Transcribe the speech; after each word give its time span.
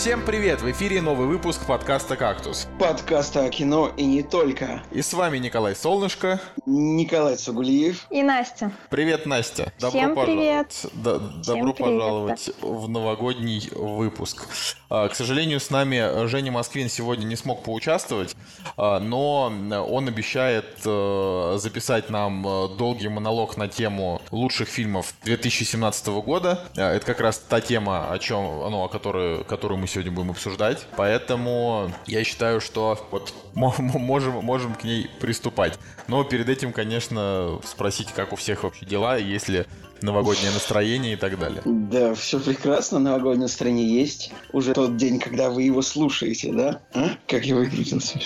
Всем 0.00 0.24
привет! 0.24 0.62
В 0.62 0.70
эфире 0.70 1.02
новый 1.02 1.26
выпуск 1.26 1.66
подкаста 1.66 2.14
«Кактус». 2.14 2.68
Подкаста 2.78 3.46
о 3.46 3.48
кино 3.48 3.90
и 3.96 4.04
не 4.04 4.22
только. 4.22 4.80
И 4.92 5.02
с 5.02 5.12
вами 5.12 5.38
Николай 5.38 5.74
Солнышко. 5.74 6.40
Николай 6.66 7.34
Цугулиев. 7.34 8.06
И 8.08 8.22
Настя. 8.22 8.70
Привет, 8.90 9.26
Настя. 9.26 9.72
Добро 9.80 9.98
Всем 9.98 10.14
привет. 10.14 10.86
Д- 10.92 11.18
добро 11.44 11.72
привет, 11.72 11.76
пожаловать 11.78 12.46
да. 12.46 12.68
в 12.68 12.88
новогодний 12.88 13.68
выпуск. 13.72 14.46
А, 14.88 15.08
к 15.08 15.16
сожалению, 15.16 15.58
с 15.58 15.68
нами 15.70 16.28
Женя 16.28 16.52
Москвин 16.52 16.88
сегодня 16.88 17.24
не 17.24 17.34
смог 17.34 17.64
поучаствовать, 17.64 18.36
а, 18.76 19.00
но 19.00 19.52
он 19.90 20.06
обещает 20.06 20.78
э, 20.84 21.56
записать 21.58 22.08
нам 22.08 22.46
э, 22.46 22.68
долгий 22.76 23.08
монолог 23.08 23.56
на 23.56 23.66
тему 23.66 24.22
лучших 24.30 24.68
фильмов 24.68 25.12
2017 25.24 26.06
года. 26.06 26.60
А, 26.76 26.94
это 26.94 27.04
как 27.04 27.18
раз 27.18 27.38
та 27.38 27.60
тема, 27.60 28.12
о 28.12 28.18
чем, 28.20 28.44
ну, 28.44 28.84
о 28.84 28.88
которой, 28.88 29.42
которую 29.42 29.80
мы 29.80 29.88
сегодня 29.88 29.97
будем 30.06 30.30
обсуждать. 30.30 30.86
Поэтому 30.96 31.92
я 32.06 32.24
считаю, 32.24 32.60
что 32.60 33.06
вот 33.10 33.34
можем, 33.54 34.32
можем 34.44 34.74
к 34.74 34.84
ней 34.84 35.10
приступать. 35.20 35.78
Но 36.06 36.24
перед 36.24 36.48
этим, 36.48 36.72
конечно, 36.72 37.58
спросить, 37.64 38.12
как 38.12 38.32
у 38.32 38.36
всех 38.36 38.62
вообще 38.62 38.86
дела, 38.86 39.16
если 39.16 39.66
новогоднее 40.02 40.52
настроение 40.52 41.14
и 41.14 41.16
так 41.16 41.38
далее. 41.38 41.62
Да, 41.64 42.14
все 42.14 42.38
прекрасно, 42.40 42.98
новогоднее 42.98 43.42
настроение 43.42 43.86
есть. 43.86 44.32
Уже 44.52 44.74
тот 44.74 44.96
день, 44.96 45.18
когда 45.18 45.50
вы 45.50 45.62
его 45.62 45.82
слушаете, 45.82 46.52
да? 46.52 46.80
А? 46.94 47.10
Как 47.26 47.44
я 47.44 47.54
выкрутился. 47.56 48.18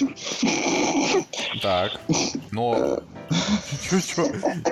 Так, 1.63 2.01
но... 2.51 3.01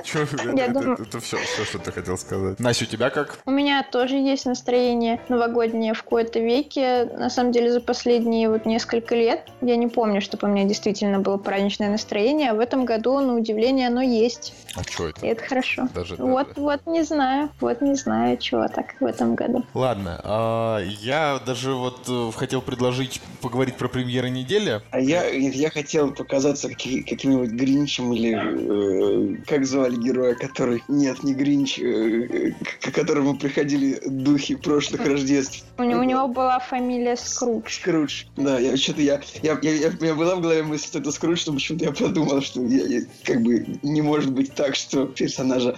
Это 0.01 1.21
все, 1.21 1.39
что 1.65 1.79
ты 1.79 1.93
хотел 1.93 2.19
сказать. 2.19 2.59
Настя, 2.59 2.85
у 2.85 2.89
тебя 2.89 3.11
как? 3.11 3.39
У 3.47 3.51
меня 3.51 3.83
тоже 3.91 4.17
есть 4.17 4.47
настроение 4.47 5.21
новогоднее 5.29 5.95
в 5.95 6.03
кои-то 6.03 6.41
веке. 6.41 7.05
На 7.05 7.31
самом 7.31 7.53
деле, 7.53 7.73
за 7.73 7.81
последние 7.81 8.49
вот 8.51 8.67
несколько 8.67 9.15
лет 9.15 9.49
я 9.61 9.77
не 9.77 9.87
помню, 9.87 10.21
чтобы 10.21 10.49
у 10.49 10.51
меня 10.51 10.65
действительно 10.65 11.21
было 11.21 11.37
праздничное 11.37 11.91
настроение, 11.91 12.51
а 12.51 12.55
в 12.55 12.61
этом 12.61 12.85
году, 12.85 13.21
на 13.21 13.37
удивление, 13.37 13.89
оно 13.89 14.03
есть. 14.03 14.55
А 14.75 14.83
что 14.83 15.09
это? 15.09 15.25
И 15.25 15.29
это 15.29 15.43
хорошо. 15.43 15.89
Даже, 15.95 16.17
вот, 16.17 16.57
вот 16.57 16.87
не 16.91 17.03
знаю, 17.03 17.51
вот 17.61 17.81
не 17.81 17.95
знаю, 17.95 18.37
чего 18.39 18.69
так 18.69 18.95
в 19.01 19.05
этом 19.05 19.35
году. 19.35 19.65
Ладно, 19.75 20.21
а, 20.25 20.79
я 20.79 21.41
даже 21.45 21.73
вот 21.73 22.09
э, 22.09 22.31
хотел 22.35 22.61
предложить 22.63 23.21
поговорить 23.41 23.77
про 23.77 23.89
премьеры 23.89 24.31
недели. 24.31 24.83
А 24.91 25.01
я, 25.01 25.27
я 25.29 25.71
хотел 25.71 26.13
показаться 26.13 26.69
каким-нибудь 26.69 27.51
Гринчем 27.51 28.13
или 28.13 28.35
э, 28.35 29.43
как 29.47 29.67
звали 29.67 29.97
героя, 29.97 30.35
который... 30.35 30.83
Нет, 30.89 31.23
не 31.23 31.35
Гринч, 31.35 31.79
э, 31.79 32.53
к 32.81 32.93
которому 32.93 33.37
приходили 33.37 34.01
духи 34.07 34.57
прошлых 34.57 35.07
рождеств. 35.07 35.65
У, 35.79 35.83
него, 35.83 36.01
у 36.01 36.05
него 36.05 36.29
была 36.29 36.59
фамилия 36.59 37.17
Скрудж. 37.17 37.81
Скрудж, 37.81 38.25
да, 38.37 38.59
я 38.59 38.77
что-то 38.77 39.03
я, 39.03 39.21
я, 39.43 39.59
я, 39.63 39.73
я, 39.73 39.89
у 39.89 40.03
меня 40.03 40.15
была 40.15 40.37
в 40.37 40.41
голове 40.41 40.63
мысль, 40.63 40.87
что 40.87 40.99
это 40.99 41.13
Скрудж, 41.13 41.45
но 41.47 41.55
почему-то 41.55 41.85
я 41.85 41.93
подумал, 41.93 42.43
что 42.43 42.63
я, 42.63 42.87
я, 42.87 43.01
как 43.25 43.43
бы 43.43 43.79
не 43.83 44.03
может 44.03 44.33
быть 44.33 44.55
так, 44.55 44.75
что 44.75 45.07
персонажа 45.07 45.77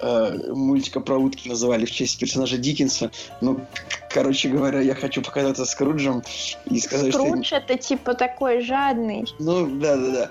э, 0.00 0.52
мультика 0.52 1.00
про 1.00 1.18
утки 1.18 1.48
называли 1.48 1.84
в 1.84 1.90
честь 1.90 2.18
персонажа 2.18 2.58
Диккенса. 2.58 3.10
Ну, 3.40 3.60
короче 4.10 4.48
говоря, 4.48 4.80
я 4.80 4.94
хочу 4.94 5.22
показаться 5.22 5.64
Скруджем 5.64 6.22
и 6.66 6.80
сказать, 6.80 7.14
Скрудж 7.14 7.46
что... 7.46 7.56
это 7.56 7.76
типа 7.76 8.14
такой 8.14 8.62
жадный. 8.62 9.24
Ну, 9.38 9.66
да-да-да. 9.66 10.30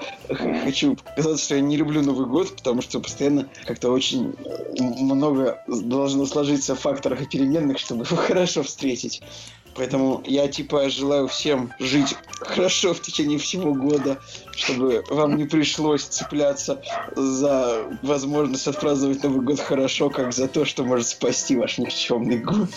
Хочу 0.64 0.96
показать, 0.96 1.40
что 1.40 1.56
я 1.56 1.62
не 1.62 1.78
люблю 1.78 2.02
Новый 2.02 2.28
год, 2.28 2.56
потому 2.56 2.82
что 2.82 3.00
постоянно 3.00 3.48
как-то 3.66 3.92
очень 3.92 4.36
много 4.80 5.64
должно 5.68 6.26
сложиться 6.26 6.76
факторов 6.76 7.22
и 7.22 7.26
переменных, 7.26 7.80
чтобы 7.80 8.06
его 8.06 8.16
хорошо 8.18 8.64
встретить. 8.64 9.22
Поэтому 9.76 10.22
я 10.26 10.48
типа 10.48 10.90
желаю 10.90 11.28
всем 11.28 11.74
жить 11.80 12.16
хорошо 12.42 12.94
в 12.94 13.02
течение 13.02 13.38
всего 13.38 13.74
года, 13.74 14.20
чтобы 14.52 15.04
вам 15.10 15.38
не 15.38 15.46
пришлось 15.46 16.04
цепляться 16.04 16.82
за 17.16 17.86
возможность 18.02 18.68
отпраздновать 18.68 19.24
Новый 19.24 19.42
год 19.42 19.60
хорошо, 19.60 20.10
как 20.10 20.34
за 20.34 20.48
то, 20.48 20.66
что 20.66 20.84
может 20.84 21.08
спасти 21.08 21.56
ваш 21.56 21.78
никчемный 21.78 22.40
год. 22.40 22.70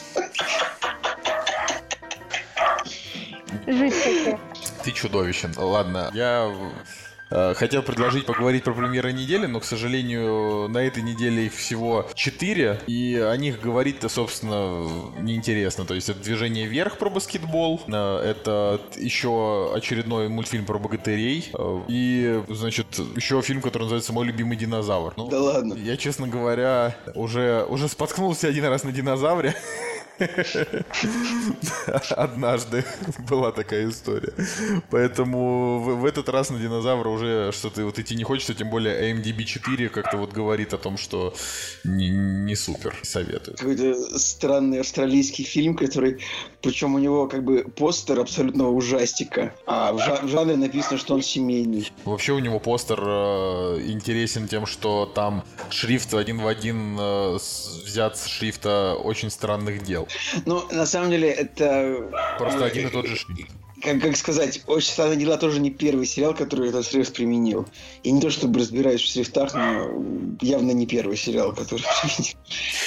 Жить 3.67 3.95
хотел. 3.95 4.39
Ты 4.85 4.91
чудовищен. 4.91 5.55
Ладно, 5.57 6.11
я 6.15 6.53
хотел 7.55 7.83
предложить 7.83 8.27
поговорить 8.27 8.65
про 8.65 8.73
премьеры 8.73 9.13
недели, 9.13 9.47
но, 9.47 9.61
к 9.61 9.65
сожалению, 9.65 10.69
на 10.69 10.79
этой 10.79 11.03
неделе 11.03 11.47
их 11.47 11.55
всего 11.55 12.07
четыре, 12.15 12.81
и 12.87 13.17
о 13.17 13.37
них 13.37 13.61
говорить-то, 13.61 14.09
собственно, 14.09 14.89
неинтересно. 15.21 15.85
То 15.85 15.95
есть 15.95 16.09
это 16.09 16.21
«Движение 16.21 16.67
вверх» 16.67 16.99
про 16.99 17.11
баскетбол, 17.11 17.83
э, 17.87 17.93
это 17.93 18.81
еще 18.97 19.73
очередной 19.75 20.29
мультфильм 20.29 20.65
про 20.65 20.79
богатырей, 20.79 21.51
э, 21.53 21.81
и, 21.89 22.43
значит, 22.49 22.87
еще 23.17 23.41
фильм, 23.43 23.61
который 23.61 23.85
называется 23.85 24.13
«Мой 24.13 24.27
любимый 24.27 24.57
динозавр». 24.57 25.15
Ну, 25.17 25.29
да 25.29 25.41
ладно. 25.41 25.75
Я, 25.75 25.97
честно 25.97 26.29
говоря, 26.29 26.97
уже, 27.15 27.65
уже 27.69 27.89
споткнулся 27.89 28.49
один 28.49 28.65
раз 28.65 28.85
на 28.85 28.93
динозавре. 28.93 29.55
Однажды 32.11 32.85
была 33.29 33.53
такая 33.53 33.89
история. 33.89 34.33
Поэтому 34.91 35.81
в, 35.81 36.05
этот 36.05 36.29
раз 36.29 36.51
на 36.51 36.59
динозавра 36.59 37.09
уже 37.09 37.51
что-то 37.53 37.85
вот 37.85 37.99
идти 37.99 38.15
не 38.15 38.25
хочется, 38.25 38.55
тем 38.55 38.71
более 38.71 39.13
AMDB 39.13 39.45
4 39.45 39.89
как-то 39.89 40.17
вот 40.17 40.33
говорит 40.33 40.75
о 40.75 40.79
том, 40.79 40.97
что 40.97 41.35
не, 41.85 42.11
не 42.11 42.55
супер, 42.55 42.95
советую. 43.03 43.57
Какой-то 43.57 44.19
странный 44.19 44.81
австралийский 44.81 45.45
фильм, 45.45 45.77
который, 45.77 46.21
причем 46.63 46.95
у 46.95 46.99
него 46.99 47.27
как 47.27 47.45
бы 47.45 47.65
постер 47.65 48.21
абсолютного 48.21 48.71
ужастика, 48.71 49.55
а 49.67 49.93
в, 49.93 49.99
жа- 49.99 50.25
в 50.25 50.29
жанре 50.29 50.57
написано, 50.57 50.99
что 50.99 51.15
он 51.15 51.23
семейный. 51.23 51.91
Вообще 52.05 52.33
у 52.33 52.39
него 52.39 52.59
постер 52.59 53.01
э, 53.03 53.83
интересен 53.87 54.49
тем, 54.49 54.67
что 54.67 55.07
там 55.07 55.45
шрифт 55.71 56.15
один 56.15 56.41
в 56.41 56.47
один 56.47 56.97
э, 56.99 57.39
взят 57.85 58.17
с 58.17 58.27
шрифта 58.27 58.95
очень 58.95 59.31
странных 59.31 59.83
дел. 59.83 60.09
Ну, 60.47 60.63
на 60.71 60.87
самом 60.87 61.11
деле, 61.11 61.31
это... 61.31 62.09
Просто 62.39 62.65
один 62.65 62.89
и 62.89 62.91
тот 62.91 63.07
же 63.07 63.17
шрифт 63.17 63.51
как, 63.83 64.01
как 64.01 64.17
сказать, 64.17 64.63
«Очень 64.67 64.93
странные 64.93 65.19
дела» 65.19 65.37
тоже 65.37 65.61
не 65.61 65.71
первый 65.71 66.07
сериал, 66.07 66.35
который 66.35 66.69
этот 66.69 66.87
шрифт 66.87 67.15
применил. 67.15 67.67
Я 68.03 68.13
не 68.13 68.21
то 68.21 68.31
чтобы 68.31 68.61
разбираюсь 68.61 69.01
в 69.01 69.13
шрифтах, 69.13 69.55
но 69.55 69.91
явно 70.41 70.71
не 70.71 70.87
первый 70.87 71.17
сериал, 71.17 71.53
который 71.53 71.85
применил. 72.03 72.37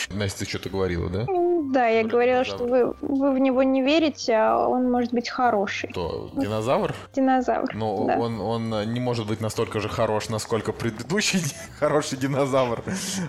Настя, 0.09 0.39
ты 0.39 0.49
что-то 0.49 0.69
говорила, 0.69 1.09
да? 1.09 1.25
Да, 1.73 1.87
я 1.87 2.03
говорила, 2.03 2.43
что 2.43 2.63
вы, 2.63 2.93
вы 3.01 3.33
в 3.33 3.39
него 3.39 3.63
не 3.63 3.81
верите, 3.81 4.33
а 4.33 4.67
он 4.67 4.89
может 4.91 5.11
быть 5.11 5.29
хороший. 5.29 5.89
Кто? 5.89 6.31
Динозавр? 6.35 6.93
Динозавр. 7.13 7.75
Ну, 7.75 8.05
да. 8.07 8.17
он, 8.17 8.39
он 8.39 8.93
не 8.93 8.99
может 8.99 9.27
быть 9.27 9.41
настолько 9.41 9.79
же 9.79 9.89
хорош, 9.89 10.29
насколько 10.29 10.71
предыдущий 10.71 11.39
хороший 11.79 12.17
динозавр. 12.17 12.83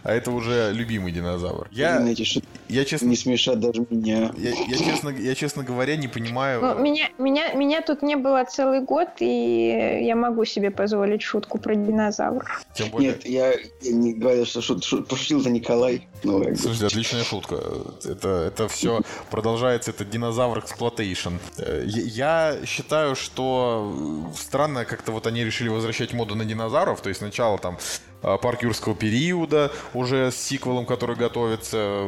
А 0.05 0.12
это 0.12 0.31
уже 0.31 0.72
любимый 0.72 1.12
динозавр. 1.12 1.69
Я, 1.72 1.99
Знаете, 1.99 2.43
я 2.69 2.84
честно... 2.84 3.06
Не 3.06 3.16
смешат 3.16 3.59
даже 3.59 3.87
меня. 3.88 4.32
Я, 4.37 4.50
я, 4.50 4.76
честно, 4.76 5.09
я, 5.09 5.34
честно 5.34 5.65
говоря, 5.65 5.97
не 5.97 6.09
понимаю... 6.09 6.60
Ну, 6.60 6.78
меня, 6.78 7.09
меня, 7.19 7.55
меня 7.56 7.83
тут 7.83 8.03
не 8.03 8.17
было 8.17 8.44
целый 8.44 8.81
год, 8.81 9.09
и 9.21 10.00
я 10.03 10.17
могу 10.17 10.44
себе 10.44 10.71
позволить 10.71 11.22
шутку 11.22 11.59
про 11.59 11.75
динозавр. 11.75 12.44
Тем 12.75 12.91
более... 12.91 13.11
Нет, 13.11 13.27
я, 13.27 13.53
я 13.53 13.93
не 13.93 14.15
говорю, 14.15 14.44
что 14.44 14.61
шут, 14.61 14.84
шут, 14.84 15.09
пошутил-то 15.09 15.50
Николай. 15.50 16.06
Ну, 16.22 16.43
Слушайте, 16.56 16.87
отличная 16.87 17.25
шутка. 17.25 17.62
Это, 18.04 18.28
это 18.28 18.69
все 18.69 19.00
продолжается, 19.31 19.91
это 19.91 20.04
динозавр 20.04 20.58
exploitation. 20.58 21.34
Я 21.76 22.58
считаю, 22.67 23.17
что 23.17 24.31
странно 24.37 24.85
как-то 24.85 25.12
вот 25.12 25.26
они 25.26 25.44
решили 25.44 25.69
возвращать 25.69 26.12
моду 26.12 26.35
на 26.35 26.44
динозавров, 26.44 27.00
то 27.00 27.08
есть 27.08 27.20
сначала 27.20 27.58
там 27.58 27.79
а, 28.23 28.38
парк 28.38 28.62
юрского 28.62 28.94
периода 28.94 29.70
уже 29.94 30.31
с 30.32 30.37
сиквелом, 30.37 30.87
который 30.87 31.17
готовится. 31.17 32.02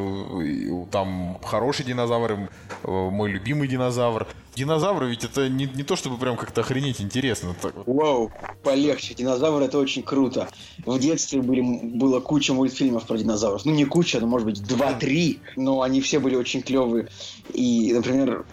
Там 0.90 1.38
хороший 1.44 1.84
динозавр, 1.84 2.48
мой 2.82 3.30
любимый 3.30 3.68
динозавр. 3.68 4.26
Динозавры 4.56 5.10
ведь 5.10 5.22
это 5.22 5.48
не, 5.48 5.66
не 5.66 5.84
то, 5.84 5.94
чтобы 5.94 6.16
прям 6.16 6.36
как-то 6.36 6.62
охренеть 6.62 7.00
интересно. 7.00 7.54
Так. 7.62 7.74
Вау, 7.86 8.32
полегче. 8.64 9.14
Динозавры 9.14 9.66
это 9.66 9.78
очень 9.78 10.02
круто. 10.02 10.48
В 10.84 10.98
детстве 10.98 11.40
были, 11.40 11.60
было 11.60 12.18
куча 12.18 12.52
мультфильмов 12.52 13.06
про 13.06 13.16
динозавров. 13.16 13.64
Ну, 13.64 13.72
не 13.72 13.84
куча, 13.84 13.97
но, 14.20 14.26
может 14.26 14.46
быть, 14.46 14.62
два-три. 14.62 15.40
Но 15.56 15.82
они 15.82 16.00
все 16.00 16.18
были 16.18 16.36
очень 16.36 16.62
клевые. 16.62 17.08
И, 17.52 17.92
например, 17.92 18.44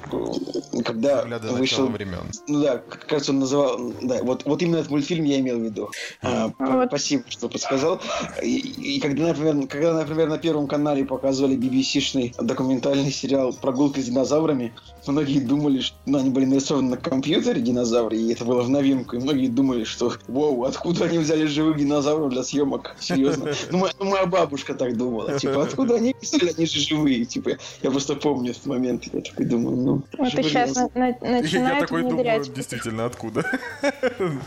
когда 0.84 1.26
вышел... 1.52 1.88
времен. 1.88 2.24
Ну 2.48 2.62
да, 2.62 2.78
кажется, 3.08 3.32
он 3.32 3.40
называл... 3.40 3.94
Да, 4.02 4.24
вот, 4.24 4.46
вот 4.46 4.62
именно 4.62 4.78
этот 4.78 4.92
мультфильм 4.92 5.26
я 5.26 5.40
имел 5.40 5.60
в 5.60 5.64
виду. 5.64 5.90
А, 6.22 6.52
вот. 6.58 6.88
Спасибо, 6.88 7.24
что 7.28 7.50
подсказал. 7.50 8.02
И, 8.42 8.58
и 8.58 9.00
когда, 9.00 9.28
например, 9.28 9.68
когда, 9.68 9.94
например, 9.94 10.30
на 10.30 10.38
Первом 10.38 10.68
канале 10.68 11.06
показывали 11.06 11.58
BBC-шный 11.58 12.36
документальный 12.40 13.12
сериал 13.12 13.54
«Прогулка 13.54 14.02
с 14.02 14.06
динозаврами», 14.06 14.74
многие 15.08 15.40
думали, 15.40 15.82
что 15.82 15.98
ну, 16.06 16.20
они 16.20 16.30
были 16.30 16.46
нарисованы 16.46 16.92
на 16.92 16.98
компьютере, 16.98 17.62
динозавры, 17.62 18.18
и 18.18 18.32
это 18.32 18.46
было 18.46 18.62
в 18.62 18.70
новинку, 18.70 19.16
и 19.16 19.20
многие 19.20 19.48
думали, 19.48 19.84
что 19.84 20.14
«Вау, 20.28 20.64
откуда 20.64 21.06
они 21.06 21.18
взяли 21.18 21.46
живых 21.46 21.78
динозавров 21.78 22.30
для 22.30 22.44
съемок?» 22.44 22.96
Серьезно. 23.00 23.52
Ну, 23.72 23.80
моя, 23.80 23.94
ну, 24.00 24.06
моя 24.06 24.26
бабушка 24.26 24.74
так 24.74 24.98
думала. 24.98 25.35
Типа, 25.40 25.64
откуда 25.64 25.96
они 25.96 26.16
взяли? 26.22 26.54
Они 26.58 26.66
же 26.66 26.80
живые. 26.80 27.26
Типа, 27.26 27.52
я 27.82 27.92
просто 27.92 28.16
помню 28.16 28.52
этот 28.52 28.66
момент. 28.66 29.04
Я 29.14 29.22
такой 29.22 29.46
думаю, 29.46 29.78
ну... 29.78 30.02
Вот 30.18 30.34
и 30.34 30.44
сейчас 30.44 30.76
на, 30.76 30.90
на, 31.22 31.38
Я 31.42 31.80
такой 31.80 32.04
внедрять. 32.04 32.42
думаю, 32.42 32.56
действительно, 32.56 33.06
откуда? 33.06 33.42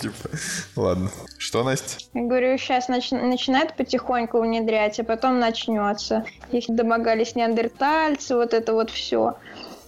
Типа, 0.00 0.28
ладно. 0.76 1.10
Что, 1.38 1.64
Настя? 1.64 1.98
Я 2.14 2.22
говорю, 2.22 2.58
сейчас 2.58 2.88
нач- 2.88 3.14
начинают 3.20 3.76
потихоньку 3.76 4.40
внедрять, 4.40 4.98
а 5.00 5.04
потом 5.04 5.38
начнется. 5.38 6.24
Их 6.52 6.64
домогались 6.68 7.34
неандертальцы, 7.34 8.34
вот 8.34 8.54
это 8.54 8.72
вот 8.72 8.90
все. 8.90 9.36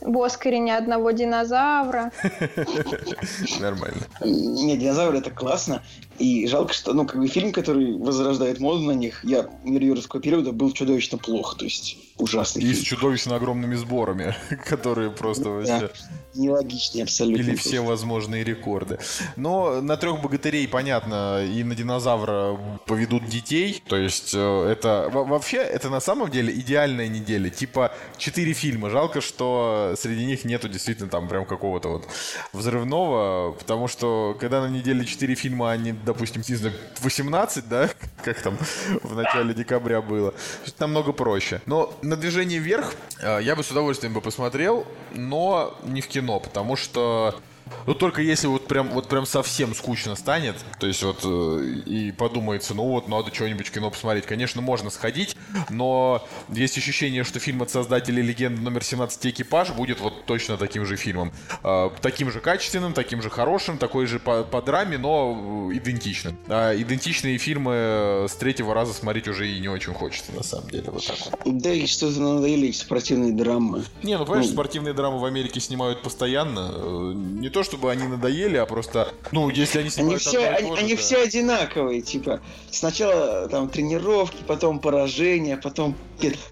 В 0.01 0.23
Оскаре 0.23 0.59
ни 0.61 0.71
одного 0.71 1.11
динозавра. 1.11 2.11
Нормально. 3.61 4.03
Не, 4.25 4.77
динозавры 4.77 5.19
это 5.19 5.31
классно. 5.31 5.83
И 6.21 6.47
жалко, 6.47 6.73
что, 6.75 6.93
ну, 6.93 7.07
как 7.07 7.19
бы 7.19 7.27
фильм, 7.29 7.51
который 7.51 7.97
возрождает 7.97 8.61
моду 8.61 8.83
на 8.83 8.93
них, 8.93 9.25
я 9.25 9.49
мир 9.65 9.83
юрского 9.83 10.21
периода 10.21 10.53
был 10.53 10.71
чудовищно 10.73 11.17
плох. 11.19 11.57
То 11.57 11.65
есть 11.65 11.97
ужасный 12.19 12.63
И 12.63 12.67
с 12.75 12.83
фильм. 12.83 12.85
чудовищно 12.85 13.37
огромными 13.37 13.75
сборами, 13.75 14.35
которые 14.69 15.11
просто 15.11 15.45
Да. 15.45 15.51
вообще 15.81 15.91
Нелогичный 16.35 17.03
абсолютно. 17.03 17.43
Или 17.43 17.57
все 17.57 17.81
возможные 17.81 18.45
рекорды. 18.45 18.99
Но 19.37 19.81
на 19.81 19.97
трех 19.97 20.21
богатырей, 20.23 20.69
понятно, 20.69 21.45
и 21.45 21.65
на 21.65 21.75
динозавра 21.75 22.57
поведут 22.87 23.25
детей. 23.27 23.83
То 23.89 23.97
есть 23.97 24.33
э, 24.35 24.69
это 24.71 25.11
во- 25.13 25.25
вообще 25.25 25.57
это 25.57 25.89
на 25.91 25.99
самом 26.01 26.31
деле 26.31 26.53
идеальная 26.55 27.09
неделя. 27.09 27.51
Типа 27.51 27.93
четыре 28.17 28.53
фильма. 28.53 28.91
Жалко, 28.91 29.21
что 29.21 29.95
среди 29.97 30.25
них 30.25 30.45
нету 30.45 30.69
действительно 30.69 31.09
там 31.09 31.27
прям 31.29 31.45
какого-то 31.47 31.89
вот 31.89 32.07
взрывного. 32.53 33.53
Потому 33.59 33.89
что 33.89 34.37
когда 34.39 34.61
на 34.61 34.69
неделе 34.71 35.05
четыре 35.05 35.35
фильма, 35.35 35.73
а 35.73 35.77
не, 35.77 35.93
допустим, 36.13 36.43
знаю, 36.57 36.75
18, 37.03 37.69
да, 37.69 37.89
как 38.25 38.41
там 38.43 38.59
в 39.03 39.15
начале 39.15 39.55
декабря 39.55 40.03
было, 40.03 40.35
намного 40.81 41.13
проще. 41.13 41.63
Но 41.67 41.95
на 42.03 42.17
движение 42.17 42.59
вверх 42.59 42.95
э, 43.21 43.39
я 43.43 43.55
бы 43.55 43.63
с 43.63 43.71
удовольствием 43.71 44.13
бы 44.13 44.21
посмотрел, 44.21 44.87
но 45.15 45.79
не 45.85 46.01
в 46.01 46.09
кино, 46.09 46.41
потому 46.41 46.75
что 46.75 47.41
ну, 47.87 47.95
только 47.95 48.23
если 48.23 48.47
вот 48.47 48.67
прям, 48.67 48.89
вот 48.91 49.09
прям 49.09 49.27
совсем 49.27 49.75
скучно 49.75 50.15
станет, 50.17 50.57
то 50.79 50.87
есть 50.87 51.03
вот 51.03 51.21
э, 51.25 51.65
и 51.87 52.13
подумается, 52.13 52.75
ну 52.75 52.85
вот, 52.85 53.09
надо 53.09 53.33
что-нибудь 53.35 53.71
кино 53.71 53.91
посмотреть. 53.91 54.27
Конечно, 54.27 54.61
можно 54.61 54.91
сходить, 54.91 55.37
но 55.69 56.27
есть 56.49 56.77
ощущение, 56.79 57.25
что 57.25 57.39
фильм 57.41 57.63
от 57.63 57.71
создателей 57.71 58.23
«Легенды 58.23 58.61
номер 58.61 58.83
17 58.85 59.27
экипаж» 59.27 59.71
будет 59.73 60.01
вот 60.01 60.25
точно 60.27 60.57
таким 60.57 60.85
же 60.87 60.97
фильмом. 60.97 61.33
Э, 61.65 61.91
таким 62.01 62.31
же 62.31 62.41
качественным, 62.41 62.93
таким 62.93 63.23
же 63.23 63.31
хорошим, 63.31 63.79
такой 63.79 64.07
же 64.07 64.19
по, 64.19 64.43
по 64.45 64.63
драме, 64.63 64.99
но 64.99 65.71
идентичным. 65.73 66.37
А 66.49 66.75
идентичные 66.77 67.39
фильмы 67.39 67.73
э, 67.75 68.27
с 68.29 68.35
третьего 68.35 68.75
раза 68.75 68.93
смотреть 68.93 69.29
уже 69.29 69.49
и 69.49 69.61
не 69.61 69.69
очень 69.69 69.95
хочется, 69.95 70.33
на 70.33 70.43
самом 70.43 70.71
деле, 70.71 70.91
вот 70.91 71.05
так 71.07 71.17
вот. 71.45 71.61
Да 71.61 71.73
и 71.73 71.87
что-то 71.87 72.21
надоели 72.21 72.71
спортивные 72.73 73.33
драмы. 73.33 73.85
Не, 74.03 74.19
ну 74.19 74.25
понимаешь, 74.25 74.47
Ну. 74.47 74.53
спортивные 74.53 74.95
драмы 74.95 75.19
в 75.19 75.25
Америке 75.25 75.61
снимают 75.61 76.03
постоянно. 76.03 76.71
Э, 76.75 77.13
Не 77.15 77.49
то 77.49 77.60
чтобы 77.63 77.91
они 77.91 78.07
надоели, 78.07 78.57
а 78.57 78.67
просто, 78.67 79.13
ну, 79.33 79.49
если 79.51 79.79
они 79.79 79.87
Они 79.87 79.91
снимают 79.91 80.23
все, 80.23 80.39
одно 80.39 80.51
и 80.51 80.61
они, 80.61 80.69
то 80.69 80.77
же, 80.77 80.83
они 80.83 80.95
да. 80.95 81.01
все 81.01 81.23
одинаковые, 81.23 82.01
типа 82.01 82.41
сначала 82.71 83.49
там 83.49 83.69
тренировки, 83.69 84.43
потом 84.47 84.79
поражение, 84.79 85.57
потом 85.57 85.97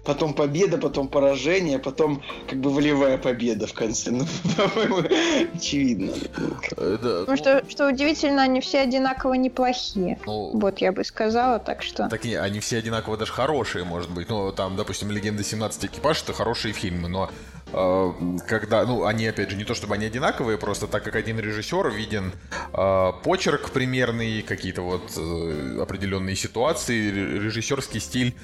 потом 0.03 0.33
победа, 0.33 0.77
потом 0.77 1.07
поражение, 1.07 1.79
потом 1.79 2.21
как 2.47 2.59
бы 2.59 2.71
волевая 2.71 3.17
победа 3.17 3.67
в 3.67 3.73
конце. 3.73 4.09
Ну, 4.19 4.25
по-моему, 4.57 5.03
очевидно. 5.55 6.11
Да, 6.75 6.97
Потому 6.97 7.25
ну, 7.27 7.37
что, 7.37 7.63
что 7.69 7.87
удивительно, 7.87 8.41
они 8.41 8.59
все 8.59 8.79
одинаково 8.79 9.35
неплохие. 9.35 10.19
ну, 10.25 10.51
Вот 10.53 10.79
я 10.79 10.91
бы 10.91 11.03
сказала, 11.03 11.59
так 11.59 11.83
что... 11.83 12.09
Так 12.09 12.25
не, 12.25 12.35
они 12.35 12.59
все 12.59 12.77
одинаково 12.77 13.17
даже 13.17 13.31
хорошие, 13.31 13.85
может 13.85 14.09
быть. 14.09 14.29
Ну, 14.29 14.51
там, 14.51 14.75
допустим, 14.75 15.11
«Легенда 15.11 15.43
17 15.43 15.85
экипаж»— 15.85 16.23
это 16.23 16.33
хорошие 16.33 16.73
фильмы, 16.73 17.07
но 17.07 17.29
когда, 17.71 18.85
ну, 18.85 19.05
они, 19.05 19.25
опять 19.27 19.49
же, 19.49 19.55
не 19.55 19.63
то 19.63 19.73
чтобы 19.73 19.95
они 19.95 20.05
одинаковые, 20.05 20.57
просто 20.57 20.87
так 20.87 21.03
как 21.03 21.15
один 21.15 21.39
режиссер 21.39 21.89
виден 21.89 22.31
э, 22.73 23.11
почерк 23.23 23.71
примерный, 23.71 24.41
какие-то 24.41 24.81
вот 24.81 25.11
э, 25.17 25.77
определенные 25.81 26.35
ситуации, 26.35 27.09
ре- 27.11 27.39
режиссерский 27.39 27.99
стиль, 27.99 28.35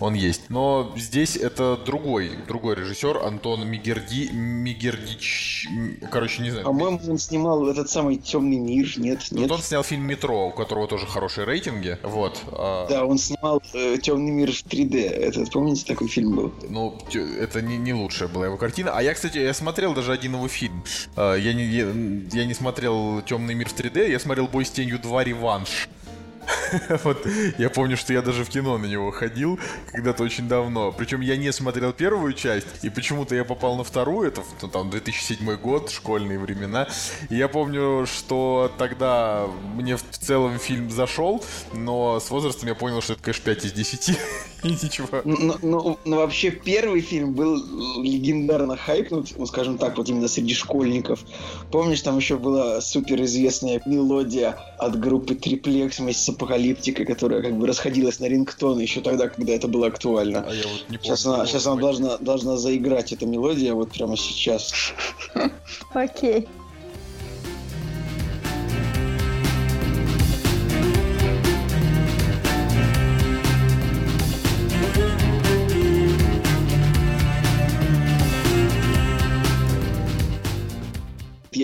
он 0.00 0.14
есть. 0.14 0.42
Но 0.50 0.92
здесь 0.96 1.36
это 1.36 1.76
другой, 1.76 2.30
другой 2.48 2.74
режиссер, 2.76 3.18
Антон 3.24 3.66
Мигерди, 3.68 4.30
Мигердич, 4.32 5.66
короче, 6.10 6.42
не 6.42 6.50
знаю. 6.50 6.64
По-моему, 6.66 7.00
он 7.08 7.18
снимал 7.18 7.68
этот 7.68 7.88
самый 7.90 8.16
темный 8.16 8.58
мир, 8.58 8.88
нет, 8.96 9.20
Вот 9.30 9.38
нет. 9.38 9.50
он 9.50 9.60
снял 9.60 9.82
фильм 9.82 10.02
«Метро», 10.06 10.48
у 10.48 10.50
которого 10.50 10.88
тоже 10.88 11.06
хорошие 11.06 11.44
рейтинги, 11.46 11.98
вот. 12.02 12.40
а, 12.52 12.86
Да, 12.88 13.04
он 13.04 13.18
снимал 13.18 13.62
темный 14.02 14.30
мир 14.32 14.50
в 14.52 14.64
3D. 14.66 14.98
Этот, 15.08 15.50
помните, 15.50 15.84
такой 15.86 16.08
фильм 16.08 16.34
был? 16.34 16.52
Ну, 16.68 16.98
это 17.14 17.62
не, 17.62 17.76
не 17.78 17.92
лучшая 17.94 18.28
была 18.28 18.46
его 18.46 18.56
картина. 18.72 18.92
А 18.96 19.02
я, 19.02 19.12
кстати, 19.12 19.36
я 19.36 19.52
смотрел 19.52 19.92
даже 19.92 20.12
один 20.12 20.32
его 20.34 20.48
фильм. 20.48 20.82
А, 21.14 21.34
Я 21.34 21.52
не, 21.52 21.64
я, 21.66 21.86
я 22.32 22.46
не 22.46 22.54
смотрел 22.54 23.20
«Темный 23.20 23.54
мир 23.54 23.68
в 23.68 23.74
3D», 23.74 24.10
я 24.10 24.18
смотрел 24.18 24.48
«Бой 24.48 24.64
с 24.64 24.70
тенью 24.70 24.98
2. 24.98 25.24
Реванш». 25.24 25.88
Вот, 27.04 27.26
я 27.58 27.70
помню, 27.70 27.96
что 27.96 28.12
я 28.12 28.22
даже 28.22 28.44
в 28.44 28.48
кино 28.48 28.78
на 28.78 28.86
него 28.86 29.10
ходил 29.10 29.58
когда-то 29.92 30.22
очень 30.22 30.48
давно. 30.48 30.92
Причем 30.92 31.20
я 31.20 31.36
не 31.36 31.52
смотрел 31.52 31.92
первую 31.92 32.32
часть, 32.32 32.66
и 32.82 32.90
почему-то 32.90 33.34
я 33.34 33.44
попал 33.44 33.76
на 33.76 33.84
вторую, 33.84 34.28
это 34.28 34.42
ну, 34.60 34.68
там 34.68 34.90
2007 34.90 35.56
год, 35.56 35.90
школьные 35.90 36.38
времена. 36.38 36.88
И 37.30 37.36
я 37.36 37.48
помню, 37.48 38.06
что 38.06 38.72
тогда 38.78 39.46
мне 39.74 39.96
в 39.96 40.02
целом 40.10 40.58
фильм 40.58 40.90
зашел, 40.90 41.44
но 41.72 42.20
с 42.20 42.30
возрастом 42.30 42.68
я 42.68 42.74
понял, 42.74 43.00
что 43.00 43.14
это, 43.14 43.22
конечно, 43.22 43.44
5 43.44 43.64
из 43.64 43.72
10. 43.72 44.18
И 44.62 44.68
ничего. 44.68 45.08
Ну, 45.24 45.56
ну, 45.60 45.98
ну, 46.04 46.16
вообще, 46.16 46.52
первый 46.52 47.00
фильм 47.00 47.34
был 47.34 47.56
легендарно 48.00 48.76
хайпнут, 48.76 49.36
ну, 49.36 49.46
скажем 49.46 49.76
так, 49.76 49.98
вот 49.98 50.08
именно 50.08 50.28
среди 50.28 50.54
школьников. 50.54 51.24
Помнишь, 51.72 52.00
там 52.02 52.16
еще 52.16 52.36
была 52.36 52.80
суперизвестная 52.80 53.82
мелодия 53.86 54.56
от 54.78 54.98
группы 55.00 55.34
Триплекс 55.34 55.98
вместе 55.98 56.22
с 56.22 56.28
Апокалиптикой, 56.32 57.06
которая 57.06 57.42
как 57.42 57.56
бы 57.56 57.66
расходилась 57.66 58.20
на 58.20 58.26
рингтон 58.26 58.78
еще 58.78 59.00
тогда, 59.00 59.28
когда 59.28 59.52
это 59.52 59.68
было 59.68 59.86
актуально. 59.86 60.44
А 60.48 60.54
я 60.54 60.62
вот 60.62 60.88
не 60.88 60.98
помню. 60.98 61.16
Сейчас 61.16 61.26
она, 61.26 61.46
сейчас 61.46 61.66
она 61.66 61.80
должна, 61.80 62.18
должна 62.18 62.56
заиграть, 62.56 63.12
эта 63.12 63.26
мелодия, 63.26 63.74
вот 63.74 63.92
прямо 63.92 64.16
сейчас. 64.16 64.72
Окей. 65.94 66.48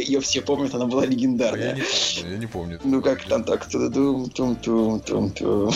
Ее 0.08 0.20
все 0.20 0.40
помнят, 0.40 0.74
она 0.74 0.86
была 0.86 1.02
А 1.02 1.04
Я 1.04 1.10
легендарная. 1.10 1.74
не 1.74 1.82
помню, 1.82 2.32
я 2.32 2.38
не 2.38 2.46
помню. 2.46 2.80
Ну 2.84 3.02
как 3.02 3.24
там 3.24 3.44
так? 3.44 3.66
Ту-ду-дум, 3.68 4.30
тум-тум-тум-тум. 4.30 5.70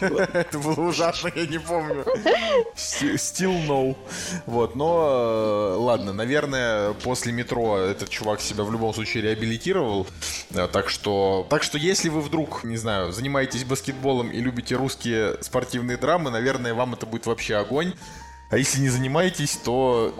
Это 0.00 0.58
было 0.58 0.80
ужасно, 0.88 1.30
я 1.34 1.46
не 1.46 1.58
помню. 1.58 2.04
Sti- 2.76 3.14
Still 3.14 3.66
no. 3.66 3.96
Вот, 4.46 4.76
но 4.76 5.74
э, 5.74 5.76
ладно, 5.78 6.12
наверное, 6.12 6.92
после 6.92 7.32
метро 7.32 7.78
этот 7.78 8.08
чувак 8.10 8.40
себя 8.40 8.64
в 8.64 8.72
любом 8.72 8.92
случае 8.94 9.22
реабилитировал. 9.22 10.06
Э, 10.54 10.68
Так 10.70 10.88
что, 10.90 11.46
так 11.48 11.62
что, 11.62 11.78
если 11.78 12.08
вы 12.08 12.20
вдруг, 12.20 12.64
не 12.64 12.76
знаю, 12.76 13.12
занимаетесь 13.12 13.64
баскетболом 13.64 14.30
и 14.30 14.40
любите 14.40 14.74
русские 14.76 15.36
спортивные 15.42 15.96
драмы, 15.96 16.30
наверное, 16.30 16.74
вам 16.74 16.92
это 16.94 17.06
будет 17.06 17.26
вообще 17.26 17.56
огонь. 17.56 17.94
А 18.48 18.58
если 18.58 18.80
не 18.80 18.88
занимаетесь, 18.88 19.56
то 19.56 20.14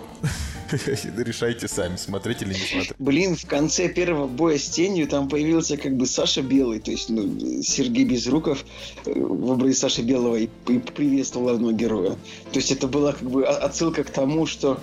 решайте 1.17 1.67
сами, 1.67 1.95
смотреть 1.95 2.41
или 2.41 2.49
не 2.49 2.59
смотреть. 2.59 2.93
Блин, 2.99 3.35
в 3.35 3.45
конце 3.45 3.87
первого 3.87 4.27
боя 4.27 4.57
с 4.57 4.69
тенью 4.69 5.07
там 5.07 5.29
появился 5.29 5.77
как 5.77 5.95
бы 5.95 6.05
Саша 6.05 6.41
Белый, 6.41 6.79
то 6.79 6.91
есть 6.91 7.09
ну, 7.09 7.61
Сергей 7.61 8.05
Безруков 8.05 8.65
э, 9.05 9.13
в 9.13 9.51
образе 9.51 9.75
Саши 9.75 10.01
Белого 10.01 10.35
и, 10.35 10.47
приветствовал 10.95 11.47
главного 11.47 11.73
героя. 11.73 12.17
То 12.51 12.59
есть 12.59 12.71
это 12.71 12.87
была 12.87 13.13
как 13.13 13.29
бы 13.29 13.45
отсылка 13.45 14.03
к 14.03 14.09
тому, 14.09 14.45
что 14.45 14.79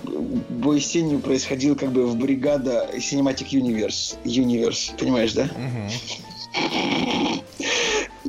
бой 0.49 0.81
с 0.81 0.87
тенью 0.87 1.19
происходил 1.19 1.75
как 1.75 1.91
бы 1.91 2.07
в 2.07 2.15
бригада 2.15 2.89
Cinematic 2.95 3.49
Universe. 3.51 4.17
Universe, 4.23 4.97
понимаешь, 4.97 5.33
да? 5.33 5.43
Мгм. 5.43 5.89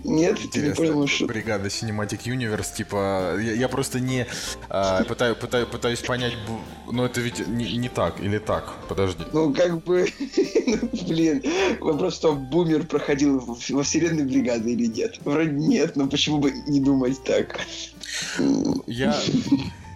Нет, 0.06 0.38
ты 0.52 0.60
не 0.60 0.74
понял, 0.74 1.06
что... 1.06 1.26
Бригада 1.26 1.66
Cinematic 1.66 2.24
Universe, 2.24 2.74
типа, 2.74 3.36
я, 3.40 3.52
я 3.52 3.68
просто 3.68 3.98
не 4.00 4.26
а, 4.68 5.02
пытаю, 5.04 5.34
пытаю, 5.34 5.66
пытаюсь 5.66 6.00
понять, 6.00 6.32
но 6.90 7.06
это 7.06 7.20
ведь 7.20 7.46
не, 7.46 7.76
не 7.76 7.88
так 7.88 8.20
или 8.20 8.38
так, 8.38 8.72
подожди. 8.88 9.24
Ну, 9.32 9.52
как 9.52 9.82
бы, 9.84 10.06
ну, 10.66 10.88
блин, 11.08 11.42
вопрос, 11.80 12.16
что 12.16 12.34
Бумер 12.34 12.84
проходил 12.84 13.40
во 13.40 13.82
вселенной 13.82 14.24
бригады 14.24 14.72
или 14.72 14.86
нет. 14.86 15.18
Вроде 15.24 15.50
нет, 15.50 15.96
но 15.96 16.06
почему 16.06 16.38
бы 16.38 16.52
не 16.66 16.80
думать 16.80 17.22
так? 17.24 17.60
Я... 18.86 19.20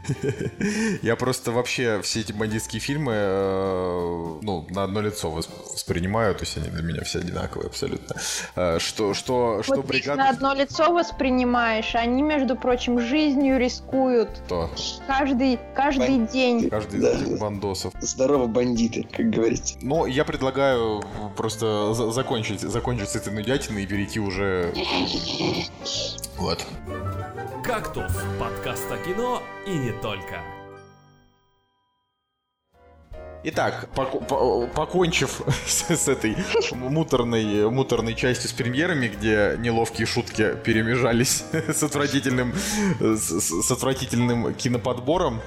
Я 1.02 1.16
просто 1.16 1.52
вообще 1.52 2.00
все 2.02 2.20
эти 2.20 2.32
бандитские 2.32 2.80
фильмы, 2.80 3.12
э, 3.14 4.38
ну, 4.42 4.66
на 4.70 4.84
одно 4.84 5.00
лицо 5.00 5.30
воспринимаю, 5.30 6.34
то 6.34 6.42
есть 6.42 6.56
они 6.56 6.68
для 6.68 6.82
меня 6.82 7.02
все 7.04 7.18
одинаковые 7.18 7.68
абсолютно. 7.68 8.16
Э, 8.56 8.78
что, 8.78 9.14
что, 9.14 9.62
что 9.62 9.76
вот 9.76 9.86
бригада... 9.86 10.16
на 10.16 10.30
одно 10.30 10.54
лицо 10.54 10.92
воспринимаешь, 10.92 11.94
они, 11.94 12.22
между 12.22 12.56
прочим, 12.56 13.00
жизнью 13.00 13.58
рискуют. 13.58 14.30
Кто? 14.46 14.70
Каждый, 15.06 15.58
каждый 15.74 16.18
Бан... 16.18 16.26
день. 16.26 16.70
Каждый 16.70 17.00
да. 17.00 17.12
из 17.12 17.38
бандосов. 17.38 17.92
Здорово, 18.00 18.46
бандиты, 18.46 19.06
как 19.10 19.30
говорится. 19.30 19.76
Ну, 19.82 20.06
я 20.06 20.24
предлагаю 20.24 21.02
просто 21.36 21.94
закончить, 21.94 22.60
закончить 22.60 23.10
с 23.10 23.16
этой 23.16 23.32
нудятиной 23.32 23.84
и 23.84 23.86
перейти 23.86 24.20
уже... 24.20 24.72
Вот. 26.36 26.66
«Кактус»— 27.62 28.10
подкаст 28.40 28.90
о 28.90 28.96
кино 28.96 29.42
и 29.66 29.70
не 29.70 29.89
только. 29.92 30.59
Итак, 33.42 33.88
пок- 33.94 34.70
покончив 34.74 35.40
с, 35.66 35.90
с 35.90 36.08
этой 36.08 36.36
муторной, 36.72 37.70
муторной 37.70 38.14
частью 38.14 38.50
с 38.50 38.52
премьерами, 38.52 39.08
где 39.08 39.56
неловкие 39.58 40.06
шутки 40.06 40.54
перемежались 40.62 41.44
с 41.52 41.82
отвратительным, 41.82 42.52
с, 43.00 43.40
с 43.40 43.70
отвратительным 43.70 44.52
киноподбором, 44.54 45.40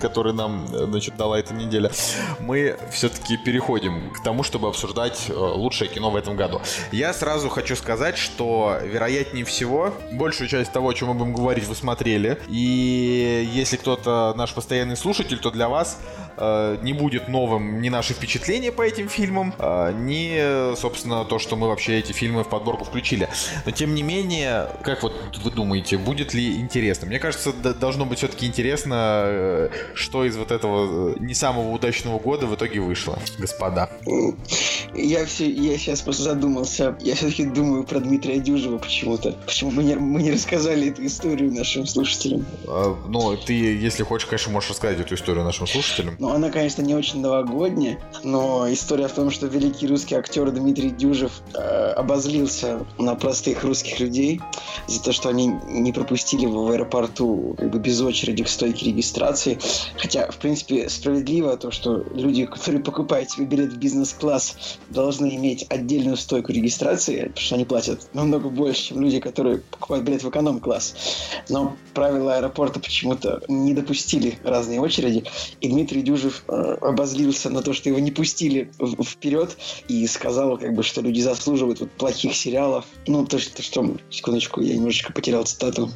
который 0.00 0.32
нам 0.32 0.66
значит, 0.66 1.16
дала 1.16 1.38
эта 1.38 1.54
неделя, 1.54 1.92
мы 2.40 2.76
все-таки 2.90 3.36
переходим 3.36 4.10
к 4.10 4.24
тому, 4.24 4.42
чтобы 4.42 4.68
обсуждать 4.68 5.26
э, 5.28 5.32
лучшее 5.32 5.88
кино 5.88 6.10
в 6.10 6.16
этом 6.16 6.36
году. 6.36 6.60
Я 6.90 7.12
сразу 7.12 7.48
хочу 7.48 7.76
сказать, 7.76 8.18
что 8.18 8.78
вероятнее 8.82 9.44
всего 9.44 9.94
большую 10.12 10.48
часть 10.48 10.72
того, 10.72 10.88
о 10.88 10.94
чем 10.94 11.08
мы 11.08 11.14
будем 11.14 11.34
говорить, 11.34 11.66
вы 11.68 11.76
смотрели. 11.76 12.38
И 12.48 13.48
если 13.52 13.76
кто-то 13.76 14.34
наш 14.36 14.52
постоянный 14.52 14.96
слушатель, 14.96 15.38
то 15.38 15.52
для 15.52 15.68
вас 15.68 15.98
э, 16.36 16.78
не 16.82 16.92
будет 16.92 17.28
новым 17.28 17.80
ни 17.80 17.88
наши 17.88 18.14
впечатления 18.14 18.72
по 18.72 18.82
этим 18.82 19.08
фильмам, 19.08 19.54
а, 19.58 19.92
ни, 19.92 20.74
собственно, 20.76 21.24
то, 21.24 21.38
что 21.38 21.56
мы 21.56 21.68
вообще 21.68 21.98
эти 21.98 22.12
фильмы 22.12 22.44
в 22.44 22.48
подборку 22.48 22.84
включили. 22.84 23.28
Но 23.64 23.70
тем 23.72 23.94
не 23.94 24.02
менее, 24.02 24.68
как 24.82 25.02
вот 25.02 25.14
вы 25.42 25.50
думаете, 25.50 25.98
будет 25.98 26.34
ли 26.34 26.56
интересно? 26.56 27.06
Мне 27.06 27.18
кажется, 27.18 27.52
должно 27.52 28.04
быть 28.04 28.18
все-таки 28.18 28.46
интересно, 28.46 29.24
э, 29.26 29.68
что 29.94 30.24
из 30.24 30.36
вот 30.36 30.50
этого 30.50 31.14
э, 31.14 31.16
не 31.20 31.34
самого 31.34 31.70
удачного 31.70 32.18
года 32.18 32.46
в 32.46 32.54
итоге 32.54 32.80
вышло, 32.80 33.18
господа. 33.38 33.90
Я 34.94 35.26
все, 35.26 35.50
я 35.50 35.76
сейчас 35.78 36.02
просто 36.02 36.22
задумался. 36.22 36.96
Я 37.00 37.14
все-таки 37.14 37.44
думаю 37.44 37.84
про 37.84 38.00
Дмитрия 38.00 38.38
Дюжева 38.38 38.78
почему-то. 38.78 39.32
Почему 39.46 39.70
мы 39.70 39.84
не, 39.84 39.94
мы 39.94 40.22
не 40.22 40.32
рассказали 40.32 40.90
эту 40.90 41.04
историю 41.04 41.52
нашим 41.52 41.86
слушателям? 41.86 42.46
А, 42.66 42.96
ну, 43.08 43.36
ты, 43.36 43.52
если 43.52 44.02
хочешь, 44.02 44.26
конечно, 44.26 44.52
можешь 44.52 44.70
рассказать 44.70 45.00
эту 45.00 45.14
историю 45.14 45.44
нашим 45.44 45.66
слушателям. 45.66 46.16
Ну, 46.26 46.32
она, 46.32 46.50
конечно, 46.50 46.82
не 46.82 46.92
очень 46.92 47.20
новогодняя 47.20 48.00
но 48.26 48.72
история 48.72 49.06
в 49.06 49.12
том, 49.12 49.30
что 49.30 49.46
великий 49.46 49.86
русский 49.86 50.16
актер 50.16 50.50
Дмитрий 50.50 50.90
Дюжев 50.90 51.42
э, 51.54 51.58
обозлился 51.92 52.84
на 52.98 53.14
простых 53.14 53.62
русских 53.62 54.00
людей 54.00 54.40
за 54.88 55.00
то, 55.00 55.12
что 55.12 55.28
они 55.28 55.46
не 55.68 55.92
пропустили 55.92 56.42
его 56.42 56.64
в 56.64 56.70
аэропорту 56.72 57.54
как 57.56 57.70
бы 57.70 57.78
без 57.78 58.00
очереди 58.00 58.42
к 58.42 58.48
стойке 58.48 58.86
регистрации. 58.86 59.58
Хотя, 59.96 60.28
в 60.28 60.36
принципе, 60.38 60.88
справедливо 60.88 61.56
то, 61.56 61.70
что 61.70 62.04
люди, 62.12 62.46
которые 62.46 62.82
покупают 62.82 63.30
себе 63.30 63.46
билет 63.46 63.72
в 63.72 63.78
бизнес-класс, 63.78 64.78
должны 64.90 65.36
иметь 65.36 65.66
отдельную 65.68 66.16
стойку 66.16 66.50
регистрации, 66.50 67.28
потому 67.28 67.40
что 67.40 67.54
они 67.54 67.64
платят 67.64 68.08
намного 68.12 68.48
больше, 68.48 68.88
чем 68.88 69.00
люди, 69.00 69.20
которые 69.20 69.58
покупают 69.58 70.04
билет 70.04 70.24
в 70.24 70.28
эконом-класс. 70.28 70.96
Но 71.48 71.76
правила 71.94 72.36
аэропорта 72.36 72.80
почему-то 72.80 73.42
не 73.46 73.72
допустили 73.72 74.38
разные 74.42 74.80
очереди, 74.80 75.24
и 75.60 75.68
Дмитрий 75.68 76.02
Дюжев 76.02 76.15
э, 76.24 76.76
обозлился 76.80 77.50
на 77.50 77.62
то, 77.62 77.72
что 77.72 77.88
его 77.88 77.98
не 77.98 78.10
пустили 78.10 78.70
вперед, 79.02 79.56
и 79.88 80.06
сказал, 80.06 80.58
как 80.58 80.74
бы, 80.74 80.82
что 80.82 81.00
люди 81.00 81.20
заслуживают 81.20 81.80
вот 81.80 81.90
плохих 81.92 82.34
сериалов. 82.34 82.84
Ну, 83.06 83.26
то, 83.26 83.38
что, 83.38 83.62
что 83.62 83.96
секундочку, 84.10 84.60
я 84.60 84.74
немножечко 84.74 85.12
потерял 85.12 85.44
цитату. 85.44 85.90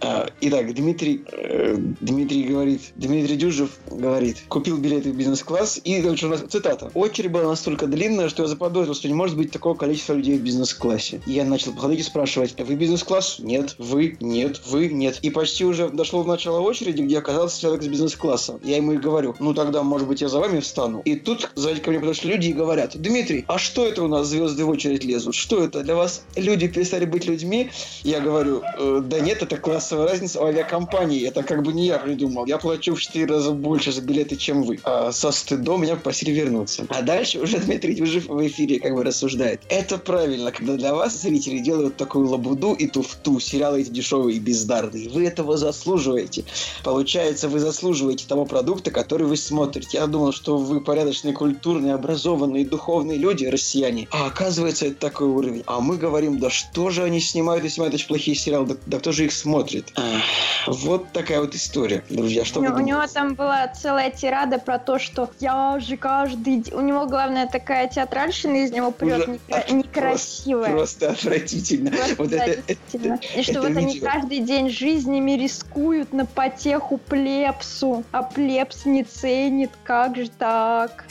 А, 0.00 0.28
итак, 0.40 0.74
Дмитрий, 0.74 1.24
э, 1.32 1.76
Дмитрий 2.00 2.44
говорит, 2.44 2.80
Дмитрий 2.96 3.36
Дюжев 3.36 3.70
говорит, 3.90 4.38
купил 4.48 4.78
билеты 4.78 5.12
в 5.12 5.16
бизнес-класс, 5.16 5.80
и 5.84 6.00
дальше 6.00 6.26
у 6.26 6.30
нас 6.30 6.42
цитата. 6.48 6.90
Очередь 6.94 7.30
была 7.30 7.48
настолько 7.48 7.86
длинная, 7.86 8.28
что 8.28 8.42
я 8.42 8.48
заподозрил, 8.48 8.94
что 8.94 9.08
не 9.08 9.14
может 9.14 9.36
быть 9.36 9.50
такого 9.50 9.74
количества 9.74 10.14
людей 10.14 10.38
в 10.38 10.42
бизнес-классе. 10.42 11.20
И 11.26 11.32
я 11.32 11.44
начал 11.44 11.72
подходить 11.72 12.00
и 12.00 12.02
спрашивать, 12.02 12.54
вы 12.58 12.74
бизнес-класс? 12.74 13.36
Нет. 13.40 13.74
Вы? 13.78 14.16
Нет. 14.20 14.60
Вы? 14.66 14.88
Нет. 14.88 15.18
И 15.22 15.30
почти 15.30 15.64
уже 15.64 15.88
дошло 15.88 16.22
в 16.22 16.28
начало 16.28 16.60
очереди, 16.60 17.02
где 17.02 17.18
оказался 17.18 17.60
человек 17.60 17.82
из 17.82 17.88
бизнес-класса. 17.88 18.60
Я 18.62 18.76
ему 18.76 18.92
и 18.92 18.96
говорю, 18.96 19.34
ну 19.40 19.54
тогда, 19.54 19.82
может 19.82 20.06
быть, 20.06 20.20
я 20.20 20.28
за 20.28 20.38
вами 20.38 20.60
встану. 20.60 21.02
И 21.04 21.16
тут 21.16 21.50
сзади 21.54 21.80
ко 21.80 21.90
мне 21.90 22.00
подошли 22.00 22.32
люди 22.32 22.48
и 22.48 22.52
говорят, 22.52 23.00
Дмитрий, 23.00 23.44
а 23.48 23.58
что 23.58 23.86
это 23.86 24.02
у 24.02 24.08
нас 24.08 24.28
звезды 24.28 24.64
в 24.64 24.68
очередь 24.68 25.04
лезут? 25.04 25.34
Что 25.34 25.64
это? 25.64 25.82
Для 25.82 25.94
вас 25.94 26.22
люди 26.36 26.68
перестали 26.68 27.04
быть 27.04 27.26
людьми? 27.26 27.70
Я 28.02 28.20
говорю, 28.20 28.62
э, 28.78 29.02
да 29.04 29.20
нет, 29.20 29.42
это 29.42 29.56
классовая 29.56 30.08
разница 30.08 30.40
у 30.40 30.44
авиакомпании. 30.44 31.26
Это 31.26 31.42
как 31.42 31.62
бы 31.62 31.72
не 31.72 31.86
я 31.86 31.98
придумал. 31.98 32.46
Я 32.46 32.58
плачу 32.58 32.94
в 32.94 33.00
4 33.00 33.26
раза 33.26 33.52
больше 33.52 33.92
за 33.92 34.02
билеты, 34.02 34.36
чем 34.36 34.62
вы. 34.62 34.78
А 34.84 35.12
со 35.12 35.30
стыдом 35.32 35.82
меня 35.82 35.96
попросили 35.96 36.30
вернуться. 36.30 36.86
А 36.88 37.02
дальше 37.02 37.40
уже 37.40 37.58
Дмитрий 37.58 38.00
уже 38.02 38.20
в 38.20 38.46
эфире 38.46 38.78
как 38.80 38.94
бы 38.94 39.04
рассуждает. 39.04 39.60
Это 39.68 39.98
правильно, 39.98 40.52
когда 40.52 40.74
для 40.74 40.94
вас 40.94 41.20
зрители 41.20 41.58
делают 41.58 41.96
такую 41.96 42.28
лабуду 42.28 42.74
и 42.74 42.86
туфту. 42.86 43.40
Сериалы 43.40 43.80
эти 43.80 43.90
дешевые 43.90 44.36
и 44.36 44.40
бездарные. 44.40 45.08
Вы 45.08 45.26
этого 45.26 45.56
заслуживаете. 45.56 46.44
Получается, 46.84 47.48
вы 47.48 47.58
заслуживаете 47.58 48.26
того 48.26 48.44
продукта, 48.44 48.90
который 48.90 49.19
вы 49.24 49.36
смотрите. 49.36 49.98
Я 49.98 50.06
думал, 50.06 50.32
что 50.32 50.56
вы 50.56 50.80
порядочные, 50.80 51.34
культурные, 51.34 51.94
образованные, 51.94 52.66
духовные 52.66 53.18
люди, 53.18 53.46
россияне. 53.46 54.08
А 54.10 54.26
оказывается, 54.26 54.86
это 54.86 54.96
такой 54.96 55.28
уровень. 55.28 55.62
А 55.66 55.80
мы 55.80 55.96
говорим, 55.96 56.38
да 56.38 56.50
что 56.50 56.90
же 56.90 57.02
они 57.02 57.20
снимают 57.20 57.64
и 57.64 57.68
снимают 57.68 57.94
очень 57.94 58.08
плохие 58.08 58.36
сериалы, 58.36 58.66
да, 58.66 58.74
да 58.86 58.98
кто 58.98 59.12
же 59.12 59.24
их 59.24 59.32
смотрит? 59.32 59.92
А, 59.96 60.20
вот 60.66 61.12
такая 61.12 61.40
вот 61.40 61.54
история, 61.54 62.04
друзья. 62.08 62.44
Что 62.44 62.60
у, 62.60 62.62
у 62.62 62.78
него 62.78 63.06
там 63.12 63.34
была 63.34 63.68
целая 63.68 64.10
тирада 64.10 64.58
про 64.58 64.78
то, 64.78 64.98
что 64.98 65.30
я 65.40 65.78
же 65.80 65.96
каждый 65.96 66.58
день... 66.58 66.74
У 66.74 66.80
него, 66.80 67.06
главное, 67.06 67.46
такая 67.46 67.88
театральщина 67.88 68.64
из 68.64 68.72
него 68.72 68.90
прет 68.90 69.28
Уже... 69.28 69.38
некра... 69.48 69.72
некрасивая. 69.72 70.70
Просто, 70.70 71.06
просто 71.06 71.10
отвратительно. 71.10 71.90
Просто 71.90 72.14
вот 72.16 72.32
отвратительно. 72.32 73.14
Это, 73.14 73.38
и 73.38 73.42
что 73.42 73.52
это 73.52 73.60
вот 73.60 73.68
видео. 73.68 73.80
они 73.80 74.00
каждый 74.00 74.38
день 74.40 74.70
жизнями 74.70 75.32
рискуют 75.32 76.12
на 76.12 76.26
потеху 76.26 76.98
плепсу, 76.98 78.04
а 78.12 78.22
плепс 78.22 78.84
не 78.84 79.04
ценит, 79.10 79.70
как 79.84 80.16
же 80.16 80.28
так? 80.38 80.70
так. 80.70 81.04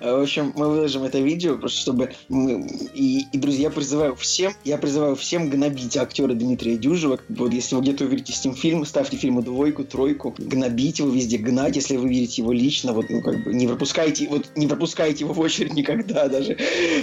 В 0.00 0.22
общем, 0.22 0.52
мы 0.56 0.68
выложим 0.68 1.04
это 1.04 1.18
видео, 1.18 1.56
просто 1.56 1.80
чтобы 1.80 2.12
мы... 2.28 2.66
И, 2.94 3.26
и, 3.32 3.38
друзья, 3.38 3.70
призываю 3.70 4.14
всем, 4.16 4.52
я 4.64 4.78
призываю 4.78 5.16
всем 5.16 5.48
гнобить 5.48 5.96
актера 5.96 6.34
Дмитрия 6.34 6.76
Дюжева. 6.76 7.18
Вот 7.28 7.52
если 7.52 7.74
вы 7.74 7.82
где-то 7.82 8.04
увидите 8.04 8.32
с 8.32 8.44
ним 8.44 8.54
фильм, 8.54 8.84
ставьте 8.84 9.16
фильму 9.16 9.42
двойку, 9.42 9.84
тройку, 9.84 10.34
гнобите 10.36 11.02
его 11.02 11.12
везде, 11.12 11.38
гнать, 11.38 11.76
если 11.76 11.96
вы 11.96 12.08
видите 12.08 12.42
его 12.42 12.52
лично, 12.52 12.92
вот, 12.92 13.06
ну, 13.08 13.22
как 13.22 13.42
бы, 13.44 13.54
не 13.54 13.66
пропускайте, 13.66 14.28
вот, 14.28 14.50
не 14.56 14.66
пропускайте 14.66 15.24
его 15.24 15.32
в 15.32 15.40
очередь 15.40 15.74
никогда, 15.74 16.28
даже, 16.28 16.58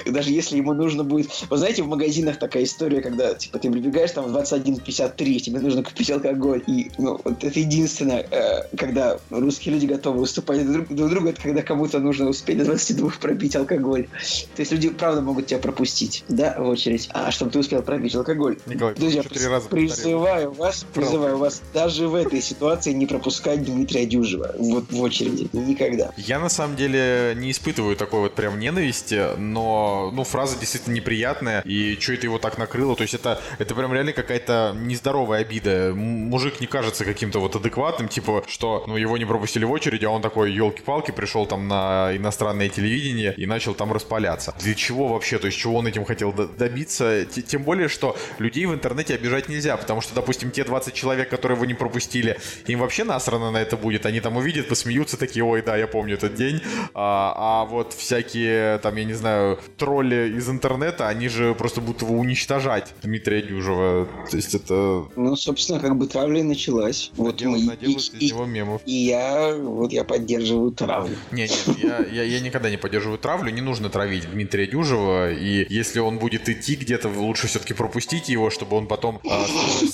даже 0.06 0.32
если 0.32 0.58
ему 0.58 0.74
нужно 0.74 1.04
будет... 1.04 1.30
Вы 1.50 1.58
знаете, 1.58 1.84
в 1.84 1.88
магазинах 1.88 2.38
такая 2.38 2.64
история, 2.64 3.02
когда, 3.02 3.34
типа, 3.34 3.60
ты 3.60 3.72
прибегаешь 3.72 4.12
там 4.12 4.26
в 4.26 4.36
21.53, 4.36 5.40
тебе 5.40 5.60
нужно 5.60 5.84
купить 5.84 6.12
алкоголь, 6.12 6.64
и, 6.68 6.92
ну, 6.98 7.20
вот 7.24 7.44
это 7.44 7.60
единственное, 7.60 8.28
э, 8.30 8.76
когда 8.78 9.18
русские 9.30 9.74
люди 9.74 9.88
готовы 10.02 10.22
уступать 10.22 10.66
друг, 10.72 10.88
друг 10.88 11.10
другу, 11.12 11.30
это 11.30 11.42
когда 11.42 11.62
кому-то 11.62 12.00
нужно 12.00 12.28
успеть 12.28 12.58
до 12.58 12.66
22 12.66 13.12
пробить 13.22 13.56
алкоголь. 13.56 14.08
То 14.56 14.62
есть 14.62 14.72
люди, 14.72 14.90
правда, 14.90 15.22
могут 15.22 15.46
тебя 15.46 15.60
пропустить, 15.60 16.24
да, 16.28 16.56
в 16.58 16.68
очередь, 16.68 17.08
а 17.14 17.30
чтобы 17.30 17.52
ты 17.52 17.60
успел 17.60 17.84
пробить 17.84 18.16
алкоголь. 18.16 18.58
Николай, 18.66 18.96
Друзья, 18.96 19.22
раза 19.48 19.70
призываю 19.70 20.52
вас, 20.52 20.86
призываю 20.92 21.38
вас 21.38 21.62
даже 21.72 22.08
в 22.08 22.16
этой 22.16 22.42
ситуации 22.42 22.94
не 22.94 23.06
пропускать 23.06 23.64
Дмитрия 23.64 24.08
Дюжева 24.08 24.56
вот 24.58 24.92
в 24.92 25.00
очереди. 25.02 25.50
Никогда. 25.54 26.12
Я 26.18 26.40
на 26.40 26.50
самом 26.50 26.76
деле 26.76 27.36
не 27.38 27.52
испытываю 27.52 27.96
такой 27.96 28.22
вот 28.22 28.34
прям 28.34 28.60
ненависти, 28.60 29.38
но, 29.38 30.10
ну, 30.14 30.24
фраза 30.24 30.58
действительно 30.60 30.96
неприятная, 30.96 31.62
и 31.62 31.96
что 32.00 32.14
это 32.14 32.26
его 32.26 32.40
так 32.40 32.58
накрыло, 32.58 32.96
то 32.96 33.04
есть 33.04 33.14
это, 33.14 33.40
это 33.60 33.76
прям 33.76 33.94
реально 33.94 34.14
какая-то 34.14 34.76
нездоровая 34.76 35.42
обида. 35.42 35.94
Мужик 35.96 36.60
не 36.60 36.66
кажется 36.66 37.06
каким-то 37.06 37.40
вот 37.40 37.56
адекватным, 37.56 38.08
типа, 38.08 38.44
что, 38.48 38.84
ну, 38.88 38.98
его 38.98 39.18
не 39.18 39.26
пропустили 39.26 39.66
в 39.66 39.72
очередь, 39.72 39.91
а 40.00 40.10
он 40.10 40.22
такой, 40.22 40.52
елки-палки, 40.52 41.12
пришел 41.12 41.46
там 41.46 41.68
на 41.68 42.16
иностранное 42.16 42.70
телевидение 42.70 43.34
и 43.38 43.46
начал 43.46 43.74
там 43.74 43.92
распаляться. 43.92 44.54
Для 44.60 44.76
чего 44.76 45.08
вообще, 45.08 45.38
то 45.38 45.48
есть 45.48 45.58
чего 45.58 45.78
он 45.78 45.88
этим 45.88 46.06
хотел 46.06 46.34
добиться? 46.34 47.26
Тем 47.26 47.64
более, 47.64 47.88
что 47.88 48.16
людей 48.40 48.66
в 48.66 48.74
интернете 48.74 49.16
обижать 49.16 49.50
нельзя, 49.50 49.78
потому 49.78 50.02
что, 50.02 50.16
допустим, 50.16 50.52
те 50.52 50.64
20 50.64 50.94
человек, 50.94 51.30
которые 51.30 51.56
его 51.56 51.66
не 51.66 51.74
пропустили, 51.74 52.38
им 52.68 52.80
вообще 52.80 53.04
насрано 53.04 53.52
на 53.52 53.58
это 53.58 53.78
будет, 53.78 54.06
они 54.06 54.20
там 54.20 54.38
увидят, 54.38 54.68
посмеются 54.68 55.18
такие, 55.18 55.44
ой, 55.44 55.62
да, 55.62 55.78
я 55.78 55.88
помню 55.88 56.16
этот 56.16 56.36
день, 56.36 56.62
а, 56.94 57.34
а 57.36 57.66
вот 57.66 57.94
всякие, 57.94 58.80
там, 58.80 58.96
я 58.96 59.04
не 59.04 59.14
знаю, 59.14 59.60
тролли 59.78 60.34
из 60.38 60.50
интернета, 60.50 61.08
они 61.08 61.28
же 61.28 61.54
просто 61.56 61.82
будут 61.82 62.02
его 62.02 62.16
уничтожать, 62.16 62.94
Дмитрия 63.04 63.42
Дюжева, 63.42 64.08
то 64.30 64.38
есть 64.38 64.56
это... 64.56 65.06
Ну, 65.16 65.36
собственно, 65.36 65.80
как 65.80 65.98
бы 65.98 66.08
травля 66.08 66.40
и 66.40 66.44
началась. 66.44 67.12
Вот 67.16 67.34
Надел, 67.34 67.52
мы, 67.52 67.64
наделают 67.64 68.14
и, 68.20 68.26
из 68.26 68.32
него 68.32 68.46
мемов. 68.46 68.82
И 68.86 68.94
я, 68.94 69.56
вот 69.82 69.92
я 69.92 70.04
поддерживаю 70.04 70.72
травлю. 70.72 71.16
Нет, 71.32 71.52
нет, 71.68 71.78
я, 71.80 72.00
я, 72.00 72.24
я 72.24 72.40
никогда 72.40 72.70
не 72.70 72.78
поддерживаю 72.78 73.18
травлю, 73.18 73.52
не 73.52 73.62
нужно 73.62 73.90
травить 73.90 74.30
Дмитрия 74.30 74.68
Дюжева, 74.68 75.32
и 75.32 75.66
если 75.74 76.00
он 76.00 76.20
будет 76.20 76.50
идти 76.50 76.76
где-то, 76.76 77.10
лучше 77.10 77.48
все-таки 77.48 77.74
пропустить 77.74 78.30
его, 78.30 78.50
чтобы 78.50 78.78
он 78.78 78.88
потом 78.88 79.20
а, 79.28 79.46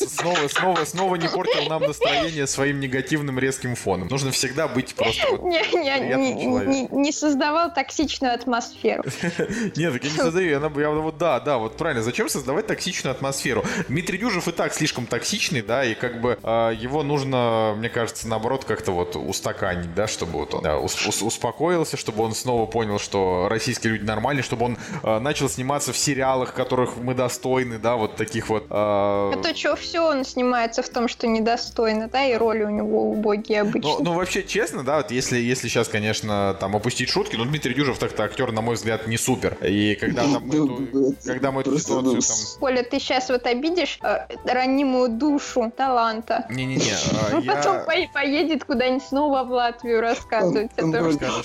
снова, 0.07 0.47
снова, 0.49 0.85
снова 0.85 1.15
не 1.15 1.29
портил 1.29 1.69
нам 1.69 1.83
настроение 1.83 2.47
своим 2.47 2.79
негативным 2.79 3.39
резким 3.39 3.75
фоном. 3.75 4.09
Нужно 4.09 4.31
всегда 4.31 4.67
быть 4.67 4.93
просто 4.93 5.25
вот 5.31 5.43
не, 5.43 5.61
не, 5.71 6.33
не, 6.33 6.87
не 6.91 7.11
создавал 7.11 7.73
токсичную 7.73 8.33
атмосферу. 8.33 9.03
Нет, 9.75 9.93
так 9.93 10.03
я 10.03 10.09
не 10.09 10.17
создаю, 10.17 10.49
я, 10.49 10.81
я 10.81 10.89
вот 10.89 11.17
да, 11.17 11.39
да, 11.39 11.57
вот 11.57 11.77
правильно. 11.77 12.03
Зачем 12.03 12.29
создавать 12.29 12.67
токсичную 12.67 13.11
атмосферу? 13.11 13.63
Дмитрий 13.87 14.17
Дюжев 14.17 14.47
и 14.47 14.51
так 14.51 14.73
слишком 14.73 15.05
токсичный, 15.05 15.61
да, 15.61 15.85
и 15.85 15.95
как 15.95 16.19
бы 16.19 16.37
э, 16.41 16.73
его 16.77 17.03
нужно, 17.03 17.73
мне 17.77 17.89
кажется, 17.89 18.27
наоборот, 18.27 18.65
как-то 18.65 18.91
вот 18.91 19.15
устаканить, 19.15 19.76
да, 19.95 20.07
чтобы 20.07 20.39
вот 20.39 20.53
он 20.53 20.63
да, 20.63 20.77
ус, 20.77 20.95
ус, 21.05 21.21
успокоился, 21.21 21.97
чтобы 21.97 22.23
он 22.23 22.33
снова 22.33 22.65
понял, 22.65 22.99
что 22.99 23.47
российские 23.49 23.93
люди 23.93 24.03
нормальные, 24.03 24.43
чтобы 24.43 24.65
он 24.65 24.77
э, 25.03 25.19
начал 25.19 25.49
сниматься 25.49 25.93
в 25.93 25.97
сериалах, 25.97 26.53
которых 26.53 26.97
мы 26.97 27.13
достойны, 27.13 27.77
да, 27.77 27.95
вот 27.95 28.15
таких 28.15 28.49
вот. 28.49 28.63
Э... 28.63 28.67
А 28.69 29.39
то 29.41 29.55
что, 29.55 29.75
все 29.75 30.01
он 30.01 30.25
снимается 30.25 30.81
в 30.81 30.89
том, 30.89 31.07
что 31.07 31.27
недостойно, 31.27 32.07
да, 32.07 32.25
и 32.25 32.35
роли 32.35 32.63
у 32.63 32.69
него 32.69 33.11
убогие 33.11 33.61
обычно. 33.61 33.89
Ну, 33.89 34.03
ну 34.03 34.13
вообще, 34.13 34.43
честно, 34.43 34.83
да, 34.83 34.97
вот 34.97 35.11
если, 35.11 35.37
если 35.37 35.67
сейчас, 35.67 35.87
конечно, 35.87 36.55
там 36.59 36.75
опустить 36.75 37.09
шутки, 37.09 37.35
ну, 37.35 37.45
Дмитрий 37.45 37.73
Дюжев 37.73 37.97
так-то 37.97 38.23
актер, 38.23 38.51
на 38.51 38.61
мой 38.61 38.75
взгляд, 38.75 39.07
не 39.07 39.17
супер. 39.17 39.57
И 39.63 39.95
когда 39.95 40.23
там 40.23 40.43
мы 40.45 40.55
эту, 40.55 41.15
когда 41.25 41.51
мы 41.51 41.61
эту 41.61 41.77
ситуацию 41.77 42.21
там... 42.21 42.59
Коля, 42.59 42.83
ты 42.83 42.99
сейчас 42.99 43.29
вот 43.29 43.45
обидишь 43.45 43.99
э, 44.01 44.27
ранимую 44.45 45.09
душу 45.09 45.71
таланта. 45.75 46.45
Не-не-не. 46.49 46.93
А 47.31 47.41
потом 47.41 47.77
поедет 48.13 48.63
куда-нибудь 48.63 49.03
снова 49.03 49.43
в 49.43 49.66
Латвию 49.67 50.01
рассказывать. 50.01 50.71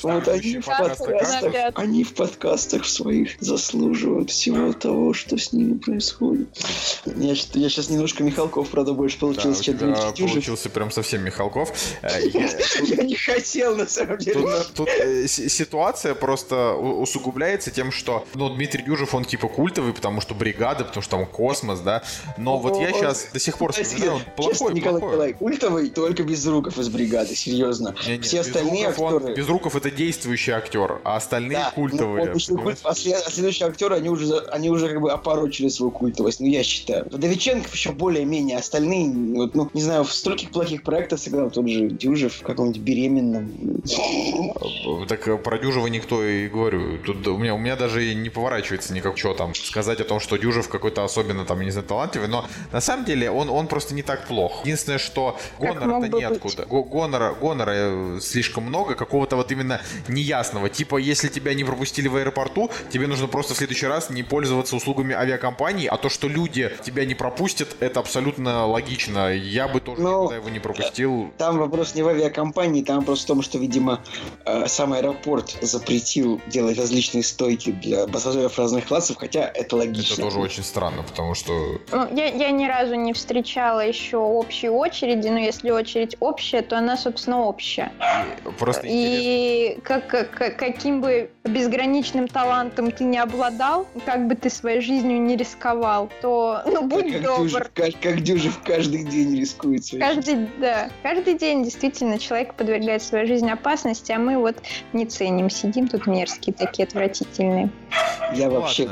Вот 0.02 0.28
они 1.74 2.04
в 2.04 2.14
подкастах 2.14 2.86
своих 2.86 3.40
заслуживают 3.40 4.30
всего 4.30 4.72
того, 4.72 5.12
что 5.12 5.36
с 5.38 5.52
ними 5.52 5.78
происходит. 5.78 6.48
Я 7.04 7.34
сейчас 7.34 7.90
немножко 7.90 8.22
Михалков, 8.22 8.68
правда, 8.68 8.92
больше 8.92 9.18
получился, 9.18 9.62
чем 9.62 9.78
Дмитрий. 9.78 10.28
Получился 10.28 10.70
прям 10.70 10.90
совсем 10.90 11.24
Михалков. 11.24 11.72
Э, 12.02 12.20
я 12.82 13.02
не 13.02 13.16
хотел, 13.16 13.76
на 13.76 13.86
самом 13.86 14.18
деле. 14.18 14.48
Тут 14.74 14.88
э, 14.88 15.26
ситуация 15.26 16.14
просто 16.14 16.74
усугубляется 16.74 17.70
тем, 17.70 17.90
что, 17.90 18.24
ну, 18.34 18.54
Дмитрий 18.54 18.82
Дюжев, 18.82 19.14
он 19.14 19.24
типа 19.24 19.48
культовый, 19.48 19.92
потому 19.92 20.20
что 20.20 20.34
бригада, 20.34 20.84
потому 20.84 21.02
что 21.02 21.16
там 21.16 21.26
космос, 21.26 21.80
да. 21.80 22.02
Но 22.38 22.58
вот 22.58 22.80
я 22.80 22.92
сейчас 22.92 23.28
до 23.32 23.38
сих 23.38 23.58
пор 23.58 23.72
вспоминаю, 23.72 24.14
он 24.14 24.22
плохой, 24.36 24.74
Николай, 24.74 25.02
Николай, 25.02 25.32
культовый 25.32 25.90
только 25.90 26.22
без 26.22 26.46
руков 26.46 26.78
из 26.78 26.88
бригады, 26.88 27.34
серьезно. 27.34 27.94
Все 28.20 28.40
остальные 28.40 28.88
актеры... 28.88 29.34
Безруков 29.34 29.76
это 29.76 29.90
действующий 29.90 30.52
актер, 30.52 31.00
а 31.04 31.16
остальные 31.16 31.58
ну, 31.58 31.82
культовые. 31.82 32.34
А, 32.84 32.90
а 32.90 32.94
следующие 32.94 33.68
актеры, 33.68 33.96
они 33.96 34.08
уже, 34.08 34.38
они 34.50 34.70
уже 34.70 34.88
как 34.88 35.00
бы 35.00 35.10
опорочили 35.10 35.68
свою 35.68 35.90
культовость, 35.90 36.40
ну 36.40 36.46
я 36.46 36.62
считаю. 36.62 37.06
Вдовиченков 37.10 37.72
еще 37.72 37.92
более-менее, 37.92 38.58
остальные, 38.58 39.36
вот, 39.36 39.54
ну, 39.54 39.70
не 39.72 39.82
знаю, 39.82 40.04
в 40.04 40.12
стольких 40.12 40.50
плохих 40.50 40.82
проектах 40.82 41.18
сыграл 41.18 41.50
тот 41.50 41.68
же 41.68 41.88
Дюжев 41.88 42.34
в 42.34 42.42
каком-нибудь 42.42 42.80
беременном. 42.82 43.82
Так 45.08 45.42
про 45.42 45.58
Дюжева 45.58 45.86
никто 45.86 46.24
и 46.24 46.48
говорю. 46.48 46.98
Тут 46.98 47.26
у 47.26 47.38
меня, 47.38 47.54
у 47.54 47.58
меня 47.58 47.76
даже 47.76 48.14
не 48.14 48.28
поворачивается 48.28 48.92
никак 48.92 49.16
что 49.16 49.34
там 49.34 49.54
сказать 49.54 50.00
о 50.00 50.04
том, 50.04 50.20
что 50.20 50.36
Дюжев 50.36 50.68
какой-то 50.68 51.04
особенно 51.04 51.44
там, 51.44 51.60
не 51.60 51.70
знаю, 51.70 51.86
талантливый, 51.86 52.28
но 52.28 52.46
на 52.72 52.80
самом 52.80 53.04
деле 53.04 53.30
он, 53.30 53.48
он 53.50 53.66
просто 53.66 53.94
не 53.94 54.02
так 54.02 54.26
плох. 54.26 54.62
Единственное, 54.64 54.98
что 54.98 55.38
гонора-то 55.58 56.08
неоткуда. 56.08 56.66
Гонора, 56.66 57.34
гонора 57.34 57.72
э, 57.92 58.20
слишком 58.20 58.64
много, 58.64 58.94
какого-то 58.94 59.36
вот 59.36 59.50
именно 59.52 59.80
неясного. 60.08 60.68
Типа, 60.68 60.96
если 60.96 61.28
тебя 61.28 61.54
не 61.54 61.64
пропустили 61.64 62.08
в 62.08 62.16
аэропорту, 62.16 62.70
тебе 62.90 63.06
нужно 63.06 63.26
просто 63.26 63.54
в 63.54 63.56
следующий 63.56 63.86
раз 63.86 64.10
не 64.10 64.22
пользоваться 64.22 64.76
услугами 64.76 65.14
авиакомпании, 65.14 65.86
а 65.86 65.96
то, 65.96 66.08
что 66.08 66.28
люди 66.28 66.70
тебя 66.84 67.04
не 67.04 67.14
пропустят, 67.14 67.76
это 67.80 68.00
абсолютно 68.00 68.66
логично. 68.66 69.34
Я 69.34 69.68
бы 69.68 69.80
тоже 69.80 70.00
Но 70.02 70.24
никогда 70.24 70.36
его 70.36 70.48
не 70.48 70.60
пропустил. 70.60 71.32
Там 71.38 71.58
вопрос 71.58 71.94
не 71.94 72.02
в 72.02 72.08
авиакомпании, 72.08 72.82
там 72.82 73.00
вопрос 73.00 73.24
в 73.24 73.26
том, 73.26 73.42
что, 73.42 73.58
видимо, 73.58 74.00
э, 74.44 74.66
сам 74.66 74.92
аэропорт 74.92 75.56
запретил 75.60 76.40
делать 76.46 76.78
различные 76.78 77.22
стойки 77.22 77.70
для 77.72 78.06
пассажиров 78.06 78.58
разных 78.58 78.86
классов, 78.86 79.16
хотя 79.18 79.40
это 79.42 79.76
логично. 79.76 80.14
Это 80.14 80.22
тоже 80.22 80.38
очень 80.38 80.62
странно, 80.62 81.02
потому 81.02 81.34
что... 81.34 81.80
Ну, 81.90 82.08
я, 82.14 82.26
я 82.26 82.50
ни 82.50 82.66
разу 82.66 82.94
не 82.94 83.12
встречала 83.12 83.80
еще 83.80 84.16
общей 84.16 84.68
очереди, 84.68 85.28
но 85.28 85.38
если 85.38 85.70
очередь 85.70 86.16
общая, 86.20 86.62
то 86.62 86.78
она, 86.78 86.96
собственно, 86.96 87.40
общая. 87.40 87.81
Просто 88.58 88.82
И 88.84 89.78
как, 89.82 90.08
как, 90.08 90.56
каким 90.56 91.00
бы 91.00 91.30
безграничным 91.44 92.28
талантом 92.28 92.90
ты 92.90 93.04
не 93.04 93.18
обладал, 93.18 93.88
как 94.06 94.26
бы 94.26 94.34
ты 94.34 94.50
своей 94.50 94.80
жизнью 94.80 95.20
не 95.20 95.36
рисковал, 95.36 96.10
то, 96.20 96.62
ну, 96.66 96.86
будь 96.86 97.12
как 97.12 97.22
добр. 97.22 97.42
Дюжев, 97.42 97.70
как, 97.74 98.00
как 98.00 98.20
Дюжев 98.20 98.60
каждый 98.64 99.04
день 99.04 99.38
рискует 99.38 99.84
своей 99.84 100.02
Каждый, 100.02 100.48
да. 100.60 100.90
Каждый 101.02 101.34
день 101.34 101.64
действительно 101.64 102.18
человек 102.18 102.54
подвергает 102.54 103.02
свою 103.02 103.26
жизнь 103.26 103.50
опасности, 103.50 104.12
а 104.12 104.18
мы 104.18 104.38
вот 104.38 104.56
не 104.92 105.06
ценим, 105.06 105.50
сидим 105.50 105.88
тут 105.88 106.06
мерзкие, 106.06 106.54
такие 106.54 106.86
отвратительные. 106.86 107.70
Я 108.34 108.48
ну, 108.48 108.60
вообще... 108.60 108.88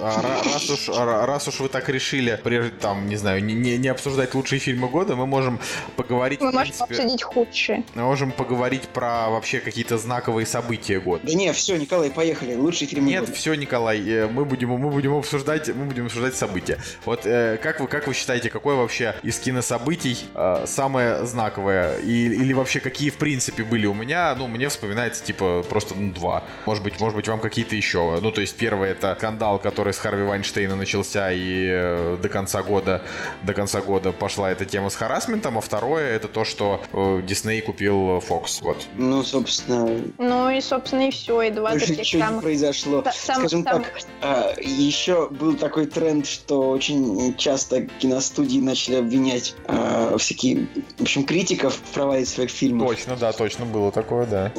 А, 0.00 0.22
раз, 0.44 0.70
уж, 0.70 0.88
раз 0.88 1.48
уж 1.48 1.60
вы 1.60 1.68
так 1.68 1.88
решили, 1.88 2.40
прежде 2.42 2.70
там, 2.70 3.06
не 3.06 3.16
знаю, 3.16 3.44
не, 3.44 3.54
не 3.54 3.88
обсуждать 3.88 4.34
лучшие 4.34 4.58
фильмы 4.58 4.88
года, 4.88 5.14
мы 5.14 5.26
можем 5.26 5.60
поговорить... 5.96 6.40
Мы 6.40 6.46
можем 6.46 6.62
принципе, 6.62 6.94
обсудить 6.94 7.22
худшие. 7.22 7.84
Мы 7.94 8.02
можем 8.02 8.21
поговорить 8.30 8.88
про 8.88 9.28
вообще 9.30 9.58
какие-то 9.60 9.98
знаковые 9.98 10.46
события 10.46 11.00
года. 11.00 11.26
Да 11.26 11.34
не, 11.34 11.52
все, 11.52 11.76
Николай, 11.76 12.10
поехали. 12.10 12.54
Лучший 12.54 12.86
фильм 12.86 13.06
Нет, 13.06 13.22
года. 13.22 13.32
все, 13.32 13.54
Николай, 13.54 14.00
э, 14.08 14.28
мы 14.28 14.44
будем, 14.44 14.70
мы 14.70 14.90
будем 14.90 15.14
обсуждать, 15.14 15.68
мы 15.68 15.86
будем 15.86 16.06
обсуждать 16.06 16.36
события. 16.36 16.78
Вот 17.04 17.26
э, 17.26 17.58
как 17.62 17.80
вы, 17.80 17.88
как 17.88 18.06
вы 18.06 18.14
считаете, 18.14 18.50
какое 18.50 18.76
вообще 18.76 19.14
из 19.22 19.38
кинособытий 19.38 20.18
э, 20.34 20.64
самое 20.66 21.26
знаковое? 21.26 21.98
И, 21.98 22.26
или 22.26 22.52
вообще 22.52 22.80
какие 22.80 23.10
в 23.10 23.16
принципе 23.16 23.64
были 23.64 23.86
у 23.86 23.94
меня? 23.94 24.34
Ну, 24.36 24.46
мне 24.46 24.68
вспоминается 24.68 25.24
типа 25.24 25.64
просто 25.68 25.94
ну, 25.94 26.12
два. 26.12 26.44
Может 26.66 26.84
быть, 26.84 27.00
может 27.00 27.16
быть, 27.16 27.28
вам 27.28 27.40
какие-то 27.40 27.74
еще. 27.74 28.18
Ну, 28.20 28.30
то 28.30 28.40
есть 28.40 28.56
первое 28.56 28.92
это 28.92 29.14
скандал, 29.18 29.58
который 29.58 29.92
с 29.92 29.98
Харви 29.98 30.22
Вайнштейна 30.22 30.76
начался 30.76 31.32
и 31.32 31.66
э, 31.70 32.18
до 32.20 32.28
конца 32.28 32.62
года, 32.62 33.02
до 33.42 33.54
конца 33.54 33.80
года 33.80 34.12
пошла 34.12 34.50
эта 34.50 34.64
тема 34.64 34.90
с 34.90 34.96
харасментом, 34.96 35.58
а 35.58 35.60
второе 35.60 36.14
это 36.14 36.28
то, 36.28 36.44
что 36.44 36.82
э, 36.92 37.22
Дисней 37.24 37.60
купил 37.60 38.11
Fox. 38.18 38.62
Вот. 38.62 38.76
Ну, 38.96 39.22
собственно. 39.22 40.00
Ну 40.18 40.50
и 40.50 40.60
собственно 40.60 41.08
и 41.08 41.10
все, 41.10 41.42
и 41.42 41.50
два 41.50 41.72
таких 41.72 41.98
ничего 41.98 42.22
самых... 42.22 42.42
произошло. 42.42 43.04
Сам, 43.12 43.40
Скажем 43.40 43.64
сам... 43.64 43.82
так, 43.82 44.00
а, 44.20 44.52
еще 44.60 45.28
был 45.28 45.56
такой 45.56 45.86
тренд, 45.86 46.26
что 46.26 46.70
очень 46.70 47.34
часто 47.36 47.82
киностудии 47.82 48.60
начали 48.60 48.96
обвинять 48.96 49.54
а, 49.66 50.16
всякие, 50.18 50.68
в 50.98 51.02
общем, 51.02 51.24
критиков 51.24 51.74
в 51.74 51.94
провале 51.94 52.24
своих 52.26 52.50
фильмов. 52.50 52.88
Точно, 52.88 53.16
да, 53.16 53.32
точно 53.32 53.64
было 53.64 53.90
такое, 53.92 54.26
да. 54.26 54.52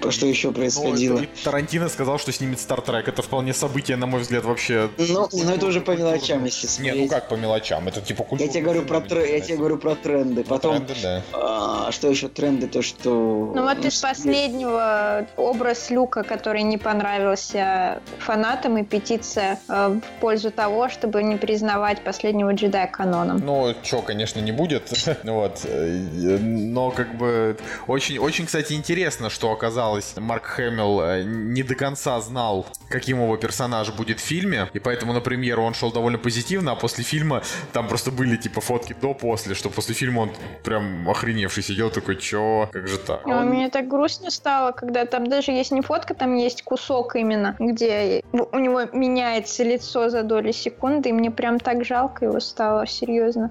Про 0.00 0.10
что 0.10 0.26
еще 0.26 0.52
происходило? 0.52 1.18
Ну, 1.18 1.26
Тарантино 1.44 1.88
сказал, 1.88 2.18
что 2.18 2.32
снимет 2.32 2.60
Стартрек. 2.60 3.08
Это 3.08 3.22
вполне 3.22 3.54
событие, 3.54 3.96
на 3.96 4.06
мой 4.06 4.20
взгляд, 4.20 4.44
вообще. 4.44 4.90
Ну, 4.98 5.28
но 5.32 5.54
это 5.54 5.66
уже 5.66 5.80
по 5.80 5.92
мелочам, 5.92 6.44
если 6.44 6.66
смотреть. 6.66 6.94
Не, 6.94 7.02
ну 7.02 7.08
как 7.08 7.28
по 7.28 7.34
мелочам? 7.34 7.88
Это 7.88 8.00
типа 8.00 8.24
культура. 8.24 8.46
Я 8.46 8.52
тебе 8.52 8.62
говорю 8.62 8.82
про 8.82 9.00
тр... 9.00 9.18
я 9.20 9.40
тебе 9.40 9.56
говорю 9.56 9.78
про 9.78 9.94
тренды. 9.94 10.42
Ну, 10.42 10.44
Потом, 10.44 10.76
тренды, 10.86 10.94
да. 11.02 11.22
а, 11.32 11.92
что 11.92 12.08
еще 12.08 12.27
тренды, 12.28 12.66
то 12.66 12.82
что. 12.82 13.52
Ну 13.54 13.62
вот 13.62 13.84
из 13.84 14.00
последнего 14.00 15.26
образ 15.36 15.90
Люка, 15.90 16.22
который 16.22 16.62
не 16.62 16.78
понравился 16.78 18.00
фанатам, 18.18 18.78
и 18.78 18.84
петиция 18.84 19.58
э, 19.68 20.00
в 20.00 20.20
пользу 20.20 20.50
того, 20.50 20.88
чтобы 20.88 21.22
не 21.22 21.36
признавать 21.36 22.02
последнего 22.02 22.52
джедая 22.52 22.86
каноном. 22.86 23.38
Ну, 23.38 23.74
что, 23.82 24.02
конечно, 24.02 24.40
не 24.40 24.52
будет. 24.52 24.92
вот. 25.24 25.66
Но 26.12 26.90
как 26.90 27.14
бы 27.16 27.56
очень, 27.86 28.18
очень, 28.18 28.46
кстати, 28.46 28.72
интересно, 28.72 29.30
что 29.30 29.52
оказалось 29.52 30.14
Марк 30.16 30.44
Хэмилл 30.46 31.00
э, 31.00 31.22
не 31.24 31.62
до 31.62 31.74
конца 31.74 32.20
знал, 32.20 32.66
каким 32.88 33.22
его 33.22 33.36
персонаж 33.36 33.90
будет 33.92 34.20
в 34.20 34.22
фильме, 34.22 34.68
и 34.72 34.78
поэтому, 34.78 35.12
например, 35.12 35.60
он 35.60 35.74
шел 35.74 35.92
довольно 35.92 36.18
позитивно, 36.18 36.72
а 36.72 36.76
после 36.76 37.04
фильма 37.04 37.42
там 37.72 37.88
просто 37.88 38.10
были 38.10 38.36
типа 38.36 38.60
фотки 38.60 38.94
до-после, 39.00 39.54
что 39.54 39.70
после 39.70 39.94
фильма 39.94 40.20
он 40.20 40.30
прям 40.64 41.08
охреневший 41.08 41.62
сидел 41.62 41.90
такой, 41.90 42.16
чё, 42.18 42.68
как 42.72 42.86
же 42.88 42.98
так? 42.98 43.20
А 43.24 43.40
он... 43.40 43.48
Мне 43.48 43.68
так 43.68 43.88
грустно 43.88 44.30
стало, 44.30 44.72
когда 44.72 45.04
там 45.06 45.26
даже 45.26 45.52
есть 45.52 45.72
не 45.72 45.80
фотка, 45.80 46.14
там 46.14 46.34
есть 46.34 46.62
кусок 46.62 47.16
именно, 47.16 47.56
где 47.58 48.22
у 48.32 48.58
него 48.58 48.84
меняется 48.92 49.64
лицо 49.64 50.08
за 50.08 50.22
доли 50.22 50.52
секунды, 50.52 51.10
и 51.10 51.12
мне 51.12 51.30
прям 51.30 51.58
так 51.58 51.84
жалко 51.84 52.26
его 52.26 52.40
стало, 52.40 52.86
серьезно. 52.86 53.50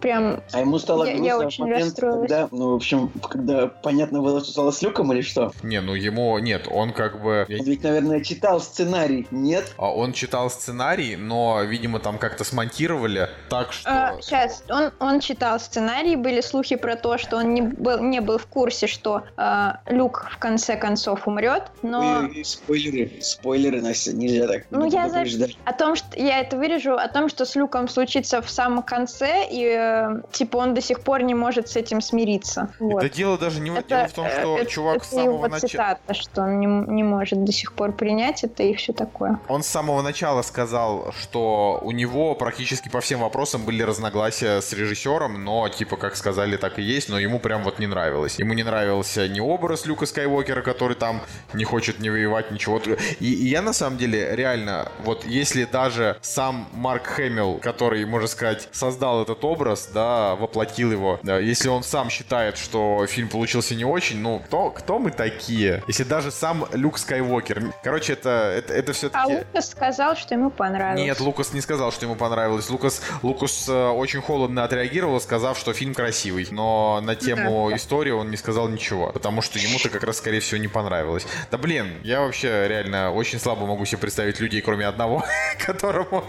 Прям... 0.00 0.42
А 0.52 0.60
ему 0.60 0.78
стало 0.78 1.04
я, 1.04 1.12
грустно 1.12 1.26
я 1.26 1.38
очень 1.38 1.64
момент, 1.64 1.84
расстроилась. 1.84 2.30
когда, 2.30 2.48
ну, 2.50 2.72
в 2.72 2.74
общем, 2.74 3.12
когда 3.28 3.66
понятно 3.68 4.20
было, 4.20 4.40
что 4.40 4.50
стало 4.50 4.70
с 4.70 4.82
Люком 4.82 5.12
или 5.12 5.22
что? 5.22 5.52
Не, 5.62 5.80
ну 5.80 5.94
ему, 5.94 6.38
нет, 6.38 6.68
он 6.70 6.92
как 6.92 7.22
бы... 7.22 7.46
Он 7.48 7.64
ведь, 7.64 7.82
наверное, 7.82 8.22
читал 8.22 8.60
сценарий, 8.60 9.26
нет? 9.30 9.72
А 9.76 9.92
Он 9.92 10.12
читал 10.12 10.50
сценарий, 10.50 11.16
но, 11.16 11.62
видимо, 11.62 11.98
там 12.00 12.18
как-то 12.18 12.44
смонтировали 12.44 13.28
так, 13.48 13.72
что... 13.72 13.90
А, 13.90 14.20
сейчас, 14.20 14.64
он, 14.68 14.90
он 14.98 15.20
читал 15.20 15.60
сценарий, 15.60 16.16
были 16.16 16.40
слухи 16.40 16.76
про 16.76 16.96
то, 16.96 17.18
что 17.18 17.36
он 17.36 17.54
не 17.54 17.62
был, 17.62 17.91
не 17.98 18.20
был 18.20 18.38
в 18.38 18.46
курсе, 18.46 18.86
что 18.86 19.22
э, 19.36 19.70
Люк 19.86 20.28
в 20.32 20.38
конце 20.38 20.76
концов 20.76 21.26
умрет, 21.28 21.64
но... 21.82 22.20
Ой, 22.22 22.44
спойлеры, 22.44 23.10
спойлеры, 23.20 23.80
Настя, 23.82 24.12
нельзя 24.12 24.46
так 24.46 24.64
Ну, 24.70 24.86
я 24.86 25.08
за... 25.08 25.24
о 25.64 25.72
том, 25.72 25.96
что 25.96 26.18
я 26.18 26.40
это 26.40 26.56
вырежу, 26.56 26.94
о 26.94 27.08
том, 27.08 27.28
что 27.28 27.44
с 27.44 27.54
Люком 27.54 27.88
случится 27.88 28.42
в 28.42 28.50
самом 28.50 28.82
конце, 28.82 29.46
и 29.50 29.64
э, 29.64 30.22
типа 30.32 30.56
он 30.58 30.74
до 30.74 30.80
сих 30.80 31.00
пор 31.00 31.22
не 31.22 31.34
может 31.34 31.68
с 31.68 31.76
этим 31.76 32.00
смириться. 32.00 32.70
Вот. 32.78 33.02
Это 33.02 33.14
дело 33.14 33.38
даже 33.38 33.60
не 33.60 33.70
в- 33.70 33.76
Это, 33.76 33.88
дело 33.88 34.08
в 34.08 34.12
том, 34.12 34.26
что 34.28 34.58
это- 34.58 34.70
чувак 34.70 34.96
это 34.96 35.04
с 35.06 35.10
самого 35.10 35.48
начала... 35.48 35.68
цитата, 35.68 36.14
что 36.14 36.42
он 36.42 36.60
не, 36.60 36.66
не 36.66 37.02
может 37.02 37.44
до 37.44 37.52
сих 37.52 37.72
пор 37.72 37.92
принять 37.92 38.44
это 38.44 38.62
и 38.62 38.74
все 38.74 38.92
такое. 38.92 39.38
Он 39.48 39.62
с 39.62 39.66
самого 39.66 40.02
начала 40.02 40.42
сказал, 40.42 41.12
что 41.20 41.80
у 41.82 41.90
него 41.92 42.34
практически 42.34 42.88
по 42.88 43.00
всем 43.00 43.20
вопросам 43.20 43.64
были 43.64 43.82
разногласия 43.82 44.60
с 44.60 44.72
режиссером, 44.72 45.44
но, 45.44 45.68
типа, 45.68 45.96
как 45.96 46.16
сказали, 46.16 46.56
так 46.56 46.78
и 46.78 46.82
есть, 46.82 47.08
но 47.08 47.18
ему 47.18 47.38
прям 47.38 47.62
вот 47.64 47.78
не 47.82 47.88
нравилось. 47.88 48.38
Ему 48.38 48.54
не 48.54 48.62
нравился 48.62 49.28
ни 49.28 49.40
образ 49.40 49.86
Люка 49.86 50.06
Скайуокера, 50.06 50.62
который 50.62 50.96
там 50.96 51.20
не 51.52 51.64
хочет 51.64 51.98
не 51.98 52.10
воевать, 52.10 52.50
ничего. 52.50 52.80
И, 53.20 53.32
и 53.32 53.48
я, 53.48 53.60
на 53.60 53.72
самом 53.72 53.98
деле, 53.98 54.34
реально, 54.34 54.90
вот 55.00 55.24
если 55.26 55.64
даже 55.64 56.16
сам 56.22 56.68
Марк 56.72 57.06
Хэмилл, 57.06 57.58
который, 57.58 58.04
можно 58.06 58.28
сказать, 58.28 58.68
создал 58.72 59.22
этот 59.22 59.44
образ, 59.44 59.90
да, 59.92 60.36
воплотил 60.36 60.92
его, 60.92 61.18
да, 61.22 61.38
если 61.38 61.68
он 61.68 61.82
сам 61.82 62.08
считает, 62.08 62.56
что 62.56 63.04
фильм 63.06 63.28
получился 63.28 63.74
не 63.74 63.84
очень, 63.84 64.18
ну, 64.20 64.38
кто, 64.38 64.70
кто 64.70 64.98
мы 64.98 65.10
такие? 65.10 65.82
Если 65.88 66.04
даже 66.04 66.30
сам 66.30 66.66
Люк 66.72 66.98
Скайуокер. 66.98 67.72
Короче, 67.82 68.12
это, 68.12 68.54
это, 68.56 68.72
это 68.74 68.92
А 68.92 68.94
все-таки... 68.94 69.34
Лукас 69.34 69.70
сказал, 69.70 70.16
что 70.16 70.34
ему 70.34 70.50
понравилось. 70.50 71.04
Нет, 71.04 71.20
Лукас 71.20 71.52
не 71.52 71.60
сказал, 71.60 71.90
что 71.90 72.06
ему 72.06 72.14
понравилось. 72.14 72.70
Лукас, 72.70 73.02
Лукас 73.22 73.68
э, 73.68 73.88
очень 73.88 74.20
холодно 74.20 74.64
отреагировал, 74.64 75.20
сказав, 75.20 75.58
что 75.58 75.72
фильм 75.72 75.94
красивый. 75.94 76.46
Но 76.50 77.00
на 77.02 77.16
тему 77.16 77.71
Да. 77.72 77.76
истории 77.76 78.10
он 78.10 78.30
не 78.30 78.36
сказал 78.36 78.68
ничего. 78.68 79.10
Потому 79.12 79.42
что 79.42 79.58
ему-то 79.58 79.88
как 79.88 80.04
раз, 80.04 80.18
скорее 80.18 80.40
всего, 80.40 80.60
не 80.60 80.68
понравилось. 80.68 81.26
Да 81.50 81.58
блин, 81.58 81.88
я 82.02 82.20
вообще 82.20 82.66
реально 82.68 83.12
очень 83.12 83.38
слабо 83.38 83.66
могу 83.66 83.84
себе 83.84 83.98
представить 83.98 84.40
людей, 84.40 84.60
кроме 84.60 84.86
одного, 84.86 85.24
которому, 85.58 86.24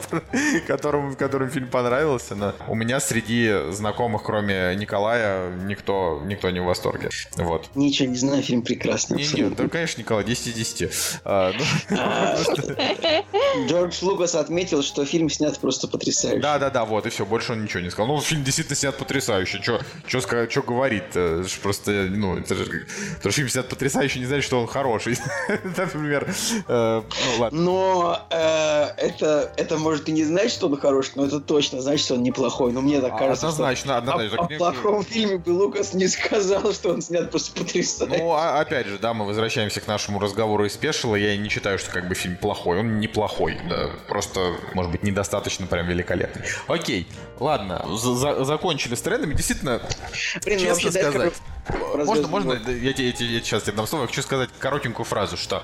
которому, 0.68 1.16
которому 1.16 1.50
фильм 1.50 1.68
понравился. 1.68 2.36
Но 2.36 2.54
у 2.68 2.76
меня 2.76 3.00
среди 3.00 3.72
знакомых, 3.72 4.24
кроме 4.24 4.76
Николая, 4.76 5.52
никто, 5.52 6.22
никто 6.26 6.50
не 6.50 6.60
в 6.60 6.66
восторге. 6.66 7.10
Вот. 7.38 7.70
Ничего 7.76 8.10
не 8.10 8.18
знаю, 8.18 8.42
фильм 8.44 8.62
прекрасный. 8.62 9.18
Не, 9.18 9.44
не, 9.44 9.50
да, 9.50 9.68
конечно, 9.68 10.02
Николай, 10.02 10.24
10 10.24 10.48
из 10.48 10.54
10. 10.54 11.20
А, 11.26 11.52
ну, 11.90 13.68
Джордж 13.68 13.98
Лукас 14.02 14.36
отметил, 14.36 14.84
что 14.84 15.06
фильм 15.06 15.30
снят 15.30 15.58
просто 15.60 15.88
потрясающе. 15.88 16.42
Да, 16.42 16.60
да, 16.60 16.70
да, 16.70 16.86
вот, 16.86 17.06
и 17.06 17.10
все, 17.10 17.26
больше 17.26 17.54
он 17.54 17.64
ничего 17.64 17.82
не 17.82 17.90
сказал. 17.90 18.08
Ну, 18.08 18.22
фильм 18.22 18.44
действительно 18.44 18.76
снят 18.76 18.98
потрясающе. 18.98 19.62
Что 20.08 20.62
говорить 20.62 21.04
-то? 21.42 21.44
ж 21.48 21.60
Просто, 21.62 21.92
ну, 22.10 22.38
это 22.38 22.56
же, 22.56 22.86
фильм 23.32 23.50
снят 23.50 23.68
потрясающе, 23.70 24.20
не 24.20 24.26
значит, 24.26 24.46
что 24.46 24.60
он 24.62 24.68
хороший. 24.68 25.18
Например, 25.78 26.28
э, 26.68 27.02
ну, 27.36 27.42
ладно. 27.42 27.60
Но 27.62 28.28
э, 28.30 28.84
это, 28.98 29.52
это 29.58 29.78
может 29.78 30.10
и 30.10 30.12
не 30.12 30.24
значит, 30.24 30.52
что 30.52 30.68
он 30.68 30.78
хороший, 30.80 31.12
но 31.16 31.26
это 31.26 31.40
точно 31.40 31.82
значит, 31.82 32.06
что 32.06 32.16
он 32.16 32.24
неплохой. 32.24 32.72
Но 32.74 32.82
мне 32.82 33.00
так 33.02 33.14
А, 33.14 33.18
кажется, 33.18 33.48
Однозначно, 33.48 33.98
однозначно. 33.98 34.38
о, 34.44 34.58
плохом 34.58 35.04
фильме 35.04 35.38
бы 35.38 35.50
Лукас 35.52 35.94
не 35.94 36.08
сказал, 36.08 36.74
что 36.74 36.90
он 36.94 37.02
снят 37.02 37.30
просто 37.32 37.60
потрясающе. 37.60 38.18
Ну, 38.18 38.32
а- 38.34 38.60
опять 38.60 38.88
же, 38.88 38.98
да, 39.00 39.14
мы 39.14 39.26
возвращаемся 39.26 39.80
к 39.82 39.88
нашему 39.88 40.20
разговору 40.20 40.66
из 40.66 40.74
спешила. 40.74 41.16
Я 41.16 41.38
не 41.38 41.50
считаю, 41.50 41.78
что 41.80 41.92
как 41.92 42.08
бы 42.08 42.16
фильм 42.16 42.38
плохой. 42.38 42.80
Он 42.80 43.00
неплохой, 43.00 43.58
да. 43.70 43.90
Просто, 44.08 44.56
может 44.74 44.92
быть, 44.92 45.04
недостаточно 45.04 45.68
прям 45.68 45.88
великолепный. 45.88 46.44
Окей, 46.68 47.08
ладно, 47.40 47.86
за- 47.90 48.16
за- 48.16 48.44
закончили 48.44 48.96
с 48.96 49.02
трендами. 49.02 49.34
Действительно, 49.34 49.80
Блин, 50.44 50.60
ну 50.60 50.66
честно 50.66 50.70
вообще, 50.74 50.92
дай 50.92 51.04
сказать, 51.14 52.06
Можно, 52.08 52.28
можно, 52.28 52.54
я, 52.54 52.90
я, 52.90 52.94
тебе- 52.94 53.28
я 53.34 53.40
сейчас 53.42 53.64
тебе 53.64 53.78
дам 53.78 53.88
слово, 53.88 54.04
я 54.04 54.08
хочу 54.08 54.22
сказать 54.22 54.50
коротенькую 54.60 55.06
фразу, 55.06 55.38
что 55.38 55.64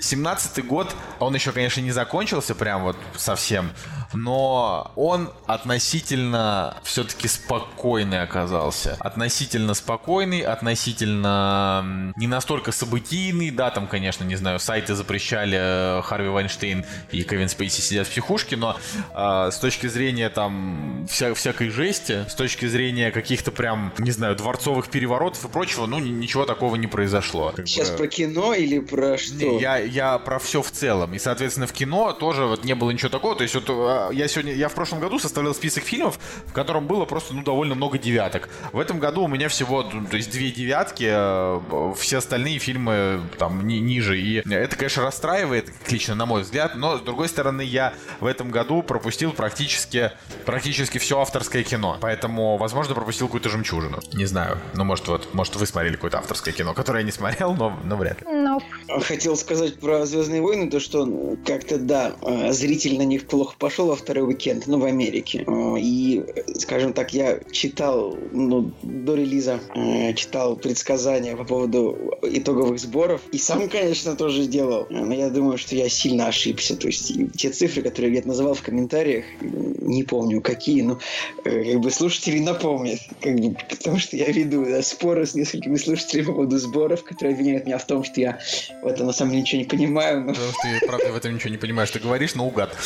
17-й 0.00 0.62
год, 0.62 0.94
он 1.18 1.34
еще, 1.34 1.52
конечно, 1.52 1.80
не 1.80 1.90
закончился 1.92 2.54
прям 2.54 2.84
вот 2.84 2.96
совсем, 3.16 3.70
но 4.12 4.90
он 4.96 5.30
относительно 5.46 6.76
все-таки 6.82 7.28
спокойный 7.28 8.22
оказался. 8.22 8.96
Относительно 9.00 9.74
спокойный, 9.74 10.40
относительно 10.40 12.12
не 12.16 12.26
настолько 12.26 12.72
событийный, 12.72 13.50
да, 13.50 13.70
там, 13.70 13.86
конечно, 13.86 14.24
не 14.24 14.36
знаю, 14.36 14.58
сайты 14.58 14.94
запрещали 14.94 15.58
э, 15.98 16.02
Харви 16.02 16.28
Вайнштейн 16.28 16.84
и 17.12 17.22
Кевин 17.22 17.48
Спейси 17.48 17.80
сидят 17.80 18.06
в 18.06 18.10
психушке, 18.10 18.56
но 18.56 18.76
э, 19.14 19.50
с 19.52 19.58
точки 19.58 19.86
зрения 19.86 20.28
там 20.30 21.06
вся, 21.10 21.34
всякой 21.34 21.70
жести, 21.70 22.24
с 22.28 22.34
точки 22.34 22.66
зрения 22.66 23.10
каких-то 23.10 23.50
прям, 23.52 23.92
не 23.98 24.10
знаю, 24.10 24.36
дворцовых 24.36 24.88
переворотов 24.88 25.44
и 25.44 25.48
прочего, 25.48 25.86
ну, 25.86 25.98
ни- 25.98 26.08
ничего 26.10 26.46
такого 26.46 26.76
не 26.76 26.86
произошло. 26.86 27.52
Сейчас 27.56 27.90
бы- 27.90 27.98
про 27.98 28.06
кино 28.08 28.54
или 28.54 28.78
про 28.78 29.18
что? 29.18 29.34
не, 29.34 29.60
я, 29.60 29.78
я 29.90 30.18
про 30.18 30.38
все 30.38 30.62
в 30.62 30.70
целом. 30.70 31.14
И, 31.14 31.18
соответственно, 31.18 31.66
в 31.66 31.72
кино 31.72 32.12
тоже 32.12 32.44
вот 32.46 32.64
не 32.64 32.74
было 32.74 32.90
ничего 32.90 33.08
такого. 33.08 33.34
То 33.36 33.42
есть 33.42 33.54
вот 33.54 33.64
а, 33.68 34.10
я 34.10 34.28
сегодня, 34.28 34.54
я 34.54 34.68
в 34.68 34.74
прошлом 34.74 35.00
году 35.00 35.18
составлял 35.18 35.54
список 35.54 35.84
фильмов, 35.84 36.18
в 36.46 36.52
котором 36.52 36.86
было 36.86 37.04
просто, 37.04 37.34
ну, 37.34 37.42
довольно 37.42 37.74
много 37.74 37.98
девяток. 37.98 38.48
В 38.72 38.78
этом 38.78 38.98
году 38.98 39.24
у 39.24 39.28
меня 39.28 39.48
всего, 39.48 39.82
ну, 39.82 40.06
то 40.06 40.16
есть 40.16 40.30
две 40.30 40.50
девятки, 40.50 41.08
э, 41.10 41.92
все 41.98 42.18
остальные 42.18 42.58
фильмы 42.58 43.20
там 43.38 43.66
ни- 43.66 43.74
ниже. 43.74 44.18
И 44.20 44.36
это, 44.48 44.76
конечно, 44.76 45.02
расстраивает, 45.02 45.72
лично 45.88 46.14
на 46.14 46.26
мой 46.26 46.42
взгляд, 46.42 46.76
но, 46.76 46.98
с 46.98 47.00
другой 47.00 47.28
стороны, 47.28 47.62
я 47.62 47.92
в 48.20 48.26
этом 48.26 48.50
году 48.50 48.82
пропустил 48.82 49.32
практически, 49.32 50.12
практически 50.46 50.98
все 50.98 51.20
авторское 51.20 51.62
кино. 51.62 51.98
Поэтому, 52.00 52.56
возможно, 52.56 52.94
пропустил 52.94 53.26
какую-то 53.26 53.48
жемчужину. 53.48 54.00
Не 54.12 54.26
знаю. 54.26 54.58
Ну, 54.74 54.84
может, 54.84 55.08
вот, 55.08 55.34
может, 55.34 55.56
вы 55.56 55.66
смотрели 55.66 55.94
какое-то 55.94 56.18
авторское 56.18 56.54
кино, 56.54 56.74
которое 56.74 57.00
я 57.00 57.04
не 57.04 57.12
смотрел, 57.12 57.54
но, 57.54 57.78
но 57.84 57.96
вряд 57.96 58.20
ли. 58.20 58.26
Ну, 58.30 58.60
Хотел 59.02 59.36
сказать 59.36 59.79
про 59.80 60.06
Звездные 60.06 60.42
войны, 60.42 60.68
то 60.70 60.80
что 60.80 61.04
ну, 61.04 61.38
как-то 61.44 61.78
да, 61.78 62.16
э, 62.22 62.52
зритель 62.52 62.98
на 62.98 63.02
них 63.02 63.26
плохо 63.26 63.54
пошел 63.58 63.86
во 63.86 63.96
второй 63.96 64.28
уикенд, 64.28 64.66
ну, 64.66 64.78
в 64.78 64.84
Америке. 64.84 65.44
Э, 65.46 65.76
И, 65.78 66.24
скажем 66.58 66.92
так, 66.92 67.12
я 67.14 67.40
читал, 67.50 68.16
ну, 68.32 68.72
до 68.82 69.14
релиза, 69.14 69.60
э, 69.74 70.14
читал 70.14 70.56
предсказания 70.56 71.36
по 71.36 71.44
поводу 71.44 71.96
итоговых 72.22 72.78
сборов. 72.78 73.22
И 73.32 73.38
сам, 73.38 73.68
конечно, 73.68 74.16
тоже 74.16 74.46
делал. 74.46 74.86
Но 74.90 75.14
я 75.14 75.30
думаю, 75.30 75.58
что 75.58 75.74
я 75.74 75.88
сильно 75.88 76.28
ошибся. 76.28 76.76
То 76.76 76.86
есть 76.86 77.12
те 77.36 77.50
цифры, 77.50 77.82
которые 77.82 78.14
я 78.14 78.22
называл 78.24 78.54
в 78.54 78.62
комментариях, 78.62 79.24
не 79.40 80.04
помню 80.04 80.40
какие, 80.40 80.82
но 80.82 80.98
как 81.42 81.80
бы 81.80 81.90
слушатели 81.90 82.38
напомнят. 82.38 83.00
Как 83.20 83.34
бы, 83.36 83.56
потому 83.68 83.98
что 83.98 84.16
я 84.16 84.26
веду 84.26 84.64
да, 84.64 84.82
споры 84.82 85.26
с 85.26 85.34
несколькими 85.34 85.76
слушателями 85.76 86.26
по 86.26 86.32
поводу 86.32 86.58
сборов, 86.58 87.02
которые 87.02 87.34
обвиняют 87.34 87.66
меня 87.66 87.78
в 87.78 87.86
том, 87.86 88.04
что 88.04 88.20
я 88.20 88.38
в 88.82 88.86
этом 88.86 89.06
на 89.06 89.12
самом 89.12 89.32
деле 89.32 89.42
ничего 89.42 89.62
не 89.62 89.69
понимаю. 89.70 90.20
Но 90.20 90.32
Потому 90.32 90.52
что 90.52 90.62
ты, 90.62 90.86
правда, 90.86 91.12
в 91.12 91.16
этом 91.16 91.34
ничего 91.34 91.50
не 91.50 91.56
понимаешь. 91.56 91.90
Ты 91.90 91.98
говоришь 92.00 92.34
наугад. 92.34 92.76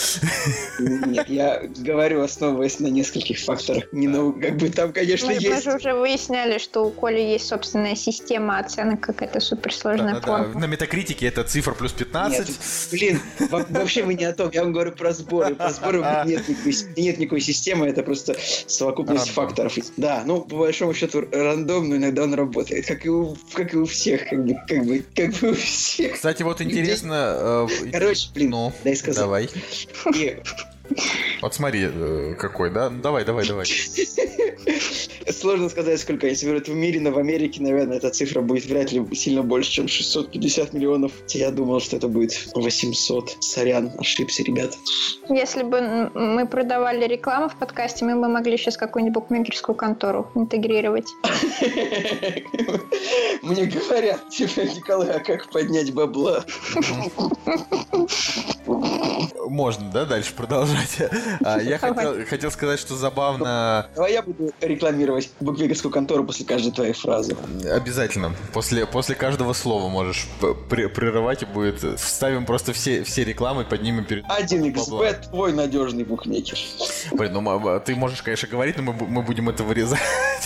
нет, 0.78 1.28
я 1.28 1.62
говорю, 1.78 2.22
основываясь 2.22 2.80
на 2.80 2.88
нескольких 2.88 3.38
факторах. 3.38 3.84
Не, 3.92 4.08
ну, 4.08 4.32
как 4.32 4.56
бы 4.56 4.68
там, 4.70 4.92
конечно, 4.92 5.28
мы, 5.28 5.34
мы 5.34 5.40
есть... 5.40 5.64
же 5.64 5.76
уже 5.76 5.94
выясняли, 5.94 6.58
что 6.58 6.84
у 6.86 6.90
Коли 6.90 7.20
есть 7.20 7.46
собственная 7.46 7.94
система 7.96 8.58
оценок, 8.58 9.00
какая-то 9.00 9.40
суперсложная 9.40 10.14
Да-да-да. 10.14 10.38
формула. 10.38 10.60
На 10.60 10.66
метакритике 10.66 11.26
это 11.26 11.44
цифра 11.44 11.74
плюс 11.74 11.92
15. 11.92 12.38
Нет, 12.48 12.48
блин, 12.90 13.20
во- 13.50 13.66
вообще 13.70 14.04
мы 14.04 14.14
не 14.14 14.24
о 14.24 14.32
том. 14.32 14.50
Я 14.52 14.62
вам 14.62 14.72
говорю 14.72 14.92
про 14.92 15.12
сборы. 15.12 15.54
Про 15.54 15.70
сборы 15.70 15.98
нет 16.26 16.48
никакой, 16.48 16.74
нет 16.96 17.18
никакой 17.18 17.40
системы, 17.40 17.86
это 17.86 18.02
просто 18.02 18.36
совокупность 18.66 19.26
Рандом. 19.26 19.46
факторов. 19.46 19.74
Да, 19.96 20.22
ну, 20.26 20.40
по 20.42 20.56
большому 20.56 20.94
счету, 20.94 21.24
рандом, 21.32 21.88
но 21.88 21.96
иногда 21.96 22.24
он 22.24 22.34
работает. 22.34 22.86
Как 22.86 23.04
и 23.06 23.08
у, 23.08 23.36
как 23.52 23.74
и 23.74 23.76
у 23.76 23.84
всех, 23.86 24.28
как 24.28 24.44
бы, 24.44 24.56
как 24.66 24.84
бы, 24.84 25.04
как 25.14 25.30
бы 25.34 25.50
у 25.50 25.54
всех. 25.54 26.14
Кстати, 26.14 26.42
вот 26.42 26.60
интересно... 26.64 27.66
э, 27.70 27.90
Короче, 27.92 28.28
блин, 28.34 28.50
ну, 28.50 28.72
дай 28.84 28.96
сказать. 28.96 29.22
давай. 29.22 29.48
И 30.14 30.36
Вот 31.40 31.54
смотри, 31.54 31.88
э, 31.92 32.34
какой, 32.38 32.70
да? 32.70 32.90
Ну, 32.90 33.00
давай, 33.00 33.24
давай, 33.24 33.46
давай. 33.46 33.66
Сложно 35.32 35.68
сказать, 35.68 36.00
сколько 36.00 36.26
они 36.26 36.36
соберут 36.36 36.68
в 36.68 36.74
мире, 36.74 37.00
но 37.00 37.10
в 37.10 37.18
Америке, 37.18 37.62
наверное, 37.62 37.96
эта 37.96 38.10
цифра 38.10 38.40
будет 38.40 38.66
вряд 38.66 38.92
ли 38.92 39.02
сильно 39.14 39.42
больше, 39.42 39.70
чем 39.70 39.88
650 39.88 40.72
миллионов. 40.72 41.12
Я 41.28 41.50
думал, 41.50 41.80
что 41.80 41.96
это 41.96 42.08
будет 42.08 42.48
800. 42.54 43.36
Сорян, 43.40 43.92
ошибся, 43.98 44.42
ребят. 44.42 44.76
Если 45.28 45.62
бы 45.62 46.10
мы 46.14 46.46
продавали 46.46 47.06
рекламу 47.06 47.48
в 47.48 47.56
подкасте, 47.56 48.04
мы 48.04 48.20
бы 48.20 48.28
могли 48.28 48.56
сейчас 48.56 48.76
какую-нибудь 48.76 49.14
букмекерскую 49.14 49.74
контору 49.74 50.30
интегрировать. 50.34 51.08
Мне 53.42 53.66
говорят, 53.66 54.28
типа, 54.30 54.60
Николай, 54.60 55.10
а 55.10 55.20
как 55.20 55.50
поднять 55.50 55.92
бабла? 55.92 56.44
Можно, 59.46 59.90
да, 59.90 60.04
дальше 60.04 60.34
продолжать? 60.34 60.83
А, 61.44 61.58
я 61.60 61.78
хотел, 61.78 62.26
хотел 62.26 62.50
сказать, 62.50 62.78
что 62.78 62.96
забавно... 62.96 63.88
Давай 63.94 64.12
я 64.12 64.22
буду 64.22 64.52
рекламировать 64.60 65.30
букмекерскую 65.40 65.92
контору 65.92 66.24
после 66.24 66.44
каждой 66.46 66.72
твоей 66.72 66.92
фразы. 66.92 67.36
Обязательно. 67.70 68.32
После, 68.52 68.86
после 68.86 69.14
каждого 69.14 69.52
слова 69.52 69.88
можешь 69.88 70.26
прерывать 70.68 71.42
и 71.42 71.46
будет... 71.46 71.82
Вставим 71.98 72.46
просто 72.46 72.72
все, 72.72 73.04
все 73.04 73.24
рекламы, 73.24 73.64
поднимем 73.64 74.04
перед... 74.04 74.24
Один 74.28 74.64
xbet 74.64 75.30
твой 75.30 75.52
надежный 75.52 76.04
букмекер. 76.04 76.58
Блин, 77.12 77.32
ну 77.32 77.80
ты 77.80 77.94
можешь, 77.94 78.22
конечно, 78.22 78.48
говорить, 78.48 78.76
но 78.76 78.82
мы, 78.82 78.92
мы 78.92 79.22
будем 79.22 79.48
это 79.48 79.64
вырезать. 79.64 80.00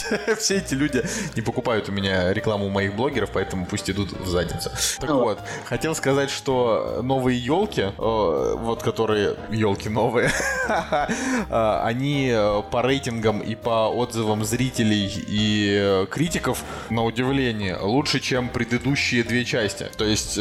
все 0.38 0.57
эти 0.57 0.74
люди 0.74 1.03
не 1.37 1.42
покупают 1.42 1.88
у 1.88 1.92
меня 1.92 2.33
рекламу 2.33 2.66
у 2.66 2.70
моих 2.70 2.94
блогеров, 2.94 3.31
поэтому 3.33 3.66
пусть 3.66 3.90
идут 3.90 4.12
в 4.12 4.27
задницу. 4.27 4.70
Так 5.01 5.11
вот, 5.11 5.40
хотел 5.64 5.94
сказать, 5.94 6.31
что 6.31 7.01
новые 7.03 7.38
елки, 7.38 7.83
э, 7.83 7.92
вот 7.96 8.83
которые 8.83 9.37
елки 9.51 9.88
новые, 9.88 10.17
э, 10.18 11.81
они 11.85 12.31
э, 12.33 12.62
по 12.70 12.83
рейтингам 12.83 13.40
и 13.40 13.54
по 13.54 13.88
отзывам 13.88 14.44
зрителей 14.44 15.11
и 15.28 16.07
критиков, 16.11 16.62
на 16.90 17.04
удивление, 17.04 17.76
лучше, 17.76 18.20
чем 18.20 18.48
предыдущие 18.48 19.24
две 19.24 19.44
части. 19.44 19.87
То 19.96 20.04
есть, 20.04 20.38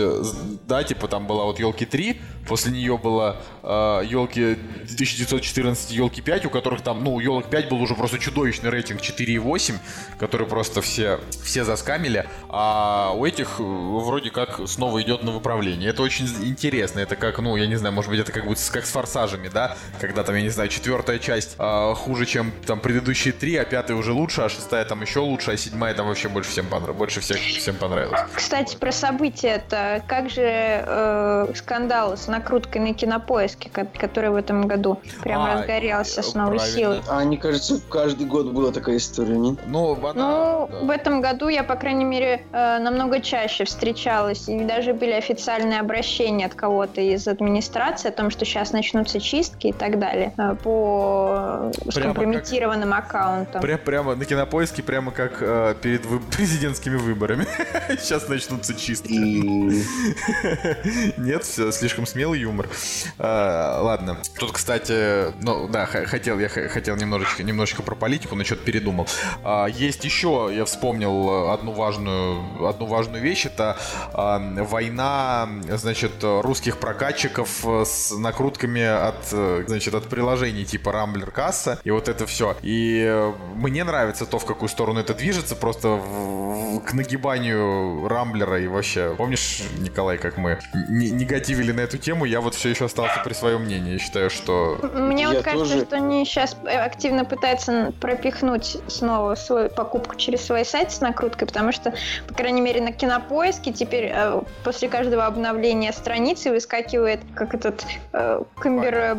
да, 0.67 0.83
типа 0.83 1.07
там 1.07 1.27
была 1.27 1.45
вот 1.45 1.59
елки 1.59 1.85
3, 1.85 2.21
после 2.47 2.71
нее 2.71 2.97
была 2.97 3.37
елки 3.63 4.53
1914, 4.83 5.91
елки 5.91 6.21
5, 6.21 6.45
у 6.45 6.49
которых 6.49 6.81
там, 6.81 7.03
ну, 7.03 7.19
елок 7.19 7.49
5 7.49 7.69
был 7.69 7.81
уже 7.81 7.95
просто 7.95 8.19
чудовищный 8.19 8.69
рейтинг 8.69 9.01
4,8, 9.01 9.75
который 10.19 10.47
просто 10.47 10.81
все, 10.81 11.19
все 11.43 11.63
заскамили, 11.63 12.25
а 12.49 13.11
у 13.15 13.25
этих 13.25 13.59
вроде 13.59 14.31
как 14.31 14.61
снова 14.67 15.01
идет 15.01 15.23
на 15.23 15.31
выправление. 15.31 15.89
Это 15.89 16.01
очень 16.01 16.25
интересно, 16.25 16.99
это 16.99 17.15
как, 17.15 17.39
ну, 17.39 17.55
я 17.55 17.67
не 17.67 17.75
знаю, 17.75 17.93
может 17.93 18.09
быть, 18.09 18.19
это 18.19 18.31
как 18.31 18.45
будет 18.45 18.59
как 18.71 18.85
с 18.85 18.91
форсажами, 18.91 19.49
да, 19.49 19.66
когда 19.99 20.23
там, 20.23 20.35
я 20.35 20.41
не 20.41 20.49
знаю, 20.49 20.69
четвертая 20.69 21.19
часть 21.19 21.55
а, 21.57 21.93
хуже, 21.93 22.25
чем 22.25 22.51
там 22.65 22.79
предыдущие 22.79 23.33
три, 23.33 23.55
а 23.57 23.65
пятая 23.65 23.97
уже 23.97 24.13
лучше, 24.13 24.41
а 24.41 24.49
шестая 24.49 24.85
там 24.85 25.01
еще 25.01 25.19
лучше, 25.19 25.51
а 25.51 25.57
седьмая 25.57 25.93
там 25.93 26.07
вообще 26.07 26.29
больше 26.29 26.51
всем 26.51 26.67
понравилась, 26.67 26.97
больше 26.97 27.19
всех 27.21 27.37
всем 27.37 27.75
понравилось. 27.75 28.21
Кстати, 28.33 28.75
про 28.75 28.91
события 28.91 29.47
это 29.47 30.03
как 30.07 30.29
же 30.29 30.41
э, 30.43 31.47
скандал 31.55 32.17
с 32.17 32.27
накруткой 32.27 32.81
на 32.81 32.93
кинопоиске, 32.93 33.69
который 33.69 34.29
в 34.29 34.35
этом 34.35 34.67
году 34.67 34.99
прям 35.23 35.41
а, 35.41 35.55
разгорелся 35.55 36.21
с 36.21 36.33
новой 36.33 36.57
правильно. 36.57 36.77
силой. 36.77 37.01
А 37.07 37.23
мне 37.23 37.37
кажется, 37.37 37.81
каждый 37.89 38.27
год 38.27 38.47
была 38.47 38.71
такая 38.71 38.97
история, 38.97 39.37
не? 39.37 39.57
Ну, 39.65 39.95
она, 39.95 40.13
ну 40.13 40.69
да. 40.71 40.79
в 40.85 40.89
этом 40.89 41.21
году 41.21 41.47
я, 41.47 41.63
по 41.63 41.75
крайней 41.75 42.05
мере, 42.05 42.45
э, 42.51 42.79
намного 42.79 43.19
чаще 43.21 43.65
встречалась, 43.65 44.47
и 44.47 44.59
даже 44.63 44.93
были 44.93 45.11
официальные 45.11 45.79
обращения 45.79 46.45
от 46.45 46.55
кого-то 46.55 47.01
из 47.01 47.27
администрации 47.27 48.09
о 48.09 48.11
том, 48.11 48.29
что 48.29 48.45
сейчас 48.45 48.71
начнутся 48.71 49.19
чистки 49.19 49.56
и 49.65 49.73
так 49.73 49.99
далее 49.99 50.33
э, 50.37 50.55
по 50.63 51.71
прямо 51.85 51.91
скомпрометированным 51.91 52.91
как, 52.91 53.05
аккаунтам. 53.05 53.61
Прям, 53.61 53.79
прямо 53.79 54.15
на 54.15 54.25
кинопоиске, 54.25 54.83
прямо 54.83 55.11
как 55.11 55.37
э, 55.41 55.75
перед 55.81 56.05
вы, 56.05 56.19
президентскими 56.31 56.95
выборами. 56.95 57.45
сейчас 57.99 58.27
начнутся 58.27 58.75
чистки. 58.75 59.13
Нет, 61.17 61.43
все, 61.43 61.71
слишком 61.71 62.05
смелый 62.05 62.39
юмор. 62.39 62.69
А, 63.17 63.81
ладно. 63.81 64.17
Тут, 64.39 64.51
кстати, 64.51 65.33
ну 65.43 65.67
да, 65.67 65.85
хотел 65.85 66.39
я 66.39 66.49
хотел 66.49 66.95
немножечко, 66.95 67.43
немножечко 67.43 67.83
про 67.83 67.95
политику, 67.95 68.35
но 68.35 68.43
что-то 68.43 68.63
передумал. 68.63 69.07
А, 69.43 69.67
есть 69.67 70.05
еще, 70.05 70.51
я 70.53 70.65
вспомнил 70.65 71.51
одну 71.51 71.71
важную, 71.71 72.67
одну 72.67 72.85
важную 72.85 73.21
вещь. 73.21 73.45
Это 73.45 73.77
а, 74.13 74.39
война, 74.63 75.49
значит, 75.69 76.11
русских 76.21 76.77
прокатчиков 76.77 77.65
с 77.85 78.11
накрутками 78.11 78.83
от, 78.83 79.33
значит, 79.67 79.93
от 79.93 80.05
приложений 80.05 80.65
типа 80.65 80.91
Рамблер 80.91 81.31
Касса 81.31 81.79
и 81.83 81.91
вот 81.91 82.09
это 82.09 82.25
все. 82.25 82.55
И 82.61 83.31
мне 83.55 83.83
нравится 83.83 84.25
то, 84.25 84.39
в 84.39 84.45
какую 84.45 84.69
сторону 84.69 84.99
это 84.99 85.13
движется, 85.13 85.55
просто 85.55 85.89
в, 85.89 86.79
к 86.81 86.93
нагибанию 86.93 88.07
Рамблера 88.07 88.59
и 88.59 88.67
вообще. 88.67 89.13
Помнишь, 89.17 89.61
Николай, 89.79 90.17
как 90.17 90.37
мы 90.37 90.59
негативили 90.89 91.71
на 91.71 91.81
эту 91.81 91.97
тему? 91.97 92.25
Я 92.25 92.41
вот 92.41 92.55
все 92.55 92.69
еще 92.69 92.85
остался 92.85 93.21
при 93.23 93.33
своем 93.33 93.63
мнении. 93.63 93.93
Я 93.93 93.99
считаю, 93.99 94.29
что... 94.29 94.77
Мне 94.93 95.23
я 95.23 95.29
вот 95.29 95.43
кажется, 95.43 95.73
тоже... 95.73 95.85
что 95.85 95.95
они 95.97 96.25
сейчас 96.25 96.55
активно 96.65 97.25
пытаются 97.25 97.93
пропихнуть 97.99 98.77
снова 98.87 99.35
свою 99.35 99.69
покупку 99.69 100.15
через 100.15 100.45
свой 100.45 100.65
сайт 100.65 100.91
с 100.91 101.01
накруткой, 101.01 101.47
потому 101.47 101.71
что, 101.71 101.93
по 102.27 102.33
крайней 102.33 102.61
мере, 102.61 102.81
на 102.81 102.91
кинопоиске 102.91 103.71
теперь 103.71 104.11
э, 104.13 104.41
после 104.63 104.89
каждого 104.89 105.25
обновления 105.25 105.91
страницы 105.93 106.51
выскакивает 106.51 107.19
как 107.35 107.53
этот 107.53 107.85
э, 108.13 108.41
камбер, 108.59 109.17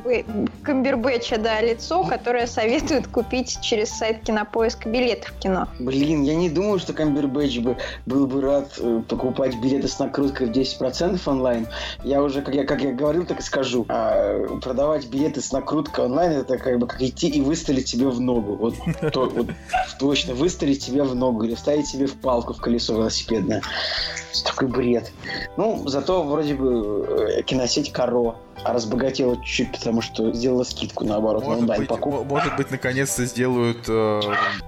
камбербэтча, 0.63 1.39
да, 1.39 1.61
лицо, 1.61 2.05
которое 2.05 2.47
советует 2.47 3.07
купить 3.07 3.59
через 3.61 3.91
сайт 3.91 4.23
кинопоиска 4.23 4.89
билеты 4.89 5.29
в 5.29 5.39
кино. 5.39 5.69
Блин, 5.79 6.23
я 6.23 6.35
не 6.35 6.49
думаю, 6.51 6.79
что 6.79 6.93
камбербэтч 6.93 7.59
бы 7.59 7.77
был 8.07 8.27
бы 8.27 8.41
рад 8.41 8.73
э, 8.79 9.03
покупать 9.09 9.57
билеты 9.61 9.89
с 9.89 9.99
накруткой 9.99 10.49
в 10.49 10.51
10% 10.51 11.21
онлайн. 11.27 11.67
Я 12.05 12.23
уже, 12.23 12.43
как 12.43 12.55
я, 12.55 12.65
как 12.65 12.83
я 12.83 12.93
говорил, 12.93 13.25
так 13.25 13.41
и 13.41 13.43
скажу. 13.43 13.87
А 13.89 14.47
продавать 14.61 15.07
билеты 15.07 15.41
с 15.41 15.53
накруткой 15.53 16.07
онлайн, 16.07 16.33
это 16.33 16.59
как 16.59 16.79
бы 16.79 16.87
как 16.87 17.01
идти 17.03 17.29
и 17.29 17.41
выстрелить 17.41 17.89
себе 17.89 18.09
в 18.09 18.21
ногу. 18.21 18.57
Вот, 18.57 18.75
то, 19.13 19.29
вот 19.29 19.49
точно, 19.99 20.35
выстрелить 20.35 20.83
себе 20.83 21.03
в 21.03 21.15
ногу 21.15 21.45
или 21.45 21.55
вставить 21.55 21.87
себе 21.87 22.07
в 22.07 22.15
палку 22.15 22.55
в 22.55 22.61
колесо 22.61 22.95
велосипедное. 22.95 23.63
Такой 24.45 24.69
бред. 24.69 25.11
Ну, 25.57 25.83
зато 25.89 26.23
вроде 26.23 26.55
бы 26.55 27.07
э, 27.39 27.43
киносеть 27.43 27.93
Каро 28.65 28.79
разбогатела 28.79 29.37
чуть-чуть, 29.37 29.73
потому 29.73 30.03
что 30.03 30.33
сделала 30.33 30.65
скидку 30.65 31.05
наоборот 31.05 31.45
может 31.45 31.61
на 31.61 31.63
онлайн 31.65 31.87
покупку. 31.87 32.25
Может 32.25 32.57
быть, 32.57 32.71
наконец-то 32.71 33.25
сделают. 33.25 33.85
Э... 33.89 34.21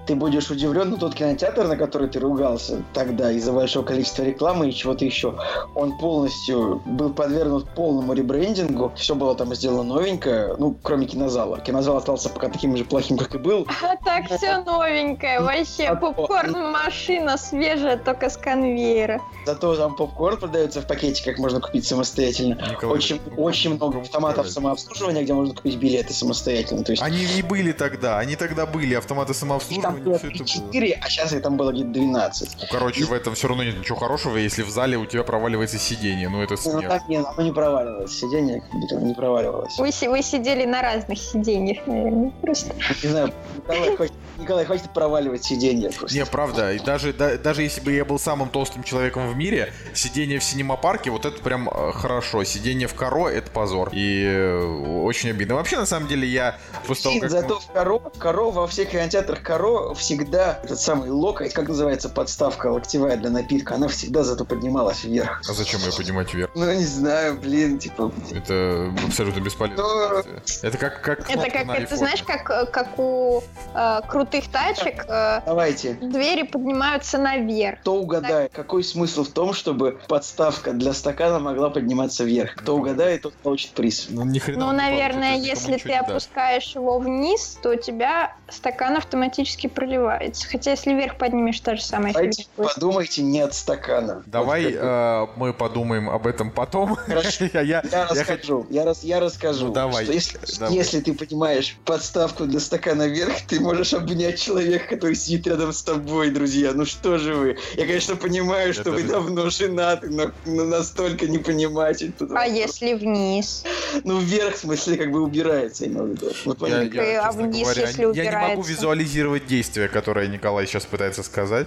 Ты 0.07 0.15
будешь 0.15 0.51
удивлен, 0.51 0.91
но 0.91 0.97
тот 0.97 1.15
кинотеатр, 1.15 1.67
на 1.67 1.77
который 1.77 2.09
ты 2.09 2.19
ругался 2.19 2.83
тогда 2.93 3.31
из-за 3.33 3.53
большого 3.53 3.85
количества 3.85 4.23
рекламы 4.23 4.69
и 4.69 4.73
чего-то 4.73 5.05
еще, 5.05 5.39
он 5.75 5.97
полностью 5.99 6.83
был 6.87 7.11
подвергнут 7.11 7.69
полному 7.75 8.13
ребрендингу. 8.13 8.93
Все 8.97 9.15
было 9.15 9.35
там 9.35 9.55
сделано 9.55 9.83
новенькое, 9.83 10.55
ну, 10.59 10.77
кроме 10.83 11.07
кинозала. 11.07 11.61
Кинозал 11.61 11.97
остался 11.97 12.29
пока 12.29 12.49
таким 12.49 12.77
же 12.77 12.85
плохим, 12.85 13.17
как 13.17 13.35
и 13.35 13.39
был. 13.39 13.67
А 13.91 13.97
так 14.05 14.27
все 14.27 14.59
новенькое, 14.59 15.41
вообще 15.41 15.95
попкорн-машина 15.97 17.37
свежая, 17.39 17.97
только 17.97 18.31
с 18.31 18.37
конвейера. 18.37 19.21
Зато 19.47 19.75
там 19.75 19.97
попкорн 19.97 20.37
продается 20.37 20.81
в 20.81 20.87
пакете, 20.87 21.25
как 21.25 21.39
можно 21.39 21.61
купить 21.61 21.87
самостоятельно. 21.87 22.57
Очень, 22.83 23.21
очень 23.37 23.79
много 23.81 24.01
автоматов 24.01 24.49
самообслуживания, 24.49 25.23
где 25.23 25.33
можно 25.33 25.55
купить 25.55 25.77
билеты 25.77 26.13
самостоятельно. 26.13 26.85
То 26.85 26.93
есть... 26.93 27.03
Они 27.03 27.25
и 27.25 27.43
были 27.43 27.73
тогда, 27.73 28.19
они 28.19 28.37
тогда 28.37 28.67
были, 28.67 28.95
автоматы 28.95 29.35
самообслуживания. 29.35 30.03
Там 30.03 30.03
было 30.03 30.45
4, 30.45 31.01
а 31.03 31.09
сейчас 31.09 31.33
их 31.33 31.43
там 31.43 31.57
было 31.57 31.73
где-то 31.73 31.91
12. 31.91 32.57
Ну, 32.61 32.67
короче, 32.71 33.01
и... 33.01 33.05
в 33.05 33.13
этом 33.13 33.35
все 33.35 33.49
равно 33.49 33.65
нет 33.65 33.79
ничего 33.79 33.99
хорошего, 33.99 34.37
если 34.37 34.63
в 34.63 34.71
зале 34.71 34.97
у 34.97 35.07
тебя 35.07 35.25
проваливается 35.25 35.79
сиденье. 35.79 36.29
Ну, 36.29 36.43
это 36.43 36.57
смерть. 36.57 36.83
Ну, 36.83 36.89
так 36.89 37.09
нет, 37.09 37.27
оно 37.27 37.43
не 37.43 37.53
проваливалось. 37.53 38.13
Сиденье 38.13 38.63
не 38.73 39.15
проваливалось. 39.15 39.79
Вы, 39.79 39.91
вы 40.09 40.23
сидели 40.23 40.65
на 40.65 40.83
разных 40.83 41.19
сиденьях, 41.19 41.87
наверное. 41.87 42.31
Просто. 42.43 42.75
Не 43.03 43.09
знаю, 43.09 43.33
Николай 43.57 43.97
хочет 43.97 44.15
Николай, 44.41 44.65
хватит 44.65 44.91
проваливать 44.93 45.45
сиденье. 45.45 45.91
Просто. 45.91 46.17
Не, 46.17 46.25
правда. 46.25 46.73
И 46.73 46.79
даже, 46.79 47.13
да, 47.13 47.37
даже 47.37 47.63
если 47.63 47.81
бы 47.81 47.93
я 47.93 48.05
был 48.05 48.19
самым 48.19 48.49
толстым 48.49 48.83
человеком 48.83 49.29
в 49.29 49.37
мире, 49.37 49.73
сиденье 49.93 50.39
в 50.39 50.45
синема-парке, 50.45 51.11
вот 51.11 51.27
это 51.27 51.41
прям 51.43 51.69
э, 51.69 51.93
хорошо. 51.93 52.43
Сиденье 52.45 52.89
в 52.89 52.95
коро— 52.95 53.29
это 53.29 53.51
позор. 53.51 53.70
И 53.93 54.25
э, 54.25 54.65
очень 55.03 55.31
обидно. 55.31 55.57
Вообще, 55.57 55.77
на 55.77 55.87
самом 55.87 56.09
деле, 56.09 56.27
я... 56.27 56.57
После 56.87 57.05
того, 57.05 57.21
как... 57.21 57.31
Зато 57.31 57.61
в 57.61 57.67
коро, 57.67 57.99
коро, 57.99 58.51
во 58.51 58.67
всех 58.67 58.91
кинотеатрах 58.91 59.43
коро 59.43 59.95
всегда 59.95 60.59
этот 60.63 60.81
самый 60.81 61.11
локоть, 61.11 61.53
как 61.53 61.69
называется 61.69 62.09
подставка 62.09 62.69
локтевая 62.69 63.17
для 63.17 63.31
напитка, 63.31 63.75
она 63.75 63.89
всегда 63.89 64.25
зато 64.25 64.45
поднималась 64.45 65.05
вверх. 65.05 65.43
А 65.49 65.53
зачем 65.53 65.81
ее 65.81 65.93
поднимать 65.93 66.33
вверх? 66.33 66.51
Ну, 66.55 66.73
не 66.73 66.85
знаю, 66.85 67.39
блин, 67.39 67.79
типа... 67.79 68.13
Это 68.33 68.95
абсолютно 69.07 69.41
бесполезно. 69.41 69.83
Но... 69.83 70.23
Это 70.63 70.79
как, 70.79 71.03
как 71.03 71.31
Это 71.31 71.51
как, 71.51 71.69
это 71.69 71.97
знаешь, 71.97 72.23
как, 72.23 72.71
как 72.71 72.99
у 72.99 73.43
э, 73.75 74.01
крут 74.09 74.31
крутых 74.31 74.51
тачек 74.51 75.05
э, 75.09 75.41
Давайте. 75.45 75.95
двери 75.95 76.45
поднимаются 76.45 77.19
наверх. 77.19 77.81
Кто 77.81 77.97
угадает, 77.97 78.53
какой 78.53 78.85
смысл 78.85 79.25
в 79.25 79.29
том, 79.29 79.53
чтобы 79.53 79.99
подставка 80.09 80.73
для 80.73 80.93
стакана 80.93 81.39
могла 81.39 81.71
подниматься 81.71 82.25
вверх? 82.25 82.55
Кто 82.55 82.77
угадает, 82.77 83.23
тот 83.23 83.35
получит 83.35 83.60
приз. 83.67 84.07
Ну, 84.11 84.25
ни 84.25 84.39
хрена 84.39 84.67
Ну, 84.67 84.73
наверное, 84.73 85.33
получит, 85.37 85.49
если 85.57 85.77
ты 85.77 85.93
опускаешь 85.95 86.75
его 86.75 86.99
вниз, 86.99 87.59
то 87.63 87.71
у 87.71 87.77
тебя 87.77 88.35
стакан 88.49 88.97
автоматически 88.97 89.67
проливается. 89.67 90.49
Хотя 90.49 90.73
если 90.73 90.93
вверх 90.95 91.17
поднимешь, 91.17 91.61
та 91.61 91.77
же 91.77 91.83
самая 91.83 92.13
Давайте 92.13 92.47
подумайте 92.57 93.23
не 93.23 93.41
от 93.41 93.55
стакана. 93.55 94.23
Давай 94.27 94.73
э, 94.77 95.27
мы 95.37 95.53
подумаем 95.53 96.11
об 96.11 96.27
этом 96.27 96.51
потом. 96.51 96.97
Хорошо. 96.97 97.45
Я- 97.53 97.61
я- 97.63 97.83
Я 97.91 98.07
расскажу, 98.07 98.67
я, 98.71 98.85
рас, 98.85 99.03
я 99.05 99.21
расскажу. 99.21 99.67
Ну, 99.69 99.73
давай, 99.73 100.05
что 100.05 100.13
если, 100.13 100.39
давай. 100.59 100.75
если 100.75 101.01
ты 101.01 101.15
поднимаешь 101.15 101.77
подставку 101.85 102.45
для 102.47 102.61
стакана 102.61 103.07
вверх, 103.09 103.35
ты 103.47 103.61
можешь 103.61 103.93
обнять 103.95 104.41
человека, 104.41 104.87
который 104.89 105.15
сидит 105.17 105.47
рядом 105.47 105.73
с 105.73 105.83
тобой, 105.83 106.31
друзья. 106.31 106.73
Ну 106.75 106.85
что 106.85 107.19
же 107.19 107.35
вы? 107.35 107.59
Я, 107.77 107.87
конечно, 107.87 108.17
понимаю, 108.17 108.73
что 108.73 108.83
Это 108.83 108.91
вы 108.93 109.01
же- 109.03 109.09
давно 109.09 109.51
женаты, 109.51 110.09
но, 110.11 110.31
но 110.47 110.65
настолько 110.65 111.27
не 111.27 111.39
понимаете. 111.39 112.13
А 112.35 112.47
если 112.47 112.95
вниз? 112.95 113.50
Ну, 114.05 114.19
вверх, 114.19 114.55
в 114.55 114.59
смысле, 114.59 114.97
как 114.97 115.11
бы 115.11 115.21
убирается, 115.21 115.85
я 115.85 115.91
имею 115.91 116.05
в 116.05 116.09
виду. 116.11 116.31
Вот 116.45 116.61
Я, 116.61 116.79
понятно. 116.79 117.01
я, 117.01 117.23
а 117.29 117.33
вниз, 117.33 117.63
говоря, 117.65 117.83
если 117.83 118.03
я 118.15 118.31
не 118.31 118.49
могу 118.49 118.63
визуализировать 118.63 119.47
действие, 119.47 119.89
которое 119.89 120.29
Николай 120.29 120.67
сейчас 120.67 120.85
пытается 120.87 121.23
сказать. 121.23 121.67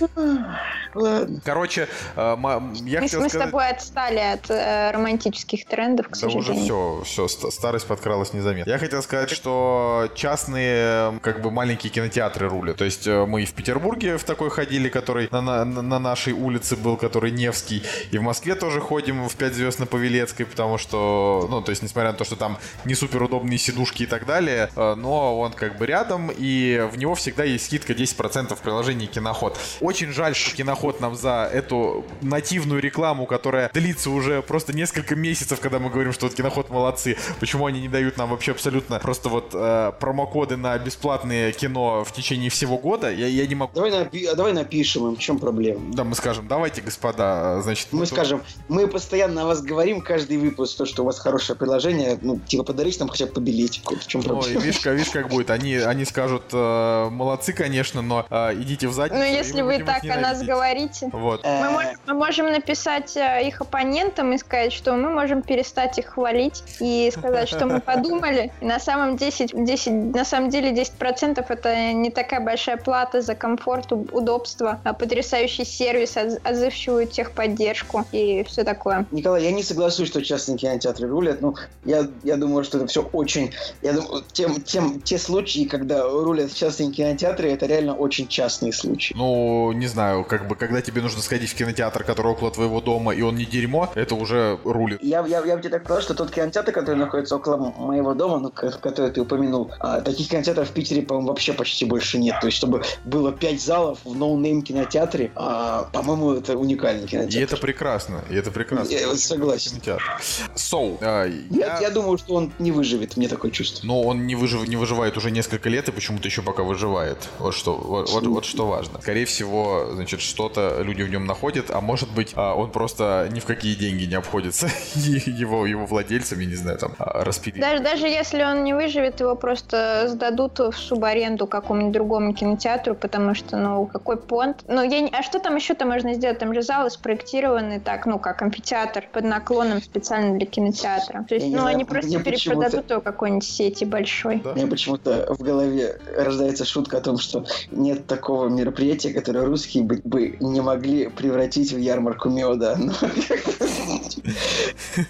Ладно. 0.93 1.41
Короче, 1.43 1.87
э, 2.15 2.15
я 2.15 2.35
Мы, 2.37 2.99
хотел 2.99 3.19
мы 3.21 3.27
с 3.27 3.31
сказать... 3.31 3.47
тобой 3.47 3.67
отстали 3.69 4.19
от 4.19 4.49
э, 4.49 4.91
романтических 4.91 5.65
трендов, 5.65 6.07
к 6.07 6.17
Да 6.17 6.27
уже 6.27 6.37
сожалению. 6.39 7.03
все, 7.03 7.27
все, 7.27 7.49
старость 7.51 7.87
подкралась 7.87 8.33
незаметно. 8.33 8.69
Я 8.69 8.77
хотел 8.77 9.01
сказать, 9.01 9.29
что 9.29 10.09
частные, 10.15 11.19
как 11.21 11.41
бы 11.41 11.51
маленькие 11.51 11.91
кинотеатры 11.91 12.47
рулят. 12.47 12.77
То 12.77 12.85
есть 12.85 13.07
э, 13.07 13.25
мы 13.25 13.43
и 13.43 13.45
в 13.45 13.53
Петербурге 13.53 14.17
в 14.17 14.23
такой 14.23 14.49
ходили, 14.49 14.89
который 14.89 15.27
на, 15.31 15.41
на, 15.41 15.65
на 15.65 15.99
нашей 15.99 16.33
улице 16.33 16.75
был, 16.75 16.97
который 16.97 17.31
Невский. 17.31 17.83
И 18.11 18.17
в 18.17 18.21
Москве 18.21 18.55
тоже 18.55 18.79
ходим 18.79 19.27
в 19.27 19.35
5 19.35 19.53
звезд 19.53 19.79
на 19.79 19.85
Павелецкой, 19.85 20.45
потому 20.45 20.77
что, 20.77 21.47
ну, 21.49 21.61
то 21.63 21.71
есть, 21.71 21.81
несмотря 21.81 22.11
на 22.11 22.17
то, 22.17 22.23
что 22.23 22.35
там 22.35 22.57
не 22.85 22.95
супер 22.95 23.23
удобные 23.23 23.57
сидушки 23.57 24.03
и 24.03 24.05
так 24.05 24.25
далее, 24.25 24.69
э, 24.75 24.95
но 24.95 25.39
он 25.39 25.53
как 25.53 25.77
бы 25.77 25.85
рядом, 25.85 26.31
и 26.35 26.87
в 26.91 26.97
него 26.97 27.15
всегда 27.15 27.43
есть 27.43 27.65
скидка 27.65 27.93
10% 27.93 28.55
в 28.55 28.59
приложении 28.59 29.05
Киноход. 29.07 29.57
Очень 29.81 30.11
жаль, 30.11 30.35
что 30.35 30.55
Киноход 30.55 30.99
нам 31.01 31.15
за 31.15 31.49
эту 31.51 32.05
нативную 32.21 32.81
рекламу, 32.81 33.25
которая 33.25 33.69
длится 33.73 34.09
уже 34.09 34.41
просто 34.41 34.73
несколько 34.73 35.15
месяцев, 35.15 35.59
когда 35.59 35.79
мы 35.79 35.89
говорим, 35.89 36.13
что 36.13 36.25
вот 36.25 36.35
Киноход 36.35 36.69
молодцы, 36.69 37.17
почему 37.39 37.65
они 37.65 37.81
не 37.81 37.87
дают 37.89 38.17
нам 38.17 38.29
вообще 38.29 38.51
абсолютно 38.51 38.99
просто 38.99 39.29
вот 39.29 39.51
э, 39.53 39.91
промокоды 39.99 40.57
на 40.57 40.77
бесплатное 40.77 41.51
кино 41.51 42.03
в 42.03 42.11
течение 42.11 42.49
всего 42.49 42.77
года, 42.77 43.11
я, 43.11 43.27
я 43.27 43.45
не 43.47 43.55
могу... 43.55 43.73
Давай, 43.73 43.91
напи- 43.91 44.35
давай 44.35 44.53
напишем 44.53 45.07
им, 45.07 45.15
в 45.15 45.19
чем 45.19 45.39
проблема. 45.39 45.93
Да, 45.93 46.03
мы 46.03 46.15
скажем, 46.15 46.47
давайте, 46.47 46.81
господа, 46.81 47.61
значит... 47.61 47.87
Мы 47.91 48.01
тут- 48.01 48.09
скажем, 48.09 48.41
мы 48.67 48.87
постоянно 48.87 49.43
о 49.43 49.45
вас 49.45 49.61
говорим, 49.61 50.01
каждый 50.01 50.37
выпуск, 50.37 50.77
то, 50.77 50.85
что 50.85 51.03
у 51.03 51.05
вас 51.05 51.19
хорошее 51.53 51.57
приложение, 51.83 52.19
ну, 52.21 52.39
типа, 52.39 52.63
подарите 52.63 52.99
нам 52.99 53.09
хотя 53.09 53.25
бы 53.25 53.31
по 53.33 53.39
билетику. 53.39 53.95
В 53.95 54.07
чем 54.07 54.21
Ой, 54.21 54.27
проблема? 54.27 54.61
видишь, 54.61 54.79
как- 54.79 54.93
видишь, 54.93 55.11
как 55.11 55.27
будет. 55.29 55.49
Они, 55.49 55.75
они 55.75 56.05
скажут, 56.05 56.43
э, 56.51 57.09
молодцы, 57.09 57.53
конечно, 57.53 58.01
но 58.01 58.25
э, 58.29 58.53
идите 58.55 58.87
в 58.87 58.93
задницу. 58.93 59.19
Ну, 59.19 59.23
если 59.25 59.61
вы 59.61 59.79
так 59.83 60.03
о 60.03 60.19
нас 60.19 60.41
говорите. 60.43 61.09
Вот. 61.11 61.41
Э, 61.43 61.63
Мы 61.63 61.69
можем, 61.71 61.91
мы 62.07 62.13
можем 62.13 62.51
написать 62.51 63.15
э, 63.17 63.47
их 63.47 63.61
оппонентам 63.61 64.33
и 64.33 64.37
сказать, 64.37 64.73
что 64.73 64.93
мы 64.93 65.09
можем 65.09 65.41
перестать 65.41 65.97
их 65.97 66.05
хвалить 66.07 66.63
и 66.79 67.11
сказать, 67.15 67.47
что 67.49 67.65
мы 67.65 67.79
подумали. 67.81 68.51
И 68.61 68.65
на 68.65 68.79
самом, 68.79 69.17
10, 69.17 69.51
10, 69.65 70.15
на 70.15 70.25
самом 70.25 70.49
деле 70.49 70.71
10% 70.71 71.45
это 71.47 71.93
не 71.93 72.09
такая 72.09 72.39
большая 72.39 72.77
плата 72.77 73.21
за 73.21 73.35
комфорт, 73.35 73.91
удобство, 73.91 74.79
а 74.83 74.93
потрясающий 74.93 75.65
сервис, 75.65 76.15
отз- 76.17 76.39
отзывчивую 76.43 77.07
техподдержку 77.07 78.05
и 78.11 78.43
все 78.43 78.63
такое. 78.63 79.05
Николай, 79.11 79.43
я 79.43 79.51
не 79.51 79.63
соглашусь, 79.63 80.07
что 80.07 80.23
частные 80.23 80.57
кинотеатры 80.57 81.07
рулят. 81.07 81.41
Ну, 81.43 81.55
я, 81.83 82.07
я 82.23 82.37
думаю, 82.37 82.63
что 82.63 82.77
это 82.77 82.87
все 82.87 83.01
очень... 83.01 83.51
Я 83.81 83.91
думаю, 83.91 84.23
тем, 84.31 84.61
тем, 84.61 85.01
те 85.01 85.17
случаи, 85.17 85.65
когда 85.65 86.03
рулят 86.09 86.53
частные 86.53 86.89
кинотеатры, 86.89 87.51
это 87.51 87.65
реально 87.65 87.95
очень 87.95 88.29
частные 88.29 88.71
случаи. 88.71 89.13
Ну, 89.17 89.73
не 89.73 89.87
знаю, 89.87 90.23
как 90.23 90.47
бы, 90.47 90.55
когда 90.55 90.81
тебе 90.81 91.01
нужно 91.01 91.21
сходить 91.21 91.49
в 91.49 91.55
кинотеатр, 91.55 92.05
который 92.05 92.31
около 92.31 92.49
твоего 92.49 92.79
дома, 92.79 93.13
и 93.13 93.21
он 93.21 93.35
не 93.35 93.43
дерьмо, 93.45 93.91
это 93.93 94.15
уже 94.15 94.57
рулит. 94.63 95.03
Я, 95.03 95.25
я, 95.27 95.43
я 95.45 95.55
бы 95.57 95.61
тебе 95.61 95.71
так 95.71 95.83
сказал, 95.83 96.01
что 96.01 96.13
тот 96.13 96.31
кинотеатр, 96.31 96.71
который 96.71 96.95
находится 96.95 97.35
около 97.35 97.57
моего 97.57 98.13
дома, 98.13 98.39
ну, 98.39 98.49
ко- 98.49 98.71
который 98.71 99.11
ты 99.11 99.19
упомянул, 99.19 99.69
а, 99.81 99.99
таких 99.99 100.29
кинотеатров 100.29 100.69
в 100.69 100.71
Питере, 100.71 101.01
по-моему, 101.01 101.27
вообще 101.27 101.51
почти 101.51 101.83
больше 101.83 102.19
нет. 102.19 102.37
То 102.39 102.47
есть, 102.47 102.57
чтобы 102.57 102.83
было 103.03 103.33
пять 103.33 103.61
залов 103.61 103.99
в 104.05 104.15
no-name 104.15 104.61
кинотеатре, 104.61 105.31
а, 105.35 105.89
по-моему, 105.91 106.31
это 106.35 106.57
уникальный 106.57 107.03
И 107.03 107.07
кинотеатр. 107.07 107.53
это 107.53 107.57
прекрасно, 107.61 108.23
и 108.29 108.35
это 108.35 108.49
прекрасно. 108.49 108.93
Я 108.93 109.13
согласен. 109.15 109.71
Кинотеатр. 109.71 110.21
So, 110.55 111.32
а, 111.51 111.55
Я, 111.55 111.79
я 111.79 111.89
думаю, 111.89 112.17
что 112.17 112.35
он 112.35 112.51
не 112.59 112.71
выживет, 112.71 113.17
мне 113.17 113.27
такое 113.27 113.51
чувство. 113.51 113.85
Но 113.85 114.01
он 114.01 114.25
не, 114.27 114.35
выжив, 114.35 114.67
не 114.67 114.75
выживает 114.75 115.17
уже 115.17 115.31
несколько 115.31 115.69
лет 115.69 115.87
и 115.89 115.91
почему-то 115.91 116.27
еще 116.27 116.41
пока 116.41 116.63
выживает. 116.63 117.17
Вот 117.39 117.53
что, 117.53 117.75
вот, 117.75 118.09
вот, 118.09 118.25
вот 118.27 118.45
что 118.45 118.67
важно. 118.67 119.01
Скорее 119.01 119.25
всего, 119.25 119.89
значит, 119.93 120.21
что-то 120.21 120.81
люди 120.81 121.01
в 121.03 121.09
нем 121.09 121.25
находят, 121.25 121.71
а 121.71 121.81
может 121.81 122.09
быть, 122.11 122.33
а, 122.35 122.53
он 122.53 122.71
просто 122.71 123.29
ни 123.31 123.39
в 123.39 123.45
какие 123.45 123.75
деньги 123.75 124.05
не 124.05 124.15
обходится 124.15 124.69
его, 124.95 125.65
его 125.65 125.85
владельцам, 125.85 126.39
я 126.39 126.45
не 126.45 126.55
знаю, 126.55 126.77
там, 126.77 126.93
а, 126.99 127.23
распилить. 127.23 127.59
Даже, 127.59 127.83
даже 127.83 128.07
если 128.07 128.43
он 128.43 128.63
не 128.63 128.73
выживет, 128.73 129.19
его 129.19 129.35
просто 129.35 130.07
сдадут 130.07 130.59
в 130.59 130.73
субаренду 130.73 131.47
какому-нибудь 131.47 131.93
другому 131.93 132.33
кинотеатру, 132.33 132.95
потому 132.95 133.35
что, 133.35 133.57
ну, 133.57 133.85
какой 133.85 134.17
понт. 134.17 134.63
Ну, 134.67 134.81
я 134.83 134.99
не... 135.01 135.09
А 135.09 135.23
что 135.23 135.39
там 135.39 135.55
еще-то 135.55 135.85
можно 135.85 136.13
сделать? 136.13 136.39
Там 136.39 136.53
же 136.53 136.61
залы 136.61 136.89
спроектированы 136.89 137.79
так, 137.79 138.05
ну, 138.05 138.19
как 138.19 138.41
амфитеатр 138.41 139.07
под 139.11 139.23
наклоном 139.23 139.81
специально 139.81 140.37
для 140.37 140.45
кинотеатра. 140.45 141.22
То 141.27 141.35
есть, 141.35 141.47
Я 141.47 141.51
ну, 141.53 141.61
знаю, 141.61 141.75
они 141.75 141.85
просто 141.85 142.07
мне 142.07 142.19
почему-то- 142.19 142.59
перепродадут 142.61 142.91
его 142.91 143.01
какой-нибудь 143.01 143.43
сети 143.43 143.85
большой. 143.85 144.41
Да. 144.43 144.51
У 144.51 144.55
меня 144.55 144.67
почему-то 144.67 145.27
в 145.37 145.41
голове 145.43 145.99
рождается 146.15 146.65
шутка 146.65 146.97
о 146.97 147.01
том, 147.01 147.17
что 147.17 147.45
нет 147.71 148.05
такого 148.07 148.49
мероприятия, 148.49 149.13
которое 149.13 149.45
русские 149.45 149.83
бы, 149.83 150.01
бы 150.03 150.37
не 150.39 150.61
могли 150.61 151.07
превратить 151.09 151.71
в 151.73 151.77
ярмарку 151.77 152.29
меда. 152.29 152.77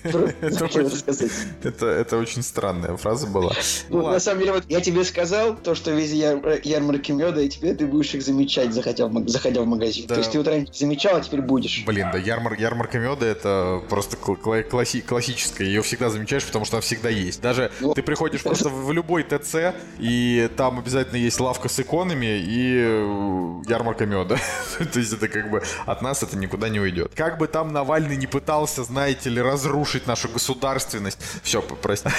Ну, 0.04 0.12
просто 0.12 0.36
Это 0.42 0.66
очень- 0.66 0.90
сказать. 0.98 1.32
Это, 1.64 1.86
это 1.88 2.18
очень 2.18 2.42
странная 2.42 2.96
фраза 2.98 3.28
была. 3.28 3.52
Ну, 3.90 4.02
Ну, 4.02 4.08
на 4.12 4.20
самом 4.20 4.40
деле, 4.40 4.54
вот 4.54 4.64
я 4.70 4.82
тебе 4.82 5.04
сказал 5.04 5.56
то, 5.56 5.76
что 5.76 5.92
везде 5.92 6.18
яр- 6.18 6.60
ярмарки 6.64 7.12
меда, 7.12 7.42
и 7.42 7.50
теперь 7.50 7.76
ты 7.76 7.86
будешь 7.86 8.14
их 8.16 8.24
замечать, 8.24 8.74
заходя 8.74 9.08
в, 9.08 9.66
магазин. 9.66 10.08
То 10.08 10.16
есть 10.16 10.32
ты 10.32 10.38
вот 10.38 10.48
раньше 10.48 10.72
замечал, 10.74 11.18
а 11.18 11.22
теперь 11.22 11.42
будешь. 11.42 11.84
Блин, 11.86 12.08
да, 12.12 12.18
ярмар, 12.18 12.54
ярмарка 12.54 12.98
меда 13.00 13.26
это 13.26 13.82
просто 13.90 14.18
кл- 14.18 14.36
кла- 14.42 14.64
класси- 14.68 15.02
классическая. 15.02 15.68
Ее 15.68 15.82
всегда 15.82 16.03
замечаешь, 16.10 16.46
потому 16.46 16.66
что 16.66 16.78
она 16.78 16.82
всегда 16.82 17.10
есть. 17.10 17.42
Даже 17.42 17.72
Ну, 17.80 17.94
ты 17.94 18.02
приходишь 18.04 18.42
просто 18.44 18.70
в 18.70 18.92
любой 18.92 19.24
ТЦ, 19.24 19.74
и 20.00 20.50
там 20.58 20.80
обязательно 20.80 21.18
есть 21.18 21.40
лавка 21.40 21.70
с 21.70 21.80
иконами 21.80 22.26
и 22.40 22.78
э, 22.78 23.62
ярмарка 23.70 24.06
меда. 24.06 24.38
То 24.94 25.00
есть 25.00 25.14
это 25.14 25.28
как 25.28 25.50
бы 25.50 25.62
от 25.86 26.02
нас 26.02 26.24
это 26.24 26.38
никуда 26.38 26.70
не 26.70 26.80
уйдет. 26.80 27.12
Как 27.16 27.38
бы 27.38 27.48
там 27.48 27.72
Навальный 27.74 28.16
не 28.18 28.28
пытался, 28.28 28.84
знаете 28.84 29.30
ли, 29.30 29.42
разрушить 29.42 30.08
нашу 30.08 30.30
государственность. 30.30 31.18
Все, 31.44 31.62
прости. 31.62 32.10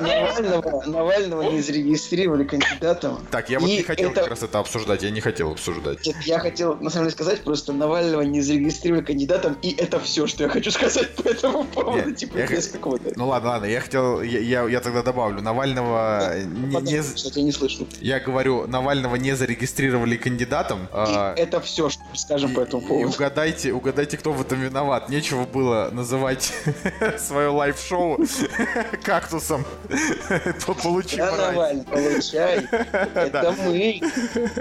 Навального, 0.00 0.82
Навального 0.86 1.42
не 1.50 1.60
зарегистрировали 1.60 2.44
кандидатом. 2.44 3.24
Так, 3.30 3.50
я 3.50 3.58
вот 3.58 3.66
не 3.66 3.82
хотел 3.82 4.10
это- 4.10 4.20
как 4.22 4.30
раз 4.30 4.42
это 4.42 4.58
обсуждать. 4.58 5.02
Я 5.02 5.10
не 5.10 5.20
хотел 5.20 5.50
обсуждать. 5.52 6.06
Нет, 6.06 6.16
Я 6.24 6.38
хотел, 6.38 6.76
на 6.76 6.90
самом 6.90 7.06
деле, 7.06 7.12
сказать, 7.14 7.40
просто 7.42 7.72
Навального 7.72 8.22
не 8.22 8.40
зарегистрировали 8.40 9.04
кандидатом, 9.04 9.56
и 9.62 9.70
это 9.72 10.00
все, 10.00 10.26
что 10.26 10.44
я 10.44 10.48
хочу 10.48 10.70
сказать 10.70 11.14
по 11.16 11.28
этому 11.28 11.64
поводу. 11.72 12.08
Нет, 12.08 12.16
типа, 12.16 12.38
без 12.38 12.68
какого-то... 12.68 13.12
Ну 13.16 13.28
ладно, 13.28 13.50
ладно, 13.50 13.66
я 13.66 13.80
хотел, 13.80 14.22
я, 14.22 14.80
тогда 14.80 15.02
добавлю, 15.02 15.40
Навального 15.42 16.34
Кстати, 17.14 17.38
я 17.38 17.44
не 17.44 17.52
слышал. 17.52 17.86
я 18.00 18.20
говорю, 18.20 18.66
Навального 18.66 19.16
не 19.16 19.34
зарегистрировали 19.34 20.16
кандидатом. 20.16 20.88
а, 20.92 21.34
это 21.36 21.60
все, 21.60 21.88
что 21.88 22.02
скажем 22.14 22.54
по 22.54 22.60
этому 22.60 22.82
и 22.82 22.86
поводу. 22.86 23.08
угадайте, 23.08 23.72
угадайте, 23.72 24.16
кто 24.16 24.32
в 24.32 24.40
этом 24.40 24.60
виноват. 24.60 25.08
Нечего 25.08 25.44
было 25.44 25.90
называть 25.92 26.52
свое 27.18 27.48
live-шоу 27.48 28.18
кактусом. 29.02 29.64
Получи. 30.82 31.16
Навальный, 31.16 31.84
получай. 31.84 32.66
Это 32.92 33.54
мы. 33.58 34.00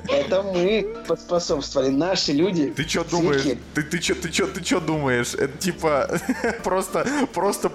Это 0.07 0.43
мы 0.43 0.95
поспособствовали. 1.07 1.89
Наши 1.89 2.31
люди. 2.31 2.73
Ты 2.75 2.83
что 2.87 3.03
думаешь? 3.03 3.43
Ты, 3.73 3.83
ты 3.83 3.99
ты 4.15 4.29
чё, 4.29 4.47
ты 4.47 4.61
чё 4.61 4.79
думаешь? 4.79 5.33
Это 5.33 5.57
типа 5.57 6.19
просто, 6.63 7.00
просто 7.33 7.69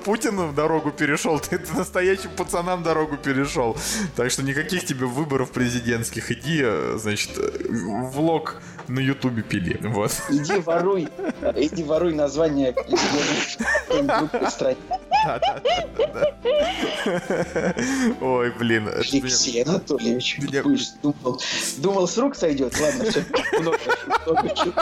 в 0.47 0.55
дорогу 0.55 0.91
перешел, 0.91 1.39
ты, 1.39 1.59
ты 1.67 1.73
настоящим 1.75 2.31
пацанам 2.37 2.83
дорогу 2.83 3.17
перешел. 3.17 3.77
Так 4.15 4.31
что 4.31 4.43
никаких 4.43 4.85
тебе 4.85 5.07
выборов 5.07 5.51
президентских. 5.51 6.31
Иди, 6.31 6.61
э, 6.63 6.99
значит, 7.01 7.31
э, 7.37 7.51
влог 7.69 8.61
на 8.89 9.01
Ютубе 9.01 9.43
пили. 9.43 9.79
Вот. 9.83 10.13
Иди 10.29 10.59
воруй. 10.61 11.09
Иди 11.57 11.83
воруй 11.83 12.15
название 12.15 12.73
какой-нибудь 12.73 13.59
другой 14.31 14.51
стране. 14.51 14.77
да, 15.25 15.41
да, 15.97 16.15
да. 16.15 17.75
Ой, 18.21 18.51
блин. 18.59 18.89
это 18.89 18.99
Алексей 19.01 19.63
Анатольевич, 19.63 20.39
Меня- 20.39 20.63
будешь 20.63 20.89
думал, 21.03 21.41
думал, 21.79 22.09
с 22.09 22.17
рук 22.19 22.37
сойдет? 22.37 22.79
Ладно, 22.81 23.05
все, 23.11 23.25
много, 23.61 23.79
много 24.27 24.49
чего. 24.55 24.73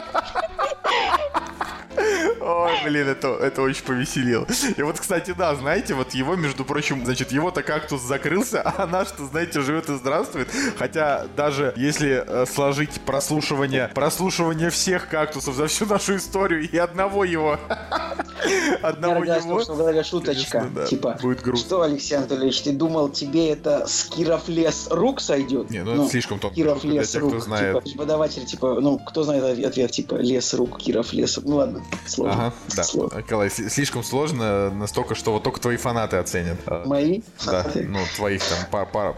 Ой, 2.40 2.72
блин, 2.84 3.08
это, 3.08 3.28
это 3.28 3.62
очень 3.62 3.84
повеселило. 3.84 4.46
И 4.76 4.82
вот, 4.82 5.00
кстати, 5.00 5.34
да, 5.36 5.54
знаете, 5.54 5.94
вот 5.94 6.12
его, 6.12 6.36
между 6.36 6.64
прочим, 6.64 7.04
значит, 7.04 7.32
его-то 7.32 7.62
кактус 7.62 8.02
закрылся, 8.02 8.62
а 8.62 8.86
наш-то, 8.86 9.24
знаете, 9.26 9.60
живет 9.62 9.88
и 9.88 9.94
здравствует. 9.96 10.48
Хотя 10.76 11.26
даже 11.36 11.72
если 11.76 12.22
э, 12.26 12.46
сложить 12.46 13.00
прослушивание, 13.02 13.88
прослушивание 13.94 14.70
всех 14.70 15.08
кактусов 15.08 15.54
за 15.54 15.66
всю 15.66 15.86
нашу 15.86 16.16
историю 16.16 16.68
и 16.68 16.76
одного 16.76 17.24
его, 17.24 17.58
одного 18.82 19.24
его, 19.24 19.58
в 19.60 19.66
голове 19.76 20.02
шуточка, 20.04 20.66
да, 20.74 20.86
типа, 20.86 21.18
будет 21.20 21.40
грустно. 21.42 21.66
что, 21.66 21.82
Алексей 21.82 22.16
Анатольевич, 22.16 22.62
ты 22.62 22.72
думал, 22.72 23.08
тебе 23.08 23.50
это 23.50 23.86
с 23.86 24.04
Кировлес 24.04 24.88
рук 24.90 25.20
сойдет? 25.20 25.70
Не, 25.70 25.82
ну, 25.84 25.94
это 26.02 26.10
слишком 26.10 26.38
тонко 26.38 26.56
Киров 26.56 26.80
для 26.82 26.92
лес 27.00 27.10
тех, 27.10 27.22
рук, 27.22 27.30
кто 27.32 27.40
знает. 27.40 27.68
типа, 27.76 27.80
преподаватель, 27.80 28.44
типа, 28.44 28.80
ну, 28.80 28.98
кто 28.98 29.22
знает 29.22 29.44
ответ, 29.64 29.90
типа, 29.90 30.14
лес 30.16 30.52
рук, 30.54 30.78
Киров 30.78 31.12
лес. 31.12 31.38
Ну 31.42 31.56
ладно, 31.56 31.82
сложно. 32.06 32.34
Ага, 32.46 32.54
да. 32.76 32.82
Сложно. 32.84 33.18
Николай, 33.18 33.50
с- 33.50 33.68
слишком 33.70 34.02
сложно, 34.04 34.70
настолько, 34.70 35.14
что 35.14 35.32
вот 35.32 35.42
только 35.42 35.60
твои 35.60 35.76
фанаты 35.76 36.16
оценят. 36.16 36.58
Э, 36.66 36.82
Мои 36.86 37.20
Да, 37.44 37.62
фанаты. 37.62 37.86
ну, 37.88 37.98
твоих 38.16 38.42
там, 38.44 38.58
па- 38.70 38.84
пара, 38.84 39.12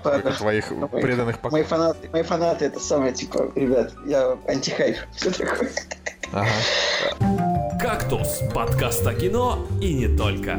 твоих 0.00 0.70
Мои- 0.70 1.00
преданных 1.02 1.36
Мои 1.36 1.42
поклонников. 1.42 1.70
фанаты, 1.70 2.08
мои 2.12 2.22
фанаты 2.22 2.64
это 2.66 2.80
самое, 2.80 3.12
типа, 3.12 3.50
ребят, 3.54 3.92
я 4.06 4.21
антихайп. 4.48 4.96
Все 5.16 5.30
такое. 5.30 5.70
Ага. 6.32 6.48
«Кактус»– 7.80 8.40
подкаст 8.54 9.06
о 9.06 9.14
кино 9.14 9.66
и 9.80 9.92
не 9.92 10.16
только. 10.16 10.58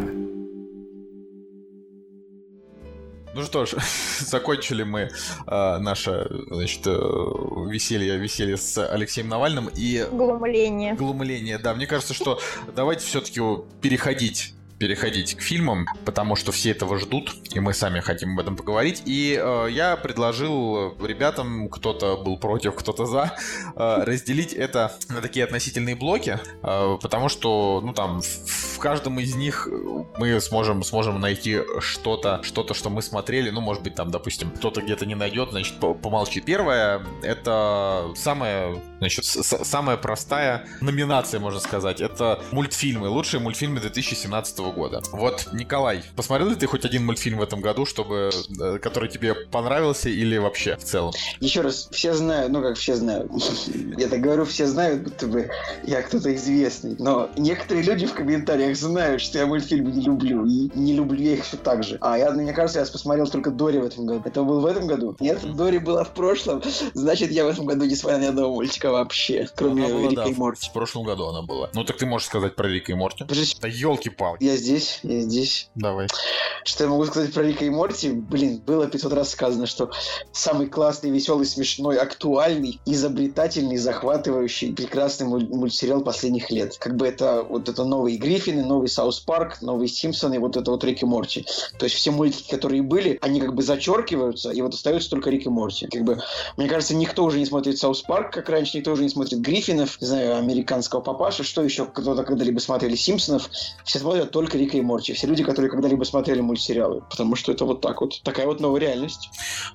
Ну 3.35 3.41
что 3.41 3.65
ж, 3.65 3.73
закончили 4.19 4.83
мы 4.83 5.09
э, 5.47 5.77
наше, 5.79 6.27
значит, 6.51 6.85
э, 6.85 6.91
веселье, 6.91 8.17
веселье 8.17 8.57
с 8.57 8.77
Алексеем 8.87 9.27
Навальным 9.27 9.69
и 9.75 10.05
Глумление. 10.11 10.93
глумление. 10.93 11.57
Да, 11.57 11.73
мне 11.73 11.87
кажется, 11.87 12.13
что 12.13 12.39
давайте 12.75 13.05
все-таки 13.07 13.41
переходить 13.81 14.53
переходить 14.83 15.35
к 15.35 15.41
фильмам, 15.41 15.87
потому 16.03 16.35
что 16.35 16.51
все 16.51 16.71
этого 16.71 16.99
ждут, 16.99 17.33
и 17.53 17.61
мы 17.61 17.73
сами 17.73 18.01
хотим 18.01 18.33
об 18.33 18.39
этом 18.41 18.57
поговорить. 18.57 19.01
И 19.05 19.39
э, 19.41 19.67
я 19.71 19.95
предложил 19.95 20.93
ребятам, 21.01 21.69
кто-то 21.69 22.17
был 22.17 22.37
против, 22.37 22.75
кто-то 22.75 23.05
за, 23.05 23.33
э, 23.77 24.03
разделить 24.03 24.51
это 24.51 24.91
на 25.07 25.21
такие 25.21 25.45
относительные 25.45 25.95
блоки, 25.95 26.37
э, 26.61 26.97
потому 27.01 27.29
что, 27.29 27.79
ну 27.81 27.93
там, 27.93 28.21
в, 28.21 28.79
каждом 28.83 29.17
из 29.21 29.33
них 29.35 29.69
мы 30.17 30.41
сможем, 30.41 30.83
сможем 30.83 31.21
найти 31.21 31.61
что-то, 31.79 32.41
что-то, 32.43 32.73
что 32.73 32.89
мы 32.89 33.01
смотрели, 33.01 33.49
ну, 33.49 33.61
может 33.61 33.81
быть, 33.81 33.95
там, 33.95 34.11
допустим, 34.11 34.51
кто-то 34.51 34.81
где-то 34.81 35.05
не 35.05 35.15
найдет, 35.15 35.51
значит, 35.51 35.79
по- 35.79 35.93
помолчи. 35.93 36.41
Первое, 36.41 37.01
это 37.21 38.11
самая, 38.17 38.81
значит, 38.99 39.23
самая 39.23 39.95
простая 39.95 40.67
номинация, 40.81 41.39
можно 41.39 41.61
сказать, 41.61 42.01
это 42.01 42.43
мультфильмы, 42.51 43.07
лучшие 43.07 43.39
мультфильмы 43.39 43.79
2017 43.79 44.59
года. 44.73 45.01
Вот, 45.11 45.49
Николай, 45.53 46.03
посмотрел 46.15 46.49
ли 46.49 46.55
ты 46.55 46.67
хоть 46.67 46.85
один 46.85 47.05
мультфильм 47.05 47.39
в 47.39 47.43
этом 47.43 47.61
году, 47.61 47.85
чтобы, 47.85 48.31
э, 48.59 48.79
который 48.79 49.09
тебе 49.09 49.33
понравился 49.33 50.09
или 50.09 50.37
вообще 50.37 50.75
в 50.75 50.83
целом? 50.83 51.13
Еще 51.39 51.61
раз, 51.61 51.87
все 51.91 52.13
знают, 52.13 52.51
ну 52.51 52.61
как 52.61 52.77
все 52.77 52.95
знают. 52.95 53.31
Я 53.97 54.07
так 54.07 54.21
говорю, 54.21 54.45
все 54.45 54.67
знают, 54.67 55.03
будто 55.03 55.27
бы 55.27 55.49
я 55.85 56.01
кто-то 56.01 56.33
известный. 56.35 56.95
Но 56.99 57.29
некоторые 57.37 57.83
люди 57.83 58.05
в 58.05 58.13
комментариях 58.13 58.77
знают, 58.77 59.21
что 59.21 59.37
я 59.37 59.45
мультфильмы 59.45 59.91
не 59.91 60.01
люблю. 60.01 60.45
И 60.45 60.69
не 60.75 60.93
люблю 60.93 61.21
я 61.21 61.33
их 61.33 61.43
все 61.43 61.57
так 61.57 61.83
же. 61.83 61.97
А 62.01 62.17
я, 62.17 62.31
мне 62.31 62.53
кажется, 62.53 62.79
я 62.79 62.85
посмотрел 62.85 63.27
только 63.27 63.51
Дори 63.51 63.79
в 63.79 63.85
этом 63.85 64.05
году. 64.05 64.21
Это 64.25 64.43
был 64.43 64.61
в 64.61 64.65
этом 64.65 64.87
году? 64.87 65.15
Нет, 65.19 65.39
Дори 65.55 65.79
была 65.79 66.03
в 66.03 66.13
прошлом. 66.13 66.61
Значит, 66.93 67.31
я 67.31 67.45
в 67.45 67.49
этом 67.49 67.65
году 67.65 67.85
не 67.85 67.95
смотрел 67.95 68.21
ни 68.21 68.25
одного 68.25 68.53
мультика 68.55 68.91
вообще, 68.91 69.47
кроме 69.55 69.87
была, 69.87 70.09
Рика 70.09 70.23
да, 70.23 70.29
и 70.29 70.33
Морти. 70.33 70.69
В 70.69 70.73
прошлом 70.73 71.03
году 71.03 71.27
она 71.27 71.41
была. 71.41 71.69
Ну 71.73 71.83
так 71.83 71.97
ты 71.97 72.05
можешь 72.05 72.27
сказать 72.27 72.55
про 72.55 72.67
Рика 72.67 72.91
и 72.91 72.95
Морти. 72.95 73.23
Подожди, 73.23 73.55
Да 73.61 73.67
елки-палки. 73.67 74.43
Я 74.43 74.57
здесь, 74.63 74.99
я 75.03 75.19
здесь. 75.21 75.69
Давай. 75.75 76.07
Что 76.63 76.85
я 76.85 76.89
могу 76.89 77.05
сказать 77.05 77.33
про 77.33 77.43
Рика 77.43 77.65
и 77.65 77.69
Морти? 77.69 78.11
Блин, 78.11 78.61
было 78.65 78.87
500 78.87 79.13
раз 79.13 79.31
сказано, 79.31 79.65
что 79.65 79.91
самый 80.31 80.67
классный, 80.67 81.11
веселый, 81.11 81.45
смешной, 81.45 81.97
актуальный, 81.97 82.79
изобретательный, 82.85 83.77
захватывающий, 83.77 84.73
прекрасный 84.73 85.27
муль- 85.27 85.49
мультсериал 85.49 86.01
последних 86.01 86.49
лет. 86.51 86.77
Как 86.77 86.95
бы 86.95 87.05
это 87.05 87.43
вот 87.43 87.67
это 87.67 87.83
новые 87.83 88.17
Гриффины, 88.17 88.63
новый 88.63 88.87
South 88.87 89.19
Park, 89.19 89.61
новые 89.61 89.89
Симпсоны, 89.89 90.39
вот 90.39 90.55
это 90.55 90.71
вот 90.71 90.83
Рик 90.83 91.03
и 91.03 91.05
Морти. 91.05 91.45
То 91.77 91.85
есть 91.85 91.95
все 91.95 92.11
мультики, 92.11 92.49
которые 92.49 92.81
были, 92.81 93.17
они 93.21 93.41
как 93.41 93.53
бы 93.53 93.61
зачеркиваются, 93.61 94.51
и 94.51 94.61
вот 94.61 94.73
остается 94.73 95.09
только 95.09 95.29
Рик 95.29 95.45
и 95.45 95.49
Морти. 95.49 95.87
Как 95.87 96.03
бы, 96.03 96.21
мне 96.55 96.69
кажется, 96.69 96.95
никто 96.95 97.25
уже 97.25 97.39
не 97.39 97.45
смотрит 97.45 97.77
South 97.77 98.01
Park, 98.03 98.33
как 98.33 98.47
раньше, 98.47 98.77
никто 98.77 98.93
уже 98.93 99.03
не 99.03 99.09
смотрит 99.09 99.39
Гриффинов, 99.39 99.99
не 99.99 100.07
знаю, 100.07 100.37
американского 100.37 101.01
папаша, 101.01 101.43
что 101.43 101.61
еще 101.61 101.85
кто-то 101.85 102.23
когда-либо 102.23 102.59
смотрели 102.59 102.95
Симпсонов, 102.95 103.49
все 103.83 103.99
смотрят 103.99 104.31
только 104.31 104.52
Рика 104.57 104.77
и 104.77 104.81
Морти. 104.81 105.13
Все 105.13 105.27
люди, 105.27 105.43
которые 105.43 105.69
когда-либо 105.69 106.03
смотрели 106.03 106.41
мультсериалы. 106.41 107.01
Потому 107.09 107.35
что 107.35 107.51
это 107.51 107.65
вот 107.65 107.81
так 107.81 108.01
вот. 108.01 108.21
Такая 108.23 108.45
вот 108.45 108.59
новая 108.59 108.81
реальность. 108.81 109.29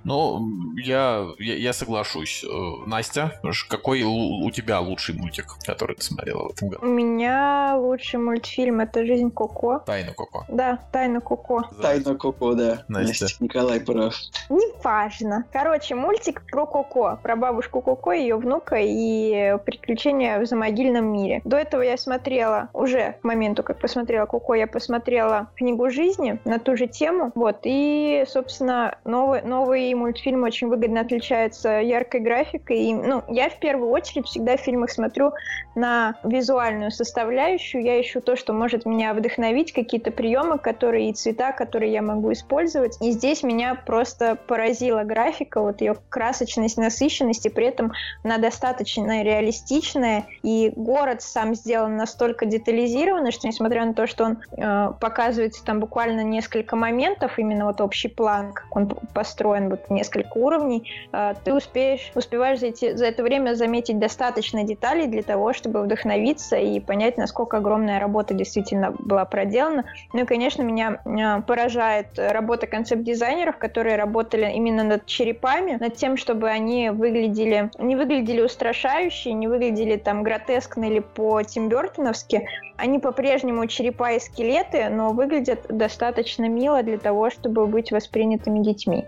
Ну, 0.04 0.46
я, 0.76 1.26
я, 1.38 1.54
я 1.56 1.72
соглашусь. 1.72 2.44
Э, 2.44 2.48
Настя, 2.86 3.40
какой 3.68 4.02
у 4.02 4.50
тебя 4.50 4.80
лучший 4.80 5.14
мультик, 5.14 5.56
который 5.64 5.96
ты 5.96 6.02
смотрела 6.02 6.48
в 6.48 6.52
этом 6.52 6.68
году? 6.68 6.86
У 6.86 6.88
меня 6.88 7.76
лучший 7.76 8.18
мультфильм 8.20 8.80
это 8.80 9.04
«Жизнь 9.04 9.30
Коко». 9.30 9.80
Тайна 9.86 10.12
Коко. 10.12 10.44
Да, 10.48 10.78
«Тайна 10.92 11.20
Коко». 11.20 11.62
Тайна 11.80 12.14
Коко, 12.14 12.54
да. 12.54 12.84
Настя. 12.88 13.26
Николай 13.40 13.80
прав. 13.80 14.14
Неважно. 14.48 15.44
Короче, 15.52 15.94
мультик 15.94 16.42
про 16.50 16.66
Коко, 16.66 17.18
про 17.22 17.36
бабушку 17.36 17.80
Коко, 17.80 18.12
ее 18.12 18.36
внука 18.36 18.76
и 18.78 19.56
приключения 19.64 20.40
в 20.40 20.46
замогильном 20.46 21.12
мире. 21.12 21.40
До 21.44 21.56
этого 21.56 21.82
я 21.82 21.96
смотрела, 21.96 22.68
уже 22.72 23.16
к 23.20 23.24
моменту, 23.24 23.62
как 23.62 23.80
посмотрела 23.80 24.26
Коко, 24.26 24.54
я 24.58 24.66
посмотрела 24.66 25.48
книгу 25.56 25.90
жизни 25.90 26.38
на 26.44 26.58
ту 26.58 26.76
же 26.76 26.86
тему. 26.86 27.32
Вот, 27.34 27.60
и, 27.64 28.24
собственно, 28.26 28.98
новый, 29.04 29.42
новый 29.42 29.92
мультфильм 29.94 30.42
очень 30.42 30.68
выгодно 30.68 31.00
отличается 31.00 31.80
яркой 31.80 32.20
графикой. 32.20 32.78
И, 32.78 32.94
ну, 32.94 33.22
я 33.28 33.48
в 33.48 33.58
первую 33.58 33.90
очередь 33.90 34.26
всегда 34.26 34.56
в 34.56 34.60
фильмах 34.60 34.90
смотрю 34.90 35.32
на 35.74 36.16
визуальную 36.24 36.90
составляющую. 36.90 37.82
Я 37.82 38.00
ищу 38.00 38.20
то, 38.20 38.36
что 38.36 38.52
может 38.52 38.84
меня 38.86 39.14
вдохновить, 39.14 39.72
какие-то 39.72 40.10
приемы, 40.10 40.58
которые 40.58 41.10
и 41.10 41.12
цвета, 41.12 41.52
которые 41.52 41.92
я 41.92 42.02
могу 42.02 42.32
использовать. 42.32 42.96
И 43.00 43.12
здесь 43.12 43.42
меня 43.42 43.74
просто 43.74 44.36
поразила 44.36 45.04
графика, 45.04 45.60
вот 45.60 45.80
ее 45.80 45.96
красочность, 46.08 46.76
насыщенность, 46.76 47.46
и 47.46 47.50
при 47.50 47.66
этом 47.66 47.92
она 48.24 48.38
достаточно 48.38 49.22
реалистичная, 49.22 50.26
и 50.42 50.72
город 50.74 51.22
сам 51.22 51.54
сделан 51.54 51.96
настолько 51.96 52.46
детализированно, 52.46 53.30
что 53.30 53.46
несмотря 53.46 53.84
на 53.84 53.94
то, 53.94 54.06
что 54.06 54.24
он 54.24 54.38
показывается 54.50 55.64
там 55.64 55.80
буквально 55.80 56.22
несколько 56.22 56.76
моментов, 56.76 57.38
именно 57.38 57.66
вот 57.66 57.80
общий 57.80 58.08
план, 58.08 58.52
как 58.52 58.74
он 58.74 58.88
построен, 59.14 59.68
вот 59.68 59.90
несколько 59.90 60.36
уровней, 60.36 60.90
э, 61.12 61.34
ты 61.44 61.54
успеешь, 61.54 62.10
успеваешь 62.14 62.60
за, 62.60 62.66
эти- 62.66 62.94
за 62.94 63.06
это 63.06 63.22
время 63.22 63.54
заметить 63.54 63.98
достаточно 63.98 64.64
деталей 64.64 65.06
для 65.06 65.22
того, 65.22 65.52
чтобы 65.52 65.82
вдохновиться 65.82 66.56
и 66.56 66.80
понять, 66.80 67.18
насколько 67.18 67.58
огромная 67.58 68.00
работа 68.00 68.34
действительно 68.34 68.94
была 68.98 69.24
проделана. 69.24 69.84
Ну 70.12 70.22
и, 70.22 70.24
конечно, 70.24 70.62
меня 70.62 71.00
э, 71.04 71.42
поражает 71.42 72.06
работа 72.16 72.66
концепт-дизайнеров, 72.66 73.58
которые 73.58 73.96
работали 73.96 74.50
именно 74.52 74.82
над 74.84 75.06
черепами, 75.06 75.76
над 75.78 75.96
тем, 75.96 76.16
чтобы 76.16 76.48
они 76.48 76.90
выглядели, 76.90 77.70
не 77.78 77.96
выглядели 77.96 78.40
устрашающе, 78.40 79.32
не 79.32 79.48
выглядели 79.48 79.96
там 79.96 80.22
гротескно 80.22 80.84
или 80.84 81.00
по 81.00 81.42
Тимбертоновски. 81.42 82.48
Они 82.78 83.00
по-прежнему 83.00 83.66
черепа 83.66 84.12
и 84.12 84.20
скелеты, 84.20 84.88
но 84.88 85.10
выглядят 85.10 85.66
достаточно 85.68 86.48
мило 86.48 86.82
для 86.84 86.96
того, 86.96 87.28
чтобы 87.28 87.66
быть 87.66 87.90
воспринятыми 87.90 88.62
детьми. 88.62 89.04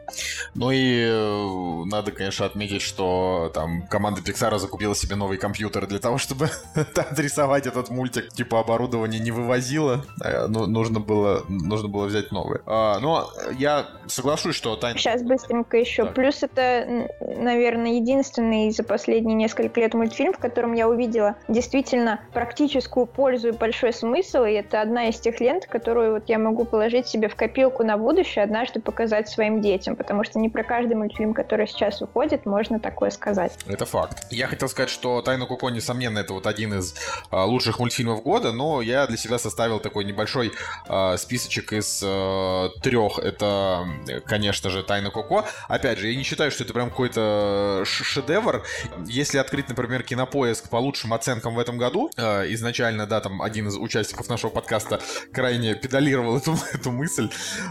Ну 0.55 0.73
и 0.73 1.05
э, 1.09 1.85
надо, 1.87 2.11
конечно, 2.11 2.47
отметить, 2.47 2.83
что 2.83 3.51
там 3.55 3.87
команда 3.87 4.23
Pixar 4.23 4.59
закупила 4.59 4.97
себе 4.97 5.14
новый 5.14 5.39
компьютер 5.39 5.87
для 5.87 6.01
того, 6.01 6.18
чтобы 6.18 6.51
отрисовать 6.75 7.68
этот 7.68 7.91
мультик. 7.91 8.29
Типа 8.31 8.59
оборудование 8.59 9.21
не 9.21 9.31
вывозило, 9.31 10.05
э, 10.25 10.47
ну, 10.49 10.66
нужно 10.66 10.99
было, 10.99 11.45
нужно 11.49 11.89
было 11.89 12.07
взять 12.07 12.33
новое. 12.33 12.62
А, 12.66 12.99
но 12.99 13.31
я 13.57 13.87
соглашусь, 14.09 14.57
что 14.57 14.75
Тайна... 14.75 14.99
Сейчас 14.99 15.23
быстренько 15.23 15.77
еще. 15.77 16.07
Так. 16.07 16.14
Плюс 16.14 16.43
это, 16.43 17.07
наверное, 17.21 17.93
единственный 17.93 18.73
за 18.73 18.83
последние 18.83 19.37
несколько 19.37 19.81
лет 19.81 19.95
мультфильм, 19.95 20.33
в 20.33 20.39
котором 20.39 20.73
я 20.73 20.89
увидела 20.89 21.37
действительно 21.47 22.21
практическую 22.33 23.07
пользу 23.07 23.59
большой 23.61 23.92
смысл, 23.92 24.44
и 24.44 24.52
это 24.54 24.80
одна 24.80 25.08
из 25.08 25.20
тех 25.20 25.38
лент, 25.38 25.66
которую 25.66 26.14
вот 26.14 26.28
я 26.28 26.38
могу 26.38 26.64
положить 26.64 27.06
себе 27.06 27.28
в 27.28 27.36
копилку 27.36 27.84
на 27.84 27.96
будущее, 27.96 28.42
однажды 28.42 28.80
показать 28.80 29.28
своим 29.28 29.61
детям, 29.61 29.94
потому 29.94 30.24
что 30.24 30.38
не 30.40 30.48
про 30.48 30.64
каждый 30.64 30.94
мультфильм, 30.94 31.34
который 31.34 31.68
сейчас 31.68 32.00
выходит, 32.00 32.46
можно 32.46 32.80
такое 32.80 33.11
сказать. 33.11 33.52
Это 33.68 33.84
факт. 33.84 34.26
Я 34.30 34.46
хотел 34.46 34.68
сказать, 34.68 34.90
что 34.90 35.20
«Тайна 35.22 35.46
Коко», 35.46 35.70
несомненно, 35.70 36.18
это 36.18 36.32
вот 36.32 36.46
один 36.46 36.74
из 36.74 36.94
а, 37.30 37.44
лучших 37.44 37.78
мультфильмов 37.78 38.22
года, 38.22 38.52
но 38.52 38.80
я 38.80 39.06
для 39.06 39.18
себя 39.18 39.38
составил 39.38 39.78
такой 39.78 40.04
небольшой 40.04 40.52
а, 40.88 41.16
списочек 41.18 41.72
из 41.74 42.02
а, 42.04 42.70
трех. 42.82 43.18
Это, 43.18 43.86
конечно 44.24 44.70
же, 44.70 44.82
«Тайна 44.82 45.11
Коко». 45.11 45.44
Опять 45.68 45.98
же, 45.98 46.08
я 46.08 46.16
не 46.16 46.22
считаю, 46.22 46.50
что 46.50 46.64
это 46.64 46.72
прям 46.72 46.88
какой-то 46.88 47.82
шедевр. 47.84 48.62
Если 49.04 49.36
открыть, 49.36 49.68
например, 49.68 50.02
кинопоиск 50.02 50.70
по 50.70 50.76
лучшим 50.76 51.12
оценкам 51.12 51.54
в 51.54 51.58
этом 51.58 51.76
году, 51.76 52.11
изначально, 52.16 53.06
да, 53.06 53.20
там 53.20 53.42
один 53.51 53.68
из 53.68 53.76
участников 53.76 54.28
нашего 54.28 54.51
подкаста 54.51 55.01
крайне 55.32 55.74
педалировал 55.74 56.36
эту, 56.36 56.57
эту 56.72 56.90
мысль, 56.90 57.28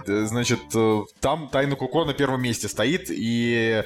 э, 0.08 0.26
значит, 0.26 0.60
э, 0.76 1.02
там 1.20 1.50
«Тайна 1.50 1.76
Коко» 1.76 2.06
на 2.06 2.14
первом 2.14 2.42
месте 2.42 2.68
стоит, 2.68 3.10
и 3.10 3.84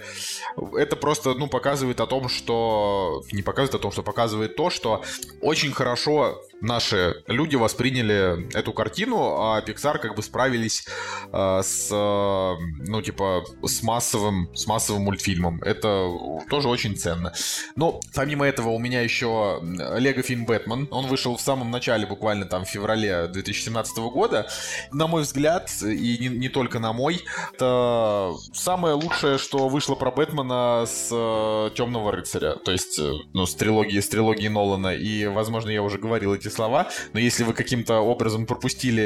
это 0.73 0.95
просто, 0.95 1.33
ну, 1.35 1.47
показывает 1.47 1.99
о 1.99 2.07
том, 2.07 2.29
что... 2.29 3.23
Не 3.31 3.41
показывает 3.41 3.75
о 3.75 3.79
том, 3.79 3.91
что 3.91 4.03
показывает 4.03 4.55
то, 4.55 4.69
что 4.69 5.03
очень 5.41 5.71
хорошо 5.71 6.41
наши 6.63 7.23
люди 7.27 7.55
восприняли 7.55 8.49
эту 8.57 8.73
картину, 8.73 9.35
а 9.37 9.61
Pixar 9.61 9.99
как 9.99 10.15
бы 10.15 10.23
справились 10.23 10.87
э, 11.31 11.61
с, 11.61 11.89
э, 11.91 12.53
ну, 12.87 13.01
типа, 13.01 13.43
с 13.63 13.83
массовым, 13.83 14.49
с 14.55 14.65
массовым 14.65 15.03
мультфильмом. 15.03 15.61
Это 15.61 16.09
тоже 16.49 16.69
очень 16.69 16.95
ценно. 16.95 17.33
Но, 17.75 17.99
помимо 18.15 18.47
этого, 18.47 18.69
у 18.69 18.79
меня 18.79 19.01
еще 19.01 19.59
Лего 19.61 20.21
фильм 20.21 20.45
«Бэтмен». 20.45 20.87
Он 20.89 21.07
вышел 21.07 21.35
в 21.35 21.41
самом 21.41 21.69
начале, 21.69 22.07
буквально 22.07 22.45
там 22.45 22.63
в 22.63 22.69
феврале 22.69 23.27
2017 23.27 23.97
года. 23.97 24.47
На 24.91 25.07
мой 25.07 25.23
взгляд, 25.23 25.69
и 25.81 26.17
не, 26.19 26.29
не 26.29 26.49
только 26.49 26.79
на 26.79 26.93
мой, 26.93 27.21
это 27.53 28.33
самое 28.53 28.95
лучшее, 28.95 29.37
что 29.37 29.67
вышло 29.67 29.95
про 29.95 30.11
Бэтмена 30.11 30.85
с 30.87 31.09
э, 31.11 31.69
«Темного 31.75 32.13
рыцаря». 32.13 32.55
То 32.55 32.71
есть, 32.71 32.97
э, 32.99 33.11
ну, 33.33 33.45
с 33.45 33.53
трилогии, 33.53 33.99
с 33.99 34.07
трилогии 34.07 34.47
Нолана. 34.47 34.95
И, 34.95 35.25
возможно, 35.25 35.69
я 35.69 35.83
уже 35.83 35.97
говорил 35.97 36.33
эти 36.33 36.52
слова, 36.53 36.89
но 37.13 37.19
если 37.19 37.43
вы 37.43 37.53
каким-то 37.53 37.99
образом 37.99 38.45
пропустили 38.45 39.03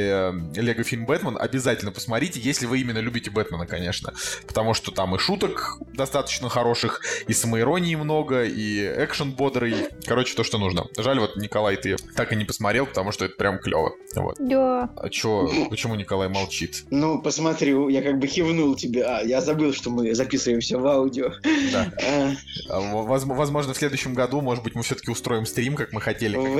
э, 0.55 0.61
Лего 0.61 0.83
фильм 0.83 1.05
Бэтмен, 1.05 1.37
обязательно 1.39 1.91
посмотрите, 1.91 2.39
если 2.39 2.65
вы 2.65 2.79
именно 2.81 2.99
любите 2.99 3.31
Бэтмена, 3.31 3.65
конечно. 3.65 4.13
Потому 4.47 4.73
что 4.73 4.91
там 4.91 5.15
и 5.15 5.19
шуток 5.19 5.79
достаточно 5.93 6.49
хороших, 6.49 7.01
и 7.27 7.33
самоиронии 7.33 7.95
много, 7.95 8.43
и 8.43 8.85
экшен 9.03 9.31
бодрый. 9.31 9.75
Короче, 10.05 10.35
то, 10.35 10.43
что 10.43 10.57
нужно. 10.57 10.85
Жаль, 10.97 11.19
вот, 11.19 11.35
Николай, 11.37 11.75
ты 11.77 11.95
так 12.15 12.31
и 12.33 12.35
не 12.35 12.45
посмотрел, 12.45 12.85
потому 12.85 13.11
что 13.11 13.25
это 13.25 13.35
прям 13.35 13.59
клево. 13.59 13.93
Вот. 14.15 14.35
Да. 14.39 14.89
А 14.95 15.09
чё, 15.09 15.49
почему 15.69 15.95
Николай 15.95 16.27
молчит? 16.29 16.83
Ну, 16.91 17.21
посмотри, 17.21 17.73
я 17.93 18.01
как 18.01 18.19
бы 18.19 18.27
кивнул 18.27 18.75
тебе. 18.75 19.03
А, 19.03 19.21
я 19.21 19.41
забыл, 19.41 19.73
что 19.73 19.89
мы 19.89 20.13
записываемся 20.13 20.77
в 20.77 20.85
аудио. 20.87 21.31
Да. 21.71 21.91
А, 22.03 22.31
А, 22.69 22.79
воз- 22.79 23.23
Возможно, 23.25 23.73
в 23.73 23.77
следующем 23.77 24.13
году, 24.13 24.41
может 24.41 24.63
быть, 24.63 24.75
мы 24.75 24.83
все-таки 24.83 25.09
устроим 25.11 25.45
стрим, 25.45 25.75
как 25.75 25.93
мы 25.93 26.01
хотели. 26.01 26.33
когда- 26.35 26.51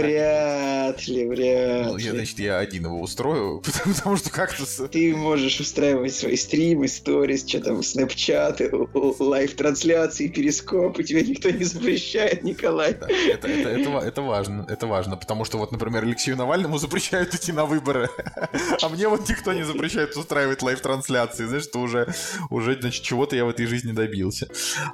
Вряд 0.78 1.08
ли, 1.08 1.28
вряд 1.28 1.88
Ну, 1.88 1.98
я, 1.98 2.12
ли. 2.12 2.18
значит, 2.18 2.40
я 2.40 2.58
один 2.60 2.86
его 2.86 3.00
устрою, 3.02 3.62
потому, 3.66 3.96
потому 3.96 4.18
что 4.18 4.30
как-то... 4.30 4.88
Ты 4.88 5.16
можешь 5.16 5.60
устраивать 5.60 6.14
свои 6.14 6.36
стримы, 6.36 6.88
сторис, 6.88 7.48
что 7.48 7.60
там, 7.62 7.82
снэпчаты, 7.84 8.72
live-трансляции, 8.94 10.28
перископы. 10.28 11.04
Тебя 11.04 11.22
никто 11.22 11.50
не 11.50 11.64
запрещает, 11.64 12.44
Николай. 12.44 12.94
Да, 12.94 13.08
это, 13.10 13.48
это, 13.48 13.70
это, 13.70 13.90
это 14.00 14.22
важно, 14.22 14.66
это 14.70 14.88
важно, 14.88 15.18
потому 15.18 15.46
что 15.46 15.58
вот, 15.58 15.72
например, 15.72 16.04
Алексею 16.04 16.38
Навальному 16.38 16.78
запрещают 16.78 17.34
идти 17.34 17.52
на 17.52 17.66
выборы, 17.66 18.10
а 18.82 18.90
мне 18.90 19.08
вот 19.08 19.28
никто 19.30 19.54
не 19.54 19.64
запрещает 19.64 20.16
устраивать 20.16 20.62
live-трансляции, 20.62 21.46
знаешь, 21.46 21.64
что 21.64 21.80
уже, 21.80 22.14
уже, 22.50 22.78
значит, 22.80 23.04
чего-то 23.04 23.36
я 23.36 23.46
в 23.46 23.50
этой 23.50 23.66
жизни 23.66 23.92
добился. 23.92 24.48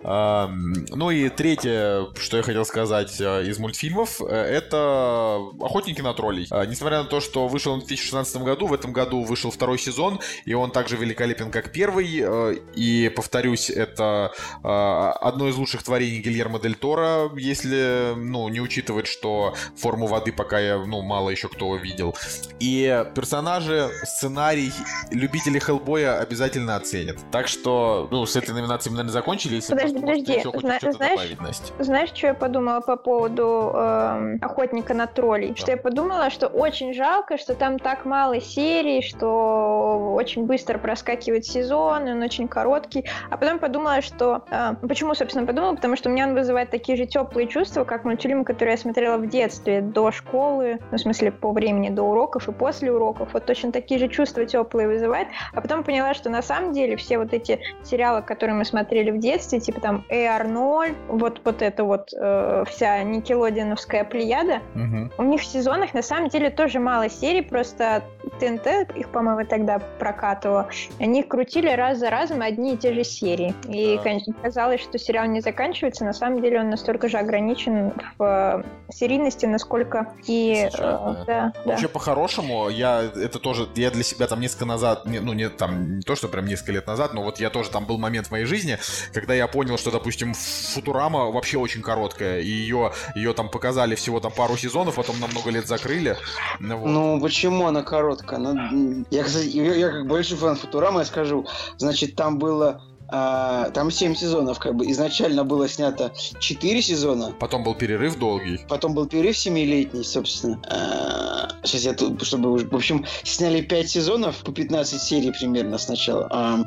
Ам, 0.03 0.73
Ну 0.89 1.11
и 1.11 1.29
третье, 1.29 2.07
что 2.19 2.37
я 2.37 2.43
хотел 2.43 2.65
сказать 2.65 3.19
э, 3.19 3.45
из 3.47 3.59
мультфильмов, 3.59 4.21
э, 4.21 4.25
это 4.33 5.39
«Охотники 5.63 6.01
на 6.01 6.13
троллей». 6.13 6.47
А, 6.51 6.65
Несмотря 6.65 6.99
на 7.03 7.05
то, 7.05 7.19
что 7.19 7.47
вышел 7.47 7.73
он 7.73 7.81
в 7.81 7.85
2016 7.87 8.37
году, 8.43 8.67
в 8.67 8.73
этом 8.73 8.91
году 8.93 9.23
вышел 9.23 9.51
второй 9.51 9.77
сезон, 9.79 10.19
и 10.45 10.53
он 10.53 10.71
также 10.71 10.95
великолепен, 10.97 11.51
как 11.51 11.71
первый, 11.71 12.07
э, 12.21 12.55
и, 12.75 13.09
повторюсь, 13.15 13.69
это 13.69 14.31
э, 14.63 14.67
одно 14.67 15.47
из 15.47 15.55
лучших 15.55 15.83
творений 15.83 16.19
Гильермо 16.19 16.59
Дель 16.59 16.75
Торо, 16.75 17.29
если, 17.35 18.13
ну, 18.15 18.47
не 18.49 18.59
учитывать, 18.61 19.07
что 19.07 19.53
форму 19.77 20.07
воды 20.07 20.31
пока 20.31 20.59
я, 20.59 20.77
ну, 20.77 21.01
мало 21.01 21.29
еще 21.29 21.47
кто 21.49 21.75
видел. 21.75 22.15
И 22.59 23.05
персонажи, 23.15 23.89
сценарий, 24.03 24.71
любители 25.11 25.59
Хеллбоя 25.59 26.19
обязательно 26.19 26.75
оценят. 26.75 27.17
Так 27.31 27.47
что, 27.47 28.07
ну, 28.11 28.25
с 28.25 28.35
этой 28.35 28.53
номинацией 28.53 28.91
мы, 28.91 28.97
наверное, 28.97 29.13
закончили. 29.13 29.55
Если 29.55 29.73
Подожди, 29.73 29.99
подожди. 29.99 30.33
еще 30.33 30.51
Зна- 30.51 30.79
знаешь- 30.79 30.97
добавить, 30.97 31.41
Настя. 31.41 31.73
Знаешь, 31.79 32.09
что 32.13 32.27
я 32.27 32.33
подумала 32.33 32.81
по 32.81 32.95
поводу 32.97 33.71
эм, 33.75 34.39
охотника 34.41 34.93
на 34.93 35.07
троллей? 35.07 35.52
Что 35.55 35.71
я 35.71 35.77
подумала, 35.77 36.29
что 36.29 36.47
очень 36.47 36.93
жалко, 36.93 37.37
что 37.37 37.53
там 37.55 37.79
так 37.79 38.05
мало 38.05 38.39
серий, 38.41 39.01
что 39.01 40.13
очень 40.15 40.45
быстро 40.45 40.77
проскакивает 40.77 41.45
сезон, 41.45 42.07
он 42.07 42.21
очень 42.21 42.47
короткий. 42.47 43.05
А 43.29 43.37
потом 43.37 43.59
подумала, 43.59 44.01
что... 44.01 44.43
э, 44.49 44.73
почему, 44.87 45.13
собственно, 45.15 45.45
подумала? 45.45 45.75
Потому 45.75 45.95
что 45.95 46.09
у 46.09 46.13
меня 46.13 46.27
он 46.27 46.33
вызывает 46.33 46.69
такие 46.69 46.97
же 46.97 47.05
теплые 47.05 47.47
чувства, 47.47 47.83
как 47.83 48.03
мультфильм, 48.05 48.43
который 48.45 48.71
я 48.71 48.77
смотрела 48.77 49.17
в 49.17 49.27
детстве, 49.27 49.81
до 49.81 50.11
школы, 50.11 50.79
ну, 50.91 50.97
в 50.97 51.01
смысле, 51.01 51.31
по 51.31 51.51
времени, 51.51 51.89
до 51.89 52.03
уроков 52.03 52.47
и 52.47 52.51
после 52.51 52.91
уроков. 52.91 53.29
Вот 53.33 53.45
точно 53.45 53.71
такие 53.71 53.99
же 53.99 54.07
чувства 54.07 54.45
теплые 54.45 54.87
вызывает. 54.87 55.27
А 55.53 55.61
потом 55.61 55.83
поняла, 55.83 56.13
что 56.13 56.29
на 56.29 56.41
самом 56.41 56.73
деле 56.73 56.95
все 56.95 57.17
вот 57.17 57.33
эти 57.33 57.59
сериалы, 57.83 58.21
которые 58.21 58.55
мы 58.55 58.65
смотрели 58.65 59.11
в 59.11 59.19
детстве, 59.19 59.59
типа 59.59 59.81
там 59.81 60.05
AR0, 60.09 60.95
вот, 61.09 61.41
вот 61.43 61.61
это 61.61 61.83
вот 61.83 62.09
э, 62.13 62.63
вся 62.69 63.03
никелодиновская 63.03 64.03
плеяда, 64.03 64.59
Мгм. 64.73 65.11
у 65.17 65.23
них 65.23 65.42
в 65.43 65.45
сезонах 65.45 65.93
на 65.93 66.01
самом 66.01 66.29
деле 66.29 66.49
тоже 66.49 66.79
мало 66.79 67.09
серий, 67.09 67.41
просто 67.41 68.03
ТНТ 68.39 68.95
их, 68.95 69.09
по-моему, 69.09 69.45
тогда 69.45 69.79
прокатывало. 69.99 70.69
Они 70.99 71.21
крутили 71.23 71.69
раз 71.69 71.99
за 71.99 72.09
разом 72.09 72.41
одни 72.41 72.73
и 72.73 72.77
те 72.77 72.93
же 72.93 73.03
серии. 73.03 73.53
И, 73.67 73.97
Да. 73.97 74.03
конечно, 74.03 74.33
казалось, 74.41 74.81
что 74.81 74.97
сериал 74.97 75.25
не 75.27 75.41
заканчивается. 75.41 76.05
На 76.05 76.13
самом 76.13 76.41
деле 76.41 76.59
он 76.61 76.69
настолько 76.69 77.09
же 77.09 77.17
ограничен 77.17 77.93
в 78.17 78.63
э, 78.89 78.91
серийности, 78.91 79.45
насколько 79.45 80.13
и... 80.25 80.55
Сейчас, 80.55 80.75
э, 80.75 80.79
да. 80.79 81.13
да, 81.13 81.23
да. 81.25 81.53
Вообще, 81.65 81.87
по-хорошему, 81.87 82.69
я 82.69 83.03
это 83.15 83.39
тоже, 83.39 83.67
я 83.75 83.91
для 83.91 84.03
себя 84.03 84.27
там 84.27 84.39
несколько 84.39 84.65
назад, 84.65 85.05
не- 85.05 85.19
ну, 85.19 85.33
не 85.33 85.49
там, 85.49 85.97
не 85.97 86.01
то, 86.01 86.15
что 86.15 86.27
прям 86.27 86.45
несколько 86.45 86.71
лет 86.71 86.87
назад, 86.87 87.13
но 87.13 87.23
вот 87.23 87.39
я 87.39 87.49
тоже, 87.49 87.69
там 87.69 87.85
был 87.85 87.97
момент 87.97 88.27
в 88.27 88.31
моей 88.31 88.45
жизни, 88.45 88.77
когда 89.13 89.33
я 89.33 89.47
понял, 89.47 89.77
что, 89.77 89.91
допустим, 89.91 90.33
Футурама 90.33 91.29
вообще 91.31 91.57
очень 91.57 91.81
короткая, 91.81 92.39
и 92.39 92.47
ее, 92.47 92.91
ее 93.15 93.33
там 93.33 93.49
показали 93.49 93.95
всего 93.95 94.19
там 94.19 94.31
пару 94.31 94.55
сезонов, 94.57 94.95
потом 94.95 95.19
на 95.19 95.27
много 95.33 95.49
лет 95.51 95.67
закрыли. 95.67 96.15
Ну, 96.59 96.77
вот. 96.77 96.87
Ну, 96.89 97.19
почему 97.21 97.67
она 97.67 97.83
короткая? 97.83 98.39
Она- 98.39 98.69
м, 98.71 99.05
Я, 99.11 99.23
кстати, 99.23 99.47
я, 99.47 99.75
я 99.75 99.89
как 99.89 100.07
большой 100.07 100.37
фан 100.37 100.55
Футурамы, 100.55 101.01
я 101.01 101.05
скажу, 101.05 101.45
значит, 101.77 102.15
там 102.15 102.39
было... 102.39 102.81
а, 103.15 103.69
там 103.69 103.91
7 103.91 104.15
сезонов, 104.15 104.57
как 104.57 104.73
бы. 104.75 104.89
Изначально 104.89 105.43
было 105.43 105.69
снято 105.69 106.11
4 106.39 106.81
сезона, 106.81 107.31
Потом 107.39 107.63
был 107.63 107.75
перерыв 107.75 108.17
долгий. 108.17 108.59
потом 108.67 108.95
был 108.95 109.05
перерыв 109.05 109.35
7-летний, 109.35 110.03
собственно. 110.03 110.59
А, 110.67 111.49
сейчас 111.63 111.83
я 111.83 111.93
тут, 111.93 112.25
чтобы... 112.25 112.57
В 112.57 112.75
общем, 112.75 113.05
сняли 113.23 113.61
5 113.61 113.89
сезонов, 113.89 114.37
по 114.37 114.51
15 114.51 114.99
серий 114.99 115.31
примерно 115.31 115.77
сначала. 115.77 116.27
А, 116.31 116.59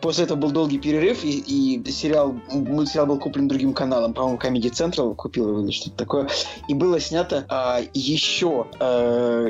после 0.00 0.24
этого 0.24 0.38
был 0.38 0.52
долгий 0.52 0.78
перерыв, 0.78 1.24
и, 1.24 1.38
и 1.40 1.90
сериал, 1.90 2.36
мультсериал 2.52 3.06
был 3.06 3.18
куплен 3.18 3.48
другим 3.48 3.72
каналом, 3.72 4.14
по-моему, 4.14 4.38
Comedy 4.38 4.70
Central 4.70 5.16
купил 5.16 5.48
его 5.48 5.62
или 5.62 5.72
что-то 5.72 5.96
такое. 5.96 6.28
И 6.68 6.74
было 6.74 7.00
снято 7.00 7.44
а, 7.48 7.80
еще, 7.92 8.68
а, 8.78 9.46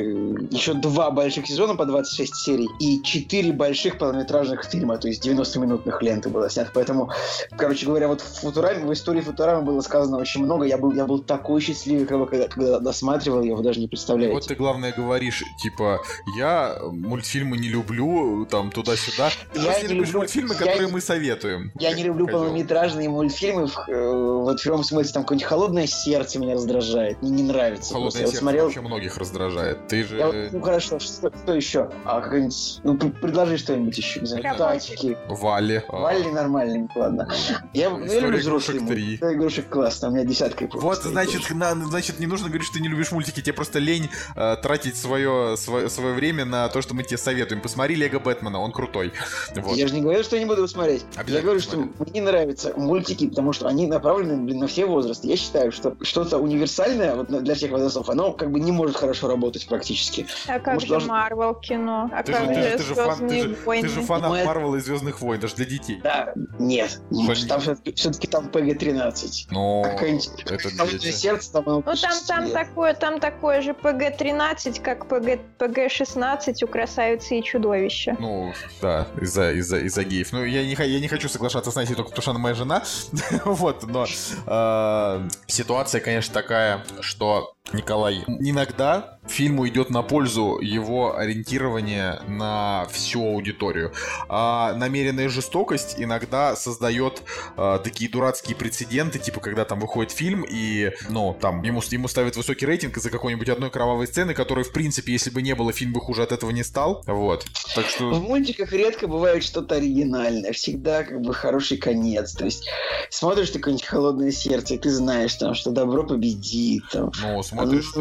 еще 0.50 0.72
два 0.72 1.10
больших 1.10 1.46
сезона 1.46 1.76
по 1.76 1.84
26 1.84 2.34
серий 2.34 2.68
и 2.80 3.02
четыре 3.02 3.52
больших 3.52 3.98
полнометражных 3.98 4.64
фильма, 4.64 4.96
то 4.96 5.08
есть 5.08 5.26
90-минутных 5.26 6.02
ленты 6.02 6.30
было 6.38 6.50
снято. 6.50 6.70
Поэтому, 6.74 7.10
короче 7.56 7.86
говоря, 7.86 8.08
вот 8.08 8.20
в 8.20 8.40
Футураме, 8.40 8.84
в 8.84 8.92
истории 8.92 9.20
Футурамы 9.20 9.62
было 9.62 9.80
сказано 9.80 10.18
очень 10.18 10.44
много. 10.44 10.64
Я 10.64 10.78
был, 10.78 10.92
я 10.92 11.04
был 11.06 11.18
такой 11.20 11.60
счастливый, 11.60 12.06
когда, 12.06 12.26
когда 12.48 12.78
досматривал, 12.80 13.42
я 13.42 13.50
его 13.50 13.62
даже 13.62 13.80
не 13.80 13.88
представляете. 13.88 14.34
Вот 14.34 14.46
ты, 14.46 14.54
главное, 14.54 14.92
говоришь, 14.96 15.42
типа, 15.62 16.00
я 16.36 16.76
мультфильмы 16.82 17.56
не 17.58 17.68
люблю, 17.68 18.46
там, 18.50 18.70
туда-сюда. 18.70 19.30
Я 19.54 19.80
не 19.82 19.94
люблю- 19.94 20.18
мультфильмы, 20.18 20.54
которые 20.54 20.88
мы 20.88 21.00
советуем. 21.00 21.72
Я 21.78 21.92
не 21.92 22.02
люблю 22.04 22.26
Козёл. 22.26 22.40
полнометражные 22.44 23.08
мультфильмы, 23.08 23.68
э, 23.88 24.12
вот 24.12 24.60
в 24.60 24.64
первом 24.64 24.84
смысле, 24.84 25.12
там 25.12 25.22
какое-нибудь 25.24 25.48
холодное 25.48 25.86
сердце 25.86 26.38
меня 26.38 26.54
раздражает, 26.54 27.20
мне 27.22 27.30
не 27.30 27.42
нравится. 27.42 27.92
Холодное 27.92 28.10
просто. 28.10 28.18
Я 28.20 28.24
вот 28.24 28.30
сердце 28.30 28.40
смотрел, 28.42 28.64
вообще 28.64 28.80
многих 28.80 29.16
раздражает. 29.18 29.88
Ты 29.88 30.04
же... 30.04 30.16
я 30.18 30.26
вот- 30.26 30.36
ну 30.52 30.60
хорошо, 30.60 30.98
что, 30.98 31.30
что 31.30 31.54
еще? 31.54 31.90
А 32.04 32.20
какой-нибудь, 32.20 32.80
ну 32.84 32.96
предложи 32.96 33.58
что-нибудь 33.58 33.96
еще, 33.96 34.20
не 34.20 34.26
знаю, 34.26 34.56
тачки. 34.56 35.16
Валли. 35.28 35.84
а, 35.88 35.96
Валли 36.28 36.34
нормальный, 36.34 36.88
ладно. 36.94 37.28
Я, 37.72 37.90
ну, 37.90 38.04
я 38.04 38.20
люблю 38.20 38.38
игрушек 38.40 38.76
взрослые 38.76 38.80
три. 38.86 39.02
мульти- 39.02 39.14
История 39.16 39.36
игрушек 39.36 39.68
классно, 39.68 40.08
у 40.08 40.10
меня 40.12 40.24
десятка 40.24 40.64
и 40.64 40.68
Вот, 40.72 41.02
значит, 41.02 41.50
на- 41.50 41.74
значит, 41.74 42.18
не 42.20 42.26
нужно 42.26 42.48
говорить, 42.48 42.66
что 42.66 42.74
ты 42.76 42.80
не 42.82 42.88
любишь 42.88 43.12
мультики, 43.12 43.40
тебе 43.40 43.52
просто 43.52 43.78
лень 43.78 44.08
э, 44.36 44.56
тратить 44.62 44.96
свое, 44.96 45.56
свое, 45.56 45.88
свое 45.88 46.14
время 46.14 46.44
на 46.44 46.68
то, 46.68 46.82
что 46.82 46.94
мы 46.94 47.02
тебе 47.02 47.18
советуем. 47.18 47.60
Посмотри 47.60 47.94
Лего 47.96 48.18
Бэтмена, 48.18 48.58
он 48.60 48.72
крутой. 48.72 49.12
Вот. 49.56 49.76
Я 49.76 49.88
же 49.88 49.94
не 49.94 50.00
говорю, 50.02 50.22
что 50.22 50.36
я 50.36 50.42
не 50.42 50.46
буду 50.48 50.58
его 50.58 50.68
смотреть. 50.68 51.04
Я 51.26 51.40
говорю, 51.40 51.60
что 51.60 51.76
посмотрю. 51.76 52.10
мне 52.10 52.22
нравятся 52.22 52.72
мультики, 52.76 53.28
потому 53.28 53.52
что 53.52 53.66
они 53.68 53.86
направлены, 53.86 54.36
блин, 54.44 54.58
на 54.60 54.66
все 54.66 54.86
возрасты. 54.86 55.28
Я 55.28 55.36
считаю, 55.36 55.72
что 55.72 55.96
что-то 56.02 56.38
универсальное 56.38 57.14
вот 57.14 57.28
для 57.42 57.54
всех 57.54 57.70
возрастов, 57.72 58.08
оно 58.08 58.32
как 58.32 58.50
бы 58.50 58.60
не 58.60 58.72
может 58.72 58.96
хорошо 58.96 59.28
работать 59.28 59.66
практически. 59.68 60.26
А 60.46 60.58
как 60.58 60.74
Может, 60.74 60.82
же 60.88 60.94
должен- 60.94 61.08
Марвел 61.08 61.54
кино? 61.54 62.10
А 62.12 62.22
Ты 62.22 62.32
же, 62.32 62.38
как 62.38 62.48
ты 62.48 62.54
же- 62.54 62.62
же 62.70 62.76
ты 62.78 62.82
же 62.84 62.94
фан- 62.94 63.08
ты 63.18 63.28
«Звездные 63.28 63.42
же- 63.42 63.56
войны»? 63.64 63.88
ты 63.88 63.94
же 63.94 64.00
фанат 64.02 64.30
Ну, 64.30 64.44
Марвела 64.44 64.76
и 64.76 64.80
Звездных 64.80 65.20
войн, 65.20 65.40
даже 65.40 65.54
для 65.56 65.64
детей. 65.64 66.00
Да, 66.08 66.32
нет. 66.58 67.02
Что 67.34 67.48
Там 67.48 67.60
все-таки 67.60 68.26
там 68.28 68.48
ПГ-13. 68.48 69.48
Но 69.50 69.82
А 69.84 69.88
это 69.88 70.70
холодное 70.70 70.98
дети. 70.98 71.14
сердце 71.14 71.52
там... 71.52 71.64
Ну 71.66 71.82
там, 71.82 71.96
там 72.26 72.44
нет. 72.46 72.54
такое, 72.54 72.94
там 72.94 73.20
такое 73.20 73.60
же 73.60 73.74
ПГ-13, 73.74 74.80
как 74.80 75.06
ПГ, 75.06 75.38
ПГ-16 75.58 76.64
у 76.64 76.66
красавицы 76.66 77.38
и 77.38 77.44
чудовища. 77.44 78.16
Ну, 78.18 78.54
да, 78.80 79.06
из-за 79.20 79.50
из 79.50 79.70
из 79.70 79.98
геев. 79.98 80.32
Ну, 80.32 80.44
я 80.44 80.64
не, 80.64 80.72
я 80.72 80.98
не 80.98 81.08
хочу 81.08 81.28
соглашаться 81.28 81.70
с 81.70 81.74
Настей 81.74 81.94
только 81.94 82.08
потому, 82.08 82.22
что 82.22 82.30
она 82.30 82.40
моя 82.40 82.54
жена. 82.54 82.82
вот, 83.44 83.82
но 83.82 84.06
э, 84.46 85.28
ситуация, 85.46 86.00
конечно, 86.00 86.32
такая, 86.32 86.86
что 87.00 87.52
Николай, 87.72 88.24
иногда 88.26 89.18
фильму 89.28 89.68
идет 89.68 89.90
на 89.90 90.02
пользу 90.02 90.58
его 90.60 91.16
ориентирование 91.16 92.20
на 92.26 92.86
всю 92.90 93.22
аудиторию. 93.22 93.92
А 94.28 94.74
намеренная 94.74 95.28
жестокость 95.28 95.96
иногда 95.98 96.56
создает 96.56 97.22
э, 97.56 97.78
такие 97.84 98.10
дурацкие 98.10 98.56
прецеденты, 98.56 99.18
типа 99.18 99.40
когда 99.40 99.64
там 99.64 99.80
выходит 99.80 100.12
фильм 100.12 100.44
и, 100.48 100.92
ну, 101.10 101.36
там 101.38 101.62
ему, 101.62 101.82
ему 101.90 102.08
ставят 102.08 102.36
высокий 102.36 102.66
рейтинг 102.66 102.96
из-за 102.96 103.10
какой-нибудь 103.10 103.48
одной 103.48 103.70
кровавой 103.70 104.06
сцены, 104.06 104.34
которой, 104.34 104.64
в 104.64 104.72
принципе, 104.72 105.12
если 105.12 105.30
бы 105.30 105.42
не 105.42 105.54
было, 105.54 105.72
фильм 105.72 105.92
бы 105.92 106.00
хуже 106.00 106.22
от 106.22 106.32
этого 106.32 106.50
не 106.50 106.64
стал. 106.64 107.02
Вот. 107.06 107.46
Так 107.74 107.86
В 107.86 107.90
что... 107.90 108.10
мультиках 108.20 108.72
редко 108.72 109.06
бывает 109.06 109.44
что-то 109.44 109.76
оригинальное, 109.76 110.52
всегда 110.52 111.04
как 111.04 111.20
бы 111.20 111.34
хороший 111.34 111.76
конец. 111.76 112.32
То 112.32 112.46
есть 112.46 112.68
смотришь 113.10 113.50
ты 113.50 113.58
какое-нибудь 113.58 113.86
холодное 113.86 114.32
сердце, 114.32 114.74
и 114.74 114.78
ты 114.78 114.90
знаешь 114.90 115.34
там, 115.34 115.54
что 115.54 115.70
добро 115.70 116.04
победит. 116.04 116.84
Там. 116.90 117.12
Ну, 117.22 117.42
смотришь 117.58 117.92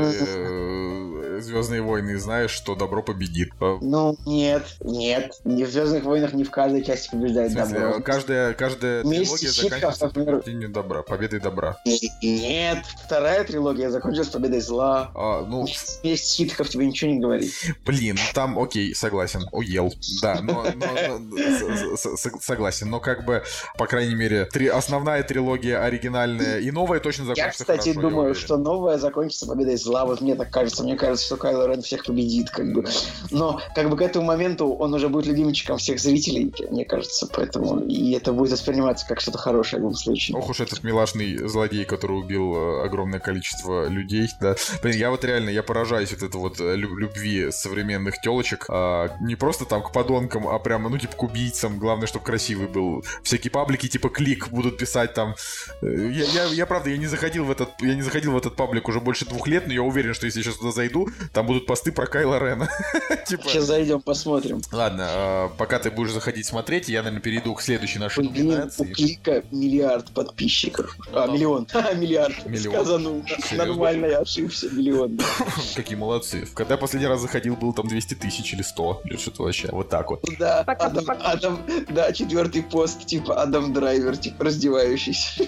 Звездные 1.39 1.81
войны 1.81 2.11
и 2.11 2.15
знаешь, 2.15 2.51
что 2.51 2.75
добро 2.75 3.03
победит. 3.03 3.49
Э, 3.59 3.77
Ну, 3.81 4.17
нет, 4.25 4.65
нет. 4.81 5.39
Не 5.43 5.63
в 5.65 5.69
Звездных 5.69 6.03
войнах 6.03 6.33
не 6.33 6.43
в 6.43 6.51
каждой 6.51 6.83
части 6.83 7.11
побеждает 7.11 7.51
смысле, 7.51 7.79
добро. 7.79 8.01
каждая, 8.01 8.53
каждая 8.53 9.03
Вместе 9.03 9.47
трилогия 9.47 9.51
заканчивается 9.51 10.09
победой 10.09 10.67
добра, 10.67 11.03
победой 11.03 11.39
добра. 11.39 11.77
Нет, 12.21 12.79
вторая 13.05 13.43
трилогия 13.43 13.89
закончилась 13.89 14.29
победой 14.29 14.61
зла. 14.61 15.11
А, 15.13 15.45
ну, 15.45 15.61
Вместе 15.63 16.17
ситхов 16.17 16.69
тебе 16.69 16.87
ничего 16.87 17.11
не 17.11 17.19
говорит. 17.19 17.53
блин, 17.85 18.17
там, 18.33 18.57
окей, 18.57 18.95
согласен, 18.95 19.47
уел. 19.51 19.93
Да, 20.21 20.39
но, 20.41 20.65
согласен, 21.95 22.89
но 22.89 22.99
как 22.99 23.25
бы, 23.25 23.43
по 23.77 23.85
крайней 23.87 24.15
мере, 24.15 24.45
три, 24.45 24.67
основная 24.67 25.23
трилогия 25.23 25.83
оригинальная 25.83 26.59
и 26.59 26.71
новая 26.71 26.99
точно 26.99 27.23
Я, 27.23 27.27
закончится 27.27 27.63
кстати, 27.63 27.89
хорошо, 27.89 27.99
я 28.01 28.01
думаю, 28.01 28.25
уверен. 28.31 28.41
что 28.41 28.57
новая 28.57 28.97
закончится 28.97 29.45
победой 29.47 29.77
зла. 29.77 30.05
Вот 30.05 30.21
мне 30.21 30.35
так 30.35 30.49
кажется. 30.51 30.83
Мне 30.83 30.95
кажется, 30.95 31.25
что 31.25 31.37
Кайло 31.37 31.67
Рен 31.67 31.81
всех 31.81 32.05
победит, 32.05 32.49
как 32.49 32.71
бы. 32.73 32.85
Но, 33.31 33.59
как 33.75 33.89
бы, 33.89 33.97
к 33.97 34.01
этому 34.01 34.25
моменту 34.25 34.71
он 34.73 34.93
уже 34.93 35.09
будет 35.09 35.25
любимчиком 35.27 35.77
всех 35.77 35.99
зрителей, 35.99 36.53
мне 36.69 36.85
кажется. 36.85 37.27
Поэтому 37.33 37.81
и 37.81 38.11
это 38.11 38.33
будет 38.33 38.51
восприниматься 38.51 39.05
как 39.07 39.19
что-то 39.21 39.37
хорошее 39.37 39.79
в 39.79 39.83
любом 39.83 39.95
случае. 39.95 40.37
Ох 40.37 40.49
уж 40.49 40.59
этот 40.59 40.83
милашный 40.83 41.47
злодей, 41.47 41.85
который 41.85 42.17
убил 42.19 42.55
э, 42.55 42.85
огромное 42.85 43.19
количество 43.19 43.87
людей, 43.87 44.27
да. 44.41 44.55
Блин, 44.81 44.97
я 44.97 45.11
вот 45.11 45.23
реально, 45.23 45.49
я 45.49 45.63
поражаюсь 45.63 46.11
вот 46.11 46.23
это 46.23 46.37
вот 46.37 46.59
э, 46.59 46.75
лю- 46.75 46.95
любви 46.97 47.51
современных 47.51 48.19
телочек. 48.21 48.65
а, 48.69 49.09
не 49.21 49.35
просто 49.35 49.65
там 49.65 49.83
к 49.83 49.91
подонкам, 49.91 50.47
а 50.47 50.57
прямо, 50.59 50.89
ну, 50.89 50.97
типа, 50.97 51.15
к 51.15 51.23
убийцам. 51.23 51.79
Главное, 51.79 52.07
чтобы 52.07 52.25
красивый 52.25 52.67
был. 52.67 53.03
Всякие 53.23 53.51
паблики 53.51 53.87
типа 53.87 54.09
клик 54.09 54.49
будут 54.49 54.77
писать 54.77 55.13
там. 55.13 55.35
Э, 55.81 55.87
Я, 56.11 56.25
я, 56.25 56.45
я, 56.45 56.65
правда, 56.65 56.89
я 56.89 56.97
не 56.97 57.07
заходил 57.07 57.45
в 57.45 57.51
этот, 57.51 57.69
я 57.81 57.95
не 57.95 58.01
заходил 58.01 58.31
в 58.33 58.37
этот 58.37 58.55
паблик 58.55 58.87
уже 58.89 58.99
больше 58.99 59.25
двух 59.27 59.47
лет, 59.47 59.67
но 59.67 59.73
я 59.73 59.83
уверен, 59.83 60.13
что 60.13 60.25
если 60.25 60.39
я 60.39 60.45
сейчас 60.45 60.57
туда 60.57 60.71
зайду, 60.71 61.09
там 61.33 61.45
будут 61.45 61.65
посты 61.65 61.91
про 61.91 62.05
Кайла 62.07 62.39
Рена. 62.39 62.69
Типа, 63.27 63.47
Сейчас 63.49 63.65
зайдем, 63.65 64.01
посмотрим. 64.01 64.61
Ладно, 64.71 65.05
а, 65.09 65.49
пока 65.57 65.79
ты 65.79 65.91
будешь 65.91 66.11
заходить 66.11 66.45
смотреть, 66.45 66.89
я, 66.89 66.99
наверное, 66.99 67.21
перейду 67.21 67.53
к 67.53 67.61
следующей 67.61 67.99
нашей 67.99 68.27
Блин, 68.27 68.47
у 68.47 68.49
номинации. 68.51 68.93
Клика 68.93 69.43
миллиард 69.51 70.11
подписчиков. 70.11 70.95
А, 71.13 71.27
миллион. 71.27 71.67
Ха, 71.67 71.91
миллиард. 71.93 72.45
Миллион? 72.45 72.85
Серьезно? 72.85 73.65
Нормально, 73.65 74.05
я 74.07 74.19
ошибся. 74.19 74.69
Миллион. 74.69 75.19
Какие 75.75 75.97
молодцы. 75.97 76.47
Когда 76.53 76.77
последний 76.77 77.07
раз 77.07 77.21
заходил, 77.21 77.55
был 77.55 77.73
там 77.73 77.87
200 77.87 78.15
тысяч 78.15 78.53
или 78.53 78.61
100. 78.61 79.01
Или 79.05 79.17
что-то 79.17 79.43
вообще. 79.43 79.69
Вот 79.71 79.89
так 79.89 80.09
вот. 80.09 80.23
Да, 80.39 80.61
Адам. 80.61 81.05
Адам, 81.19 81.59
да, 81.89 82.11
четвертый 82.13 82.63
пост, 82.63 83.05
типа 83.05 83.41
Адам 83.41 83.73
Драйвер, 83.73 84.17
типа 84.17 84.45
раздевающийся. 84.45 85.43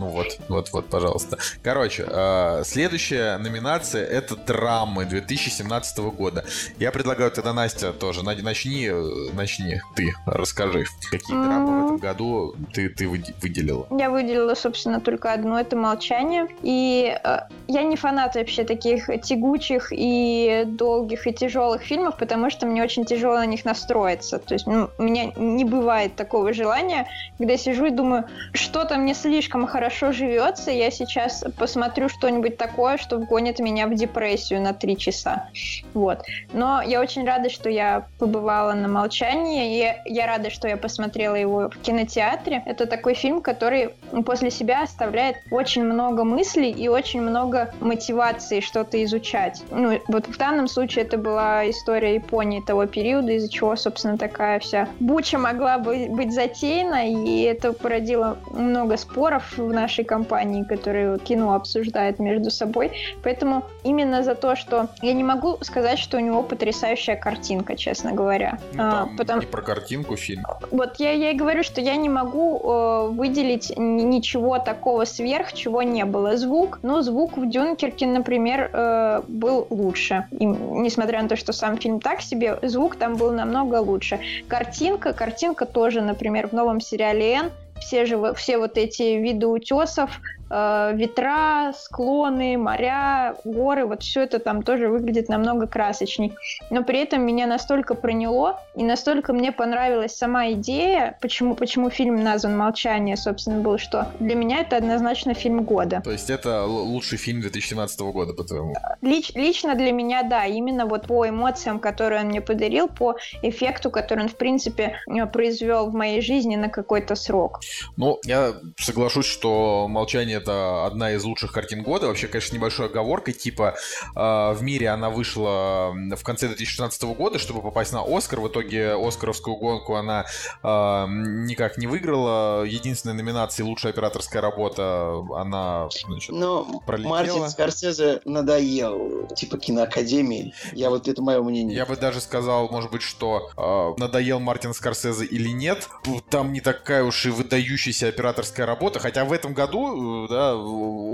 Ну 0.00 0.06
вот, 0.06 0.38
вот, 0.48 0.70
вот, 0.72 0.86
пожалуйста. 0.88 1.36
Короче, 1.62 2.06
э, 2.08 2.62
следующая 2.64 3.36
номинация 3.36 4.02
это 4.06 4.34
драмы 4.34 5.04
2017 5.04 5.98
года. 6.10 6.42
Я 6.78 6.90
предлагаю 6.90 7.30
тогда, 7.30 7.52
Настя, 7.52 7.92
тоже. 7.92 8.24
на- 8.24 8.34
Начни, 8.40 8.90
начни 9.34 9.80
ты, 9.94 10.14
расскажи, 10.24 10.86
какие 11.10 11.36
М. 11.36 11.44
драмы 11.44 11.66
в 11.82 11.84
этом 11.84 11.96
году 11.98 12.54
ты, 12.72 12.88
ты 12.88 13.04
выде- 13.08 13.34
выделила. 13.42 13.86
Я 13.90 14.08
выделила, 14.08 14.54
собственно, 14.54 15.00
только 15.00 15.34
одну, 15.34 15.56
это 15.58 15.76
«Молчание». 15.76 16.46
И 16.62 17.14
э, 17.22 17.38
я 17.68 17.82
не 17.82 17.96
фанат 17.96 18.36
вообще 18.36 18.64
таких 18.64 19.06
тягучих 19.22 19.88
и 19.92 20.62
долгих 20.66 21.26
и 21.26 21.32
тяжелых 21.34 21.82
фильмов, 21.82 22.16
потому 22.16 22.48
что 22.50 22.66
мне 22.66 22.82
очень 22.82 23.04
тяжело 23.04 23.34
на 23.34 23.46
них 23.46 23.66
настроиться. 23.66 24.38
То 24.38 24.54
есть 24.54 24.66
ну, 24.66 24.88
у 24.96 25.02
меня 25.02 25.26
не 25.36 25.64
бывает 25.66 26.16
такого 26.16 26.54
желания, 26.54 27.06
когда 27.36 27.52
я 27.52 27.58
сижу 27.58 27.84
и 27.86 27.90
думаю, 27.90 28.24
что-то 28.54 28.96
мне 28.96 29.14
слишком 29.14 29.66
хорошо 29.66 29.89
живется, 29.90 30.70
я 30.70 30.90
сейчас 30.90 31.44
посмотрю 31.58 32.08
что-нибудь 32.08 32.56
такое, 32.56 32.96
что 32.96 33.18
вгонит 33.18 33.58
меня 33.58 33.86
в 33.86 33.94
депрессию 33.94 34.60
на 34.60 34.72
три 34.72 34.96
часа. 34.96 35.48
Вот. 35.94 36.20
Но 36.52 36.82
я 36.82 37.00
очень 37.00 37.26
рада, 37.26 37.50
что 37.50 37.68
я 37.68 38.06
побывала 38.18 38.72
на 38.72 38.88
«Молчании», 38.88 39.78
и 39.78 40.12
я 40.12 40.26
рада, 40.26 40.50
что 40.50 40.68
я 40.68 40.76
посмотрела 40.76 41.34
его 41.34 41.70
в 41.70 41.78
кинотеатре. 41.78 42.62
Это 42.66 42.86
такой 42.86 43.14
фильм, 43.14 43.40
который 43.40 43.90
после 44.24 44.50
себя 44.50 44.82
оставляет 44.82 45.36
очень 45.50 45.84
много 45.84 46.24
мыслей 46.24 46.70
и 46.70 46.88
очень 46.88 47.20
много 47.20 47.72
мотивации 47.80 48.60
что-то 48.60 49.02
изучать. 49.04 49.62
Ну, 49.70 50.00
вот 50.08 50.26
в 50.26 50.36
данном 50.36 50.68
случае 50.68 51.04
это 51.04 51.18
была 51.18 51.68
история 51.68 52.14
Японии 52.14 52.60
того 52.60 52.86
периода, 52.86 53.32
из-за 53.32 53.50
чего, 53.50 53.76
собственно, 53.76 54.18
такая 54.18 54.58
вся 54.60 54.88
буча 55.00 55.38
могла 55.38 55.78
бы 55.78 56.06
быть 56.08 56.32
затеяна, 56.32 57.08
и 57.08 57.42
это 57.42 57.72
породило 57.72 58.38
много 58.50 58.96
споров 58.96 59.56
в 59.56 59.72
нашей 59.82 60.04
компании, 60.04 60.62
которые 60.64 61.18
кино 61.18 61.54
обсуждают 61.54 62.18
между 62.18 62.50
собой. 62.50 62.90
Поэтому 63.22 63.62
именно 63.84 64.22
за 64.22 64.34
то, 64.34 64.56
что 64.56 64.88
я 65.02 65.12
не 65.14 65.24
могу 65.24 65.58
сказать, 65.62 65.98
что 65.98 66.16
у 66.16 66.20
него 66.20 66.42
потрясающая 66.42 67.16
картинка, 67.16 67.76
честно 67.76 68.12
говоря. 68.12 68.58
Ну, 68.74 68.82
А, 68.82 69.08
потому- 69.18 69.40
не 69.40 69.46
про 69.46 69.62
картинку 69.62 70.16
фильм. 70.16 70.44
вот 70.70 70.96
я, 71.00 71.12
я 71.12 71.30
и 71.30 71.34
говорю, 71.34 71.62
что 71.62 71.80
я 71.80 71.96
не 71.96 72.08
могу 72.08 72.58
э, 72.60 73.08
выделить 73.10 73.72
ни- 73.76 74.02
ничего 74.02 74.58
такого 74.58 75.04
сверх, 75.06 75.52
чего 75.52 75.82
не 75.82 76.04
было. 76.04 76.36
Звук, 76.36 76.78
ну, 76.82 77.02
звук 77.02 77.36
в 77.38 77.48
Дюнкерке, 77.48 78.06
например, 78.06 78.70
э, 78.72 79.22
был 79.28 79.66
лучше. 79.70 80.24
И, 80.40 80.44
несмотря 80.46 81.22
на 81.22 81.28
то, 81.28 81.36
что 81.36 81.52
сам 81.52 81.76
фильм 81.78 82.00
так 82.00 82.20
себе, 82.20 82.58
звук 82.62 82.96
там 82.96 83.16
был 83.16 83.32
намного 83.32 83.76
лучше. 83.76 84.18
Картинка, 84.48 85.12
картинка 85.12 85.64
тоже, 85.66 86.00
например, 86.00 86.48
в 86.48 86.52
новом 86.52 86.80
сериале 86.80 87.32
«Н», 87.34 87.50
все 87.80 88.04
же 88.06 88.34
все 88.34 88.58
вот 88.58 88.78
эти 88.78 89.02
виды 89.02 89.46
утесов, 89.46 90.20
ветра, 90.50 91.72
склоны, 91.78 92.58
моря, 92.58 93.36
горы, 93.44 93.86
вот 93.86 94.02
все 94.02 94.22
это 94.22 94.38
там 94.38 94.62
тоже 94.62 94.88
выглядит 94.88 95.28
намного 95.28 95.66
красочней. 95.66 96.34
Но 96.70 96.82
при 96.82 97.00
этом 97.00 97.22
меня 97.22 97.46
настолько 97.46 97.94
проняло, 97.94 98.60
и 98.74 98.82
настолько 98.82 99.32
мне 99.32 99.52
понравилась 99.52 100.16
сама 100.16 100.50
идея, 100.52 101.16
почему, 101.20 101.54
почему 101.54 101.90
фильм 101.90 102.22
назван 102.22 102.56
«Молчание», 102.56 103.16
собственно, 103.16 103.60
был, 103.60 103.78
что 103.78 104.08
для 104.18 104.34
меня 104.34 104.60
это 104.60 104.76
однозначно 104.76 105.34
фильм 105.34 105.62
года. 105.64 106.00
То 106.02 106.10
есть 106.10 106.30
это 106.30 106.64
лучший 106.64 107.18
фильм 107.18 107.40
2017 107.40 108.00
года, 108.00 108.32
по-твоему? 108.32 108.74
Лич, 109.02 109.32
лично 109.34 109.74
для 109.74 109.92
меня, 109.92 110.22
да, 110.22 110.46
именно 110.46 110.86
вот 110.86 111.06
по 111.06 111.28
эмоциям, 111.28 111.78
которые 111.78 112.22
он 112.22 112.28
мне 112.28 112.40
подарил, 112.40 112.88
по 112.88 113.16
эффекту, 113.42 113.90
который 113.90 114.24
он, 114.24 114.28
в 114.28 114.36
принципе, 114.36 114.96
э, 115.08 115.26
произвел 115.26 115.90
в 115.90 115.94
моей 115.94 116.20
жизни 116.20 116.56
на 116.56 116.68
какой-то 116.68 117.14
срок. 117.14 117.60
Ну, 117.96 118.18
я 118.24 118.54
соглашусь, 118.78 119.26
что 119.26 119.86
«Молчание»— 119.88 120.39
это 120.40 120.86
одна 120.86 121.12
из 121.12 121.24
лучших 121.24 121.52
картин 121.52 121.82
года. 121.82 122.06
Вообще, 122.06 122.26
конечно, 122.26 122.54
небольшой 122.54 122.86
оговоркой, 122.86 123.34
типа 123.34 123.76
э, 124.14 124.18
в 124.18 124.58
мире 124.62 124.88
она 124.88 125.10
вышла 125.10 125.92
в 125.94 126.22
конце 126.22 126.48
2016 126.48 127.02
года, 127.02 127.38
чтобы 127.38 127.62
попасть 127.62 127.92
на 127.92 128.02
«Оскар». 128.02 128.40
В 128.40 128.48
итоге 128.48 128.94
«Оскаровскую 128.94 129.56
гонку» 129.56 129.94
она 129.94 130.24
э, 130.62 130.66
никак 131.08 131.78
не 131.78 131.86
выиграла. 131.86 132.64
Единственная 132.64 133.16
номинация 133.16 133.64
«Лучшая 133.64 133.92
операторская 133.92 134.40
работа» 134.42 135.22
она, 135.36 135.88
значит, 136.06 136.30
Но 136.30 136.80
пролетела. 136.86 137.10
Мартин 137.10 137.48
Скорсезе 137.48 138.20
надоел, 138.24 139.28
типа, 139.34 139.58
киноакадемии. 139.58 140.54
Я 140.72 140.90
вот, 140.90 141.08
это 141.08 141.22
мое 141.22 141.42
мнение. 141.42 141.76
Я 141.76 141.86
бы 141.86 141.96
даже 141.96 142.20
сказал, 142.20 142.68
может 142.68 142.90
быть, 142.90 143.02
что 143.02 143.50
э, 143.56 144.00
надоел 144.00 144.40
Мартин 144.40 144.74
Скорсезе 144.74 145.24
или 145.24 145.48
нет. 145.48 145.88
Там 146.30 146.52
не 146.52 146.60
такая 146.60 147.04
уж 147.04 147.26
и 147.26 147.30
выдающаяся 147.30 148.08
операторская 148.08 148.66
работа. 148.66 149.00
Хотя 149.00 149.24
в 149.24 149.32
этом 149.32 149.54
году, 149.54 150.26
э, 150.26 150.28
да, 150.30 150.54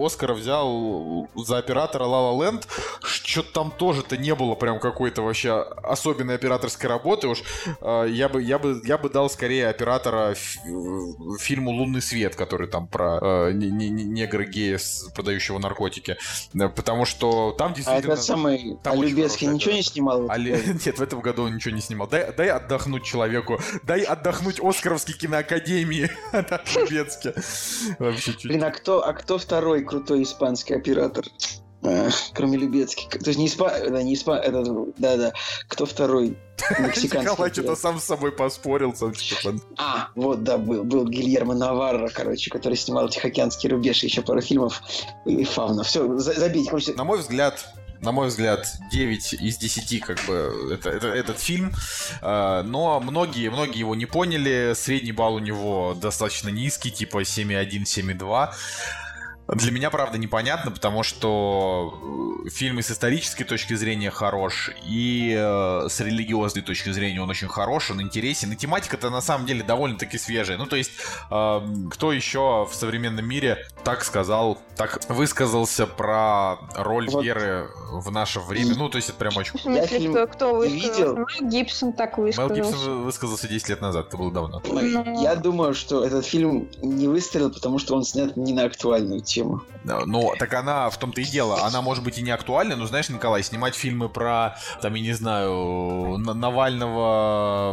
Оскар 0.05 0.35
взял 0.35 1.29
за 1.35 1.59
оператора 1.59 2.05
La 2.05 2.39
Land. 2.39 2.67
Что-то 3.03 3.53
там 3.53 3.71
тоже-то 3.71 4.17
не 4.17 4.35
было 4.35 4.55
прям 4.55 4.79
какой-то 4.79 5.23
вообще 5.23 5.53
особенной 5.83 6.35
операторской 6.35 6.89
работы. 6.89 7.29
Уж 7.29 7.43
э, 7.81 8.07
я 8.11 8.29
бы, 8.29 8.43
я 8.43 8.59
бы, 8.59 8.81
я 8.85 8.99
бы 8.99 9.09
дал 9.09 9.31
скорее 9.31 9.69
оператора 9.69 10.35
фильму 11.41 11.71
«Лунный 11.73 12.03
свет», 12.03 12.37
который 12.37 12.69
там 12.69 12.87
про 12.87 13.49
э, 13.49 13.53
негра-гея, 13.53 14.79
продающего 15.15 15.59
наркотики. 15.59 16.17
Потому 16.53 17.05
что 17.05 17.53
там 17.53 17.73
действительно... 17.73 18.13
А 18.13 18.15
этот 18.15 18.25
самый 18.25 18.77
там 18.83 19.01
Алюбецкий 19.01 19.47
ничего 19.47 19.75
не 19.75 19.83
снимал? 19.83 20.31
Али... 20.31 20.53
Нет, 20.87 20.99
в 20.99 21.03
этом 21.03 21.21
году 21.21 21.45
он 21.45 21.57
ничего 21.57 21.75
не 21.75 21.81
снимал. 21.81 22.07
Дай, 22.07 22.33
дай 22.33 22.49
отдохнуть 22.49 23.05
человеку. 23.05 23.59
Дай 23.83 24.03
отдохнуть 24.03 24.61
Оскаровской 24.61 25.15
киноакадемии. 25.15 26.11
Любецке. 26.77 27.35
Вообще 27.99 28.33
чуть. 28.33 28.47
Блин, 28.47 28.65
а 28.65 28.71
кто, 28.71 29.06
а 29.07 29.13
кто 29.13 29.39
второй 29.39 29.85
крутой 29.85 30.23
испанский 30.23 30.75
оператор? 30.75 31.25
А, 31.83 32.09
кроме 32.35 32.59
Любецких. 32.59 33.09
То 33.09 33.29
есть 33.29 33.39
не 33.39 33.47
испа... 33.47 33.73
Да, 33.89 34.03
не 34.03 34.15
испа... 34.15 34.37
Это... 34.37 34.65
Да-да. 34.99 35.33
Кто 35.69 35.87
второй? 35.87 36.37
Мексиканский. 36.79 37.31
Николай 37.31 37.53
что-то 37.53 37.77
сам 37.77 38.01
с 38.01 38.05
собой 38.05 38.33
поспорил. 38.33 38.95
Сам. 38.95 39.13
А, 39.79 40.09
вот, 40.17 40.43
да, 40.43 40.59
был. 40.59 40.83
Был 40.85 41.07
Гильермо 41.07 41.55
Наварро, 41.55 42.09
короче, 42.09 42.51
который 42.51 42.75
снимал 42.75 43.09
«Тихоокеанский 43.09 43.69
рубеж» 43.69 44.03
и 44.03 44.07
еще 44.07 44.23
пару 44.23 44.41
фильмов. 44.41 44.83
И 45.25 45.45
Фавна. 45.45 45.85
Все, 45.85 46.19
забить. 46.19 46.67
Короче. 46.69 46.95
На 46.95 47.05
мой 47.05 47.19
взгляд, 47.19 47.65
на 48.01 48.13
мой 48.13 48.29
взгляд, 48.29 48.67
9 48.93 49.35
из 49.35 49.57
10 49.59 50.01
как 50.01 50.19
бы 50.27 50.71
это, 50.73 50.91
это, 50.91 51.09
этот 51.09 51.39
фильм. 51.39 51.73
А, 52.23 52.63
но 52.63 53.01
многие, 53.01 53.49
многие 53.49 53.79
его 53.81 53.95
не 53.95 54.07
поняли. 54.07 54.73
Средний 54.75 55.13
балл 55.13 55.35
у 55.35 55.39
него 55.39 55.97
достаточно 56.01 56.49
низкий, 56.49 56.91
типа 56.91 57.23
7,1, 57.23 57.85
7,2. 57.85 58.53
Для 59.49 59.71
меня, 59.71 59.91
правда, 59.91 60.19
непонятно, 60.19 60.73
потому 60.73 61.05
что 61.05 62.43
э, 62.45 62.49
фильм 62.49 62.81
и 62.81 62.83
с 62.83 62.91
исторической 62.91 63.45
точки 63.45 63.75
зрения 63.75 64.11
хорош, 64.11 64.71
и 64.85 65.37
э, 65.39 65.89
с 65.89 66.01
религиозной 66.01 66.63
точки 66.63 66.91
зрения 66.91 67.23
он 67.23 67.31
очень 67.31 67.47
хорош, 67.47 67.93
он 67.93 68.03
интересен, 68.03 68.51
и 68.51 68.57
тематика-то 68.57 69.09
на 69.09 69.21
самом 69.21 69.47
деле 69.47 69.63
довольно-таки 69.63 70.19
свежая. 70.19 70.59
Ну, 70.59 70.67
то 70.67 70.75
есть, 70.75 70.91
э, 71.31 71.61
кто 71.91 72.13
еще 72.13 72.67
в 72.69 72.75
современном 72.75 73.25
мире 73.25 73.65
так 73.85 74.03
сказал, 74.03 74.59
так 74.77 75.01
высказался 75.09 75.87
про 75.87 76.57
роль 76.75 77.09
вот. 77.09 77.23
веры 77.23 77.71
в 77.93 78.11
наше 78.11 78.41
время? 78.41 78.75
Ну, 78.77 78.89
то 78.89 78.97
есть, 78.97 79.11
это 79.11 79.19
прям 79.19 79.37
очень... 79.37 79.53
Я 79.73 79.87
фильм 79.87 80.13
кто, 80.13 80.27
кто 80.27 80.55
высказался? 80.57 80.99
Видел? 80.99 81.17
Мэл 81.17 81.49
Гибсон 81.49 81.93
так 81.93 82.19
высказался. 82.19 82.55
Мэл 82.63 82.71
Гибсон 82.73 83.03
высказался 83.05 83.47
10 83.47 83.69
лет 83.69 83.81
назад, 83.81 84.09
это 84.09 84.17
было 84.17 84.33
давно. 84.33 84.61
Ну... 84.67 85.23
Я 85.23 85.37
думаю, 85.37 85.73
что 85.75 86.05
этот 86.05 86.27
фильм 86.27 86.69
не 86.83 87.07
выстрелил, 87.07 87.53
потому 87.53 87.79
что 87.79 87.95
он 87.95 88.03
снят 88.03 88.37
не 88.37 88.53
на 88.53 88.65
актуальную 88.65 89.21
тему 89.21 89.36
тема. 89.37 89.63
Ну, 89.85 90.33
так 90.39 90.55
она 90.55 90.89
в 90.91 90.99
том-то 90.99 91.21
и 91.21 91.25
дело. 91.25 91.65
Она 91.65 91.83
может 91.83 92.03
быть 92.03 92.19
и 92.19 92.23
не 92.23 92.31
актуальна, 92.31 92.77
но 92.77 92.87
знаешь, 92.87 93.09
Николай, 93.09 93.43
снимать 93.43 93.75
фильмы 93.75 94.09
про, 94.09 94.57
там, 94.81 94.95
я 94.95 95.03
не 95.03 95.13
знаю, 95.13 96.17
Навального, 96.19 97.73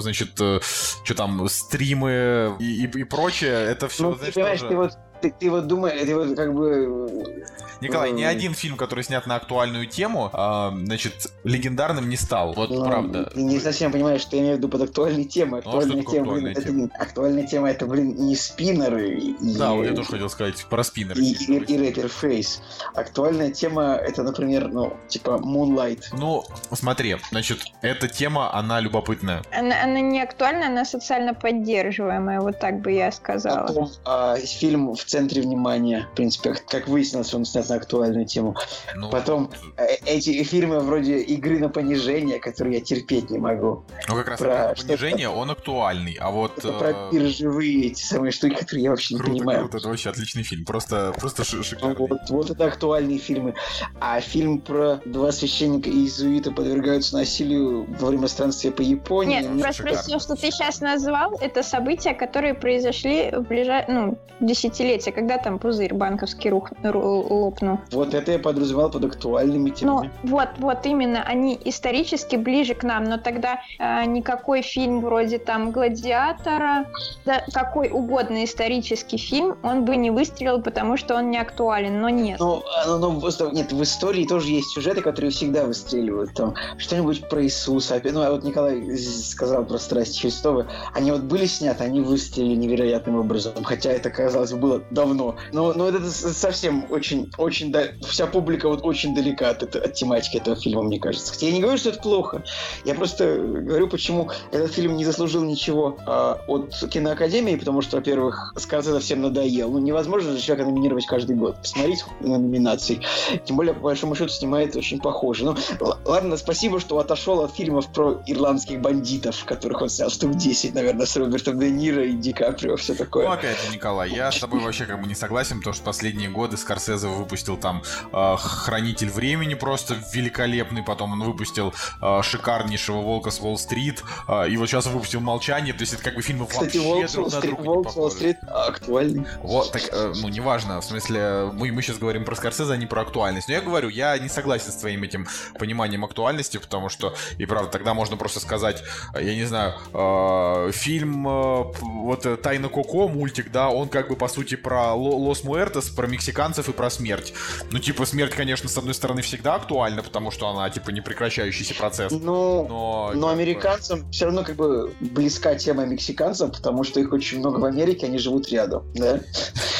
значит, 0.00 0.40
э, 0.40 0.60
что 1.04 1.14
там, 1.14 1.48
стримы 1.48 2.56
и, 2.58 2.84
и, 2.84 2.90
и 3.00 3.04
прочее, 3.04 3.52
это 3.52 3.88
все, 3.88 4.10
ну, 4.10 4.14
знаешь, 4.16 4.60
тоже... 4.60 4.68
ты 4.68 4.76
вот 4.76 4.98
ты, 5.24 5.34
ты 5.38 5.50
вот 5.50 5.66
думаешь, 5.66 6.00
ты 6.00 6.14
вот 6.14 6.36
как 6.36 6.54
бы... 6.54 7.34
Николай, 7.80 8.12
ни 8.12 8.22
один 8.22 8.54
фильм, 8.54 8.76
который 8.76 9.04
снят 9.04 9.26
на 9.26 9.36
актуальную 9.36 9.86
тему, 9.86 10.30
э, 10.32 10.70
значит, 10.84 11.32
легендарным 11.42 12.08
не 12.08 12.16
стал. 12.16 12.52
Вот 12.54 12.70
ну, 12.70 12.84
правда. 12.84 13.30
Ты 13.34 13.42
не 13.42 13.58
совсем 13.58 13.92
понимаешь, 13.92 14.20
что 14.20 14.36
я 14.36 14.42
имею 14.42 14.54
в 14.56 14.58
виду 14.58 14.68
под 14.68 14.82
актуальной 14.82 15.24
темой. 15.24 15.62
Ну, 15.64 15.70
а 15.70 15.78
актуальная 15.78 16.02
ну, 16.02 16.10
тема, 16.10 16.22
актуальная, 16.22 16.54
блин, 16.54 16.64
тема? 16.64 16.84
Это, 16.84 17.02
актуальная 17.02 17.46
тема, 17.46 17.70
это, 17.70 17.86
блин, 17.86 18.14
не 18.16 18.36
спиннеры. 18.36 19.10
И, 19.18 19.56
да, 19.58 19.72
вот 19.72 19.84
я 19.84 19.94
тоже 19.94 20.08
хотел 20.08 20.28
сказать 20.30 20.64
про 20.70 20.84
спиннеры. 20.84 21.20
И, 21.20 21.32
и, 21.32 21.56
и 21.56 21.78
рэпер 21.78 22.08
Фейс. 22.08 22.62
Актуальная 22.94 23.50
тема, 23.50 23.94
это, 23.94 24.22
например, 24.22 24.68
ну, 24.68 24.96
типа 25.08 25.40
Moonlight. 25.42 26.04
Ну, 26.12 26.44
смотри, 26.72 27.16
значит, 27.30 27.58
эта 27.82 28.08
тема, 28.08 28.54
она 28.54 28.80
любопытная. 28.80 29.42
Она, 29.52 29.82
она 29.82 30.00
не 30.00 30.22
актуальна, 30.22 30.68
она 30.68 30.84
социально 30.84 31.34
поддерживаемая, 31.34 32.40
вот 32.40 32.58
так 32.60 32.80
бы 32.80 32.92
я 32.92 33.12
сказала. 33.12 33.66
Потом 33.66 33.90
а, 34.04 34.36
фильм 34.36 34.94
в 34.94 35.04
центре 35.14 35.42
внимания. 35.42 36.08
В 36.10 36.16
принципе, 36.16 36.56
как 36.68 36.88
выяснилось, 36.88 37.32
он 37.34 37.44
снят 37.44 37.68
на 37.68 37.76
актуальную 37.76 38.26
тему. 38.26 38.56
Ну, 38.96 39.10
Потом 39.10 39.48
э, 39.76 39.94
эти 40.06 40.42
фильмы 40.42 40.80
вроде 40.80 41.20
«Игры 41.20 41.60
на 41.60 41.68
понижение», 41.68 42.40
которые 42.40 42.78
я 42.78 42.84
терпеть 42.84 43.30
не 43.30 43.38
могу. 43.38 43.84
Ну, 44.08 44.16
как 44.16 44.26
раз 44.26 44.40
про 44.40 44.74
понижение, 44.76 45.28
он 45.28 45.52
актуальный, 45.52 46.16
а 46.20 46.32
вот... 46.32 46.58
Это 46.58 46.72
про 46.72 46.90
э, 46.90 47.10
биржевые 47.12 47.86
эти 47.86 48.02
самые 48.02 48.32
штуки, 48.32 48.56
которые 48.56 48.84
я 48.84 48.90
вообще 48.90 49.14
круто, 49.14 49.30
не 49.30 49.38
понимаю. 49.38 49.60
Круто, 49.60 49.76
это 49.76 49.88
вообще 49.88 50.10
отличный 50.10 50.42
фильм, 50.42 50.64
просто, 50.64 51.12
просто 51.16 51.44
шикарный. 51.44 51.94
Вот, 51.94 52.18
вот 52.30 52.50
это 52.50 52.64
актуальные 52.64 53.18
фильмы. 53.18 53.54
А 54.00 54.20
фильм 54.20 54.60
про 54.60 55.00
два 55.04 55.30
священника 55.30 55.88
и 55.88 55.92
иезуита 55.92 56.50
подвергаются 56.50 57.14
насилию 57.14 57.86
во 58.00 58.08
время 58.08 58.26
странствия 58.26 58.72
по 58.72 58.82
Японии... 58.82 59.42
Нет, 59.42 59.62
просто 59.62 59.94
все, 60.02 60.18
что 60.18 60.34
ты 60.34 60.50
сейчас 60.50 60.80
назвал, 60.80 61.38
это 61.40 61.62
события, 61.62 62.14
которые 62.14 62.54
произошли 62.54 63.30
в 63.30 63.42
ближайшие, 63.42 63.94
ну, 63.94 64.18
десятилетия, 64.40 65.03
когда 65.12 65.38
там 65.38 65.58
пузырь 65.58 65.94
банковский 65.94 66.50
рух, 66.50 66.70
лопнул. 66.82 67.78
Вот 67.90 68.14
это 68.14 68.32
я 68.32 68.38
подразумевал 68.38 68.90
под 68.90 69.04
актуальными 69.04 69.70
темами. 69.70 70.10
Ну, 70.22 70.30
вот, 70.30 70.48
вот 70.58 70.86
именно, 70.86 71.22
они 71.22 71.58
исторически 71.64 72.36
ближе 72.36 72.74
к 72.74 72.82
нам, 72.82 73.04
но 73.04 73.18
тогда 73.18 73.60
э, 73.78 74.04
никакой 74.06 74.62
фильм 74.62 75.00
вроде 75.00 75.38
там 75.38 75.70
«Гладиатора», 75.70 76.86
да, 77.24 77.44
какой 77.52 77.90
угодно 77.90 78.44
исторический 78.44 79.16
фильм, 79.16 79.56
он 79.62 79.84
бы 79.84 79.96
не 79.96 80.10
выстрелил, 80.10 80.62
потому 80.62 80.96
что 80.96 81.14
он 81.14 81.30
не 81.30 81.38
актуален, 81.38 82.00
но 82.00 82.08
нет. 82.08 82.40
Ну, 82.40 82.62
ну, 82.86 82.98
ну 82.98 83.20
нет, 83.52 83.72
в 83.72 83.82
истории 83.82 84.26
тоже 84.26 84.50
есть 84.50 84.68
сюжеты, 84.70 85.00
которые 85.00 85.30
всегда 85.30 85.64
выстреливают. 85.64 86.34
Там 86.34 86.54
что-нибудь 86.78 87.28
про 87.28 87.42
Иисуса. 87.44 88.00
Ну, 88.04 88.22
а 88.22 88.30
вот 88.30 88.44
Николай 88.44 88.96
сказал 88.96 89.64
про 89.64 89.78
страсти 89.78 90.20
Христовы. 90.22 90.66
Они 90.94 91.10
вот 91.10 91.22
были 91.22 91.46
сняты, 91.46 91.84
они 91.84 92.00
выстрелили 92.00 92.56
невероятным 92.56 93.16
образом, 93.16 93.64
хотя 93.64 93.90
это, 93.90 94.10
казалось, 94.10 94.52
было 94.52 94.82
давно. 94.90 95.36
Но, 95.52 95.72
но 95.72 95.88
это 95.88 96.10
совсем 96.10 96.86
очень, 96.90 97.30
очень, 97.38 97.72
да, 97.72 97.88
вся 98.02 98.26
публика 98.26 98.68
вот 98.68 98.84
очень 98.84 99.14
далека 99.14 99.50
от, 99.50 99.62
от, 99.62 99.76
от 99.76 99.94
тематики 99.94 100.36
этого 100.36 100.56
фильма, 100.56 100.82
мне 100.82 100.98
кажется. 100.98 101.32
Хотя 101.32 101.46
я 101.46 101.52
не 101.52 101.60
говорю, 101.60 101.78
что 101.78 101.90
это 101.90 102.00
плохо. 102.00 102.42
Я 102.84 102.94
просто 102.94 103.36
говорю, 103.36 103.88
почему 103.88 104.30
этот 104.52 104.72
фильм 104.72 104.96
не 104.96 105.04
заслужил 105.04 105.44
ничего 105.44 105.98
а, 106.06 106.40
от 106.46 106.74
киноакадемии, 106.90 107.56
потому 107.56 107.82
что, 107.82 107.96
во-первых, 107.96 108.52
Скорсезе 108.56 108.98
всем 109.00 109.22
надоел. 109.22 109.70
Ну, 109.70 109.78
невозможно 109.78 110.32
же 110.32 110.40
человека 110.40 110.68
номинировать 110.68 111.06
каждый 111.06 111.36
год. 111.36 111.56
Посмотреть 111.58 112.04
на 112.20 112.38
номинации. 112.38 113.00
Тем 113.44 113.56
более, 113.56 113.74
по 113.74 113.80
большому 113.80 114.14
счету, 114.14 114.30
снимает 114.30 114.76
очень 114.76 115.00
похоже. 115.00 115.44
Ну, 115.44 115.56
ладно, 116.04 116.36
спасибо, 116.36 116.80
что 116.80 116.98
отошел 116.98 117.40
от 117.40 117.54
фильмов 117.54 117.92
про 117.92 118.22
ирландских 118.26 118.80
бандитов, 118.80 119.44
которых 119.44 119.82
он 119.82 119.88
снял 119.88 120.10
штук 120.10 120.34
10, 120.34 120.74
наверное, 120.74 121.06
с 121.06 121.16
Робертом 121.16 121.58
Де 121.58 121.70
Ниро 121.70 122.04
и 122.04 122.12
Ди 122.12 122.32
Каприо, 122.32 122.76
все 122.76 122.94
такое. 122.94 123.26
Ну, 123.26 123.32
опять 123.32 123.60
же, 123.60 123.72
Николай, 123.72 124.10
я 124.10 124.30
с 124.30 124.38
тобой 124.38 124.60
вообще 124.60 124.73
вообще 124.74 124.86
как 124.86 125.00
бы 125.00 125.06
не 125.06 125.14
согласен, 125.14 125.58
потому 125.58 125.74
что 125.74 125.84
последние 125.84 126.28
годы 126.28 126.56
Скорсезе 126.56 127.06
выпустил 127.06 127.56
там 127.56 127.82
э, 128.12 128.36
«Хранитель 128.38 129.08
времени» 129.08 129.54
просто 129.54 129.96
великолепный, 130.12 130.82
потом 130.82 131.12
он 131.12 131.22
выпустил 131.22 131.72
э, 132.02 132.22
шикарнейшего 132.22 133.00
«Волка 133.00 133.30
с 133.30 133.38
Уолл-стрит», 133.40 134.02
э, 134.26 134.48
и 134.48 134.56
вот 134.56 134.66
сейчас 134.66 134.86
выпустил 134.86 135.20
«Молчание», 135.20 135.72
то 135.72 135.82
есть 135.82 135.94
это 135.94 136.02
как 136.02 136.16
бы 136.16 136.22
фильмы 136.22 136.46
Кстати, 136.46 136.78
вообще 136.78 137.18
Волк 137.18 137.30
друга 137.40 137.62
не 137.62 137.68
Волк 137.68 137.84
похожи. 137.84 138.16
Стрит 138.16 138.36
актуальный. 138.48 139.26
Вот, 139.42 139.70
так, 139.70 139.82
э, 139.92 140.12
ну, 140.20 140.28
неважно, 140.28 140.80
в 140.80 140.84
смысле, 140.84 141.50
мы, 141.52 141.70
мы 141.70 141.80
сейчас 141.80 141.98
говорим 141.98 142.24
про 142.24 142.34
Скорсезе, 142.34 142.72
а 142.72 142.76
не 142.76 142.86
про 142.86 143.02
актуальность. 143.02 143.46
Но 143.46 143.54
я 143.54 143.60
говорю, 143.60 143.88
я 143.88 144.18
не 144.18 144.28
согласен 144.28 144.72
с 144.72 144.76
твоим 144.76 145.04
этим 145.04 145.28
пониманием 145.56 146.04
актуальности, 146.04 146.58
потому 146.58 146.88
что, 146.88 147.14
и 147.38 147.46
правда, 147.46 147.70
тогда 147.70 147.94
можно 147.94 148.16
просто 148.16 148.40
сказать, 148.40 148.82
я 149.14 149.36
не 149.36 149.44
знаю, 149.44 149.74
э, 149.92 150.72
фильм, 150.72 151.28
э, 151.28 151.64
вот 151.80 152.26
э, 152.26 152.36
«Тайна 152.36 152.68
Коко», 152.68 153.08
мультик, 153.08 153.52
да, 153.52 153.70
он 153.70 153.88
как 153.88 154.08
бы, 154.08 154.16
по 154.16 154.28
сути, 154.28 154.56
про 154.64 154.94
Ло- 154.94 155.16
Лос 155.16 155.44
Муэртес, 155.44 155.90
про 155.90 156.06
мексиканцев 156.08 156.68
и 156.68 156.72
про 156.72 156.90
смерть. 156.90 157.32
Ну, 157.70 157.78
типа, 157.78 158.06
смерть, 158.06 158.34
конечно, 158.34 158.68
с 158.68 158.76
одной 158.76 158.94
стороны, 158.94 159.22
всегда 159.22 159.54
актуальна, 159.54 160.02
потому 160.02 160.30
что 160.30 160.48
она, 160.48 160.68
типа, 160.70 160.90
непрекращающийся 160.90 161.74
процесс. 161.74 162.10
Ну, 162.10 162.66
Но, 162.68 163.12
но 163.14 163.26
бы, 163.26 163.32
американцам 163.32 164.10
все 164.10 164.24
равно 164.24 164.42
как 164.42 164.56
бы 164.56 164.92
близка 165.00 165.54
тема 165.54 165.84
мексиканцам, 165.84 166.50
потому 166.50 166.82
что 166.82 166.98
их 166.98 167.12
очень 167.12 167.38
много 167.38 167.60
в 167.60 167.64
Америке, 167.64 168.06
они 168.06 168.18
живут 168.18 168.48
рядом, 168.48 168.84
да? 168.94 169.20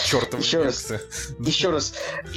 чертовы 0.07 0.43
еще 0.43 0.63
раз. 0.63 0.93
Еще 1.41 1.71
раз, 1.71 1.95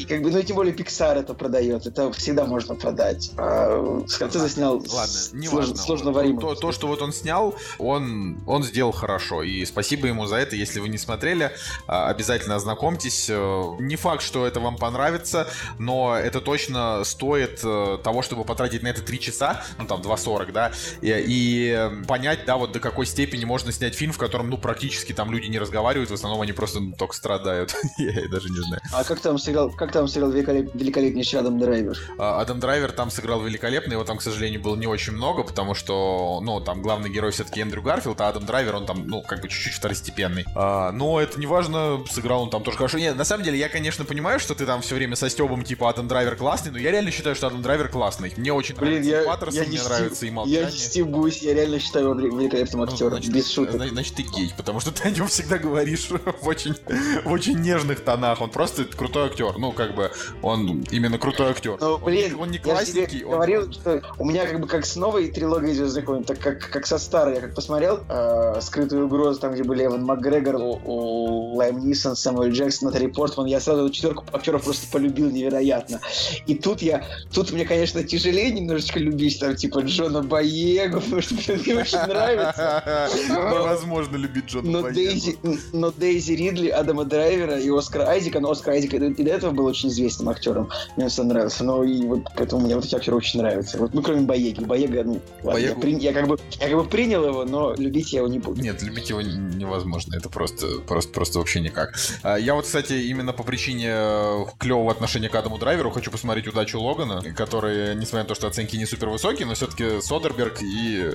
как 0.08 0.22
бы, 0.22 0.32
ну 0.32 0.42
тем 0.42 0.56
более 0.56 0.74
Pixar 0.74 1.20
это 1.20 1.34
продает, 1.34 1.86
это 1.86 2.12
всегда 2.14 2.46
можно 2.46 2.76
продать. 2.76 3.32
А 3.38 4.04
Скорсезе 4.08 4.50
снял 4.50 4.76
Ладно, 4.78 5.20
не 5.34 5.48
сложно 5.76 6.12
варимый. 6.12 6.42
то, 6.42 6.56
то, 6.56 6.72
что 6.72 6.88
вот 6.88 7.02
он 7.02 7.12
снял, 7.12 7.56
он, 7.78 8.40
он 8.48 8.64
сделал 8.64 8.92
хорошо. 8.92 9.44
И 9.44 9.66
спасибо 9.66 10.08
ему 10.08 10.26
за 10.26 10.38
это. 10.38 10.56
Если 10.56 10.80
вы 10.80 10.90
не 10.90 10.98
смотрели, 10.98 11.52
а, 11.88 12.10
обязательно 12.38 12.56
ознакомьтесь. 12.56 13.28
Э, 13.30 13.64
Не 13.80 13.96
факт, 13.96 14.22
что 14.22 14.46
это 14.46 14.60
вам 14.60 14.78
понравится, 14.78 15.48
но 15.80 16.16
это 16.16 16.40
точно 16.42 17.04
стоит 17.04 17.62
э, 17.64 17.98
того, 18.04 18.22
чтобы 18.22 18.44
потратить 18.44 18.84
на 18.84 18.88
это 18.90 19.02
3 19.02 19.20
часа, 19.20 19.64
ну 19.80 19.86
там 19.86 20.02
2.40, 20.02 20.52
да, 20.52 20.72
и, 21.02 21.10
и 21.28 22.06
понять, 22.08 22.46
да, 22.46 22.58
вот 22.58 22.72
до 22.72 22.80
какой 22.80 23.06
степени 23.06 23.46
можно 23.46 23.72
снять 23.72 23.96
фильм, 23.96 24.12
в 24.14 24.18
котором, 24.18 24.50
ну, 24.50 24.58
практически 24.58 25.14
там 25.14 25.32
люди 25.32 25.48
не 25.48 25.58
разговаривают, 25.60 26.10
в 26.12 26.14
основном 26.14 26.42
они 26.42 26.54
просто 26.54 26.80
ну, 26.80 26.94
только 26.98 27.16
страдают. 27.16 27.76
Я 27.98 28.28
даже 28.30 28.50
не 28.50 28.60
знаю. 28.60 28.82
А 28.94 29.04
как 29.04 29.20
там 29.20 29.38
сыграл, 29.38 29.72
как 29.72 29.92
там 29.92 30.08
сыграл 30.08 30.32
великолеп- 30.32 30.72
великолепнейший 30.78 31.40
Адам 31.40 31.60
Драйвер? 31.60 31.98
А, 32.20 32.40
Адам 32.42 32.60
Драйвер 32.60 32.92
там 32.92 33.10
сыграл 33.10 33.42
великолепно, 33.42 33.94
его 33.94 34.04
там, 34.04 34.18
к 34.18 34.22
сожалению, 34.22 34.62
было 34.62 34.76
не 34.76 34.88
очень 34.88 35.14
много, 35.14 35.44
потому 35.44 35.74
что, 35.74 36.40
ну, 36.44 36.60
там 36.62 36.82
главный 36.82 37.10
герой 37.10 37.32
все-таки 37.32 37.62
Эндрю 37.62 37.82
Гарфилд, 37.82 38.22
а 38.22 38.28
Адам 38.30 38.46
Драйвер, 38.46 38.76
он 38.76 38.86
там, 38.86 39.08
ну, 39.08 39.22
как 39.22 39.42
бы 39.42 39.48
чуть-чуть 39.50 39.74
второстепенный. 39.74 40.46
А, 40.56 40.92
но 40.92 41.20
это 41.20 41.40
не 41.40 41.48
важно, 41.48 42.04
сыграл 42.12 42.27
он 42.36 42.50
там 42.50 42.64
тоже 42.64 42.78
хорошо. 42.78 42.98
Нет, 42.98 43.16
на 43.16 43.24
самом 43.24 43.44
деле, 43.44 43.58
я, 43.58 43.70
конечно, 43.70 44.06
понимаю, 44.06 44.40
что 44.40 44.56
ты 44.56 44.66
там 44.66 44.82
все 44.82 44.96
время 44.96 45.16
со 45.16 45.30
Стебом, 45.30 45.64
типа, 45.64 45.90
Адам 45.90 46.08
Драйвер 46.08 46.36
классный, 46.36 46.72
но 46.72 46.78
я 46.78 46.92
реально 46.92 47.12
считаю, 47.12 47.36
что 47.36 47.48
Адам 47.48 47.62
Драйвер 47.62 47.90
классный. 47.90 48.34
Мне 48.38 48.52
очень 48.54 48.76
Блин, 48.76 49.02
нравится 49.02 49.12
я, 49.12 49.24
Паттерсон, 49.24 49.56
я 49.60 49.64
не 49.66 49.70
мне 49.70 49.78
стеб- 49.80 49.88
нравится 49.90 50.26
и 50.26 50.28
Я 50.30 50.34
Молчание. 50.34 50.66
не 50.66 50.72
стебусь, 50.78 51.38
я 51.42 51.54
реально 51.54 51.80
считаю 51.80 52.06
его 52.10 52.20
вели- 52.20 52.38
великолепным 52.38 52.82
Ну, 52.82 52.92
актером, 52.92 53.12
значит, 53.14 53.32
без 53.32 53.50
шуток. 53.52 53.76
зна- 53.76 53.88
Значит, 53.88 54.16
ты 54.16 54.24
гей, 54.24 54.54
потому 54.58 54.80
что 54.80 54.92
ты 54.92 55.08
о 55.08 55.12
нем 55.12 55.28
всегда 55.28 55.58
говоришь 55.58 56.10
в 56.42 56.48
очень, 56.48 56.76
в 57.24 57.32
очень 57.32 57.60
нежных 57.60 58.02
тонах. 58.04 58.42
Он 58.42 58.50
просто 58.50 58.84
крутой 58.86 59.28
актер. 59.28 59.58
Ну, 59.58 59.72
как 59.72 59.96
бы, 59.96 60.12
он 60.42 60.82
именно 60.92 61.18
крутой 61.18 61.52
актер. 61.52 61.78
Ну, 61.80 61.94
Он 61.96 62.04
блин, 62.04 62.34
не- 62.36 62.42
он 62.42 62.50
не 62.52 62.58
я 62.58 62.64
классненький, 62.64 63.24
он- 63.24 63.32
говорил, 63.34 63.72
что 63.72 64.02
у 64.18 64.26
меня 64.26 64.46
как 64.46 64.60
бы 64.60 64.68
как 64.68 64.86
с 64.86 64.96
новой 64.96 65.30
трилогией 65.32 65.74
Звездных 65.76 66.08
войн, 66.08 66.24
так 66.24 66.40
как, 66.40 66.60
как 66.70 66.86
со 66.86 66.98
старой. 66.98 67.36
Я 67.36 67.42
как 67.42 67.56
посмотрел 67.56 68.00
э, 68.10 68.60
«Скрытую 68.62 69.06
угрозу», 69.06 69.40
там, 69.40 69.54
где 69.54 69.64
были 69.64 69.86
Эван 69.86 70.04
Макгрегор, 70.04 70.56
у, 70.56 70.80
у 70.84 71.56
Лайм 71.56 71.80
Нисон, 71.88 72.16
Сэмюэл 72.18 72.52
Джексон, 72.52 72.90
Натали 72.90 73.08
Портман, 73.08 73.46
я 73.48 73.60
сразу 73.60 73.86
эту 73.86 73.94
четверку 73.94 74.24
актеров 74.34 74.64
просто 74.64 74.88
полюбил 74.92 75.30
невероятно. 75.30 76.00
И 76.46 76.56
тут 76.56 76.82
я, 76.82 77.06
тут 77.34 77.52
мне, 77.52 77.66
конечно, 77.66 78.04
тяжелее 78.04 78.52
немножечко 78.52 79.00
любить, 79.00 79.40
там, 79.40 79.56
типа, 79.56 79.80
Джона 79.80 80.22
Боегу, 80.24 81.00
потому 81.02 81.22
что 81.22 81.36
мне 81.36 81.76
очень 81.76 81.98
нравится. 82.08 82.84
Невозможно 83.30 84.16
любить 84.18 84.46
Джона 84.48 84.70
Но 84.70 84.82
Боегу. 84.82 84.96
Дейзи, 84.96 85.38
но 85.74 85.92
Дейзи 85.92 86.34
Ридли, 86.34 86.70
Адама 86.70 87.06
Драйвера 87.06 87.60
и 87.60 87.70
Оскара 87.70 88.08
Айзека, 88.10 88.40
но 88.40 88.52
Оскар 88.52 88.74
Айзек 88.74 88.94
и 88.94 89.00
до 89.24 89.30
этого 89.32 89.52
был 89.52 89.66
очень 89.66 89.90
известным 89.90 90.30
актером. 90.30 90.70
Мне 90.96 91.06
он 91.06 91.10
всегда 91.10 91.30
нравился. 91.30 91.64
Но 91.64 91.84
и 91.84 92.02
вот 92.06 92.22
поэтому 92.36 92.62
мне 92.66 92.76
вот 92.76 92.86
эти 92.86 92.96
актеры 92.96 93.18
очень 93.18 93.40
нравятся. 93.42 93.78
Вот, 93.78 93.94
ну, 93.94 94.02
кроме 94.02 94.22
Боеги. 94.22 94.64
Боега, 94.64 95.04
ну, 95.04 95.22
ладно, 95.44 95.60
я, 95.60 95.72
Боегу- 95.74 95.82
при- 95.82 96.00
я 96.00 96.14
как 96.14 96.28
бы, 96.28 96.38
я 96.60 96.68
как 96.70 96.78
бы 96.78 96.84
принял 96.86 97.26
его, 97.26 97.46
но 97.46 97.74
любить 97.76 98.14
я 98.14 98.20
его 98.20 98.28
не 98.28 98.40
буду. 98.40 98.62
Нет, 98.62 98.82
любить 98.82 99.10
его 99.10 99.22
невозможно. 99.22 100.16
Это 100.16 100.30
просто, 100.30 100.68
просто, 100.88 101.12
просто 101.14 101.40
вообще 101.40 101.60
никак. 101.60 101.94
А, 102.24 102.36
Я 102.38 102.54
вот, 102.54 102.66
кстати, 102.66 102.94
именно 102.94 103.34
по 103.34 103.44
причине 103.44 103.88
э, 103.90 104.46
клевого 104.60 104.92
отношения 104.92 105.30
к 105.30 105.36
Адаму 105.36 105.58
Драйверу 105.58 105.92
хочу 105.92 106.12
посмотреть 106.12 106.48
«Удачу 106.48 106.80
Логана», 106.80 107.22
который, 107.34 107.96
несмотря 107.96 108.24
на 108.24 108.28
то, 108.28 108.36
что 108.36 108.48
оценки 108.48 108.76
не 108.76 108.86
супер 108.86 109.10
высокие, 109.10 109.46
но 109.46 109.54
все-таки 109.54 110.02
Содерберг 110.02 110.62
и 110.62 111.14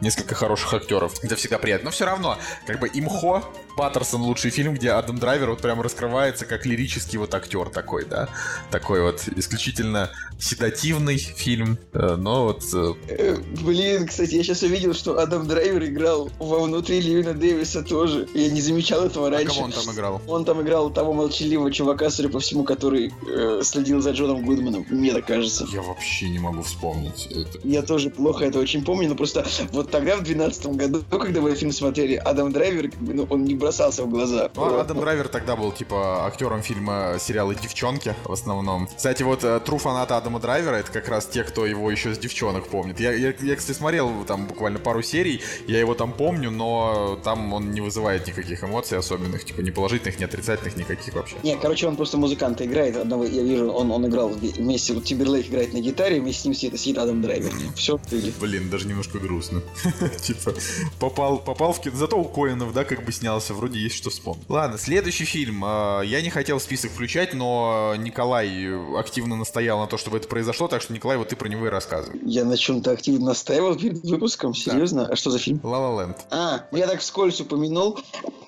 несколько 0.00 0.34
хороших 0.34 0.74
актеров. 0.74 1.22
Это 1.22 1.36
всегда 1.36 1.58
приятно. 1.58 1.86
Но 1.86 1.90
все 1.90 2.04
равно, 2.04 2.38
как 2.66 2.80
бы 2.80 2.90
«Имхо», 2.92 3.42
Паттерсон 3.76 4.22
лучший 4.22 4.50
фильм, 4.50 4.74
где 4.74 4.90
Адам 4.92 5.18
Драйвер 5.18 5.50
вот 5.50 5.60
прям 5.60 5.80
раскрывается 5.80 6.46
как 6.46 6.66
лирический 6.66 7.18
вот 7.18 7.34
актер 7.34 7.68
такой, 7.70 8.04
да. 8.04 8.28
Такой 8.70 9.02
вот 9.02 9.22
исключительно 9.36 10.10
седативный 10.38 11.16
фильм, 11.16 11.78
э, 11.92 12.16
но 12.16 12.44
вот 12.44 12.62
э, 12.74 12.94
Э, 13.08 13.36
блин, 13.62 14.06
кстати, 14.06 14.34
я 14.34 14.42
сейчас 14.42 14.62
увидел, 14.62 14.94
что 14.94 15.18
Адам 15.18 15.46
Драйвер 15.46 15.84
играл 15.84 16.30
во 16.38 16.60
внутри 16.60 17.00
Льюина 17.00 17.34
Дэвиса 17.34 17.82
тоже. 17.82 18.28
Я 18.34 18.50
не 18.50 18.60
замечал 18.60 19.04
этого 19.04 19.28
а 19.28 19.30
раньше. 19.30 19.54
кого 19.54 19.64
он 19.66 19.72
там 19.72 19.94
играл? 19.94 20.22
Он 20.26 20.44
там 20.44 20.62
играл 20.62 20.90
того 20.90 21.12
молчаливого 21.12 21.70
чувака, 21.70 22.10
судя 22.10 22.28
по 22.28 22.40
всему, 22.40 22.64
который 22.64 23.12
э, 23.28 23.60
следил 23.62 24.00
за 24.00 24.10
Джоном 24.10 24.44
Гудманом, 24.44 24.86
мне 24.90 25.12
так 25.12 25.26
кажется. 25.26 25.66
Я 25.72 25.82
вообще 25.82 26.28
не 26.28 26.38
могу 26.38 26.62
вспомнить. 26.62 27.26
Это 27.30 27.58
Я 27.64 27.82
тоже 27.82 28.10
плохо 28.10 28.44
это 28.44 28.58
очень 28.58 28.84
помню, 28.84 29.08
но 29.08 29.14
просто 29.14 29.46
вот 29.72 29.90
тогда, 29.90 30.16
в 30.16 30.24
2012 30.24 30.66
году, 30.76 31.02
когда 31.10 31.40
мы 31.40 31.54
фильм 31.54 31.72
смотрели, 31.72 32.14
Адам 32.14 32.52
Драйвер, 32.52 32.90
ну, 33.00 33.26
он 33.30 33.44
не 33.44 33.54
бросался 33.64 34.02
в 34.02 34.10
глаза. 34.10 34.50
Ну, 34.54 34.76
а 34.76 34.80
Адам 34.82 35.00
Драйвер 35.00 35.28
тогда 35.28 35.56
был, 35.56 35.72
типа, 35.72 36.26
актером 36.26 36.62
фильма 36.62 37.16
сериала 37.18 37.54
«Девчонки» 37.54 38.14
в 38.24 38.32
основном. 38.32 38.88
Кстати, 38.94 39.22
вот 39.22 39.42
э, 39.42 39.60
true 39.64 39.78
фанаты 39.78 40.12
Адама 40.12 40.38
Драйвера— 40.38 40.76
это 40.76 40.92
как 40.92 41.08
раз 41.08 41.26
те, 41.26 41.44
кто 41.44 41.64
его 41.64 41.90
еще 41.90 42.14
с 42.14 42.18
«Девчонок» 42.18 42.68
помнит. 42.68 43.00
Я, 43.00 43.12
я, 43.12 43.32
я, 43.40 43.56
кстати, 43.56 43.76
смотрел 43.76 44.24
там 44.26 44.46
буквально 44.46 44.78
пару 44.78 45.02
серий, 45.02 45.40
я 45.66 45.78
его 45.80 45.94
там 45.94 46.12
помню, 46.12 46.50
но 46.50 47.18
там 47.24 47.54
он 47.54 47.70
не 47.70 47.80
вызывает 47.80 48.26
никаких 48.26 48.62
эмоций 48.62 48.98
особенных, 48.98 49.46
типа, 49.46 49.62
ни 49.62 49.70
положительных, 49.70 50.20
ни 50.20 50.24
отрицательных, 50.24 50.76
никаких 50.76 51.14
вообще. 51.14 51.36
Не, 51.42 51.56
короче, 51.56 51.88
он 51.88 51.96
просто 51.96 52.18
музыканта 52.18 52.66
играет. 52.66 52.96
Одного, 52.96 53.24
я 53.24 53.42
вижу, 53.42 53.70
он, 53.70 53.90
он 53.90 54.06
играл 54.06 54.28
вме- 54.28 54.54
вместе, 54.54 54.92
вот 54.92 55.04
Тимберлейк 55.04 55.48
играет 55.48 55.72
на 55.72 55.80
гитаре, 55.80 56.20
вместе 56.20 56.42
с 56.42 56.44
ним 56.44 56.54
сидит, 56.54 56.78
сидит 56.78 56.98
Адам 56.98 57.22
Драйвер. 57.22 57.50
Все, 57.76 57.98
ты. 58.10 58.30
Блин, 58.40 58.68
даже 58.68 58.86
немножко 58.86 59.18
грустно. 59.18 59.62
Типа, 60.20 60.52
попал, 60.98 61.38
попал 61.38 61.72
в 61.72 61.80
кино. 61.80 61.96
Зато 61.96 62.18
у 62.18 62.24
Коинов, 62.24 62.74
да, 62.74 62.84
как 62.84 63.04
бы 63.04 63.12
снялся. 63.12 63.53
Вроде 63.54 63.78
есть 63.80 63.96
что 63.96 64.10
вспомнить. 64.10 64.44
Ладно, 64.48 64.78
следующий 64.78 65.24
фильм. 65.24 65.62
А, 65.64 66.00
Я 66.02 66.20
не 66.22 66.30
хотел 66.30 66.58
в 66.58 66.62
список 66.62 66.90
включать, 66.92 67.34
но 67.34 67.94
Николай 67.98 68.50
активно 68.98 69.36
настоял 69.36 69.78
на 69.80 69.86
то, 69.86 69.96
чтобы 69.96 70.16
это 70.18 70.28
произошло, 70.28 70.68
так 70.68 70.82
что, 70.82 70.92
Николай, 70.92 71.16
вот 71.16 71.28
ты 71.28 71.36
про 71.36 71.48
него 71.48 71.66
и 71.66 71.70
рассказывай. 71.70 72.18
Я 72.24 72.44
на 72.44 72.56
чем-то 72.56 72.90
активно 72.90 73.26
настаивал 73.26 73.74
перед 73.76 74.02
выпуском, 74.04 74.54
серьезно? 74.54 75.06
А 75.06 75.16
что 75.16 75.30
за 75.30 75.38
фильм? 75.38 75.60
La 75.62 75.72
La 75.78 76.06
Land. 76.08 76.16
А, 76.30 76.64
ну 76.70 76.78
я 76.78 76.86
так 76.86 77.00
вскользь 77.00 77.40
упомянул. 77.40 77.98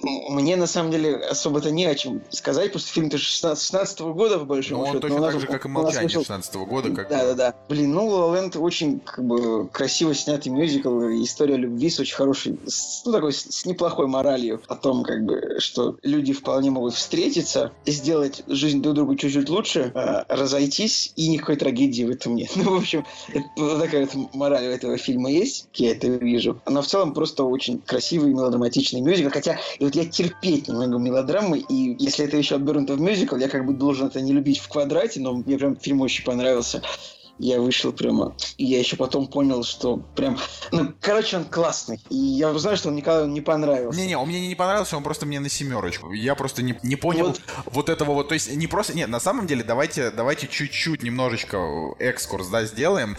Мне 0.02 0.56
на 0.56 0.66
самом 0.66 0.90
деле 0.92 1.16
особо-то 1.16 1.70
не 1.70 1.84
о 1.86 1.94
чем 1.94 2.22
сказать, 2.30 2.66
потому 2.66 2.80
что 2.80 2.92
фильм-то 2.92 3.18
16 3.18 4.00
года, 4.00 4.34
по 4.34 4.40
Ну, 4.40 4.46
большому 4.46 4.80
он 4.82 4.86
счету. 4.88 5.00
точно 5.00 5.18
нас- 5.20 5.32
так 5.32 5.40
же, 5.40 5.46
как 5.46 5.64
и 5.64 5.68
«Молчание» 5.68 6.02
вышел- 6.04 6.20
16 6.22 6.54
года. 6.66 6.90
Как... 6.90 7.08
Да, 7.08 7.24
да, 7.26 7.34
да. 7.34 7.54
Блин, 7.68 7.92
ну 7.92 8.08
La 8.08 8.38
Land 8.44 8.58
очень 8.58 9.00
как 9.00 9.24
бы 9.24 9.66
красиво 9.68 10.14
снятый 10.14 10.52
мюзикл, 10.52 11.00
история 11.22 11.56
любви 11.56 11.90
с 11.90 11.98
очень 11.98 12.14
хорошей, 12.14 12.58
с- 12.66 13.02
ну 13.04 13.12
такой 13.12 13.32
с, 13.32 13.42
с 13.50 13.64
неплохой 13.66 14.06
моралью 14.06 14.62
о 14.68 14.76
том, 14.76 14.95
как 15.02 15.24
бы, 15.24 15.56
что 15.58 15.96
люди 16.02 16.32
вполне 16.32 16.70
могут 16.70 16.94
встретиться, 16.94 17.72
сделать 17.86 18.42
жизнь 18.46 18.82
друг 18.82 18.94
другу 18.94 19.16
чуть-чуть 19.16 19.48
лучше, 19.48 19.92
а, 19.94 20.24
разойтись 20.28 21.12
и 21.16 21.28
никакой 21.28 21.56
трагедии 21.56 22.04
в 22.04 22.10
этом 22.10 22.34
нет. 22.34 22.50
Ну, 22.66 22.74
в 22.74 22.78
общем, 22.78 23.04
это 23.28 23.78
такая 23.78 24.06
вот 24.06 24.34
мораль 24.34 24.64
этого 24.64 24.96
фильма 24.98 25.30
есть, 25.30 25.68
я 25.74 25.92
это 25.92 26.08
вижу. 26.08 26.60
Но 26.66 26.82
в 26.82 26.86
целом 26.86 27.14
просто 27.14 27.44
очень 27.44 27.80
красивый 27.80 28.32
мелодраматичный 28.32 29.00
мюзикл, 29.00 29.30
хотя 29.30 29.58
и 29.78 29.84
вот 29.84 29.94
я 29.94 30.04
терпеть 30.04 30.68
не 30.68 30.74
могу 30.74 30.98
мелодрамы, 30.98 31.58
и 31.58 31.96
если 31.98 32.24
это 32.24 32.36
еще 32.36 32.56
обернуто 32.56 32.94
в 32.94 33.00
мюзикл, 33.00 33.36
я 33.36 33.48
как 33.48 33.66
бы 33.66 33.72
должен 33.74 34.08
это 34.08 34.20
не 34.20 34.32
любить 34.32 34.58
в 34.58 34.68
квадрате, 34.68 35.20
но 35.20 35.34
мне 35.34 35.56
прям 35.58 35.76
фильм 35.76 36.00
очень 36.00 36.24
понравился. 36.24 36.82
Я 37.38 37.60
вышел 37.60 37.92
прямо, 37.92 38.34
и 38.56 38.64
я 38.64 38.78
еще 38.78 38.96
потом 38.96 39.26
понял, 39.26 39.62
что 39.62 39.96
прям, 39.96 40.38
ну, 40.72 40.92
короче, 41.00 41.36
он 41.36 41.44
классный. 41.44 42.00
И 42.08 42.16
я 42.16 42.56
знаю, 42.58 42.76
что 42.76 42.88
он 42.88 42.96
Николаю 42.96 43.28
не 43.28 43.40
понравился. 43.40 43.98
Не-не, 43.98 44.16
он 44.16 44.28
мне 44.28 44.48
не 44.48 44.54
понравился, 44.54 44.96
он 44.96 45.02
просто 45.02 45.26
мне 45.26 45.40
на 45.40 45.48
семерочку. 45.48 46.12
Я 46.12 46.34
просто 46.34 46.62
не, 46.62 46.78
не 46.82 46.96
понял 46.96 47.28
вот. 47.28 47.40
Вот. 47.66 47.88
этого 47.88 48.12
вот, 48.12 48.28
то 48.28 48.34
есть 48.34 48.54
не 48.54 48.66
просто, 48.66 48.96
нет, 48.96 49.08
на 49.08 49.20
самом 49.20 49.46
деле 49.46 49.64
давайте, 49.64 50.10
давайте 50.10 50.48
чуть-чуть 50.48 51.02
немножечко 51.02 51.58
экскурс, 51.98 52.48
да, 52.48 52.64
сделаем. 52.64 53.16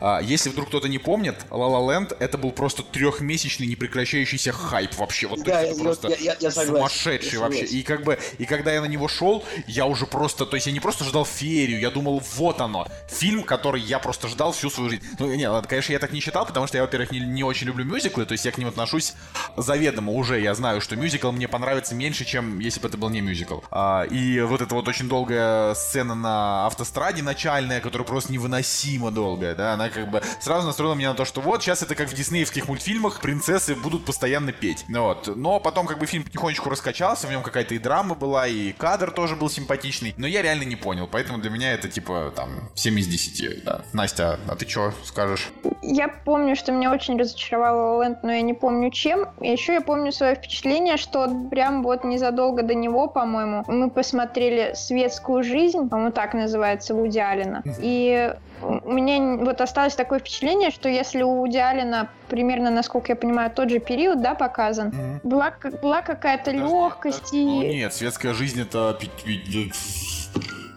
А, 0.00 0.20
если 0.20 0.50
вдруг 0.50 0.68
кто-то 0.68 0.88
не 0.88 0.98
помнит, 0.98 1.36
La 1.50 1.68
La 1.68 1.80
Land 1.86 2.16
это 2.20 2.38
был 2.38 2.52
просто 2.52 2.82
трехмесячный 2.82 3.66
непрекращающийся 3.66 4.52
хайп 4.52 4.94
вообще. 4.96 5.26
Вот 5.26 5.42
Да, 5.42 5.62
я- 5.62 5.74
просто 5.74 6.08
я- 6.08 6.16
я- 6.16 6.36
я 6.40 6.50
согласен, 6.50 6.74
сумасшедший 6.76 7.32
я 7.34 7.40
вообще. 7.40 7.64
И 7.64 7.82
как 7.82 8.04
бы, 8.04 8.18
и 8.38 8.44
когда 8.44 8.72
я 8.72 8.80
на 8.80 8.86
него 8.86 9.08
шел, 9.08 9.44
я 9.66 9.86
уже 9.86 10.06
просто, 10.06 10.46
то 10.46 10.56
есть 10.56 10.66
я 10.66 10.72
не 10.72 10.80
просто 10.80 11.04
ждал 11.04 11.24
феерию, 11.24 11.80
я 11.80 11.90
думал, 11.90 12.22
вот 12.36 12.60
оно, 12.60 12.86
фильм, 13.08 13.42
который 13.42 13.80
я 13.80 13.98
просто 13.98 14.28
ждал 14.28 14.52
всю 14.52 14.70
свою 14.70 14.90
жизнь. 14.90 15.04
Ну, 15.18 15.34
не, 15.34 15.48
ладно, 15.48 15.68
конечно, 15.68 15.92
я 15.92 15.98
так 15.98 16.12
не 16.12 16.20
считал, 16.20 16.46
потому 16.46 16.66
что 16.66 16.76
я, 16.78 16.82
во-первых, 16.84 17.10
не, 17.10 17.20
не 17.20 17.42
очень 17.44 17.66
люблю 17.66 17.84
мюзиклы, 17.84 18.24
то 18.26 18.32
есть 18.32 18.44
я 18.44 18.52
к 18.52 18.58
ним 18.58 18.68
отношусь 18.68 19.14
заведомо 19.56 20.12
уже, 20.12 20.40
я 20.40 20.54
знаю, 20.54 20.80
что 20.80 20.96
мюзикл 20.96 21.30
мне 21.32 21.48
понравится 21.48 21.94
меньше, 21.94 22.24
чем 22.24 22.58
если 22.58 22.80
бы 22.80 22.88
это 22.88 22.96
был 22.96 23.08
не 23.10 23.20
мюзикл. 23.20 23.60
А, 23.70 24.02
и 24.04 24.40
вот 24.40 24.60
эта 24.60 24.74
вот 24.74 24.86
очень 24.88 25.08
долгая 25.08 25.74
сцена 25.74 26.14
на 26.14 26.66
автостраде 26.66 27.22
начальная, 27.22 27.80
которая 27.80 28.06
просто 28.06 28.32
невыносимо 28.32 29.10
долгая, 29.10 29.54
да, 29.54 29.74
она 29.74 29.87
как 29.90 30.10
бы 30.10 30.22
сразу 30.40 30.66
настроила 30.66 30.94
меня 30.94 31.10
на 31.10 31.16
то, 31.16 31.24
что 31.24 31.40
вот, 31.40 31.62
сейчас 31.62 31.82
это 31.82 31.94
как 31.94 32.08
в 32.08 32.14
диснеевских 32.14 32.68
мультфильмах, 32.68 33.20
принцессы 33.20 33.74
будут 33.74 34.04
постоянно 34.04 34.52
петь. 34.52 34.84
Ну 34.88 35.02
Вот. 35.02 35.36
Но 35.36 35.60
потом 35.60 35.86
как 35.86 35.98
бы 35.98 36.06
фильм 36.06 36.24
потихонечку 36.24 36.70
раскачался, 36.70 37.26
в 37.26 37.30
нем 37.30 37.42
какая-то 37.42 37.74
и 37.74 37.78
драма 37.78 38.14
была, 38.14 38.46
и 38.46 38.72
кадр 38.72 39.10
тоже 39.10 39.36
был 39.36 39.48
симпатичный, 39.48 40.14
но 40.16 40.26
я 40.26 40.42
реально 40.42 40.64
не 40.64 40.76
понял, 40.76 41.08
поэтому 41.10 41.38
для 41.38 41.50
меня 41.50 41.72
это 41.72 41.88
типа 41.88 42.32
там 42.34 42.70
7 42.74 42.98
из 42.98 43.06
10, 43.06 43.64
да. 43.64 43.82
Настя, 43.92 44.38
а 44.48 44.54
ты 44.54 44.68
что 44.68 44.92
скажешь? 45.04 45.48
Я 45.82 46.08
помню, 46.08 46.56
что 46.56 46.72
меня 46.72 46.92
очень 46.92 47.18
разочаровал 47.18 47.98
Лэнд, 47.98 48.22
но 48.22 48.32
я 48.32 48.42
не 48.42 48.54
помню 48.54 48.90
чем. 48.90 49.28
И 49.40 49.50
еще 49.50 49.74
я 49.74 49.80
помню 49.80 50.12
свое 50.12 50.34
впечатление, 50.34 50.96
что 50.96 51.28
прям 51.50 51.82
вот 51.82 52.04
незадолго 52.04 52.62
до 52.62 52.74
него, 52.74 53.08
по-моему, 53.08 53.64
мы 53.66 53.90
посмотрели 53.90 54.72
«Светскую 54.74 55.42
жизнь», 55.42 55.88
по-моему, 55.88 56.12
так 56.12 56.34
называется, 56.34 56.94
Вуди 56.94 57.18
Аллена. 57.18 57.62
И 57.80 58.34
у 58.60 58.92
меня 58.92 59.36
вот 59.44 59.60
осталось 59.60 59.94
такое 59.94 60.18
впечатление, 60.18 60.70
что 60.70 60.88
если 60.88 61.22
у 61.22 61.36
Вуди 61.36 61.58
Аллена 61.58 62.08
примерно, 62.28 62.70
насколько 62.70 63.12
я 63.12 63.16
понимаю, 63.16 63.50
тот 63.50 63.70
же 63.70 63.78
период, 63.78 64.20
да, 64.20 64.34
показан, 64.34 65.20
была, 65.22 65.50
как- 65.50 65.80
была 65.80 66.02
какая-то 66.02 66.50
легкость 66.50 67.32
Ну 67.32 67.62
и... 67.62 67.76
нет, 67.76 67.92
светская 67.94 68.34
жизнь 68.34 68.60
это... 68.60 68.98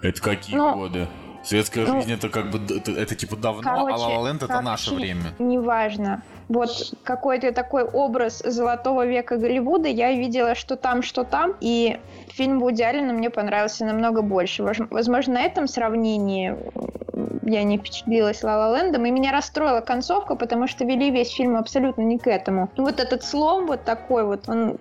Это 0.02 0.20
какие 0.20 0.56
Ну, 0.56 0.74
годы? 0.74 1.08
Светская 1.44 1.86
ну, 1.86 1.96
жизнь 1.96 2.12
это 2.12 2.28
как 2.28 2.50
бы 2.50 2.60
это, 2.76 2.92
это 2.92 3.14
типа 3.14 3.36
давно, 3.36 3.62
Короче, 3.62 3.94
а 3.94 4.08
La 4.08 4.16
La 4.16 4.30
Land 4.30 4.44
это 4.44 4.60
наше 4.60 4.94
время. 4.94 5.34
Неважно. 5.38 6.22
Вот 6.52 6.94
какой-то 7.02 7.52
такой 7.52 7.84
образ 7.84 8.42
золотого 8.44 9.06
века 9.06 9.36
Голливуда, 9.36 9.88
я 9.88 10.12
видела, 10.12 10.54
что 10.54 10.76
там, 10.76 11.02
что 11.02 11.24
там, 11.24 11.54
и 11.60 11.98
фильм 12.28 12.60
Вуди 12.60 12.82
Аллена 12.82 13.12
мне 13.12 13.30
понравился 13.30 13.84
намного 13.84 14.22
больше. 14.22 14.62
Возможно, 14.62 15.34
на 15.34 15.42
этом 15.42 15.66
сравнении 15.66 16.54
я 17.42 17.62
не 17.62 17.78
впечатлилась 17.78 18.42
Ла 18.42 18.56
Ла 18.56 18.68
Лэндом, 18.70 19.06
и 19.06 19.10
меня 19.10 19.32
расстроила 19.32 19.80
концовка, 19.80 20.34
потому 20.36 20.66
что 20.66 20.84
вели 20.84 21.10
весь 21.10 21.30
фильм 21.30 21.56
абсолютно 21.56 22.02
не 22.02 22.18
к 22.18 22.26
этому. 22.26 22.68
И 22.76 22.80
вот 22.80 23.00
этот 23.00 23.24
слом 23.24 23.66
вот 23.66 23.84
такой 23.84 24.24
вот, 24.24 24.48
он, 24.48 24.78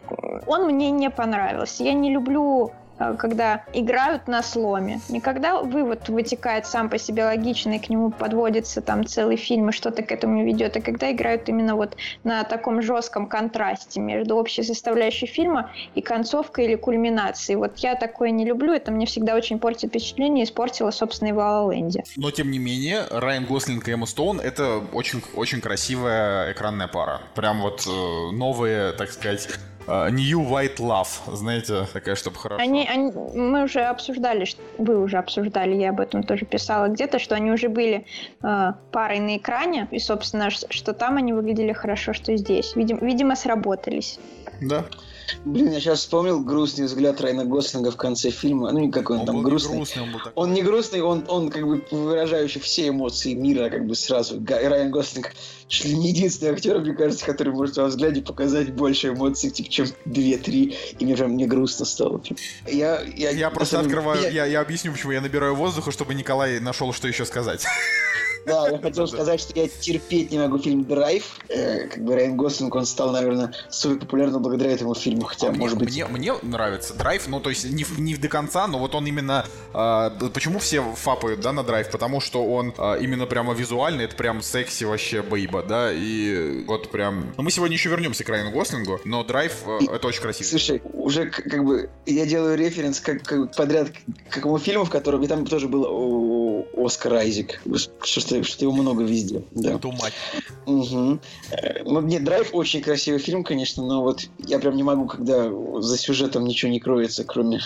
он 0.47 0.67
мне 0.67 0.91
не 0.91 1.09
понравился. 1.09 1.83
Я 1.83 1.93
не 1.93 2.11
люблю 2.11 2.71
когда 3.17 3.63
играют 3.73 4.27
на 4.27 4.43
сломе. 4.43 5.01
Не 5.09 5.19
когда 5.19 5.61
вывод 5.61 6.09
вытекает 6.09 6.65
сам 6.65 6.89
по 6.89 6.97
себе 6.97 7.25
логично, 7.25 7.73
и 7.73 7.79
к 7.79 7.89
нему 7.89 8.11
подводится 8.11 8.81
там 8.81 9.05
целый 9.05 9.37
фильм, 9.37 9.69
и 9.69 9.71
что-то 9.71 10.03
к 10.03 10.11
этому 10.11 10.43
ведет, 10.43 10.77
а 10.77 10.81
когда 10.81 11.11
играют 11.11 11.49
именно 11.49 11.75
вот 11.75 11.95
на 12.23 12.43
таком 12.43 12.81
жестком 12.81 13.27
контрасте 13.27 13.99
между 13.99 14.35
общей 14.35 14.63
составляющей 14.63 15.25
фильма 15.27 15.71
и 15.95 16.01
концовкой 16.01 16.65
или 16.65 16.75
кульминацией. 16.75 17.57
Вот 17.57 17.77
я 17.79 17.95
такое 17.95 18.31
не 18.31 18.45
люблю, 18.45 18.73
это 18.73 18.91
мне 18.91 19.05
всегда 19.05 19.35
очень 19.35 19.59
портит 19.59 19.89
впечатление, 19.89 20.45
испортило, 20.45 20.91
собственно, 20.91 21.29
и 21.29 21.31
в 21.31 21.37
«Ла 21.37 21.63
Ла 21.63 21.73
Ленде». 21.73 22.03
Но 22.17 22.31
тем 22.31 22.51
не 22.51 22.59
менее, 22.59 23.05
Райан 23.09 23.45
Гослинг 23.45 23.87
и 23.87 23.91
Эмма 23.91 24.05
Стоун 24.05 24.39
это 24.39 24.81
очень, 24.93 25.21
очень 25.35 25.61
красивая 25.61 26.51
экранная 26.51 26.87
пара. 26.87 27.21
Прям 27.35 27.61
вот 27.61 27.85
э, 27.87 28.31
новые, 28.31 28.91
так 28.93 29.11
сказать, 29.11 29.47
э, 29.47 29.70
New 29.87 30.41
White 30.41 30.77
Love, 30.77 31.35
знаете, 31.35 31.85
такая, 31.91 32.15
чтобы 32.15 32.37
хорошо. 32.37 32.61
Они, 32.63 32.87
они- 32.87 33.11
мы 33.11 33.63
уже 33.63 33.81
обсуждали, 33.81 34.45
вы 34.77 35.01
уже 35.01 35.17
обсуждали, 35.17 35.75
я 35.75 35.89
об 35.89 35.99
этом 35.99 36.23
тоже 36.23 36.45
писала 36.45 36.87
где-то, 36.87 37.19
что 37.19 37.35
они 37.35 37.51
уже 37.51 37.67
были 37.69 38.05
э, 38.43 38.71
парой 38.91 39.19
на 39.19 39.37
экране, 39.37 39.87
и, 39.91 39.99
собственно, 39.99 40.49
что 40.49 40.93
там 40.93 41.17
они 41.17 41.33
выглядели 41.33 41.73
хорошо, 41.73 42.13
что 42.13 42.35
здесь. 42.37 42.75
Видим, 42.75 42.97
видимо, 42.99 43.35
сработались. 43.35 44.19
Да. 44.61 44.85
Блин, 45.45 45.71
я 45.71 45.79
сейчас 45.79 45.99
вспомнил 45.99 46.39
грустный 46.41 46.85
взгляд 46.85 47.19
Райана 47.21 47.45
Гослинга 47.45 47.91
в 47.91 47.97
конце 47.97 48.29
фильма. 48.29 48.71
Ну, 48.71 48.79
не 48.79 48.91
какой 48.91 49.15
он, 49.17 49.21
Он 49.21 49.25
там 49.27 49.35
был 49.37 49.43
не 49.43 49.49
грустный. 49.49 49.75
грустный, 49.77 50.03
он 50.03 50.11
был 50.11 50.19
такой. 50.19 50.33
Он 50.35 50.53
не 50.53 50.61
грустный, 50.61 51.01
он, 51.01 51.25
он 51.27 51.49
как 51.49 51.65
бы 51.65 51.85
выражающий 51.91 52.61
все 52.61 52.89
эмоции 52.89 53.33
мира, 53.33 53.69
как 53.69 53.85
бы 53.85 53.95
сразу. 53.95 54.41
Райан 54.47 54.91
Гослинг 54.91 55.31
чуть 55.67 55.93
не 55.93 56.09
единственный 56.09 56.51
актер, 56.53 56.79
мне 56.79 56.93
кажется, 56.93 57.25
который 57.25 57.53
может 57.53 57.77
во 57.77 57.85
взгляде 57.85 58.21
показать 58.21 58.73
больше 58.73 59.09
эмоций, 59.09 59.49
типа, 59.49 59.69
чем 59.69 59.87
2-3, 60.05 60.75
и 60.99 61.05
мне 61.05 61.15
прям 61.15 61.35
не 61.37 61.45
грустно 61.47 61.85
стало. 61.85 62.21
Я, 62.67 63.01
я, 63.01 63.31
Я 63.31 63.49
просто 63.49 63.75
самом 63.77 63.87
открываю, 63.87 64.21
я- 64.21 64.29
я, 64.29 64.45
я 64.45 64.61
объясню, 64.61 64.91
почему 64.91 65.11
я 65.13 65.21
набираю 65.21 65.55
воздуха, 65.55 65.91
чтобы 65.91 66.13
Николай 66.13 66.59
нашел, 66.59 66.91
что 66.93 67.07
еще 67.07 67.25
сказать. 67.25 67.65
Да, 68.45 68.69
я 68.69 68.77
хотел 68.81 69.07
сказать, 69.07 69.39
что 69.39 69.57
я 69.59 69.67
терпеть 69.67 70.31
не 70.31 70.39
могу 70.39 70.57
фильм 70.57 70.83
«Драйв». 70.83 71.39
Э, 71.49 71.87
как 71.87 72.03
бы 72.03 72.15
Райан 72.15 72.37
Гослинг, 72.37 72.75
он 72.75 72.85
стал, 72.85 73.11
наверное, 73.11 73.53
супер 73.69 73.99
популярным 73.99 74.41
благодаря 74.41 74.71
этому 74.71 74.95
фильму, 74.95 75.25
хотя, 75.25 75.49
А 75.49 75.51
может 75.51 75.77
быть... 75.77 75.89
мне, 76.09 76.33
нравится 76.41 76.93
драйв, 76.93 77.27
ну 77.27 77.39
то 77.39 77.49
есть 77.49 77.65
не, 77.65 78.15
до 78.15 78.27
конца, 78.27 78.67
но 78.67 78.79
вот 78.79 78.95
он 78.95 79.05
именно... 79.05 79.45
а, 79.73 80.09
почему 80.33 80.59
все 80.59 80.81
фапают, 80.95 81.41
да, 81.41 81.51
на 81.51 81.63
драйв? 81.63 81.89
Потому 81.91 82.19
что 82.21 82.45
он 82.45 82.73
а, 82.77 82.95
именно 82.95 83.25
прямо 83.25 83.53
визуальный, 83.53 84.05
это 84.05 84.15
прям 84.15 84.41
секси 84.41 84.83
вообще 84.83 85.21
бейба, 85.21 85.63
да, 85.63 85.91
и 85.91 86.63
вот 86.65 86.91
прям... 86.91 87.33
Ну 87.37 87.43
мы 87.43 87.51
сегодня 87.51 87.75
еще 87.75 87.89
вернемся 87.89 88.23
к 88.23 88.29
Райану 88.29 88.51
Гослингу, 88.51 88.99
но 89.05 89.23
драйв 89.23 89.63
это 89.67 90.07
очень 90.07 90.21
красиво. 90.21 90.47
Слушай, 90.47 90.81
уже 90.93 91.29
как 91.29 91.63
бы 91.63 91.89
я 92.05 92.25
делаю 92.25 92.57
референс 92.57 92.99
как, 92.99 93.55
подряд 93.55 93.89
к 94.29 94.33
какому 94.33 94.57
фильму, 94.59 94.85
в 94.85 94.89
котором 94.89 95.23
и 95.23 95.27
там 95.27 95.45
тоже 95.45 95.67
был 95.67 96.65
Оскар 96.77 97.13
Айзек. 97.15 97.61
Что-то, 98.31 98.47
что 98.47 98.65
его 98.65 98.73
много 98.73 99.03
везде. 99.03 99.43
Да. 99.51 99.77
Ту 99.77 99.91
мать. 99.91 100.13
Угу. 100.65 101.19
Ну, 101.85 102.01
нет, 102.01 102.23
Драйв 102.23 102.49
очень 102.53 102.81
красивый 102.81 103.19
фильм, 103.19 103.43
конечно, 103.43 103.85
но 103.85 104.01
вот 104.01 104.21
я 104.39 104.59
прям 104.59 104.75
не 104.75 104.83
могу, 104.83 105.07
когда 105.07 105.49
за 105.79 105.97
сюжетом 105.97 106.45
ничего 106.45 106.71
не 106.71 106.79
кроется, 106.79 107.23
кроме... 107.23 107.59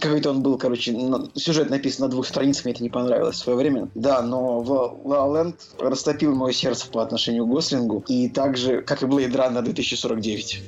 Какой-то 0.00 0.30
он 0.30 0.42
был, 0.42 0.58
короче, 0.58 0.96
сюжет 1.34 1.70
написан 1.70 2.06
на 2.06 2.10
двух 2.10 2.26
страницах, 2.26 2.64
мне 2.64 2.74
это 2.74 2.82
не 2.82 2.90
понравилось 2.90 3.36
в 3.36 3.40
свое 3.40 3.58
время. 3.58 3.88
Да, 3.94 4.22
но 4.22 4.62
La 5.04 5.26
Land 5.26 5.56
растопил 5.78 6.34
мое 6.34 6.52
сердце 6.52 6.86
по 6.88 7.02
отношению 7.02 7.46
к 7.46 7.50
Гослингу, 7.50 8.04
и 8.08 8.28
также, 8.28 8.82
как 8.82 9.02
и 9.02 9.06
Blade 9.06 9.32
Runner 9.32 9.62
2049. 9.62 10.62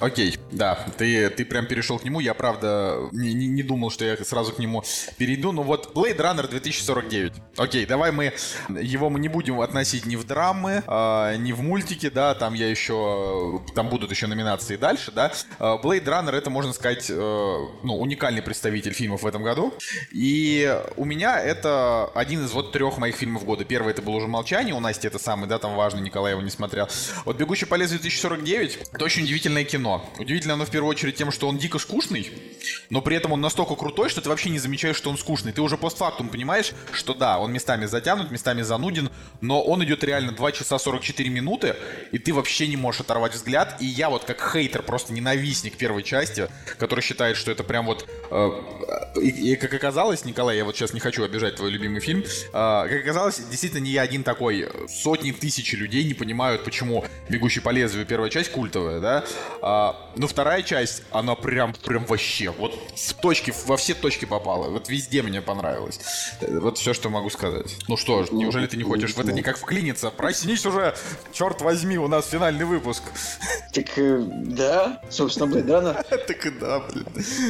Окей, 0.00 0.38
да, 0.52 0.86
ты, 0.98 1.30
ты 1.30 1.44
прям 1.44 1.66
перешел 1.66 1.98
к 1.98 2.04
нему. 2.04 2.20
Я, 2.20 2.34
правда, 2.34 3.08
не, 3.12 3.34
не- 3.34 3.48
не 3.48 3.62
думал, 3.62 3.90
что 3.90 4.04
я 4.04 4.16
сразу 4.24 4.52
к 4.52 4.58
нему 4.58 4.82
перейду. 5.18 5.52
Но 5.52 5.62
вот 5.62 5.92
Blade 5.94 6.18
Runner 6.18 6.48
2049. 6.48 7.32
Окей, 7.56 7.86
давай 7.86 8.09
мы 8.12 8.32
его 8.68 9.10
мы 9.10 9.20
не 9.20 9.28
будем 9.28 9.60
относить 9.60 10.06
ни 10.06 10.16
в 10.16 10.24
драмы, 10.24 10.82
а, 10.86 11.36
ни 11.36 11.52
в 11.52 11.62
мультики, 11.62 12.08
да, 12.08 12.34
там 12.34 12.54
я 12.54 12.68
еще, 12.68 13.62
там 13.74 13.88
будут 13.88 14.10
еще 14.10 14.26
номинации 14.26 14.76
дальше, 14.76 15.12
да. 15.12 15.32
А, 15.58 15.76
Blade 15.78 16.04
Runner 16.04 16.34
это, 16.34 16.50
можно 16.50 16.72
сказать, 16.72 17.06
э, 17.10 17.14
ну, 17.14 17.98
уникальный 17.98 18.42
представитель 18.42 18.92
фильмов 18.92 19.22
в 19.22 19.26
этом 19.26 19.42
году. 19.42 19.74
И 20.12 20.80
у 20.96 21.04
меня 21.04 21.40
это 21.40 22.10
один 22.14 22.44
из 22.44 22.52
вот 22.52 22.72
трех 22.72 22.98
моих 22.98 23.16
фильмов 23.16 23.44
года. 23.44 23.64
Первый 23.64 23.92
это 23.92 24.02
был 24.02 24.14
уже 24.14 24.26
«Молчание», 24.26 24.74
у 24.74 24.80
Насти 24.80 25.06
это 25.06 25.18
самый, 25.18 25.48
да, 25.48 25.58
там 25.58 25.74
важный, 25.74 26.00
Николай 26.00 26.32
его 26.32 26.42
не 26.42 26.50
смотрел. 26.50 26.88
Вот 27.24 27.36
«Бегущий 27.36 27.66
по 27.66 27.74
лезвию 27.74 28.00
2049»— 28.00 28.88
это 28.92 29.04
очень 29.04 29.24
удивительное 29.24 29.64
кино. 29.64 30.04
Удивительно 30.18 30.54
оно 30.54 30.64
в 30.64 30.70
первую 30.70 30.90
очередь 30.90 31.16
тем, 31.16 31.30
что 31.30 31.48
он 31.48 31.58
дико 31.58 31.78
скучный, 31.78 32.30
но 32.90 33.00
при 33.02 33.16
этом 33.16 33.32
он 33.32 33.40
настолько 33.40 33.74
крутой, 33.74 34.08
что 34.08 34.20
ты 34.20 34.28
вообще 34.28 34.50
не 34.50 34.58
замечаешь, 34.58 34.96
что 34.96 35.10
он 35.10 35.18
скучный. 35.18 35.52
Ты 35.52 35.62
уже 35.62 35.76
постфактум 35.76 36.28
понимаешь, 36.28 36.72
что 36.92 37.14
да, 37.14 37.38
он 37.38 37.52
местами 37.52 37.86
затянут, 38.00 38.30
местами 38.30 38.62
зануден, 38.62 39.10
но 39.40 39.62
он 39.62 39.84
идет 39.84 40.02
реально 40.02 40.32
2 40.32 40.52
часа 40.52 40.78
44 40.78 41.28
минуты, 41.28 41.76
и 42.12 42.18
ты 42.18 42.32
вообще 42.32 42.66
не 42.66 42.76
можешь 42.76 43.02
оторвать 43.02 43.34
взгляд. 43.34 43.76
И 43.80 43.86
я 43.86 44.08
вот 44.08 44.24
как 44.24 44.40
хейтер, 44.52 44.82
просто 44.82 45.12
ненавистник 45.12 45.76
первой 45.76 46.02
части, 46.02 46.48
который 46.78 47.00
считает, 47.02 47.36
что 47.36 47.50
это 47.50 47.62
прям 47.62 47.86
вот... 47.86 48.08
э, 48.30 48.50
и, 49.20 49.52
и 49.52 49.56
как 49.56 49.74
оказалось, 49.74 50.24
Николай, 50.24 50.56
я 50.56 50.64
вот 50.64 50.76
сейчас 50.76 50.94
не 50.94 51.00
хочу 51.00 51.22
обижать 51.24 51.56
твой 51.56 51.70
любимый 51.70 52.00
фильм, 52.00 52.20
э, 52.20 52.52
как 52.52 53.00
оказалось, 53.02 53.38
действительно 53.50 53.80
не 53.80 53.90
я 53.90 54.02
один 54.02 54.24
такой. 54.24 54.68
Сотни 54.88 55.32
тысяч 55.32 55.72
людей 55.74 56.04
не 56.04 56.14
понимают, 56.14 56.64
почему 56.64 57.04
«Бегущий 57.28 57.60
по 57.60 57.70
лезвию» 57.70 58.06
первая 58.06 58.30
часть 58.30 58.50
культовая, 58.50 59.00
да? 59.00 59.24
А, 59.62 60.10
но 60.16 60.26
вторая 60.26 60.62
часть, 60.62 61.02
она 61.10 61.34
прям, 61.34 61.74
прям 61.74 62.06
вообще. 62.06 62.50
Вот 62.50 62.74
в 62.96 63.14
точке, 63.14 63.52
во 63.66 63.76
все 63.76 63.94
точки 63.94 64.24
попало. 64.24 64.70
Вот 64.70 64.88
везде 64.88 65.22
мне 65.22 65.42
понравилось. 65.42 66.00
Вот 66.40 66.78
все, 66.78 66.94
что 66.94 67.10
могу 67.10 67.30
сказать. 67.30 67.76
Ну 67.90 67.96
что 67.96 68.22
ж, 68.22 68.30
неужели 68.30 68.68
ты 68.68 68.76
не 68.76 68.84
хочешь 68.84 69.14
в 69.14 69.18
это 69.18 69.32
никак 69.32 69.58
вклиниться? 69.58 70.10
Проснись 70.10 70.64
уже, 70.64 70.94
черт 71.32 71.60
возьми, 71.60 71.98
у 71.98 72.06
нас 72.06 72.28
финальный 72.28 72.64
выпуск. 72.64 73.02
Так, 73.72 73.86
э, 73.98 74.24
да, 74.28 75.02
собственно, 75.10 75.48
Блэйд 75.48 75.68
Раннер. 75.68 76.04
Так 76.28 76.46
и 76.46 76.50
да, 76.50 76.78
блин. 76.78 77.06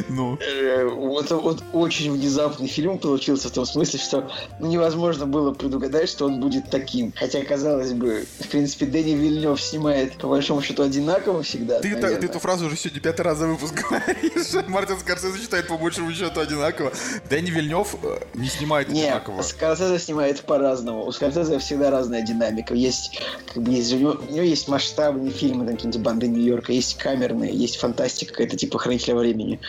Ну. 0.08 0.38
Э, 0.40 0.84
Вот, 0.84 1.30
вот 1.30 1.62
очень 1.74 2.10
внезапный 2.12 2.68
фильм 2.68 2.98
получился 2.98 3.50
в 3.50 3.52
том 3.52 3.66
смысле, 3.66 3.98
что 3.98 4.30
невозможно 4.60 5.26
было 5.26 5.52
предугадать, 5.52 6.08
что 6.08 6.24
он 6.24 6.40
будет 6.40 6.70
таким. 6.70 7.12
Хотя, 7.14 7.44
казалось 7.44 7.92
бы, 7.92 8.24
в 8.38 8.48
принципе, 8.48 8.86
Дэнни 8.86 9.12
Вильнев 9.12 9.60
снимает, 9.60 10.16
по 10.16 10.28
большому 10.28 10.62
счету, 10.62 10.82
одинаково 10.82 11.42
всегда. 11.42 11.80
Ты, 11.80 11.90
наверное. 11.90 12.16
ты 12.16 12.26
эту 12.28 12.38
фразу 12.38 12.64
уже 12.66 12.76
сегодня 12.76 13.02
пятый 13.02 13.22
раз 13.22 13.36
за 13.36 13.46
выпуск 13.46 13.74
говоришь. 13.90 14.66
Мартин 14.68 14.98
Скорсезе 15.00 15.38
читает 15.38 15.68
по 15.68 15.76
большему 15.76 16.10
счету 16.14 16.40
одинаково. 16.40 16.92
Дэнни 17.28 17.50
Вильнев 17.50 17.94
э, 18.02 18.20
не 18.32 18.48
снимает 18.48 18.88
Нет, 18.88 19.04
одинаково. 19.04 19.42
Скорсезе 19.42 19.98
снимает 19.98 20.29
по-разному. 20.38 21.04
У 21.04 21.12
Скорсезе 21.12 21.58
всегда 21.58 21.90
разная 21.90 22.22
динамика. 22.22 22.74
Есть, 22.74 23.20
как 23.52 23.62
бы, 23.62 23.72
есть 23.72 23.92
у, 23.92 23.96
него, 23.96 24.16
у 24.28 24.32
него 24.32 24.44
есть 24.44 24.68
масштабные 24.68 25.32
фильмы, 25.32 25.66
там, 25.66 25.76
какие-нибудь 25.76 26.02
«Банды 26.02 26.28
Нью-Йорка», 26.28 26.72
есть 26.72 26.96
камерные, 26.96 27.54
есть 27.54 27.76
фантастика 27.76 28.32
какая-то 28.32 28.56
типа 28.56 28.78
«Хранителя 28.78 29.16
времени». 29.16 29.60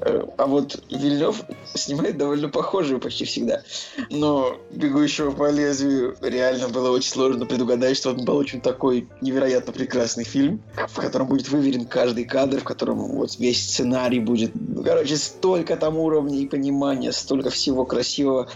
Э, 0.00 0.24
А 0.36 0.46
вот 0.46 0.82
Вильнев 0.90 1.42
снимает 1.74 2.18
довольно 2.18 2.48
похожие 2.48 2.98
почти 2.98 3.24
всегда. 3.24 3.62
Но 4.10 4.56
«Бегущего 4.70 5.30
по 5.30 5.50
лезвию» 5.50 6.16
реально 6.20 6.68
было 6.68 6.90
очень 6.90 7.10
сложно 7.10 7.46
предугадать, 7.46 7.96
что 7.96 8.10
он 8.10 8.24
получит 8.24 8.62
такой 8.62 9.08
невероятно 9.20 9.72
прекрасный 9.72 10.24
фильм, 10.24 10.62
в 10.88 11.00
котором 11.00 11.28
будет 11.28 11.48
выверен 11.48 11.86
каждый 11.86 12.24
кадр, 12.24 12.60
в 12.60 12.64
котором 12.64 12.98
вот 12.98 13.38
весь 13.38 13.62
сценарий 13.62 14.20
будет... 14.20 14.52
Ну, 14.54 14.82
короче, 14.82 15.16
столько 15.16 15.76
там 15.76 15.96
уровней 15.96 16.46
понимания, 16.46 17.12
столько 17.12 17.50
всего 17.50 17.84
красивого. 17.84 18.48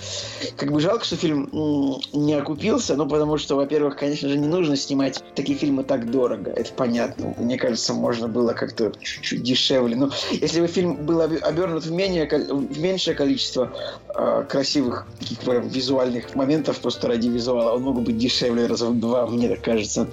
Как 0.57 0.73
бы 0.73 0.81
жалко, 0.81 1.05
что 1.05 1.17
фильм 1.17 1.49
не 1.53 2.35
окупился, 2.35 2.97
ну, 2.97 3.07
потому 3.07 3.37
что, 3.37 3.57
во-первых, 3.57 3.97
конечно 3.97 4.29
же, 4.29 4.39
не 4.39 4.47
нужно 4.47 4.77
снимать 4.77 5.23
такие 5.35 5.59
фильмы 5.59 5.85
так 5.85 6.11
дорого, 6.11 6.51
это 6.51 6.73
понятно. 6.73 7.35
Мне 7.39 7.59
кажется, 7.59 7.93
можно 7.93 8.27
было 8.27 8.55
как-то 8.55 8.93
чуть-чуть 9.01 9.43
дешевле. 9.43 9.97
Ну, 9.97 10.11
если 10.31 10.61
бы 10.61 10.67
фильм 10.67 10.97
был 10.97 11.21
обе- 11.21 11.39
обернут 11.39 11.85
в, 11.85 11.93
менее, 11.93 12.27
в 12.27 12.79
меньшее 12.81 13.15
количество 13.15 13.71
э, 14.15 14.45
красивых 14.49 15.07
таких 15.21 15.39
прям 15.41 15.69
визуальных 15.69 16.35
моментов 16.35 16.81
просто 16.81 17.09
ради 17.09 17.29
визуала, 17.29 17.73
он 17.73 17.83
мог 17.83 17.97
бы 17.97 18.01
быть 18.01 18.19
дешевле 18.19 18.67
раза 18.67 18.87
в 18.87 18.99
два, 18.99 19.27
мне 19.27 19.49
так 19.49 19.63
кажется. 19.63 20.09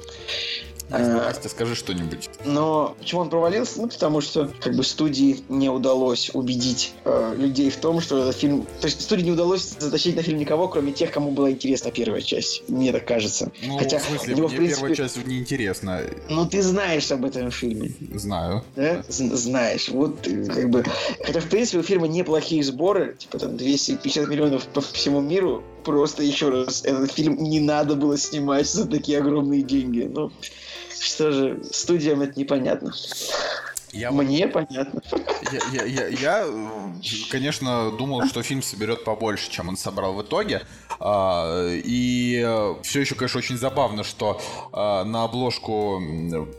Настя, 0.89 1.07
Э, 1.11 1.13
Настя, 1.17 1.49
скажи 1.49 1.75
что-нибудь. 1.75 2.29
но 2.45 2.95
почему 2.99 3.21
он 3.21 3.29
провалился? 3.29 3.81
Ну, 3.81 3.87
потому 3.87 4.21
что 4.21 4.49
как 4.61 4.75
бы 4.75 4.83
студии 4.83 5.39
не 5.49 5.69
удалось 5.69 6.31
убедить 6.33 6.93
э, 7.05 7.35
людей 7.37 7.69
в 7.69 7.77
том, 7.77 8.01
что 8.01 8.17
этот 8.19 8.35
фильм... 8.35 8.65
То 8.81 8.85
есть 8.87 9.01
студии 9.01 9.23
не 9.23 9.31
удалось 9.31 9.75
затащить 9.79 10.15
на 10.15 10.21
фильм 10.23 10.39
никого, 10.39 10.67
кроме 10.67 10.91
тех, 10.91 11.11
кому 11.11 11.31
была 11.31 11.51
интересна 11.51 11.91
первая 11.91 12.21
часть. 12.21 12.67
Мне 12.69 12.91
так 12.91 13.05
кажется. 13.05 13.51
Ну, 13.65 13.77
Хотя 13.77 13.99
в 13.99 14.03
смысле, 14.03 14.35
него, 14.35 14.47
мне 14.47 14.55
в 14.55 14.59
принципе... 14.59 14.79
первая 14.81 14.95
часть 14.95 15.25
неинтересна. 15.25 16.01
Ну, 16.29 16.45
ты 16.47 16.61
знаешь 16.61 17.11
об 17.11 17.25
этом 17.25 17.51
фильме, 17.51 17.91
Знаю. 18.15 18.63
да? 18.75 19.03
З- 19.07 19.35
знаешь. 19.35 19.89
Вот, 19.89 20.27
э, 20.27 20.45
как 20.45 20.69
бы... 20.69 20.83
Хотя, 21.23 21.39
в 21.39 21.45
принципе, 21.49 21.79
у 21.79 21.83
фильма 21.83 22.07
неплохие 22.07 22.63
сборы. 22.63 23.15
Типа, 23.17 23.37
там, 23.39 23.57
250 23.57 24.27
миллионов 24.27 24.65
по 24.67 24.81
всему 24.81 25.21
миру. 25.21 25.63
Просто, 25.83 26.23
еще 26.23 26.49
раз, 26.49 26.83
этот 26.83 27.11
фильм 27.11 27.37
не 27.41 27.59
надо 27.59 27.95
было 27.95 28.17
снимать 28.17 28.67
за 28.69 28.85
такие 28.87 29.19
огромные 29.19 29.61
деньги. 29.63 30.09
Ну, 30.13 30.31
что 30.99 31.31
же, 31.31 31.61
студиям 31.71 32.21
это 32.21 32.39
непонятно. 32.39 32.93
Я 33.91 34.11
вот 34.11 34.23
Мне 34.23 34.47
понятно. 34.47 35.01
Я, 35.51 35.83
я, 35.83 35.85
я, 35.85 36.07
я, 36.07 36.45
конечно, 37.31 37.91
думал, 37.91 38.25
что 38.27 38.43
фильм 38.43 38.61
соберет 38.61 39.03
побольше, 39.03 39.49
чем 39.49 39.69
он 39.69 39.77
собрал 39.77 40.13
в 40.13 40.21
итоге. 40.21 40.61
А, 40.99 41.67
И 41.71 42.39
все 42.83 43.01
еще, 43.01 43.15
конечно, 43.15 43.39
очень 43.39 43.57
забавно, 43.57 44.03
что 44.03 44.41
а, 44.71 45.03
на 45.03 45.23
обложку, 45.23 46.01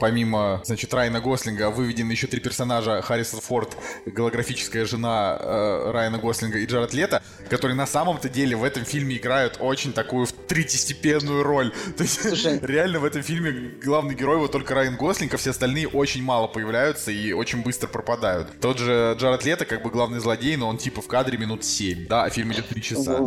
помимо, 0.01 0.61
значит, 0.65 0.93
Райана 0.93 1.21
Гослинга, 1.21 1.71
выведены 1.71 2.13
еще 2.13 2.27
три 2.27 2.41
персонажа. 2.41 3.01
Харрисон 3.03 3.41
Форд, 3.41 3.77
голографическая 4.07 4.85
жена 4.85 5.37
э, 5.41 5.91
Райана 5.93 6.19
Гослинга 6.19 6.59
и 6.59 6.67
Джаред 6.67 6.95
Лето, 6.95 7.23
которые 7.49 7.77
на 7.77 7.87
самом-то 7.87 8.29
деле 8.29 8.57
в 8.57 8.65
этом 8.65 8.85
фильме 8.85 9.17
играют 9.17 9.59
очень 9.61 9.93
такую 9.93 10.27
третьестепенную 10.49 11.43
роль. 11.43 11.73
То 11.97 12.03
есть, 12.03 12.23
Слушай. 12.23 12.59
реально 12.63 12.99
в 12.99 13.05
этом 13.05 13.23
фильме 13.23 13.73
главный 13.83 14.15
герой 14.15 14.39
вот 14.39 14.53
только 14.53 14.75
Райан 14.75 14.97
Гослинг, 14.97 15.35
а 15.35 15.37
все 15.37 15.51
остальные 15.51 15.89
очень 15.89 16.23
мало 16.23 16.47
появляются 16.47 17.11
и 17.11 17.20
очень 17.33 17.63
быстро 17.63 17.89
пропадают. 17.89 18.49
Тот 18.61 18.79
же 18.79 19.17
Джаред 19.19 19.45
Лето 19.45 19.65
как 19.65 19.83
бы 19.83 19.91
главный 19.91 20.21
злодей, 20.21 20.57
но 20.57 20.69
он 20.69 20.79
типа 20.79 21.01
в 21.03 21.07
кадре 21.07 21.39
минут 21.39 21.65
7, 21.65 22.07
да, 22.09 22.25
а 22.25 22.31
фильм 22.31 22.53
идет 22.53 22.69
3 22.69 22.83
часа. 22.83 23.19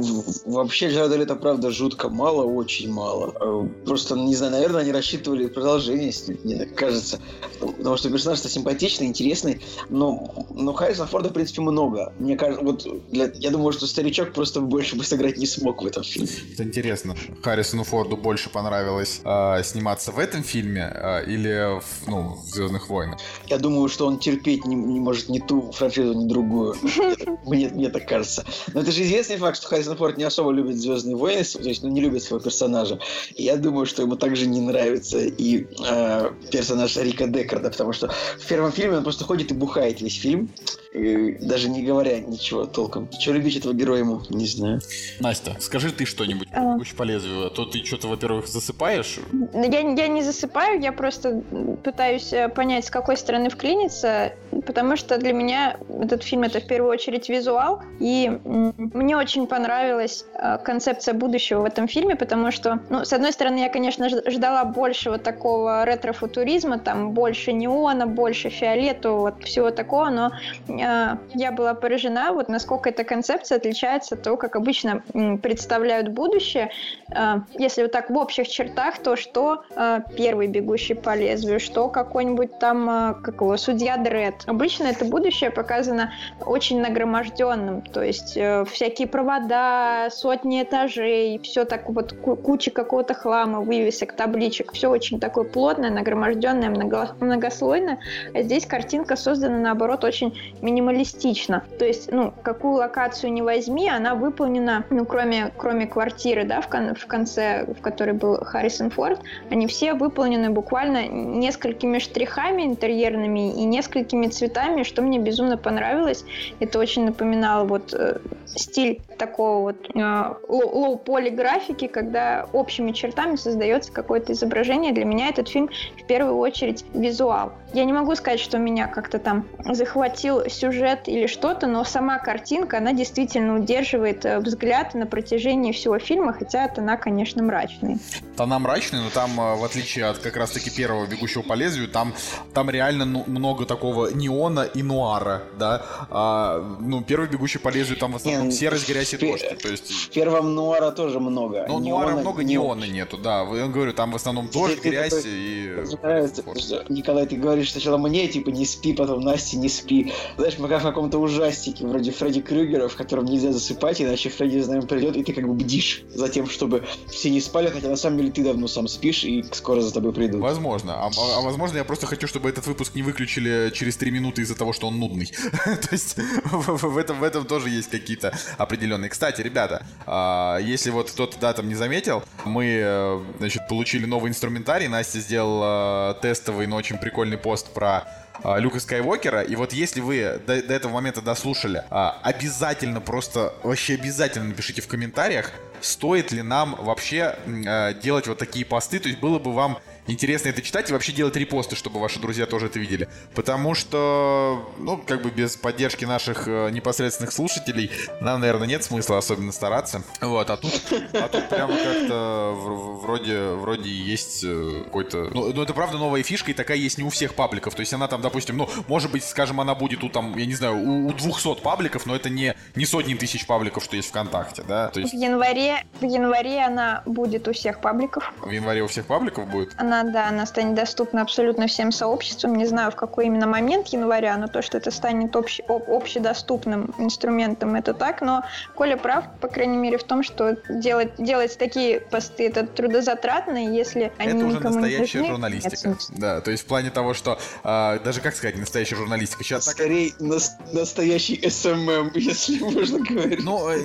Вообще, 0.45 0.89
Джареда 0.89 1.15
Лето, 1.17 1.35
правда, 1.35 1.71
жутко 1.71 2.09
мало, 2.09 2.43
очень 2.43 2.91
мало. 2.91 3.33
Э, 3.39 3.67
Просто, 3.85 4.15
не 4.15 4.35
знаю, 4.35 4.53
наверное, 4.53 4.81
они 4.81 4.91
рассчитывали 4.91 5.47
продолжение, 5.47 6.11
мне 6.43 6.57
так 6.57 6.75
кажется. 6.75 7.19
Потому 7.59 7.97
что 7.97 8.09
персонаж-то 8.09 8.49
симпатичный, 8.49 9.07
интересный, 9.07 9.61
но, 9.89 10.33
но 10.53 10.73
Харрисона 10.73 11.07
Форда, 11.07 11.29
в 11.29 11.33
принципе, 11.33 11.61
много. 11.61 12.13
Мне 12.19 12.35
кажется, 12.37 12.63
вот 12.63 12.85
для- 13.11 13.31
я 13.35 13.51
думаю, 13.51 13.71
что 13.73 13.87
старичок 13.87 14.33
просто 14.33 14.61
больше 14.61 14.95
бы 14.95 15.03
сыграть 15.03 15.37
не 15.37 15.45
смог 15.45 15.81
в 15.81 15.85
этом 15.85 16.03
фильме. 16.03 16.29
Это 16.53 16.63
интересно. 16.63 17.15
Харрисону 17.41 17.83
Форду 17.83 18.17
больше 18.17 18.49
понравилось 18.49 19.21
э, 19.23 19.63
сниматься 19.63 20.11
в 20.11 20.19
этом 20.19 20.43
фильме 20.43 20.91
э, 20.93 21.25
или 21.25 21.79
в, 21.79 22.07
ну, 22.07 22.35
в 22.35 22.45
Звездных 22.47 22.89
войнах? 22.89 23.19
Я 23.47 23.57
думаю, 23.57 23.82
что 23.87 24.07
он 24.07 24.19
терпеть 24.19 24.65
не, 24.65 24.75
не 24.75 24.99
может 24.99 25.29
ни 25.29 25.39
ту 25.39 25.71
франшизу, 25.71 26.13
ни 26.13 26.27
другую. 26.27 26.75
Мне, 27.45 27.69
мне 27.69 27.89
так 27.89 28.07
кажется. 28.07 28.45
Но 28.73 28.81
это 28.81 28.91
же 28.91 29.03
известный 29.03 29.37
факт, 29.37 29.57
что 29.57 29.67
Харрисон 29.67 29.97
Форд 29.97 30.17
не 30.17 30.23
особо 30.23 30.51
любит 30.51 30.77
Звездные 30.77 31.15
войны, 31.15 31.43
то 31.43 31.61
есть 31.61 31.83
ну, 31.83 31.89
не 31.89 32.01
любит 32.01 32.23
своего 32.23 32.43
персонажа. 32.43 32.99
И 33.35 33.43
я 33.43 33.57
думаю, 33.57 33.85
что 33.85 34.01
ему 34.01 34.15
также 34.15 34.45
не 34.47 34.61
нравится 34.61 35.19
и 35.19 35.67
э, 35.85 36.31
персонаж 36.51 36.95
Рика 36.97 37.27
Декарда, 37.27 37.69
потому 37.69 37.93
что 37.93 38.09
в 38.39 38.47
первом 38.47 38.71
фильме 38.71 38.97
он 38.97 39.03
просто 39.03 39.25
ходит 39.25 39.51
и 39.51 39.53
бухает 39.53 40.01
весь 40.01 40.19
фильм, 40.19 40.49
и 40.93 41.37
даже 41.41 41.69
не 41.69 41.81
говоря 41.81 42.19
ничего 42.19 42.65
толком. 42.65 43.09
Что 43.19 43.33
любить 43.33 43.57
этого 43.57 43.73
героя 43.73 43.99
ему, 43.99 44.21
не 44.29 44.45
знаю. 44.45 44.79
Настя, 45.19 45.55
скажи 45.59 45.91
ты 45.91 46.05
что-нибудь 46.05 46.47
А. 46.51 46.73
«Бегущий 46.73 46.95
по 46.95 47.03
лезвию», 47.03 47.47
а 47.47 47.49
то 47.49 47.65
ты 47.65 47.83
что-то, 47.83 48.07
во-первых, 48.07 48.47
засыпаешь. 48.47 49.19
Я, 49.53 49.79
я 49.79 50.07
не 50.07 50.23
засыпаю, 50.23 50.79
я 50.81 50.91
просто 50.91 51.41
пытаюсь 51.83 52.31
э, 52.31 52.47
понять, 52.49 52.85
с 52.85 52.89
какой 52.89 53.17
стороны 53.17 53.49
вклиниться, 53.73 54.33
потому 54.65 54.95
что 54.95 55.17
для 55.17 55.33
меня 55.33 55.77
этот 56.01 56.23
фильм 56.23 56.43
это 56.43 56.59
в 56.59 56.67
первую 56.67 56.91
очередь 56.91 57.29
визуал, 57.29 57.81
и 57.99 58.39
мне 58.45 59.17
очень 59.17 59.47
понравилась 59.47 60.25
э, 60.35 60.57
концепция 60.63 61.13
будущего 61.13 61.61
в 61.61 61.65
этом 61.65 61.87
фильме, 61.87 62.15
потому 62.15 62.51
что, 62.51 62.79
ну, 62.89 63.03
с 63.03 63.13
одной 63.13 63.31
стороны, 63.31 63.57
я, 63.57 63.69
конечно, 63.69 64.09
ждала 64.09 64.65
больше 64.65 65.09
вот 65.09 65.23
такого 65.23 65.85
ретро-футуризма, 65.85 66.79
там 66.79 67.11
больше 67.11 67.53
неона, 67.53 68.05
больше 68.07 68.49
фиолетового, 68.49 69.21
вот 69.21 69.43
всего 69.43 69.71
такого, 69.71 70.09
но 70.09 70.31
э, 70.67 71.17
я 71.33 71.51
была 71.51 71.73
поражена, 71.73 72.31
вот 72.33 72.49
насколько 72.49 72.89
эта 72.89 73.03
концепция 73.03 73.57
отличается 73.57 74.15
от 74.15 74.21
того, 74.21 74.37
как 74.37 74.55
обычно 74.55 75.03
представляют 75.41 76.09
будущее, 76.09 76.71
э, 77.09 77.35
если 77.57 77.83
вот 77.83 77.91
так 77.91 78.09
в 78.09 78.17
общих 78.17 78.47
чертах, 78.47 78.99
то 78.99 79.15
что 79.15 79.63
э, 79.75 79.99
первый 80.15 80.47
бегущий 80.47 80.93
по 80.93 81.15
лезвию, 81.15 81.59
что 81.59 81.89
какой-нибудь 81.89 82.59
там, 82.59 82.89
э, 82.89 83.13
как 83.23 83.41
его, 83.41 83.57
судья 83.63 83.97
Дред. 83.97 84.43
Обычно 84.45 84.87
это 84.87 85.05
будущее 85.05 85.49
показано 85.49 86.11
очень 86.45 86.81
нагроможденным, 86.81 87.81
то 87.81 88.01
есть 88.03 88.35
э, 88.35 88.65
всякие 88.65 89.07
провода, 89.07 90.09
сотни 90.11 90.61
этажей, 90.63 91.39
все 91.39 91.63
так 91.65 91.89
вот 91.89 92.13
ку- 92.13 92.35
куча 92.35 92.71
какого-то 92.71 93.13
хлама, 93.13 93.61
вывесок, 93.61 94.13
табличек, 94.13 94.73
все 94.73 94.89
очень 94.89 95.19
такое 95.19 95.45
плотное, 95.45 95.89
нагроможденное, 95.89 96.69
много- 96.69 97.15
многослойное. 97.19 97.99
А 98.33 98.41
здесь 98.41 98.65
картинка 98.65 99.15
создана 99.15 99.57
наоборот 99.57 100.03
очень 100.03 100.37
минималистично. 100.61 101.63
То 101.79 101.85
есть, 101.85 102.11
ну, 102.11 102.33
какую 102.43 102.75
локацию 102.75 103.31
не 103.31 103.41
возьми, 103.41 103.89
она 103.89 104.15
выполнена, 104.15 104.83
ну, 104.89 105.05
кроме, 105.05 105.51
кроме 105.57 105.87
квартиры, 105.87 106.43
да, 106.43 106.59
в, 106.61 106.67
кон- 106.67 106.95
в 106.95 107.05
конце, 107.07 107.65
в 107.65 107.81
которой 107.81 108.13
был 108.13 108.43
Харрисон 108.43 108.89
Форд, 108.89 109.21
они 109.49 109.67
все 109.67 109.93
выполнены 109.93 110.49
буквально 110.49 111.07
несколькими 111.07 111.99
штрихами 111.99 112.63
интерьерными 112.63 113.52
и 113.53 113.63
несколькими 113.63 114.27
цветами, 114.27 114.83
что 114.83 115.01
мне 115.01 115.19
безумно 115.19 115.57
понравилось. 115.57 116.25
Это 116.59 116.79
очень 116.79 117.05
напоминало 117.05 117.65
вот 117.65 117.93
э, 117.93 118.19
стиль 118.45 119.01
такого 119.17 119.61
вот 119.61 119.89
э, 119.93 119.99
low- 119.99 120.71
low-poly 120.71 121.29
графики, 121.29 121.87
когда 121.87 122.47
общими 122.53 122.91
чертами 122.91 123.35
создается 123.35 123.91
какое-то 123.91 124.33
изображение. 124.33 124.93
Для 124.93 125.05
меня 125.05 125.29
этот 125.29 125.49
фильм 125.49 125.69
в 125.97 126.05
первую 126.05 126.37
очередь 126.37 126.85
визуал. 126.93 127.53
Я 127.73 127.85
не 127.85 127.93
могу 127.93 128.15
сказать, 128.15 128.39
что 128.39 128.57
меня 128.57 128.87
как-то 128.87 129.19
там 129.19 129.45
захватил 129.65 130.47
сюжет 130.49 131.07
или 131.07 131.27
что-то, 131.27 131.67
но 131.67 131.83
сама 131.83 132.19
картинка, 132.19 132.77
она 132.77 132.93
действительно 132.93 133.55
удерживает 133.55 134.25
э, 134.25 134.39
взгляд 134.39 134.93
на 134.93 135.05
протяжении 135.05 135.71
всего 135.71 135.99
фильма, 135.99 136.33
хотя 136.33 136.67
тона, 136.67 136.97
конечно, 136.97 137.41
мрачные. 137.43 137.97
Тона 138.37 138.59
мрачные, 138.59 139.01
но 139.01 139.09
там, 139.09 139.31
э, 139.39 139.55
в 139.55 139.63
отличие 139.63 140.05
от 140.05 140.19
как 140.19 140.37
раз-таки 140.37 140.69
первого 140.69 141.05
«Бегущего 141.07 141.41
по 141.41 141.53
лезвию», 141.53 141.87
там, 141.87 142.13
там 142.53 142.69
реально 142.69 143.05
ну, 143.05 143.23
много 143.43 143.65
такого 143.65 144.07
неона 144.07 144.61
и 144.61 144.81
нуара, 144.83 145.43
да. 145.59 145.85
А, 146.09 146.63
ну, 146.79 147.03
первый 147.03 147.27
бегущий 147.27 147.59
по 147.59 147.67
лезвию 147.67 147.99
там 147.99 148.13
в 148.13 148.15
основном 148.15 148.47
Не, 148.47 148.51
серость, 148.53 148.87
грязь 148.87 149.13
и 149.13 149.17
дождь. 149.17 149.45
То 149.61 149.67
есть. 149.67 149.91
В 149.91 150.09
первом 150.11 150.55
нуара 150.55 150.91
тоже 150.91 151.19
много. 151.19 151.65
Ну, 151.67 151.79
Неона 151.79 152.05
нуара 152.05 152.21
много, 152.21 152.43
не 152.43 152.53
неона 152.53 152.85
нету, 152.85 153.17
да. 153.17 153.41
Я 153.53 153.67
говорю, 153.67 153.91
там 153.91 154.11
в 154.11 154.15
основном 154.15 154.47
дождь, 154.47 154.79
ты 154.81 154.89
грязь 154.89 155.09
такой- 155.13 155.29
и... 155.29 155.73
Мне 155.75 155.97
нравится, 156.01 156.43
что, 156.57 156.85
Николай, 156.87 157.25
ты 157.25 157.35
говоришь 157.35 157.73
сначала 157.73 157.97
мне, 157.97 158.29
типа, 158.29 158.49
не 158.49 158.65
спи, 158.65 158.93
потом 158.93 159.19
Насте 159.21 159.57
не 159.57 159.67
спи. 159.67 160.13
Знаешь, 160.37 160.55
как 160.55 160.79
в 160.79 160.83
каком-то 160.83 161.17
ужастике, 161.17 161.85
вроде 161.85 162.11
Фредди 162.11 162.39
Крюгера, 162.39 162.87
в 162.87 162.95
котором 162.95 163.25
нельзя 163.25 163.51
засыпать, 163.51 164.01
иначе 164.01 164.29
Фредди 164.29 164.59
за 164.59 164.71
нами 164.71 164.85
придет, 164.85 165.17
и 165.17 165.23
ты 165.23 165.33
как 165.33 165.45
бы 165.45 165.53
бдишь 165.53 166.03
за 166.13 166.29
тем, 166.29 166.47
чтобы 166.47 166.83
все 167.11 167.29
не 167.29 167.41
спали, 167.41 167.67
хотя 167.67 167.89
на 167.89 167.97
самом 167.97 168.19
деле 168.19 168.31
ты 168.31 168.41
давно 168.41 168.67
сам 168.67 168.87
спишь, 168.87 169.25
и 169.25 169.43
скоро 169.51 169.81
за 169.81 169.93
тобой 169.93 170.13
придут. 170.13 170.39
Возможно. 170.39 170.93
А, 170.95 171.07
а- 171.07 171.41
возможно, 171.41 171.77
я 171.77 171.83
просто 171.83 172.05
хочу, 172.05 172.27
чтобы 172.27 172.47
этот 172.47 172.65
выпуск 172.67 172.95
не 172.95 173.01
выключили 173.33 173.71
через 173.71 173.97
три 173.97 174.11
минуты 174.11 174.41
из-за 174.41 174.55
того, 174.55 174.73
что 174.73 174.87
он 174.87 174.99
нудный. 174.99 175.25
То 175.65 175.89
есть 175.91 176.17
в, 176.45 176.97
этом, 176.97 177.19
в 177.19 177.23
этом 177.23 177.45
тоже 177.45 177.69
есть 177.69 177.89
какие-то 177.89 178.33
определенные. 178.57 179.09
Кстати, 179.09 179.41
ребята, 179.41 179.85
а, 180.05 180.57
если 180.57 180.91
вот 180.91 181.11
кто-то 181.11 181.39
да, 181.39 181.53
там 181.53 181.67
не 181.67 181.75
заметил, 181.75 182.23
мы, 182.45 182.65
э, 182.83 183.23
значит, 183.39 183.67
получили 183.67 184.05
новый 184.05 184.29
инструментарий. 184.29 184.87
Настя 184.87 185.19
сделала 185.19 186.17
тестовый, 186.21 186.67
но 186.67 186.75
очень 186.75 186.97
прикольный 186.97 187.37
пост 187.37 187.73
про 187.73 188.07
Люка 188.43 188.79
Скайуокера. 188.79 189.41
И 189.41 189.55
вот 189.55 189.73
если 189.73 190.01
вы 190.01 190.41
до, 190.45 190.61
до 190.61 190.73
этого 190.73 190.91
момента 190.91 191.21
дослушали, 191.21 191.83
а, 191.89 192.19
обязательно 192.23 192.99
просто, 192.99 193.53
вообще 193.63 193.93
обязательно 193.93 194.47
напишите 194.47 194.81
в 194.81 194.87
комментариях, 194.87 195.51
стоит 195.81 196.31
ли 196.31 196.41
нам 196.41 196.75
вообще 196.79 197.35
э, 197.45 197.93
делать 198.01 198.27
вот 198.27 198.37
такие 198.37 198.65
посты. 198.65 198.99
То 198.99 199.09
есть 199.09 199.19
было 199.19 199.39
бы 199.39 199.53
вам 199.53 199.77
интересно 200.07 200.49
это 200.49 200.61
читать 200.61 200.89
и 200.89 200.93
вообще 200.93 201.11
делать 201.11 201.35
репосты, 201.35 201.75
чтобы 201.75 201.99
ваши 201.99 202.19
друзья 202.19 202.45
тоже 202.45 202.67
это 202.67 202.79
видели. 202.79 203.07
Потому 203.35 203.73
что, 203.75 204.69
ну, 204.77 204.97
как 204.97 205.21
бы 205.21 205.29
без 205.29 205.55
поддержки 205.55 206.05
наших 206.05 206.47
э, 206.47 206.69
непосредственных 206.71 207.31
слушателей 207.31 207.91
нам, 208.21 208.41
наверное, 208.41 208.67
нет 208.67 208.83
смысла 208.83 209.17
особенно 209.17 209.51
стараться. 209.51 210.03
Вот, 210.21 210.49
а 210.49 210.57
тут, 210.57 210.73
а 211.13 211.27
тут 211.27 211.49
прямо 211.49 211.75
как-то 211.75 212.53
в- 212.55 213.01
вроде, 213.01 213.39
вроде 213.53 213.89
есть 213.89 214.43
э, 214.43 214.81
какой-то... 214.85 215.29
Ну, 215.33 215.53
ну, 215.53 215.61
это 215.63 215.73
правда 215.73 215.97
новая 215.97 216.23
фишка, 216.23 216.51
и 216.51 216.53
такая 216.53 216.77
есть 216.77 216.97
не 216.97 217.03
у 217.03 217.09
всех 217.09 217.33
пабликов. 217.35 217.75
То 217.75 217.79
есть 217.81 217.93
она 217.93 218.07
там, 218.07 218.21
допустим, 218.21 218.57
ну, 218.57 218.69
может 218.87 219.11
быть, 219.11 219.23
скажем, 219.23 219.59
она 219.61 219.75
будет 219.75 220.03
у 220.03 220.09
там, 220.09 220.37
я 220.37 220.45
не 220.45 220.53
знаю, 220.55 220.77
у, 220.77 221.07
у 221.07 221.13
200 221.13 221.61
пабликов, 221.61 222.05
но 222.05 222.15
это 222.15 222.29
не, 222.29 222.55
не 222.75 222.85
сотни 222.85 223.13
тысяч 223.13 223.45
пабликов, 223.45 223.83
что 223.83 223.95
есть 223.95 224.09
ВКонтакте, 224.09 224.63
да? 224.67 224.87
То 224.89 224.99
В 224.99 225.03
есть 225.03 225.13
январе, 225.13 225.83
в 225.99 226.05
январе 226.05 226.63
она 226.65 227.03
будет 227.05 227.47
у 227.47 227.53
всех 227.53 227.79
пабликов. 227.81 228.33
в 228.41 228.49
январе 228.49 228.81
у 228.83 228.87
всех 228.87 229.05
пабликов 229.05 229.47
будет? 229.47 229.73
Она, 229.77 229.92
да, 230.03 230.29
она 230.29 230.47
станет 230.47 230.73
доступна 230.73 231.21
абсолютно 231.21 231.67
всем 231.67 231.91
сообществам. 231.91 232.55
Не 232.55 232.65
знаю, 232.65 232.89
в 232.91 232.95
какой 232.95 233.27
именно 233.27 233.45
момент 233.45 233.89
января, 233.89 234.35
но 234.37 234.47
то, 234.47 234.63
что 234.63 234.77
это 234.79 234.89
станет 234.89 235.35
общ- 235.35 235.61
об- 235.67 235.87
общедоступным 235.91 236.95
инструментом, 236.97 237.75
это 237.75 237.93
так. 237.93 238.21
Но 238.21 238.43
Коля 238.73 238.97
прав, 238.97 239.25
по 239.41 239.47
крайней 239.47 239.77
мере, 239.77 239.97
в 239.99 240.03
том, 240.03 240.23
что 240.23 240.57
делать, 240.69 241.11
делать 241.19 241.57
такие 241.57 241.99
посты 241.99 242.47
это 242.47 242.65
трудозатратно, 242.65 243.57
если 243.57 244.11
они 244.17 244.29
это 244.39 244.45
уже 244.47 244.57
никому 244.57 244.75
не 244.75 244.81
настоящая 244.81 245.17
нужны, 245.19 245.33
журналистика. 245.33 245.89
нет. 245.89 245.97
Да, 246.09 246.41
то 246.41 246.49
есть 246.49 246.63
в 246.63 246.65
плане 246.65 246.89
того, 246.89 247.13
что 247.13 247.37
а, 247.63 247.99
даже 247.99 248.21
как 248.21 248.33
сказать 248.35 248.57
настоящая 248.57 248.95
журналистика. 248.95 249.43
Сейчас 249.43 249.65
так 249.65 249.75
Скорее, 249.75 250.13
нас- 250.19 250.57
настоящий 250.71 251.39
SMM, 251.49 252.11
если 252.15 252.59
можно 252.59 252.99
говорить. 252.99 253.43
Ну, 253.43 253.69
э, 253.69 253.77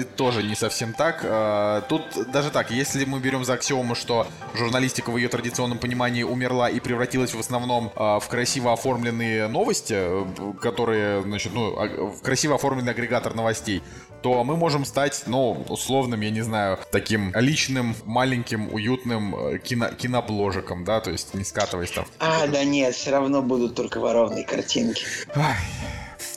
э, 0.00 0.04
тоже 0.16 0.42
не 0.42 0.54
совсем 0.56 0.92
так. 0.92 1.20
Э, 1.22 1.82
Тут 1.88 2.02
даже 2.32 2.50
так, 2.50 2.70
если 2.70 3.04
мы 3.04 3.20
берем 3.20 3.44
за 3.44 3.54
аксиому, 3.54 3.94
что 3.94 4.26
журналистика 4.54 5.10
в 5.10 5.16
ее 5.22 5.28
традиционном 5.28 5.78
понимании 5.78 6.22
умерла 6.22 6.68
и 6.68 6.80
превратилась 6.80 7.34
в 7.34 7.38
основном 7.38 7.90
э, 7.94 8.18
в 8.20 8.28
красиво 8.28 8.72
оформленные 8.72 9.48
новости, 9.48 9.94
э, 9.96 10.24
которые, 10.60 11.22
значит, 11.22 11.52
ну, 11.54 11.74
а- 11.78 12.06
в 12.10 12.22
красиво 12.22 12.56
оформленный 12.56 12.92
агрегатор 12.92 13.34
новостей, 13.34 13.82
то 14.22 14.44
мы 14.44 14.56
можем 14.56 14.84
стать, 14.84 15.22
ну, 15.26 15.64
условным, 15.68 16.20
я 16.20 16.30
не 16.30 16.42
знаю, 16.42 16.78
таким 16.90 17.32
личным, 17.34 17.94
маленьким, 18.04 18.72
уютным 18.72 19.34
э, 19.34 19.58
кино, 19.58 19.88
кинобложиком, 19.88 20.84
да, 20.84 21.00
то 21.00 21.10
есть 21.10 21.34
не 21.34 21.44
скатываясь 21.44 21.90
там. 21.90 22.04
А, 22.18 22.46
да 22.46 22.64
нет, 22.64 22.94
все 22.94 23.10
равно 23.10 23.42
будут 23.42 23.74
только 23.74 23.98
воровные 24.00 24.44
картинки. 24.44 25.04
Ай, 25.34 25.56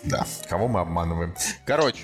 Да, 0.04 0.26
кого 0.50 0.68
мы 0.68 0.80
обманываем? 0.82 1.34
Короче, 1.66 2.04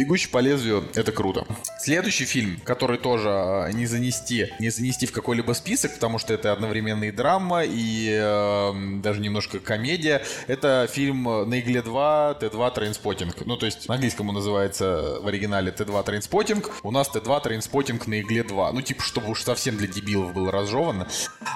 Бегущий 0.00 0.30
по 0.30 0.38
лезвию 0.38 0.82
это 0.94 1.12
круто. 1.12 1.46
Следующий 1.78 2.24
фильм, 2.24 2.58
который 2.64 2.96
тоже 2.96 3.28
э, 3.28 3.72
не 3.72 3.84
занести, 3.84 4.50
не 4.58 4.70
занести 4.70 5.04
в 5.04 5.12
какой-либо 5.12 5.52
список, 5.52 5.92
потому 5.92 6.18
что 6.18 6.32
это 6.32 6.54
одновременно 6.54 7.04
и 7.04 7.10
драма, 7.10 7.64
и 7.66 8.08
э, 8.10 8.72
даже 9.02 9.20
немножко 9.20 9.60
комедия. 9.60 10.22
Это 10.46 10.88
фильм 10.90 11.24
на 11.24 11.60
игле 11.60 11.82
2, 11.82 12.38
T2 12.40 12.74
Trainspotting. 12.74 13.44
Ну, 13.44 13.58
то 13.58 13.66
есть 13.66 13.88
на 13.88 13.96
английском 13.96 14.30
он 14.30 14.36
называется 14.36 15.18
в 15.20 15.26
оригинале 15.26 15.70
T2 15.70 16.02
Trainspotting. 16.02 16.70
У 16.82 16.90
нас 16.90 17.10
T2 17.14 17.42
Trainspotting 17.42 18.06
на 18.06 18.22
игле 18.22 18.42
2. 18.42 18.72
Ну, 18.72 18.80
типа, 18.80 19.02
чтобы 19.02 19.28
уж 19.28 19.42
совсем 19.42 19.76
для 19.76 19.86
дебилов 19.86 20.32
было 20.32 20.50
разжевано. 20.50 21.08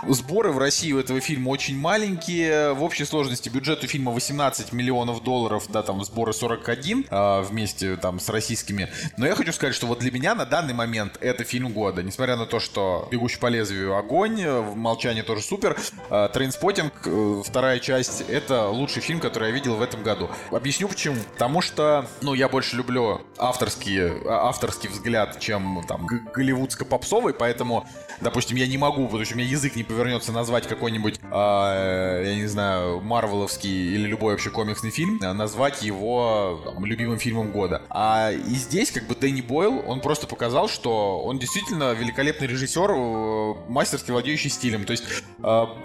Сборы 0.07 0.53
в 0.53 0.59
России 0.59 0.93
у 0.93 0.99
этого 0.99 1.19
фильма 1.21 1.49
очень 1.49 1.79
маленькие. 1.79 2.75
В 2.75 2.83
общей 2.83 3.07
сложности 3.07 3.49
бюджет 3.49 3.83
у 3.85 3.87
фильма 3.87 4.13
18 4.13 4.75
миллионов 4.75 5.23
долларов, 5.23 5.65
да, 5.71 5.83
там 5.83 6.05
сборы 6.05 6.35
41 6.35 7.07
а, 7.09 7.41
вместе 7.41 7.97
там 7.97 8.21
с 8.21 8.34
российскими. 8.35 8.89
Но 9.17 9.27
я 9.27 9.35
хочу 9.35 9.53
сказать, 9.53 9.75
что 9.75 9.87
вот 9.87 10.01
для 10.01 10.11
меня 10.11 10.35
на 10.35 10.45
данный 10.45 10.75
момент 10.75 11.17
это 11.21 11.45
фильм 11.45 11.73
года. 11.73 12.03
Несмотря 12.03 12.37
на 12.37 12.47
то, 12.47 12.61
что 12.61 13.09
«Бегущий 13.11 13.39
по 13.39 13.47
лезвию» 13.47 13.97
огонь, 13.97 14.41
э, 14.41 14.61
«Молчание» 14.75 15.23
тоже 15.23 15.43
супер. 15.43 15.77
А, 16.11 16.29
«Trainspotting», 16.29 16.93
э, 17.07 17.43
вторая 17.47 17.79
часть, 17.79 18.25
это 18.29 18.69
лучший 18.69 19.03
фильм, 19.03 19.21
который 19.21 19.49
я 19.49 19.55
видел 19.55 19.77
в 19.77 19.83
этом 19.83 20.03
году. 20.03 20.31
Объясню 20.51 20.89
почему. 20.89 21.17
Потому 21.33 21.63
что, 21.63 22.07
ну, 22.21 22.35
я 22.35 22.49
больше 22.49 22.77
люблю 22.77 23.23
авторские, 23.39 24.21
а, 24.27 24.49
авторский 24.49 24.89
взгляд, 24.89 25.39
чем 25.41 25.85
там 25.89 26.07
голливудско-попсовый, 26.07 27.33
поэтому, 27.33 27.87
допустим, 28.21 28.57
я 28.57 28.67
не 28.67 28.79
могу, 28.79 29.07
потому 29.07 29.25
что 29.25 29.35
у 29.35 29.39
меня 29.39 29.49
язык 29.49 29.77
не 29.77 29.85
повернется 29.85 30.33
назвать 30.33 30.67
какой-нибудь, 30.67 31.21
а, 31.31 32.23
я 32.23 32.35
не 32.35 32.47
знаю, 32.47 33.01
марвеловский 33.01 33.95
или 33.95 34.07
любой 34.07 34.33
вообще 34.33 34.51
комиксный 34.51 34.91
фильм, 34.91 35.19
назвать 35.19 35.83
его 35.83 36.75
любимым 36.83 37.19
фильмом 37.19 37.53
года. 37.53 37.83
А 37.89 38.14
и 38.33 38.55
здесь 38.55 38.91
как 38.91 39.07
бы 39.07 39.15
Дэнни 39.15 39.41
Бойл, 39.41 39.83
он 39.87 40.01
просто 40.01 40.27
показал, 40.27 40.69
что 40.69 41.21
он 41.21 41.39
действительно 41.39 41.93
великолепный 41.93 42.47
режиссер, 42.47 42.91
э, 42.91 43.55
мастерски 43.69 44.11
владеющий 44.11 44.51
стилем. 44.51 44.85
То 44.85 44.93
есть 44.93 45.05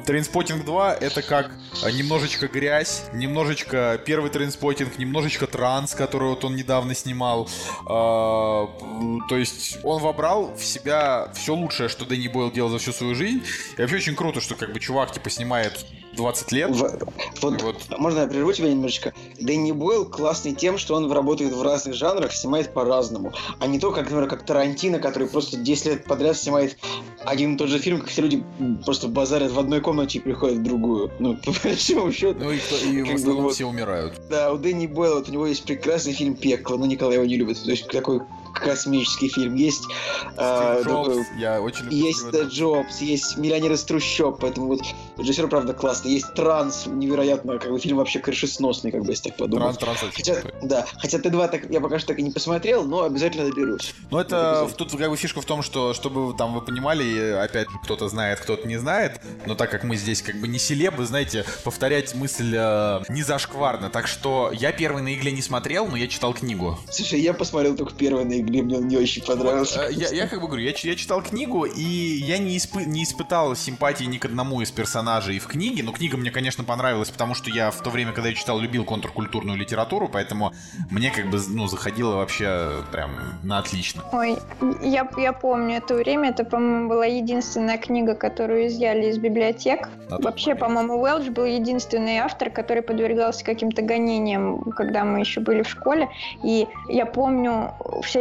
Trainspotting 0.06 0.66
2 0.66 0.94
это 0.96 1.22
как 1.22 1.52
э, 1.84 1.92
немножечко 1.92 2.48
грязь, 2.48 3.06
немножечко 3.14 4.00
первый 4.06 4.30
Trainspotting, 4.30 4.98
немножечко 4.98 5.48
транс, 5.48 5.96
который 5.96 6.30
вот 6.30 6.44
он 6.46 6.56
недавно 6.56 6.94
снимал. 6.96 7.50
А, 7.86 8.68
То 9.30 9.38
есть 9.38 9.80
он 9.84 10.02
вобрал 10.02 10.56
в 10.56 10.64
себя 10.64 11.32
все 11.36 11.56
лучшее, 11.56 11.90
что 11.90 12.06
Дэнни 12.06 12.28
Бойл 12.28 12.52
делал 12.52 12.70
за 12.70 12.80
всю 12.80 12.92
свою 12.94 13.16
жизнь. 13.16 13.44
И 13.78 13.82
вообще 13.82 13.98
очень 13.98 14.16
круто, 14.16 14.42
что 14.42 14.56
как 14.56 14.74
бы 14.74 14.80
чувак 14.80 15.12
типа 15.12 15.30
снимает 15.30 15.86
20 16.20 16.52
лет. 16.52 16.70
В- 16.72 17.00
вот, 17.42 17.62
Вот. 17.62 17.76
можно 17.98 18.20
я 18.20 18.28
прерву 18.28 18.52
тебя 18.54 18.70
немножечко? 18.70 19.14
Дэнни 19.40 19.72
Бойл 19.72 20.06
классный 20.06 20.54
тем, 20.54 20.78
что 20.78 20.96
он 20.96 21.10
работает 21.12 21.54
в 21.54 21.62
разных 21.62 21.96
жанрах, 21.96 22.34
снимает 22.34 22.74
по-разному. 22.74 23.32
А 23.60 23.68
не 23.68 23.80
то, 23.80 23.92
как, 23.92 24.04
например, 24.04 24.28
как 24.28 24.46
Тарантино, 24.46 25.00
который 25.00 25.28
просто 25.30 25.58
10 25.58 25.86
лет 25.86 26.04
подряд 26.06 26.38
снимает 26.38 26.78
один 27.24 27.56
и 27.56 27.58
тот 27.58 27.70
же 27.70 27.80
фильм, 27.80 28.02
как 28.02 28.10
все 28.10 28.22
люди 28.22 28.44
просто 28.86 29.08
базарят 29.08 29.52
в 29.52 29.60
одной 29.60 29.80
комнате 29.82 30.20
и 30.20 30.22
приходят 30.22 30.58
в 30.58 30.64
другую. 30.64 31.10
Ну, 31.20 31.38
по 31.46 31.54
большому 31.64 32.12
счету. 32.12 32.38
Ну 32.40 32.52
и, 32.52 32.58
и 32.58 33.02
в 33.02 33.06
Как 33.06 33.14
бы 33.16 33.20
основном 33.20 33.44
вот. 33.46 33.54
все 33.56 33.66
умирают. 33.66 34.14
Да, 34.30 34.52
у 34.52 34.58
Дэнни 34.58 34.88
Бойла 34.88 35.16
вот 35.16 35.30
у 35.30 35.32
него 35.32 35.48
есть 35.48 35.64
прекрасный 35.64 36.14
фильм 36.14 36.36
«Пекло», 36.36 36.78
но 36.78 36.86
Николай 36.86 37.16
его 37.16 37.26
не 37.26 37.38
любит. 37.38 37.64
То 37.64 37.72
есть 37.72 37.88
такой 37.88 38.22
космический 38.54 39.30
фильм. 39.30 39.56
Есть, 39.56 39.84
Стив 39.84 40.88
Джобс, 40.88 41.08
такой- 41.10 41.26
я 41.38 41.62
очень 41.62 41.84
люблю 41.86 41.98
есть 41.98 42.20
Стива 42.20 42.32
да, 42.32 42.44
Джобс, 42.44 43.02
есть 43.02 43.38
«Миллионер 43.38 43.74
из 43.74 43.84
трущоб», 43.84 44.40
поэтому 44.40 44.68
вот 44.68 44.82
режиссер, 45.18 45.48
правда, 45.48 45.74
классный. 45.74 46.12
Есть 46.12 46.34
«Транс», 46.34 46.86
невероятно, 46.86 47.60
как 47.60 47.72
бы 47.72 47.80
фильм 47.80 47.98
вообще 47.98 48.20
крышесносный, 48.20 48.92
как 48.92 49.04
бы, 49.04 49.12
если 49.12 49.30
так 49.30 49.38
подумать. 49.38 49.78
Транс, 49.80 50.00
транс 50.00 50.14
Хотя, 50.16 50.42
да, 50.62 50.86
хотя 50.98 51.18
Т2 51.18 51.50
так, 51.50 51.70
я 51.70 51.82
пока 51.82 52.00
что 52.00 52.10
так 52.10 52.20
и 52.20 52.22
не 52.22 52.32
посмотрел, 52.32 52.84
но 52.86 53.04
обязательно 53.04 53.46
доберусь. 53.50 53.94
Ну, 54.12 54.20
это 54.20 54.62
Обязательно. 54.62 54.78
тут 54.78 55.00
как 55.00 55.10
бы 55.10 55.18
фишка 55.18 55.42
в 55.42 55.46
том, 55.46 55.62
что, 55.62 55.94
чтобы 55.94 56.36
там 56.38 56.54
вы 56.54 56.62
понимали, 56.62 57.32
опять 57.34 57.70
же, 57.70 57.78
кто-то 57.84 58.10
знает, 58.10 58.40
кто-то 58.40 58.68
не 58.68 58.78
знает, 58.78 59.20
но 59.46 59.56
так 59.56 59.70
как 59.70 59.84
мы 59.84 59.96
здесь 59.96 60.22
как 60.22 60.40
бы 60.40 60.48
не 60.48 60.60
селебы, 60.60 61.06
знаете, 61.06 61.46
повторять 61.64 62.16
мысль 62.16 62.54
э, 62.56 63.02
не 63.10 63.24
зашкварно. 63.24 63.90
Так 63.90 64.08
что 64.08 64.52
я 64.54 64.72
первый 64.72 65.04
на 65.04 65.14
игле 65.14 65.32
не 65.32 65.42
смотрел, 65.42 65.88
но 65.88 65.96
я 65.98 66.08
читал 66.08 66.34
книгу. 66.34 66.78
Слушай, 66.90 67.22
я 67.22 67.34
посмотрел 67.34 67.76
только 67.76 67.94
первый 67.94 68.26
на 68.26 68.39
игре, 68.42 68.62
мне 68.64 68.78
он 68.78 68.88
не 68.88 68.98
очень 68.98 69.24
понравился. 69.24 69.82
Э, 69.84 69.92
Я, 69.92 70.10
я 70.10 70.28
как 70.28 70.42
бы 70.42 70.48
говорю, 70.48 70.64
я, 70.64 70.74
я 70.76 70.96
читал 70.96 71.22
книгу, 71.22 71.66
и 71.66 71.82
я 71.82 72.38
не, 72.38 72.58
испы- 72.58 72.86
не 72.86 73.04
испытал 73.04 73.56
симпатии 73.56 74.06
ни 74.06 74.18
к 74.18 74.26
одному 74.26 74.62
из 74.62 74.72
персонажей 74.72 75.40
в 75.40 75.48
книге. 75.48 75.84
Но 75.84 75.92
книга 75.92 76.18
мне, 76.18 76.32
конечно, 76.32 76.64
понравилась, 76.64 77.10
потому 77.10 77.36
что 77.36 77.50
я 77.50 77.72
в 77.72 77.82
то 77.82 77.90
время, 77.90 78.12
когда 78.14 78.30
я 78.30 78.36
читал, 78.36 78.60
любил 78.60 78.86
контркультурную 78.86 79.58
литературу, 79.58 80.10
поэтому 80.12 80.54
мне 80.90 81.12
как 81.12 81.30
бы, 81.30 81.40
ну, 81.50 81.68
заходило 81.68 82.16
вообще 82.16 82.84
прям 82.92 83.12
на 83.44 83.60
отлично. 83.60 84.04
Ой, 84.12 84.38
я, 84.82 85.10
я 85.18 85.34
помню 85.34 85.78
это 85.78 85.96
время. 85.96 86.30
Это, 86.30 86.44
по-моему, 86.44 86.90
была 86.90 87.06
единственная 87.06 87.78
книга, 87.78 88.16
которую 88.16 88.68
изъяли 88.68 89.10
из 89.10 89.18
библиотек. 89.18 89.90
Вообще, 90.10 90.56
по-моему, 90.56 91.02
Уэлч 91.02 91.30
был 91.30 91.46
единственный 91.46 92.18
автор, 92.18 92.50
который 92.50 92.82
подвергался 92.84 93.44
каким-то 93.46 93.82
гонениям, 93.82 94.62
когда 94.72 95.04
мы 95.04 95.20
еще 95.20 95.40
были 95.40 95.64
в 95.64 95.70
школе. 95.70 96.10
И 96.44 96.68
я 96.88 97.06
помню 97.06 97.74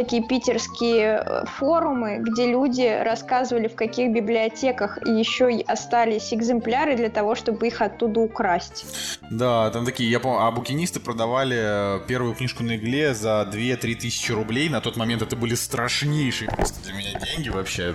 всякие 0.09 0.27
питерские 0.27 1.23
э, 1.23 1.45
форумы, 1.45 2.17
где 2.19 2.47
люди 2.47 3.01
рассказывали, 3.03 3.67
в 3.67 3.75
каких 3.75 4.11
библиотеках 4.11 4.97
еще 5.05 5.49
остались 5.67 6.33
экземпляры 6.33 6.95
для 6.95 7.09
того, 7.09 7.35
чтобы 7.35 7.67
их 7.67 7.81
оттуда 7.81 8.19
украсть. 8.19 9.19
Да, 9.29 9.69
там 9.69 9.85
такие, 9.85 10.09
я 10.09 10.19
помню, 10.19 10.39
а 10.39 10.51
букинисты 10.51 10.99
продавали 10.99 11.57
э, 11.59 11.99
первую 12.07 12.33
книжку 12.33 12.63
на 12.63 12.75
игле 12.77 13.13
за 13.13 13.47
2-3 13.51 13.95
тысячи 13.95 14.31
рублей. 14.31 14.69
На 14.69 14.81
тот 14.81 14.97
момент 14.97 15.21
это 15.21 15.35
были 15.35 15.53
страшнейшие 15.53 16.49
просто 16.49 16.81
для 16.83 16.93
меня 16.93 17.19
деньги 17.19 17.49
вообще. 17.49 17.93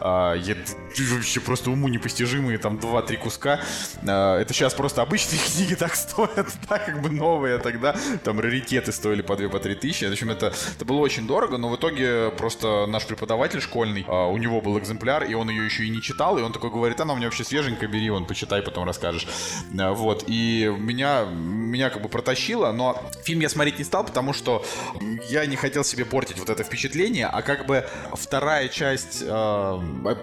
А, 0.00 0.34
я, 0.34 0.54
вообще 1.12 1.40
просто 1.40 1.70
уму 1.70 1.88
непостижимые, 1.88 2.58
там 2.58 2.76
2-3 2.76 3.16
куска. 3.16 3.60
А, 4.06 4.38
это 4.38 4.54
сейчас 4.54 4.74
просто 4.74 5.02
обычные 5.02 5.40
книги 5.54 5.74
так 5.74 5.96
стоят, 5.96 6.46
да, 6.68 6.78
как 6.78 7.02
бы 7.02 7.10
новые 7.10 7.58
тогда. 7.58 7.96
Там 8.22 8.38
раритеты 8.38 8.92
стоили 8.92 9.22
по 9.22 9.32
2-3 9.32 9.48
по 9.48 9.58
тысячи. 9.58 10.04
В 10.04 10.12
общем, 10.12 10.30
это, 10.30 10.52
это 10.76 10.84
было 10.84 10.98
очень 10.98 11.26
дорого, 11.26 11.39
но 11.48 11.68
в 11.68 11.76
итоге 11.76 12.30
просто 12.30 12.86
наш 12.86 13.06
преподаватель 13.06 13.60
школьный, 13.60 14.04
а, 14.06 14.26
у 14.26 14.36
него 14.36 14.60
был 14.60 14.78
экземпляр, 14.78 15.24
и 15.24 15.34
он 15.34 15.50
ее 15.50 15.64
еще 15.64 15.84
и 15.84 15.90
не 15.90 16.02
читал, 16.02 16.38
и 16.38 16.42
он 16.42 16.52
такой 16.52 16.70
говорит, 16.70 17.00
она 17.00 17.14
у 17.14 17.16
меня 17.16 17.26
вообще 17.26 17.44
свеженькая, 17.44 17.88
бери, 17.88 18.10
он 18.10 18.24
почитай, 18.24 18.62
потом 18.62 18.84
расскажешь. 18.84 19.26
А, 19.78 19.92
вот, 19.92 20.24
и 20.26 20.72
меня, 20.78 21.24
меня 21.24 21.90
как 21.90 22.02
бы 22.02 22.08
протащило, 22.08 22.72
но 22.72 23.02
фильм 23.24 23.40
я 23.40 23.48
смотреть 23.48 23.78
не 23.78 23.84
стал, 23.84 24.04
потому 24.04 24.32
что 24.32 24.64
я 25.28 25.46
не 25.46 25.56
хотел 25.56 25.84
себе 25.84 26.04
портить 26.04 26.38
вот 26.38 26.50
это 26.50 26.62
впечатление, 26.64 27.26
а 27.26 27.42
как 27.42 27.66
бы 27.66 27.86
вторая 28.12 28.68
часть, 28.68 29.22
э, 29.22 29.80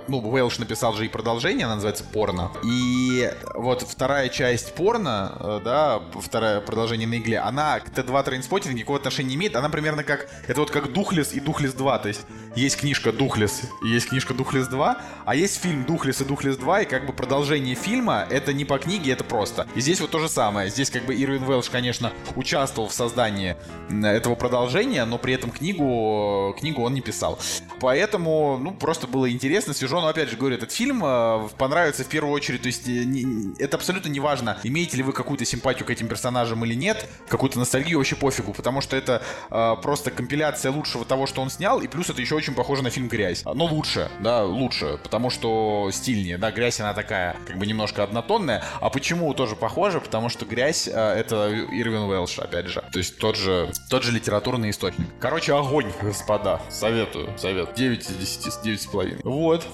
ну, 0.07 0.19
Уэлш 0.19 0.59
написал 0.59 0.93
же 0.93 1.05
и 1.05 1.09
продолжение, 1.09 1.65
она 1.65 1.75
называется 1.75 2.03
«Порно», 2.03 2.51
и 2.63 3.31
вот 3.53 3.81
вторая 3.81 4.29
часть 4.29 4.73
«Порно», 4.75 5.37
э, 5.39 5.61
да, 5.63 6.01
второе 6.21 6.61
продолжение 6.61 7.07
на 7.07 7.17
игле, 7.17 7.39
она 7.39 7.79
к 7.79 7.89
T2 7.89 8.23
Trainspotting 8.23 8.75
никакого 8.75 8.97
отношения 8.97 9.29
не 9.29 9.35
имеет, 9.35 9.55
она 9.55 9.69
примерно 9.69 10.03
как, 10.03 10.27
это 10.47 10.59
вот 10.59 10.71
как 10.71 10.91
Духлес 11.07 11.31
и 11.31 11.39
Духлес 11.39 11.73
2, 11.73 11.99
то 11.99 12.07
есть 12.09 12.25
есть 12.57 12.77
книжка 12.77 13.13
Духлес 13.13 13.61
есть 13.81 14.09
книжка 14.09 14.33
Духлес 14.33 14.67
2, 14.67 14.97
а 15.25 15.35
есть 15.35 15.61
фильм 15.61 15.85
Духлес 15.85 16.19
и 16.19 16.25
Духлес 16.25 16.57
2, 16.57 16.81
и 16.81 16.85
как 16.85 17.05
бы 17.05 17.13
продолжение 17.13 17.75
фильма, 17.75 18.27
это 18.29 18.51
не 18.51 18.65
по 18.65 18.77
книге, 18.77 19.13
это 19.13 19.23
просто. 19.23 19.67
И 19.75 19.79
здесь 19.79 20.01
вот 20.01 20.09
то 20.09 20.19
же 20.19 20.27
самое, 20.27 20.69
здесь 20.69 20.89
как 20.89 21.05
бы 21.05 21.13
Ирвин 21.15 21.43
Уэлш, 21.43 21.69
конечно, 21.69 22.11
участвовал 22.35 22.89
в 22.89 22.93
создании 22.93 23.55
этого 23.89 24.35
продолжения, 24.35 25.05
но 25.05 25.17
при 25.17 25.33
этом 25.33 25.51
книгу, 25.51 26.53
книгу 26.59 26.81
он 26.81 26.93
не 26.93 27.01
писал. 27.01 27.39
Поэтому, 27.79 28.57
ну, 28.57 28.73
просто 28.73 29.07
было 29.07 29.31
интересно, 29.31 29.73
свежо, 29.73 30.01
но 30.01 30.07
опять 30.07 30.29
же 30.29 30.35
говорю, 30.35 30.55
этот 30.55 30.71
фильм 30.71 31.03
э, 31.05 31.47
понравится 31.57 32.03
в 32.03 32.07
первую 32.07 32.33
очередь, 32.33 32.63
то 32.63 32.67
есть 32.67 32.87
э, 32.87 33.03
не, 33.05 33.53
это 33.59 33.77
абсолютно 33.77 34.09
не 34.09 34.19
важно, 34.19 34.57
имеете 34.63 34.97
ли 34.97 35.03
вы 35.03 35.13
какую-то 35.13 35.45
симпатию 35.45 35.85
к 35.85 35.89
этим 35.89 36.07
персонажам 36.07 36.65
или 36.65 36.73
нет, 36.73 37.07
какую-то 37.29 37.59
ностальгию, 37.59 37.99
вообще 37.99 38.15
пофигу, 38.15 38.53
потому 38.53 38.81
что 38.81 38.97
это 38.97 39.21
э, 39.51 39.75
просто 39.81 40.11
компиляция 40.11 40.71
лучшего 40.71 40.96
того, 41.05 41.27
что 41.27 41.41
он 41.41 41.49
снял, 41.49 41.79
и 41.81 41.87
плюс 41.87 42.09
это 42.09 42.21
еще 42.21 42.35
очень 42.35 42.53
похоже 42.53 42.83
на 42.83 42.89
фильм 42.89 43.07
«Грязь». 43.07 43.43
Но 43.45 43.65
лучше, 43.65 44.09
да, 44.19 44.43
лучше, 44.43 44.99
потому 45.03 45.29
что 45.29 45.89
стильнее, 45.91 46.37
да, 46.37 46.51
«Грязь» 46.51 46.79
она 46.79 46.93
такая, 46.93 47.35
как 47.45 47.57
бы 47.57 47.65
немножко 47.65 48.03
однотонная, 48.03 48.63
а 48.81 48.89
почему 48.89 49.33
тоже 49.33 49.55
похоже, 49.55 49.99
потому 49.99 50.29
что 50.29 50.45
«Грязь» 50.45 50.87
э, 50.87 50.91
это 50.91 51.51
Ирвин 51.53 52.03
Уэлш, 52.03 52.39
опять 52.39 52.67
же, 52.67 52.83
то 52.91 52.97
есть 52.97 53.17
тот 53.17 53.35
же, 53.35 53.71
тот 53.89 54.03
же 54.03 54.11
литературный 54.11 54.69
источник. 54.69 55.07
Короче, 55.19 55.53
огонь, 55.55 55.91
господа, 56.01 56.61
советую, 56.69 57.29
советую. 57.37 57.75
9 57.75 57.99
из 58.01 58.37
10, 58.37 58.61
9 58.63 58.81
с 58.81 58.85
половиной. 58.87 59.21
Вот. 59.23 59.65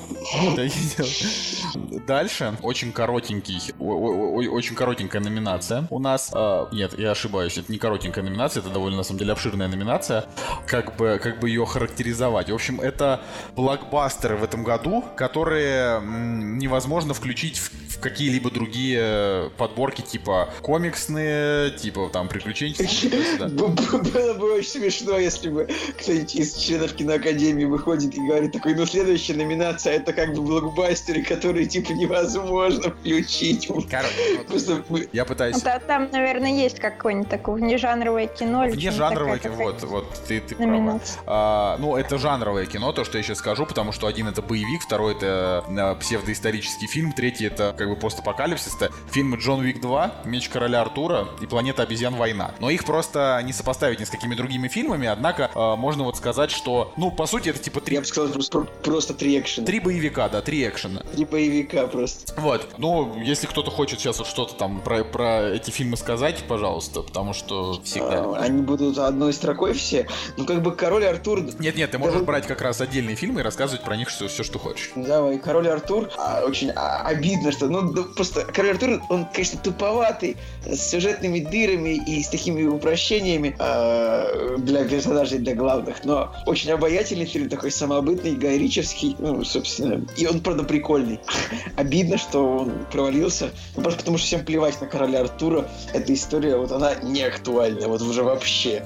Дальше 2.08 2.56
очень 2.62 2.91
коротенький, 2.91 3.60
очень 3.80 4.76
коротенькая 4.76 5.22
номинация 5.22 5.88
у 5.90 6.00
нас. 6.00 6.32
А, 6.34 6.70
нет, 6.72 6.98
я 6.98 7.12
ошибаюсь, 7.12 7.58
это 7.58 7.72
не 7.72 7.78
коротенькая 7.78 8.24
номинация, 8.24 8.62
это 8.62 8.70
довольно 8.70 8.98
на 8.98 9.04
самом 9.04 9.20
деле 9.20 9.32
обширная 9.32 9.68
номинация. 9.68 10.26
Как 10.68 10.95
бы, 10.95 11.12
как 11.19 11.40
бы 11.40 11.49
ее 11.49 11.65
характеризовать? 11.65 12.49
В 12.49 12.53
общем, 12.53 12.81
это 12.81 13.22
блокбастеры 13.56 14.35
в 14.35 14.44
этом 14.44 14.64
году, 14.64 15.03
которые 15.15 16.02
невозможно 16.02 17.14
включить 17.14 17.57
в, 17.57 17.72
в 17.95 17.99
какие-либо 17.99 18.52
другие 18.52 19.49
подборки, 19.57 20.02
типа 20.02 20.49
комиксные, 20.61 21.72
типа 21.72 22.10
там 22.11 22.27
приключенческие. 22.27 23.48
Было 23.48 24.34
бы 24.34 24.53
очень 24.53 24.69
смешно, 24.69 25.18
если 25.18 25.49
бы 25.49 25.68
кто-нибудь 25.99 26.35
из 26.35 26.56
членов 26.56 26.94
киноакадемии 26.94 27.65
выходит 27.65 28.15
и 28.15 28.19
говорит 28.19 28.52
такой, 28.52 28.76
ну 28.76 28.85
следующая 28.85 29.34
номинация 29.34 29.94
это 29.94 30.14
как 30.14 30.34
бы 30.34 30.41
блокбастеры, 30.41 31.23
которые 31.23 31.65
типа 31.65 31.91
невозможно 31.91 32.91
включить. 32.91 33.68
Короче, 33.90 35.10
я 35.14 35.26
пытаюсь... 35.26 35.61
Да, 35.61 35.80
там, 35.80 36.10
наверное, 36.11 36.52
есть 36.52 36.80
какое-нибудь 36.80 37.30
такое 37.30 37.56
внежанровое 37.56 38.27
кино. 38.27 38.65
Внежанровое 38.68 39.40
кино, 39.40 39.56
вот, 39.56 39.84
вот, 39.84 40.06
ты, 40.27 40.40
ты 40.40 40.56
права. 40.56 40.99
А, 41.26 41.78
ну, 41.80 41.96
это 41.96 42.18
жанровое 42.18 42.66
кино, 42.66 42.92
то, 42.92 43.04
что 43.04 43.18
я 43.18 43.24
сейчас 43.24 43.40
скажу, 43.40 43.66
потому 43.66 43.92
что 43.92 44.08
один 44.08 44.28
это 44.28 44.42
боевик, 44.42 44.82
второй 44.82 45.16
это 45.16 45.64
э, 45.68 45.96
псевдоисторический 46.00 46.88
фильм, 46.88 47.12
третий 47.14 47.46
это 47.46 47.74
как 47.78 47.90
бы 47.90 47.96
постапокалипсис. 47.96 48.76
Это 48.76 48.92
фильмы 49.12 49.38
Джон 49.38 49.62
Уик 49.62 49.82
2, 49.82 50.24
Меч 50.26 50.50
короля 50.50 50.82
Артура 50.82 51.28
и 51.42 51.46
Планета 51.46 51.84
обезьян 51.84 52.16
война. 52.16 52.52
Но 52.60 52.70
их 52.70 52.86
просто 52.86 53.42
не 53.44 53.54
сопоставить 53.54 54.00
ни 54.00 54.04
с 54.04 54.10
какими 54.10 54.36
другими 54.36 54.68
фильмами, 54.68 55.08
однако 55.08 55.52
э, 55.54 55.76
можно 55.76 56.04
вот 56.04 56.18
сказать, 56.18 56.52
что, 56.52 56.94
ну, 56.98 57.12
по 57.12 57.26
сути, 57.26 57.50
это 57.50 57.60
типа 57.60 57.82
три... 57.82 57.96
Я 57.96 58.02
бы 58.02 58.08
сказал, 58.08 58.32
просто, 58.32 58.62
просто 58.84 59.14
три 59.14 59.40
экшена. 59.40 59.66
Три 59.66 59.80
боевика, 59.80 60.30
да, 60.30 60.42
три 60.42 60.68
экшена. 60.68 61.02
Три 61.02 61.26
боевика 61.26 61.88
просто. 61.88 62.34
Вот. 62.40 62.68
Ну, 62.78 63.22
если 63.22 63.48
кто-то 63.48 63.72
хочет 63.72 64.00
сейчас 64.00 64.20
вот 64.20 64.28
что-то 64.28 64.56
там 64.56 64.82
про, 64.82 65.04
про 65.04 65.50
эти 65.50 65.72
фильмы 65.72 65.98
сказать, 65.98 66.44
пожалуйста, 66.48 67.02
потому 67.02 67.34
что 67.34 67.82
всегда... 67.84 68.24
А, 68.24 68.38
они 68.40 68.62
будут 68.62 68.98
одной 68.98 69.34
строкой 69.34 69.74
все. 69.74 70.08
Ну, 70.38 70.46
как 70.46 70.62
бы 70.62 70.72
Король 70.94 71.07
Артур... 71.07 71.41
Нет-нет, 71.57 71.90
ты 71.90 71.98
можешь 71.98 72.20
да, 72.20 72.24
брать 72.24 72.45
как 72.45 72.61
раз 72.61 72.80
отдельные 72.80 73.15
фильмы 73.15 73.40
и 73.40 73.44
рассказывать 73.44 73.84
про 73.84 73.95
них 73.98 74.10
все, 74.10 74.28
все 74.28 74.44
что 74.44 74.60
хочешь. 74.60 74.91
Давай, 74.95 75.40
Король 75.40 75.68
Артур, 75.68 76.11
а, 76.20 76.44
очень 76.45 76.70
а, 76.70 77.02
обидно, 77.02 77.52
что... 77.52 77.68
Ну, 77.68 77.91
да, 77.91 78.03
просто 78.15 78.45
Король 78.45 78.74
Артур, 78.74 79.02
он, 79.10 79.26
конечно, 79.26 79.60
туповатый, 79.60 80.38
с 80.68 80.91
сюжетными 80.91 81.40
дырами 81.40 81.95
и 81.95 82.22
с 82.22 82.30
такими 82.30 82.64
упрощениями 82.65 83.56
э, 83.57 84.57
для 84.60 84.84
персонажей, 84.84 85.40
для 85.40 85.56
главных, 85.56 86.06
но 86.06 86.32
очень 86.45 86.70
обаятельный 86.70 87.26
фильм, 87.26 87.49
такой 87.49 87.72
самобытный, 87.72 88.36
гайричевский, 88.36 89.15
ну, 89.18 89.44
собственно, 89.44 90.06
и 90.15 90.28
он, 90.28 90.41
правда, 90.41 90.64
прикольный. 90.64 91.20
Обидно, 91.76 92.20
что 92.20 92.57
он 92.60 92.86
провалился, 92.91 93.49
ну, 93.76 93.82
просто 93.82 94.02
потому 94.02 94.20
что 94.20 94.28
всем 94.28 94.45
плевать 94.45 94.80
на 94.80 94.86
короля 94.86 95.22
Артура, 95.22 95.68
эта 95.91 96.14
история, 96.14 96.56
вот 96.56 96.72
она 96.72 96.94
не 96.94 97.24
актуальна, 97.24 97.88
вот 97.88 98.03
уже 98.03 98.22
вообще. 98.22 98.84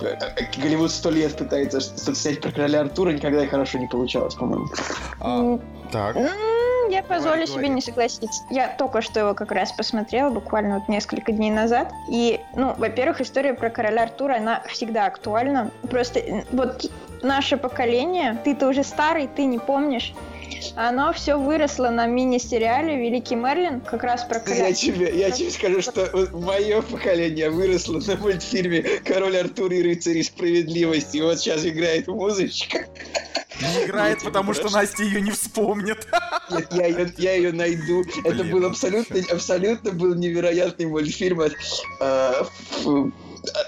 Голливуд 0.57 0.89
сто 0.89 1.09
лет 1.09 1.35
пытается 1.35 1.81
снять 1.95 2.41
про 2.41 2.51
короля 2.51 2.81
Артура, 2.81 3.11
никогда 3.11 3.43
и 3.43 3.47
хорошо 3.47 3.77
не 3.77 3.87
получалось, 3.87 4.35
по-моему. 4.35 4.67
А, 5.19 5.59
так. 5.91 6.15
Я 6.89 7.03
позволю 7.03 7.45
Давай, 7.45 7.47
себе 7.47 7.69
не 7.69 7.81
согласиться. 7.81 8.43
Я 8.49 8.69
только 8.69 9.01
что 9.01 9.19
его 9.19 9.33
как 9.33 9.51
раз 9.51 9.73
посмотрела, 9.73 10.29
буквально 10.29 10.79
вот 10.79 10.87
несколько 10.87 11.33
дней 11.33 11.51
назад. 11.51 11.91
И, 12.09 12.39
ну, 12.55 12.75
во-первых, 12.77 13.19
история 13.19 13.53
про 13.53 13.69
короля 13.69 14.03
Артура, 14.03 14.37
она 14.37 14.61
всегда 14.67 15.05
актуальна. 15.05 15.71
Просто 15.89 16.45
вот 16.51 16.89
наше 17.21 17.57
поколение, 17.57 18.37
ты-то 18.43 18.69
уже 18.69 18.83
старый, 18.83 19.27
ты 19.27 19.43
не 19.45 19.59
помнишь. 19.59 20.13
Оно 20.75 21.11
все 21.11 21.37
выросло 21.37 21.89
на 21.89 22.05
мини-сериале 22.05 22.97
«Великий 22.97 23.35
Мерлин», 23.35 23.81
как 23.81 24.03
раз 24.03 24.23
про 24.23 24.39
короля. 24.39 24.67
Я 24.67 24.73
тебе, 24.73 25.17
я 25.17 25.31
тебе 25.31 25.49
скажу, 25.49 25.81
что 25.81 26.29
мое 26.33 26.81
поколение 26.81 27.49
выросло 27.49 27.99
на 27.99 28.15
мультфильме 28.15 28.83
«Король 29.03 29.37
Артур 29.37 29.71
и 29.71 29.81
рыцари 29.81 30.21
справедливости». 30.21 31.17
И 31.17 31.21
вот 31.21 31.39
сейчас 31.39 31.65
играет 31.65 32.07
музычка. 32.07 32.85
Не 33.59 33.85
играет, 33.85 34.23
потому 34.23 34.53
что 34.53 34.69
Настя 34.69 35.03
ее 35.03 35.21
не 35.21 35.31
вспомнит. 35.31 36.07
Нет, 36.51 36.67
я 36.71 36.85
ее, 36.85 37.13
я 37.17 37.33
ее 37.33 37.51
найду. 37.51 38.03
Блин, 38.03 38.25
Это 38.25 38.43
был 38.43 38.65
абсолютно, 38.65 39.19
абсолютно 39.31 39.91
был 39.91 40.13
невероятный 40.13 40.85
мультфильм 40.85 41.41
от, 41.41 41.53
э, 41.99 42.43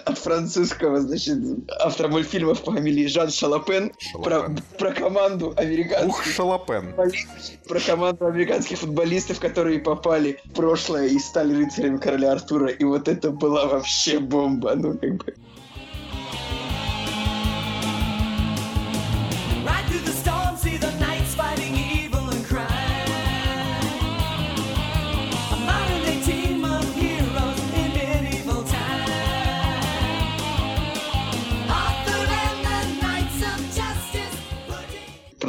от 0.05 0.17
французского, 0.17 1.01
значит, 1.01 1.37
автора 1.79 2.07
мультфильмов 2.07 2.63
по 2.63 2.71
фамилии 2.71 3.07
Жан 3.07 3.29
Шалопен, 3.29 3.91
Про, 4.13 4.55
про 4.77 4.91
команду 4.91 5.53
американских... 5.55 6.09
Ух, 6.09 6.23
Шалопен. 6.23 6.93
Про 7.67 7.79
команду 7.79 8.25
американских 8.25 8.79
футболистов, 8.79 9.39
которые 9.39 9.79
попали 9.79 10.39
в 10.45 10.53
прошлое 10.53 11.07
и 11.07 11.19
стали 11.19 11.55
рыцарями 11.55 11.97
короля 11.97 12.31
Артура. 12.31 12.69
И 12.69 12.83
вот 12.83 13.07
это 13.07 13.31
была 13.31 13.67
вообще 13.67 14.19
бомба. 14.19 14.75
Ну, 14.75 14.97
как 14.97 15.15
бы... 15.15 15.35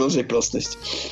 продолжай 0.00 0.24
просто. 0.24 0.60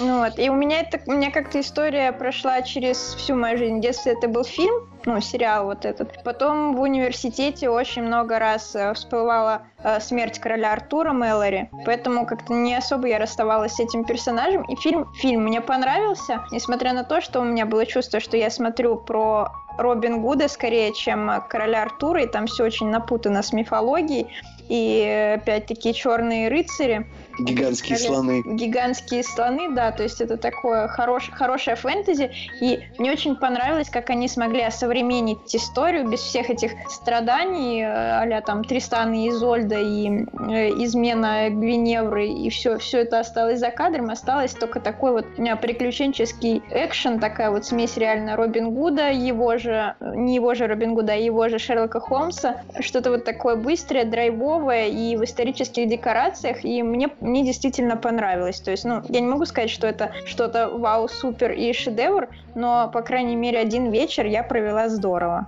Ну 0.00 0.20
вот, 0.20 0.38
и 0.38 0.48
у 0.48 0.54
меня 0.54 0.80
это, 0.80 0.98
у 1.06 1.12
меня 1.12 1.30
как-то 1.30 1.60
история 1.60 2.10
прошла 2.10 2.62
через 2.62 2.96
всю 2.96 3.34
мою 3.34 3.58
жизнь. 3.58 3.78
В 3.78 3.80
детстве 3.82 4.12
это 4.12 4.28
был 4.28 4.44
фильм, 4.44 4.88
ну, 5.04 5.20
сериал 5.20 5.66
вот 5.66 5.84
этот. 5.84 6.22
Потом 6.24 6.74
в 6.74 6.80
университете 6.80 7.68
очень 7.68 8.02
много 8.02 8.38
раз 8.38 8.74
э, 8.74 8.94
всплывала 8.94 9.62
э, 9.84 10.00
смерть 10.00 10.38
короля 10.38 10.72
Артура 10.72 11.12
Мэлори, 11.12 11.68
поэтому 11.84 12.24
как-то 12.24 12.54
не 12.54 12.74
особо 12.74 13.08
я 13.08 13.18
расставалась 13.18 13.74
с 13.74 13.80
этим 13.80 14.04
персонажем. 14.04 14.62
И 14.62 14.76
фильм, 14.76 15.06
фильм 15.16 15.42
мне 15.42 15.60
понравился, 15.60 16.46
несмотря 16.50 16.94
на 16.94 17.04
то, 17.04 17.20
что 17.20 17.40
у 17.40 17.44
меня 17.44 17.66
было 17.66 17.84
чувство, 17.84 18.20
что 18.20 18.38
я 18.38 18.48
смотрю 18.50 18.96
про 18.96 19.52
Робин 19.76 20.22
Гуда 20.22 20.48
скорее, 20.48 20.94
чем 20.94 21.30
короля 21.50 21.82
Артура, 21.82 22.22
и 22.22 22.26
там 22.26 22.46
все 22.46 22.64
очень 22.64 22.88
напутано 22.88 23.42
с 23.42 23.52
мифологией. 23.52 24.28
И 24.68 25.34
опять-таки 25.36 25.94
черные 25.94 26.48
рыцари. 26.48 27.06
Гигантские 27.38 27.98
слоны. 27.98 28.42
Гигантские 28.44 29.22
слоны, 29.22 29.74
да, 29.74 29.92
то 29.92 30.02
есть 30.02 30.20
это 30.20 30.36
такое 30.36 30.88
хорош, 30.88 31.30
хорошее 31.30 31.76
фэнтези. 31.76 32.30
И 32.60 32.80
мне 32.98 33.12
очень 33.12 33.36
понравилось, 33.36 33.88
как 33.90 34.10
они 34.10 34.28
смогли 34.28 34.62
осовременить 34.62 35.54
историю 35.54 36.08
без 36.08 36.20
всех 36.20 36.50
этих 36.50 36.72
страданий, 36.88 37.82
а 37.84 38.40
там 38.42 38.64
Тристана 38.64 39.14
и 39.14 39.28
Изольда, 39.28 39.78
и 39.78 40.08
э, 40.08 40.70
измена 40.84 41.50
Гвиневры, 41.50 42.28
и 42.28 42.50
все, 42.50 42.78
все 42.78 43.00
это 43.00 43.20
осталось 43.20 43.58
за 43.58 43.70
кадром, 43.70 44.10
осталось 44.10 44.52
только 44.52 44.80
такой 44.80 45.12
вот 45.12 45.26
приключенческий 45.60 46.62
экшен, 46.70 47.20
такая 47.20 47.50
вот 47.50 47.64
смесь 47.64 47.96
реально 47.96 48.36
Робин 48.36 48.70
Гуда, 48.72 49.10
его 49.10 49.58
же, 49.58 49.94
не 50.00 50.34
его 50.34 50.54
же 50.54 50.66
Робин 50.66 50.94
Гуда, 50.94 51.12
а 51.12 51.16
его 51.16 51.48
же 51.48 51.58
Шерлока 51.58 52.00
Холмса, 52.00 52.62
что-то 52.80 53.10
вот 53.10 53.24
такое 53.24 53.56
быстрое, 53.56 54.04
драйвовое 54.04 54.86
и 54.86 55.16
в 55.16 55.24
исторических 55.24 55.88
декорациях, 55.88 56.64
и 56.64 56.82
мне 56.82 57.10
мне 57.28 57.44
действительно 57.44 57.96
понравилось. 57.96 58.60
То 58.60 58.70
есть, 58.70 58.84
ну, 58.84 59.02
я 59.08 59.20
не 59.20 59.26
могу 59.26 59.44
сказать, 59.46 59.70
что 59.70 59.86
это 59.86 60.12
что-то 60.26 60.68
вау, 60.68 61.08
супер 61.08 61.52
и 61.52 61.72
шедевр, 61.72 62.28
но, 62.54 62.90
по 62.92 63.02
крайней 63.02 63.36
мере, 63.36 63.58
один 63.58 63.90
вечер 63.90 64.26
я 64.26 64.42
провела 64.42 64.88
здорово. 64.88 65.46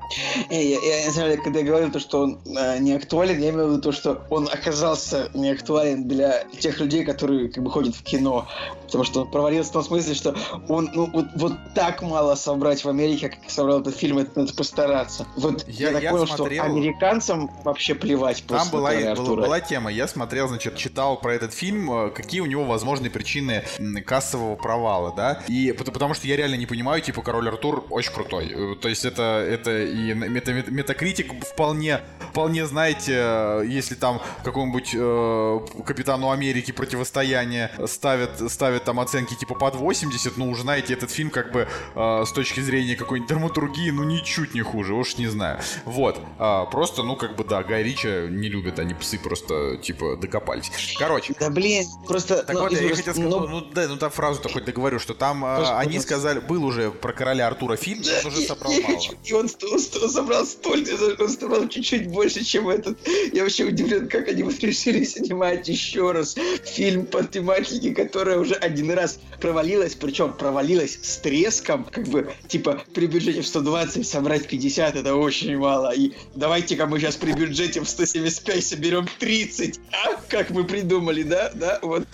Я, 0.48 0.60
я, 0.60 0.78
я, 0.78 1.06
на 1.06 1.12
самом 1.12 1.30
деле, 1.30 1.42
когда 1.42 1.58
я 1.58 1.64
говорил, 1.64 1.90
то, 1.90 1.98
что 1.98 2.20
он 2.20 2.38
э, 2.46 2.78
не 2.78 2.92
актуален, 2.92 3.40
я 3.40 3.50
имею 3.50 3.66
в 3.66 3.70
виду 3.72 3.82
то, 3.82 3.92
что 3.92 4.22
он 4.30 4.48
оказался 4.48 5.28
не 5.34 5.50
актуален 5.50 6.06
для 6.06 6.44
тех 6.58 6.78
людей, 6.78 7.04
которые 7.04 7.48
как 7.48 7.64
бы 7.64 7.70
ходят 7.70 7.94
в 7.96 8.02
кино. 8.02 8.46
Потому 8.86 9.04
что 9.04 9.22
он 9.22 9.30
провалился 9.30 9.70
в 9.70 9.72
том 9.72 9.82
смысле, 9.82 10.14
что 10.14 10.36
он 10.68 10.90
ну, 10.94 11.10
вот, 11.12 11.26
вот 11.36 11.52
так 11.74 12.02
мало 12.02 12.34
собрать 12.34 12.84
в 12.84 12.88
Америке, 12.88 13.30
как 13.30 13.50
собрал 13.50 13.80
этот 13.80 13.96
фильм, 13.96 14.18
это 14.18 14.40
надо 14.40 14.54
постараться. 14.54 15.26
Вот 15.36 15.66
я, 15.68 15.88
я 15.88 15.92
так 15.94 16.02
я 16.02 16.10
понял, 16.10 16.26
смотрел... 16.26 16.64
что 16.64 16.72
американцам 16.72 17.50
вообще 17.64 17.94
плевать 17.94 18.44
Там 18.46 18.68
была, 18.70 18.92
была, 19.14 19.36
была 19.36 19.60
тема, 19.60 19.90
я 19.90 20.06
смотрел, 20.08 20.48
значит, 20.48 20.76
читал 20.76 21.18
про 21.18 21.34
этот 21.34 21.54
фильм, 21.54 21.69
э, 21.70 22.10
какие 22.10 22.40
у 22.40 22.46
него 22.46 22.64
возможные 22.64 23.10
причины 23.10 23.64
кассового 24.06 24.56
провала, 24.56 25.12
да, 25.14 25.42
и 25.48 25.72
потому 25.72 26.14
что 26.14 26.26
я 26.26 26.36
реально 26.36 26.56
не 26.56 26.66
понимаю, 26.66 27.02
типа, 27.02 27.22
Король 27.22 27.48
Артур 27.48 27.84
очень 27.90 28.12
крутой. 28.12 28.52
Э, 28.52 28.76
то 28.80 28.88
есть 28.88 29.04
это, 29.04 29.44
это 29.48 29.82
и 29.82 30.14
мета, 30.14 30.52
метакритик 30.52 31.32
вполне, 31.44 32.00
вполне, 32.30 32.66
знаете, 32.66 33.14
э, 33.16 33.64
если 33.66 33.94
там 33.94 34.20
какому-нибудь 34.44 34.94
э, 34.94 35.82
Капитану 35.84 36.30
Америки 36.30 36.72
противостояние 36.72 37.70
ставят, 37.86 38.50
ставят 38.50 38.84
там 38.84 39.00
оценки 39.00 39.34
типа 39.34 39.54
под 39.54 39.74
80, 39.76 40.36
ну, 40.36 40.50
уже 40.50 40.62
знаете, 40.62 40.94
этот 40.94 41.10
фильм 41.10 41.30
как 41.30 41.52
бы 41.52 41.68
э, 41.94 42.24
с 42.24 42.32
точки 42.32 42.60
зрения 42.60 42.96
какой-нибудь 42.96 43.28
драматургии, 43.28 43.90
ну, 43.90 44.04
ничуть 44.04 44.54
не 44.54 44.62
хуже, 44.62 44.94
уж 44.94 45.16
не 45.18 45.26
знаю. 45.26 45.58
Вот. 45.84 46.20
А, 46.38 46.66
просто, 46.66 47.02
ну, 47.02 47.16
как 47.16 47.36
бы, 47.36 47.44
да, 47.44 47.62
Гай 47.62 47.82
Рича 47.82 48.28
не 48.28 48.48
любят, 48.48 48.78
они 48.78 48.94
псы 48.94 49.18
просто, 49.18 49.76
типа, 49.78 50.16
докопались. 50.16 50.70
Короче. 50.98 51.34
Да, 51.38 51.50
блин, 51.60 51.86
просто... 52.06 52.42
Так 52.42 52.54
ну, 52.54 52.62
вот, 52.62 52.72
я 52.72 52.78
хотел 52.78 52.96
сказать, 52.96 53.22
ну, 53.22 53.46
ну, 53.46 53.60
да, 53.60 53.88
ну, 53.88 53.96
там 53.96 54.10
фразу-то 54.10 54.48
хоть 54.48 54.64
договорю, 54.64 54.98
что 54.98 55.14
там 55.14 55.44
э, 55.44 55.64
они 55.76 55.98
сказали, 56.00 56.40
был 56.40 56.64
уже 56.64 56.90
про 56.90 57.12
короля 57.12 57.46
Артура 57.46 57.76
фильм, 57.76 58.02
да, 58.02 58.20
он 58.24 58.32
уже 58.32 58.42
собрал 58.42 58.72
я, 58.72 58.88
мало. 58.88 59.00
И 59.24 59.32
он, 59.32 59.48
он, 59.62 59.80
он 60.02 60.10
собрал 60.10 60.46
столько, 60.46 61.22
он 61.22 61.28
собрал 61.28 61.68
чуть-чуть 61.68 62.08
больше, 62.08 62.44
чем 62.44 62.68
этот. 62.68 62.98
Я 63.32 63.42
вообще 63.42 63.64
удивлен, 63.64 64.08
как 64.08 64.28
они 64.28 64.42
вот 64.42 64.58
решили 64.60 65.04
снимать 65.04 65.68
еще 65.68 66.12
раз 66.12 66.36
фильм 66.64 67.06
по 67.06 67.22
тематике, 67.22 67.94
которая 67.94 68.38
уже 68.38 68.54
один 68.54 68.90
раз 68.92 69.18
провалилась, 69.40 69.94
причем 69.94 70.32
провалилась 70.32 70.98
с 71.02 71.16
треском, 71.18 71.84
как 71.84 72.06
бы, 72.08 72.32
типа, 72.48 72.82
при 72.94 73.06
бюджете 73.06 73.42
в 73.42 73.46
120 73.46 74.06
собрать 74.06 74.46
50, 74.46 74.96
это 74.96 75.14
очень 75.14 75.56
мало. 75.58 75.92
И 75.94 76.12
давайте-ка 76.34 76.86
мы 76.86 76.98
сейчас 76.98 77.16
при 77.16 77.32
бюджете 77.32 77.80
в 77.80 77.88
175 77.88 78.64
соберем 78.64 79.08
30. 79.18 79.80
А, 79.92 80.20
как 80.28 80.50
мы 80.50 80.64
придумали, 80.64 81.22
да? 81.22 81.49
Да, 81.54 81.78
вот. 81.82 82.06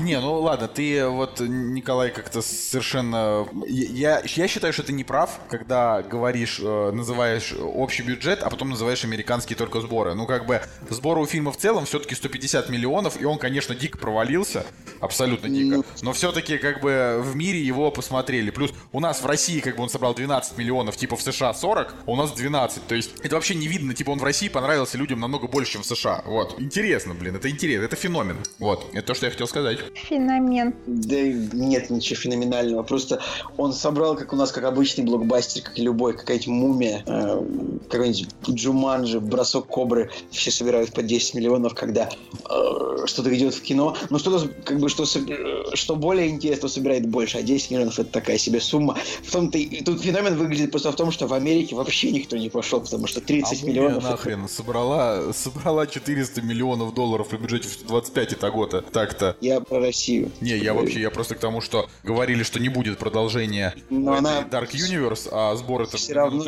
Не, 0.00 0.20
ну 0.20 0.40
ладно, 0.40 0.68
ты 0.68 1.06
вот, 1.06 1.40
Николай, 1.40 2.10
как-то 2.10 2.42
совершенно... 2.42 3.46
Я, 3.66 4.22
я 4.24 4.48
считаю, 4.48 4.72
что 4.72 4.82
ты 4.82 4.92
не 4.92 5.04
прав, 5.04 5.40
когда 5.48 6.02
говоришь, 6.02 6.60
э, 6.62 6.90
называешь 6.92 7.54
общий 7.58 8.02
бюджет, 8.02 8.42
а 8.42 8.50
потом 8.50 8.70
называешь 8.70 9.04
американские 9.04 9.56
только 9.56 9.80
сборы. 9.80 10.14
Ну, 10.14 10.26
как 10.26 10.46
бы, 10.46 10.62
сборы 10.90 11.20
у 11.20 11.26
фильма 11.26 11.52
в 11.52 11.56
целом 11.56 11.84
все-таки 11.84 12.14
150 12.14 12.68
миллионов, 12.68 13.20
и 13.20 13.24
он, 13.24 13.38
конечно, 13.38 13.74
дико 13.74 13.98
провалился, 13.98 14.64
абсолютно 15.00 15.48
дико. 15.48 15.76
Ну, 15.76 15.84
Но 16.02 16.12
все-таки, 16.12 16.58
как 16.58 16.80
бы, 16.80 17.20
в 17.22 17.36
мире 17.36 17.60
его 17.60 17.90
посмотрели. 17.90 18.50
Плюс 18.50 18.72
у 18.92 19.00
нас 19.00 19.22
в 19.22 19.26
России, 19.26 19.60
как 19.60 19.76
бы, 19.76 19.82
он 19.82 19.88
собрал 19.88 20.14
12 20.14 20.56
миллионов, 20.58 20.96
типа 20.96 21.16
в 21.16 21.22
США 21.22 21.54
40, 21.54 21.94
а 22.06 22.10
у 22.10 22.16
нас 22.16 22.32
12. 22.32 22.86
То 22.86 22.94
есть, 22.94 23.10
это 23.22 23.34
вообще 23.34 23.54
не 23.54 23.68
видно, 23.68 23.94
типа, 23.94 24.10
он 24.10 24.18
в 24.18 24.24
России 24.24 24.48
понравился 24.48 24.98
людям 24.98 25.20
намного 25.20 25.46
больше, 25.46 25.72
чем 25.72 25.82
в 25.82 25.86
США. 25.86 26.22
Вот. 26.26 26.60
Интересно, 26.60 27.14
блин, 27.14 27.36
это 27.36 27.50
интересно, 27.50 27.84
это 27.84 27.96
феномен. 27.96 28.37
Вот, 28.58 28.86
это 28.92 29.08
то, 29.08 29.14
что 29.14 29.26
я 29.26 29.32
хотел 29.32 29.46
сказать. 29.46 29.78
Феномен. 29.94 30.74
Да 30.86 31.16
нет 31.20 31.90
ничего 31.90 32.16
феноменального. 32.16 32.82
Просто 32.82 33.20
он 33.56 33.72
собрал, 33.72 34.16
как 34.16 34.32
у 34.32 34.36
нас, 34.36 34.52
как 34.52 34.64
обычный 34.64 35.04
блокбастер, 35.04 35.62
как 35.62 35.78
и 35.78 35.82
любой, 35.82 36.16
какая-нибудь 36.16 36.48
мумия, 36.48 37.02
э, 37.06 37.42
какой-нибудь 37.88 38.28
Джуманджи, 38.48 39.20
бросок 39.20 39.66
кобры. 39.66 40.10
Все 40.30 40.50
собирают 40.50 40.92
по 40.92 41.02
10 41.02 41.34
миллионов, 41.34 41.74
когда 41.74 42.08
э, 42.08 43.06
что-то 43.06 43.34
идет 43.36 43.54
в 43.54 43.62
кино. 43.62 43.96
Но 44.10 44.18
что-то, 44.18 44.48
как 44.64 44.78
бы, 44.78 44.88
что, 44.88 45.04
что 45.06 45.96
более 45.96 46.28
интересно, 46.28 46.68
собирает 46.68 47.06
больше. 47.06 47.38
А 47.38 47.42
10 47.42 47.70
миллионов 47.70 47.98
это 47.98 48.10
такая 48.10 48.38
себе 48.38 48.60
сумма. 48.60 48.96
В 49.22 49.30
том-то 49.30 49.58
и 49.58 49.82
тут 49.82 50.00
феномен 50.02 50.36
выглядит 50.36 50.70
просто 50.70 50.92
в 50.92 50.96
том, 50.96 51.10
что 51.10 51.26
в 51.26 51.32
Америке 51.32 51.74
вообще 51.74 52.10
никто 52.10 52.36
не 52.36 52.48
пошел, 52.48 52.80
потому 52.80 53.06
что 53.06 53.20
30 53.20 53.62
а 53.62 53.66
миллионов... 53.66 54.02
нахрен 54.02 54.44
это... 54.44 54.52
собрала, 54.52 55.32
собрала 55.32 55.86
400 55.86 56.42
миллионов 56.42 56.94
долларов 56.94 57.28
при 57.28 57.36
бюджете 57.36 57.68
в 57.68 57.86
25 57.86 58.27
итого-то. 58.32 58.82
Так-то. 58.82 59.36
Я 59.40 59.60
про 59.60 59.80
Россию. 59.80 60.30
Не, 60.40 60.56
я 60.56 60.74
вообще, 60.74 61.00
я 61.00 61.10
просто 61.10 61.34
к 61.34 61.38
тому, 61.38 61.60
что 61.60 61.88
говорили, 62.02 62.42
что 62.42 62.60
не 62.60 62.68
будет 62.68 62.98
продолжения 62.98 63.74
Но 63.90 64.14
она... 64.14 64.42
Dark 64.42 64.70
Universe, 64.72 65.28
а 65.30 65.54
сборы-то 65.56 65.96
в 65.96 66.10
равно... 66.10 66.44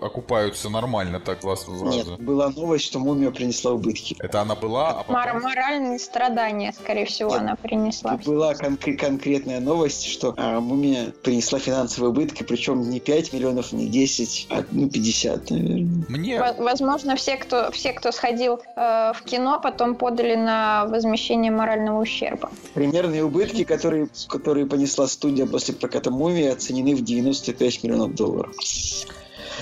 окупаются 0.00 0.68
нормально 0.68 1.20
так 1.20 1.44
вас 1.44 1.66
Нет, 1.68 2.18
была 2.18 2.50
новость, 2.50 2.84
что 2.84 2.98
мумия 2.98 3.30
принесла 3.30 3.72
убытки. 3.72 4.16
Это 4.18 4.40
она 4.40 4.54
была, 4.54 4.90
а 4.90 5.04
потом... 5.04 5.14
Мор- 5.14 5.42
моральные 5.42 5.98
страдания, 5.98 6.72
скорее 6.72 7.06
всего, 7.06 7.30
Нет, 7.30 7.40
она 7.40 7.56
принесла. 7.56 8.18
Была 8.24 8.54
кон- 8.54 8.76
конкретная 8.76 9.60
новость, 9.60 10.06
что 10.06 10.34
а, 10.36 10.60
мумия 10.60 11.12
принесла 11.22 11.58
финансовые 11.58 12.10
убытки, 12.10 12.42
причем 12.42 12.88
не 12.88 13.00
5 13.00 13.32
миллионов, 13.32 13.72
не 13.72 13.88
10, 13.88 14.46
а 14.50 14.64
ну, 14.70 14.88
50, 14.88 15.50
наверное. 15.50 16.04
Мне... 16.08 16.40
Возможно, 16.58 17.16
все, 17.16 17.36
кто, 17.36 17.70
все, 17.72 17.92
кто 17.92 18.12
сходил 18.12 18.60
э, 18.76 19.12
в 19.14 19.22
кино, 19.24 19.60
потом 19.62 19.94
подали 19.94 20.34
на 20.34 20.86
возмещение 20.96 21.52
морального 21.52 22.00
ущерба. 22.00 22.50
Примерные 22.74 23.24
убытки, 23.24 23.64
которые, 23.64 24.08
которые 24.28 24.66
понесла 24.66 25.06
студия 25.06 25.46
после 25.46 25.74
проката 25.74 26.10
мумии, 26.10 26.48
оценены 26.48 26.94
в 26.94 27.04
95 27.04 27.84
миллионов 27.84 28.14
долларов. 28.14 28.54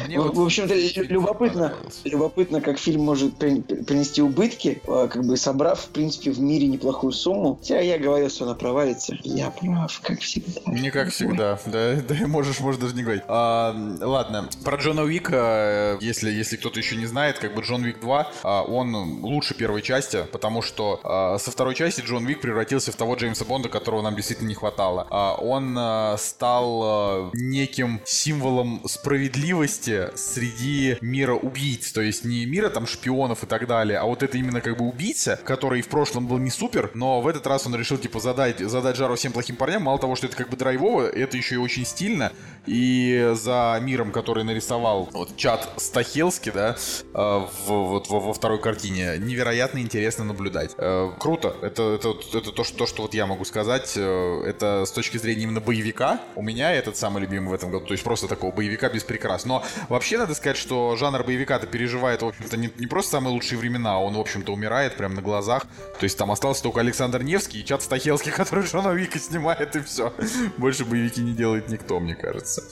Мне 0.06 0.18
в, 0.18 0.24
вот 0.24 0.36
в 0.36 0.42
общем-то, 0.42 0.74
любопытно, 1.02 1.74
любопытно, 2.04 2.60
как 2.60 2.78
фильм 2.78 3.02
может 3.02 3.36
принести 3.36 4.22
убытки, 4.22 4.80
а, 4.86 5.08
как 5.08 5.24
бы 5.24 5.36
собрав, 5.36 5.80
в 5.80 5.88
принципе, 5.88 6.30
в 6.30 6.40
мире 6.40 6.66
неплохую 6.66 7.12
сумму. 7.12 7.56
Хотя 7.60 7.80
я 7.80 7.98
говорил, 7.98 8.30
что 8.30 8.44
она 8.44 8.54
провалится. 8.54 9.16
Я 9.22 9.50
прав, 9.50 10.00
как 10.02 10.20
всегда. 10.20 10.60
Не 10.66 10.90
как 10.90 11.10
всегда, 11.10 11.58
да, 11.66 11.96
да, 12.08 12.26
можешь, 12.26 12.60
можешь 12.60 12.80
даже 12.80 12.94
не 12.94 13.02
говорить. 13.02 13.22
А, 13.28 13.74
ладно, 14.00 14.48
про 14.64 14.76
Джона 14.76 15.02
Уика, 15.02 15.98
если, 16.00 16.30
если 16.30 16.56
кто-то 16.56 16.78
еще 16.78 16.96
не 16.96 17.06
знает, 17.06 17.38
как 17.38 17.54
бы 17.54 17.62
Джон 17.62 17.84
Уик 17.84 18.00
2, 18.00 18.32
а, 18.42 18.62
он 18.62 18.94
лучше 19.22 19.54
первой 19.54 19.82
части, 19.82 20.24
потому 20.32 20.62
что 20.62 21.00
а, 21.04 21.38
со 21.38 21.50
второй 21.50 21.74
части 21.74 22.00
Джон 22.00 22.26
Уик 22.26 22.40
превратился 22.40 22.92
в 22.92 22.96
того 22.96 23.14
Джеймса 23.14 23.44
Бонда, 23.44 23.68
которого 23.68 24.02
нам 24.02 24.16
действительно 24.16 24.48
не 24.48 24.54
хватало. 24.54 25.06
Он 25.40 25.78
стал 26.18 27.30
неким 27.34 28.00
символом 28.04 28.82
справедливости 28.86 29.83
месте 29.84 30.10
среди 30.16 30.96
мира 31.00 31.34
убийц. 31.34 31.92
То 31.92 32.00
есть 32.00 32.24
не 32.24 32.46
мира 32.46 32.68
там 32.68 32.86
шпионов 32.86 33.44
и 33.44 33.46
так 33.46 33.66
далее, 33.66 33.98
а 33.98 34.04
вот 34.04 34.22
это 34.22 34.38
именно 34.38 34.60
как 34.60 34.76
бы 34.76 34.86
убийца, 34.86 35.38
который 35.44 35.82
в 35.82 35.88
прошлом 35.88 36.26
был 36.26 36.38
не 36.38 36.50
супер, 36.50 36.90
но 36.94 37.20
в 37.20 37.28
этот 37.28 37.46
раз 37.46 37.66
он 37.66 37.74
решил 37.76 37.98
типа 37.98 38.20
задать, 38.20 38.58
задать 38.58 38.96
жару 38.96 39.14
всем 39.16 39.32
плохим 39.32 39.56
парням. 39.56 39.82
Мало 39.82 39.98
того, 39.98 40.16
что 40.16 40.26
это 40.26 40.36
как 40.36 40.48
бы 40.48 40.56
драйвово, 40.56 41.08
это 41.08 41.36
еще 41.36 41.56
и 41.56 41.58
очень 41.58 41.84
стильно. 41.84 42.32
И 42.66 43.32
за 43.34 43.78
миром, 43.82 44.10
который 44.10 44.44
нарисовал 44.44 45.08
вот 45.12 45.36
чат 45.36 45.68
Стахелски, 45.76 46.50
да, 46.50 46.76
э, 46.76 47.14
в, 47.14 47.66
вот 47.66 48.08
во, 48.08 48.20
во 48.20 48.32
второй 48.32 48.60
картине, 48.60 49.16
невероятно 49.18 49.78
интересно 49.78 50.24
наблюдать. 50.24 50.72
Э, 50.78 51.10
круто. 51.18 51.56
Это, 51.60 51.94
это, 51.94 52.14
это 52.32 52.52
то, 52.52 52.64
что, 52.64 52.78
то, 52.78 52.86
что 52.86 53.02
вот 53.02 53.14
я 53.14 53.26
могу 53.26 53.44
сказать. 53.44 53.92
Э, 53.96 54.42
это 54.46 54.84
с 54.86 54.92
точки 54.92 55.18
зрения 55.18 55.42
именно 55.42 55.60
боевика. 55.60 56.20
У 56.36 56.42
меня 56.42 56.72
этот 56.72 56.96
самый 56.96 57.20
любимый 57.20 57.50
в 57.50 57.54
этом 57.54 57.70
году. 57.70 57.86
То 57.86 57.92
есть 57.92 58.04
просто 58.04 58.28
такого 58.28 58.52
боевика 58.52 58.88
без 58.88 59.04
прикрас. 59.04 59.44
Но 59.44 59.62
вообще 59.88 60.18
надо 60.18 60.34
сказать, 60.34 60.56
что 60.56 60.96
жанр 60.96 61.22
боевика-то 61.24 61.66
переживает, 61.66 62.22
в 62.22 62.26
общем-то, 62.26 62.56
не, 62.56 62.70
не 62.78 62.86
просто 62.86 63.12
самые 63.12 63.32
лучшие 63.32 63.58
времена, 63.58 63.94
а 63.94 63.98
он, 63.98 64.14
в 64.14 64.20
общем-то, 64.20 64.52
умирает 64.52 64.96
прямо 64.96 65.16
на 65.16 65.22
глазах. 65.22 65.66
То 65.98 66.04
есть 66.04 66.16
там 66.18 66.30
остался 66.30 66.62
только 66.62 66.80
Александр 66.80 67.22
Невский 67.22 67.60
и 67.60 67.64
чат 67.64 67.82
Стахелский, 67.82 68.32
который 68.36 68.64
Джона 68.64 68.88
Вика 68.92 69.18
снимает, 69.18 69.76
и 69.76 69.80
все. 69.82 70.12
Больше 70.56 70.84
боевики 70.84 71.20
не 71.20 71.32
делает 71.32 71.68
никто, 71.68 72.00
мне 72.00 72.14
кажется. 72.14 72.62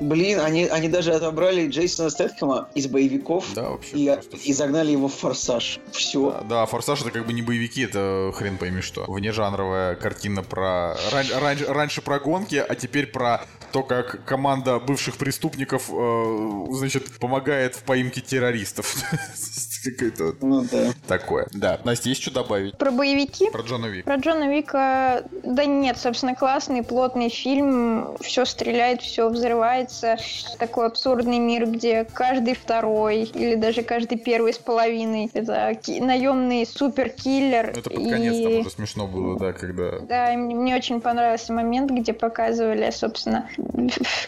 Блин, 0.00 0.40
они, 0.40 0.66
они 0.66 0.88
даже 0.88 1.12
отобрали 1.12 1.68
Джейсона 1.68 2.10
Стэтхэма 2.10 2.68
из 2.74 2.86
боевиков 2.88 3.44
Да, 3.54 3.70
вообще. 3.70 3.96
и, 3.96 4.06
просто 4.06 4.36
и 4.36 4.52
загнали 4.52 4.90
его 4.92 5.08
в 5.08 5.14
форсаж. 5.14 5.78
Все. 5.92 6.30
Да, 6.48 6.64
да, 6.64 6.66
Форсаж 6.66 7.00
это 7.02 7.10
как 7.10 7.26
бы 7.26 7.32
не 7.32 7.42
боевики, 7.42 7.82
это 7.82 8.32
хрен 8.34 8.58
пойми 8.58 8.80
что. 8.80 9.04
Внежанровая 9.08 9.94
картина 9.96 10.42
про... 10.42 10.96
ран- 11.12 11.26
ран- 11.40 11.66
раньше 11.68 12.00
про 12.02 12.18
гонки, 12.18 12.56
а 12.56 12.74
теперь 12.74 13.06
про 13.06 13.44
то, 13.74 13.82
как 13.82 14.24
команда 14.24 14.78
бывших 14.78 15.16
преступников, 15.16 15.90
э, 15.90 16.66
значит, 16.70 17.10
помогает 17.18 17.74
в 17.74 17.82
поимке 17.82 18.20
террористов. 18.20 18.94
Какое-то 19.84 20.36
Ну 20.40 20.62
да. 20.70 20.92
такое. 21.08 21.48
Да. 21.52 21.80
Настя, 21.84 22.08
есть 22.08 22.22
что 22.22 22.32
добавить? 22.32 22.78
Про 22.78 22.92
боевики? 22.92 23.50
Про 23.50 23.62
Джона 23.62 23.86
Вика. 23.86 24.04
Про 24.06 24.16
Джона 24.16 24.48
Вика, 24.48 25.24
да 25.42 25.64
нет, 25.64 25.98
собственно, 25.98 26.36
классный, 26.36 26.84
плотный 26.84 27.28
фильм, 27.28 28.16
все 28.20 28.44
стреляет, 28.44 29.02
все 29.02 29.28
взрывается. 29.28 30.16
Такой 30.58 30.86
абсурдный 30.86 31.40
мир, 31.40 31.66
где 31.66 32.04
каждый 32.04 32.54
второй 32.54 33.24
или 33.24 33.56
даже 33.56 33.82
каждый 33.82 34.16
первый 34.18 34.54
с 34.54 34.58
половиной 34.58 35.28
это 35.34 35.74
ки- 35.74 36.00
наемный 36.00 36.64
суперкиллер. 36.64 37.70
Это 37.70 37.90
под 37.90 38.08
конец 38.08 38.42
там 38.42 38.52
и- 38.52 38.60
уже 38.60 38.70
смешно 38.70 39.08
было, 39.08 39.36
да, 39.38 39.52
когда... 39.52 39.98
Да, 39.98 40.32
мне 40.36 40.76
очень 40.76 41.00
понравился 41.00 41.52
момент, 41.52 41.90
где 41.90 42.12
показывали, 42.12 42.88
собственно, 42.92 43.50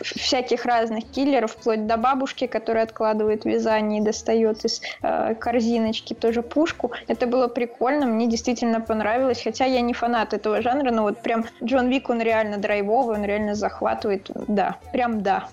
всяких 0.02 0.64
разных 0.64 1.04
киллеров, 1.04 1.52
вплоть 1.52 1.86
до 1.86 1.96
бабушки, 1.96 2.46
которая 2.46 2.84
откладывает 2.84 3.44
вязание 3.44 4.00
и 4.00 4.04
достает 4.04 4.64
из 4.64 4.80
э, 5.02 5.34
корзиночки 5.34 6.14
тоже 6.14 6.42
пушку. 6.42 6.92
Это 7.08 7.26
было 7.26 7.48
прикольно, 7.48 8.06
мне 8.06 8.26
действительно 8.26 8.80
понравилось, 8.80 9.42
хотя 9.42 9.64
я 9.64 9.80
не 9.80 9.92
фанат 9.92 10.34
этого 10.34 10.62
жанра, 10.62 10.90
но 10.90 11.02
вот 11.02 11.22
прям 11.22 11.44
Джон 11.62 11.88
Вик, 11.88 12.10
он 12.10 12.20
реально 12.20 12.58
драйвовый, 12.58 13.16
он 13.16 13.24
реально 13.24 13.54
захватывает, 13.54 14.30
да, 14.48 14.76
прям 14.92 15.22
да. 15.22 15.48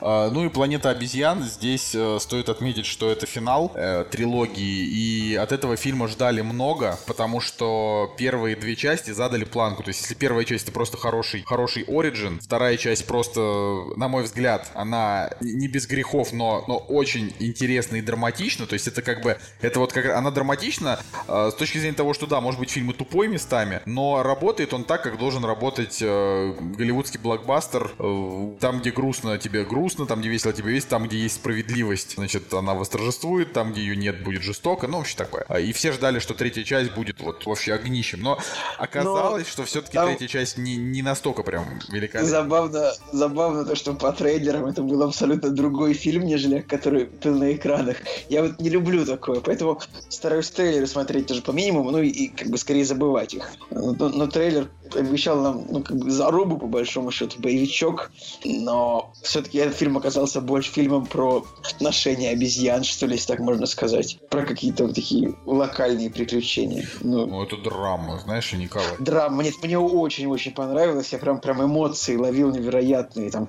А, 0.00 0.30
ну 0.30 0.44
и 0.44 0.48
«Планета 0.48 0.90
обезьян». 0.90 1.42
Здесь 1.42 1.94
э, 1.94 2.18
стоит 2.20 2.48
отметить, 2.48 2.86
что 2.86 3.10
это 3.10 3.26
финал 3.26 3.72
э, 3.74 4.04
трилогии, 4.10 4.84
и 4.84 5.34
от 5.36 5.52
этого 5.52 5.76
фильма 5.76 6.08
ждали 6.08 6.40
много, 6.40 6.98
потому 7.06 7.40
что 7.40 8.10
первые 8.18 8.56
две 8.56 8.76
части 8.76 9.10
задали 9.10 9.44
планку. 9.44 9.82
То 9.82 9.88
есть 9.88 10.02
если 10.02 10.14
первая 10.14 10.44
часть 10.44 10.64
это 10.64 10.72
просто 10.72 10.96
хороший, 10.96 11.42
хороший 11.46 11.84
оригин, 11.84 12.40
вторая 12.40 12.76
часть 12.76 13.06
просто, 13.06 13.23
на 13.36 14.08
мой 14.08 14.24
взгляд, 14.24 14.70
она 14.74 15.30
не 15.40 15.68
без 15.68 15.86
грехов, 15.86 16.32
но, 16.32 16.64
но 16.68 16.76
очень 16.76 17.34
интересна 17.38 17.96
и 17.96 18.02
драматична. 18.02 18.66
То 18.66 18.74
есть 18.74 18.88
это 18.88 19.02
как 19.02 19.22
бы, 19.22 19.38
это 19.60 19.80
вот 19.80 19.92
как 19.92 20.06
она 20.06 20.30
драматична 20.30 21.00
э, 21.28 21.50
с 21.52 21.54
точки 21.54 21.78
зрения 21.78 21.96
того, 21.96 22.14
что 22.14 22.26
да, 22.26 22.40
может 22.40 22.60
быть 22.60 22.70
фильм 22.70 22.90
и 22.90 22.94
тупой 22.94 23.28
местами, 23.28 23.80
но 23.86 24.22
работает 24.22 24.72
он 24.74 24.84
так, 24.84 25.02
как 25.02 25.18
должен 25.18 25.44
работать 25.44 25.98
э, 26.00 26.54
голливудский 26.76 27.20
блокбастер. 27.20 27.92
Э, 27.98 28.54
там, 28.60 28.80
где 28.80 28.90
грустно, 28.90 29.38
тебе 29.38 29.64
грустно, 29.64 30.06
там, 30.06 30.20
где 30.20 30.28
весело, 30.28 30.52
тебе 30.52 30.72
весело, 30.72 30.90
там, 30.90 31.04
где 31.04 31.18
есть 31.18 31.36
справедливость, 31.36 32.14
значит, 32.16 32.52
она 32.52 32.74
восторжествует, 32.74 33.52
там, 33.52 33.72
где 33.72 33.82
ее 33.82 33.96
нет, 33.96 34.22
будет 34.22 34.42
жестоко, 34.42 34.86
ну, 34.86 34.98
вообще 34.98 35.16
такое. 35.16 35.44
И 35.58 35.72
все 35.72 35.92
ждали, 35.92 36.18
что 36.18 36.34
третья 36.34 36.64
часть 36.64 36.92
будет 36.92 37.20
вот 37.20 37.46
вообще 37.46 37.74
огнищем, 37.74 38.20
но 38.20 38.38
оказалось, 38.78 39.48
что 39.48 39.64
все-таки 39.64 39.94
там- 39.94 40.08
третья 40.08 40.28
часть 40.28 40.58
не, 40.58 40.76
не 40.76 41.02
настолько 41.02 41.42
прям 41.42 41.80
великолепна. 41.88 42.28
Забавно, 42.28 42.92
забавно 43.14 43.64
то, 43.64 43.76
что 43.76 43.94
по 43.94 44.12
трейлерам 44.12 44.66
это 44.66 44.82
был 44.82 45.02
абсолютно 45.02 45.50
другой 45.50 45.94
фильм, 45.94 46.24
нежели 46.24 46.60
который 46.60 47.08
был 47.22 47.38
на 47.38 47.52
экранах. 47.54 47.96
Я 48.28 48.42
вот 48.42 48.60
не 48.60 48.70
люблю 48.70 49.04
такое, 49.06 49.40
поэтому 49.40 49.80
стараюсь 50.08 50.50
трейлеры 50.50 50.86
смотреть 50.86 51.26
тоже 51.26 51.42
по 51.42 51.52
минимуму, 51.52 51.90
ну 51.90 52.00
и, 52.00 52.08
и 52.08 52.28
как 52.28 52.48
бы 52.48 52.58
скорее 52.58 52.84
забывать 52.84 53.34
их. 53.34 53.52
Но, 53.70 54.08
но 54.08 54.26
трейлер 54.26 54.68
обещал 54.96 55.40
нам, 55.40 55.64
ну, 55.68 55.82
как 55.82 55.96
бы 55.96 56.10
зарубу, 56.10 56.58
по 56.58 56.66
большому 56.66 57.10
счету, 57.10 57.40
боевичок, 57.40 58.10
но 58.44 59.12
все-таки 59.22 59.58
этот 59.58 59.76
фильм 59.76 59.96
оказался 59.96 60.40
больше 60.40 60.70
фильмом 60.70 61.06
про 61.06 61.44
отношения 61.62 62.30
обезьян, 62.30 62.84
что 62.84 63.06
ли, 63.06 63.14
если 63.14 63.28
так 63.28 63.40
можно 63.40 63.66
сказать. 63.66 64.18
Про 64.30 64.44
какие-то 64.44 64.86
вот 64.86 64.94
такие 64.94 65.34
локальные 65.46 66.10
приключения. 66.10 66.86
Ну, 67.00 67.26
Ну, 67.26 67.42
это 67.42 67.56
драма, 67.56 68.18
знаешь, 68.24 68.52
и 68.52 68.56
Николай. 68.56 68.86
Драма. 68.98 69.36
Мне, 69.36 69.52
мне 69.62 69.78
очень-очень 69.78 70.52
понравилось. 70.52 71.12
Я 71.12 71.18
прям, 71.18 71.40
прям 71.40 71.64
эмоции 71.64 72.16
ловил 72.16 72.50
невероятные. 72.52 73.30
Там 73.30 73.48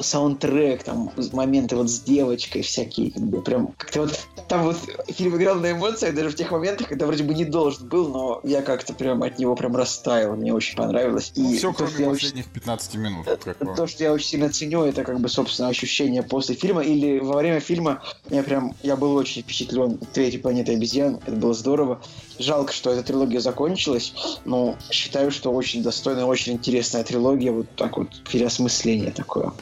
саундтрек, 0.00 0.82
там 0.82 1.10
моменты 1.32 1.76
вот 1.76 1.90
с 1.90 2.00
девочкой 2.00 2.62
всякие. 2.62 3.10
как 3.10 3.22
бы 3.22 3.42
Прям 3.42 3.68
как-то 3.76 4.02
вот... 4.02 4.20
Там 4.48 4.64
вот 4.64 4.76
фильм 5.08 5.36
играл 5.36 5.56
на 5.56 5.72
эмоциях 5.72 6.14
даже 6.14 6.30
в 6.30 6.34
тех 6.34 6.50
моментах, 6.50 6.88
когда 6.88 7.06
вроде 7.06 7.24
бы 7.24 7.34
не 7.34 7.44
должен 7.44 7.88
был, 7.88 8.08
но 8.08 8.40
я 8.42 8.62
как-то 8.62 8.94
прям 8.94 9.22
от 9.22 9.38
него 9.38 9.54
прям 9.54 9.76
растаял. 9.76 10.34
Мне 10.34 10.52
очень 10.52 10.69
понравилось. 10.76 11.32
И 11.34 11.40
Ну, 11.42 11.52
все, 11.56 11.72
то, 11.72 11.78
кроме 11.78 11.92
я 11.98 12.08
очень- 12.10 12.12
последних 12.28 12.46
15 12.46 12.94
минут. 12.96 13.26
как 13.44 13.58
бы. 13.58 13.74
то, 13.74 13.86
что 13.86 14.04
я 14.04 14.12
очень 14.12 14.26
сильно 14.28 14.50
ценю, 14.50 14.82
это 14.84 15.04
как 15.04 15.20
бы, 15.20 15.28
собственно, 15.28 15.68
ощущение 15.68 16.22
после 16.22 16.54
фильма. 16.54 16.82
Или 16.82 17.18
во 17.18 17.36
время 17.38 17.60
фильма 17.60 18.02
я 18.28 18.42
прям, 18.42 18.74
я 18.82 18.96
был 18.96 19.14
очень 19.16 19.42
впечатлен 19.42 19.98
третьей 20.12 20.38
планетой 20.40 20.76
обезьян. 20.76 21.18
Это 21.26 21.36
было 21.36 21.54
здорово. 21.54 22.00
Жалко, 22.38 22.72
что 22.72 22.90
эта 22.90 23.02
трилогия 23.02 23.40
закончилась, 23.40 24.12
но 24.44 24.76
считаю, 24.90 25.30
что 25.30 25.52
очень 25.52 25.82
достойная, 25.82 26.24
очень 26.24 26.54
интересная 26.54 27.04
трилогия. 27.04 27.52
Вот 27.52 27.66
так 27.76 27.96
вот 27.98 28.08
переосмысление 28.30 29.10
такое. 29.10 29.52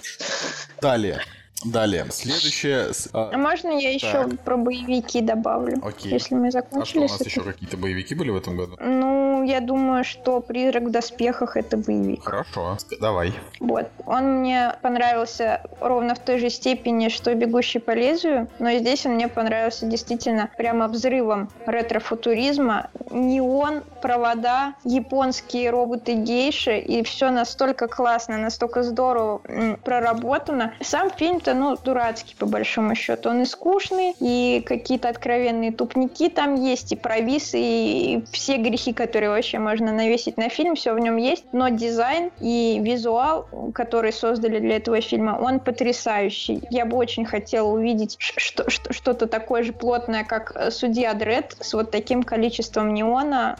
Далее. 0.80 1.20
Далее. 1.64 2.06
Следующее... 2.10 2.86
а, 3.12 3.30
А 3.32 3.36
можно 3.36 3.70
я 3.70 3.92
еще 3.92 4.24
Так. 4.28 4.40
про 4.40 4.56
боевики 4.56 5.20
добавлю? 5.20 5.78
Окей. 5.82 6.12
Если 6.12 6.34
мы 6.36 6.48
а 6.48 6.50
что, 6.50 6.60
закончили 6.60 6.98
у 6.98 7.02
нас 7.02 7.20
еще 7.20 7.42
какие-то 7.42 7.76
боевики 7.76 8.14
были 8.14 8.30
в 8.30 8.36
этом 8.36 8.56
году? 8.56 8.76
Ну, 8.78 9.42
я 9.42 9.60
думаю, 9.60 10.04
что 10.04 10.40
«Призрак 10.40 10.84
в 10.84 10.90
доспехах»— 10.90 11.56
это 11.56 11.76
боевик. 11.76 12.24
Хорошо. 12.24 12.78
Давай. 13.00 13.32
Вот. 13.58 13.88
Он 14.06 14.40
мне 14.40 14.74
понравился 14.82 15.62
ровно 15.80 16.14
в 16.14 16.20
той 16.20 16.38
же 16.38 16.48
степени, 16.48 17.08
что 17.08 17.34
«Бегущий 17.34 17.80
по 17.80 17.90
лезвию», 17.90 18.48
но 18.60 18.72
здесь 18.74 19.04
он 19.04 19.12
мне 19.14 19.26
понравился 19.26 19.86
действительно 19.86 20.50
прямо 20.56 20.86
взрывом 20.86 21.50
ретро-футуризма. 21.66 22.90
Неон, 23.10 23.82
провода, 24.00 24.74
японские 24.84 25.70
роботы-гейши, 25.70 26.78
и 26.78 27.02
все 27.02 27.30
настолько 27.30 27.88
классно, 27.88 28.38
настолько 28.38 28.82
здорово 28.84 29.38
проработано. 29.84 30.74
Сам 30.82 31.10
фильм-то, 31.48 31.54
ну, 31.54 31.76
дурацкий, 31.84 32.34
по 32.38 32.46
большому 32.46 32.94
счету. 32.94 33.28
Он 33.30 33.42
и 33.42 33.44
скучный, 33.44 34.14
и 34.20 34.62
какие-то 34.64 35.08
откровенные 35.08 35.72
тупники 35.72 36.28
там 36.28 36.54
есть, 36.54 36.92
и 36.92 36.96
провисы, 36.96 37.58
и 37.60 38.24
все 38.32 38.56
грехи, 38.56 38.92
которые 38.92 39.30
вообще 39.30 39.58
можно 39.58 39.92
навесить 39.92 40.36
на 40.36 40.48
фильм, 40.48 40.74
все 40.74 40.94
в 40.94 40.98
нем 40.98 41.16
есть. 41.16 41.44
Но 41.52 41.68
дизайн 41.68 42.30
и 42.40 42.80
визуал, 42.82 43.48
который 43.74 44.12
создали 44.12 44.58
для 44.58 44.76
этого 44.76 45.00
фильма, 45.00 45.38
он 45.40 45.60
потрясающий. 45.60 46.62
Я 46.70 46.84
бы 46.84 46.96
очень 46.96 47.24
хотела 47.24 47.68
увидеть 47.68 48.16
ш- 48.18 48.34
что- 48.38 48.70
что- 48.70 48.92
что-то 48.92 49.26
такое 49.26 49.62
же 49.62 49.72
плотное, 49.72 50.24
как 50.24 50.52
э, 50.54 50.70
«Судья 50.70 51.14
Дред», 51.14 51.56
с 51.60 51.74
вот 51.74 51.90
таким 51.90 52.22
количеством 52.22 52.94
неона, 52.94 53.58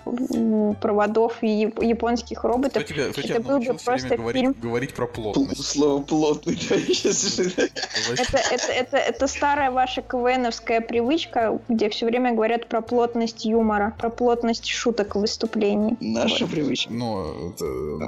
проводов 0.80 1.38
и 1.42 1.46
яп- 1.64 1.84
японских 1.84 2.38
Кто 2.38 2.48
роботов. 2.48 2.84
тебя, 2.84 3.08
кто 3.10 3.20
Это 3.20 3.28
тебя 3.28 3.40
был 3.40 3.58
бы 3.58 3.74
просто 3.74 4.16
говорить, 4.16 4.42
фильм. 4.42 4.56
говорить 4.60 4.94
про 4.94 5.06
плотность? 5.06 5.64
Слово 5.64 6.02
плотный, 6.02 6.54
да, 6.68 6.76
сейчас 6.76 7.40
Это, 8.12 8.38
это, 8.50 8.72
это, 8.72 8.96
это 8.96 9.26
старая 9.26 9.70
ваша 9.70 10.02
КВНовская 10.02 10.80
привычка, 10.80 11.58
где 11.68 11.88
все 11.90 12.06
время 12.06 12.32
говорят 12.32 12.66
про 12.68 12.80
плотность 12.80 13.44
юмора, 13.44 13.94
про 13.98 14.10
плотность 14.10 14.66
шуток 14.66 15.14
в 15.16 15.20
выступлений. 15.20 15.96
Наша 16.00 16.46
привычка. 16.46 16.92
Ну, 16.92 17.50
это, 17.50 17.64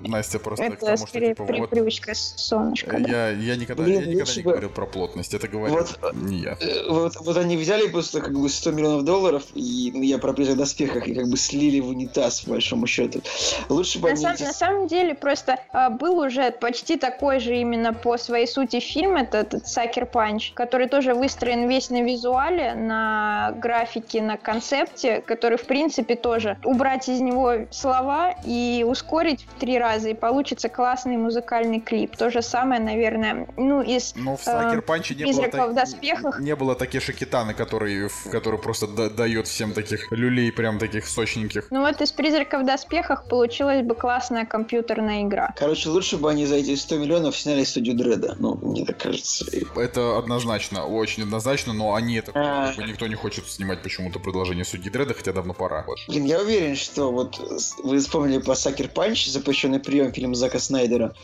Настя 0.09 0.39
просто 0.39 0.65
к 0.65 0.69
Это 0.75 0.85
тому, 0.87 0.97
что 0.97 1.07
скорее 1.07 1.29
типа 1.35 1.45
при- 1.45 1.61
вот 1.61 1.71
привычка 1.71 2.15
с 2.15 2.35
солнышка. 2.37 2.99
да. 2.99 3.09
я, 3.09 3.31
я 3.31 3.57
никогда, 3.57 3.83
Блин, 3.83 4.01
я 4.01 4.07
никогда 4.07 4.35
не 4.35 4.43
бы- 4.43 4.51
говорил 4.51 4.71
про 4.71 4.87
плотность. 4.87 5.35
Это 5.35 5.49
говорил 5.49 5.77
Вот, 5.77 5.99
не 6.15 6.39
я. 6.39 6.57
Э, 6.61 6.89
Вот, 6.91 7.17
вот 7.21 7.37
они 7.37 7.57
взяли 7.57 7.89
просто 7.89 8.21
как 8.21 8.33
бы 8.39 8.49
100 8.49 8.71
миллионов 8.73 9.05
долларов, 9.05 9.43
и 9.55 9.91
ну, 9.95 10.03
я 10.03 10.19
про 10.19 10.33
призрак 10.33 10.57
доспехах, 10.57 11.07
и 11.09 11.15
как 11.15 11.29
бы 11.29 11.37
слили 11.37 11.81
в 11.81 11.89
унитаз, 11.89 12.41
по 12.43 12.51
большому 12.53 12.87
счету. 12.87 13.21
Лучше 13.69 13.99
бы 13.99 14.09
На, 14.09 14.15
они... 14.15 14.23
сам- 14.39 14.47
на 14.47 14.53
самом 14.53 14.87
деле 14.87 15.15
просто 15.15 15.59
а, 15.73 15.91
был 15.91 16.19
уже 16.19 16.51
почти 16.53 16.97
такой 16.97 17.41
же 17.41 17.57
именно 17.57 17.93
по 17.93 18.17
своей 18.19 18.47
сути 18.47 18.81
фильм, 18.81 19.17
это 19.17 19.60
этот 19.61 19.69
Сакер 19.73 20.07
Панч, 20.07 20.53
который 20.55 20.89
тоже 20.89 21.15
выстроен 21.15 21.69
весь 21.69 21.91
на 21.91 22.03
визуале, 22.03 22.75
на 22.75 23.53
графике, 23.57 24.23
на 24.23 24.37
концепте, 24.37 25.21
который 25.21 25.59
в 25.59 25.65
принципе 25.65 26.17
тоже 26.17 26.59
убрать 26.65 27.09
из 27.09 27.21
него 27.21 27.67
слова 27.71 28.35
и 28.45 28.85
ускорить 28.89 29.47
в 29.57 29.61
три 29.61 29.79
раза, 29.79 30.09
и 30.11 30.15
получится 30.15 30.69
классный 30.69 31.17
музыкальный 31.17 31.81
клип. 31.81 32.17
То 32.17 32.31
же 32.31 32.43
самое, 32.43 32.81
наверное, 32.81 33.47
ну 33.57 33.83
из 33.83 34.15
Но 34.17 34.37
в 34.37 34.43
Сакер 34.43 34.83
Панче 34.83 35.15
не 35.15 35.25
было, 35.25 35.33
«Призрака 35.33 35.57
так- 35.57 35.71
в 35.71 35.75
доспехах». 35.75 36.41
не 36.41 36.57
было 36.57 36.75
Такеши 36.75 37.13
Китаны, 37.13 37.55
который, 37.55 38.09
в- 38.09 38.31
который 38.31 38.59
просто 38.59 38.87
да- 38.87 39.11
дает 39.11 39.47
всем 39.47 39.73
таких 39.73 40.11
люлей, 40.13 40.51
прям 40.53 40.79
таких 40.79 41.07
сочненьких. 41.07 41.67
ну 41.71 41.81
вот 41.81 42.01
из 42.01 42.13
«Призрака 42.13 42.59
в 42.59 42.67
доспехах» 42.67 43.25
получилась 43.29 43.83
бы 43.85 43.95
классная 43.95 44.47
компьютерная 44.47 45.23
игра. 45.23 45.55
Короче, 45.57 45.89
лучше 45.91 46.17
бы 46.17 46.31
они 46.31 46.47
за 46.47 46.57
эти 46.57 46.75
100 46.75 46.99
миллионов 46.99 47.37
сняли 47.37 47.65
студию 47.65 47.97
Дреда. 47.97 48.37
Ну, 48.39 48.55
мне 48.63 48.85
так 48.85 48.99
кажется. 48.99 49.45
Это 49.77 50.19
однозначно, 50.19 50.85
очень 50.85 51.23
однозначно, 51.23 51.73
но 51.73 51.95
они 51.95 52.17
это 52.17 52.33
А. 52.35 52.69
как 52.69 52.77
бы 52.77 52.85
никто 52.85 53.07
не 53.07 53.15
хочет 53.15 53.49
снимать 53.49 53.83
почему-то 53.83 54.19
продолжение 54.19 54.65
Судьи 54.65 54.91
Дреда, 54.91 55.15
хотя 55.15 55.33
давно 55.33 55.55
пора. 55.55 55.85
Блин, 56.09 56.25
я 56.25 56.41
уверен, 56.41 56.77
что 56.77 57.11
вот 57.11 57.39
вы 57.83 57.99
вспомнили 57.99 58.39
про 58.39 58.55
Сакер 58.55 58.89
Панч, 58.89 59.27
запрещенный 59.27 59.81
прием 59.81 60.13
фильм 60.13 60.35
Зака 60.35 60.59
Снайдера. 60.59 61.15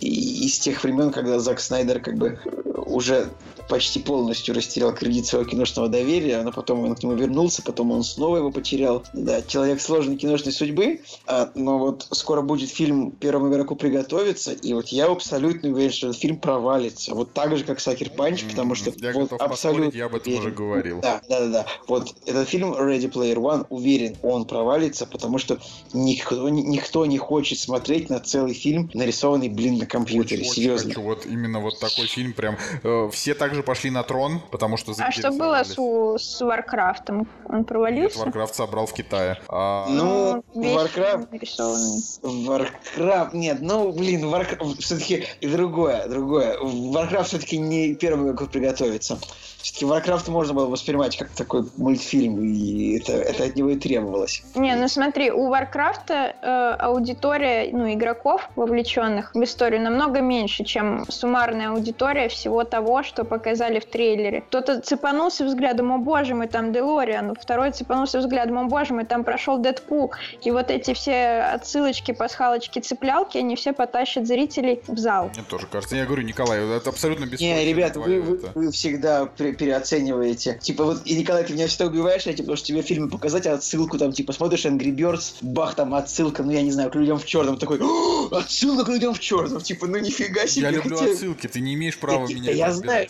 И 0.00 0.46
из 0.46 0.58
тех 0.58 0.82
времен, 0.82 1.10
когда 1.10 1.38
Зак 1.38 1.60
Снайдер 1.60 2.00
как 2.00 2.16
бы 2.16 2.38
уже 2.86 3.28
почти 3.68 4.00
полностью 4.00 4.54
растерял 4.54 4.94
кредит 4.94 5.26
своего 5.26 5.48
киношного 5.48 5.88
доверия, 5.88 6.42
но 6.42 6.52
потом 6.52 6.80
он 6.84 6.94
к 6.94 7.02
нему 7.02 7.14
вернулся, 7.14 7.62
потом 7.62 7.90
он 7.92 8.02
снова 8.04 8.36
его 8.38 8.50
потерял. 8.50 9.04
Да, 9.12 9.42
человек 9.42 9.80
сложной 9.80 10.16
киношной 10.16 10.52
судьбы, 10.52 11.00
а, 11.26 11.50
но 11.54 11.78
вот 11.78 12.06
скоро 12.12 12.42
будет 12.42 12.70
фильм 12.70 13.10
«Первому 13.12 13.48
игроку 13.50 13.76
приготовиться», 13.76 14.52
и 14.52 14.72
вот 14.74 14.88
я 14.88 15.06
абсолютно 15.06 15.70
уверен, 15.70 15.92
что 15.92 16.08
этот 16.08 16.20
фильм 16.20 16.36
провалится. 16.36 17.14
Вот 17.14 17.32
так 17.32 17.56
же, 17.56 17.64
как 17.64 17.80
Sucker 17.80 18.10
Punch, 18.10 18.44
потому 18.44 18.74
что 18.74 18.92
Я 18.96 19.12
вот 19.12 19.30
поспорить, 19.30 19.94
я 19.94 20.06
об 20.06 20.14
этом 20.14 20.32
уверен. 20.32 20.46
уже 20.46 20.54
говорил. 20.54 21.00
Да, 21.00 21.20
да, 21.28 21.40
да, 21.40 21.48
да. 21.48 21.66
Вот 21.88 22.14
этот 22.26 22.48
фильм 22.48 22.72
Ready 22.74 23.10
Player 23.10 23.36
One, 23.36 23.66
уверен, 23.70 24.16
он 24.22 24.44
провалится, 24.44 25.06
потому 25.06 25.38
что 25.38 25.58
никто, 25.92 26.48
ни- 26.48 26.62
никто 26.62 27.06
не 27.06 27.18
хочет 27.18 27.58
смотреть 27.58 28.10
на 28.10 28.20
целый 28.20 28.54
фильм, 28.54 28.90
нарисованный, 28.94 29.48
блин, 29.48 29.78
на 29.78 29.86
компьютере. 29.86 30.42
Очень 30.42 30.52
Серьезно. 30.52 30.88
хочу 30.90 31.02
вот 31.02 31.26
именно 31.26 31.60
вот 31.60 31.78
такой 31.78 32.06
фильм 32.06 32.32
прям. 32.32 32.56
э, 32.82 33.08
все 33.12 33.34
также 33.54 33.62
пошли 33.62 33.90
на 33.90 34.02
трон, 34.02 34.40
потому 34.50 34.76
что 34.76 34.92
А 34.98 35.12
что 35.12 35.30
было 35.30 35.62
с, 35.62 35.76
с 35.76 36.40
Варкрафтом? 36.40 37.28
Он 37.48 37.58
Нет, 37.58 37.66
провалился? 37.68 38.18
Warcraft 38.24 38.54
собрал 38.54 38.86
в 38.86 38.92
Китае. 38.92 39.38
А, 39.48 39.86
Ну, 39.88 40.44
вещь 40.56 40.76
Warcraft... 40.76 41.28
нарисованный. 41.30 42.02
Warcraft, 42.48 43.30
нет, 43.34 43.58
ну, 43.60 43.92
блин, 43.92 44.24
Warcraft 44.24 44.80
все-таки 44.80 45.24
другое, 45.40 46.08
другое. 46.08 46.58
Warcraft 46.58 47.24
все-таки 47.24 47.58
не 47.58 47.94
Первому 47.94 48.36
игроку 48.36 48.50
приготовиться. 48.50 49.18
Все-таки 49.64 49.86
Warcraft 49.86 50.30
можно 50.30 50.52
было 50.52 50.66
воспринимать 50.66 51.16
как 51.16 51.30
такой 51.30 51.64
мультфильм, 51.78 52.38
и 52.44 52.98
это, 52.98 53.12
это 53.14 53.44
от 53.44 53.56
него 53.56 53.70
и 53.70 53.76
требовалось. 53.76 54.42
Не, 54.54 54.76
ну 54.76 54.88
смотри, 54.88 55.30
у 55.30 55.48
Варкрафта 55.48 56.36
э, 56.42 56.76
аудитория, 56.82 57.70
ну, 57.72 57.90
игроков, 57.90 58.46
вовлеченных 58.56 59.34
в 59.34 59.42
историю, 59.42 59.80
намного 59.80 60.20
меньше, 60.20 60.64
чем 60.64 61.06
суммарная 61.08 61.70
аудитория 61.70 62.28
всего 62.28 62.64
того, 62.64 63.02
что 63.02 63.24
показали 63.24 63.78
в 63.78 63.86
трейлере. 63.86 64.42
Кто-то 64.42 64.82
цепанулся 64.82 65.46
взглядом, 65.46 65.92
о 65.92 65.98
боже 65.98 66.34
мой, 66.34 66.46
там 66.46 66.70
Делориан, 66.70 67.34
второй 67.34 67.70
цепанулся 67.70 68.18
взглядом, 68.18 68.58
о 68.58 68.64
боже 68.64 68.92
мой, 68.92 69.06
там 69.06 69.24
прошел 69.24 69.56
Дэдпул. 69.56 70.12
И 70.42 70.50
вот 70.50 70.70
эти 70.70 70.92
все 70.92 71.38
отсылочки, 71.54 72.12
пасхалочки, 72.12 72.80
цеплялки, 72.80 73.38
они 73.38 73.56
все 73.56 73.72
потащат 73.72 74.26
зрителей 74.26 74.82
в 74.86 74.98
зал. 74.98 75.30
Мне 75.34 75.44
тоже 75.48 75.66
кажется. 75.68 75.96
Я 75.96 76.04
говорю, 76.04 76.22
Николай, 76.22 76.60
это 76.76 76.90
абсолютно 76.90 77.24
Не, 77.24 77.30
беспочвенно 77.30 77.64
ребят, 77.66 77.96
вы, 77.96 78.20
вы- 78.20 78.40
вы 78.54 78.70
всегда 78.70 79.24
переоцениваете. 79.54 80.58
Типа 80.62 80.84
вот, 80.84 81.02
и 81.04 81.14
Николай, 81.16 81.44
ты 81.44 81.52
меня 81.52 81.66
всегда 81.68 81.86
убиваешь 81.86 82.26
этим, 82.26 82.44
потому 82.44 82.56
что 82.56 82.66
тебе 82.66 82.82
фильмы 82.82 83.08
показать, 83.08 83.46
а 83.46 83.54
отсылку 83.54 83.98
там, 83.98 84.12
типа, 84.12 84.32
смотришь 84.32 84.64
Angry 84.66 84.94
Birds, 84.94 85.34
бах, 85.40 85.74
там 85.74 85.94
отсылка, 85.94 86.42
ну 86.42 86.50
я 86.52 86.62
не 86.62 86.70
знаю, 86.72 86.90
к 86.90 86.94
людям 86.94 87.18
в 87.18 87.24
черном, 87.26 87.56
такой, 87.58 87.78
«О, 87.80 88.28
отсылка 88.36 88.84
к 88.84 88.88
людям 88.88 89.14
в 89.14 89.20
черном, 89.20 89.60
типа, 89.60 89.86
ну 89.86 89.98
нифига 89.98 90.46
себе. 90.46 90.62
Я 90.62 90.70
люблю 90.70 90.96
хотя- 90.96 91.12
отсылки, 91.12 91.46
ты 91.46 91.60
не 91.60 91.74
имеешь 91.74 91.98
права 91.98 92.26
Да, 92.26 92.34
меня 92.34 92.52
я 92.52 92.72
знаю. 92.72 93.08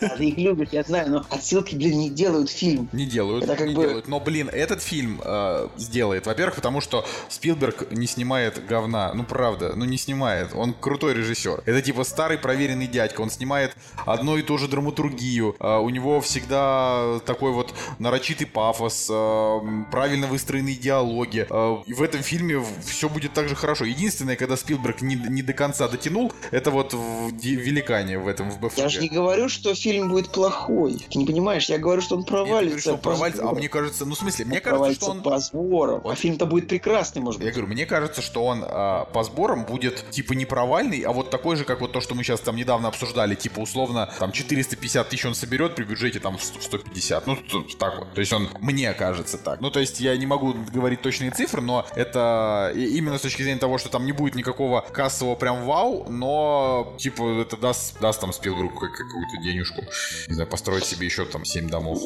Да, 0.00 0.08
ты 0.16 0.24
их 0.28 0.36
любишь, 0.38 0.68
я 0.72 0.82
знаю, 0.82 1.10
но 1.10 1.26
отсылки, 1.30 1.74
блин, 1.74 1.98
не 1.98 2.10
делают 2.10 2.50
фильм. 2.50 2.88
Не 2.92 3.06
делают, 3.06 3.44
Это 3.44 3.56
как 3.56 3.66
не 3.68 3.74
бы- 3.74 3.82
делают. 3.82 4.08
Но, 4.08 4.20
блин, 4.20 4.48
этот 4.52 4.82
фильм 4.82 5.20
э, 5.24 5.68
сделает. 5.76 6.26
Во-первых, 6.26 6.56
потому 6.56 6.80
что 6.80 7.04
Спилберг 7.28 7.90
не 7.92 8.06
снимает 8.06 8.64
говна. 8.66 9.12
Ну, 9.14 9.24
правда, 9.24 9.72
ну 9.76 9.84
не 9.84 9.96
снимает. 9.98 10.50
Он 10.54 10.72
крутой 10.74 11.14
режиссер. 11.14 11.62
Это 11.66 11.82
типа 11.82 12.04
старый 12.04 12.38
проверенный 12.38 12.86
дядька. 12.86 13.20
Он 13.20 13.30
снимает 13.30 13.76
одно 14.06 14.36
и 14.36 14.42
то 14.42 14.56
же 14.58 14.68
драматургию. 14.68 15.56
Э, 15.60 15.78
у 15.78 15.90
него 15.90 16.20
всегда 16.20 17.20
такой 17.26 17.52
вот 17.52 17.74
нарочитый 17.98 18.46
пафос, 18.46 19.08
э, 19.10 19.58
правильно 19.90 20.26
выстроенные 20.26 20.74
диалоги. 20.74 21.46
Э, 21.48 21.76
и 21.86 21.92
в 21.92 22.02
этом 22.02 22.22
фильме 22.22 22.62
все 22.84 23.08
будет 23.08 23.34
так 23.34 23.48
же 23.48 23.54
хорошо. 23.54 23.84
Единственное, 23.84 24.36
когда 24.36 24.56
Спилберг 24.56 25.02
не, 25.02 25.16
не 25.16 25.42
до 25.42 25.52
конца 25.52 25.88
дотянул, 25.88 26.32
это 26.50 26.70
вот 26.70 26.94
в 26.94 27.32
Великане 27.40 28.18
в 28.18 28.26
этом, 28.26 28.50
в 28.50 28.58
БФГ. 28.58 28.78
Я 28.78 28.88
же 28.88 29.00
не 29.00 29.08
говорю, 29.08 29.48
что 29.48 29.74
фильм 29.74 30.08
будет 30.08 30.30
плохой. 30.30 31.06
Ты 31.10 31.18
не 31.18 31.26
понимаешь, 31.26 31.68
я 31.68 31.78
говорю, 31.78 32.00
что 32.00 32.16
он 32.16 32.20
Я 32.22 32.26
не 32.26 32.30
говорю, 32.30 32.48
провалится. 32.48 32.80
что 32.80 32.92
он 32.94 33.00
провалится, 33.00 33.48
а 33.48 33.52
мне 33.52 33.68
кажется, 33.68 34.04
ну 34.06 34.14
в 34.14 34.18
смысле, 34.18 34.44
мне 34.46 34.58
Он 34.58 34.62
кажется, 34.62 34.94
что 34.94 35.06
провалится 35.06 35.10
он... 35.10 35.22
позором. 35.22 36.00
Вот. 36.02 36.12
А 36.12 36.14
фильм-то 36.14 36.46
будет 36.46 36.68
прекрасный, 36.68 37.20
может 37.20 37.40
Я 37.40 37.46
быть. 37.46 37.54
говорю, 37.54 37.72
мне 37.72 37.86
кажется, 37.86 38.22
что 38.22 38.44
он 38.44 38.64
а, 38.66 39.04
по 39.06 39.22
сборам 39.24 39.64
будет 39.64 40.10
типа 40.10 40.32
не 40.32 40.46
провальный, 40.46 41.00
а 41.00 41.12
вот 41.12 41.30
такой 41.30 41.56
же, 41.56 41.64
как 41.64 41.80
вот 41.80 41.92
то, 41.92 42.00
что 42.00 42.14
мы 42.14 42.24
сейчас 42.24 42.40
там 42.40 42.56
недавно 42.56 42.88
обсуждали, 42.88 43.34
типа 43.34 43.60
условно 43.60 44.10
там 44.18 44.32
450 44.32 45.08
тысяч 45.08 45.26
он 45.26 45.34
соберет 45.50 45.74
при 45.74 45.82
бюджете 45.82 46.20
там 46.20 46.38
в 46.38 46.42
100 46.44 46.60
150, 46.60 47.26
ну 47.26 47.36
так 47.78 47.98
вот. 47.98 48.14
То 48.14 48.20
есть 48.20 48.32
он, 48.32 48.48
мне 48.60 48.92
кажется 48.94 49.36
так. 49.36 49.60
Ну 49.60 49.70
то 49.70 49.80
есть 49.80 49.98
я 50.00 50.16
не 50.16 50.26
могу 50.26 50.54
говорить 50.72 51.02
точные 51.02 51.32
цифры, 51.32 51.60
но 51.60 51.84
это 51.96 52.72
именно 52.76 53.18
с 53.18 53.22
точки 53.22 53.42
зрения 53.42 53.58
того, 53.58 53.76
что 53.78 53.88
там 53.88 54.06
не 54.06 54.12
будет 54.12 54.36
никакого 54.36 54.82
кассового 54.92 55.34
прям 55.34 55.64
вау, 55.64 56.08
но 56.08 56.94
типа 56.98 57.40
это 57.40 57.56
даст, 57.56 57.98
даст 58.00 58.20
там 58.20 58.32
Спилбергу 58.32 58.78
как- 58.78 58.92
какую-то 58.92 59.42
денежку, 59.42 59.82
не 60.28 60.34
знаю, 60.34 60.48
построить 60.48 60.84
себе 60.84 61.06
еще 61.06 61.24
там 61.24 61.44
7 61.44 61.68
домов, 61.68 61.98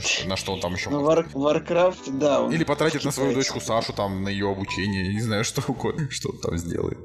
что- 0.00 0.26
на 0.28 0.36
что 0.36 0.52
он 0.54 0.60
там 0.60 0.72
еще 0.74 0.88
Ну, 0.88 1.00
может 1.02 1.26
Вар- 1.34 1.62
Warcraft, 1.62 2.18
да. 2.18 2.48
или 2.50 2.64
потратит 2.64 3.04
на 3.04 3.10
свою 3.10 3.34
дочку 3.34 3.60
Сашу 3.60 3.92
там 3.92 4.22
на 4.24 4.30
ее 4.30 4.50
обучение, 4.50 5.12
не 5.12 5.20
знаю, 5.20 5.44
что 5.44 5.62
угодно, 5.68 6.08
что 6.10 6.30
он 6.30 6.38
там 6.38 6.56
сделает. 6.56 6.98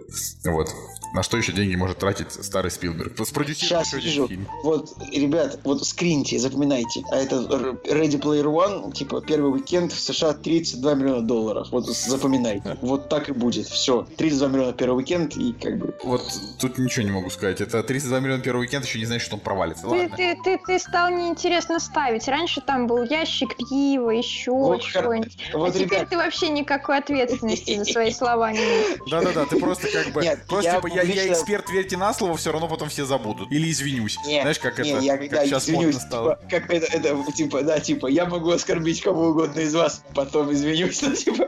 Вот. 0.46 0.70
На 1.14 1.22
что 1.24 1.38
еще 1.38 1.52
деньги 1.52 1.76
может 1.76 2.00
тратить 2.00 2.32
старый 2.32 2.72
Спилберг? 2.72 3.14
Спродюсировать 3.28 3.88
Сейчас 3.88 3.94
еще 4.04 4.24
один 4.26 4.28
фильм. 4.28 4.48
Вот, 4.64 4.90
ребят, 5.12 5.60
вот 5.64 5.73
скриньте, 5.80 6.40
запоминайте. 6.40 7.04
А 7.12 7.18
это 7.18 7.36
Ready 7.36 8.20
Player 8.20 8.46
One, 8.46 8.94
типа, 8.94 9.22
первый 9.22 9.54
уикенд 9.54 9.92
в 9.92 10.00
США 10.00 10.34
32 10.34 10.94
миллиона 10.96 11.22
долларов. 11.22 11.68
Вот 11.72 11.86
запоминайте. 11.88 12.78
Вот 12.82 13.10
так 13.10 13.30
и 13.30 13.34
будет. 13.34 13.68
Все. 13.68 14.08
32 14.18 14.48
миллиона 14.48 14.74
первый 14.74 14.98
уикенд 14.98 15.36
и 15.38 15.54
как 15.54 15.78
бы... 15.78 15.96
Вот 16.04 16.22
тут 16.60 16.78
ничего 16.78 17.06
не 17.06 17.12
могу 17.12 17.30
сказать. 17.30 17.62
Это 17.62 17.82
32 17.84 18.20
миллиона 18.20 18.42
первый 18.42 18.62
уикенд, 18.62 18.86
еще 18.86 19.00
не 19.00 19.06
значит, 19.06 19.26
что 19.26 19.36
он 19.36 19.42
провалится. 19.42 19.88
Ты, 19.88 20.10
ты, 20.10 20.38
ты, 20.44 20.60
ты 20.66 20.80
стал 20.80 21.10
неинтересно 21.10 21.80
ставить. 21.80 22.28
Раньше 22.28 22.62
там 22.62 22.88
был 22.88 23.04
ящик 23.04 23.56
пива, 23.70 24.10
еще 24.10 24.52
Вот 24.52 24.82
чего-нибудь. 24.82 25.38
Вот, 25.54 25.70
а 25.70 25.72
теперь 25.72 26.00
ребят, 26.00 26.10
ты 26.10 26.18
вообще 26.18 26.50
никакой 26.50 26.98
ответственности 26.98 27.78
за 27.78 27.86
свои 27.86 28.12
слова 28.12 28.52
не. 28.52 28.60
Да-да-да, 29.10 29.46
ты 29.46 29.60
просто 29.60 29.88
как 29.88 30.14
бы... 30.14 30.22
Нет, 30.22 30.46
просто 30.48 30.72
я 30.72 30.76
типа, 30.82 30.88
я, 30.88 31.02
я 31.02 31.32
эксперт, 31.32 31.70
верьте 31.70 31.98
на 31.98 32.14
слово, 32.14 32.38
все 32.38 32.52
равно 32.52 32.68
потом 32.68 32.90
все 32.90 33.06
забудут. 33.06 33.52
Или 33.52 33.72
извинюсь. 33.72 34.18
Не, 34.26 34.42
Знаешь, 34.42 34.60
как 34.60 34.80
не, 34.80 34.92
это, 34.92 35.00
я, 35.00 35.18
как 35.18 35.30
да, 35.30 35.46
сейчас 35.46 35.63
извинюсь, 35.64 35.96
стало. 35.98 36.36
типа, 36.36 36.50
как 36.50 36.70
это, 36.72 36.86
это, 36.98 37.32
типа, 37.32 37.62
да, 37.64 37.80
типа, 37.80 38.08
я 38.08 38.26
могу 38.26 38.52
оскорбить 38.52 39.02
кого 39.02 39.30
угодно 39.30 39.62
из 39.62 39.74
вас, 39.74 40.04
потом 40.14 40.52
извинюсь, 40.52 41.02
ну, 41.02 41.14
типа, 41.14 41.48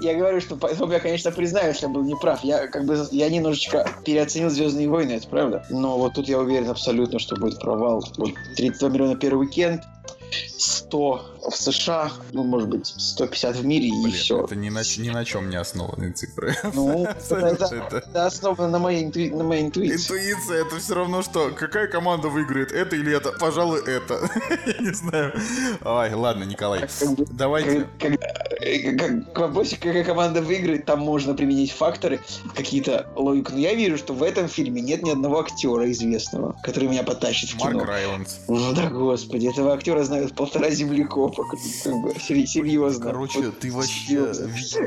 я 0.00 0.14
говорю, 0.14 0.40
что 0.40 0.56
потом 0.56 0.90
я, 0.90 1.00
конечно, 1.00 1.30
признаю, 1.30 1.74
что 1.74 1.86
я 1.86 1.92
был 1.92 2.02
неправ, 2.02 2.42
я, 2.44 2.66
как 2.68 2.84
бы, 2.84 3.06
я 3.10 3.28
немножечко 3.28 3.88
переоценил 4.04 4.50
«Звездные 4.50 4.88
войны», 4.88 5.12
это 5.12 5.28
правда, 5.28 5.66
но 5.70 5.98
вот 5.98 6.14
тут 6.14 6.28
я 6.28 6.38
уверен 6.38 6.70
абсолютно, 6.70 7.18
что 7.18 7.36
будет 7.36 7.58
провал, 7.60 8.04
вот, 8.16 8.32
32 8.56 8.88
миллиона 8.88 9.16
первый 9.16 9.46
уикенд, 9.46 9.82
100 10.58 11.33
в 11.48 11.54
США, 11.56 12.10
ну, 12.32 12.44
может 12.44 12.68
быть, 12.68 12.86
150 12.96 13.56
в 13.56 13.64
мире, 13.66 13.90
Блин, 13.90 14.06
и 14.08 14.10
все. 14.12 14.44
это 14.44 14.56
ни 14.56 14.70
на, 14.70 14.80
ни 14.98 15.10
на 15.10 15.24
чем 15.24 15.50
не 15.50 15.56
основанные 15.56 16.12
цифры. 16.12 16.54
Ну, 16.72 17.04
это, 17.30 18.26
основано 18.26 18.68
на 18.68 18.78
моей, 18.78 19.04
интуи- 19.04 19.34
на 19.34 19.44
моей 19.44 19.64
интуиции. 19.64 19.96
Интуиция 19.96 20.64
это 20.66 20.78
все 20.78 20.94
равно 20.94 21.22
что. 21.22 21.50
Какая 21.50 21.86
команда 21.86 22.28
выиграет? 22.28 22.72
Это 22.72 22.96
или 22.96 23.14
это? 23.14 23.32
Пожалуй, 23.32 23.80
это. 23.80 24.28
Я 24.66 24.78
не 24.78 24.92
знаю. 24.94 25.32
Ай, 25.84 26.14
ладно, 26.14 26.44
Николай. 26.44 26.80
Бы, 26.80 27.26
Давайте. 27.30 27.88
Э, 28.60 29.20
к 29.32 29.38
вопросу, 29.38 29.76
какая 29.76 30.04
команда 30.04 30.40
выиграет, 30.40 30.86
там 30.86 31.00
можно 31.00 31.34
применить 31.34 31.72
факторы, 31.72 32.20
какие-то 32.54 33.06
логику. 33.16 33.52
Но 33.52 33.58
я 33.58 33.74
вижу, 33.74 33.98
что 33.98 34.14
в 34.14 34.22
этом 34.22 34.48
фильме 34.48 34.80
нет 34.80 35.02
ни 35.02 35.10
одного 35.10 35.40
актера 35.40 35.90
известного, 35.90 36.56
который 36.62 36.88
меня 36.88 37.02
потащит 37.02 37.50
в 37.50 37.58
кино. 37.58 37.78
Марк 37.78 37.88
Райландс. 37.88 38.36
Да, 38.48 38.88
господи, 38.88 39.48
этого 39.48 39.74
актера 39.74 40.02
знают 40.04 40.34
полтора 40.34 40.70
Как 41.36 42.00
бы, 42.00 42.14
серьезно. 42.20 43.04
Короче, 43.06 43.40
Вот 43.40 43.58
ты 43.58 43.72
вообще... 43.72 44.32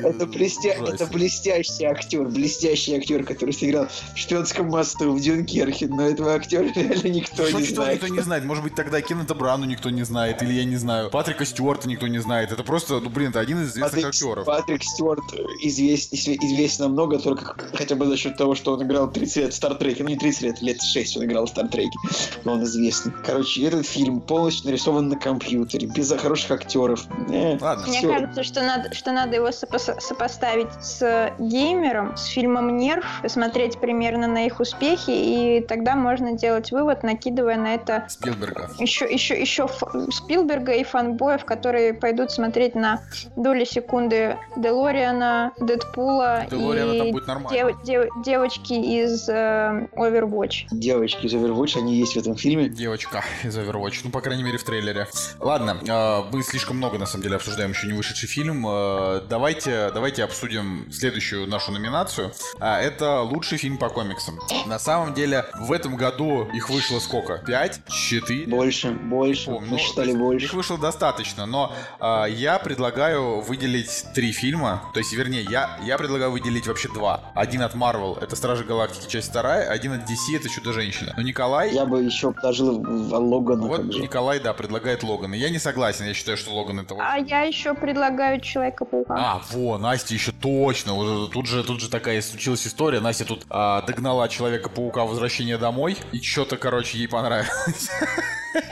Это, 0.04 0.26
блестя... 0.26 0.70
это 0.70 1.06
блестящий 1.08 1.86
актер, 1.86 2.26
блестящий 2.28 2.96
актер, 2.96 3.24
который 3.24 3.54
сыграл 3.54 3.88
в 4.16 4.18
шпионском 4.18 4.68
мосту 4.68 5.12
в 5.12 5.20
Дюнкерке, 5.20 5.88
но 5.88 6.08
этого 6.08 6.34
актера 6.34 6.68
реально 6.76 7.08
никто 7.08 7.46
Что, 7.48 7.60
не 7.60 7.66
что 7.66 7.76
знает. 7.76 8.02
никто 8.02 8.14
не 8.16 8.22
знает? 8.22 8.46
Может 8.46 8.64
быть, 8.64 8.76
тогда 8.76 9.02
Кеннета 9.02 9.36
Брану 9.36 9.66
никто 9.66 9.90
не 9.90 10.04
знает, 10.04 10.42
или 10.42 10.54
я 10.54 10.64
не 10.66 10.78
знаю. 10.78 11.10
Патрика 11.10 11.46
Стюарта 11.46 11.88
никто 11.88 12.08
не 12.08 12.20
знает. 12.20 12.52
Это 12.52 12.64
просто, 12.64 13.00
ну 13.00 13.10
блин, 13.10 13.30
это 13.30 13.40
один 13.40 13.62
из 13.62 13.70
известных 13.72 13.92
Патрик, 13.92 14.06
актеров. 14.08 14.46
Патрик 14.46 14.84
Стюарт 14.84 15.24
известен, 15.62 16.18
известен 16.18 16.86
намного 16.86 17.20
только 17.20 17.56
хотя 17.74 17.96
бы 17.96 18.06
за 18.06 18.18
счет 18.18 18.38
того, 18.38 18.56
что 18.56 18.74
он 18.74 18.84
играл 18.84 19.12
30 19.12 19.38
лет 19.38 19.54
в 19.54 19.56
Стартреке. 19.56 20.04
Ну, 20.04 20.10
не 20.10 20.18
30 20.18 20.42
лет, 20.42 20.62
лет 20.62 20.82
6 20.82 21.18
он 21.18 21.26
играл 21.26 21.46
в 21.46 21.50
Стартреке, 21.50 21.98
но 22.44 22.54
он 22.54 22.64
известен. 22.64 23.14
Короче, 23.26 23.64
этот 23.66 23.86
фильм 23.86 24.22
полностью 24.22 24.68
нарисован 24.68 25.10
на 25.10 25.16
компьютере, 25.18 25.88
без 25.88 26.12
хороших 26.46 26.52
актеров. 26.52 27.06
Э, 27.30 27.58
Ладно. 27.60 27.86
Мне 27.88 27.98
всё. 28.00 28.10
кажется, 28.14 28.44
что 28.44 28.62
надо, 28.64 28.94
что 28.94 29.12
надо 29.12 29.36
его 29.36 29.48
сопос- 29.50 30.00
сопоставить 30.00 30.72
с 30.82 31.32
геймером, 31.40 32.16
с 32.18 32.26
фильмом 32.26 32.78
Нерв, 32.78 33.06
посмотреть 33.22 33.80
примерно 33.80 34.28
на 34.28 34.46
их 34.46 34.60
успехи, 34.60 35.10
и 35.12 35.62
тогда 35.68 35.96
можно 35.96 36.34
делать 36.34 36.72
вывод, 36.72 37.04
накидывая 37.04 37.58
на 37.58 37.74
это 37.76 38.06
Спилберга. 38.10 38.70
еще, 38.80 39.06
еще, 39.12 39.40
еще 39.40 39.68
Спилберга 40.12 40.74
и 40.74 40.84
фанбоев, 40.84 41.46
которые 41.46 41.94
пойдут 41.94 42.32
смотреть 42.32 42.76
на 42.76 43.02
доли 43.36 43.64
секунды 43.66 44.38
Делориана, 44.56 45.52
Дэдпула 45.60 46.46
Делориана 46.50 46.92
и 46.94 46.98
там 47.00 47.12
будет 47.12 47.28
нормально. 47.28 47.50
дев- 47.58 47.84
дев- 47.84 48.10
девочки 48.24 48.74
из 48.74 49.28
э, 49.30 49.88
Overwatch. 49.96 50.68
Девочки 50.72 51.26
из 51.26 51.34
Overwatch, 51.34 51.78
они 51.78 51.96
есть 51.96 52.14
в 52.16 52.18
этом 52.20 52.36
фильме. 52.36 52.70
Девочка 52.70 53.24
из 53.44 53.58
Overwatch. 53.58 54.02
Ну, 54.04 54.12
по 54.12 54.22
крайней 54.22 54.44
мере, 54.44 54.58
в 54.58 54.64
трейлере. 54.64 55.08
Ладно, 55.40 55.78
э, 55.82 56.27
мы 56.32 56.44
слишком 56.44 56.78
много, 56.78 56.98
на 56.98 57.06
самом 57.06 57.24
деле, 57.24 57.36
обсуждаем 57.36 57.72
еще 57.72 57.88
не 57.88 57.94
вышедший 57.94 58.28
фильм. 58.28 58.66
Э, 58.68 59.22
Давайте, 59.30 59.92
давайте 59.94 60.24
обсудим 60.24 60.92
следующую 60.92 61.48
нашу 61.48 61.72
номинацию. 61.72 62.32
А, 62.60 62.80
Это 62.82 63.22
лучший 63.22 63.58
фильм 63.58 63.78
по 63.78 63.90
комиксам. 63.90 64.40
На 64.66 64.80
самом 64.80 65.14
деле, 65.14 65.46
в 65.60 65.72
этом 65.72 65.96
году 65.96 66.46
их 66.54 66.70
вышло 66.70 67.00
сколько? 67.00 67.38
Пять? 67.40 67.82
Четыре? 67.88 68.48
Больше, 68.48 68.92
больше. 68.92 69.46
Помню. 69.46 69.70
Мы 69.70 69.78
Ну, 69.78 69.78
считали 69.78 70.14
больше. 70.14 70.46
Их 70.46 70.54
вышло 70.54 70.78
достаточно, 70.78 71.46
но 71.46 71.74
а, 72.00 72.26
я 72.26 72.60
предлагаю 72.60 73.42
выделить 73.42 74.06
три 74.14 74.32
фильма. 74.32 74.84
То 74.94 75.00
есть, 75.00 75.14
вернее, 75.14 75.44
я, 75.50 75.78
я 75.84 75.98
предлагаю 75.98 76.32
выделить 76.32 76.68
вообще 76.68 76.90
два. 76.90 77.22
Один 77.36 77.62
от 77.62 77.76
Marvel, 77.76 78.22
это 78.22 78.36
Стражи 78.36 78.64
Галактики, 78.64 79.10
часть 79.10 79.30
вторая. 79.30 79.70
Один 79.70 79.94
от 79.94 80.02
DC, 80.02 80.36
это 80.36 80.50
Чудо-женщина. 80.50 81.14
Но 81.16 81.24
Николай... 81.24 81.74
Я 81.74 81.86
бы 81.86 82.02
еще 82.02 82.32
положил 82.32 82.82
Логана. 82.82 83.68
Вот. 83.68 83.86
Николай, 83.86 84.40
да, 84.40 84.54
предлагает 84.54 85.04
Логана. 85.04 85.36
Я 85.36 85.50
не 85.50 85.60
согласен, 85.60 86.07
я 86.08 86.14
считаю, 86.14 86.38
что 86.38 86.54
Логан 86.54 86.80
это... 86.80 86.96
А 87.00 87.18
я 87.18 87.42
еще 87.42 87.74
предлагаю 87.74 88.40
Человека-паука. 88.40 89.16
А, 89.18 89.42
во, 89.52 89.78
Настя 89.78 90.14
еще 90.14 90.32
точно. 90.32 90.94
Тут 91.32 91.48
же, 91.48 91.64
тут 91.64 91.82
же 91.82 91.90
такая 91.90 92.22
случилась 92.22 92.66
история. 92.66 93.00
Настя 93.00 93.26
тут 93.26 93.46
а, 93.50 93.82
догнала 93.82 94.28
Человека-паука 94.28 95.06
возвращение 95.06 95.58
домой. 95.58 95.98
И 96.12 96.22
что-то, 96.22 96.58
короче, 96.58 96.98
ей 96.98 97.08
понравилось. 97.08 97.90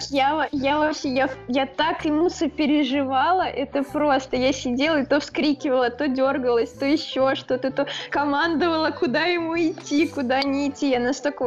Я, 0.10 0.48
я 0.52 0.80
вообще, 0.80 1.14
я, 1.14 1.30
я 1.48 1.66
так 1.66 2.06
ему 2.06 2.30
сопереживала, 2.30 3.44
это 3.44 3.84
просто. 3.84 4.36
Я 4.36 4.54
сидела 4.54 5.02
и 5.02 5.06
то 5.06 5.20
вскрикивала, 5.20 5.90
то 5.90 6.08
дергалась, 6.08 6.72
то 6.72 6.86
еще 6.86 7.36
что-то, 7.36 7.72
то 7.72 7.88
командовала, 8.10 8.92
куда 8.92 9.26
ему 9.26 9.56
идти, 9.56 10.08
куда 10.08 10.42
не 10.44 10.70
идти. 10.70 10.92
Я 10.92 11.00
настолько... 11.00 11.46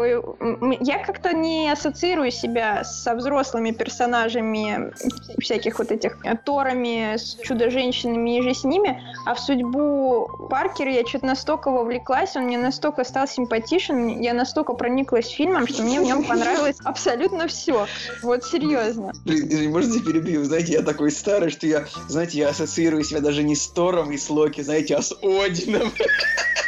Я 0.80 0.98
как-то 1.04 1.32
не 1.32 1.70
ассоциирую 1.70 2.30
себя 2.30 2.84
со 2.84 3.14
взрослыми 3.14 3.70
персонажами 3.72 4.92
всяких 5.40 5.77
вот 5.78 5.92
этих 5.92 6.16
Торами, 6.44 7.16
с 7.16 7.36
Чудо-женщинами 7.42 8.38
и 8.38 8.42
же 8.42 8.54
с 8.54 8.64
ними, 8.64 9.02
а 9.24 9.34
в 9.34 9.40
судьбу 9.40 10.28
Паркера 10.50 10.90
я 10.90 11.06
что-то 11.06 11.26
настолько 11.26 11.70
вовлеклась, 11.70 12.36
он 12.36 12.44
мне 12.44 12.58
настолько 12.58 13.04
стал 13.04 13.26
симпатичен, 13.26 14.20
я 14.20 14.34
настолько 14.34 14.72
прониклась 14.74 15.28
фильмом, 15.28 15.66
что 15.66 15.82
мне 15.82 16.00
в 16.00 16.04
нем 16.04 16.24
понравилось 16.24 16.76
абсолютно 16.84 17.48
все. 17.48 17.86
Вот 18.22 18.44
серьезно. 18.44 19.12
Блин, 19.24 19.70
можете 19.70 20.00
перебью? 20.00 20.44
Знаете, 20.44 20.74
я 20.74 20.82
такой 20.82 21.10
старый, 21.10 21.50
что 21.50 21.66
я, 21.66 21.86
знаете, 22.08 22.38
я 22.38 22.48
ассоциирую 22.48 23.04
себя 23.04 23.20
даже 23.20 23.42
не 23.42 23.54
с 23.54 23.66
Тором 23.68 24.12
и 24.12 24.16
с 24.16 24.28
Локи, 24.30 24.60
знаете, 24.60 24.96
а 24.96 25.02
с 25.02 25.12
Одином. 25.22 25.92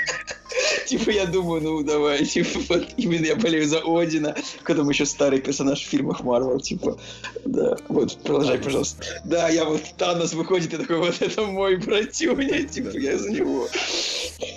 Типа 0.91 1.11
я 1.11 1.25
думаю, 1.27 1.63
ну 1.63 1.83
давай, 1.85 2.25
типа 2.25 2.59
вот 2.69 2.89
именно 2.97 3.25
я 3.27 3.37
болею 3.37 3.65
за 3.65 3.79
Одина, 3.79 4.35
когда 4.65 4.83
еще 4.83 5.07
старый 5.07 5.41
персонаж 5.41 5.81
в 5.81 5.89
фильмах 5.89 6.25
Марвел, 6.25 6.59
типа, 6.59 6.99
да, 7.45 7.77
вот, 7.89 8.19
продолжай, 8.25 8.59
пожалуйста. 8.59 9.05
Да, 9.25 9.49
я 9.49 9.67
вот, 9.67 9.83
Танос 9.97 10.33
выходит 10.35 10.75
и 10.75 10.79
такой, 10.79 10.99
вот 10.99 11.23
это 11.23 11.43
мой 11.43 11.77
братюня, 11.77 12.65
типа, 12.65 12.97
я 12.97 13.17
за 13.17 13.31
него. 13.31 13.69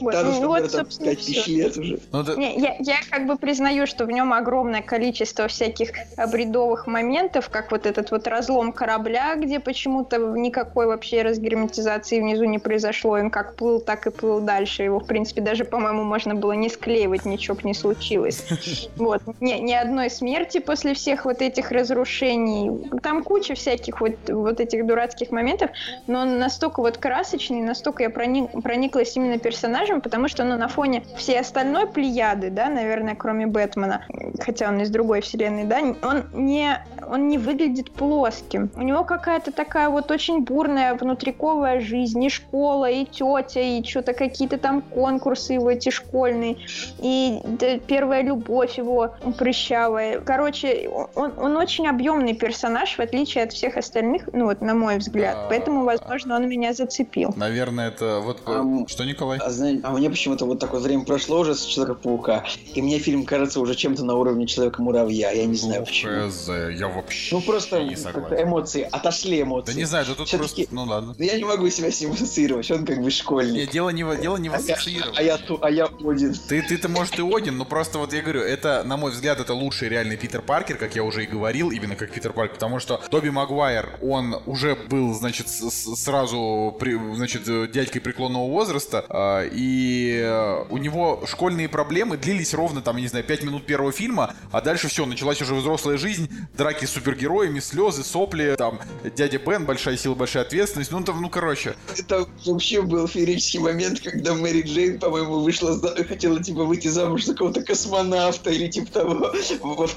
Вот, 0.02 0.14
Танос, 0.14 0.40
ну, 0.40 0.48
вот, 0.48 0.72
там 0.72 0.86
собственно, 0.86 1.12
5000 1.12 1.42
всё. 1.44 1.52
лет 1.52 1.78
уже. 1.78 2.00
Ну, 2.12 2.22
это- 2.22 2.36
Не, 2.36 2.60
я, 2.60 2.78
я 2.80 2.96
как 3.12 3.28
бы 3.28 3.38
признаю, 3.38 3.86
что 3.86 4.06
в 4.06 4.12
нем 4.12 4.34
огромное 4.34 4.82
количество 4.82 5.48
всяких 5.48 5.92
бредовых 6.32 6.88
моментов, 6.88 7.50
как 7.50 7.70
вот 7.72 7.86
этот 7.86 8.10
вот 8.10 8.26
разлом 8.26 8.72
корабля, 8.72 9.36
где 9.36 9.60
почему-то 9.60 10.18
никакой 10.18 10.88
вообще 10.88 11.22
разгерметизации 11.22 12.20
внизу 12.22 12.46
не 12.46 12.60
произошло. 12.60 13.12
Он 13.12 13.30
как 13.30 13.56
плыл, 13.56 13.82
так 13.82 14.08
и 14.08 14.10
плыл 14.10 14.40
дальше. 14.40 14.84
Его, 14.84 15.00
в 15.00 15.06
принципе, 15.06 15.42
даже, 15.42 15.66
по-моему, 15.66 16.04
можно 16.04 16.23
было 16.32 16.54
не 16.54 16.70
склеивать, 16.70 17.26
ничего 17.26 17.56
бы 17.56 17.62
не 17.64 17.74
случилось. 17.74 18.46
Вот. 18.96 19.22
Ни, 19.42 19.54
ни 19.54 19.74
одной 19.74 20.10
смерти 20.10 20.60
после 20.60 20.94
всех 20.94 21.26
вот 21.26 21.42
этих 21.42 21.72
разрушений. 21.72 22.90
Там 23.02 23.24
куча 23.24 23.56
всяких 23.56 24.02
вот, 24.02 24.14
вот 24.30 24.60
этих 24.60 24.86
дурацких 24.86 25.32
моментов, 25.32 25.72
но 26.08 26.22
он 26.22 26.40
настолько 26.40 26.82
вот 26.82 26.98
красочный, 26.98 27.62
настолько 27.62 28.04
я 28.04 28.10
проник- 28.10 28.62
прониклась 28.62 29.16
именно 29.16 29.38
персонажем, 29.40 30.02
потому 30.02 30.28
что 30.28 30.44
ну, 30.44 30.58
на 30.58 30.68
фоне 30.68 31.04
всей 31.18 31.40
остальной 31.40 31.88
плеяды, 31.88 32.50
да, 32.50 32.70
наверное, 32.70 33.16
кроме 33.16 33.48
Бэтмена, 33.48 34.06
хотя 34.40 34.70
он 34.70 34.82
из 34.82 34.90
другой 34.90 35.22
вселенной, 35.22 35.66
да, 35.66 35.80
он 36.02 36.24
не, 36.34 36.80
он 37.06 37.28
не 37.28 37.38
выглядит 37.38 37.92
плоским. 37.92 38.70
У 38.76 38.82
него 38.82 39.04
какая-то 39.04 39.52
такая 39.52 39.90
вот 39.90 40.12
очень 40.12 40.44
бурная 40.44 40.96
внутриковая 40.96 41.80
жизнь, 41.80 42.24
и 42.24 42.30
школа, 42.30 42.90
и 42.90 43.06
тетя, 43.06 43.62
и 43.62 43.84
что-то 43.84 44.14
какие-то 44.14 44.58
там 44.58 44.82
конкурсы 44.82 45.54
его 45.54 45.72
эти 45.72 45.90
школьные, 46.18 46.58
и 47.00 47.40
да, 47.44 47.80
первая 47.80 48.22
любовь 48.22 48.78
его 48.78 49.16
прыщавая. 49.38 50.20
Короче, 50.22 50.88
он, 51.16 51.34
он 51.38 51.58
очень 51.58 51.88
объемный 51.88 52.36
персонаж, 52.36 52.96
в 52.96 53.00
отличие 53.00 53.44
от 53.46 53.52
всех 53.54 53.78
остальных, 53.78 54.30
ну 54.32 54.46
вот, 54.46 54.62
на 54.62 54.76
мой 54.76 54.98
взгляд. 55.00 55.36
А. 55.38 55.48
Поэтому, 55.50 55.84
возможно, 55.84 56.36
он 56.36 56.48
меня 56.48 56.74
зацепил. 56.74 57.34
Наверное, 57.36 57.88
это 57.88 58.20
вот... 58.20 58.42
Ам, 58.46 58.88
Что, 58.88 59.06
Николай? 59.06 59.40
А, 59.42 59.50
знаете, 59.50 59.82
а 59.84 59.92
мне 59.92 60.10
почему-то 60.10 60.46
вот 60.46 60.60
такое 60.60 60.82
время 60.82 61.04
прошло 61.04 61.40
уже 61.40 61.56
с 61.56 61.66
Человека-паука, 61.66 62.44
и 62.76 62.82
мне 62.82 63.00
фильм 63.00 63.26
кажется 63.26 63.60
уже 63.60 63.74
чем-то 63.74 64.06
на 64.06 64.14
уровне 64.16 64.46
Человека-муравья, 64.46 65.32
я 65.32 65.46
не 65.46 65.56
знаю 65.56 65.80
Ну, 65.82 65.86
почему. 65.88 66.30
хз, 66.30 66.50
я 66.80 66.88
вообще 66.90 67.36
Ну 67.36 67.42
просто 67.42 67.82
не 67.84 67.94
эмоции, 67.96 68.88
отошли 68.92 69.42
эмоции. 69.42 69.74
Да 69.74 69.80
не 69.80 69.86
знаю, 69.86 70.06
да 70.08 70.14
тут 70.14 70.30
просто... 70.30 70.62
Ну 70.70 70.84
ладно. 70.84 71.16
Но 71.18 71.24
я 71.26 71.38
не 71.38 71.44
могу 71.44 71.68
себя 71.70 71.92
с 71.92 72.00
ним 72.02 72.12
ассоциировать, 72.12 72.70
он 72.70 72.86
как 72.86 73.02
бы 73.02 73.10
школьник. 73.10 73.54
Нет, 73.56 73.70
дело 73.72 73.90
не, 73.90 74.04
в- 74.04 74.22
дело 74.22 74.38
не 74.38 74.50
в 74.50 74.54
а, 74.54 74.58
я, 74.60 74.74
ассоциировании. 74.76 75.20
а 75.20 75.24
я 75.24 75.38
ту- 75.38 75.60
а 75.62 75.72
я 75.72 75.88
Один. 76.06 76.34
Ты, 76.34 76.62
ты-то, 76.62 76.90
может, 76.90 77.20
и 77.20 77.22
Один, 77.24 77.58
но 77.58 77.66
просто 77.66 77.98
вот 77.98 78.14
я 78.14 78.22
говорю, 78.22 78.42
это, 78.42 78.84
на 78.84 78.98
мой 78.98 79.12
взгляд, 79.12 79.40
это 79.40 79.54
лучший 79.54 79.90
реальный 79.90 80.18
Питер 80.18 80.42
Паркер, 80.42 80.78
как 80.78 80.96
я 80.96 81.04
уже 81.04 81.24
и 81.24 81.28
говорил, 81.28 81.72
именно 81.72 81.96
как 81.96 82.12
Питер 82.12 82.34
Паркер, 82.34 82.56
потому 82.56 82.80
что 82.80 83.02
Тоби 83.10 83.30
Магуайр, 83.30 83.98
он 84.02 84.42
уже 84.46 84.76
был, 84.76 85.14
значит, 85.14 85.48
сразу, 85.50 86.76
при- 86.80 87.16
значит, 87.16 87.44
дядькой 87.72 88.02
преклонного 88.02 88.48
возраста, 88.50 89.06
а, 89.10 89.44
и 89.46 90.22
э, 90.24 90.66
у 90.70 90.78
него 90.78 91.24
школьные 91.28 91.70
проблемы 91.70 92.18
длились 92.18 92.54
ровно, 92.54 92.82
там, 92.82 92.98
я 92.98 93.04
не 93.04 93.08
знаю, 93.08 93.26
5 93.26 93.44
минут 93.44 93.66
первого 93.66 93.92
фильма, 93.92 94.34
а 94.52 94.62
дальше 94.62 94.88
все, 94.88 95.06
началась 95.06 95.42
уже 95.42 95.56
взрослая 95.56 95.98
жизнь, 95.98 96.30
драки 96.58 96.86
с 96.86 96.92
супергероями, 96.92 97.60
слезы, 97.60 98.04
сопли, 98.04 98.56
там, 98.58 98.80
дядя 99.16 99.40
Бен, 99.40 99.66
большая 99.66 99.98
сила, 99.98 100.16
большая 100.16 100.44
ответственность, 100.44 100.92
ну, 100.92 101.04
там, 101.04 101.22
ну, 101.22 101.30
короче. 101.30 101.76
Это 101.98 102.26
вообще 102.46 102.82
был 102.82 103.08
феерический 103.08 103.60
момент, 103.60 104.00
когда 104.02 104.34
Мэри 104.34 104.62
Джейн, 104.62 105.00
по-моему, 105.00 105.40
вышла, 105.40 105.78
хотела, 105.90 106.42
типа, 106.42 106.64
выйти 106.64 106.88
замуж 106.88 107.26
за 107.26 107.34
какого-то 107.34 107.64
космонавта 107.64 108.50
или 108.50 108.68
типа 108.68 108.92
того. 108.92 109.32
Во, 109.62 109.88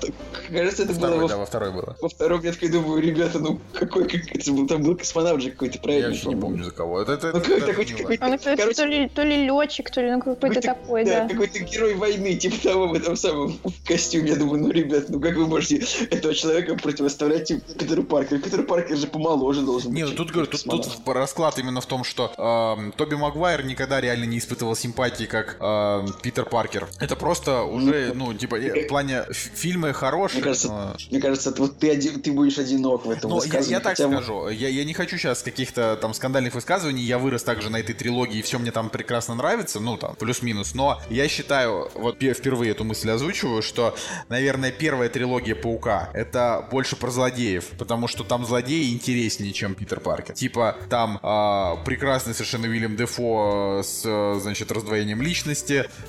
кажется, 0.51 0.83
это 0.85 0.95
второй, 0.95 1.19
было... 1.19 1.29
Да, 1.29 1.37
во 1.39 1.47
второй 1.47 1.73
было. 1.73 1.97
Во 2.01 2.09
втором 2.09 2.43
я 2.43 2.53
такой 2.53 2.69
думаю, 2.69 3.03
ребята, 3.03 3.39
ну, 3.39 3.61
какой, 3.73 4.09
как, 4.09 4.35
это 4.35 4.53
был, 4.53 4.67
там 4.67 4.83
был 4.83 4.97
космонавт 4.97 5.43
же 5.43 5.51
какой-то, 5.51 5.79
правильно? 5.79 6.07
Я 6.07 6.11
вообще 6.11 6.29
не 6.29 6.37
помню 6.37 6.65
за 6.65 6.71
кого. 6.71 7.01
Это, 7.01 7.13
это, 7.13 7.33
ну, 7.33 7.39
это, 7.39 7.67
такой, 7.67 7.85
какой 7.87 8.19
Он 8.19 8.39
короче... 8.39 8.75
то, 8.75 8.85
ли, 8.85 9.09
то 9.09 9.23
ли 9.23 9.47
летчик, 9.47 9.91
то 9.91 10.01
ли 10.01 10.11
ну, 10.11 10.21
какой-то 10.21 10.61
такой, 10.61 11.05
да. 11.05 11.23
да. 11.23 11.29
какой-то 11.29 11.59
герой 11.61 11.95
войны, 11.95 12.35
типа 12.35 12.57
того, 12.63 12.89
в 12.89 12.95
этом 12.95 13.17
самом 13.17 13.59
в 13.63 13.87
костюме. 13.87 14.31
Я 14.31 14.37
думаю, 14.37 14.63
ну, 14.63 14.71
ребят, 14.71 15.09
ну 15.09 15.21
как 15.21 15.37
вы 15.37 15.47
можете 15.47 15.85
этого 16.11 16.35
человека 16.35 16.75
противоставлять 16.77 17.49
типа, 17.49 17.73
Питеру 17.79 18.03
Паркеру? 18.03 18.41
Питер 18.41 18.63
Паркер 18.65 18.97
же 18.97 19.07
помоложе 19.07 19.63
должен 19.63 19.93
быть. 19.93 20.03
Не, 20.03 20.09
ну 20.09 20.15
тут, 20.15 20.31
говорю, 20.31 20.51
тут, 20.51 20.63
тут 20.65 20.87
расклад 21.07 21.59
именно 21.59 21.81
в 21.81 21.87
том, 21.87 22.05
что 22.05 22.33
э, 22.37 22.93
Тоби 22.97 23.15
Магуайр 23.15 23.65
никогда 23.65 24.01
реально 24.01 24.25
не 24.25 24.39
испытывал 24.39 24.77
симпатии, 24.77 25.25
как 25.25 25.57
э, 25.61 25.76
Питер 26.23 26.45
Паркер. 26.45 26.89
Это 27.01 27.17
просто 27.17 27.63
уже, 27.63 28.13
ну, 28.15 28.35
типа, 28.35 28.57
в 28.57 28.87
плане 28.89 29.25
фильмы 29.31 29.93
хорошие. 29.93 30.37
Мне 30.37 30.45
кажется, 30.45 30.69
но... 30.69 30.97
мне 31.11 31.21
кажется 31.21 31.55
вот 31.57 31.79
ты, 31.79 31.91
один, 31.91 32.21
ты 32.21 32.33
будешь 32.33 32.59
одинок 32.59 33.07
в 33.07 33.11
этом 33.11 33.31
Ну, 33.31 33.43
я, 33.43 33.61
я 33.61 33.81
так 33.81 33.97
скажу. 33.97 34.49
Я, 34.49 34.69
я 34.69 34.85
не 34.85 34.95
хочу 34.95 35.17
сейчас 35.19 35.43
каких-то 35.43 35.97
там 36.01 36.15
скандальных 36.15 36.55
высказываний. 36.55 37.03
Я 37.03 37.19
вырос 37.19 37.43
также 37.43 37.71
на 37.71 37.79
этой 37.79 37.95
трилогии, 37.95 38.39
и 38.39 38.43
все 38.43 38.59
мне 38.59 38.71
там 38.71 38.91
прекрасно 38.91 39.35
нравится. 39.35 39.81
Ну, 39.81 39.97
там, 39.97 40.17
плюс-минус. 40.17 40.75
Но 40.75 41.01
я 41.11 41.29
считаю, 41.29 41.91
вот 41.95 42.17
впервые 42.17 42.73
эту 42.73 42.85
мысль 42.85 43.11
озвучиваю, 43.11 43.63
что, 43.63 43.95
наверное, 44.29 44.73
первая 44.73 45.09
трилогия 45.09 45.55
Паука— 45.55 46.11
это 46.15 46.67
больше 46.71 46.97
про 46.97 47.11
злодеев. 47.11 47.67
Потому 47.79 48.09
что 48.09 48.25
там 48.25 48.45
злодеи 48.45 48.93
интереснее, 48.93 49.53
чем 49.53 49.75
Питер 49.75 50.01
Паркер. 50.01 50.35
Типа, 50.35 50.77
там 50.91 51.19
э, 51.23 51.85
прекрасный 51.85 52.35
совершенно 52.35 52.69
Уильям 52.69 52.97
Дефо 52.97 53.83
с, 53.85 54.39
значит, 54.41 54.73
раздвоением 54.73 55.23
личности. 55.23 55.66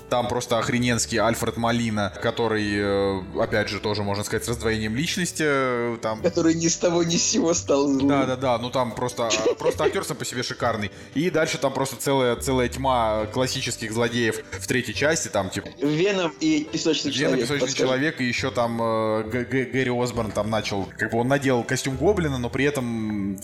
Там 0.09 0.27
просто 0.27 0.57
охрененский 0.57 1.19
Альфред 1.19 1.57
Малина, 1.57 2.13
который, 2.21 2.65
э, 2.75 3.21
опять 3.41 3.69
же, 3.69 3.79
тоже, 3.79 4.03
можно 4.03 4.23
сказать, 4.23 4.45
с 4.45 4.47
раздвоением 4.47 4.95
личности. 4.95 5.43
Э, 5.45 5.97
там... 6.01 6.21
Который 6.21 6.53
ни 6.53 6.67
с 6.67 6.77
того 6.77 7.03
ни 7.03 7.17
с 7.17 7.23
сего 7.23 7.53
стал 7.53 7.87
злым. 7.87 8.07
Да-да-да, 8.07 8.57
ну 8.57 8.69
там 8.69 8.93
просто, 8.93 9.29
просто 9.57 9.83
актер 9.83 10.03
сам 10.03 10.17
по 10.17 10.25
себе 10.25 10.43
шикарный. 10.43 10.91
И 11.13 11.29
дальше 11.29 11.57
там 11.57 11.73
просто 11.73 11.95
целая, 11.97 12.35
целая 12.35 12.69
тьма 12.69 13.25
классических 13.33 13.91
злодеев 13.91 14.37
в 14.51 14.67
третьей 14.67 14.93
части, 14.93 15.27
там 15.27 15.49
типа... 15.49 15.69
Веном 15.81 16.33
и 16.39 16.67
Песочный 16.71 17.11
Веном, 17.11 17.31
человек. 17.31 17.41
Песочный 17.41 17.67
подскажи. 17.67 17.87
человек, 17.87 18.21
и 18.21 18.25
еще 18.25 18.51
там 18.51 18.81
э, 18.81 19.23
Гэри 19.23 19.91
Осборн 19.91 20.31
там 20.31 20.49
начал, 20.49 20.87
как 20.97 21.11
бы 21.11 21.19
он 21.19 21.27
надел 21.27 21.63
костюм 21.63 21.97
Гоблина, 21.97 22.37
но 22.37 22.49
при 22.49 22.65
этом 22.65 23.37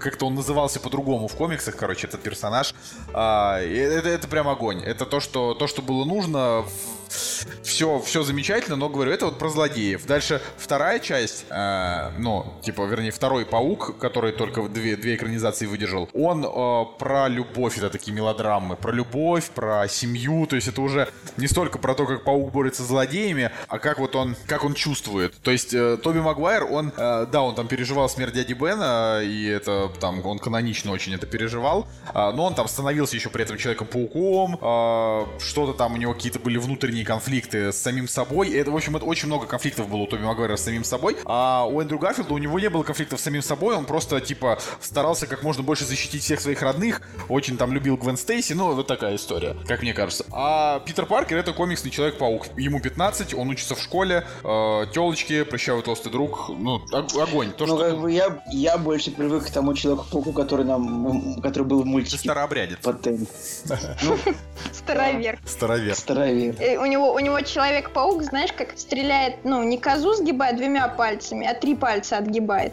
как-то 0.00 0.26
он 0.26 0.34
назывался 0.34 0.80
по-другому 0.80 1.28
в 1.28 1.34
комиксах, 1.34 1.76
короче, 1.76 2.06
этот 2.06 2.22
персонаж. 2.22 2.74
А, 3.12 3.60
это, 3.60 4.08
это 4.08 4.28
прям 4.28 4.48
огонь. 4.48 4.82
Это 4.82 5.06
то, 5.06 5.20
что, 5.20 5.47
то, 5.54 5.66
что 5.66 5.82
было 5.82 6.04
нужно 6.04 6.64
все, 7.08 8.00
все 8.00 8.22
замечательно, 8.22 8.76
но 8.76 8.88
говорю, 8.88 9.12
это 9.12 9.26
вот 9.26 9.38
про 9.38 9.48
злодеев. 9.48 10.06
Дальше 10.06 10.40
вторая 10.56 10.98
часть, 10.98 11.46
э, 11.50 12.10
ну, 12.18 12.54
типа, 12.62 12.82
вернее, 12.82 13.10
второй 13.10 13.44
паук, 13.46 13.98
который 13.98 14.32
только 14.32 14.62
две, 14.68 14.96
две 14.96 15.14
экранизации 15.14 15.66
выдержал, 15.66 16.08
он 16.12 16.44
э, 16.44 16.84
про 16.98 17.28
любовь, 17.28 17.78
это 17.78 17.90
такие 17.90 18.12
мелодрамы, 18.12 18.76
про 18.76 18.92
любовь, 18.92 19.50
про 19.50 19.86
семью, 19.88 20.46
то 20.46 20.56
есть 20.56 20.68
это 20.68 20.80
уже 20.80 21.08
не 21.36 21.46
столько 21.46 21.78
про 21.78 21.94
то, 21.94 22.06
как 22.06 22.24
паук 22.24 22.52
борется 22.52 22.82
с 22.82 22.86
злодеями, 22.86 23.50
а 23.68 23.78
как 23.78 23.98
вот 23.98 24.16
он, 24.16 24.36
как 24.46 24.64
он 24.64 24.74
чувствует. 24.74 25.34
То 25.42 25.50
есть 25.50 25.74
э, 25.74 25.96
Тоби 26.02 26.18
Магуайр, 26.18 26.64
он, 26.64 26.92
э, 26.96 27.26
да, 27.30 27.42
он 27.42 27.54
там 27.54 27.68
переживал 27.68 28.08
смерть 28.08 28.34
дяди 28.34 28.52
Бена, 28.52 29.20
и 29.22 29.46
это 29.46 29.90
там, 30.00 30.24
он 30.24 30.38
канонично 30.38 30.92
очень 30.92 31.14
это 31.14 31.26
переживал, 31.26 31.86
э, 32.14 32.32
но 32.32 32.44
он 32.44 32.54
там 32.54 32.68
становился 32.68 33.16
еще 33.16 33.30
при 33.30 33.42
этом 33.44 33.58
Человеком-пауком, 33.58 34.58
э, 34.60 35.40
что-то 35.40 35.72
там 35.72 35.94
у 35.94 35.96
него 35.96 36.14
какие-то 36.14 36.38
были 36.38 36.58
внутренние 36.58 36.97
конфликты 37.04 37.72
с 37.72 37.76
самим 37.76 38.08
собой. 38.08 38.50
Это, 38.50 38.70
в 38.70 38.76
общем, 38.76 38.96
это 38.96 39.04
очень 39.04 39.26
много 39.26 39.46
конфликтов 39.46 39.88
было 39.88 40.00
у 40.00 40.06
Тоби 40.06 40.22
Магуайра 40.22 40.56
с 40.56 40.64
самим 40.64 40.84
собой. 40.84 41.16
А 41.24 41.66
у 41.66 41.80
Эндрю 41.80 41.98
Гарфилда 41.98 42.34
у 42.34 42.38
него 42.38 42.58
не 42.58 42.68
было 42.68 42.82
конфликтов 42.82 43.20
с 43.20 43.22
самим 43.22 43.42
собой. 43.42 43.76
Он 43.76 43.84
просто, 43.84 44.20
типа, 44.20 44.58
старался 44.80 45.26
как 45.26 45.42
можно 45.42 45.62
больше 45.62 45.84
защитить 45.84 46.22
всех 46.22 46.40
своих 46.40 46.62
родных. 46.62 47.02
Очень 47.28 47.56
там 47.56 47.72
любил 47.72 47.96
Гвен 47.96 48.16
Стейси. 48.16 48.52
Ну, 48.52 48.74
вот 48.74 48.86
такая 48.86 49.16
история, 49.16 49.56
как 49.66 49.82
мне 49.82 49.94
кажется. 49.94 50.24
А 50.32 50.80
Питер 50.80 51.06
Паркер 51.06 51.38
это 51.38 51.52
комиксный 51.52 51.90
Человек-паук. 51.90 52.46
Ему 52.56 52.80
15, 52.80 53.34
он 53.34 53.48
учится 53.50 53.74
в 53.74 53.80
школе. 53.80 54.26
Э, 54.44 54.86
телочки, 54.92 55.44
прощавый 55.44 55.82
толстый 55.82 56.10
друг. 56.10 56.48
Ну, 56.48 56.80
огонь. 56.92 57.52
То, 57.52 57.66
ну, 57.66 57.76
что... 57.76 57.90
как 57.90 58.00
бы 58.00 58.12
я, 58.12 58.42
я 58.52 58.78
больше 58.78 59.10
привык 59.10 59.46
к 59.46 59.50
тому 59.50 59.74
Человеку-пауку, 59.74 60.32
который 60.32 60.64
нам, 60.64 61.40
который 61.40 61.64
был 61.64 61.82
в 61.82 61.86
мультике. 61.86 62.18
Старообрядец. 62.18 62.78
Старовер. 64.72 65.38
Старовер. 65.44 65.94
Старовер. 65.94 66.56
У 66.88 66.90
него, 66.90 67.12
у 67.12 67.18
него 67.18 67.38
Человек-паук, 67.42 68.22
знаешь, 68.22 68.50
как 68.56 68.78
стреляет, 68.78 69.44
ну, 69.44 69.62
не 69.62 69.76
козу 69.76 70.14
сгибает 70.14 70.56
двумя 70.56 70.88
пальцами, 70.88 71.46
а 71.46 71.52
три 71.52 71.74
пальца 71.74 72.16
отгибает. 72.16 72.72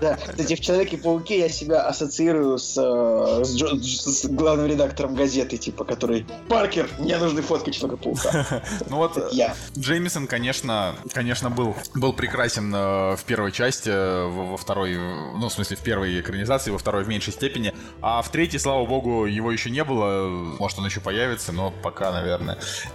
Да, 0.00 0.16
кстати, 0.16 0.54
в 0.54 0.60
Человеке-пауке 0.60 1.40
я 1.40 1.50
себя 1.50 1.82
ассоциирую 1.82 2.56
с, 2.56 2.74
э, 2.78 3.44
с, 3.44 4.26
главным 4.28 4.66
редактором 4.66 5.14
газеты, 5.14 5.58
типа, 5.58 5.84
который 5.84 6.24
Паркер, 6.48 6.88
мне 6.98 7.18
нужны 7.18 7.42
фотки 7.42 7.68
Человека-паука. 7.68 8.62
Ну 8.88 8.96
вот, 8.96 9.32
я. 9.32 9.54
Джеймисон, 9.76 10.26
конечно, 10.26 10.94
конечно, 11.12 11.50
был, 11.50 11.76
был 11.94 12.14
прекрасен 12.14 12.74
э, 12.74 13.16
в 13.16 13.24
первой 13.26 13.52
части, 13.52 13.90
э, 13.90 14.26
во 14.26 14.56
второй, 14.56 14.96
ну, 14.96 15.48
в 15.48 15.52
смысле, 15.52 15.76
в 15.76 15.80
первой 15.80 16.18
экранизации, 16.18 16.70
во 16.70 16.78
второй 16.78 17.04
в 17.04 17.08
меньшей 17.08 17.34
степени, 17.34 17.74
а 18.00 18.22
в 18.22 18.30
третьей, 18.30 18.58
слава 18.58 18.86
богу, 18.86 19.26
его 19.26 19.52
еще 19.52 19.68
не 19.68 19.84
было, 19.84 20.28
может, 20.58 20.78
он 20.78 20.86
еще 20.86 21.00
появится, 21.00 21.52
но 21.52 21.70
пока, 21.82 22.10
наверное, 22.10 22.21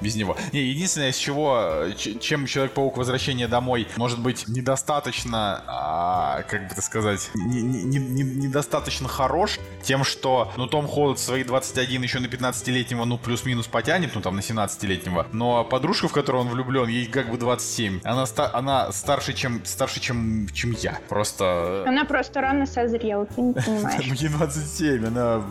без 0.01 0.15
него. 0.15 0.37
Не, 0.51 0.61
единственное, 0.61 1.09
из 1.09 1.17
чего, 1.17 1.85
чем 1.95 2.45
Человек-паук 2.45 2.97
Возвращение 2.97 3.47
домой 3.47 3.87
может 3.97 4.19
быть 4.19 4.47
недостаточно, 4.47 5.63
а, 5.67 6.43
как 6.43 6.67
бы 6.67 6.73
это 6.73 6.81
сказать, 6.81 7.29
не, 7.35 7.61
не, 7.61 7.99
не, 7.99 8.23
недостаточно 8.23 9.07
хорош, 9.07 9.59
тем, 9.83 10.03
что, 10.03 10.51
ну, 10.57 10.67
Том 10.67 10.87
Холланд 10.87 11.19
свои 11.19 11.43
21 11.43 12.01
еще 12.01 12.19
на 12.19 12.27
15-летнего, 12.27 13.05
ну, 13.05 13.17
плюс-минус 13.17 13.67
потянет, 13.67 14.11
ну, 14.15 14.21
там, 14.21 14.35
на 14.35 14.39
17-летнего, 14.39 15.27
но 15.31 15.63
подружка, 15.63 16.07
в 16.07 16.13
которую 16.13 16.45
он 16.45 16.49
влюблен, 16.49 16.87
ей 16.87 17.07
как 17.07 17.29
бы 17.29 17.37
27. 17.37 18.01
Она, 18.03 18.25
ста 18.25 18.51
она 18.53 18.91
старше, 18.91 19.33
чем, 19.33 19.63
старше, 19.65 19.99
чем, 19.99 20.47
чем 20.53 20.71
я. 20.71 20.99
Просто... 21.09 21.83
Она 21.87 22.05
просто 22.05 22.41
рано 22.41 22.65
созрела, 22.65 23.25
ты 23.25 23.41
не 23.41 23.53
понимаешь. 23.53 24.03
Ей 24.17 24.29
27, 24.29 25.05
она 25.05 25.43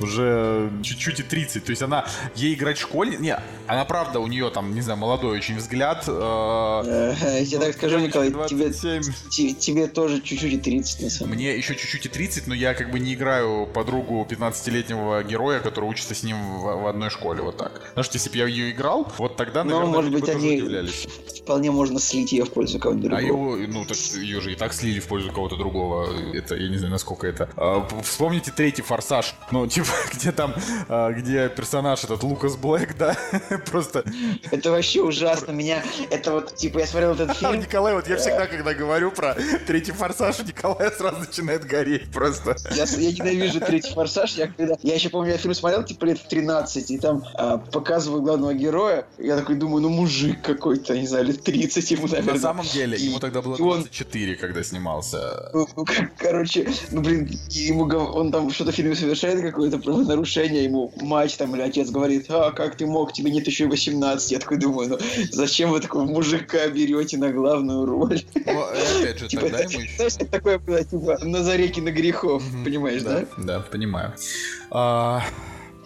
уже 0.00 0.70
чуть-чуть 0.82 1.20
и 1.20 1.22
30. 1.22 1.64
То 1.64 1.70
есть 1.70 1.82
она, 1.82 2.04
ей 2.34 2.54
играть 2.54 2.78
школьник... 2.78 3.20
Не, 3.22 3.38
она 3.68 3.84
правда, 3.84 4.18
у 4.18 4.26
нее 4.26 4.50
там, 4.50 4.74
не 4.74 4.80
знаю, 4.80 4.98
молодой 4.98 5.38
очень 5.38 5.56
взгляд. 5.56 6.04
Э, 6.08 7.14
я 7.44 7.58
так 7.60 7.74
скажу, 7.74 8.00
Николай, 8.00 8.32
тебе, 8.32 9.86
тоже 9.86 10.20
чуть-чуть 10.20 10.54
и 10.54 10.58
30, 10.58 11.02
на 11.02 11.08
самом 11.08 11.34
Мне 11.34 11.56
еще 11.56 11.76
чуть-чуть 11.76 12.06
и 12.06 12.08
30, 12.08 12.48
но 12.48 12.54
я 12.54 12.74
как 12.74 12.90
бы 12.90 12.98
не 12.98 13.14
играю 13.14 13.68
подругу 13.72 14.26
15-летнего 14.28 15.22
героя, 15.22 15.60
который 15.60 15.88
учится 15.88 16.16
с 16.16 16.24
ним 16.24 16.36
в, 16.58 16.88
одной 16.88 17.10
школе, 17.10 17.42
вот 17.42 17.58
так. 17.58 17.80
Потому 17.90 18.02
что 18.02 18.16
если 18.16 18.28
бы 18.28 18.38
я 18.38 18.46
ее 18.46 18.72
играл, 18.72 19.06
вот 19.18 19.36
тогда, 19.36 19.62
наверное, 19.62 19.86
ну, 19.86 19.92
может 19.92 20.12
быть, 20.12 20.28
они 20.28 20.56
удивлялись. 20.56 21.06
Вполне 21.42 21.70
можно 21.70 22.00
слить 22.00 22.32
ее 22.32 22.44
в 22.44 22.50
пользу 22.50 22.80
кого-нибудь 22.80 23.08
другого. 23.08 23.22
А 23.22 23.56
его, 23.56 23.56
ну, 23.68 23.84
так 23.84 23.96
ее 23.96 24.40
же 24.40 24.52
и 24.52 24.56
так 24.56 24.72
слили 24.72 24.98
в 24.98 25.06
пользу 25.06 25.30
кого-то 25.30 25.56
другого. 25.56 26.08
Это, 26.34 26.56
я 26.56 26.68
не 26.68 26.76
знаю, 26.76 26.90
насколько 26.90 27.28
это. 27.28 27.48
А, 27.56 27.86
вспомните 28.02 28.50
третий 28.50 28.82
форсаж. 28.82 29.36
Ну, 29.52 29.66
типа, 29.68 29.92
где 30.12 30.32
там, 30.32 30.54
а, 30.88 31.12
где 31.12 31.48
персонаж 31.48 32.02
этот 32.02 32.24
Лукас 32.24 32.56
Блэк, 32.56 32.96
да, 32.98 33.11
просто... 33.70 34.04
Это 34.50 34.70
вообще 34.70 35.02
ужасно. 35.02 35.52
Меня, 35.52 35.82
это 36.10 36.32
вот, 36.32 36.54
типа, 36.56 36.78
я 36.78 36.86
смотрел 36.86 37.12
этот 37.12 37.36
фильм... 37.36 37.60
Николай, 37.60 37.94
вот 37.94 38.08
я 38.08 38.16
всегда, 38.16 38.46
когда 38.46 38.74
говорю 38.74 39.10
про 39.10 39.36
третий 39.66 39.92
форсаж, 39.92 40.38
Николай 40.40 40.90
сразу 40.92 41.20
начинает 41.20 41.64
гореть 41.64 42.10
просто. 42.10 42.56
Я, 42.70 42.84
я 42.84 43.12
ненавижу 43.12 43.60
третий 43.60 43.92
форсаж. 43.92 44.32
Я, 44.34 44.48
когда, 44.48 44.76
я 44.82 44.94
еще 44.94 45.08
помню, 45.08 45.32
я 45.32 45.38
фильм 45.38 45.54
смотрел, 45.54 45.82
типа, 45.82 46.04
лет 46.06 46.18
в 46.18 46.28
13, 46.28 46.90
и 46.90 46.98
там 46.98 47.24
а, 47.34 47.58
показывают 47.58 48.24
главного 48.24 48.54
героя. 48.54 49.06
Я 49.18 49.36
такой 49.36 49.56
думаю, 49.56 49.82
ну, 49.82 49.88
мужик 49.88 50.42
какой-то, 50.42 50.98
не 50.98 51.06
знаю, 51.06 51.26
лет 51.26 51.42
30 51.42 51.90
ему, 51.90 52.06
наверное. 52.06 52.34
На 52.34 52.40
самом 52.40 52.66
деле, 52.66 52.96
и, 52.96 53.06
ему 53.06 53.18
тогда 53.18 53.42
было 53.42 53.56
24, 53.56 54.32
он... 54.32 54.38
когда 54.38 54.62
снимался. 54.62 55.50
Ну, 55.52 55.66
ну, 55.76 55.84
короче, 56.18 56.68
ну, 56.90 57.00
блин, 57.00 57.28
ему, 57.50 57.84
он 57.84 58.32
там 58.32 58.50
что-то 58.50 58.72
в 58.72 58.74
фильме 58.74 58.94
совершает 58.94 59.40
какое-то 59.40 59.78
правонарушение, 59.78 60.64
ему 60.64 60.92
мать 61.00 61.36
там 61.38 61.54
или 61.54 61.62
отец 61.62 61.90
говорит, 61.90 62.26
а, 62.28 62.52
как 62.52 62.76
ты 62.76 62.86
мог, 62.86 63.01
тебе 63.10 63.30
нет 63.30 63.46
еще 63.46 63.66
18. 63.66 64.30
Я 64.30 64.38
такой 64.38 64.58
думаю, 64.58 64.90
ну, 64.90 64.98
зачем 65.32 65.70
вы 65.70 65.80
такого 65.80 66.04
мужика 66.04 66.68
берете 66.68 67.16
на 67.16 67.32
главную 67.32 67.86
роль? 67.86 68.22
Ну, 68.34 68.62
опять 69.00 69.18
же, 69.18 69.28
типа, 69.28 69.42
тогда 69.42 69.60
ему. 69.60 69.82
Знаешь, 69.96 70.14
такое 70.30 70.58
было, 70.58 70.84
типа, 70.84 71.18
на 71.22 71.42
зареке 71.42 71.80
на 71.80 71.90
грехов, 71.90 72.44
понимаешь, 72.64 73.02
да? 73.02 73.24
Да, 73.38 73.60
понимаю. 73.60 74.12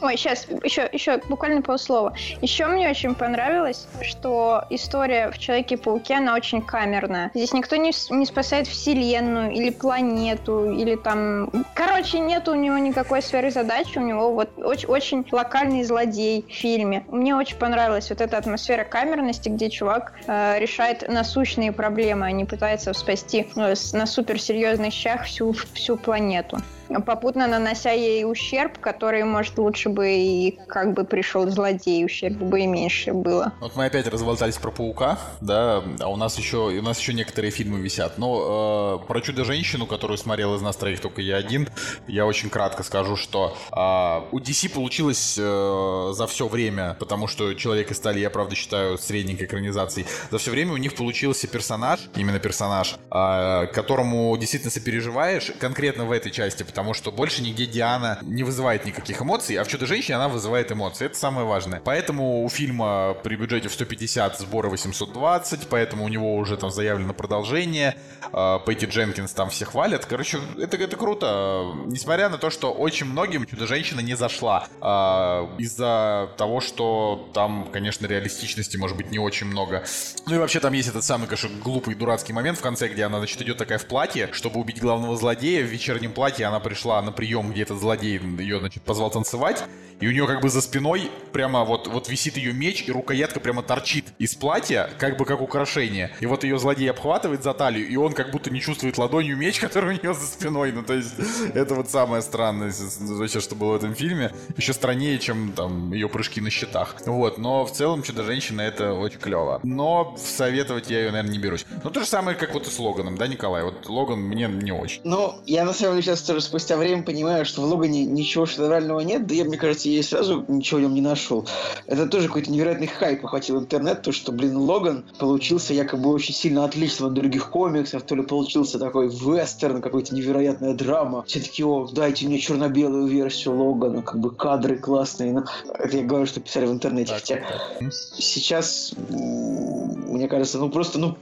Ой, 0.02 0.16
сейчас, 0.18 0.46
еще, 0.62 0.88
еще 0.92 1.18
буквально 1.28 1.62
полслова. 1.62 2.14
Еще 2.42 2.66
мне 2.66 2.90
очень 2.90 3.14
понравилось, 3.14 3.88
что 4.02 4.64
история 4.68 5.30
в 5.30 5.38
Человеке-пауке, 5.38 6.16
она 6.16 6.34
очень 6.34 6.60
камерная. 6.60 7.30
Здесь 7.34 7.54
никто 7.54 7.76
не, 7.76 7.92
не 8.10 8.26
спасает 8.26 8.66
вселенную 8.66 9.52
или 9.52 9.70
планету, 9.70 10.70
или 10.70 10.96
там... 10.96 11.50
Короче, 11.74 12.18
нет 12.18 12.46
у 12.48 12.54
него 12.54 12.76
никакой 12.76 13.22
сферы 13.22 13.50
задачи, 13.50 13.96
у 13.96 14.02
него 14.02 14.32
вот 14.32 14.50
очень, 14.58 14.88
очень 14.88 15.26
локальный 15.32 15.82
злодей 15.82 16.44
в 16.46 16.52
фильме. 16.52 17.04
Мне 17.08 17.34
очень 17.34 17.56
понравилась 17.56 18.10
вот 18.10 18.20
эта 18.20 18.36
атмосфера 18.36 18.84
камерности, 18.84 19.48
где 19.48 19.70
чувак 19.70 20.12
э, 20.26 20.58
решает 20.58 21.08
насущные 21.08 21.72
проблемы, 21.72 22.26
а 22.26 22.32
не 22.32 22.44
пытается 22.44 22.92
спасти 22.92 23.48
э, 23.56 23.74
на 23.92 24.06
суперсерьезных 24.06 24.92
щах 24.92 25.24
всю, 25.24 25.52
всю 25.72 25.96
планету 25.96 26.58
попутно 27.04 27.46
нанося 27.46 27.90
ей 27.90 28.24
ущерб, 28.24 28.78
который, 28.78 29.24
может, 29.24 29.58
лучше 29.58 29.88
бы 29.88 30.08
и 30.10 30.58
как 30.68 30.94
бы 30.94 31.04
пришел 31.04 31.48
злодей, 31.48 32.04
ущерб 32.04 32.36
бы 32.36 32.60
и 32.60 32.66
меньше 32.66 33.12
было. 33.12 33.52
Вот 33.60 33.76
мы 33.76 33.86
опять 33.86 34.06
разболтались 34.06 34.56
про 34.56 34.70
паука, 34.70 35.18
да, 35.40 35.82
а 36.00 36.08
у 36.08 36.16
нас 36.16 36.38
еще, 36.38 36.68
у 36.68 36.82
нас 36.82 36.98
еще 36.98 37.12
некоторые 37.12 37.50
фильмы 37.50 37.80
висят. 37.80 38.18
Но 38.18 39.00
э, 39.02 39.06
про 39.06 39.20
чудо-женщину, 39.20 39.86
которую 39.86 40.18
смотрел 40.18 40.54
из 40.54 40.62
нас 40.62 40.76
троих 40.76 41.00
только 41.00 41.20
я 41.20 41.36
один, 41.36 41.68
я 42.06 42.26
очень 42.26 42.50
кратко 42.50 42.82
скажу, 42.82 43.16
что 43.16 43.56
э, 43.72 44.34
у 44.34 44.38
DC 44.38 44.72
получилось 44.72 45.36
э, 45.38 46.12
за 46.12 46.26
все 46.26 46.48
время, 46.48 46.96
потому 46.98 47.26
что 47.26 47.54
Человек 47.54 47.90
из 47.90 48.00
стали, 48.06 48.20
я 48.20 48.30
правда 48.30 48.54
считаю, 48.54 48.98
средненькой 48.98 49.46
экранизацией, 49.46 50.06
за 50.30 50.38
все 50.38 50.52
время 50.52 50.72
у 50.72 50.76
них 50.76 50.94
получился 50.94 51.48
персонаж, 51.48 51.98
именно 52.14 52.38
персонаж, 52.38 52.94
э, 53.10 53.66
которому 53.72 54.36
действительно 54.36 54.70
сопереживаешь, 54.70 55.50
конкретно 55.58 56.04
в 56.04 56.12
этой 56.12 56.30
части, 56.30 56.62
потому 56.76 56.92
что 56.92 57.10
больше 57.10 57.40
нигде 57.40 57.64
Диана 57.64 58.18
не 58.20 58.42
вызывает 58.42 58.84
никаких 58.84 59.22
эмоций, 59.22 59.56
а 59.56 59.64
в 59.64 59.68
Чудо-женщине 59.68 60.16
она 60.16 60.28
вызывает 60.28 60.70
эмоции. 60.70 61.06
Это 61.06 61.16
самое 61.16 61.46
важное. 61.46 61.80
Поэтому 61.82 62.44
у 62.44 62.48
фильма 62.50 63.16
при 63.24 63.34
бюджете 63.36 63.70
в 63.70 63.72
150 63.72 64.38
сборы 64.40 64.68
820, 64.68 65.68
поэтому 65.70 66.04
у 66.04 66.08
него 66.08 66.36
уже 66.36 66.58
там 66.58 66.70
заявлено 66.70 67.14
продолжение. 67.14 67.96
А, 68.30 68.58
Пейти 68.58 68.84
Дженкинс 68.84 69.32
там 69.32 69.48
все 69.48 69.64
хвалят. 69.64 70.04
Короче, 70.04 70.38
это, 70.58 70.76
это 70.76 70.98
круто. 70.98 71.72
Несмотря 71.86 72.28
на 72.28 72.36
то, 72.36 72.50
что 72.50 72.72
очень 72.74 73.06
многим 73.06 73.46
Чудо-женщина 73.46 74.00
не 74.00 74.14
зашла. 74.14 74.68
А, 74.82 75.48
из-за 75.56 76.28
того, 76.36 76.60
что 76.60 77.30
там, 77.32 77.70
конечно, 77.72 78.06
реалистичности 78.06 78.76
может 78.76 78.98
быть 78.98 79.10
не 79.10 79.18
очень 79.18 79.46
много. 79.46 79.82
Ну 80.26 80.34
и 80.34 80.38
вообще 80.38 80.60
там 80.60 80.74
есть 80.74 80.90
этот 80.90 81.04
самый, 81.04 81.26
конечно, 81.26 81.48
глупый 81.64 81.94
дурацкий 81.94 82.34
момент 82.34 82.58
в 82.58 82.62
конце, 82.62 82.88
где 82.88 83.04
она, 83.04 83.16
значит, 83.16 83.40
идет 83.40 83.56
такая 83.56 83.78
в 83.78 83.86
платье, 83.86 84.28
чтобы 84.32 84.60
убить 84.60 84.78
главного 84.78 85.16
злодея. 85.16 85.62
В 85.62 85.68
вечернем 85.68 86.12
платье 86.12 86.44
она 86.44 86.60
пришла 86.66 87.00
на 87.00 87.12
прием, 87.12 87.52
где 87.52 87.62
этот 87.62 87.78
злодей 87.78 88.18
ее, 88.18 88.58
значит, 88.58 88.82
позвал 88.82 89.08
танцевать, 89.10 89.64
и 90.00 90.06
у 90.06 90.12
нее 90.12 90.26
как 90.26 90.40
бы 90.40 90.48
за 90.48 90.60
спиной 90.60 91.10
прямо 91.32 91.64
вот, 91.64 91.86
вот 91.86 92.08
висит 92.08 92.36
ее 92.36 92.52
меч, 92.52 92.84
и 92.86 92.92
рукоятка 92.92 93.40
прямо 93.40 93.62
торчит 93.62 94.06
из 94.18 94.34
платья, 94.34 94.90
как 94.98 95.16
бы 95.16 95.24
как 95.24 95.40
украшение. 95.40 96.10
И 96.20 96.26
вот 96.26 96.44
ее 96.44 96.58
злодей 96.58 96.90
обхватывает 96.90 97.42
за 97.42 97.54
талию, 97.54 97.88
и 97.88 97.96
он 97.96 98.12
как 98.12 98.30
будто 98.30 98.50
не 98.50 98.60
чувствует 98.60 98.98
ладонью 98.98 99.36
меч, 99.36 99.60
который 99.60 99.96
у 99.96 100.02
нее 100.02 100.14
за 100.14 100.26
спиной. 100.26 100.72
Ну, 100.72 100.82
то 100.82 100.94
есть, 100.94 101.14
это 101.54 101.74
вот 101.74 101.90
самое 101.90 102.22
странное 102.22 102.72
вообще, 103.00 103.40
что 103.40 103.54
было 103.54 103.72
в 103.72 103.76
этом 103.76 103.94
фильме. 103.94 104.32
Еще 104.56 104.72
страннее, 104.72 105.18
чем 105.18 105.52
там 105.52 105.92
ее 105.92 106.08
прыжки 106.08 106.40
на 106.40 106.50
щитах. 106.50 106.96
Вот, 107.06 107.38
но 107.38 107.64
в 107.64 107.72
целом 107.72 108.02
Чудо-женщина 108.02 108.60
это 108.60 108.92
очень 108.92 109.18
клево. 109.18 109.60
Но 109.62 110.16
советовать 110.18 110.90
я 110.90 111.00
ее, 111.00 111.10
наверное, 111.10 111.32
не 111.32 111.38
берусь. 111.38 111.66
Ну, 111.82 111.90
то 111.90 112.00
же 112.00 112.06
самое, 112.06 112.36
как 112.36 112.54
вот 112.54 112.66
и 112.66 112.70
с 112.70 112.78
Логаном, 112.78 113.16
да, 113.16 113.26
Николай? 113.26 113.62
Вот 113.64 113.88
Логан 113.88 114.20
мне 114.20 114.46
не 114.48 114.72
очень. 114.72 115.00
Ну, 115.04 115.34
я 115.46 115.64
на 115.64 115.72
самом 115.72 115.94
деле 115.94 116.02
сейчас 116.02 116.22
тоже 116.22 116.40
спустя 116.40 116.76
время 116.76 117.02
понимаю, 117.02 117.44
что 117.44 117.62
в 117.62 117.64
Логане 117.64 118.04
ничего 118.04 118.46
шедеврального 118.46 119.00
нет, 119.00 119.26
да 119.26 119.34
я, 119.34 119.44
мне 119.44 119.56
кажется, 119.56 119.85
я 119.88 120.02
сразу 120.02 120.44
ничего 120.48 120.80
в 120.80 120.82
нем 120.82 120.94
не 120.94 121.00
нашел. 121.00 121.46
Это 121.86 122.06
тоже 122.06 122.28
какой-то 122.28 122.50
невероятный 122.50 122.86
хайп 122.86 123.24
охватил 123.24 123.58
интернет, 123.58 124.02
то, 124.02 124.12
что, 124.12 124.32
блин, 124.32 124.56
Логан 124.56 125.04
получился 125.18 125.74
якобы 125.74 126.10
очень 126.10 126.34
сильно 126.34 126.64
отличным 126.64 127.08
от 127.08 127.14
других 127.14 127.50
комиксов, 127.50 128.02
то 128.02 128.14
ли 128.14 128.22
получился 128.22 128.78
такой 128.78 129.08
вестерн, 129.08 129.80
какой-то 129.80 130.14
невероятная 130.14 130.74
драма. 130.74 131.24
Все 131.26 131.40
таки 131.40 131.64
о, 131.64 131.88
дайте 131.92 132.26
мне 132.26 132.38
черно-белую 132.38 133.06
версию 133.06 133.56
Логана, 133.56 134.02
как 134.02 134.20
бы 134.20 134.30
кадры 134.30 134.78
классные. 134.78 135.32
Ну, 135.32 135.44
это 135.78 135.96
я 135.96 136.04
говорю, 136.04 136.26
что 136.26 136.40
писали 136.40 136.66
в 136.66 136.72
интернете. 136.72 137.12
Так, 137.12 137.20
Хотя 137.20 137.36
так. 137.36 137.92
сейчас, 137.92 138.92
мне 139.08 140.28
кажется, 140.28 140.58
ну 140.58 140.70
просто, 140.70 140.98
ну, 140.98 141.16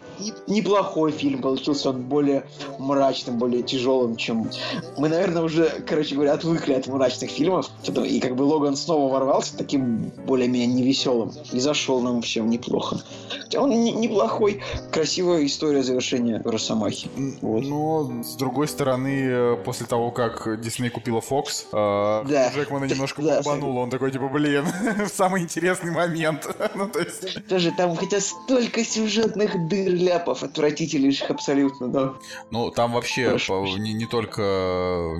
неплохой 0.47 1.13
фильм 1.13 1.41
получился, 1.41 1.91
он 1.91 2.03
более 2.03 2.47
мрачным, 2.79 3.39
более 3.39 3.63
тяжелым, 3.63 4.17
чем... 4.17 4.51
Мы, 4.97 5.09
наверное, 5.09 5.43
уже, 5.43 5.83
короче 5.87 6.15
говоря, 6.15 6.35
отвыкли 6.35 6.75
от 6.75 6.87
мрачных 6.87 7.31
фильмов, 7.31 7.71
и 8.05 8.21
как 8.21 8.37
бы 8.37 8.45
Логан 8.55 8.77
снова 8.77 9.13
ворвался 9.13 9.57
таким 9.57 10.11
более-менее 10.27 10.67
невеселым, 10.67 11.33
и 11.53 11.59
зашел 11.59 12.01
нам 12.01 12.23
всем 12.23 12.49
неплохо. 12.49 13.01
Хотя 13.41 13.61
он 13.61 13.71
не- 13.71 13.93
неплохой, 13.93 14.63
красивая 14.93 15.45
история 15.45 15.83
завершения 15.83 16.41
Росомахи. 16.45 17.09
Вот. 17.43 17.63
Но, 17.65 18.23
с 18.23 18.37
другой 18.37 18.69
стороны, 18.69 19.25
э, 19.27 19.57
после 19.65 19.87
того, 19.87 20.11
как 20.11 20.61
Дисней 20.61 20.91
купила 20.91 21.21
Fox, 21.21 21.67
э, 21.73 22.29
Да. 22.29 22.53
Джекмана 22.55 22.85
немножко 22.85 23.23
Да, 23.23 23.43
бомбануло. 23.43 23.81
Он 23.81 23.91
такой, 23.91 24.11
типа, 24.13 24.29
блин, 24.29 24.65
самый 25.13 25.43
интересный 25.43 25.91
момент. 25.91 26.47
ну, 26.75 26.89
то 26.89 27.01
есть... 27.01 27.47
Тоже 27.49 27.73
там 27.77 27.97
хотя 27.97 28.21
столько 28.21 28.85
сюжетных 28.85 29.69
дыр, 29.69 29.93
ляпов, 29.95 30.43
отвратительнейших 30.43 31.31
абсолютно, 31.31 31.89
да. 31.89 32.15
Ну, 32.51 32.71
там 32.71 32.93
вообще 32.93 33.27
Хорошо. 33.27 33.67
не, 33.67 33.93
не 33.93 34.07
только 34.07 34.43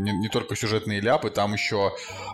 не, 0.01 0.13
не 0.13 0.29
только 0.29 0.57
сюжетные 0.57 1.01
ляпы, 1.01 1.31
там 1.31 1.53
еще 1.53 1.93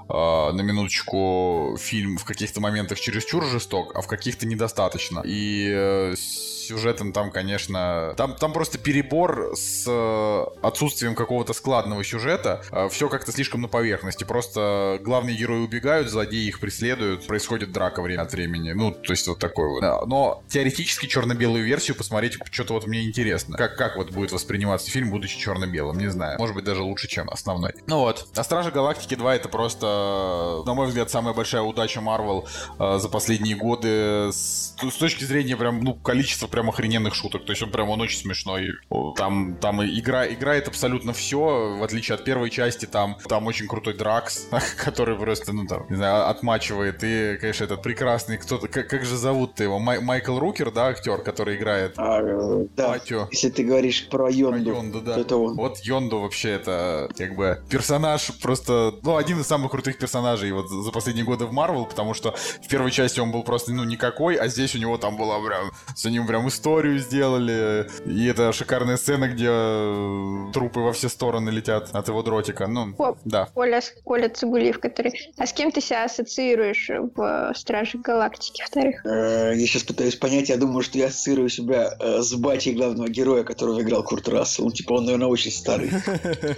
э, 0.09 0.12
на 0.12 0.60
минуточку 0.90 1.76
фильм 1.78 2.16
в 2.16 2.24
каких-то 2.24 2.60
моментах 2.60 2.98
чересчур 2.98 3.44
жесток, 3.46 3.92
а 3.94 4.00
в 4.02 4.06
каких-то 4.06 4.46
недостаточно. 4.46 5.22
И 5.24 5.70
э, 5.72 6.14
сюжетом 6.16 7.12
там, 7.12 7.30
конечно, 7.30 8.14
там, 8.16 8.34
там 8.34 8.52
просто 8.52 8.78
перебор 8.78 9.52
с 9.54 9.84
э, 9.86 10.44
отсутствием 10.62 11.14
какого-то 11.14 11.52
складного 11.52 12.04
сюжета. 12.04 12.62
все 12.90 13.08
как-то 13.08 13.32
слишком 13.32 13.62
на 13.62 13.68
поверхности. 13.68 14.24
Просто 14.24 14.98
главные 15.02 15.36
герои 15.36 15.60
убегают, 15.60 16.08
злодеи 16.08 16.46
их 16.46 16.60
преследуют, 16.60 17.26
происходит 17.26 17.72
драка 17.72 18.02
время 18.02 18.22
от 18.22 18.32
времени. 18.32 18.72
Ну, 18.72 18.92
то 18.92 19.12
есть 19.12 19.26
вот 19.26 19.38
такой 19.38 19.68
вот. 19.68 20.06
Но 20.06 20.42
теоретически 20.48 21.06
черно-белую 21.06 21.64
версию 21.64 21.96
посмотреть 21.96 22.38
что-то 22.50 22.74
вот 22.74 22.86
мне 22.86 23.06
интересно. 23.06 23.56
Как, 23.56 23.76
как 23.76 23.96
вот 23.96 24.10
будет 24.10 24.32
восприниматься 24.32 24.90
фильм, 24.90 25.10
будучи 25.10 25.38
черно-белым, 25.38 25.98
не 25.98 26.08
знаю. 26.08 26.38
Может 26.38 26.54
быть, 26.54 26.64
даже 26.64 26.82
лучше, 26.82 27.08
чем 27.08 27.28
основной. 27.30 27.72
Ну 27.86 27.98
вот. 27.98 28.28
А 28.36 28.44
Стражи 28.44 28.70
Галактики 28.70 29.14
2 29.14 29.36
это 29.36 29.48
просто, 29.48 30.62
на 30.66 30.74
мой 30.74 30.80
взгляд, 30.86 31.11
самая 31.11 31.35
большая 31.35 31.62
удача 31.62 32.01
Марвел 32.01 32.47
э, 32.78 32.98
за 32.98 33.09
последние 33.09 33.57
годы 33.57 34.31
с, 34.32 34.74
с 34.81 34.94
точки 34.98 35.24
зрения 35.24 35.57
прям, 35.57 35.81
ну, 35.82 35.94
количества 35.94 36.47
прям 36.47 36.69
охрененных 36.69 37.15
шуток. 37.15 37.44
То 37.44 37.52
есть 37.52 37.62
он 37.62 37.70
прям, 37.70 37.89
он 37.90 38.01
очень 38.01 38.19
смешной. 38.19 38.70
Там, 39.16 39.57
там 39.61 39.82
игра, 39.82 40.27
играет 40.28 40.69
абсолютно 40.69 41.12
все, 41.12 41.77
в 41.78 41.82
отличие 41.82 42.15
от 42.15 42.24
первой 42.24 42.51
части, 42.51 42.86
там, 42.86 43.16
там 43.28 43.47
очень 43.47 43.66
крутой 43.69 43.94
Дракс, 43.94 44.47
который 44.85 45.16
просто, 45.16 45.52
ну, 45.52 45.66
там, 45.66 45.86
не 45.90 45.97
знаю, 45.97 46.28
отмачивает. 46.28 47.02
И, 47.02 47.36
конечно, 47.40 47.65
этот 47.65 47.82
прекрасный, 47.82 48.39
кто-то, 48.39 48.69
как, 48.69 48.89
как 48.89 49.05
же 49.05 49.16
зовут-то 49.16 49.62
его? 49.62 49.78
Май- 49.78 50.01
Майкл 50.01 50.39
Рукер, 50.39 50.70
да, 50.70 50.86
актер, 50.89 51.19
который 51.23 51.57
играет 51.57 51.94
А, 51.97 52.20
э, 52.23 52.66
да. 52.77 52.89
Батю. 52.89 53.28
Если 53.31 53.51
ты 53.51 53.65
говоришь 53.65 54.09
про 54.09 54.20
Про 54.20 54.31
Йонду, 54.31 54.70
Йонду, 54.70 55.01
да. 55.01 55.15
то 55.15 55.20
это 55.20 55.36
он. 55.36 55.57
Вот 55.57 55.78
Йонду 55.81 56.20
вообще 56.20 56.51
это 56.51 57.09
как 57.16 57.35
бы 57.36 57.62
персонаж 57.70 58.31
просто, 58.43 58.94
ну, 59.02 59.16
один 59.16 59.40
из 59.40 59.47
самых 59.47 59.70
крутых 59.70 59.98
персонажей 59.98 60.52
вот 60.52 60.69
за 60.70 60.90
последние 60.92 61.24
годы 61.24 61.47
в 61.47 61.52
Марвел, 61.52 61.84
потому 61.86 62.14
что 62.14 62.34
в 62.62 62.68
первой 62.68 62.90
части 62.90 63.20
он 63.20 63.32
был 63.32 63.42
просто, 63.42 63.72
ну, 63.72 63.84
никакой, 63.84 64.36
а 64.36 64.48
здесь 64.48 64.74
у 64.74 64.78
него 64.78 64.97
там 64.98 65.16
была 65.16 65.38
прям, 65.44 65.70
за 65.97 66.10
ним 66.10 66.26
прям 66.26 66.48
историю 66.48 66.98
сделали, 66.98 67.88
и 68.06 68.26
это 68.26 68.52
шикарная 68.52 68.97
сцена, 68.97 69.28
где 69.28 69.48
э, 69.51 70.47
трупы 70.52 70.80
во 70.80 70.92
все 70.92 71.09
стороны 71.09 71.51
летят 71.51 71.90
от 71.92 72.09
его 72.09 72.22
дротика, 72.22 72.66
ну, 72.66 72.94
Оп. 72.98 73.18
да. 73.24 73.47
Коля, 73.55 73.80
Коля 74.05 74.28
Цигулиев, 74.28 74.78
который... 74.78 75.12
А 75.36 75.47
с 75.47 75.52
кем 75.52 75.72
ты 75.72 75.80
себя 75.80 76.05
ассоциируешь 76.05 76.88
в 77.14 77.52
Страже 77.56 77.98
Галактики 77.98 78.62
вторых? 78.64 79.05
Э, 79.05 79.52
Я 79.55 79.66
сейчас 79.66 79.82
пытаюсь 79.82 80.16
понять, 80.16 80.48
я 80.48 80.56
думаю, 80.56 80.82
что 80.82 80.98
я 80.98 81.06
ассоциирую 81.06 81.48
себя 81.48 81.92
э, 81.98 82.20
с 82.22 82.32
батей 82.34 82.74
главного 82.74 83.09
героя, 83.09 83.42
которого 83.44 83.80
играл 83.82 84.02
Курт 84.05 84.28
Рассел. 84.28 84.64
Ну, 84.66 84.70
типа, 84.70 84.92
он, 84.94 85.05
наверное, 85.06 85.28
очень 85.28 85.51
старый. 85.51 85.90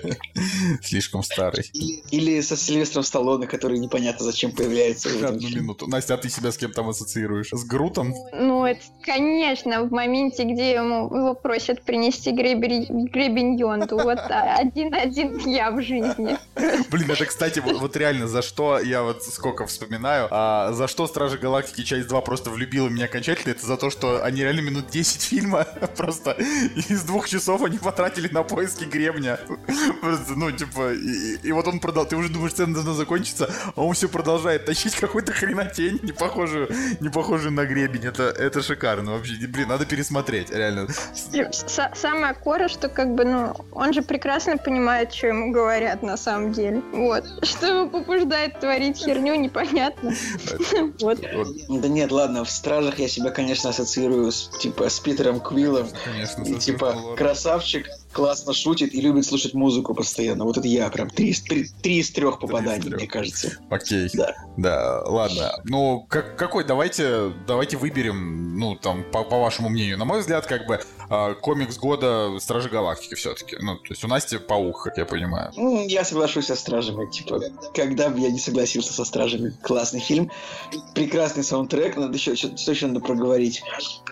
Слишком 0.83 1.23
старый. 1.23 1.71
Или, 1.73 2.03
или 2.11 2.41
со 2.41 2.57
Сильвестром 2.57 3.03
Сталлоне, 3.05 3.47
который 3.47 3.79
непонятно 3.79 4.02
зачем 4.19 4.53
появляется 4.53 5.09
Одну 5.27 5.49
минуту. 5.49 5.87
Настя, 5.87 6.15
а 6.15 6.17
ты 6.17 6.29
себя 6.29 6.53
с 6.53 6.57
кем 6.57 6.73
там 6.73 6.89
ассоциируешь? 6.89 7.51
С 7.53 7.65
Грутом? 7.65 8.15
Ну, 8.33 8.65
это, 8.65 8.81
конечно, 9.03 9.83
в 9.83 9.91
моменте, 9.91 10.45
где 10.45 10.73
ему 10.73 11.07
его 11.15 11.35
просят 11.35 11.83
принести 11.83 12.33
гребень, 12.33 13.07
гребень 13.09 13.59
Йонду. 13.59 13.97
Вот 13.99 14.19
один-один 14.29 15.39
я 15.49 15.71
в 15.71 15.83
жизни. 15.83 16.39
Блин, 16.91 17.11
это, 17.11 17.27
кстати, 17.27 17.61
вот, 17.61 17.97
реально, 17.97 18.29
за 18.29 18.43
что 18.43 18.79
я 18.79 19.03
вот 19.03 19.23
сколько 19.23 19.67
вспоминаю, 19.67 20.29
а, 20.31 20.73
за 20.73 20.89
что 20.89 21.07
Стражи 21.07 21.39
Галактики 21.39 21.83
часть 21.83 22.09
2 22.09 22.21
просто 22.21 22.51
влюбила 22.51 22.89
меня 22.89 23.07
окончательно, 23.07 23.53
это 23.53 23.67
за 23.67 23.77
то, 23.77 23.91
что 23.91 24.25
они 24.25 24.43
реально 24.43 24.61
минут 24.61 24.91
10 24.91 25.23
фильма 25.23 25.65
просто 25.97 26.37
из 26.89 27.03
двух 27.05 27.29
часов 27.29 27.63
они 27.63 27.79
потратили 27.79 28.29
на 28.29 28.43
поиски 28.43 28.85
гребня. 28.85 29.39
Просто, 30.01 30.35
ну, 30.35 30.51
типа, 30.51 30.93
и, 30.93 31.37
и 31.43 31.53
вот 31.53 31.67
он 31.67 31.81
продал, 31.81 32.07
ты 32.07 32.17
уже 32.17 32.29
думаешь, 32.29 32.53
сцена 32.53 32.75
должна 32.75 32.95
закончиться, 32.95 33.51
а 33.75 33.83
он 33.83 33.92
все 33.93 34.09
продолжает 34.09 34.65
тащить 34.65 34.95
какую-то 34.97 35.33
хренотень, 35.33 36.01
не 36.03 36.13
похожую, 36.13 36.69
не 37.01 37.09
похожую 37.09 37.53
на 37.53 37.65
гребень. 37.65 38.07
Это, 38.07 38.25
это 38.25 38.63
шикарно 38.63 39.13
вообще. 39.13 39.35
Блин, 39.47 39.69
надо 39.69 39.87
пересмотреть, 39.87 40.51
реально. 40.51 40.89
Самое 41.95 42.35
коро, 42.35 42.69
что 42.69 42.89
как 42.89 43.15
бы, 43.15 43.25
ну, 43.25 43.55
он 43.73 43.93
же 43.93 44.03
прекрасно 44.03 44.57
понимает, 44.57 45.13
что 45.13 45.29
ему 45.29 45.53
говорят 45.53 46.03
на 46.03 46.17
самом 46.17 46.53
деле. 46.53 46.83
Вот. 46.93 47.25
Что 47.43 47.67
его 47.67 47.89
побуждает 47.89 48.61
творить 48.61 48.99
херню, 48.99 49.35
непонятно. 49.35 50.13
Вот. 51.01 51.21
Да 51.69 51.89
нет, 51.89 52.13
ладно, 52.13 52.45
в 52.45 52.51
«Стражах» 52.51 52.99
я 52.99 53.09
себя, 53.09 53.31
конечно, 53.31 53.71
ассоциирую 53.71 54.31
с, 54.31 54.49
типа, 54.59 54.89
с 54.89 55.01
Питером 55.01 55.41
Квиллом. 55.41 55.89
Конечно. 56.05 56.43
И, 56.43 56.55
типа, 56.55 57.15
красавчик, 57.17 57.87
классно 58.13 58.53
шутит 58.53 58.95
и 58.95 59.01
любит 59.01 59.25
слушать 59.27 59.55
музыку 59.55 59.95
постоянно. 59.95 60.45
Вот 60.45 60.59
это 60.59 60.69
я 60.69 60.89
прям 60.91 61.11
три, 61.11 61.33
три, 61.33 61.69
три 61.83 61.99
из 61.99 62.11
трех 62.11 62.39
попаданий, 62.39 62.83
трех. 62.83 62.99
мне 62.99 63.07
кажется. 63.07 63.59
Окей. 63.71 64.09
Да. 64.15 64.35
Да, 64.57 65.03
ладно. 65.07 65.53
Ну, 65.65 66.07
как, 66.09 66.37
какой, 66.37 66.65
давайте, 66.65 67.33
давайте 67.47 67.77
выберем, 67.77 68.59
ну, 68.59 68.77
там, 68.77 69.05
по, 69.11 69.25
по 69.25 69.39
вашему 69.41 69.69
мнению. 69.71 69.99
На 69.99 70.05
мой 70.05 70.21
взгляд, 70.21 70.47
как 70.47 70.67
бы, 70.67 70.81
э, 71.11 71.35
комикс 71.41 71.79
года 71.79 72.39
Стражи 72.39 72.69
Галактики 72.69 73.15
все-таки. 73.15 73.57
Ну, 73.61 73.77
то 73.77 73.87
есть 73.91 74.05
у 74.05 74.09
Насти 74.09 74.39
Паук, 74.39 74.85
как 74.85 74.99
я 74.99 75.07
понимаю. 75.07 75.53
Ну, 75.57 75.87
я 75.87 76.05
соглашусь 76.05 76.47
со 76.47 76.57
Стражами. 76.57 77.11
Типа, 77.11 77.41
когда 77.75 78.11
бы 78.11 78.21
я 78.21 78.31
не 78.31 78.39
согласился 78.39 78.93
со 78.93 79.05
Стражами. 79.05 79.55
Классный 79.63 80.01
фильм. 80.01 80.31
Прекрасный 80.95 81.45
саундтрек. 81.45 81.97
Надо 81.97 82.15
еще, 82.15 82.37
что 82.37 82.71
еще 82.71 82.87
надо 82.87 83.01
проговорить. 83.01 83.63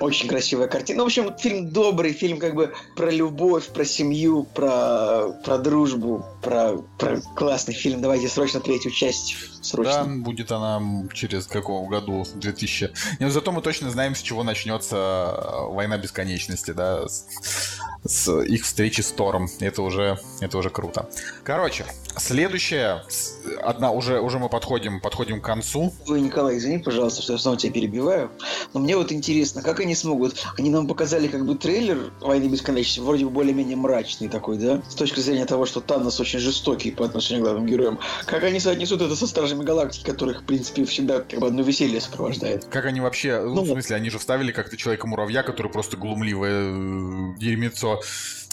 Очень 0.00 0.28
красивая 0.28 0.68
картина. 0.68 0.98
Ну, 0.98 1.04
в 1.04 1.06
общем, 1.06 1.36
фильм 1.38 1.68
добрый, 1.70 2.12
фильм 2.12 2.38
как 2.38 2.54
бы 2.54 2.72
про 2.96 3.10
любовь, 3.10 3.68
про 3.68 3.84
семью, 3.90 4.44
про, 4.44 5.32
про 5.44 5.58
дружбу, 5.58 6.24
про, 6.42 6.78
про 6.98 7.20
классный 7.36 7.74
фильм. 7.74 8.00
Давайте 8.00 8.28
срочно 8.28 8.60
третью 8.60 8.90
часть. 8.90 9.36
Срочно. 9.62 10.04
Да, 10.04 10.04
будет 10.04 10.52
она 10.52 10.80
через 11.12 11.46
какого 11.46 11.88
году? 11.88 12.24
2000. 12.34 12.92
Но 13.18 13.30
зато 13.30 13.52
мы 13.52 13.62
точно 13.62 13.90
знаем, 13.90 14.14
с 14.14 14.22
чего 14.22 14.42
начнется 14.42 14.96
э, 14.96 15.72
война 15.72 15.98
бесконечности, 15.98 16.70
да, 16.70 17.04
с, 18.04 18.30
их 18.42 18.64
встречи 18.64 19.00
с 19.00 19.10
Тором. 19.10 19.48
Это 19.60 19.82
уже, 19.82 20.18
это 20.40 20.58
уже 20.58 20.70
круто. 20.70 21.08
Короче, 21.42 21.84
следующая, 22.16 23.04
одна 23.62 23.90
уже, 23.90 24.20
уже 24.20 24.38
мы 24.38 24.48
подходим, 24.48 25.00
подходим 25.00 25.40
к 25.40 25.44
концу. 25.44 25.92
Ой, 26.08 26.20
Николай, 26.20 26.58
извини, 26.58 26.78
пожалуйста, 26.78 27.22
что 27.22 27.32
я 27.34 27.38
снова 27.38 27.56
тебя 27.56 27.72
перебиваю. 27.72 28.30
Но 28.72 28.80
мне 28.80 28.96
вот 28.96 29.12
интересно, 29.12 29.62
как 29.62 29.80
они 29.80 29.94
смогут... 29.94 30.44
Они 30.58 30.70
нам 30.70 30.86
показали 30.86 31.28
как 31.28 31.46
бы 31.46 31.54
трейлер 31.54 32.12
«Войны 32.20 32.46
бесконечности», 32.46 33.00
вроде 33.00 33.24
бы 33.24 33.30
более-менее 33.30 33.76
мрачный 33.76 34.28
такой, 34.28 34.58
да? 34.58 34.82
С 34.88 34.94
точки 34.94 35.20
зрения 35.20 35.46
того, 35.46 35.66
что 35.66 35.80
Танос 35.80 36.20
очень 36.20 36.38
жестокий 36.38 36.90
по 36.90 37.04
отношению 37.04 37.42
к 37.42 37.48
главным 37.48 37.66
героям. 37.66 37.98
Как 38.26 38.44
они 38.44 38.60
соотнесут 38.60 39.02
это 39.02 39.16
со 39.16 39.26
Стражами 39.26 39.64
Галактики, 39.64 40.04
которых, 40.04 40.42
в 40.42 40.44
принципе, 40.44 40.84
всегда 40.84 41.20
как 41.20 41.40
бы 41.40 41.46
одно 41.46 41.62
веселье 41.62 42.00
сопровождает? 42.00 42.64
Как 42.66 42.86
они 42.86 43.00
вообще... 43.00 43.40
Ну, 43.40 43.56
ну 43.56 43.62
в 43.62 43.68
смысле, 43.68 43.96
они 43.96 44.10
же 44.10 44.18
вставили 44.18 44.52
как-то 44.52 44.76
Человека-муравья, 44.76 45.42
который 45.42 45.70
просто 45.70 45.96
глумливое 45.96 46.72
э, 46.72 47.34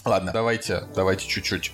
Ладно, 0.04 0.32
давайте, 0.32 0.84
давайте 0.94 1.26
чуть-чуть, 1.26 1.72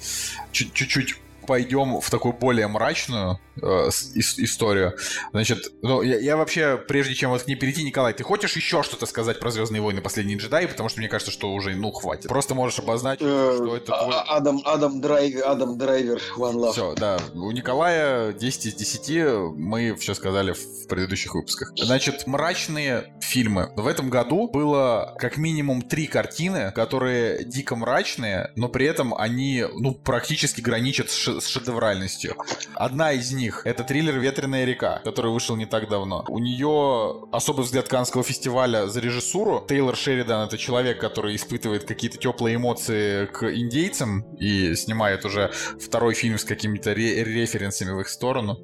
чуть-чуть 0.52 1.16
пойдем 1.46 2.00
в 2.00 2.10
такую 2.10 2.34
более 2.34 2.68
мрачную 2.68 3.38
э, 3.60 3.88
историю. 3.88 4.94
Значит, 5.32 5.72
ну, 5.82 6.02
я, 6.02 6.18
я 6.18 6.36
вообще, 6.36 6.76
прежде 6.76 7.14
чем 7.14 7.30
вот 7.30 7.42
к 7.42 7.46
ней 7.46 7.56
перейти, 7.56 7.84
Николай, 7.84 8.12
ты 8.12 8.24
хочешь 8.24 8.56
еще 8.56 8.82
что-то 8.82 9.06
сказать 9.06 9.40
про 9.40 9.50
Звездные 9.50 9.82
войны 9.82 10.00
Последние 10.00 10.38
джедаи? 10.38 10.66
Потому 10.66 10.88
что 10.88 11.00
мне 11.00 11.08
кажется, 11.08 11.32
что 11.32 11.52
уже, 11.52 11.74
ну, 11.74 11.92
хватит. 11.92 12.28
Просто 12.28 12.54
можешь 12.54 12.78
обозначить, 12.78 13.22
э, 13.22 13.52
что 13.56 13.76
это 13.76 13.86
твой... 13.86 14.14
А, 14.14 14.36
Адам, 14.36 14.60
Адам 14.64 15.00
Драйвер, 15.00 15.44
Адам 15.46 15.78
Драйвер, 15.78 16.20
One 16.36 16.54
Love. 16.54 16.72
Все, 16.72 16.94
да. 16.94 17.18
У 17.34 17.50
Николая 17.50 18.32
10 18.32 18.66
из 18.66 18.74
10, 18.74 19.54
мы 19.56 19.94
все 19.96 20.14
сказали 20.14 20.52
в 20.52 20.86
предыдущих 20.88 21.34
выпусках. 21.34 21.72
Значит, 21.76 22.26
мрачные 22.26 23.14
фильмы. 23.20 23.72
В 23.76 23.86
этом 23.86 24.10
году 24.10 24.48
было 24.48 25.14
как 25.18 25.36
минимум 25.36 25.82
три 25.82 26.06
картины, 26.06 26.72
которые 26.72 27.44
дико 27.44 27.76
мрачные, 27.76 28.52
но 28.56 28.68
при 28.68 28.86
этом 28.86 29.14
они, 29.14 29.64
ну, 29.74 29.94
практически 29.94 30.60
граничат 30.60 31.10
с 31.10 31.33
с 31.40 31.46
шедевральностью. 31.46 32.36
Одна 32.74 33.12
из 33.12 33.32
них— 33.32 33.62
это 33.64 33.84
триллер 33.84 34.18
«Ветреная 34.18 34.64
река», 34.64 35.00
который 35.04 35.30
вышел 35.30 35.56
не 35.56 35.66
так 35.66 35.88
давно. 35.88 36.24
У 36.28 36.38
нее 36.38 37.26
особый 37.32 37.64
взгляд 37.64 37.88
Канского 37.88 38.22
фестиваля 38.22 38.86
за 38.86 39.00
режиссуру. 39.00 39.64
Тейлор 39.68 39.96
Шеридан— 39.96 40.46
это 40.48 40.58
человек, 40.58 41.00
который 41.00 41.36
испытывает 41.36 41.84
какие-то 41.84 42.18
теплые 42.18 42.56
эмоции 42.56 43.26
к 43.26 43.44
индейцам 43.54 44.22
и 44.38 44.74
снимает 44.74 45.24
уже 45.24 45.50
второй 45.80 46.14
фильм 46.14 46.38
с 46.38 46.44
какими-то 46.44 46.94
ре- 46.94 47.24
референсами 47.24 47.92
в 47.92 48.00
их 48.00 48.08
сторону. 48.08 48.58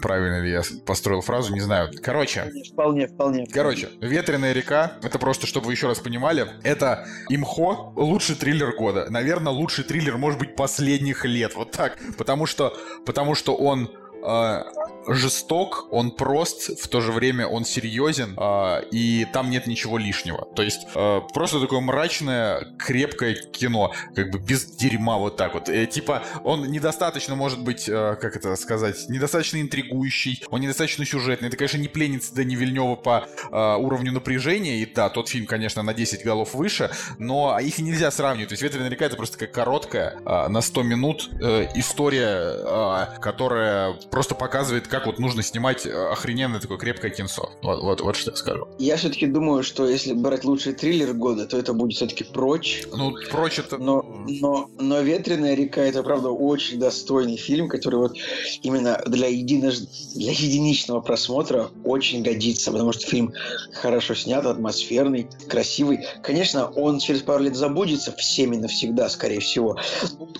Правильно 0.00 0.40
ли 0.40 0.50
я 0.50 0.62
построил 0.86 1.20
фразу, 1.20 1.52
не 1.52 1.60
знаю. 1.60 1.90
Короче. 2.02 2.50
Вполне, 2.72 3.06
вполне. 3.08 3.46
Короче, 3.46 3.88
«Ветреная 4.00 4.52
река»— 4.52 4.92
это 5.02 5.18
просто, 5.18 5.46
чтобы 5.46 5.66
вы 5.66 5.72
еще 5.72 5.88
раз 5.88 5.98
понимали, 5.98 6.48
это 6.62 7.06
имхо 7.28 7.92
лучший 7.96 8.36
триллер 8.36 8.74
года. 8.76 9.06
Наверное, 9.10 9.52
лучший 9.52 9.84
триллер, 9.84 10.16
может 10.16 10.38
быть, 10.38 10.56
последних 10.56 11.24
лет. 11.24 11.54
Вот 11.54 11.72
так. 11.72 11.98
Потому 12.18 12.46
что, 12.46 12.76
потому 13.04 13.34
что 13.34 13.54
он 13.54 13.90
э, 14.22 14.62
жесток, 15.06 15.88
он 15.90 16.10
прост, 16.10 16.80
в 16.80 16.88
то 16.88 17.00
же 17.00 17.12
время 17.12 17.46
он 17.46 17.64
серьезен, 17.64 18.36
э, 18.38 18.84
и 18.90 19.26
там 19.32 19.50
нет 19.50 19.66
ничего 19.66 19.98
лишнего. 19.98 20.46
То 20.54 20.62
есть 20.62 20.86
э, 20.94 21.20
просто 21.32 21.60
такое 21.60 21.80
мрачное, 21.80 22.66
крепкое 22.78 23.34
кино, 23.34 23.92
как 24.14 24.30
бы 24.30 24.38
без 24.38 24.64
дерьма 24.64 25.18
вот 25.18 25.36
так 25.36 25.54
вот. 25.54 25.68
Э, 25.68 25.86
типа 25.86 26.22
он 26.44 26.70
недостаточно, 26.70 27.34
может 27.34 27.60
быть, 27.60 27.88
э, 27.88 28.16
как 28.20 28.36
это 28.36 28.56
сказать, 28.56 29.08
недостаточно 29.08 29.60
интригующий, 29.60 30.42
он 30.50 30.60
недостаточно 30.60 31.04
сюжетный. 31.04 31.48
Это, 31.48 31.56
конечно, 31.56 31.78
не 31.78 31.88
пленница 31.88 32.34
Дани 32.34 32.54
Вильнева 32.54 32.96
по 32.96 33.26
э, 33.50 33.76
уровню 33.76 34.12
напряжения, 34.12 34.78
и 34.78 34.86
да, 34.86 35.08
тот 35.08 35.28
фильм, 35.28 35.46
конечно, 35.46 35.82
на 35.82 35.94
10 35.94 36.24
голов 36.24 36.54
выше, 36.54 36.90
но 37.18 37.58
их 37.58 37.78
нельзя 37.78 38.10
сравнивать. 38.10 38.48
То 38.48 38.52
есть 38.54 38.62
«Ветреная 38.62 38.90
река»— 38.90 39.04
это 39.06 39.16
просто 39.16 39.38
такая 39.38 39.52
короткая, 39.52 40.20
э, 40.24 40.48
на 40.48 40.60
100 40.60 40.82
минут 40.82 41.30
э, 41.40 41.68
история, 41.74 42.56
э, 42.56 43.20
которая 43.20 43.92
просто 44.10 44.34
показывает, 44.34 44.88
как 44.92 45.06
вот 45.06 45.18
нужно 45.18 45.42
снимать 45.42 45.86
э, 45.86 45.90
охрененное 45.90 46.60
такое 46.60 46.76
крепкое 46.76 47.10
кинцо. 47.10 47.50
Вот, 47.62 47.82
вот, 47.82 48.00
вот 48.02 48.14
что 48.14 48.30
я 48.30 48.36
скажу. 48.36 48.68
Я 48.78 48.98
все-таки 48.98 49.26
думаю, 49.26 49.62
что 49.62 49.88
если 49.88 50.12
брать 50.12 50.44
лучший 50.44 50.74
триллер 50.74 51.14
года, 51.14 51.46
то 51.46 51.56
это 51.56 51.72
будет 51.72 51.96
все-таки 51.96 52.24
«Прочь». 52.24 52.82
Ну, 52.94 53.14
«Прочь» 53.30 53.58
это... 53.58 53.78
Но, 53.78 54.04
но, 54.28 54.68
но 54.78 55.00
«Ветреная 55.00 55.54
река»— 55.54 55.80
это, 55.82 56.02
правда, 56.02 56.28
очень 56.28 56.78
достойный 56.78 57.38
фильм, 57.38 57.70
который 57.70 58.00
вот 58.00 58.16
именно 58.60 59.00
для, 59.06 59.28
едино... 59.28 59.72
для 60.14 60.32
единичного 60.32 61.00
просмотра 61.00 61.70
очень 61.84 62.22
годится, 62.22 62.70
потому 62.70 62.92
что 62.92 63.06
фильм 63.06 63.32
хорошо 63.72 64.14
снят, 64.14 64.44
атмосферный, 64.44 65.26
красивый. 65.48 66.00
Конечно, 66.22 66.68
он 66.68 66.98
через 66.98 67.22
пару 67.22 67.44
лет 67.44 67.56
забудется 67.56 68.12
всеми 68.12 68.56
навсегда, 68.56 69.08
скорее 69.08 69.40
всего. 69.40 69.78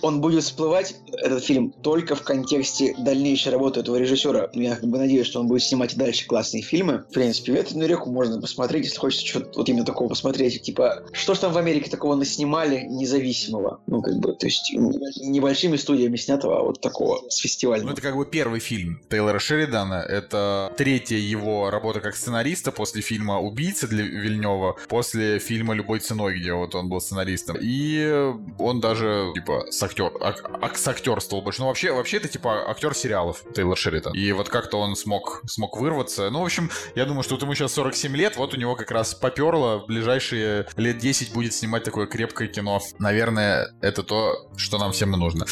Он 0.03 0.21
будет 0.21 0.43
всплывать, 0.43 0.95
этот 1.11 1.43
фильм, 1.43 1.71
только 1.81 2.15
в 2.15 2.21
контексте 2.21 2.93
дальнейшей 2.99 3.51
работы 3.51 3.79
этого 3.79 3.95
режиссера. 3.95 4.42
Я 4.53 4.75
как 4.75 4.89
бы 4.89 4.97
надеюсь, 4.97 5.27
что 5.27 5.39
он 5.39 5.47
будет 5.47 5.63
снимать 5.63 5.93
и 5.93 5.97
дальше 5.97 6.25
классные 6.25 6.63
фильмы. 6.63 7.05
В 7.09 7.13
принципе, 7.13 7.53
«Ветреную 7.53 7.89
реку» 7.89 8.11
можно 8.11 8.39
посмотреть, 8.39 8.85
если 8.85 8.97
хочется 8.97 9.25
что-то 9.25 9.59
вот 9.59 9.69
именно 9.69 9.85
такого 9.85 10.09
посмотреть. 10.09 10.61
Типа, 10.61 11.03
что 11.11 11.33
ж 11.33 11.39
там 11.39 11.53
в 11.53 11.57
Америке 11.57 11.89
такого 11.89 12.15
наснимали 12.15 12.85
независимого? 12.89 13.79
Ну, 13.87 14.01
как 14.01 14.15
бы, 14.17 14.33
то 14.33 14.45
есть, 14.45 14.73
небольшими 14.73 15.77
студиями 15.77 16.17
снятого, 16.17 16.59
а 16.59 16.63
вот 16.63 16.81
такого, 16.81 17.29
с 17.29 17.37
фестивальным. 17.37 17.87
Ну, 17.87 17.93
это 17.93 18.01
как 18.01 18.15
бы 18.15 18.25
первый 18.25 18.59
фильм 18.59 19.01
Тейлора 19.09 19.39
Шеридана. 19.39 20.05
Это 20.07 20.71
третья 20.77 21.17
его 21.17 21.69
работа 21.69 21.99
как 22.01 22.15
сценариста 22.15 22.71
после 22.71 23.01
фильма 23.01 23.39
«Убийца» 23.39 23.87
для 23.87 24.03
Вильнева, 24.03 24.75
после 24.89 25.39
фильма 25.39 25.73
«Любой 25.73 25.99
ценой», 25.99 26.39
где 26.39 26.53
вот 26.53 26.75
он 26.75 26.89
был 26.89 27.01
сценаристом. 27.01 27.57
И 27.61 28.33
он 28.59 28.79
даже, 28.81 29.31
типа, 29.33 29.65
с 29.71 29.81
актер, 29.81 30.11
ак, 30.21 30.77
с 30.77 30.87
актерствовал 30.87 31.43
больше. 31.43 31.61
Ну, 31.61 31.67
вообще, 31.67 31.91
вообще 31.91 32.17
это, 32.17 32.27
типа, 32.27 32.69
актер 32.69 32.93
сериалов 32.93 33.43
Тейлор 33.55 33.77
Шеридан. 33.77 34.13
И 34.13 34.31
вот 34.35 34.49
как-то 34.49 34.77
он 34.77 34.95
смог, 34.95 35.43
смог 35.45 35.77
вырваться. 35.79 36.29
Ну, 36.29 36.41
в 36.41 36.45
общем, 36.45 36.69
я 36.95 37.05
думаю, 37.05 37.23
что 37.23 37.35
вот 37.35 37.43
ему 37.43 37.53
сейчас 37.53 37.73
47 37.73 38.15
лет, 38.15 38.37
вот 38.37 38.53
у 38.53 38.57
него 38.57 38.75
как 38.75 38.91
раз 38.91 39.13
поперло. 39.13 39.79
В 39.79 39.87
ближайшие 39.87 40.67
лет 40.77 40.97
10 40.97 41.33
будет 41.33 41.53
снимать 41.53 41.83
такое 41.83 42.07
крепкое 42.07 42.47
кино. 42.47 42.79
Наверное, 42.99 43.73
это 43.81 44.03
то, 44.03 44.49
что 44.57 44.77
нам 44.77 44.91
всем 44.91 45.13
и 45.13 45.17
нужно. 45.17 45.45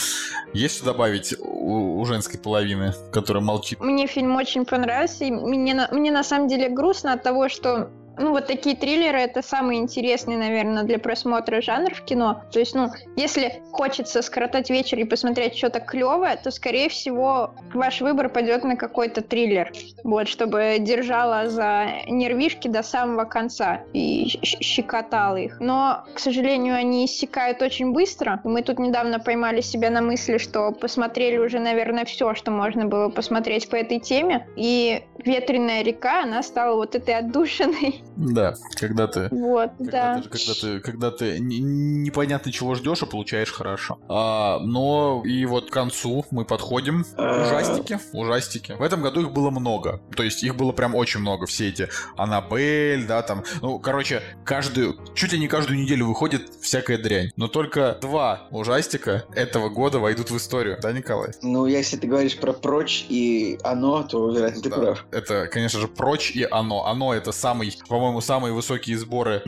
Есть 0.53 0.77
что 0.77 0.85
добавить 0.85 1.35
у, 1.39 1.99
у 1.99 2.05
женской 2.05 2.39
половины, 2.39 2.93
которая 3.11 3.43
молчит? 3.43 3.79
Мне 3.79 4.07
фильм 4.07 4.35
очень 4.35 4.65
понравился, 4.65 5.25
и 5.25 5.31
мне, 5.31 5.87
мне 5.91 6.11
на 6.11 6.23
самом 6.23 6.47
деле 6.47 6.69
грустно 6.69 7.13
от 7.13 7.23
того, 7.23 7.49
что 7.49 7.89
ну, 8.17 8.31
вот 8.31 8.47
такие 8.47 8.75
триллеры— 8.75 9.19
это 9.19 9.41
самый 9.41 9.77
интересный, 9.77 10.35
наверное, 10.35 10.83
для 10.83 10.99
просмотра 10.99 11.61
жанр 11.61 11.93
в 11.93 12.03
кино. 12.03 12.43
То 12.51 12.59
есть, 12.59 12.75
ну, 12.75 12.89
если 13.15 13.61
хочется 13.71 14.21
скоротать 14.21 14.69
вечер 14.69 14.99
и 14.99 15.03
посмотреть 15.03 15.57
что-то 15.57 15.79
клевое, 15.79 16.37
то, 16.43 16.51
скорее 16.51 16.89
всего, 16.89 17.53
ваш 17.73 18.01
выбор 18.01 18.29
пойдет 18.29 18.63
на 18.63 18.75
какой-то 18.75 19.21
триллер. 19.21 19.71
Вот, 20.03 20.27
чтобы 20.27 20.77
держала 20.79 21.49
за 21.49 21.87
нервишки 22.07 22.67
до 22.67 22.83
самого 22.83 23.23
конца 23.25 23.81
и 23.93 24.27
щекотала 24.43 25.37
их. 25.37 25.59
Но, 25.59 26.05
к 26.13 26.19
сожалению, 26.19 26.75
они 26.75 27.05
иссякают 27.05 27.61
очень 27.61 27.91
быстро. 27.91 28.41
Мы 28.43 28.61
тут 28.61 28.79
недавно 28.79 29.19
поймали 29.19 29.61
себя 29.61 29.89
на 29.89 30.01
мысли, 30.01 30.37
что 30.37 30.71
посмотрели 30.71 31.37
уже, 31.37 31.59
наверное, 31.59 32.05
все, 32.05 32.33
что 32.35 32.51
можно 32.51 32.85
было 32.85 33.09
посмотреть 33.09 33.69
по 33.69 33.75
этой 33.75 33.99
теме. 33.99 34.47
И 34.55 35.03
«Ветреная 35.17 35.83
река», 35.83 36.23
она 36.23 36.43
стала 36.43 36.75
вот 36.75 36.95
этой 36.95 37.15
отдушиной 37.15 38.01
да, 38.15 38.55
когда 38.75 39.07
ты... 39.07 39.27
Вот, 39.31 39.71
когда 39.77 40.15
да. 40.15 40.21
Ты, 40.21 40.29
когда 40.29 40.53
ты, 40.53 40.79
когда 40.79 41.11
ты 41.11 41.39
непонятно 41.39 42.51
чего 42.51 42.75
ждешь, 42.75 43.03
а 43.03 43.05
получаешь 43.05 43.51
хорошо. 43.51 43.99
А, 44.09 44.59
но 44.59 45.23
и 45.25 45.45
вот 45.45 45.69
к 45.69 45.73
концу 45.73 46.25
мы 46.31 46.45
подходим. 46.45 47.05
А. 47.17 47.45
Ужастики, 47.45 47.99
ужастики. 48.13 48.73
В 48.73 48.81
этом 48.81 49.01
году 49.01 49.21
их 49.21 49.31
было 49.31 49.49
много. 49.49 50.01
То 50.15 50.23
есть 50.23 50.43
их 50.43 50.55
было 50.55 50.71
прям 50.71 50.95
очень 50.95 51.19
много. 51.19 51.45
Все 51.45 51.69
эти 51.69 51.89
Аннабель, 52.17 53.05
да, 53.05 53.21
там. 53.21 53.43
Ну, 53.61 53.79
короче, 53.79 54.21
каждую, 54.43 54.97
чуть 55.15 55.33
ли 55.33 55.39
не 55.39 55.47
каждую 55.47 55.79
неделю 55.79 56.07
выходит 56.07 56.49
всякая 56.61 56.97
дрянь. 56.97 57.31
Но 57.35 57.47
только 57.47 57.97
два 58.01 58.47
ужастика 58.51 59.25
этого 59.33 59.69
года 59.69 59.99
войдут 59.99 60.31
в 60.31 60.37
историю. 60.37 60.77
Да, 60.81 60.91
Николай? 60.91 61.31
Ну, 61.41 61.65
если 61.65 61.97
ты 61.97 62.07
говоришь 62.07 62.37
про 62.37 62.53
Прочь 62.53 63.05
и 63.09 63.57
Оно, 63.63 64.03
то, 64.03 64.29
вероятно, 64.31 64.61
ты 64.61 64.69
да. 64.69 64.77
прав. 64.77 65.05
Это, 65.11 65.47
конечно 65.47 65.79
же, 65.79 65.87
Прочь 65.87 66.31
и 66.31 66.47
Оно. 66.49 66.85
Оно 66.85 67.13
это 67.13 67.31
самый, 67.31 67.77
по-моему, 68.01 68.21
самые 68.21 68.51
высокие 68.51 68.97
сборы 68.97 69.43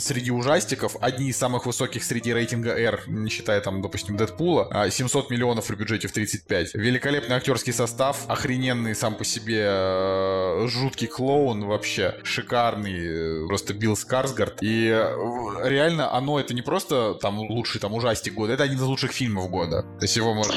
среди 0.00 0.30
ужастиков. 0.30 0.96
Одни 1.02 1.28
из 1.28 1.36
самых 1.36 1.66
высоких 1.66 2.02
среди 2.02 2.32
рейтинга 2.32 2.70
R, 2.70 3.02
не 3.06 3.28
считая 3.28 3.60
там, 3.60 3.82
допустим, 3.82 4.16
Дэдпула. 4.16 4.88
700 4.88 5.26
а, 5.30 5.34
миллионов 5.34 5.66
при 5.66 5.74
бюджете 5.74 6.08
в 6.08 6.12
35. 6.12 6.72
Великолепный 6.72 7.36
актерский 7.36 7.74
состав, 7.74 8.24
охрененный 8.26 8.94
сам 8.94 9.14
по 9.14 9.26
себе 9.26 9.62
э, 9.62 10.66
жуткий 10.68 11.06
клоун 11.06 11.66
вообще, 11.66 12.14
шикарный, 12.22 13.42
э, 13.42 13.46
просто 13.46 13.74
Билл 13.74 13.94
Скарсгард. 13.94 14.62
И 14.62 14.88
э, 14.88 15.68
реально 15.68 16.10
оно 16.10 16.40
это 16.40 16.54
не 16.54 16.62
просто 16.62 17.12
там 17.12 17.38
лучший 17.40 17.78
там 17.78 17.92
ужастик 17.92 18.32
года, 18.32 18.54
это 18.54 18.62
один 18.62 18.78
из 18.78 18.84
лучших 18.84 19.12
фильмов 19.12 19.50
года. 19.50 19.82
То 19.82 20.04
есть 20.04 20.16
его 20.16 20.32
можно... 20.32 20.54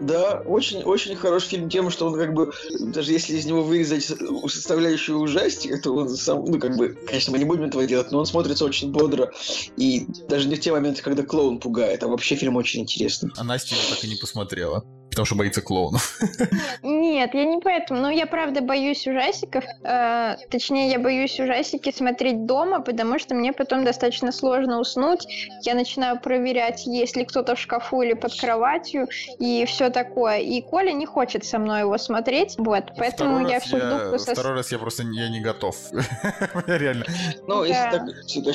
Да, 0.00 0.42
очень, 0.46 0.82
очень 0.84 1.16
хороший 1.16 1.50
фильм 1.50 1.68
тем, 1.68 1.90
что 1.90 2.06
он 2.06 2.18
как 2.18 2.32
бы, 2.32 2.50
даже 2.80 3.12
если 3.12 3.36
из 3.36 3.44
него 3.44 3.62
вырезать 3.62 4.04
составляющую 4.04 5.18
ужастика, 5.18 5.78
то 5.78 5.94
он 5.94 6.08
сам, 6.08 6.46
ну 6.46 6.58
как 6.58 6.78
бы 6.78 6.93
конечно, 7.06 7.32
мы 7.32 7.38
не 7.38 7.44
будем 7.44 7.64
этого 7.64 7.86
делать, 7.86 8.10
но 8.10 8.18
он 8.18 8.26
смотрится 8.26 8.64
очень 8.64 8.90
бодро. 8.92 9.32
И 9.76 10.06
даже 10.28 10.48
не 10.48 10.56
в 10.56 10.60
те 10.60 10.72
моменты, 10.72 11.02
когда 11.02 11.22
клоун 11.22 11.60
пугает, 11.60 12.02
а 12.02 12.08
вообще 12.08 12.36
фильм 12.36 12.56
очень 12.56 12.82
интересный. 12.82 13.30
А 13.36 13.44
Настя 13.44 13.74
его 13.74 13.84
так 13.90 14.04
и 14.04 14.08
не 14.08 14.16
посмотрела. 14.16 14.84
Потому 15.14 15.26
что 15.26 15.36
боится 15.36 15.62
клоунов. 15.62 16.18
Нет, 16.82 17.34
я 17.34 17.44
не 17.44 17.60
поэтому. 17.60 18.00
Но 18.00 18.10
я 18.10 18.26
правда 18.26 18.60
боюсь 18.60 19.06
ужастиков. 19.06 19.64
Э, 19.84 20.34
точнее, 20.50 20.90
я 20.90 20.98
боюсь 20.98 21.38
ужастики 21.38 21.92
смотреть 21.92 22.46
дома, 22.46 22.80
потому 22.80 23.20
что 23.20 23.36
мне 23.36 23.52
потом 23.52 23.84
достаточно 23.84 24.32
сложно 24.32 24.80
уснуть. 24.80 25.26
Я 25.62 25.74
начинаю 25.74 26.18
проверять, 26.18 26.84
есть 26.86 27.16
ли 27.16 27.24
кто-то 27.24 27.54
в 27.54 27.60
шкафу 27.60 28.02
или 28.02 28.14
под 28.14 28.34
кроватью, 28.34 29.06
и 29.38 29.64
все 29.66 29.88
такое. 29.90 30.38
И 30.38 30.60
Коля 30.62 30.90
не 30.90 31.06
хочет 31.06 31.44
со 31.44 31.60
мной 31.60 31.80
его 31.82 31.96
смотреть. 31.96 32.56
Вот, 32.58 32.84
поэтому 32.98 33.36
второй 33.36 33.52
я 33.52 33.60
все 33.60 33.78
жду, 33.78 34.18
кто 34.18 34.32
Второй 34.32 34.54
раз 34.54 34.72
я 34.72 34.78
просто 34.78 35.04
я 35.04 35.28
не 35.28 35.40
готов. 35.40 35.76
Реально. 36.66 37.04
Ну, 37.46 37.62
если 37.62 37.90
так 37.90 38.02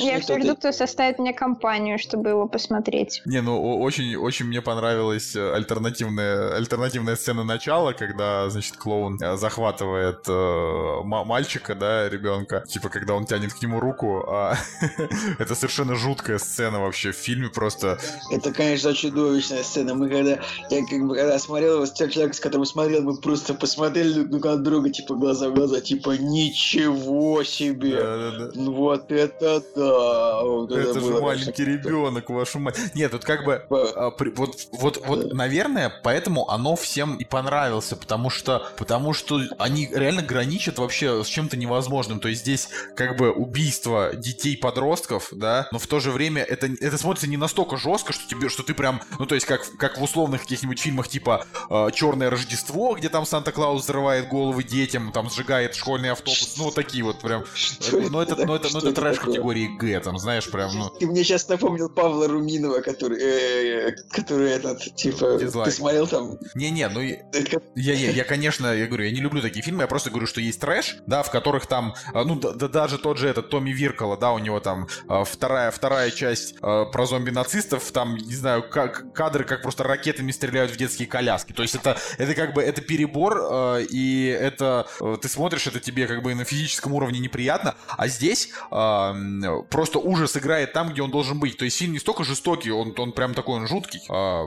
Я 0.02 0.20
все 0.20 0.38
жду, 0.40 0.56
кто 0.56 0.72
составит 0.72 1.18
мне 1.18 1.32
компанию, 1.32 1.98
чтобы 1.98 2.30
его 2.30 2.46
посмотреть. 2.46 3.22
Не, 3.24 3.40
ну 3.40 3.80
очень, 3.80 4.16
очень 4.16 4.46
мне 4.46 4.60
понравилась 4.60 5.34
э, 5.34 5.54
альтернативная 5.54 6.49
альтернативная 6.56 7.16
сцена 7.16 7.44
начала, 7.44 7.92
когда, 7.92 8.48
значит, 8.50 8.76
клоун 8.76 9.18
э, 9.20 9.36
захватывает 9.36 10.24
э, 10.28 11.00
мальчика, 11.04 11.74
да, 11.74 12.08
ребенка, 12.08 12.64
типа, 12.68 12.88
когда 12.88 13.14
он 13.14 13.26
тянет 13.26 13.52
к 13.54 13.62
нему 13.62 13.80
руку, 13.80 14.24
а 14.28 14.56
это 15.38 15.54
совершенно 15.54 15.94
жуткая 15.94 16.38
сцена 16.38 16.80
вообще 16.80 17.12
в 17.12 17.16
фильме 17.16 17.48
просто. 17.48 17.98
Это, 18.30 18.52
конечно, 18.52 18.94
чудовищная 18.94 19.62
сцена. 19.62 19.94
Мы 19.94 20.08
когда, 20.08 20.38
я 20.70 20.86
как 20.86 21.06
бы, 21.06 21.16
когда 21.16 21.38
смотрел 21.38 21.76
его 21.76 21.86
с 21.86 21.92
тем 21.92 22.10
человеком, 22.10 22.34
с 22.34 22.40
которым 22.40 22.66
смотрел, 22.66 23.02
мы 23.02 23.16
просто 23.16 23.54
посмотрели 23.54 24.22
друг 24.22 24.44
на 24.44 24.56
друга, 24.56 24.90
типа, 24.90 25.14
глаза 25.14 25.48
в 25.48 25.54
глаза, 25.54 25.80
типа, 25.80 26.16
ничего 26.18 27.42
себе! 27.44 27.96
Да, 27.96 28.16
да, 28.16 28.50
да. 28.54 28.70
Вот 28.70 29.12
это 29.12 29.62
да! 29.74 30.42
Вот 30.42 30.70
это, 30.72 30.90
это 30.90 31.00
же 31.00 31.20
маленький 31.20 31.64
ребенок, 31.64 32.30
вашу 32.30 32.58
мать. 32.58 32.78
Нет, 32.94 33.10
тут 33.10 33.24
как 33.24 33.44
бы, 33.44 33.62
а, 33.70 34.12
вот, 34.36 34.56
вот, 34.72 35.02
вот, 35.06 35.32
наверное, 35.32 35.92
поэтому 36.02 36.39
поэтому 36.40 36.50
оно 36.50 36.76
всем 36.76 37.16
и 37.16 37.24
понравился, 37.24 37.96
потому 37.96 38.30
что, 38.30 38.70
потому 38.76 39.12
что 39.12 39.40
они 39.58 39.88
реально 39.92 40.22
граничат 40.22 40.78
вообще 40.78 41.24
с 41.24 41.26
чем-то 41.26 41.56
невозможным. 41.56 42.20
То 42.20 42.28
есть 42.28 42.42
здесь 42.42 42.68
как 42.96 43.16
бы 43.16 43.30
убийство 43.32 44.10
детей-подростков, 44.14 45.28
да, 45.32 45.68
но 45.72 45.78
в 45.78 45.86
то 45.86 46.00
же 46.00 46.10
время 46.10 46.42
это, 46.42 46.66
это 46.80 46.98
смотрится 46.98 47.28
не 47.28 47.36
настолько 47.36 47.76
жестко, 47.76 48.12
что 48.12 48.28
тебе, 48.28 48.48
что 48.48 48.62
ты 48.62 48.74
прям, 48.74 49.00
ну 49.18 49.26
то 49.26 49.34
есть 49.34 49.46
как, 49.46 49.62
как 49.78 49.98
в 49.98 50.02
условных 50.02 50.42
каких-нибудь 50.42 50.78
фильмах 50.78 51.08
типа 51.08 51.46
э, 51.68 51.88
Черное 51.94 52.30
Рождество, 52.30 52.94
где 52.94 53.08
там 53.08 53.26
Санта-Клаус 53.26 53.82
взрывает 53.82 54.28
головы 54.28 54.62
детям, 54.62 55.12
там 55.12 55.30
сжигает 55.30 55.74
школьный 55.74 56.10
автобус, 56.10 56.54
ну 56.58 56.64
вот 56.64 56.74
такие 56.74 57.04
вот 57.04 57.20
прям. 57.20 57.44
Что 57.54 58.00
ну 58.00 58.20
это, 58.20 58.36
ну 58.46 58.54
это, 58.54 58.68
ну 58.72 58.78
это 58.78 58.92
трэш 58.92 59.18
категории 59.18 59.68
Г, 59.78 60.00
там 60.00 60.18
знаешь 60.18 60.50
прям. 60.50 60.70
Ну. 60.74 60.90
Ты 60.90 61.06
мне 61.06 61.24
сейчас 61.24 61.48
напомнил 61.48 61.88
Павла 61.88 62.28
Руминова, 62.28 62.80
который, 62.80 63.18
э, 63.20 63.96
который 64.10 64.50
этот 64.50 64.94
типа, 64.94 65.38
ты 65.38 65.70
смотрел 65.70 66.06
там 66.06 66.29
не-не, 66.54 66.88
ну 66.88 67.00
я, 67.00 67.94
я, 67.94 68.10
я, 68.10 68.24
конечно, 68.24 68.72
я 68.74 68.86
говорю, 68.86 69.04
я 69.04 69.10
не 69.10 69.20
люблю 69.20 69.42
такие 69.42 69.62
фильмы, 69.62 69.82
я 69.82 69.88
просто 69.88 70.10
говорю, 70.10 70.26
что 70.26 70.40
есть 70.40 70.60
трэш, 70.60 70.96
да, 71.06 71.22
в 71.22 71.30
которых 71.30 71.66
там, 71.66 71.94
а, 72.12 72.24
ну, 72.24 72.36
да, 72.36 72.68
даже 72.68 72.98
тот 72.98 73.18
же 73.18 73.28
этот 73.28 73.50
Томми 73.50 73.70
Виркола, 73.70 74.16
да, 74.16 74.32
у 74.32 74.38
него 74.38 74.60
там 74.60 74.88
а, 75.08 75.24
вторая, 75.24 75.70
вторая 75.70 76.10
часть 76.10 76.54
а, 76.62 76.84
про 76.86 77.06
зомби-нацистов, 77.06 77.90
там, 77.92 78.16
не 78.16 78.34
знаю, 78.34 78.68
как, 78.68 79.12
кадры, 79.12 79.44
как 79.44 79.62
просто 79.62 79.84
ракетами 79.84 80.30
стреляют 80.32 80.72
в 80.72 80.76
детские 80.76 81.08
коляски. 81.08 81.52
То 81.52 81.62
есть 81.62 81.74
это, 81.74 81.96
это 82.18 82.34
как 82.34 82.54
бы, 82.54 82.62
это 82.62 82.80
перебор, 82.80 83.80
и 83.90 84.36
это, 84.40 84.86
ты 85.20 85.28
смотришь, 85.28 85.66
это 85.66 85.80
тебе 85.80 86.06
как 86.06 86.22
бы 86.22 86.34
на 86.34 86.44
физическом 86.44 86.94
уровне 86.94 87.18
неприятно, 87.18 87.74
а 87.96 88.08
здесь 88.08 88.50
просто 88.70 89.98
ужас 89.98 90.36
играет 90.36 90.72
там, 90.72 90.90
где 90.90 91.02
он 91.02 91.10
должен 91.10 91.38
быть. 91.38 91.56
То 91.56 91.64
есть 91.64 91.76
фильм 91.76 91.92
не 91.92 91.98
столько 91.98 92.24
жестокий, 92.24 92.70
он, 92.70 92.94
он 92.96 93.12
прям 93.12 93.34
такой, 93.34 93.56
он 93.56 93.66
жуткий. 93.66 94.00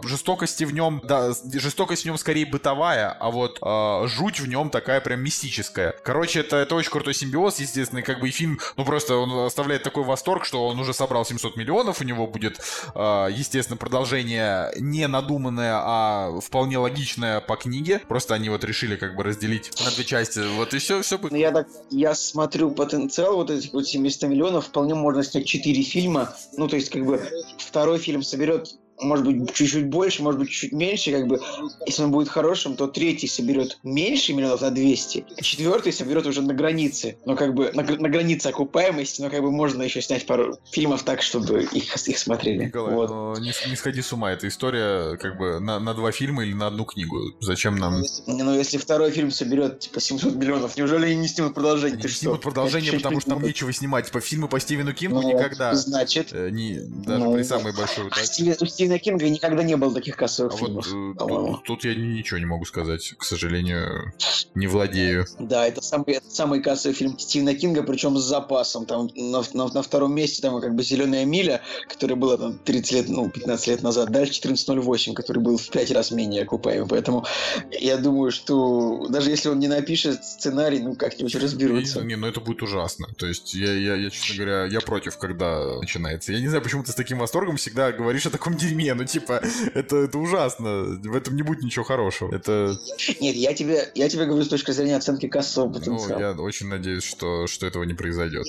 Жестокости 0.08 0.64
в 0.64 0.74
нем, 0.74 1.02
да, 1.04 1.34
жестокость 1.74 2.04
в 2.04 2.06
нем 2.06 2.18
скорее 2.20 2.46
бытовая, 2.46 3.10
а 3.10 3.32
вот 3.32 3.58
э, 3.60 4.08
жуть 4.08 4.40
в 4.40 4.48
нем 4.48 4.70
такая 4.70 5.02
прям 5.02 5.22
мистическая. 5.22 5.96
Короче, 6.04 6.42
это, 6.42 6.58
это 6.58 6.76
очень 6.76 6.92
крутой 6.92 7.16
симбиоз, 7.16 7.60
естественно, 7.60 8.04
как 8.04 8.20
бы 8.20 8.30
и 8.30 8.32
фильм, 8.32 8.60
ну 8.78 8.86
просто 8.86 9.16
он 9.16 9.48
оставляет 9.48 9.82
такой 9.82 10.04
восторг, 10.04 10.46
что 10.46 10.68
он 10.68 10.80
уже 10.80 10.94
собрал 10.94 11.26
700 11.26 11.58
миллионов, 11.58 12.00
у 12.00 12.04
него 12.04 12.28
будет, 12.28 12.60
э, 12.94 13.28
естественно, 13.32 13.76
продолжение 13.76 14.72
не 14.80 15.08
надуманное, 15.08 15.74
а 15.76 16.40
вполне 16.42 16.78
логичное 16.78 17.40
по 17.40 17.56
книге. 17.56 18.02
Просто 18.08 18.36
они 18.36 18.50
вот 18.50 18.64
решили 18.64 18.96
как 18.96 19.16
бы 19.16 19.24
разделить 19.24 19.72
на 19.84 19.90
две 19.90 20.04
части. 20.04 20.42
Вот 20.56 20.76
и 20.76 20.78
все, 20.78 21.02
все. 21.02 21.18
Ну, 21.18 21.36
я 21.36 21.52
так, 21.52 21.68
я 21.90 22.14
смотрю 22.14 22.70
потенциал 22.70 23.38
вот 23.38 23.50
этих 23.50 23.74
вот 23.74 23.88
700 23.88 24.30
миллионов, 24.30 24.68
вполне 24.68 24.94
можно 24.94 25.24
снять 25.24 25.48
4 25.48 25.82
фильма. 25.82 26.36
Ну, 26.56 26.68
то 26.68 26.76
есть, 26.76 26.92
как 26.92 27.04
бы, 27.04 27.20
второй 27.58 27.98
фильм 27.98 28.22
соберет 28.22 28.76
может 29.02 29.26
быть, 29.26 29.54
чуть-чуть 29.54 29.88
больше, 29.88 30.24
может 30.24 30.40
быть, 30.40 30.50
чуть 30.50 30.72
меньше, 30.72 31.12
как 31.12 31.28
бы, 31.28 31.40
если 31.86 32.04
он 32.04 32.12
будет 32.12 32.30
хорошим, 32.30 32.76
то 32.76 32.88
третий 32.88 33.28
соберет 33.28 33.78
меньше 33.84 34.34
миллионов 34.34 34.62
на 34.62 34.72
200, 34.72 35.26
а 35.38 35.42
четвертый 35.42 35.94
соберет 35.94 36.26
уже 36.26 36.42
на 36.42 36.54
границе, 36.54 37.18
но 37.26 37.36
как 37.36 37.54
бы 37.54 37.72
на, 37.74 37.84
на 37.84 38.10
границе 38.10 38.48
окупаемости, 38.48 39.22
но 39.22 39.30
как 39.30 39.42
бы 39.42 39.52
можно 39.52 39.84
еще 39.84 40.02
снять 40.02 40.26
пару 40.26 40.58
фильмов 40.72 41.04
так, 41.04 41.22
чтобы 41.22 41.64
их, 41.64 41.96
их 42.08 42.18
смотрели. 42.18 42.66
Николай, 42.66 42.94
вот. 42.94 43.10
но 43.10 43.36
не, 43.40 43.52
не 43.70 43.76
сходи 43.76 44.02
с 44.02 44.14
ума, 44.14 44.32
эта 44.32 44.48
история 44.48 45.18
как 45.18 45.38
бы 45.38 45.60
на, 45.60 45.80
на 45.80 45.94
два 45.94 46.12
фильма 46.12 46.44
или 46.44 46.54
на 46.54 46.68
одну 46.68 46.86
книгу. 46.86 47.20
Зачем 47.40 47.76
нам... 47.76 48.04
Ну, 48.28 48.58
если 48.58 48.78
второй 48.78 49.12
фильм 49.12 49.32
соберет, 49.32 49.80
типа, 49.80 50.00
700 50.00 50.36
миллионов, 50.36 50.78
неужели 50.78 51.06
они 51.08 51.16
не 51.16 51.28
снимут 51.28 51.54
продолжение? 51.54 51.96
Они 51.96 52.04
не 52.04 52.10
снимут 52.10 52.42
что? 52.42 52.50
продолжение, 52.50 52.90
Это 52.90 52.98
потому 52.98 53.20
что 53.20 53.32
там 53.32 53.44
нечего 53.44 53.72
снимать. 53.74 54.08
Типа, 54.08 54.22
фильмы 54.22 54.48
по 54.48 54.60
Стивену 54.60 54.94
Кингу 54.94 55.22
ну, 55.22 55.30
никогда. 55.30 55.74
Значит... 55.76 56.30
Э, 56.32 56.50
не, 56.50 56.80
даже 56.80 57.24
ну, 57.24 57.34
при 57.36 57.44
самой 57.44 57.74
большой... 57.74 58.10
А 58.12 58.24
Стивен, 58.24 58.56
Стивена 58.84 59.00
Кинга 59.00 59.30
никогда 59.30 59.64
не 59.64 59.78
было 59.78 59.94
таких 59.94 60.18
кассовых 60.18 60.54
А 60.54 60.58
фильмов, 60.58 60.88
вот 60.92 61.16
э, 61.16 61.52
тут, 61.54 61.64
тут 61.64 61.86
я 61.86 61.96
ничего 61.96 62.38
не 62.40 62.46
могу 62.46 62.66
сказать, 62.66 63.14
к 63.18 63.24
сожалению, 63.24 64.14
не 64.56 64.68
владею. 64.68 65.26
Да, 65.40 65.66
это 65.66 65.82
самый, 65.82 66.16
это 66.16 66.30
самый 66.30 66.62
кассовый 66.62 66.96
фильм 66.96 67.18
Стивена 67.18 67.54
Кинга, 67.54 67.84
причем 67.84 68.18
с 68.18 68.24
запасом. 68.24 68.86
Там 68.86 69.10
на, 69.16 69.42
на- 69.54 69.68
на 69.74 69.82
втором 69.82 70.14
месте 70.14 70.42
там 70.42 70.60
как 70.60 70.76
бы 70.76 70.84
«Зеленая 70.84 71.24
миля», 71.26 71.62
которая 71.88 72.18
была 72.18 72.38
там 72.38 72.60
30 72.60 72.92
лет, 72.92 73.10
ну, 73.10 73.30
15 73.30 73.68
лет 73.68 73.84
назад. 73.84 74.12
Дальше 74.12 74.34
14.08, 74.42 75.14
который 75.14 75.42
был 75.42 75.58
в 75.58 75.70
5 75.70 75.92
раз 75.92 76.12
менее 76.12 76.44
окупаемый. 76.44 76.88
Поэтому 76.88 77.26
я 77.72 77.98
думаю, 77.98 78.32
что 78.32 79.08
даже 79.10 79.30
если 79.30 79.50
он 79.50 79.60
не 79.60 79.68
напишет 79.70 80.26
сценарий, 80.26 80.80
ну, 80.80 80.96
как-нибудь 80.96 81.34
не 81.34 81.40
разберутся. 81.40 81.94
знаю, 81.94 82.08
не, 82.08 82.16
ну 82.16 82.28
это 82.28 82.42
будет 82.42 82.62
ужасно. 82.62 83.08
То 83.18 83.28
есть 83.28 83.54
я, 83.54 83.72
я, 83.74 83.96
я, 83.96 84.10
честно 84.10 84.36
говоря, 84.36 84.66
я 84.66 84.82
против, 84.82 85.18
когда 85.18 85.80
начинается. 85.80 86.34
Я 86.34 86.42
не 86.42 86.48
знаю, 86.48 86.62
почему 86.62 86.84
ты 86.84 86.92
с 86.92 86.96
таким 86.96 87.20
восторгом 87.20 87.56
всегда 87.56 87.92
говоришь 87.94 88.26
о 88.26 88.30
таком 88.30 88.56
дерьме. 88.58 88.73
Ну, 88.74 89.06
типа, 89.06 89.42
это, 89.74 89.98
это 89.98 90.18
ужасно. 90.18 90.84
В 91.04 91.16
этом 91.16 91.36
не 91.36 91.44
будет 91.44 91.62
ничего 91.64 91.86
хорошего. 91.86 92.34
Это, 92.34 92.78
Нет, 93.20 93.36
я 93.36 93.54
тебе, 93.54 93.92
я 93.96 94.10
тебе 94.10 94.26
говорю 94.26 94.44
с 94.44 94.50
точки 94.50 94.72
зрения 94.72 94.98
оценки 94.98 95.28
кассового 95.28 95.70
ну, 95.74 95.80
потенциала. 95.80 96.20
я 96.20 96.32
очень 96.34 96.68
надеюсь, 96.68 97.04
что, 97.04 97.48
что 97.48 97.66
этого 97.66 97.84
не 97.84 97.94
произойдет. 97.94 98.46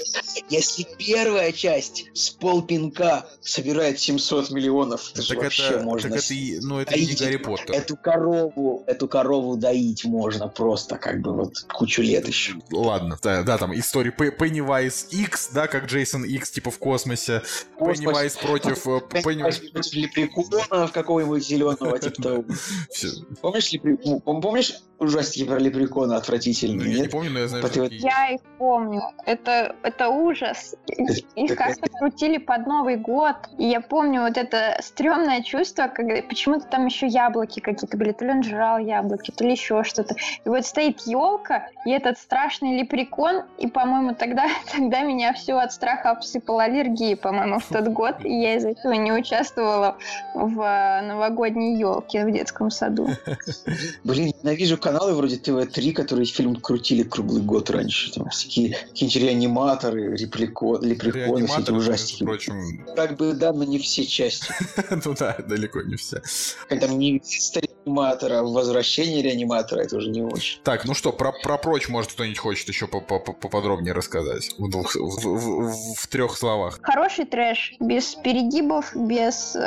Если 0.48 0.86
первая 0.98 1.52
часть 1.52 2.06
с 2.14 2.30
полпинка 2.30 3.26
собирает 3.40 3.98
700 3.98 4.50
миллионов, 4.50 5.10
это 5.14 5.26
Так 5.26 5.38
вообще 5.38 5.62
это, 5.64 5.80
можно... 5.80 6.10
так 6.10 6.18
это, 6.18 6.34
ну, 6.66 6.80
это 6.80 6.98
не 6.98 7.14
Гарри 7.14 7.36
Поттер. 7.36 7.74
Эту 7.74 7.96
корову, 7.96 8.84
эту 8.86 9.08
корову 9.08 9.56
доить 9.56 10.04
можно 10.04 10.48
просто 10.48 10.96
как 10.96 11.20
бы 11.20 11.32
вот 11.32 11.54
кучу 11.72 12.02
лет 12.02 12.26
еще. 12.28 12.54
Ладно, 12.70 13.18
да, 13.22 13.42
да, 13.42 13.58
там 13.58 13.74
история 13.78 14.14
Pennywise 14.16 15.08
X, 15.10 15.50
да, 15.52 15.66
как 15.66 15.86
Джейсон 15.86 16.24
X, 16.24 16.50
типа 16.50 16.70
в 16.70 16.78
космосе. 16.78 17.42
Pennywise 17.78 18.38
против... 18.40 18.86
э, 18.86 19.00
Пенни- 19.22 19.42
Против 19.42 19.74
лепрекона 20.16 20.88
какого-нибудь 20.88 21.46
зеленого, 21.46 21.98
типа 21.98 22.22
того. 22.22 22.44
Помнишь, 23.40 23.72
лепре- 23.72 23.98
ну, 24.04 24.22
пом- 24.24 24.40
помнишь 24.40 24.74
ужастики 24.98 25.44
про 25.44 25.58
лепрекона 25.58 26.14
Ну, 26.14 26.18
отвратительные, 26.18 26.92
я 26.94 27.02
не 27.02 27.08
помню, 27.08 27.30
но 27.30 27.38
я 27.40 27.48
знаю, 27.48 27.64
Я 27.90 28.30
их 28.30 28.40
помню. 28.58 29.02
Это, 29.26 29.74
это 29.82 30.08
ужас. 30.08 30.74
Их 31.34 31.56
как-то 31.56 31.90
крутили 31.90 32.38
под 32.38 32.66
Новый 32.66 32.96
год. 32.96 33.36
И 33.58 33.64
я 33.64 33.80
помню 33.80 34.22
вот 34.22 34.36
это 34.36 34.76
стрёмное 34.80 35.42
чувство, 35.42 35.88
когда 35.88 36.22
почему-то 36.22 36.66
там 36.66 36.86
еще 36.86 37.06
яблоки 37.06 37.60
какие-то 37.60 37.96
были. 37.96 38.12
То 38.12 38.24
ли 38.24 38.30
он 38.32 38.42
жрал 38.42 38.78
яблоки, 38.78 39.30
то 39.30 39.44
ли 39.44 39.52
еще 39.52 39.82
что-то. 39.84 40.14
И 40.44 40.48
вот 40.48 40.64
стоит 40.64 41.00
елка, 41.06 41.68
и 41.84 41.90
этот 41.90 42.18
страшный 42.18 42.78
лепрекон, 42.78 43.42
и, 43.58 43.66
по-моему, 43.66 44.14
тогда, 44.14 44.48
тогда 44.72 45.02
меня 45.02 45.32
все 45.32 45.54
от 45.54 45.72
страха 45.72 46.10
обсыпала 46.10 46.64
аллергией, 46.64 47.16
по-моему, 47.16 47.58
в 47.58 47.66
тот 47.66 47.88
год. 47.88 48.24
И 48.24 48.32
я 48.32 48.56
из-за 48.56 48.70
этого 48.70 48.92
не 48.92 49.12
участвовала 49.12 49.96
в 50.34 50.60
э, 50.60 51.02
новогодней 51.02 51.78
елке 51.78 52.24
в 52.24 52.32
детском 52.32 52.70
саду. 52.70 53.08
Блин, 54.04 54.32
ненавижу 54.42 54.76
каналы 54.78 55.14
вроде 55.14 55.36
ТВ-3, 55.36 55.92
которые 55.92 56.26
фильм 56.26 56.56
крутили 56.56 57.02
круглый 57.02 57.42
год 57.42 57.70
раньше. 57.70 58.12
Там 58.12 58.28
всякие 58.30 58.74
какие-нибудь 58.74 59.22
реаниматоры, 59.22 60.16
реплико, 60.16 60.78
лепреконы, 60.80 61.46
все 61.46 61.60
эти 61.60 61.70
ужастики. 61.70 62.24
прочим, 62.24 62.84
Как 62.96 63.16
бы, 63.16 63.32
да, 63.34 63.52
но 63.52 63.64
не 63.64 63.78
все 63.78 64.04
части. 64.04 64.52
ну 65.04 65.14
да, 65.18 65.36
далеко 65.46 65.82
не 65.82 65.96
все. 65.96 66.22
Как 66.68 66.80
там 66.80 66.98
не 66.98 67.20
реаниматора, 67.84 68.40
а 68.40 68.42
возвращение 68.42 69.22
реаниматора, 69.22 69.80
это 69.80 69.96
уже 69.96 70.10
не 70.10 70.22
очень. 70.22 70.60
Так, 70.62 70.84
ну 70.84 70.94
что, 70.94 71.12
про, 71.12 71.32
про 71.32 71.58
прочь, 71.58 71.88
может, 71.88 72.12
кто-нибудь 72.12 72.38
хочет 72.38 72.68
еще 72.68 72.86
по- 72.86 73.00
по- 73.00 73.18
поподробнее 73.20 73.92
рассказать? 73.92 74.50
В, 74.58 74.70
двух, 74.70 74.94
в, 74.94 74.98
в- 74.98 75.94
в 75.94 76.06
трех 76.08 76.36
словах. 76.36 76.78
Хороший 76.82 77.24
трэш, 77.26 77.74
без 77.80 78.14
перегибов, 78.14 78.92
без 78.96 79.54
э, 79.56 79.60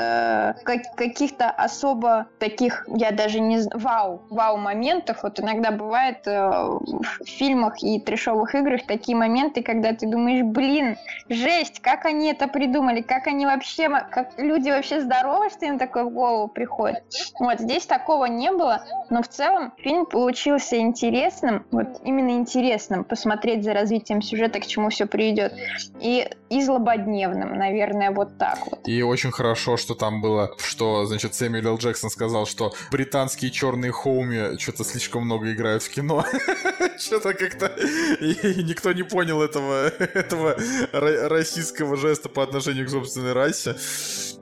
как- 0.64 0.96
каких-то 0.96 1.50
особо 1.50 2.28
таких, 2.40 2.86
я 2.88 3.12
даже 3.12 3.40
не 3.40 3.60
знаю, 3.60 3.80
вау, 3.80 4.22
вау 4.30 4.58
моментов. 4.58 5.24
Вот 5.24 5.40
иногда 5.40 5.72
бывает 5.72 6.26
э, 6.26 6.32
в 6.32 7.26
фильмах 7.26 7.82
и 7.84 8.00
трэшовых 8.00 8.56
играх 8.56 8.86
такие 8.88 9.18
моменты, 9.18 9.62
когда 9.64 9.94
ты 9.94 10.08
думаешь, 10.08 10.44
блин, 10.44 10.98
жесть, 11.30 11.80
как 11.80 12.06
они 12.06 12.32
это 12.32 12.48
придумали, 12.48 13.02
как 13.02 13.28
они 13.28 13.46
вообще, 13.46 13.90
как 13.90 14.38
люди 14.38 14.70
вообще 14.70 15.02
здоровы, 15.02 15.50
что 15.50 15.66
им 15.66 15.78
такое 15.78 16.04
в 16.06 16.10
голову 16.12 16.48
приходит. 16.48 17.04
Вот 17.40 17.60
здесь 17.60 17.86
такого 17.86 18.26
не 18.26 18.52
было, 18.52 18.84
но 19.10 19.22
в 19.22 19.28
целом 19.28 19.74
фильм 19.78 20.06
получился 20.06 20.78
интересным, 20.78 21.66
вот 21.72 22.02
именно 22.04 22.32
интересным, 22.32 23.04
посмотреть 23.04 23.64
за 23.64 23.74
развитием 23.74 24.22
сюжета, 24.22 24.60
к 24.60 24.66
чему 24.66 24.90
все 24.90 25.06
приведет. 25.06 25.54
И, 26.00 26.28
и 26.50 26.62
злободневным, 26.62 27.58
наверное, 27.58 28.12
вот 28.12 28.38
так 28.38 28.60
вот. 28.70 28.88
И 28.88 29.02
очень 29.02 29.32
хорошо, 29.32 29.78
что 29.78 29.96
там 29.96 30.17
было, 30.22 30.56
что, 30.58 31.06
значит, 31.06 31.36
Сэмюэл 31.36 31.68
Л. 31.68 31.78
Джексон 31.78 32.10
сказал, 32.10 32.46
что 32.46 32.74
британские 32.92 33.52
черные 33.52 33.92
хоуми 33.92 34.58
что-то 34.58 34.84
слишком 34.84 35.24
много 35.24 35.52
играют 35.54 35.84
в 35.84 35.90
кино. 35.90 36.26
Что-то 37.00 37.34
как-то... 37.34 37.68
И 38.20 38.64
никто 38.64 38.92
не 38.92 39.04
понял 39.04 39.42
этого, 39.42 39.88
этого 40.00 40.58
российского 41.30 41.96
жеста 41.96 42.30
по 42.30 42.44
отношению 42.44 42.88
к 42.88 42.90
собственной 42.90 43.34
расе. 43.34 43.76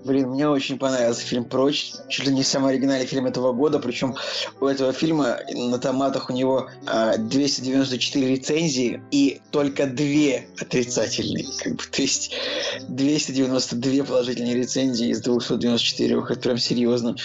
Блин, 0.05 0.29
мне 0.29 0.47
очень 0.47 0.77
понравился 0.77 1.25
фильм 1.25 1.45
«Прочь». 1.45 1.93
Чуть 2.09 2.27
ли 2.27 2.33
не 2.33 2.43
самый 2.43 2.73
оригинальный 2.73 3.07
фильм 3.07 3.25
этого 3.25 3.53
года. 3.53 3.79
Причем 3.79 4.15
у 4.61 4.67
этого 4.67 4.93
фильма 4.93 5.39
на 5.51 5.79
томатах 5.79 6.29
у 6.29 6.33
него 6.33 6.69
а, 6.85 7.17
294 7.17 8.27
рецензии 8.27 9.01
и 9.11 9.41
только 9.51 9.87
две 9.87 10.47
отрицательные. 10.59 11.47
Как 11.59 11.75
бы, 11.75 11.83
то 11.83 12.01
есть 12.01 12.33
292 12.87 14.03
положительные 14.03 14.55
рецензии 14.55 15.09
из 15.09 15.21
294. 15.21 16.21
Это 16.29 16.39
прям 16.39 16.57
серьезно. 16.57 17.15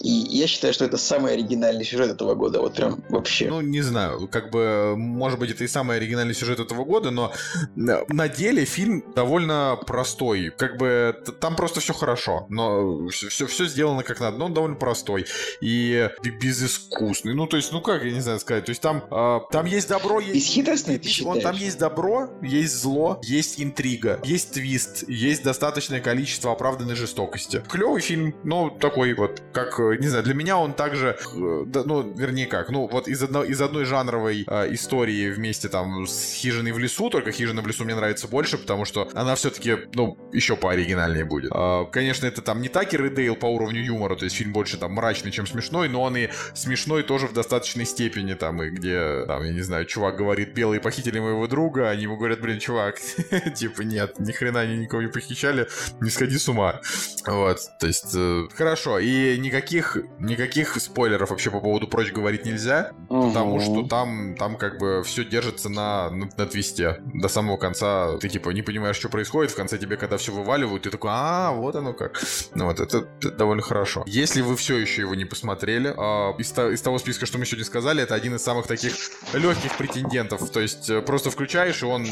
И 0.00 0.10
я 0.10 0.46
считаю, 0.46 0.72
что 0.72 0.84
это 0.84 0.96
самый 0.96 1.32
оригинальный 1.32 1.84
сюжет 1.84 2.10
этого 2.10 2.34
года. 2.34 2.60
Вот 2.60 2.74
прям 2.74 3.02
вообще. 3.08 3.48
Ну, 3.48 3.60
не 3.60 3.82
знаю, 3.82 4.28
как 4.28 4.50
бы, 4.50 4.94
может 4.96 5.38
быть, 5.38 5.50
это 5.50 5.64
и 5.64 5.68
самый 5.68 5.96
оригинальный 5.96 6.34
сюжет 6.34 6.60
этого 6.60 6.84
года, 6.84 7.10
но 7.10 7.32
на 7.74 8.02
на 8.08 8.28
деле 8.28 8.64
фильм 8.64 9.02
довольно 9.16 9.76
простой. 9.84 10.52
Как 10.56 10.76
бы 10.76 11.16
там 11.40 11.56
просто 11.56 11.80
все 11.80 11.92
хорошо, 11.92 12.11
но 12.48 13.08
все, 13.08 13.46
все, 13.46 13.66
сделано 13.66 14.02
как 14.02 14.20
надо, 14.20 14.38
но 14.38 14.46
он 14.46 14.54
довольно 14.54 14.76
простой 14.76 15.26
и 15.60 16.08
безыскусный. 16.22 17.34
Ну, 17.34 17.46
то 17.46 17.56
есть, 17.56 17.72
ну 17.72 17.80
как, 17.80 18.04
я 18.04 18.12
не 18.12 18.20
знаю 18.20 18.40
сказать, 18.40 18.64
то 18.64 18.70
есть 18.70 18.82
там, 18.82 19.04
а, 19.10 19.40
там 19.50 19.66
есть 19.66 19.88
добро, 19.88 20.20
есть... 20.20 20.34
Бесхитростный, 20.34 20.98
ты 20.98 21.10
Он, 21.24 21.40
там 21.40 21.56
есть 21.56 21.78
добро, 21.78 22.30
есть 22.42 22.80
зло, 22.80 23.20
есть 23.22 23.60
интрига, 23.60 24.20
есть 24.24 24.52
твист, 24.52 25.08
есть 25.08 25.42
достаточное 25.42 26.00
количество 26.00 26.52
оправданной 26.52 26.94
жестокости. 26.94 27.62
Клевый 27.68 28.00
фильм, 28.00 28.34
но 28.44 28.70
такой 28.70 29.14
вот, 29.14 29.42
как, 29.52 29.78
э, 29.78 29.96
не 29.98 30.08
знаю, 30.08 30.24
для 30.24 30.34
меня 30.34 30.58
он 30.58 30.74
также, 30.74 31.18
э, 31.34 31.62
да, 31.66 31.82
ну, 31.84 32.02
вернее 32.02 32.46
как, 32.46 32.70
ну, 32.70 32.88
вот 32.90 33.08
из, 33.08 33.22
одно, 33.22 33.44
из 33.44 33.60
одной 33.60 33.84
жанровой 33.84 34.44
э, 34.46 34.74
истории 34.74 35.30
вместе 35.30 35.68
там 35.68 36.06
с 36.06 36.34
«Хижиной 36.34 36.72
в 36.72 36.78
лесу», 36.78 37.10
только 37.10 37.32
«Хижина 37.32 37.62
в 37.62 37.66
лесу» 37.66 37.84
мне 37.84 37.94
нравится 37.94 38.28
больше, 38.28 38.58
потому 38.58 38.84
что 38.84 39.08
она 39.14 39.34
все-таки, 39.34 39.76
ну, 39.94 40.18
еще 40.32 40.56
пооригинальнее 40.56 41.24
будет. 41.24 41.50
А, 41.54 41.84
конечно, 42.02 42.26
это 42.26 42.42
там 42.42 42.60
не 42.60 42.68
Такер 42.68 43.04
и 43.04 43.10
Дейл 43.10 43.36
по 43.36 43.46
уровню 43.46 43.80
юмора, 43.80 44.16
то 44.16 44.24
есть 44.24 44.34
фильм 44.34 44.52
больше 44.52 44.76
там 44.76 44.92
мрачный, 44.92 45.30
чем 45.30 45.46
смешной, 45.46 45.88
но 45.88 46.02
он 46.02 46.16
и 46.16 46.28
смешной 46.52 47.04
тоже 47.04 47.28
в 47.28 47.32
достаточной 47.32 47.84
степени, 47.84 48.34
там, 48.34 48.60
и 48.60 48.70
где, 48.70 49.24
там, 49.26 49.44
я 49.44 49.52
не 49.52 49.60
знаю, 49.60 49.84
чувак 49.84 50.16
говорит, 50.16 50.52
белые 50.52 50.80
похитили 50.80 51.20
моего 51.20 51.46
друга, 51.46 51.90
они 51.90 52.02
ему 52.02 52.16
говорят, 52.16 52.40
блин, 52.40 52.58
чувак, 52.58 52.98
типа, 53.54 53.82
нет, 53.82 54.18
ни 54.18 54.32
хрена 54.32 54.60
они 54.60 54.78
никого 54.78 55.02
не 55.02 55.08
похищали, 55.08 55.68
не 56.00 56.10
сходи 56.10 56.38
с 56.38 56.48
ума. 56.48 56.80
Вот, 57.26 57.58
то 57.78 57.86
есть, 57.86 58.12
э, 58.16 58.48
хорошо, 58.52 58.98
и 58.98 59.38
никаких, 59.38 59.96
никаких 60.18 60.74
спойлеров 60.80 61.30
вообще 61.30 61.52
по 61.52 61.60
поводу 61.60 61.86
прочь 61.86 62.10
говорить 62.10 62.44
нельзя, 62.44 62.92
потому 63.08 63.60
что 63.60 63.86
там, 63.86 64.34
там 64.34 64.56
как 64.56 64.78
бы 64.78 65.04
все 65.04 65.24
держится 65.24 65.68
на, 65.68 66.10
на, 66.10 66.28
на 66.36 66.46
твисте. 66.46 67.00
До 67.14 67.28
самого 67.28 67.58
конца 67.58 68.18
ты 68.18 68.28
типа 68.28 68.50
не 68.50 68.62
понимаешь, 68.62 68.96
что 68.96 69.08
происходит, 69.08 69.52
в 69.52 69.56
конце 69.56 69.78
тебе 69.78 69.96
когда 69.96 70.16
все 70.16 70.32
вываливают, 70.32 70.82
ты 70.82 70.90
такой, 70.90 71.10
а, 71.12 71.52
вот 71.52 71.76
оно 71.82 71.92
как. 71.92 72.20
Ну 72.54 72.66
вот, 72.66 72.80
это, 72.80 73.06
это 73.20 73.30
довольно 73.32 73.62
хорошо. 73.62 74.02
Если 74.06 74.40
вы 74.40 74.56
все 74.56 74.76
еще 74.78 75.02
его 75.02 75.14
не 75.14 75.24
посмотрели, 75.24 75.92
а, 75.96 76.32
из, 76.38 76.52
из 76.52 76.80
того 76.80 76.98
списка, 76.98 77.26
что 77.26 77.38
мы 77.38 77.46
сегодня 77.46 77.64
сказали, 77.64 78.02
это 78.02 78.14
один 78.14 78.34
из 78.36 78.42
самых 78.42 78.66
таких 78.66 78.94
легких 79.32 79.76
претендентов. 79.76 80.48
То 80.50 80.60
есть 80.60 80.88
э, 80.88 81.02
просто 81.02 81.30
включаешь, 81.30 81.82
и 81.82 81.86
он 81.86 82.06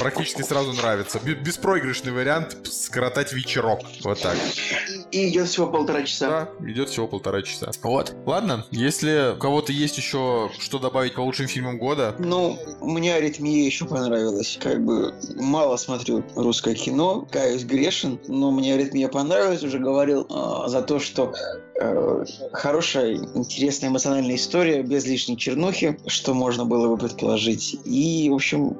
практически 0.00 0.42
сразу 0.42 0.72
нравится. 0.72 1.20
Бе- 1.22 1.34
Беспроигрышный 1.34 2.12
вариант 2.12 2.56
скоротать 2.70 3.32
вечерок. 3.32 3.80
Вот 4.04 4.20
так. 4.22 4.36
И 5.10 5.28
идет 5.28 5.48
всего 5.48 5.66
полтора 5.66 6.02
часа. 6.02 6.48
Да, 6.60 6.68
идет 6.70 6.88
всего 6.90 7.06
полтора 7.08 7.42
часа. 7.42 7.70
Вот. 7.82 8.14
Ладно, 8.26 8.64
если 8.70 9.34
у 9.34 9.38
кого-то 9.38 9.72
есть 9.72 9.96
еще 9.98 10.50
что 10.58 10.78
добавить 10.78 11.14
по 11.14 11.20
лучшим 11.20 11.46
фильмам 11.48 11.78
года, 11.78 12.14
Ну, 12.18 12.58
мне 12.80 13.14
аритмия 13.14 13.64
еще 13.64 13.84
понравилась. 13.86 14.58
Как 14.62 14.84
бы 14.84 15.14
мало 15.36 15.76
смотрю 15.76 16.24
русское 16.34 16.74
кино, 16.74 17.26
каюсь 17.30 17.64
грешен, 17.64 18.20
но 18.28 18.50
мне 18.50 18.74
аритмия 18.74 19.08
понравилась. 19.16 19.64
Уже 19.64 19.78
говорил 19.78 20.26
а, 20.28 20.68
за 20.68 20.82
то, 20.82 20.98
что 20.98 21.32
хорошая, 22.52 23.14
интересная 23.34 23.90
эмоциональная 23.90 24.36
история, 24.36 24.82
без 24.82 25.06
лишней 25.06 25.36
чернухи, 25.36 25.98
что 26.06 26.34
можно 26.34 26.64
было 26.64 26.88
бы 26.88 26.96
предположить. 26.96 27.76
И, 27.84 28.28
в 28.30 28.34
общем, 28.34 28.76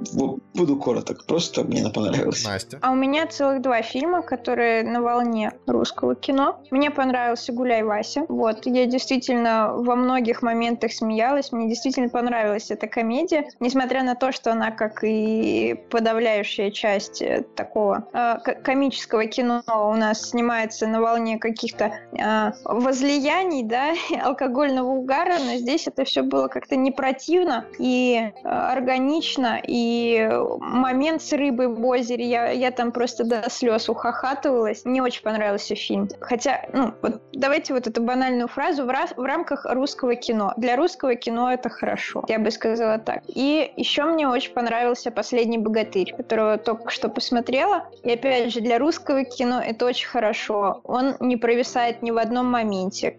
буду 0.54 0.76
короток. 0.76 1.24
Просто 1.26 1.64
мне 1.64 1.82
она 1.82 1.90
понравилась. 1.90 2.44
Настя. 2.44 2.78
А 2.82 2.92
у 2.92 2.94
меня 2.94 3.26
целых 3.26 3.62
два 3.62 3.82
фильма, 3.82 4.22
которые 4.22 4.82
на 4.82 5.02
волне 5.02 5.52
русского 5.66 6.14
кино. 6.14 6.60
Мне 6.70 6.90
понравился 6.90 7.52
«Гуляй, 7.52 7.82
Вася». 7.82 8.24
Вот, 8.28 8.66
я 8.66 8.86
действительно 8.86 9.72
во 9.74 9.96
многих 9.96 10.42
моментах 10.42 10.92
смеялась. 10.92 11.52
Мне 11.52 11.68
действительно 11.68 12.08
понравилась 12.08 12.70
эта 12.70 12.86
комедия. 12.86 13.48
Несмотря 13.60 14.02
на 14.02 14.14
то, 14.14 14.32
что 14.32 14.52
она, 14.52 14.70
как 14.70 15.04
и 15.04 15.74
подавляющая 15.90 16.70
часть 16.70 17.22
э, 17.22 17.44
такого 17.54 18.08
э, 18.12 18.36
комического 18.62 19.26
кино, 19.26 19.62
у 19.66 19.94
нас 19.94 20.30
снимается 20.30 20.86
на 20.86 21.00
волне 21.00 21.38
каких-то 21.38 21.98
э, 22.12 22.52
возлияний, 22.86 23.64
да, 23.64 23.94
алкогольного 24.22 24.90
угара, 24.90 25.34
но 25.44 25.56
здесь 25.56 25.88
это 25.88 26.04
все 26.04 26.22
было 26.22 26.46
как-то 26.46 26.76
не 26.76 26.92
противно 26.92 27.64
и 27.78 28.30
э, 28.32 28.48
органично, 28.48 29.60
и 29.66 30.30
момент 30.60 31.20
с 31.20 31.32
рыбой 31.32 31.66
в 31.66 31.84
озере, 31.84 32.28
я, 32.28 32.50
я 32.50 32.70
там 32.70 32.92
просто 32.92 33.24
до 33.24 33.50
слез 33.50 33.88
ухахатывалась. 33.88 34.84
Мне 34.84 35.02
очень 35.02 35.22
понравился 35.22 35.74
фильм. 35.74 36.08
Хотя, 36.20 36.64
ну, 36.72 36.94
вот 37.02 37.20
давайте 37.32 37.74
вот 37.74 37.88
эту 37.88 38.02
банальную 38.02 38.46
фразу 38.46 38.84
в, 38.84 38.88
раз, 38.88 39.12
в 39.16 39.22
рамках 39.22 39.66
русского 39.68 40.14
кино. 40.14 40.54
Для 40.56 40.76
русского 40.76 41.16
кино 41.16 41.52
это 41.52 41.68
хорошо, 41.68 42.24
я 42.28 42.38
бы 42.38 42.52
сказала 42.52 42.98
так. 42.98 43.22
И 43.26 43.72
еще 43.76 44.04
мне 44.04 44.28
очень 44.28 44.52
понравился 44.52 45.10
«Последний 45.10 45.58
богатырь», 45.58 46.14
которого 46.16 46.56
только 46.56 46.90
что 46.90 47.08
посмотрела. 47.08 47.88
И 48.04 48.12
опять 48.12 48.52
же, 48.52 48.60
для 48.60 48.78
русского 48.78 49.24
кино 49.24 49.60
это 49.60 49.86
очень 49.86 50.08
хорошо. 50.08 50.80
Он 50.84 51.16
не 51.18 51.36
провисает 51.36 52.02
ни 52.02 52.12
в 52.12 52.18
одном 52.18 52.46
моменте. 52.46 52.75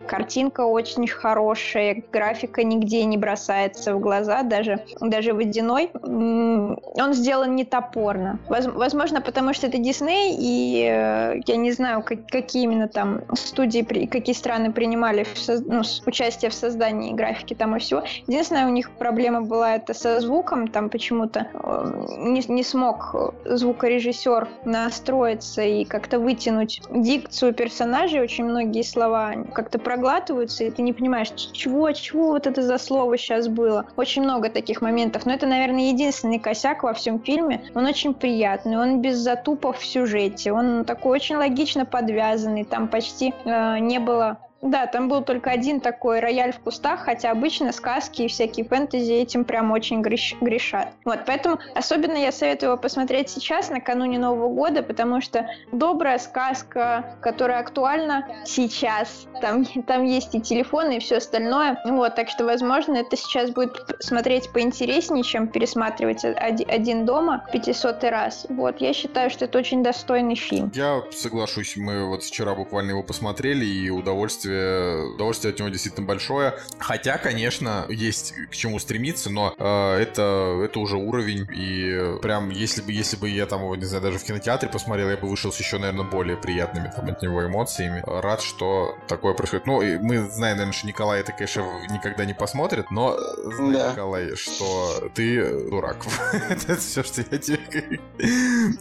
Картинка 0.07 0.61
очень 0.61 1.07
хорошая, 1.07 2.03
графика 2.11 2.63
нигде 2.63 3.05
не 3.05 3.17
бросается 3.17 3.95
в 3.95 3.99
глаза, 3.99 4.43
даже, 4.43 4.85
даже 5.01 5.33
водяной. 5.33 5.91
Он 5.93 7.13
сделан 7.13 7.55
не 7.55 7.65
топорно. 7.65 8.39
Возможно, 8.47 9.21
потому 9.21 9.53
что 9.53 9.67
это 9.67 9.77
Дисней, 9.77 10.35
и 10.39 10.83
э, 10.83 11.41
я 11.45 11.55
не 11.57 11.71
знаю, 11.71 12.03
как, 12.03 12.27
какие 12.27 12.63
именно 12.63 12.87
там 12.87 13.21
студии, 13.33 13.81
какие 13.81 14.35
страны 14.35 14.71
принимали 14.71 15.23
в 15.23 15.37
соз... 15.37 15.61
ну, 15.65 15.81
участие 16.05 16.49
в 16.51 16.53
создании 16.53 17.13
графики 17.13 17.53
там 17.53 17.75
и 17.75 17.79
всего. 17.79 18.03
Единственная 18.27 18.65
у 18.65 18.71
них 18.71 18.91
проблема 18.91 19.41
была 19.41 19.75
это 19.75 19.93
со 19.93 20.19
звуком, 20.19 20.67
там 20.67 20.89
почему-то 20.89 21.47
э, 21.53 22.17
не, 22.17 22.43
не 22.47 22.63
смог 22.63 23.15
звукорежиссер 23.45 24.47
настроиться 24.65 25.61
и 25.61 25.85
как-то 25.85 26.19
вытянуть 26.19 26.81
дикцию 26.91 27.53
персонажей, 27.53 28.21
очень 28.21 28.45
многие 28.45 28.83
слова 28.83 29.33
как-то 29.53 29.79
проглатываются, 29.79 30.63
и 30.63 30.71
ты 30.71 30.81
не 30.81 30.93
понимаешь, 30.93 31.29
чего, 31.29 31.91
чего 31.91 32.29
вот 32.29 32.47
это 32.47 32.61
за 32.61 32.77
слово 32.77 33.17
сейчас 33.17 33.47
было. 33.47 33.85
Очень 33.95 34.23
много 34.23 34.49
таких 34.49 34.81
моментов, 34.81 35.25
но 35.25 35.33
это, 35.33 35.45
наверное, 35.45 35.89
единственный 35.89 36.39
косяк 36.39 36.83
во 36.83 36.93
всем 36.93 37.19
фильме. 37.19 37.63
Он 37.75 37.85
очень 37.85 38.13
приятный, 38.13 38.77
он 38.77 39.01
без 39.01 39.17
затупов 39.17 39.79
в 39.79 39.85
сюжете, 39.85 40.51
он 40.51 40.85
такой 40.85 41.17
очень 41.17 41.35
логично 41.35 41.85
подвязанный, 41.85 42.63
там 42.63 42.87
почти 42.87 43.33
э, 43.45 43.79
не 43.79 43.99
было 43.99 44.37
да, 44.61 44.87
там 44.87 45.07
был 45.07 45.21
только 45.23 45.51
один 45.51 45.79
такой 45.79 46.19
рояль 46.19 46.51
в 46.51 46.59
кустах, 46.59 47.01
хотя 47.01 47.31
обычно 47.31 47.71
сказки 47.71 48.23
и 48.23 48.27
всякие 48.27 48.65
фэнтези 48.65 49.13
этим 49.13 49.45
прям 49.45 49.71
очень 49.71 50.01
греш... 50.01 50.35
грешат. 50.41 50.93
Вот, 51.05 51.19
поэтому 51.25 51.59
особенно 51.75 52.17
я 52.17 52.31
советую 52.31 52.71
его 52.71 52.77
посмотреть 52.77 53.29
сейчас, 53.29 53.69
накануне 53.69 54.17
Нового 54.17 54.49
года, 54.49 54.81
потому 54.81 55.21
что 55.21 55.47
добрая 55.71 56.17
сказка, 56.17 57.17
которая 57.21 57.59
актуальна 57.59 58.27
сейчас. 58.45 59.27
Там, 59.41 59.65
там 59.65 60.03
есть 60.03 60.33
и 60.33 60.41
телефоны, 60.41 60.97
и 60.97 60.99
все 60.99 61.17
остальное. 61.17 61.79
Вот, 61.85 62.15
так 62.15 62.29
что, 62.29 62.45
возможно, 62.45 62.95
это 62.95 63.15
сейчас 63.15 63.51
будет 63.51 63.77
смотреть 63.99 64.51
поинтереснее, 64.51 65.23
чем 65.23 65.47
пересматривать 65.47 66.25
один 66.25 67.05
дома 67.05 67.45
500 67.51 68.03
раз. 68.05 68.47
Вот, 68.49 68.81
я 68.81 68.93
считаю, 68.93 69.29
что 69.29 69.45
это 69.45 69.59
очень 69.59 69.83
достойный 69.83 70.35
фильм. 70.35 70.71
Я 70.73 71.03
соглашусь, 71.11 71.77
мы 71.77 72.07
вот 72.07 72.23
вчера 72.23 72.55
буквально 72.55 72.91
его 72.91 73.03
посмотрели, 73.03 73.65
и 73.65 73.89
удовольствие 73.89 74.46
удовольствие, 74.47 75.13
удовольствие 75.13 75.53
от 75.53 75.59
него 75.59 75.69
действительно 75.69 76.05
большое. 76.05 76.53
Хотя, 76.79 77.17
конечно, 77.17 77.85
есть 77.89 78.33
к 78.49 78.55
чему 78.55 78.79
стремиться, 78.79 79.29
но 79.29 79.53
э, 79.57 80.01
это, 80.01 80.61
это 80.63 80.79
уже 80.79 80.97
уровень. 80.97 81.47
И 81.53 82.19
прям, 82.21 82.49
если 82.49 82.81
бы, 82.81 82.91
если 82.91 83.17
бы 83.17 83.29
я 83.29 83.45
там 83.45 83.61
его, 83.61 83.75
не 83.75 83.85
знаю, 83.85 84.03
даже 84.03 84.19
в 84.19 84.23
кинотеатре 84.23 84.69
посмотрел, 84.69 85.09
я 85.09 85.17
бы 85.17 85.27
вышел 85.27 85.51
с 85.51 85.59
еще, 85.59 85.77
наверное, 85.77 86.05
более 86.05 86.37
приятными 86.37 86.91
там 86.95 87.07
от 87.09 87.21
него 87.21 87.45
эмоциями. 87.45 88.03
Рад, 88.05 88.41
что 88.41 88.95
такое 89.07 89.33
происходит. 89.33 89.67
Ну, 89.67 89.81
мы 90.01 90.29
знаем, 90.29 90.57
наверное, 90.57 90.73
что 90.73 90.87
Николай 90.87 91.19
это, 91.21 91.31
конечно, 91.31 91.63
никогда 91.89 92.25
не 92.25 92.33
посмотрит, 92.33 92.91
но 92.91 93.17
знаю, 93.43 93.73
да. 93.73 93.91
Николай, 93.91 94.35
что 94.35 95.09
ты 95.13 95.69
дурак. 95.69 95.97
это 96.49 96.75
все, 96.75 97.03
что 97.03 97.21
я 97.29 97.37
тебе 97.37 97.59
говорю. 97.71 98.01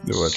Вот. 0.05 0.33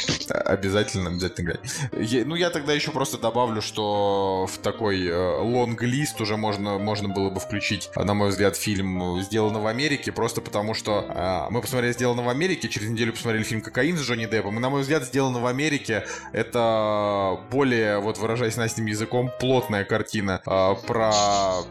Обязательно, 0.46 1.10
обязательно 1.10 1.50
играй. 1.50 2.24
Ну, 2.26 2.36
я 2.36 2.50
тогда 2.50 2.74
еще 2.74 2.92
просто 2.92 3.18
добавлю, 3.18 3.62
что 3.62 4.48
в 4.48 4.58
такой 4.60 5.06
э, 5.08 5.19
лонг-лист 5.40 6.20
уже 6.22 6.38
можно, 6.38 6.78
можно 6.78 7.10
было 7.10 7.30
бы 7.30 7.40
включить, 7.40 7.90
на 7.96 8.14
мой 8.14 8.30
взгляд, 8.30 8.56
фильм 8.56 9.22
«Сделано 9.22 9.60
в 9.60 9.68
Америке», 9.68 10.12
просто 10.12 10.42
потому 10.42 10.74
что 10.74 11.06
э, 11.08 11.52
мы 11.52 11.62
посмотрели 11.62 11.94
«Сделано 11.94 12.24
в 12.24 12.30
Америке», 12.30 12.70
через 12.70 12.90
неделю 12.90 13.14
посмотрели 13.14 13.44
фильм 13.44 13.62
«Кокаин» 13.62 13.98
с 13.98 14.02
Джонни 14.02 14.26
Деппом, 14.26 14.58
и, 14.58 14.60
на 14.60 14.70
мой 14.70 14.82
взгляд, 14.82 15.04
«Сделано 15.04 15.40
в 15.40 15.46
Америке»— 15.46 16.06
это 16.34 17.40
более, 17.52 18.00
вот 18.00 18.18
выражаясь 18.18 18.58
настим 18.58 18.86
языком, 18.86 19.32
плотная 19.40 19.84
картина 19.84 20.42
э, 20.46 20.76
про, 20.88 21.12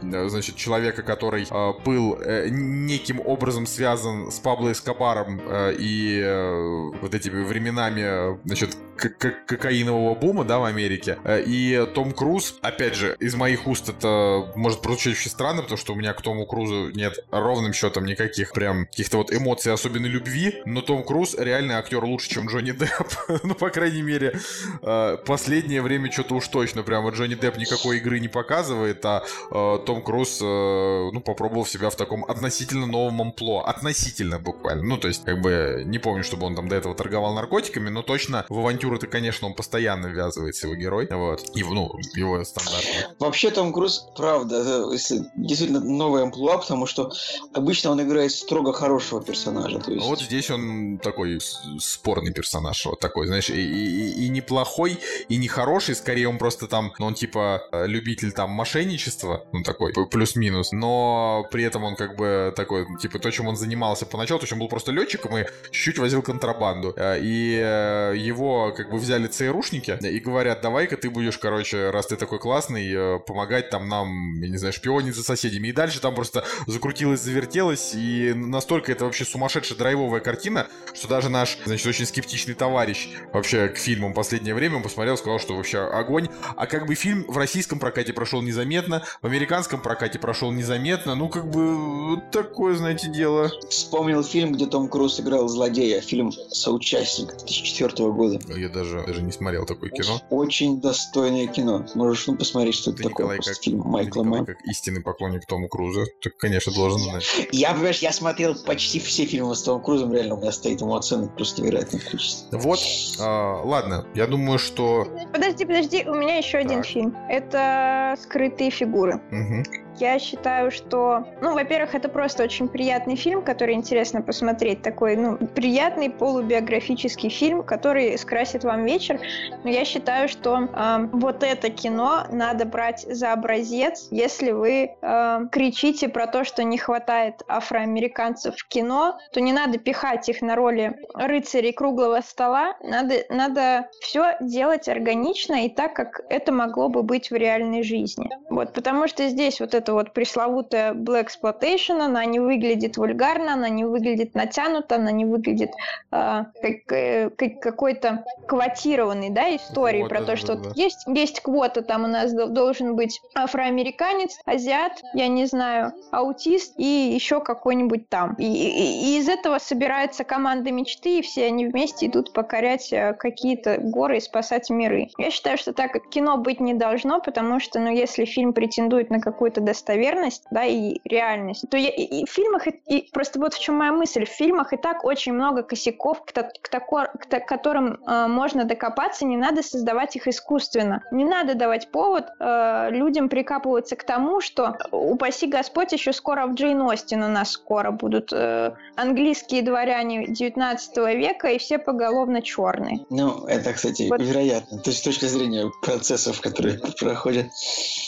значит, 0.01 0.57
человека, 0.57 1.03
который 1.03 1.47
э, 1.49 1.73
был 1.85 2.19
э, 2.21 2.49
неким 2.51 3.21
образом 3.21 3.67
связан 3.67 4.31
с 4.31 4.39
Пабло 4.39 4.73
Эскобаром 4.73 5.41
э, 5.45 5.75
и 5.79 6.21
э, 6.21 6.91
вот 7.01 7.15
этими 7.15 7.43
временами, 7.43 8.39
значит, 8.45 8.77
кокаинового 8.99 10.15
бума, 10.15 10.45
да, 10.45 10.59
в 10.59 10.65
Америке. 10.65 11.19
Э, 11.25 11.43
и 11.43 11.87
Том 11.95 12.13
Круз, 12.13 12.59
опять 12.63 12.95
же, 12.95 13.17
из 13.21 13.35
моих 13.39 13.67
уст 13.67 13.89
это 13.89 14.53
может 14.55 14.83
прозвучать 14.83 15.15
очень 15.15 15.31
странно, 15.31 15.63
потому 15.63 15.79
что 15.79 15.93
у 15.93 15.97
меня 15.97 16.13
к 16.13 16.21
Тому 16.21 16.47
Крузу 16.47 16.91
нет 16.91 17.25
ровным 17.31 17.73
счетом 17.73 18.05
никаких 18.05 18.53
прям 18.53 18.87
каких-то 18.87 19.19
вот 19.19 19.33
эмоций, 19.33 19.73
особенно 19.73 20.07
любви, 20.07 20.61
но 20.67 20.83
Том 20.83 21.03
Круз 21.05 21.35
реальный 21.39 21.77
актер 21.77 22.05
лучше, 22.05 22.29
чем 22.29 22.49
Джонни 22.49 22.73
Депп. 22.73 23.09
ну, 23.43 23.55
по 23.55 23.71
крайней 23.71 24.03
мере, 24.03 24.39
э, 24.83 25.17
последнее 25.25 25.81
время 25.81 26.11
что-то 26.13 26.35
уж 26.35 26.49
точно 26.49 26.83
прям 26.83 27.05
вот 27.05 27.15
Джонни 27.15 27.35
Депп 27.35 27.57
никакой 27.57 27.99
игры 27.99 28.21
не 28.21 28.29
показывает, 28.29 29.05
а 29.05 29.25
э, 29.51 29.79
Том 29.87 30.03
Круз, 30.03 30.41
ну, 30.41 31.21
попробовал 31.21 31.67
себя 31.67 31.91
в 31.91 31.97
таком 31.97 32.25
относительно 32.25 32.87
новом 32.87 33.21
амплуа. 33.23 33.65
Относительно 33.65 34.39
буквально. 34.39 34.83
Ну, 34.83 34.97
то 34.99 35.09
есть, 35.09 35.25
как 35.25 35.41
бы, 35.41 35.83
не 35.87 35.99
помню, 35.99 36.25
чтобы 36.25 36.47
он 36.47 36.55
там 36.55 36.69
до 36.69 36.77
этого 36.77 36.95
торговал 36.95 37.35
наркотиками, 37.35 37.89
но 37.89 38.03
точно 38.03 38.45
в 38.49 38.59
авантюры-то, 38.59 39.07
конечно, 39.07 39.47
он 39.47 39.55
постоянно 39.55 40.07
ввязывается, 40.07 40.67
его 40.67 40.77
герой. 40.77 41.09
Вот. 41.11 41.57
И, 41.57 41.63
ну, 41.63 41.93
его 42.15 42.43
стандарты. 42.45 43.07
Вообще, 43.29 43.51
Том 43.51 43.75
Круз, 43.75 44.07
правда, 44.17 44.89
если 44.91 45.31
действительно 45.37 45.81
новый 45.81 46.23
амплуа, 46.23 46.57
потому 46.57 46.87
что 46.87 47.13
обычно 47.53 47.91
он 47.91 48.01
играет 48.01 48.33
строго 48.33 48.73
хорошего 48.73 49.23
персонажа. 49.23 49.81
То 49.81 49.93
есть... 49.93 50.07
Вот 50.07 50.19
здесь 50.19 50.51
он 50.51 50.97
такой 50.97 51.39
спорный 51.79 52.33
персонаж, 52.33 52.87
вот 52.87 53.01
такой, 53.01 53.27
знаешь, 53.27 53.51
и, 53.51 53.61
и, 53.61 54.25
и 54.25 54.29
неплохой, 54.31 54.99
и 55.29 55.37
не 55.37 55.47
хороший, 55.47 55.95
скорее 55.95 56.27
он 56.31 56.39
просто 56.39 56.69
там, 56.69 56.91
ну, 56.99 57.05
он 57.05 57.15
типа 57.15 57.65
э, 57.71 57.87
любитель 57.87 58.33
там 58.33 58.49
мошенничества, 58.49 59.45
ну, 59.53 59.63
такой, 59.63 59.93
плюс-минус, 59.93 60.73
но 60.73 61.47
при 61.51 61.65
этом 61.65 61.85
он 61.85 61.97
как 61.97 62.17
бы 62.17 62.55
такой, 62.57 62.87
типа, 62.99 63.19
то, 63.19 63.31
чем 63.31 63.49
он 63.49 63.57
занимался 63.57 64.07
поначалу, 64.07 64.41
то 64.41 64.47
он 64.51 64.59
был 64.59 64.69
просто 64.69 64.91
летчиком 64.91 65.37
и 65.37 65.45
чуть-чуть 65.71 65.99
возил 65.99 66.23
контрабанду. 66.23 66.95
Э, 66.97 67.21
и 67.21 67.61
э, 67.63 68.15
его 68.17 68.73
как 68.75 68.91
бы 68.91 68.97
взяли 68.97 69.27
ЦРУшники 69.27 69.99
и 70.01 70.19
говорят, 70.19 70.63
давай-ка 70.63 70.97
ты 70.97 71.11
будешь, 71.11 71.37
короче, 71.37 71.91
раз 71.91 72.07
ты 72.07 72.17
такой 72.17 72.39
классный, 72.39 72.91
э, 72.91 73.18
помогать 73.19 73.71
там 73.71 73.89
нам, 73.89 74.41
я 74.41 74.49
не 74.49 74.57
знаю, 74.57 74.73
шпионить 74.73 75.15
за 75.15 75.23
соседями. 75.23 75.69
И 75.69 75.73
дальше 75.73 76.01
там 76.01 76.15
просто 76.15 76.45
закрутилось, 76.67 77.21
завертелось, 77.21 77.95
и 77.95 78.33
настолько 78.35 78.93
это 78.93 79.05
вообще 79.05 79.25
сумасшедшая 79.25 79.79
драйвовая 79.79 80.21
картина, 80.21 80.67
что 80.95 81.09
даже 81.09 81.29
наш, 81.29 81.59
значит, 81.65 81.87
очень 81.87 82.07
скептичный 82.07 82.55
товарищ 82.55 83.09
вообще 83.33 83.69
к 83.69 83.77
фильмам 83.77 84.15
последнее 84.15 84.55
время 84.55 84.77
он 84.77 84.83
посмотрел, 84.83 85.17
сказал, 85.17 85.39
что 85.39 85.57
вообще 85.57 85.79
огонь. 85.79 86.29
А 86.57 86.67
как 86.67 86.87
бы 86.87 86.95
фильм 86.95 87.25
в 87.29 87.37
российском 87.37 87.79
прокате 87.79 88.13
прошел 88.13 88.43
незаметно, 88.43 89.05
в 89.23 89.27
американском 89.27 89.81
прокате 89.81 90.19
прошел 90.19 90.51
незаметно, 90.51 91.15
ну 91.15 91.29
как 91.29 91.51
бы 91.51 92.09
вот 92.11 92.31
такое, 92.31 92.77
знаете, 92.77 93.09
дело. 93.09 93.51
Вспомнил 93.69 94.23
фильм, 94.23 94.53
где 94.53 94.67
Том 94.67 94.89
Круз 94.89 95.21
играл 95.21 95.49
злодея, 95.49 96.01
фильм 96.01 96.33
«Соучастник» 96.51 97.29
2004 97.37 98.11
года. 98.11 98.41
Я 98.57 98.69
даже, 98.69 99.05
даже 99.07 99.23
не 99.23 99.33
смотрел 99.33 99.67
такое 99.67 99.91
кино. 99.91 100.21
Очень 100.31 100.81
достойное 100.81 101.47
кино. 101.47 101.87
Можешь 101.95 102.27
ну, 102.27 102.37
посмотреть, 102.37 102.75
что 102.77 102.91
это. 102.91 103.08
Николай, 103.11 103.39
как, 103.39 103.57
фильм 103.57 103.81
Майкла 103.81 104.23
Мэн. 104.23 104.47
как 104.47 104.61
истинный 104.65 105.01
поклонник 105.03 105.47
Тома 105.47 105.69
Круза, 105.69 106.05
ты, 106.21 106.31
конечно, 106.31 106.73
должен 106.73 106.99
знать. 107.01 107.25
Я, 107.53 107.73
понимаешь, 107.73 107.99
я 107.99 108.13
смотрел 108.13 108.55
почти 108.65 109.01
все 109.01 109.25
фильмы 109.25 109.55
с 109.55 109.63
Томом 109.63 109.83
Крузом, 109.83 110.13
реально 110.13 110.35
у 110.35 110.41
меня 110.41 110.53
стоит 110.53 110.81
ему 110.81 110.95
оценок 110.95 111.35
просто 111.37 111.63
невероятное 111.63 112.01
количество. 112.01 112.59
Вот, 112.59 112.81
а, 113.21 113.63
ладно, 113.65 114.07
я 114.15 114.27
думаю, 114.27 114.59
что... 114.59 115.07
Подожди, 115.33 115.65
подожди, 115.65 116.05
у 116.07 116.15
меня 116.15 116.37
еще 116.37 116.59
один 116.59 116.83
Так. 116.83 116.87
фильм. 116.87 117.17
Это 117.29 118.17
«Скрытые 118.23 118.71
фигуры». 118.71 119.21
Мгм. 119.31 119.65
Я 120.01 120.19
считаю, 120.19 120.71
что, 120.71 121.27
ну, 121.41 121.55
во-первых, 121.55 121.95
это 121.95 122.09
просто 122.09 122.45
очень 122.45 122.69
приятный 122.69 123.17
фильм, 123.17 123.43
который 123.43 123.75
интересно 123.75 124.23
посмотреть. 124.23 124.83
Такой, 124.83 125.17
ну, 125.17 125.37
приятный 125.37 126.09
полубиографический 126.09 127.31
фильм, 127.31 127.65
который 127.65 128.17
скрасит 128.17 128.63
вам 128.63 128.85
вечер. 128.85 129.21
Но 129.65 129.71
я 129.71 129.85
считаю, 129.85 130.29
что 130.29 130.61
э, 130.61 131.09
вот 131.13 131.43
это 131.43 131.71
кино 131.71 132.25
надо 132.31 132.65
брать 132.65 133.01
за 133.09 133.33
образец, 133.33 134.09
если 134.11 134.53
вы 134.53 134.91
э, 135.01 135.41
кричите 135.51 136.09
про 136.09 136.27
то, 136.27 136.45
что 136.45 136.63
не 136.63 136.79
хватает 136.79 137.43
афроамериканцев 137.49 138.57
в 138.57 138.69
кино, 138.69 139.19
то 139.33 139.41
не 139.41 139.53
надо 139.53 139.79
пихать 139.79 140.29
их 140.29 140.43
на 140.43 140.55
роли 140.55 140.97
рыцарей 141.15 141.73
круглого 141.73 142.21
стола. 142.21 142.77
Надо, 142.83 143.25
надо 143.31 143.89
все 144.01 144.37
делать 144.41 144.89
органично 144.89 145.67
и 145.67 145.69
так, 145.69 145.95
как 145.95 146.21
это 146.29 146.53
могло 146.53 146.89
бы 146.89 147.03
быть 147.03 147.31
в 147.31 147.35
реальной 147.35 147.83
жизни. 147.83 148.31
Вот, 148.49 148.73
потому 148.73 149.09
что 149.09 149.29
здесь 149.29 149.61
вот 149.61 149.75
эта 149.89 149.95
вот 149.95 150.13
пресловутая 150.13 150.93
Black 150.93 151.29
Exploitation, 151.29 152.01
она 152.03 152.25
не 152.27 152.41
выглядит 152.41 152.99
вульгарно, 152.99 153.55
она 153.55 153.71
не 153.71 153.85
выглядит 153.87 154.35
натянуто, 154.35 154.97
она 154.97 155.11
не 155.11 155.25
выглядит 155.25 155.71
э, 156.13 156.45
как, 156.61 156.93
э, 156.93 157.31
как 157.31 157.61
какой-то 157.61 158.25
квотированной, 158.47 159.31
да, 159.31 159.55
истории 159.57 160.03
Вот, 160.03 160.11
про 160.11 160.21
то, 160.23 160.37
что 160.37 160.57
да. 160.57 160.71
есть, 160.75 161.07
есть 161.07 161.41
квота, 161.41 161.81
там 161.83 162.05
у 162.05 162.07
нас 162.07 162.33
дол- 162.35 162.49
должен 162.49 162.97
быть 162.97 163.21
афроамериканец, 163.35 164.39
азиат, 164.45 165.01
я 165.15 165.29
не 165.29 165.47
знаю, 165.47 165.93
аутист 166.11 166.75
и 166.77 166.85
еще 167.15 167.41
какой-нибудь 167.41 168.09
там. 168.11 168.35
И, 168.39 168.45
и- 168.45 169.15
и 169.15 169.19
из 169.19 169.29
этого 169.29 169.59
собирается 169.59 170.25
команда 170.25 170.71
мечты, 170.71 171.19
и 171.19 171.23
все 171.23 171.47
они 171.47 171.67
вместе 171.67 172.07
идут 172.07 172.33
покорять 172.35 172.93
э, 172.93 173.15
какие-то 173.15 173.79
горы 173.79 174.19
и 174.19 174.21
спасать 174.21 174.69
миры. 174.69 175.09
Я 175.17 175.31
считаю, 175.31 175.57
что 175.57 175.73
так 175.73 175.97
кино 176.11 176.37
быть 176.37 176.61
не 176.61 176.75
должно, 176.75 177.21
потому 177.21 177.59
что, 177.61 177.79
ну, 177.81 177.91
если 177.91 178.27
фильм 178.27 178.53
претендует 178.53 179.09
на 179.11 179.21
какую-то 179.21 179.61
достоверность, 179.79 180.43
да, 180.51 180.65
и 180.65 180.97
реальность, 181.05 181.65
то 181.71 181.77
я, 181.77 181.89
и, 181.89 182.03
и 182.03 182.27
в 182.27 182.31
фильмах, 182.31 182.67
и, 182.67 182.71
и 182.87 183.11
просто 183.13 183.39
вот 183.39 183.55
в 183.55 183.61
чем 183.61 183.77
моя 183.77 183.93
мысль, 183.93 184.25
в 184.25 184.29
фильмах 184.29 184.73
и 184.73 184.77
так 184.77 185.05
очень 185.05 185.33
много 185.33 185.63
косяков, 185.63 186.25
к, 186.25 186.33
та- 186.33 186.51
к 186.61 186.69
тако- 186.69 187.07
к 187.19 187.27
та- 187.27 187.41
которым 187.41 187.99
э, 188.07 188.27
можно 188.27 188.65
докопаться, 188.65 189.25
не 189.25 189.37
надо 189.37 189.63
создавать 189.63 190.17
их 190.17 190.27
искусственно. 190.27 191.03
Не 191.13 191.25
надо 191.25 191.55
давать 191.55 191.91
повод 191.91 192.25
э, 192.41 192.89
людям 192.91 193.29
прикапываться 193.29 193.97
к 193.97 194.05
тому, 194.05 194.41
что, 194.41 194.77
упаси 194.91 195.47
Господь, 195.47 195.93
еще 195.93 196.13
скоро 196.13 196.47
в 196.47 196.55
Джейн 196.55 196.81
Остин 196.83 197.23
у 197.23 197.29
нас 197.29 197.53
скоро 197.53 197.91
будут 197.93 198.33
э, 198.33 198.73
английские 198.97 199.63
дворяне 199.63 200.27
19 200.27 200.97
века, 201.17 201.49
и 201.49 201.59
все 201.59 201.79
поголовно 201.79 202.43
черные. 202.43 202.99
Ну, 203.11 203.47
это, 203.47 203.73
кстати, 203.73 204.09
Вот. 204.11 204.21
вероятно. 204.21 204.79
То 204.79 204.91
есть 204.91 205.01
с 205.01 205.05
точки 205.05 205.27
зрения 205.27 205.71
процессов, 205.83 206.41
которые 206.41 206.79
проходят. 207.01 207.47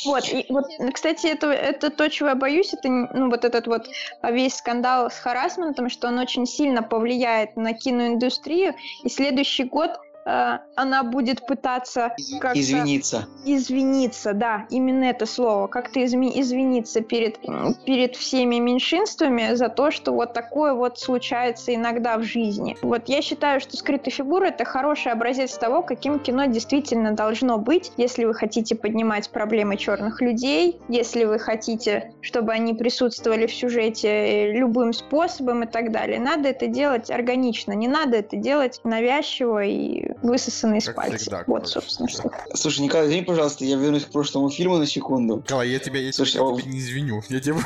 Вот, 0.04 0.24
и 0.32 0.46
вот, 0.48 0.64
кстати, 0.92 1.26
это, 1.28 1.49
это 1.50 1.90
то, 1.90 2.08
чего 2.08 2.30
я 2.30 2.34
боюсь, 2.34 2.72
это, 2.72 2.88
ну, 2.88 3.30
вот 3.30 3.44
этот 3.44 3.66
вот 3.66 3.88
весь 4.22 4.56
скандал 4.56 5.10
с 5.10 5.18
харасментом, 5.18 5.88
что 5.88 6.08
он 6.08 6.18
очень 6.18 6.46
сильно 6.46 6.82
повлияет 6.82 7.56
на 7.56 7.72
киноиндустрию, 7.72 8.74
и 9.04 9.08
следующий 9.08 9.64
год 9.64 9.90
она 10.24 11.02
будет 11.02 11.46
пытаться 11.46 12.14
как-то 12.40 12.60
Извиниться. 12.60 13.26
извиниться, 13.44 14.32
да, 14.32 14.66
именно 14.70 15.04
это 15.04 15.26
слово, 15.26 15.66
как-то 15.66 16.04
извиниться 16.04 17.00
перед, 17.00 17.38
перед 17.84 18.16
всеми 18.16 18.56
меньшинствами 18.56 19.54
за 19.54 19.68
то, 19.68 19.90
что 19.90 20.12
вот 20.12 20.32
такое 20.32 20.74
вот 20.74 20.98
случается 20.98 21.74
иногда 21.74 22.18
в 22.18 22.22
жизни. 22.22 22.76
Вот 22.82 23.08
я 23.08 23.22
считаю, 23.22 23.60
что 23.60 23.76
«Скрытая 23.76 24.12
фигура»— 24.12 24.44
это 24.46 24.64
хороший 24.64 25.12
образец 25.12 25.56
того, 25.56 25.82
каким 25.82 26.18
кино 26.18 26.46
действительно 26.46 27.12
должно 27.12 27.58
быть, 27.58 27.92
если 27.96 28.24
вы 28.24 28.34
хотите 28.34 28.74
поднимать 28.74 29.30
проблемы 29.30 29.76
черных 29.76 30.20
людей, 30.20 30.80
если 30.88 31.24
вы 31.24 31.38
хотите, 31.38 32.12
чтобы 32.20 32.52
они 32.52 32.74
присутствовали 32.74 33.46
в 33.46 33.54
сюжете 33.54 34.08
э, 34.08 34.52
любым 34.52 34.92
способом 34.92 35.64
и 35.64 35.66
так 35.66 35.92
далее. 35.92 36.20
Надо 36.20 36.48
это 36.48 36.66
делать 36.66 37.10
органично, 37.10 37.72
не 37.72 37.88
надо 37.88 38.18
это 38.18 38.36
делать 38.36 38.80
навязчиво 38.84 39.64
и 39.64 40.09
высосанно 40.22 40.76
из 40.76 40.84
Как 40.86 40.96
пальца. 40.96 41.16
всегда, 41.18 41.38
вот, 41.46 41.46
короче. 41.46 41.72
собственно, 41.72 42.08
что. 42.08 42.30
Слушай, 42.54 42.80
Николай, 42.80 43.06
извини, 43.06 43.22
пожалуйста, 43.22 43.64
я 43.64 43.76
вернусь 43.76 44.04
к 44.04 44.10
прошлому 44.10 44.50
фильму 44.50 44.78
на 44.78 44.86
секунду. 44.86 45.36
Николай, 45.36 45.70
я 45.70 45.78
тебя, 45.78 46.00
я 46.00 46.12
Слушай, 46.12 46.32
тебя, 46.34 46.42
а- 46.48 46.60
тебе 46.60 46.70
не 46.72 46.78
извиню. 46.78 47.22
Я 47.28 47.40
тебе... 47.40 47.56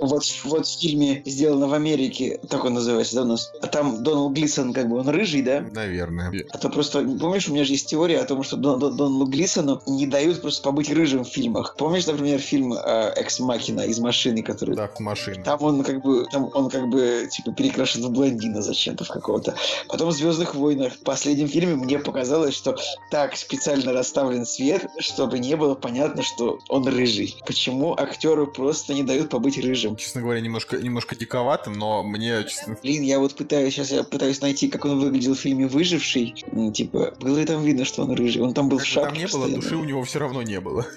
Вот, 0.00 0.22
вот 0.44 0.66
в 0.66 0.80
фильме 0.80 1.22
«Сделано 1.26 1.68
в 1.68 1.74
Америке», 1.74 2.40
так 2.48 2.64
он 2.64 2.72
называется, 2.72 3.16
да, 3.16 3.22
у 3.22 3.26
нас? 3.26 3.52
А 3.60 3.66
там 3.66 4.02
Дональд 4.02 4.32
Глисон, 4.32 4.72
как 4.72 4.88
бы, 4.88 4.98
он 4.98 5.06
рыжий, 5.10 5.42
да? 5.42 5.60
Наверное. 5.72 6.32
А 6.52 6.56
то 6.56 6.70
просто, 6.70 7.00
помнишь, 7.20 7.48
у 7.48 7.52
меня 7.52 7.64
же 7.64 7.72
есть 7.74 7.90
теория 7.90 8.18
о 8.20 8.24
том, 8.24 8.42
что 8.42 8.56
Дон- 8.56 8.78
Дон- 8.80 8.96
Доналду 8.96 9.26
Глисону 9.26 9.82
не 9.86 10.06
дают 10.06 10.40
просто 10.40 10.62
побыть 10.62 10.90
рыжим 10.90 11.22
в 11.24 11.28
фильмах. 11.28 11.76
Помнишь, 11.76 12.06
например, 12.06 12.38
фильм 12.38 12.72
э, 12.72 13.12
«Экс 13.16 13.40
Макина» 13.40 13.80
из 13.82 13.98
машины, 13.98 14.42
который... 14.42 14.74
Да, 14.74 14.88
машина. 15.00 15.44
Там 15.44 15.62
он 15.62 15.84
как 15.84 16.02
бы, 16.02 16.24
там 16.32 16.48
он 16.54 16.70
как 16.70 16.88
бы, 16.88 17.28
типа, 17.30 17.52
перекрашен 17.52 18.02
в 18.02 18.10
блондина 18.10 18.62
зачем-то 18.62 19.04
в 19.04 19.08
какого-то. 19.08 19.54
Потом 19.86 20.08
в 20.08 20.12
«Звездных 20.12 20.54
войнах» 20.54 20.94
в 20.94 21.00
последнем 21.00 21.48
фильме 21.48 21.69
мне 21.76 21.98
показалось, 21.98 22.54
что 22.54 22.76
так 23.10 23.36
специально 23.36 23.92
расставлен 23.92 24.46
свет, 24.46 24.86
чтобы 24.98 25.38
не 25.38 25.56
было 25.56 25.74
понятно, 25.74 26.22
что 26.22 26.58
он 26.68 26.86
рыжий. 26.86 27.36
Почему 27.46 27.94
актеру 27.98 28.46
просто 28.46 28.94
не 28.94 29.02
дают 29.02 29.30
побыть 29.30 29.58
рыжим? 29.58 29.96
Честно 29.96 30.20
говоря, 30.22 30.40
немножко, 30.40 30.76
немножко 30.78 31.16
диковатым, 31.16 31.74
но 31.74 32.02
мне, 32.02 32.44
честно... 32.44 32.76
Блин, 32.82 33.02
я 33.02 33.18
вот 33.18 33.34
пытаюсь, 33.34 33.74
сейчас 33.74 33.90
я 33.90 34.02
пытаюсь 34.04 34.40
найти, 34.40 34.68
как 34.68 34.84
он 34.84 34.98
выглядел 35.00 35.34
в 35.34 35.38
фильме 35.38 35.66
«Выживший». 35.66 36.34
Типа, 36.74 37.14
было 37.20 37.38
ли 37.38 37.44
там 37.46 37.62
видно, 37.62 37.84
что 37.84 38.02
он 38.02 38.12
рыжий? 38.12 38.42
Он 38.42 38.54
там 38.54 38.68
был 38.68 38.78
в 38.78 38.82
Как 38.82 38.88
бы 38.88 38.92
шапке 38.92 39.08
там 39.10 39.18
не 39.18 39.32
было, 39.32 39.40
постоянно. 39.42 39.62
души 39.62 39.76
у 39.76 39.84
него 39.84 40.04
все 40.04 40.18
равно 40.18 40.42
не 40.42 40.60
было. 40.60 40.86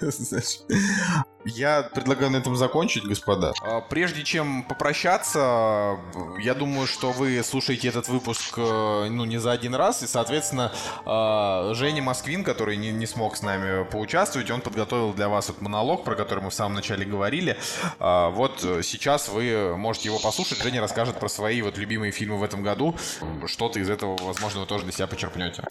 Я 1.46 1.82
предлагаю 1.94 2.30
на 2.30 2.36
этом 2.36 2.56
закончить, 2.56 3.04
господа. 3.04 3.52
А, 3.62 3.82
Прежде 3.82 4.22
чем 4.24 4.62
попрощаться, 4.62 5.98
я 6.40 6.54
думаю, 6.54 6.86
что 6.86 7.12
вы 7.12 7.42
слушаете 7.44 7.88
этот 7.88 8.08
выпуск 8.08 8.54
э, 8.56 9.08
ну, 9.10 9.26
не 9.26 9.38
за 9.38 9.52
один 9.52 9.74
раз, 9.74 10.02
и, 10.02 10.06
соответственно, 10.06 10.63
э, 11.06 11.74
Женя 11.74 12.02
Москвин, 12.02 12.44
который 12.44 12.76
не, 12.76 12.92
не 12.92 13.06
смог 13.06 13.36
с 13.36 13.42
нами 13.42 13.84
поучаствовать, 13.84 14.50
он 14.50 14.60
подготовил 14.60 15.12
для 15.12 15.28
вас 15.28 15.48
вот 15.48 15.60
монолог, 15.60 16.04
про 16.04 16.14
который 16.14 16.42
мы 16.42 16.50
в 16.50 16.54
самом 16.54 16.74
начале 16.74 17.04
говорили. 17.04 17.56
А, 17.98 18.30
Вот 18.30 18.64
э, 18.64 18.82
сейчас 18.82 19.28
вы 19.28 19.76
можете 19.76 20.08
его 20.08 20.18
послушать. 20.18 20.62
Женя 20.62 20.80
расскажет 20.80 21.18
про 21.18 21.28
свои 21.28 21.62
вот 21.62 21.78
любимые 21.78 22.12
фильмы 22.12 22.38
в 22.38 22.42
этом 22.42 22.62
году. 22.62 22.94
Что-то 23.46 23.80
из 23.80 23.90
этого, 23.90 24.16
возможно, 24.22 24.60
вы 24.60 24.66
тоже 24.66 24.84
для 24.84 24.92
себя 24.92 25.06
почерпнете. 25.06 25.64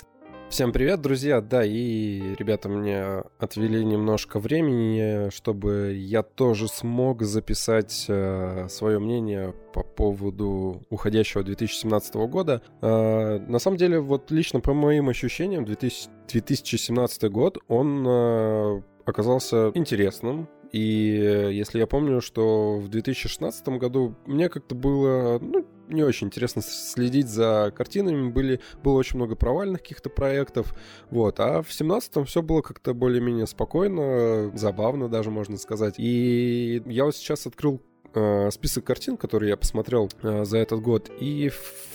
Всем 0.54 0.72
привет, 0.72 1.02
друзья! 1.02 1.42
Да, 1.42 1.66
и 1.66 2.36
ребята 2.36 2.70
мне 2.70 3.24
отвели 3.40 3.84
немножко 3.84 4.38
времени, 4.38 5.32
чтобы 5.32 5.96
я 5.96 6.22
тоже 6.22 6.68
смог 6.68 7.24
записать 7.24 8.06
э, 8.08 8.68
свое 8.70 9.00
мнение 9.00 9.56
по 9.74 9.82
поводу 9.82 10.84
уходящего 10.92 11.44
2017 11.44 12.14
года. 12.30 12.62
Э, 12.84 13.40
на 13.40 13.58
самом 13.58 13.78
деле, 13.78 14.00
вот 14.00 14.30
лично 14.30 14.60
по 14.60 14.76
моим 14.76 15.10
ощущениям, 15.10 15.66
2000 15.66 16.12
2017 16.32 17.32
год, 17.32 17.58
он 17.68 18.06
э, 18.08 18.82
оказался 19.06 19.72
интересным. 19.74 20.48
И 20.72 21.50
если 21.52 21.80
я 21.80 21.88
помню, 21.88 22.22
что 22.22 22.78
в 22.78 22.90
2016 22.90 23.68
году 23.80 24.16
мне 24.28 24.50
как-то 24.50 24.76
было 24.76 25.40
ну, 25.40 25.66
не 25.94 26.04
очень 26.04 26.28
интересно 26.28 26.62
следить 26.62 27.28
за 27.28 27.72
картинами, 27.76 28.30
были, 28.30 28.60
было 28.84 28.94
очень 28.98 29.18
много 29.18 29.36
провальных 29.36 29.82
каких-то 29.82 30.10
проектов, 30.10 30.74
вот, 31.10 31.40
а 31.40 31.62
в 31.62 31.70
17-м 31.70 32.26
все 32.26 32.42
было 32.42 32.62
как-то 32.62 32.94
более-менее 32.94 33.48
спокойно, 33.48 34.52
забавно 34.56 35.10
даже, 35.10 35.32
можно 35.32 35.58
сказать. 35.58 35.96
И 35.98 36.82
я 36.86 37.06
вот 37.06 37.16
сейчас 37.16 37.46
открыл 37.48 37.82
э, 38.14 38.52
список 38.52 38.84
картин, 38.86 39.18
которые 39.18 39.50
я 39.50 39.58
посмотрел 39.58 40.10
э, 40.22 40.46
за 40.46 40.58
этот 40.58 40.82
год, 40.82 41.10
и 41.20 41.50
в- 41.50 41.93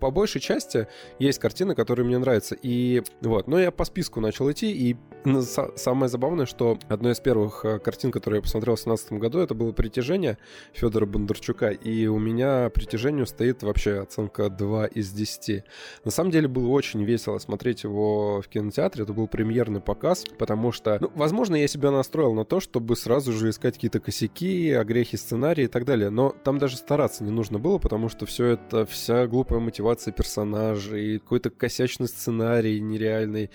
по 0.00 0.10
большей 0.10 0.40
части 0.40 0.88
есть 1.18 1.38
картины, 1.38 1.74
которые 1.74 2.06
мне 2.06 2.18
нравятся. 2.18 2.56
И 2.60 3.02
вот, 3.20 3.46
но 3.46 3.60
я 3.60 3.70
по 3.70 3.84
списку 3.84 4.20
начал 4.20 4.50
идти, 4.50 4.72
и 4.72 4.96
са- 5.24 5.76
самое 5.76 6.08
забавное, 6.08 6.46
что 6.46 6.78
одной 6.88 7.12
из 7.12 7.20
первых 7.20 7.64
э, 7.64 7.78
картин, 7.78 8.10
которые 8.10 8.38
я 8.38 8.42
посмотрел 8.42 8.74
в 8.74 8.82
2017 8.82 9.12
году, 9.20 9.38
это 9.40 9.54
было 9.54 9.72
«Притяжение» 9.72 10.38
Федора 10.72 11.06
Бондарчука, 11.06 11.70
и 11.70 12.06
у 12.06 12.18
меня 12.18 12.70
«Притяжению» 12.70 13.26
стоит 13.26 13.62
вообще 13.62 14.00
оценка 14.00 14.48
2 14.48 14.86
из 14.86 15.12
10. 15.12 15.64
На 16.04 16.10
самом 16.10 16.30
деле 16.30 16.48
было 16.48 16.68
очень 16.68 17.04
весело 17.04 17.38
смотреть 17.38 17.84
его 17.84 18.40
в 18.40 18.48
кинотеатре, 18.48 19.04
это 19.04 19.12
был 19.12 19.28
премьерный 19.28 19.80
показ, 19.80 20.24
потому 20.38 20.72
что, 20.72 20.98
ну, 21.00 21.12
возможно, 21.14 21.56
я 21.56 21.68
себя 21.68 21.90
настроил 21.90 22.32
на 22.34 22.44
то, 22.44 22.60
чтобы 22.60 22.96
сразу 22.96 23.32
же 23.32 23.50
искать 23.50 23.74
какие-то 23.74 24.00
косяки, 24.00 24.72
огрехи 24.72 25.16
сценария 25.16 25.64
и 25.64 25.68
так 25.68 25.84
далее, 25.84 26.10
но 26.10 26.34
там 26.42 26.58
даже 26.58 26.76
стараться 26.76 27.22
не 27.24 27.30
нужно 27.30 27.58
было, 27.58 27.78
потому 27.78 28.08
что 28.08 28.24
все 28.26 28.46
это, 28.46 28.86
вся 28.86 29.26
глупая 29.26 29.60
мотивация 29.60 29.89
мотивация 29.90 30.12
персонажей, 30.12 31.18
какой-то 31.18 31.50
косячный 31.50 32.06
сценарий 32.06 32.80
нереальный 32.80 33.50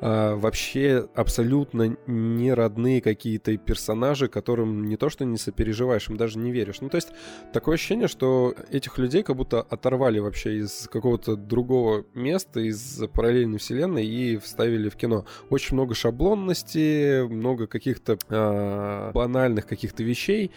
а, 0.00 0.34
вообще 0.34 1.08
абсолютно 1.14 1.96
не 2.06 2.52
родные 2.52 3.00
какие-то 3.00 3.56
персонажи, 3.56 4.28
которым 4.28 4.86
не 4.86 4.96
то 4.96 5.08
что 5.10 5.24
не 5.24 5.36
сопереживаешь, 5.36 6.08
им 6.08 6.16
даже 6.16 6.38
не 6.38 6.52
веришь. 6.52 6.80
Ну, 6.80 6.88
то 6.88 6.96
есть 6.96 7.08
такое 7.52 7.74
ощущение, 7.74 8.08
что 8.08 8.54
этих 8.70 8.98
людей 8.98 9.22
как 9.22 9.36
будто 9.36 9.60
оторвали 9.60 10.18
вообще 10.18 10.58
из 10.58 10.88
какого-то 10.90 11.36
другого 11.36 12.04
места, 12.14 12.60
из 12.60 13.02
параллельной 13.12 13.58
вселенной 13.58 14.06
и 14.06 14.36
вставили 14.38 14.88
в 14.88 14.96
кино. 14.96 15.26
Очень 15.50 15.74
много 15.74 15.94
шаблонности, 15.94 17.26
много 17.26 17.66
каких-то 17.66 18.18
а, 18.30 19.12
банальных 19.12 19.66
каких-то 19.66 20.02
вещей. 20.02 20.50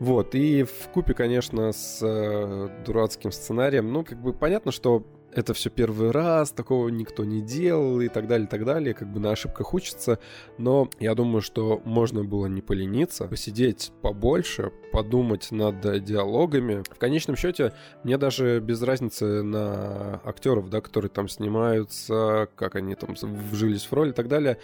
Вот, 0.00 0.34
и 0.34 0.62
в 0.62 0.88
купе, 0.94 1.12
конечно, 1.12 1.72
с 1.72 2.00
э, 2.02 2.68
дурацким 2.86 3.30
сценарием, 3.30 3.92
ну, 3.92 4.02
как 4.02 4.18
бы 4.18 4.32
понятно, 4.32 4.72
что 4.72 5.04
это 5.32 5.54
все 5.54 5.70
первый 5.70 6.10
раз, 6.10 6.50
такого 6.50 6.88
никто 6.88 7.24
не 7.24 7.40
делал 7.40 8.00
и 8.00 8.08
так 8.08 8.26
далее, 8.26 8.46
и 8.46 8.50
так 8.50 8.64
далее, 8.64 8.94
как 8.94 9.08
бы 9.12 9.20
на 9.20 9.30
ошибках 9.30 9.74
учится, 9.74 10.18
но 10.58 10.90
я 10.98 11.14
думаю, 11.14 11.42
что 11.42 11.80
можно 11.84 12.24
было 12.24 12.46
не 12.46 12.62
полениться, 12.62 13.26
посидеть 13.26 13.92
побольше, 14.02 14.72
подумать 14.92 15.50
над 15.52 15.80
диалогами. 16.04 16.82
В 16.90 16.98
конечном 16.98 17.36
счете, 17.36 17.72
мне 18.02 18.18
даже 18.18 18.60
без 18.60 18.82
разницы 18.82 19.42
на 19.42 20.20
актеров, 20.24 20.68
да, 20.68 20.80
которые 20.80 21.10
там 21.10 21.28
снимаются, 21.28 22.48
как 22.56 22.76
они 22.76 22.94
там 22.94 23.14
вжились 23.50 23.84
в 23.84 23.92
роль 23.92 24.10
и 24.10 24.12
так 24.12 24.28
далее. 24.28 24.58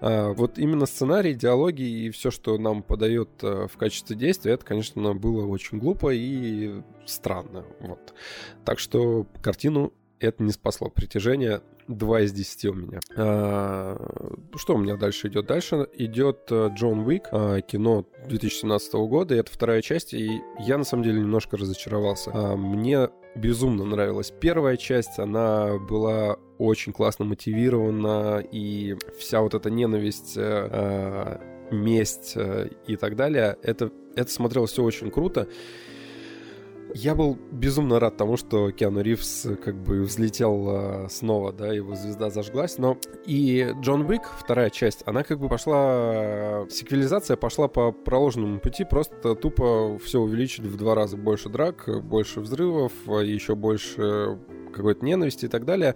А, 0.00 0.32
вот 0.32 0.58
именно 0.58 0.86
сценарий, 0.86 1.34
диалоги 1.34 1.82
и 1.82 2.10
все, 2.10 2.30
что 2.30 2.58
нам 2.58 2.82
подает 2.82 3.30
э, 3.42 3.66
в 3.72 3.76
качестве 3.76 4.16
действия, 4.16 4.52
это, 4.52 4.64
конечно, 4.64 5.14
было 5.14 5.46
очень 5.46 5.78
глупо 5.78 6.12
и 6.12 6.82
странно. 7.06 7.64
Вот. 7.80 8.14
Так 8.64 8.78
что 8.78 9.26
картину 9.42 9.92
это 10.26 10.42
не 10.42 10.52
спасло. 10.52 10.88
Притяжение 10.88 11.62
2 11.88 12.20
из 12.22 12.32
10 12.32 12.64
у 12.66 12.74
меня. 12.74 13.00
А, 13.16 13.96
что 14.56 14.74
у 14.74 14.78
меня 14.78 14.96
дальше 14.96 15.28
идет? 15.28 15.46
Дальше 15.46 15.88
идет 15.94 16.46
э, 16.50 16.70
Джон 16.74 17.00
Уик, 17.00 17.24
а, 17.32 17.60
кино 17.60 18.06
2017 18.28 18.94
года, 18.94 19.34
и 19.34 19.38
это 19.38 19.50
вторая 19.52 19.82
часть, 19.82 20.14
и 20.14 20.40
я 20.60 20.78
на 20.78 20.84
самом 20.84 21.04
деле 21.04 21.20
немножко 21.20 21.56
разочаровался. 21.56 22.30
А, 22.32 22.56
мне 22.56 23.08
безумно 23.34 23.84
нравилась 23.84 24.32
первая 24.40 24.76
часть, 24.76 25.18
она 25.18 25.78
была 25.78 26.36
очень 26.58 26.92
классно 26.92 27.24
мотивирована, 27.24 28.44
и 28.52 28.96
вся 29.18 29.40
вот 29.40 29.54
эта 29.54 29.70
ненависть, 29.70 30.36
э, 30.36 30.40
а, 30.42 31.40
месть 31.72 32.32
э, 32.36 32.68
и 32.86 32.96
так 32.96 33.16
далее, 33.16 33.56
это, 33.62 33.90
это 34.14 34.30
смотрелось 34.30 34.72
все 34.72 34.82
очень 34.82 35.10
круто. 35.10 35.48
Я 36.94 37.14
был 37.14 37.38
безумно 37.50 37.98
рад 38.00 38.16
тому, 38.16 38.36
что 38.36 38.70
Киану 38.70 39.00
Ривз 39.00 39.46
э, 39.46 39.56
как 39.56 39.76
бы 39.76 40.02
взлетел 40.02 40.68
э, 40.68 41.08
снова, 41.08 41.52
да, 41.52 41.72
его 41.72 41.94
звезда 41.94 42.28
зажглась, 42.28 42.76
но 42.76 42.98
и 43.24 43.72
Джон 43.80 44.02
Уик, 44.02 44.22
вторая 44.38 44.68
часть, 44.68 45.02
она 45.06 45.22
как 45.22 45.38
бы 45.38 45.48
пошла, 45.48 46.66
секвелизация 46.68 47.36
пошла 47.36 47.68
по 47.68 47.92
проложенному 47.92 48.60
пути, 48.60 48.84
просто 48.84 49.34
тупо 49.34 49.98
все 50.04 50.20
увеличить 50.20 50.66
в 50.66 50.76
два 50.76 50.94
раза 50.94 51.16
больше 51.16 51.48
драк, 51.48 51.88
больше 52.04 52.40
взрывов, 52.40 52.92
еще 53.06 53.54
больше 53.54 54.38
какой-то 54.74 55.04
ненависти 55.04 55.46
и 55.46 55.48
так 55.48 55.64
далее, 55.64 55.94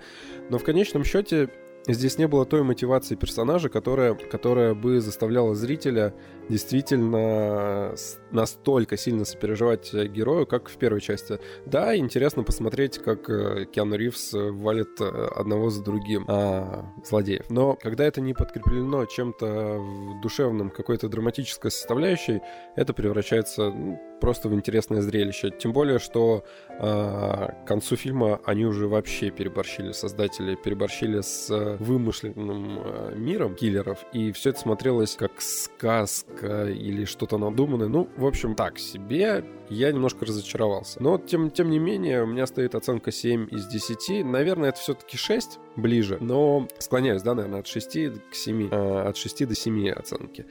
но 0.49 0.59
в 0.59 0.65
конечном 0.65 1.05
счете 1.05 1.51
здесь 1.87 2.19
не 2.19 2.27
было 2.27 2.45
той 2.45 2.63
мотивации 2.63 3.15
персонажа, 3.15 3.69
которая, 3.69 4.15
которая 4.15 4.75
бы 4.75 5.01
заставляла 5.01 5.55
зрителя 5.55 6.15
действительно 6.49 7.95
настолько 8.31 8.97
сильно 8.97 9.25
сопереживать 9.25 9.93
герою, 9.93 10.47
как 10.47 10.69
в 10.69 10.77
первой 10.77 11.01
части. 11.01 11.39
Да, 11.65 11.97
интересно 11.97 12.43
посмотреть, 12.43 12.99
как 12.99 13.29
э, 13.31 13.67
Киану 13.67 13.97
Ривз 13.97 14.33
валит 14.33 15.01
э, 15.01 15.05
одного 15.05 15.71
за 15.71 15.83
другим 15.83 16.25
а, 16.29 16.93
злодеев. 17.05 17.51
Но 17.51 17.75
когда 17.75 18.05
это 18.05 18.21
не 18.21 18.35
подкреплено 18.35 19.05
чем-то 19.07 19.81
душевным, 20.23 20.71
какой-то 20.71 21.09
драматической 21.09 21.71
составляющей, 21.71 22.41
это 22.77 22.93
превращается 22.93 23.71
ну, 23.71 23.99
просто 24.21 24.49
в 24.49 24.55
интересное 24.55 25.01
зрелище. 25.01 25.51
Тем 25.51 25.73
более, 25.73 25.99
что 25.99 26.45
а, 26.69 27.53
к 27.65 27.67
концу 27.67 27.97
фильма 27.97 28.41
они 28.45 28.65
уже 28.65 28.89
вообще 28.89 29.31
переборщили, 29.31 29.93
создатели 29.93 30.55
переборщили 30.55 31.21
с 31.21 31.77
вымышленным 31.79 32.81
а, 32.81 33.15
миром 33.15 33.55
киллеров, 33.55 34.05
и 34.13 34.33
все 34.33 34.51
это 34.51 34.61
смотрелось 34.61 35.17
как 35.17 35.41
сказка 35.41 36.67
или 36.67 37.05
что-то 37.05 37.39
надуманное. 37.39 37.89
Ну, 37.89 38.09
в 38.17 38.27
общем, 38.27 38.55
так 38.55 38.79
себе. 38.79 39.45
Я 39.69 39.91
немножко 39.91 40.25
разочаровался. 40.25 41.03
Но, 41.03 41.19
тем, 41.19 41.51
тем 41.51 41.71
не 41.71 41.81
менее, 41.81 42.23
у 42.23 42.27
меня 42.27 42.47
стоит 42.47 42.77
оценка 42.77 43.11
7 43.11 43.49
из 43.51 43.67
10. 43.67 44.25
Наверное, 44.25 44.69
это 44.69 44.79
все-таки 44.79 45.17
6 45.17 45.59
ближе, 45.75 46.19
но 46.21 46.69
склоняюсь, 46.79 47.23
да, 47.23 47.35
наверное, 47.35 47.61
от 47.61 47.67
6 47.67 47.93
к 48.31 48.35
7. 48.35 48.69
А, 48.71 49.09
от 49.09 49.17
6 49.17 49.47
до 49.49 49.55
7 49.55 49.91
оценки. 49.91 50.47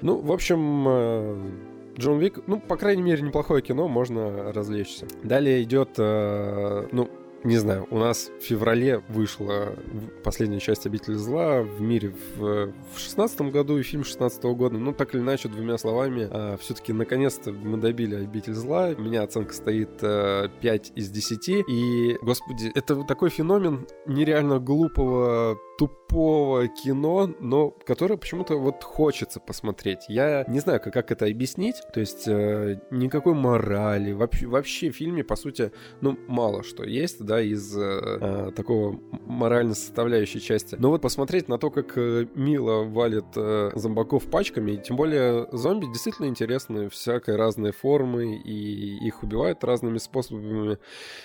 Ну, 0.00 0.20
в 0.20 0.32
общем, 0.32 1.75
Джон 1.98 2.18
Вик, 2.18 2.40
ну, 2.46 2.60
по 2.60 2.76
крайней 2.76 3.02
мере, 3.02 3.22
неплохое 3.22 3.62
кино, 3.62 3.88
можно 3.88 4.52
развлечься. 4.52 5.06
Далее 5.22 5.62
идет, 5.62 5.90
э, 5.98 6.88
ну, 6.92 7.08
не 7.46 7.56
знаю, 7.58 7.86
у 7.90 7.98
нас 7.98 8.30
в 8.40 8.42
феврале 8.42 9.02
вышла 9.08 9.76
последняя 10.24 10.58
часть 10.58 10.84
«Обитель 10.86 11.14
зла» 11.14 11.62
в 11.62 11.80
мире 11.80 12.12
в, 12.36 12.72
в 12.92 12.98
16 12.98 13.40
году 13.52 13.78
и 13.78 13.82
фильм 13.82 14.04
16 14.04 14.42
года. 14.44 14.78
Ну, 14.78 14.92
так 14.92 15.14
или 15.14 15.22
иначе, 15.22 15.48
двумя 15.48 15.78
словами, 15.78 16.28
а, 16.30 16.56
все-таки 16.56 16.92
наконец-то 16.92 17.52
мы 17.52 17.78
добили 17.78 18.16
«Обитель 18.16 18.54
зла». 18.54 18.88
У 18.96 19.00
меня 19.00 19.22
оценка 19.22 19.54
стоит 19.54 20.02
а, 20.02 20.48
5 20.48 20.92
из 20.96 21.08
10. 21.10 21.48
И, 21.68 22.16
господи, 22.20 22.72
это 22.74 23.02
такой 23.04 23.30
феномен 23.30 23.86
нереально 24.06 24.58
глупого 24.58 25.56
тупого 25.78 26.68
кино, 26.68 27.30
но 27.40 27.70
которое 27.70 28.16
почему-то 28.16 28.56
вот 28.56 28.82
хочется 28.82 29.40
посмотреть. 29.40 30.06
Я 30.08 30.44
не 30.48 30.60
знаю, 30.60 30.80
как, 30.80 30.92
как 30.92 31.12
это 31.12 31.26
объяснить. 31.26 31.76
То 31.92 32.00
есть 32.00 32.26
э, 32.26 32.80
никакой 32.90 33.34
морали. 33.34 34.12
Вообще, 34.12 34.46
вообще 34.46 34.90
в 34.90 34.96
фильме, 34.96 35.24
по 35.24 35.36
сути, 35.36 35.72
ну, 36.00 36.18
мало 36.26 36.62
что 36.62 36.84
есть, 36.84 37.24
да, 37.24 37.40
из 37.40 37.76
э, 37.76 37.80
э, 37.80 38.52
такого 38.56 38.98
морально 39.26 39.74
составляющей 39.74 40.40
части. 40.40 40.76
Но 40.78 40.90
вот 40.90 41.02
посмотреть 41.02 41.48
на 41.48 41.58
то, 41.58 41.70
как 41.70 41.96
э, 41.96 42.26
Мила 42.34 42.84
валит 42.84 43.26
э, 43.36 43.70
зомбаков 43.74 44.24
пачками, 44.30 44.72
и 44.72 44.76
тем 44.78 44.96
более 44.96 45.48
зомби 45.52 45.86
действительно 45.86 46.26
интересны, 46.26 46.88
всякой 46.88 47.36
разной 47.36 47.72
формы, 47.72 48.36
и 48.36 49.06
их 49.06 49.22
убивают 49.22 49.62
разными 49.64 49.98
способами. 49.98 50.78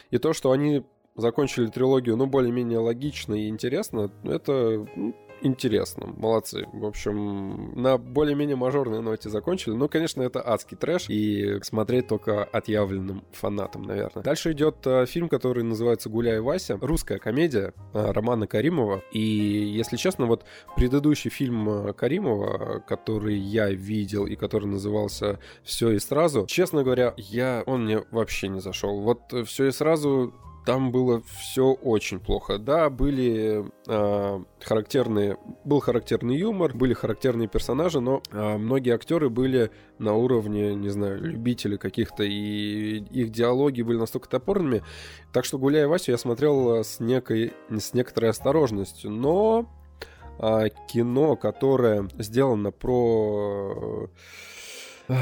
И 0.09 0.17
то, 0.17 0.33
что 0.33 0.51
они 0.51 0.83
закончили 1.15 1.67
трилогию, 1.67 2.15
ну, 2.15 2.25
более-менее 2.25 2.79
логично 2.79 3.33
и 3.33 3.47
интересно, 3.47 4.11
это 4.23 4.85
ну, 4.95 5.13
интересно. 5.41 6.07
Молодцы. 6.17 6.67
В 6.71 6.85
общем, 6.85 7.73
на 7.81 7.97
более-менее 7.97 8.55
мажорной 8.55 9.01
ноте 9.01 9.29
закончили. 9.29 9.73
Ну, 9.73 9.89
конечно, 9.89 10.21
это 10.21 10.41
адский 10.41 10.77
трэш. 10.77 11.09
И 11.09 11.59
смотреть 11.63 12.07
только 12.07 12.43
отъявленным 12.43 13.23
фанатам, 13.31 13.83
наверное. 13.83 14.23
Дальше 14.23 14.51
идет 14.51 14.77
э, 14.85 15.05
фильм, 15.05 15.29
который 15.29 15.63
называется 15.63 16.09
«Гуляй, 16.09 16.39
Вася». 16.39 16.77
Русская 16.81 17.17
комедия 17.17 17.73
э, 17.93 18.11
Романа 18.11 18.47
Каримова. 18.47 19.03
И, 19.11 19.19
если 19.19 19.97
честно, 19.97 20.25
вот 20.25 20.45
предыдущий 20.75 21.29
фильм 21.29 21.69
э, 21.69 21.93
Каримова, 21.93 22.83
который 22.87 23.37
я 23.37 23.69
видел 23.69 24.25
и 24.25 24.35
который 24.35 24.67
назывался 24.67 25.39
«Все 25.63 25.91
и 25.91 25.99
сразу», 25.99 26.45
честно 26.47 26.83
говоря, 26.83 27.13
я... 27.17 27.63
он 27.65 27.85
мне 27.85 28.03
вообще 28.11 28.47
не 28.47 28.59
зашел. 28.61 29.01
Вот 29.01 29.33
«Все 29.45 29.67
и 29.67 29.71
сразу» 29.71 30.33
там 30.65 30.91
было 30.91 31.21
все 31.39 31.73
очень 31.73 32.19
плохо. 32.19 32.57
Да, 32.57 32.89
были 32.89 33.65
э, 33.87 34.43
характерные, 34.59 35.37
был 35.63 35.79
характерный 35.79 36.37
юмор, 36.37 36.73
были 36.73 36.93
характерные 36.93 37.47
персонажи, 37.47 37.99
но 37.99 38.21
э, 38.31 38.57
многие 38.57 38.93
актеры 38.93 39.29
были 39.29 39.71
на 39.97 40.13
уровне, 40.13 40.75
не 40.75 40.89
знаю, 40.89 41.21
любителей 41.21 41.77
каких-то, 41.77 42.23
и 42.23 42.97
их 42.97 43.31
диалоги 43.31 43.81
были 43.81 43.97
настолько 43.97 44.29
топорными. 44.29 44.83
Так 45.33 45.45
что 45.45 45.57
«Гуляя 45.57 45.87
Васю» 45.87 46.11
я 46.11 46.17
смотрел 46.17 46.83
с, 46.83 46.99
некой, 46.99 47.53
с 47.69 47.93
некоторой 47.93 48.29
осторожностью, 48.29 49.09
но 49.09 49.65
э, 50.37 50.69
кино, 50.87 51.35
которое 51.35 52.07
сделано 52.19 52.71
про... 52.71 54.09
Э, 55.07 55.15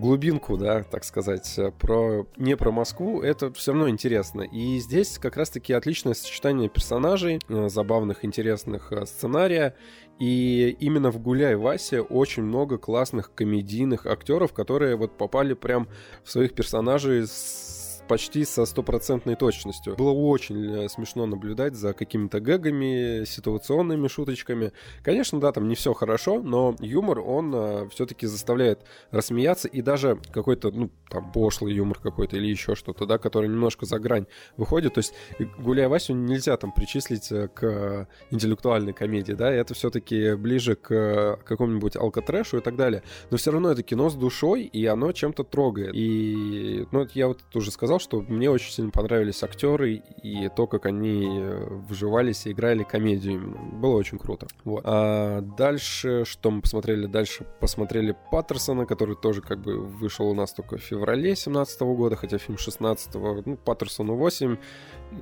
глубинку, 0.00 0.56
да, 0.56 0.82
так 0.82 1.04
сказать, 1.04 1.54
э, 1.58 1.70
про 1.70 2.26
не 2.36 2.56
про 2.56 2.72
Москву, 2.72 3.20
это 3.20 3.52
все 3.52 3.72
равно 3.72 3.88
интересно. 3.88 4.42
И 4.42 4.78
здесь 4.78 5.18
как 5.18 5.36
раз-таки 5.36 5.72
отличное 5.72 6.14
сочетание 6.14 6.68
персонажей, 6.68 7.38
э, 7.48 7.68
забавных, 7.68 8.24
интересных 8.24 8.90
э, 8.92 9.06
сценария. 9.06 9.76
И 10.18 10.76
именно 10.80 11.10
в 11.10 11.18
«Гуляй, 11.18 11.54
Васе» 11.56 12.00
очень 12.02 12.42
много 12.42 12.76
классных 12.76 13.32
комедийных 13.34 14.06
актеров, 14.06 14.52
которые 14.52 14.96
вот 14.96 15.16
попали 15.16 15.54
прям 15.54 15.88
в 16.24 16.30
своих 16.30 16.54
персонажей 16.54 17.26
с 17.26 17.79
почти 18.10 18.44
со 18.44 18.66
стопроцентной 18.66 19.36
точностью. 19.36 19.94
Было 19.94 20.10
очень 20.10 20.88
смешно 20.88 21.26
наблюдать 21.26 21.76
за 21.76 21.92
какими-то 21.92 22.40
гэгами, 22.40 23.24
ситуационными 23.24 24.08
шуточками. 24.08 24.72
Конечно, 25.04 25.38
да, 25.38 25.52
там 25.52 25.68
не 25.68 25.76
все 25.76 25.94
хорошо, 25.94 26.42
но 26.42 26.74
юмор, 26.80 27.20
он 27.20 27.88
все-таки 27.90 28.26
заставляет 28.26 28.80
рассмеяться, 29.12 29.68
и 29.68 29.80
даже 29.80 30.18
какой-то, 30.32 30.72
ну, 30.72 30.90
там, 31.08 31.30
пошлый 31.30 31.72
юмор 31.72 32.00
какой-то 32.00 32.36
или 32.36 32.48
еще 32.48 32.74
что-то, 32.74 33.06
да, 33.06 33.16
который 33.18 33.48
немножко 33.48 33.86
за 33.86 34.00
грань 34.00 34.26
выходит. 34.56 34.94
То 34.94 34.98
есть 34.98 35.14
«Гуляя 35.60 35.88
Васю» 35.88 36.14
нельзя 36.14 36.56
там 36.56 36.72
причислить 36.72 37.28
к 37.28 38.08
интеллектуальной 38.32 38.92
комедии, 38.92 39.34
да, 39.34 39.52
это 39.52 39.74
все-таки 39.74 40.34
ближе 40.34 40.74
к 40.74 41.38
какому-нибудь 41.44 41.94
алкотрэшу 41.94 42.58
и 42.58 42.60
так 42.60 42.74
далее. 42.74 43.04
Но 43.30 43.36
все 43.36 43.52
равно 43.52 43.70
это 43.70 43.84
кино 43.84 44.10
с 44.10 44.16
душой, 44.16 44.64
и 44.64 44.84
оно 44.86 45.12
чем-то 45.12 45.44
трогает. 45.44 45.94
И, 45.94 46.88
ну, 46.90 47.06
я 47.14 47.28
вот 47.28 47.38
уже 47.54 47.70
сказал, 47.70 47.99
что 48.00 48.20
мне 48.20 48.50
очень 48.50 48.72
сильно 48.72 48.90
понравились 48.90 49.42
актеры 49.42 50.02
и 50.22 50.48
то, 50.48 50.66
как 50.66 50.86
они 50.86 51.28
вживались 51.88 52.46
и 52.46 52.52
играли 52.52 52.82
комедию. 52.82 53.56
Было 53.72 53.96
очень 53.96 54.18
круто. 54.18 54.46
Вот. 54.64 54.82
А 54.84 55.40
дальше, 55.40 56.24
что 56.24 56.50
мы 56.50 56.62
посмотрели? 56.62 57.06
Дальше 57.06 57.46
посмотрели 57.60 58.16
Паттерсона, 58.30 58.86
который 58.86 59.16
тоже 59.16 59.42
как 59.42 59.60
бы 59.60 59.78
вышел 59.78 60.28
у 60.28 60.34
нас 60.34 60.52
только 60.52 60.78
в 60.78 60.82
феврале 60.82 61.22
2017 61.22 61.80
года, 61.82 62.16
хотя 62.16 62.38
фильм 62.38 62.58
16 62.58 63.14
ну, 63.14 63.56
Паттерсону 63.56 64.16
8. 64.16 64.56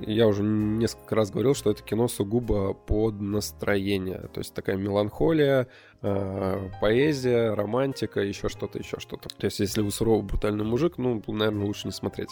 Я 0.01 0.27
уже 0.27 0.43
несколько 0.43 1.15
раз 1.15 1.31
говорил, 1.31 1.55
что 1.55 1.71
это 1.71 1.81
кино 1.83 2.07
сугубо 2.07 2.73
под 2.73 3.19
настроение. 3.19 4.29
То 4.33 4.39
есть 4.39 4.53
такая 4.53 4.77
меланхолия, 4.77 5.67
э, 6.01 6.69
поэзия, 6.79 7.53
романтика, 7.53 8.21
еще 8.21 8.49
что-то, 8.49 8.77
еще 8.77 8.99
что-то. 8.99 9.29
То 9.29 9.45
есть 9.45 9.59
если 9.59 9.81
вы 9.81 9.91
суровый, 9.91 10.23
брутальный 10.23 10.63
мужик, 10.63 10.97
ну, 10.97 11.21
наверное, 11.27 11.65
лучше 11.65 11.87
не 11.87 11.91
смотреть. 11.91 12.29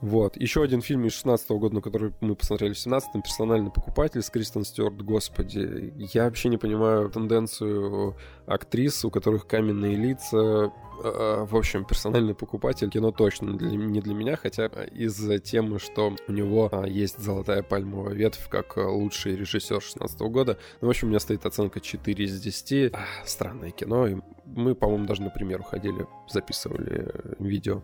Вот. 0.00 0.36
Еще 0.36 0.62
один 0.62 0.82
фильм 0.82 1.06
из 1.06 1.12
16 1.12 1.48
года, 1.50 1.76
на 1.76 1.80
который 1.80 2.12
мы 2.20 2.34
посмотрели 2.34 2.74
в 2.74 2.76
17-м, 2.76 3.22
«Персональный 3.22 3.70
покупатель» 3.70 4.22
с 4.22 4.30
Кристен 4.30 4.64
Стюарт. 4.64 5.00
Господи, 5.02 5.92
я 6.12 6.24
вообще 6.24 6.48
не 6.48 6.58
понимаю 6.58 7.08
тенденцию 7.10 8.16
актрис, 8.46 9.04
у 9.04 9.10
которых 9.10 9.46
каменные 9.46 9.96
лица, 9.96 10.72
Э, 11.02 11.44
в 11.48 11.56
общем, 11.56 11.84
персональный 11.84 12.34
покупатель 12.34 12.88
кино 12.88 13.10
точно 13.12 13.50
не 13.50 14.00
для 14.00 14.14
меня, 14.14 14.36
хотя 14.36 14.66
из-за 14.66 15.38
темы, 15.38 15.78
что 15.78 16.16
у 16.28 16.32
него 16.32 16.68
а, 16.72 16.86
есть 16.86 17.18
золотая 17.18 17.62
пальмовая 17.62 18.14
ветвь 18.14 18.48
как 18.48 18.76
лучший 18.76 19.36
режиссер 19.36 19.80
16 19.80 20.20
года. 20.20 20.58
Ну, 20.80 20.88
в 20.88 20.90
общем, 20.90 21.08
у 21.08 21.10
меня 21.10 21.20
стоит 21.20 21.44
оценка 21.44 21.80
4 21.80 22.24
из 22.24 22.40
10. 22.40 22.94
А, 22.94 23.06
странное 23.24 23.70
кино. 23.70 24.06
И 24.06 24.16
мы, 24.44 24.74
по-моему, 24.74 25.06
даже 25.06 25.22
на 25.22 25.30
пример 25.30 25.60
уходили, 25.60 26.06
записывали 26.28 27.12
видео. 27.38 27.82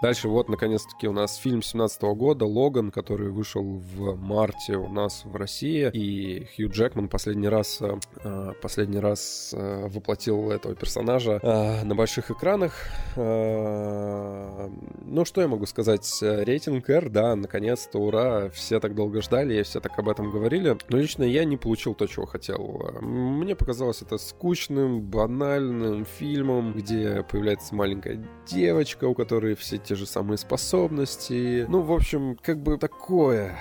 Дальше 0.00 0.28
вот, 0.28 0.48
наконец-таки, 0.48 1.08
у 1.08 1.12
нас 1.12 1.36
фильм 1.36 1.62
17 1.62 2.02
года 2.02 2.44
«Логан», 2.44 2.90
который 2.90 3.30
вышел 3.30 3.62
в 3.62 4.16
марте 4.16 4.76
у 4.76 4.88
нас 4.88 5.24
в 5.24 5.34
России. 5.34 5.90
И 5.92 6.46
Хью 6.54 6.70
Джекман 6.70 7.08
последний 7.08 7.48
раз, 7.48 7.80
э, 7.80 8.52
последний 8.62 9.00
раз 9.00 9.52
э, 9.56 9.88
воплотил 9.88 10.50
этого 10.50 10.74
персонажа 10.74 11.40
э, 11.42 11.84
на 11.84 11.94
больших 11.94 12.30
экранах. 12.30 12.72
Ну, 13.16 15.24
что 15.24 15.40
я 15.40 15.48
могу 15.48 15.66
сказать? 15.66 16.06
Рейтинг 16.22 16.88
R, 16.88 17.08
да, 17.08 17.34
наконец-то, 17.34 17.98
ура. 17.98 18.50
Все 18.50 18.78
так 18.78 18.94
долго 18.94 19.22
ждали, 19.22 19.62
все 19.62 19.80
так 19.80 19.98
об 19.98 20.08
этом 20.08 20.30
говорили. 20.30 20.76
Но 20.88 20.98
лично 20.98 21.24
я 21.24 21.44
не 21.44 21.56
получил 21.56 21.94
то, 21.94 22.06
чего 22.06 22.26
хотел. 22.26 22.92
Мне 23.00 23.56
показалось 23.56 24.02
это 24.02 24.18
скучным, 24.18 25.00
банальным 25.00 26.04
фильмом, 26.04 26.72
где 26.72 27.24
появляется 27.28 27.74
маленькая 27.74 28.24
девочка, 28.46 29.06
у 29.06 29.14
которой 29.14 29.47
которые 29.48 29.56
все 29.56 29.78
те 29.78 29.94
же 29.94 30.06
самые 30.06 30.36
способности. 30.38 31.64
Ну, 31.68 31.80
в 31.82 31.92
общем, 31.92 32.36
как 32.42 32.62
бы 32.62 32.76
такое. 32.76 33.56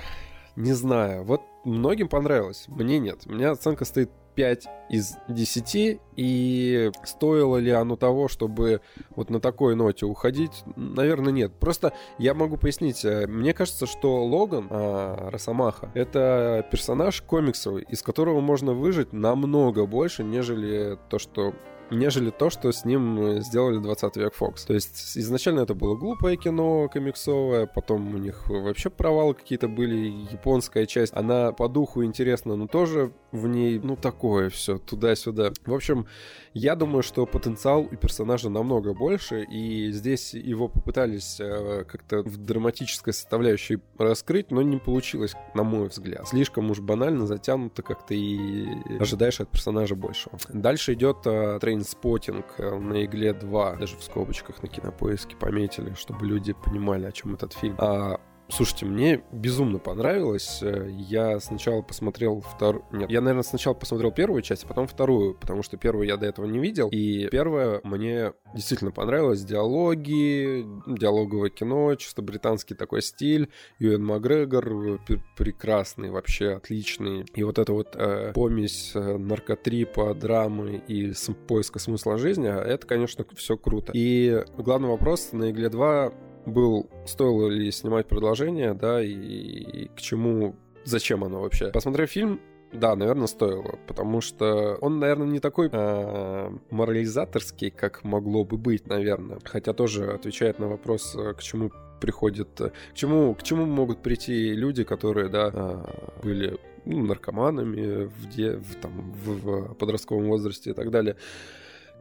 Не 0.55 0.73
знаю. 0.73 1.23
Вот 1.23 1.41
многим 1.63 2.09
понравилось. 2.09 2.65
Мне 2.67 2.99
нет. 2.99 3.21
У 3.25 3.31
меня 3.31 3.51
оценка 3.51 3.85
стоит 3.85 4.09
5 4.35 4.67
из 4.89 5.17
10, 5.29 5.99
и 6.15 6.91
стоило 7.03 7.57
ли 7.57 7.71
оно 7.71 7.95
того, 7.95 8.27
чтобы 8.27 8.81
вот 9.15 9.29
на 9.29 9.39
такой 9.39 9.75
ноте 9.75 10.05
уходить? 10.05 10.63
Наверное, 10.75 11.31
нет. 11.31 11.53
Просто 11.59 11.93
я 12.17 12.33
могу 12.33 12.57
пояснить. 12.57 13.05
Э, 13.05 13.25
мне 13.27 13.53
кажется, 13.53 13.85
что 13.85 14.25
Логан 14.25 14.67
а, 14.69 15.29
Росомаха— 15.31 15.89
это 15.95 16.67
персонаж 16.71 17.21
комиксовый, 17.21 17.85
из 17.89 18.01
которого 18.01 18.41
можно 18.41 18.73
выжить 18.73 19.13
намного 19.13 19.85
больше, 19.85 20.23
нежели 20.23 20.97
то, 21.09 21.17
что 21.17 21.53
нежели 21.91 22.29
то, 22.29 22.49
что 22.49 22.71
с 22.71 22.85
ним 22.85 23.19
э, 23.19 23.41
сделали 23.41 23.77
20 23.77 24.17
век 24.17 24.33
Fox. 24.39 24.65
То 24.65 24.73
есть 24.73 25.17
изначально 25.17 25.61
это 25.61 25.73
было 25.73 25.95
глупое 25.95 26.37
кино 26.37 26.89
комиксовое, 26.89 27.65
потом 27.65 28.15
у 28.15 28.17
них 28.17 28.47
вообще 28.47 28.89
провалы 28.89 29.33
какие-то 29.33 29.67
были, 29.67 30.27
японская 30.31 30.85
часть, 30.85 31.13
она 31.15 31.51
по 31.51 31.67
духу 31.67 32.03
интересна, 32.03 32.55
но 32.55 32.67
тоже 32.67 33.11
в 33.31 33.47
ней, 33.47 33.79
ну, 33.79 33.95
такое 33.95 34.49
все, 34.49 34.77
туда-сюда. 34.77 35.51
В 35.65 35.73
общем, 35.73 36.07
я 36.53 36.75
думаю, 36.75 37.03
что 37.03 37.25
потенциал 37.25 37.81
у 37.81 37.95
персонажа 37.95 38.49
намного 38.49 38.93
больше, 38.93 39.43
и 39.43 39.91
здесь 39.91 40.33
его 40.33 40.67
попытались 40.67 41.39
э, 41.39 41.83
как-то 41.87 42.23
в 42.23 42.37
драматической 42.37 43.13
составляющей 43.13 43.79
раскрыть, 43.97 44.51
но 44.51 44.61
не 44.61 44.77
получилось, 44.77 45.33
на 45.53 45.63
мой 45.63 45.87
взгляд. 45.87 46.27
Слишком 46.27 46.71
уж 46.71 46.79
банально 46.79 47.27
затянуто 47.27 47.83
как-то 47.83 48.13
и 48.13 48.65
ожидаешь 48.99 49.39
от 49.39 49.49
персонажа 49.49 49.95
большего. 49.95 50.37
Дальше 50.49 50.93
идет 50.93 51.17
э, 51.25 51.59
Trainspotting 51.77 52.45
э, 52.57 52.77
на 52.79 53.05
Игле 53.05 53.33
2, 53.33 53.75
даже 53.75 53.97
в 53.97 54.03
скобочках 54.03 54.63
на 54.63 54.69
кинопоиске 54.69 55.35
пометили, 55.35 55.93
чтобы 55.93 56.25
люди 56.25 56.53
понимали, 56.53 57.05
о 57.05 57.11
чем 57.11 57.35
этот 57.35 57.53
фильм. 57.53 57.75
А 57.77 58.19
Слушайте, 58.49 58.85
мне 58.85 59.23
безумно 59.31 59.77
понравилось. 59.77 60.59
Э, 60.61 60.87
я 60.89 61.39
сначала 61.39 61.81
посмотрел 61.81 62.41
вторую... 62.41 62.85
Нет, 62.91 63.09
я, 63.09 63.19
наверное, 63.19 63.43
сначала 63.43 63.73
посмотрел 63.73 64.11
первую 64.11 64.41
часть, 64.41 64.63
а 64.63 64.67
потом 64.67 64.87
вторую, 64.87 65.35
потому 65.35 65.63
что 65.63 65.75
первую 65.77 66.07
я 66.07 66.15
до 66.17 66.27
этого 66.27 66.45
не 66.45 66.59
видел. 66.59 66.87
И 66.89 67.27
первая 67.29 67.81
мне 67.83 68.33
действительно 68.55 68.91
понравилась. 68.91 69.43
Диалоги, 69.43 70.65
диалоговое 70.87 71.49
кино, 71.49 71.93
чисто 71.95 72.21
британский 72.21 72.73
такой 72.73 73.01
стиль. 73.01 73.49
Юэн 73.79 74.03
Макгрегор 74.03 74.99
прекрасный, 75.35 76.09
вообще 76.09 76.53
отличный. 76.53 77.25
И 77.33 77.43
вот 77.43 77.59
эта 77.59 77.73
вот 77.73 77.95
э, 77.95 78.31
помесь 78.33 78.91
э, 78.95 79.17
наркотрипа, 79.17 80.13
драмы 80.13 80.81
и 80.87 81.13
поиска 81.47 81.79
смысла 81.79 82.17
жизни, 82.17 82.47
это, 82.47 82.87
конечно, 82.87 83.25
все 83.35 83.57
круто. 83.57 83.91
И 83.93 84.43
главный 84.57 84.89
вопрос 84.89 85.33
на 85.33 85.51
Игле 85.51 85.69
2 85.69 86.13
был, 86.47 86.89
стоило 87.05 87.47
ли 87.49 87.71
снимать 87.71 88.07
продолжение, 88.07 88.73
да, 88.73 89.01
и, 89.01 89.11
и 89.11 89.87
к 89.89 89.97
чему, 89.97 90.55
зачем 90.85 91.23
оно 91.23 91.41
вообще. 91.41 91.67
Посмотрев 91.67 92.09
фильм, 92.09 92.39
да, 92.73 92.95
наверное, 92.95 93.27
стоило, 93.27 93.77
потому 93.87 94.21
что 94.21 94.77
он, 94.81 94.99
наверное, 94.99 95.27
не 95.27 95.39
такой 95.39 95.69
э, 95.71 96.49
морализаторский, 96.69 97.69
как 97.69 98.03
могло 98.03 98.43
бы 98.43 98.57
быть, 98.57 98.87
наверное. 98.87 99.39
Хотя 99.43 99.73
тоже 99.73 100.11
отвечает 100.11 100.59
на 100.59 100.67
вопрос, 100.67 101.15
э, 101.15 101.33
к 101.33 101.41
чему 101.41 101.71
приходит, 102.01 102.49
к 102.59 102.93
чему, 102.93 103.33
к 103.35 103.43
чему 103.43 103.65
могут 103.65 104.01
прийти 104.01 104.53
люди, 104.53 104.83
которые, 104.83 105.29
да, 105.29 105.51
э, 105.53 105.85
были 106.23 106.57
ну, 106.85 107.05
наркоманами 107.05 108.05
в, 108.05 108.29
де, 108.29 108.57
в, 108.57 108.75
там, 108.75 109.11
в, 109.11 109.71
в 109.71 109.73
подростковом 109.75 110.27
возрасте 110.27 110.71
и 110.71 110.73
так 110.73 110.91
далее. 110.91 111.15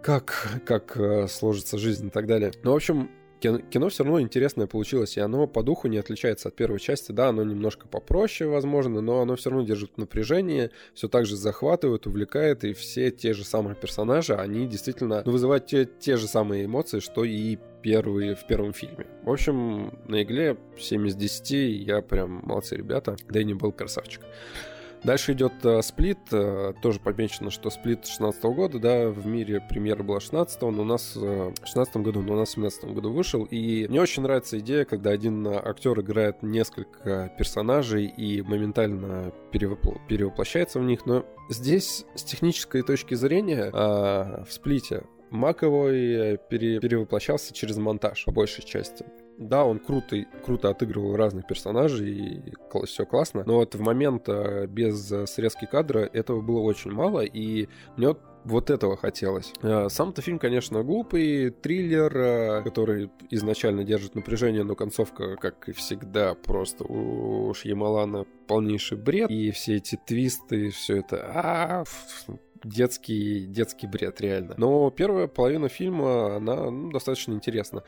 Как, 0.03 0.61
как 0.67 0.97
э, 0.97 1.27
сложится 1.29 1.79
жизнь 1.79 2.09
и 2.09 2.11
так 2.11 2.27
далее. 2.27 2.53
Ну, 2.63 2.73
в 2.73 2.77
общем, 2.77 3.09
кино, 3.41 3.59
кино 3.59 3.89
все 3.89 4.05
равно 4.05 4.21
интересное 4.21 4.67
получилось, 4.67 5.17
и 5.17 5.21
оно 5.21 5.47
по 5.47 5.63
духу 5.63 5.89
не 5.89 5.99
отличается 5.99 6.49
от 6.49 6.57
первой 6.57 6.81
части. 6.81 7.13
Да, 7.13 7.29
оно 7.29 7.43
немножко 7.43 7.89
попроще, 7.89 8.49
возможно, 8.49 9.01
но 9.01 9.21
оно 9.21 9.37
все 9.37 9.51
равно 9.51 9.67
держит 9.67 9.99
напряжение, 9.99 10.71
все 10.95 11.09
так 11.09 11.27
же 11.27 11.37
захватывает, 11.37 12.07
увлекает, 12.07 12.65
и 12.65 12.73
все 12.73 13.11
те 13.11 13.33
же 13.33 13.45
самые 13.45 13.75
персонажи, 13.75 14.35
они 14.35 14.67
действительно 14.67 15.23
ну, 15.25 15.33
вызывают 15.33 15.67
те, 15.67 15.85
те 15.87 16.17
же 16.17 16.27
самые 16.27 16.67
эмоции, 16.67 17.01
что 17.01 17.25
и 17.25 17.59
первые 17.83 18.35
в 18.35 18.47
первом 18.47 18.73
фильме. 18.73 19.07
В 19.23 19.31
общем, 19.31 19.97
на 20.09 20.23
игле 20.23 20.57
7 20.77 21.07
из 21.07 21.15
10, 21.15 21.87
я 21.87 22.03
прям 22.03 22.43
молодцы 22.45 22.77
ребята. 22.77 23.17
Дэнни 23.29 23.53
был 23.53 23.73
красавчик. 23.73 24.23
Дальше 25.05 25.33
идет 25.33 25.53
э, 25.65 25.83
сплит. 25.83 26.19
Э, 26.33 26.73
тоже 26.83 27.01
помечено, 27.01 27.51
что 27.51 27.71
сплит 27.71 28.07
16 28.07 28.43
года, 28.45 28.79
да, 28.79 29.09
в 29.09 29.27
мире 29.27 29.61
премьера 29.61 30.03
была 30.03 30.21
16 30.21 30.61
но 30.63 30.83
у 30.83 30.85
нас 30.85 31.13
э, 31.17 31.53
в 31.63 31.67
16 31.67 31.97
году, 31.99 32.23
но 32.23 32.35
у 32.35 32.37
нас 32.37 32.51
в 32.51 32.53
17 32.53 32.85
году 32.87 33.13
вышел. 33.13 33.45
И 33.45 33.87
мне 33.89 34.01
очень 34.01 34.23
нравится 34.23 34.59
идея, 34.59 34.85
когда 34.85 35.11
один 35.11 35.47
актер 35.47 35.99
играет 36.01 36.43
несколько 36.43 37.33
персонажей 37.39 38.07
и 38.07 38.43
моментально 38.43 39.33
перевопл- 39.53 39.99
перевоплощается 40.09 40.81
в 40.81 40.85
них. 40.85 41.07
Но 41.07 41.25
здесь 41.49 42.05
с 42.15 42.23
технической 42.23 42.83
точки 42.83 43.15
зрения 43.15 43.71
э, 43.73 44.45
в 44.45 44.49
сплите 44.51 45.05
Маковой 45.31 46.39
пере, 46.49 46.81
перевоплощался 46.81 47.53
через 47.53 47.77
монтаж 47.77 48.25
по 48.25 48.33
большей 48.33 48.65
части 48.65 49.05
да, 49.39 49.65
он 49.65 49.79
круто, 49.79 50.17
круто 50.45 50.71
отыгрывал 50.71 51.17
разных 51.17 51.47
персонажей, 51.47 52.11
и 52.11 52.55
все 52.87 53.05
классно, 53.05 53.45
но 53.47 53.57
вот 53.57 53.75
в 53.75 53.81
момент 53.81 54.29
э, 54.29 54.67
без 54.67 55.09
срезки 55.31 55.67
кадра 55.67 56.01
этого 56.13 56.41
было 56.41 56.61
очень 56.61 56.93
мало, 56.93 57.21
и 57.21 57.69
мне 57.97 58.15
вот 58.47 58.71
этого 58.71 58.97
хотелось. 58.97 59.53
Э, 59.63 59.89
сам-то 59.89 60.23
фильм, 60.23 60.39
конечно, 60.39 60.83
глупый, 60.83 61.51
триллер, 61.51 62.17
э, 62.17 62.63
который 62.63 63.11
изначально 63.31 63.85
держит 63.85 64.15
напряжение, 64.15 64.63
но 64.63 64.75
концовка, 64.75 65.37
как 65.37 65.69
и 65.69 65.73
всегда, 65.73 66.35
просто 66.35 66.85
у 66.85 67.53
Шьямалана 67.55 68.25
полнейший 68.47 68.99
бред. 68.99 69.31
И 69.31 69.51
все 69.51 69.77
эти 69.77 69.99
твисты, 70.07 70.71
все 70.71 70.99
это... 70.99 71.31
А, 71.35 71.85
детский, 72.67 73.47
детский 73.47 73.87
бред, 73.87 74.21
реально. 74.21 74.55
Но 74.57 74.91
первая 74.91 75.27
половина 75.27 75.69
фильма, 75.69 76.37
она 76.37 76.71
ну, 76.71 76.91
достаточно 76.91 77.33
интересна. 77.33 77.83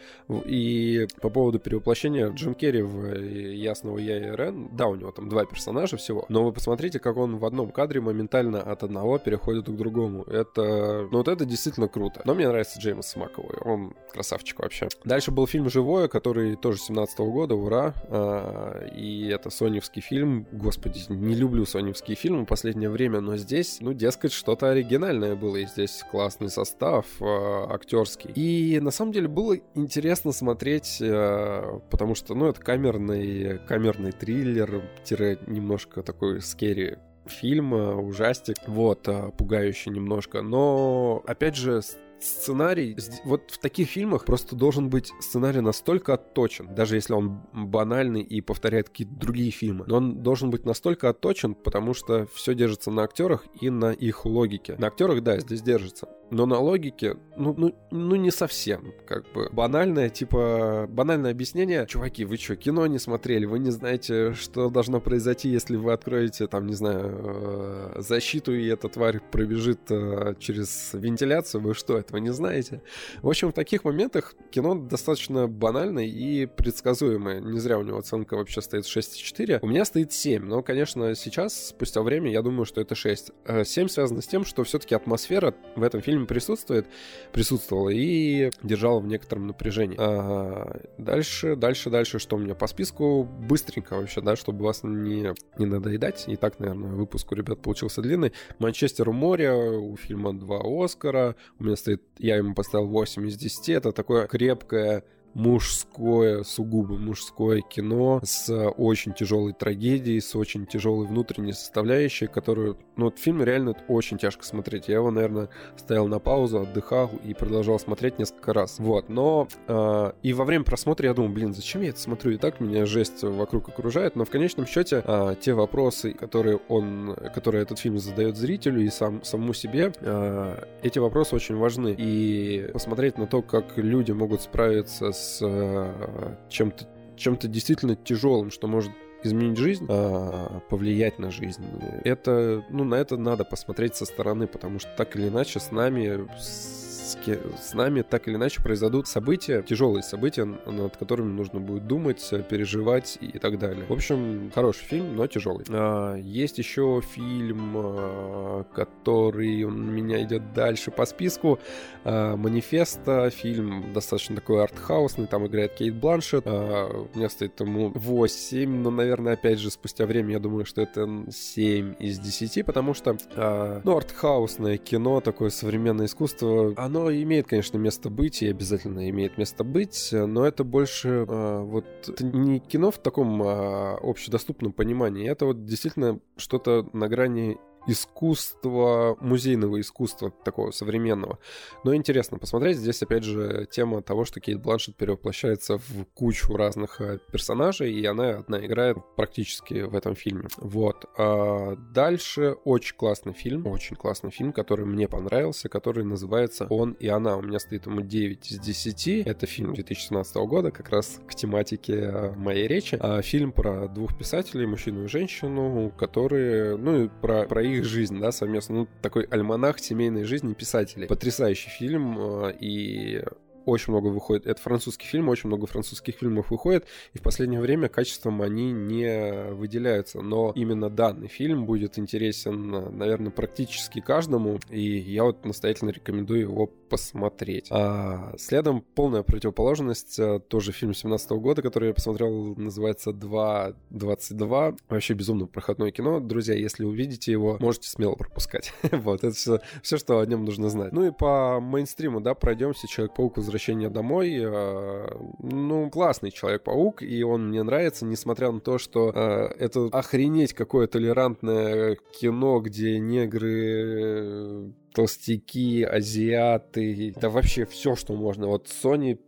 И 0.46 1.06
по 1.20 1.30
поводу 1.30 1.58
перевоплощения 1.58 2.30
Джим 2.30 2.54
Керри 2.54 2.82
в 2.82 3.04
э, 3.04 3.54
Ясного 3.54 3.98
Я 3.98 4.18
и 4.18 4.36
Рен, 4.36 4.68
да, 4.72 4.86
у 4.86 4.94
него 4.94 5.10
там 5.10 5.28
два 5.28 5.44
персонажа 5.44 5.96
всего, 5.96 6.24
но 6.28 6.44
вы 6.44 6.52
посмотрите, 6.52 6.98
как 6.98 7.16
он 7.16 7.38
в 7.38 7.44
одном 7.44 7.70
кадре 7.70 8.00
моментально 8.00 8.60
от 8.60 8.82
одного 8.82 9.18
переходит 9.18 9.66
к 9.66 9.76
другому. 9.76 10.22
Это, 10.24 11.08
ну 11.10 11.18
вот 11.18 11.28
это 11.28 11.44
действительно 11.44 11.88
круто. 11.88 12.22
Но 12.24 12.34
мне 12.34 12.48
нравится 12.48 12.78
Джеймс 12.80 13.06
Смаковый, 13.06 13.58
он 13.64 13.94
красавчик 14.12 14.60
вообще. 14.60 14.88
Дальше 15.04 15.30
был 15.30 15.46
фильм 15.46 15.68
«Живое», 15.68 16.08
который 16.08 16.56
тоже 16.56 16.78
17 16.78 17.18
-го 17.18 17.32
года, 17.32 17.54
ура. 17.54 17.94
А, 18.08 18.86
и 18.94 19.28
это 19.28 19.50
соневский 19.50 20.02
фильм. 20.02 20.46
Господи, 20.52 21.00
не 21.08 21.34
люблю 21.34 21.64
соневские 21.66 22.16
фильмы 22.16 22.42
в 22.42 22.46
последнее 22.46 22.90
время, 22.90 23.20
но 23.20 23.36
здесь, 23.36 23.78
ну, 23.80 23.92
дескать, 23.92 24.32
что-то 24.32 24.67
оригинальное 24.70 25.34
было, 25.34 25.56
и 25.56 25.66
здесь 25.66 26.04
классный 26.10 26.50
состав 26.50 27.06
э, 27.20 27.24
актерский. 27.24 28.30
И 28.34 28.80
на 28.80 28.90
самом 28.90 29.12
деле 29.12 29.28
было 29.28 29.56
интересно 29.74 30.32
смотреть, 30.32 30.98
э, 31.00 31.80
потому 31.90 32.14
что, 32.14 32.34
ну, 32.34 32.46
это 32.46 32.60
камерный, 32.60 33.58
камерный 33.66 34.12
триллер, 34.12 34.82
тире 35.04 35.38
немножко 35.46 36.02
такой 36.02 36.40
скери 36.40 36.98
фильм, 37.28 37.74
э, 37.74 37.94
ужастик, 37.94 38.56
вот, 38.66 39.06
э, 39.08 39.30
пугающий 39.36 39.92
немножко, 39.92 40.42
но, 40.42 41.22
опять 41.26 41.56
же, 41.56 41.80
сценарий, 42.20 42.96
вот 43.24 43.50
в 43.50 43.58
таких 43.58 43.88
фильмах 43.88 44.24
просто 44.24 44.56
должен 44.56 44.88
быть 44.90 45.12
сценарий 45.20 45.60
настолько 45.60 46.14
отточен, 46.14 46.74
даже 46.74 46.96
если 46.96 47.12
он 47.12 47.40
банальный 47.52 48.22
и 48.22 48.40
повторяет 48.40 48.88
какие-то 48.88 49.14
другие 49.14 49.50
фильмы, 49.50 49.84
но 49.86 49.96
он 49.96 50.22
должен 50.22 50.50
быть 50.50 50.64
настолько 50.64 51.08
отточен, 51.08 51.54
потому 51.54 51.94
что 51.94 52.26
все 52.34 52.54
держится 52.54 52.90
на 52.90 53.02
актерах 53.02 53.46
и 53.60 53.70
на 53.70 53.92
их 53.92 54.24
логике. 54.24 54.76
На 54.78 54.88
актерах, 54.88 55.22
да, 55.22 55.38
здесь 55.38 55.62
держится, 55.62 56.08
но 56.30 56.46
на 56.46 56.58
логике, 56.58 57.16
ну, 57.36 57.54
ну, 57.56 57.74
ну 57.90 58.16
не 58.16 58.30
совсем, 58.30 58.92
как 59.06 59.30
бы. 59.32 59.48
Банальное, 59.50 60.10
типа, 60.10 60.86
банальное 60.88 61.30
объяснение. 61.30 61.86
Чуваки, 61.86 62.24
вы 62.24 62.36
что, 62.36 62.56
кино 62.56 62.86
не 62.86 62.98
смотрели? 62.98 63.46
Вы 63.46 63.58
не 63.58 63.70
знаете, 63.70 64.34
что 64.34 64.68
должно 64.68 65.00
произойти, 65.00 65.48
если 65.48 65.76
вы 65.76 65.92
откроете, 65.92 66.46
там, 66.46 66.66
не 66.66 66.74
знаю, 66.74 67.94
э, 67.94 67.94
защиту, 67.98 68.54
и 68.54 68.66
эта 68.66 68.88
тварь 68.88 69.20
пробежит 69.20 69.80
э, 69.90 70.34
через 70.38 70.90
вентиляцию? 70.92 71.62
Вы 71.62 71.74
что, 71.74 71.96
этого 72.08 72.18
не 72.18 72.32
знаете? 72.32 72.82
В 73.22 73.28
общем, 73.28 73.50
в 73.50 73.52
таких 73.52 73.84
моментах 73.84 74.34
кино 74.50 74.74
достаточно 74.74 75.46
банальное 75.46 76.06
и 76.06 76.46
предсказуемое. 76.46 77.40
Не 77.40 77.58
зря 77.60 77.78
у 77.78 77.82
него 77.82 77.98
оценка 77.98 78.36
вообще 78.36 78.60
стоит 78.62 78.84
6,4. 78.84 79.58
У 79.62 79.66
меня 79.66 79.84
стоит 79.84 80.12
7, 80.12 80.44
но, 80.44 80.62
конечно, 80.62 81.14
сейчас, 81.14 81.68
спустя 81.68 82.02
время, 82.02 82.30
я 82.30 82.42
думаю, 82.42 82.64
что 82.64 82.80
это 82.80 82.94
6. 82.94 83.30
7 83.64 83.86
э, 83.86 83.88
связано 83.88 84.22
с 84.22 84.26
тем, 84.26 84.44
что 84.44 84.64
все-таки 84.64 84.94
атмосфера 84.94 85.54
в 85.76 85.82
этом 85.82 86.00
фильме 86.00 86.26
присутствует, 86.26 86.86
присутствовала 87.32 87.90
и 87.90 88.50
держала 88.62 89.00
в 89.00 89.06
некотором 89.06 89.46
напряжении. 89.46 89.96
А, 89.98 90.80
дальше, 90.96 91.56
дальше, 91.56 91.90
дальше, 91.90 92.18
что 92.18 92.36
у 92.36 92.38
меня 92.38 92.54
по 92.54 92.66
списку? 92.66 93.24
Быстренько 93.24 93.96
вообще, 93.96 94.20
да, 94.20 94.36
чтобы 94.36 94.64
вас 94.64 94.82
не, 94.82 95.34
не 95.58 95.66
надоедать. 95.66 96.24
И 96.26 96.36
так, 96.36 96.58
наверное, 96.58 96.90
выпуск 96.90 97.30
у 97.32 97.34
ребят 97.34 97.60
получился 97.60 98.02
длинный. 98.02 98.32
Манчестер 98.58 99.08
у 99.08 99.12
моря, 99.12 99.54
у 99.54 99.96
фильма 99.96 100.32
два 100.32 100.60
Оскара. 100.64 101.36
У 101.58 101.64
меня 101.64 101.76
стоит, 101.76 101.97
я 102.18 102.36
ему 102.36 102.54
поставил 102.54 102.86
8 102.88 103.26
из 103.28 103.36
10. 103.36 103.68
Это 103.70 103.92
такое 103.92 104.26
крепкое 104.26 105.04
мужское, 105.34 106.42
сугубо 106.42 106.96
мужское 106.96 107.60
кино 107.60 108.20
с 108.22 108.52
очень 108.76 109.12
тяжелой 109.12 109.52
трагедией, 109.52 110.20
с 110.20 110.34
очень 110.34 110.66
тяжелой 110.66 111.06
внутренней 111.06 111.52
составляющей, 111.52 112.26
которую, 112.26 112.78
ну, 112.96 113.06
вот 113.06 113.18
фильм 113.18 113.42
реально 113.42 113.74
очень 113.88 114.18
тяжко 114.18 114.44
смотреть. 114.44 114.88
Я 114.88 114.96
его, 114.96 115.10
наверное, 115.10 115.48
стоял 115.76 116.08
на 116.08 116.18
паузу, 116.18 116.60
отдыхал 116.60 117.10
и 117.24 117.34
продолжал 117.34 117.78
смотреть 117.78 118.18
несколько 118.18 118.52
раз. 118.52 118.78
Вот, 118.78 119.08
но 119.08 119.48
э, 119.66 120.12
и 120.22 120.32
во 120.32 120.44
время 120.44 120.64
просмотра 120.64 121.06
я 121.06 121.14
думал, 121.14 121.30
блин, 121.30 121.54
зачем 121.54 121.82
я 121.82 121.90
это 121.90 122.00
смотрю? 122.00 122.32
И 122.32 122.36
так 122.36 122.60
меня 122.60 122.86
жесть 122.86 123.22
вокруг 123.22 123.68
окружает, 123.68 124.16
но 124.16 124.24
в 124.24 124.30
конечном 124.30 124.66
счете 124.66 125.02
э, 125.04 125.34
те 125.40 125.54
вопросы, 125.54 126.12
которые 126.12 126.58
он, 126.68 127.16
которые 127.34 127.62
этот 127.62 127.78
фильм 127.78 127.98
задает 127.98 128.36
зрителю 128.36 128.82
и 128.82 128.88
сам, 128.88 129.22
самому 129.22 129.52
себе, 129.52 129.92
э, 130.00 130.64
эти 130.82 130.98
вопросы 130.98 131.34
очень 131.36 131.56
важны. 131.56 131.94
И 131.96 132.70
посмотреть 132.72 133.18
на 133.18 133.26
то, 133.26 133.42
как 133.42 133.76
люди 133.76 134.12
могут 134.12 134.42
справиться 134.42 135.12
с 135.12 135.17
с 135.18 135.38
э, 135.42 136.36
чем-то 136.48 136.86
чем-то 137.16 137.48
действительно 137.48 137.96
тяжелым, 137.96 138.50
что 138.50 138.68
может 138.68 138.92
изменить 139.24 139.58
жизнь, 139.58 139.86
а, 139.88 140.60
повлиять 140.70 141.18
на 141.18 141.30
жизнь. 141.30 141.64
Это, 142.04 142.64
ну, 142.70 142.84
на 142.84 142.94
это 142.94 143.16
надо 143.16 143.44
посмотреть 143.44 143.96
со 143.96 144.04
стороны, 144.04 144.46
потому 144.46 144.78
что 144.78 144.88
так 144.96 145.16
или 145.16 145.28
иначе 145.28 145.58
с 145.58 145.72
нами, 145.72 146.28
с 146.38 146.77
с 147.16 147.74
нами 147.74 148.02
так 148.02 148.28
или 148.28 148.36
иначе 148.36 148.62
произойдут 148.62 149.06
события, 149.08 149.62
тяжелые 149.62 150.02
события, 150.02 150.44
над 150.44 150.96
которыми 150.96 151.32
нужно 151.32 151.60
будет 151.60 151.86
думать, 151.86 152.22
переживать 152.48 153.18
и 153.20 153.38
так 153.38 153.58
далее. 153.58 153.86
В 153.88 153.92
общем, 153.92 154.50
хороший 154.54 154.84
фильм, 154.84 155.16
но 155.16 155.26
тяжелый. 155.26 155.64
А, 155.70 156.16
есть 156.16 156.58
еще 156.58 157.00
фильм, 157.14 157.72
а, 157.76 158.64
который 158.74 159.62
у 159.64 159.70
меня 159.70 160.22
идет 160.22 160.52
дальше 160.52 160.90
по 160.90 161.06
списку. 161.06 161.58
А, 162.04 162.36
Манифеста, 162.36 163.30
фильм 163.30 163.92
достаточно 163.92 164.36
такой 164.36 164.62
артхаусный, 164.62 165.26
там 165.26 165.46
играет 165.46 165.74
Кейт 165.74 165.94
Бланшет. 165.94 166.44
А, 166.46 167.08
у 167.12 167.16
меня 167.16 167.28
стоит 167.28 167.58
ему 167.60 167.92
8, 167.94 168.68
но, 168.68 168.90
наверное, 168.90 169.34
опять 169.34 169.58
же, 169.58 169.70
спустя 169.70 170.06
время 170.06 170.32
я 170.32 170.38
думаю, 170.38 170.64
что 170.64 170.82
это 170.82 171.08
7 171.30 171.94
из 171.98 172.18
10, 172.18 172.64
потому 172.64 172.94
что, 172.94 173.16
а, 173.36 173.80
ну, 173.84 173.96
артхаусное 173.96 174.76
кино, 174.78 175.20
такое 175.20 175.50
современное 175.50 176.06
искусство, 176.06 176.74
оно 176.76 176.97
оно 176.98 177.12
имеет, 177.12 177.46
конечно, 177.46 177.78
место 177.78 178.10
быть 178.10 178.42
и 178.42 178.48
обязательно 178.48 179.08
имеет 179.10 179.38
место 179.38 179.64
быть, 179.64 180.10
но 180.12 180.44
это 180.44 180.64
больше 180.64 181.08
э, 181.08 181.62
вот 181.62 181.86
это 182.08 182.24
не 182.24 182.58
кино 182.58 182.90
в 182.90 182.98
таком 182.98 183.42
э, 183.42 183.96
общедоступном 184.02 184.72
понимании, 184.72 185.30
это 185.30 185.46
вот 185.46 185.64
действительно 185.64 186.20
что-то 186.36 186.88
на 186.92 187.08
грани 187.08 187.58
искусства, 187.86 189.16
музейного 189.20 189.80
искусства 189.80 190.32
такого 190.44 190.70
современного. 190.70 191.38
Но 191.84 191.94
интересно 191.94 192.38
посмотреть. 192.38 192.78
Здесь, 192.78 193.02
опять 193.02 193.24
же, 193.24 193.66
тема 193.70 194.02
того, 194.02 194.24
что 194.24 194.40
Кейт 194.40 194.60
Бланшет 194.60 194.96
перевоплощается 194.96 195.78
в 195.78 196.04
кучу 196.14 196.54
разных 196.56 197.00
э, 197.00 197.18
персонажей, 197.30 197.92
и 197.92 198.04
она 198.04 198.38
одна 198.38 198.64
играет 198.64 198.98
практически 199.16 199.82
в 199.82 199.94
этом 199.94 200.14
фильме. 200.14 200.48
Вот. 200.58 201.06
А 201.16 201.76
дальше 201.76 202.56
очень 202.64 202.96
классный 202.96 203.32
фильм, 203.32 203.66
очень 203.66 203.96
классный 203.96 204.30
фильм, 204.30 204.52
который 204.52 204.84
мне 204.84 205.08
понравился, 205.08 205.68
который 205.68 206.04
называется 206.04 206.66
«Он 206.68 206.92
и 206.92 207.08
она». 207.08 207.36
У 207.36 207.42
меня 207.42 207.58
стоит 207.58 207.86
ему 207.86 208.00
9 208.00 208.52
из 208.52 208.58
10. 208.58 209.26
Это 209.26 209.46
фильм 209.46 209.74
2017 209.74 210.36
года, 210.36 210.70
как 210.70 210.90
раз 210.90 211.20
к 211.26 211.34
тематике 211.34 211.94
э, 211.94 212.32
моей 212.32 212.66
речи. 212.66 212.98
А 213.00 213.22
фильм 213.22 213.52
про 213.52 213.88
двух 213.88 214.16
писателей, 214.16 214.66
мужчину 214.66 215.04
и 215.04 215.08
женщину, 215.08 215.92
которые, 215.96 216.76
ну, 216.76 217.04
и 217.04 217.08
про, 217.08 217.44
про 217.44 217.62
их 217.76 217.84
жизнь, 217.84 218.18
да, 218.20 218.32
совместно. 218.32 218.76
Ну, 218.76 218.88
такой 219.02 219.24
альманах 219.24 219.78
семейной 219.78 220.24
жизни 220.24 220.54
писателей. 220.54 221.06
Потрясающий 221.06 221.70
фильм, 221.70 222.16
э, 222.18 222.54
и 222.60 223.22
очень 223.68 223.92
много 223.92 224.08
выходит. 224.08 224.46
Это 224.46 224.60
французский 224.60 225.06
фильм, 225.06 225.28
очень 225.28 225.48
много 225.48 225.66
французских 225.66 226.16
фильмов 226.16 226.50
выходит, 226.50 226.86
и 227.12 227.18
в 227.18 227.22
последнее 227.22 227.60
время 227.60 227.88
качеством 227.88 228.42
они 228.42 228.72
не 228.72 229.52
выделяются. 229.52 230.20
Но 230.20 230.52
именно 230.54 230.90
данный 230.90 231.28
фильм 231.28 231.66
будет 231.66 231.98
интересен, 231.98 232.96
наверное, 232.96 233.30
практически 233.30 234.00
каждому, 234.00 234.58
и 234.70 234.80
я 234.80 235.24
вот 235.24 235.44
настоятельно 235.44 235.90
рекомендую 235.90 236.40
его 236.40 236.66
посмотреть. 236.66 237.68
А 237.70 238.34
следом 238.38 238.80
полная 238.94 239.22
противоположность, 239.22 240.18
э, 240.18 240.40
тоже 240.40 240.72
фильм 240.72 240.94
17 240.94 241.30
года, 241.32 241.62
который 241.62 241.88
я 241.88 241.94
посмотрел, 241.94 242.54
называется 242.56 243.10
2.22. 243.10 244.78
Вообще 244.88 245.14
безумно 245.14 245.46
проходное 245.46 245.90
кино. 245.90 246.20
Друзья, 246.20 246.54
если 246.54 246.84
увидите 246.84 247.30
его, 247.32 247.58
можете 247.60 247.88
смело 247.88 248.14
пропускать. 248.14 248.72
вот, 248.90 249.24
это 249.24 249.34
все, 249.34 249.60
все, 249.82 249.98
что 249.98 250.20
о 250.20 250.26
нем 250.26 250.44
нужно 250.44 250.70
знать. 250.70 250.92
Ну 250.92 251.06
и 251.06 251.10
по 251.10 251.60
мейнстриму, 251.60 252.20
да, 252.20 252.34
пройдемся. 252.34 252.88
Человек-паук 252.88 253.38
возвращение 253.58 253.90
домой. 253.90 254.36
Э, 254.40 255.08
ну, 255.40 255.90
классный 255.90 256.30
Человек-паук, 256.30 257.02
и 257.02 257.22
он 257.22 257.48
мне 257.48 257.62
нравится, 257.62 258.04
несмотря 258.04 258.52
на 258.52 258.60
то, 258.60 258.78
что 258.78 259.10
э, 259.10 259.54
это 259.58 259.88
охренеть 259.92 260.52
какое 260.54 260.86
толерантное 260.86 261.96
кино, 262.18 262.60
где 262.60 262.98
негры 263.00 264.72
толстяки, 264.94 265.82
азиаты, 265.82 267.12
да 267.20 267.28
вообще 267.30 267.66
все, 267.66 267.96
что 267.96 268.14
можно. 268.14 268.46
Вот 268.46 268.66
Sony 268.66 269.18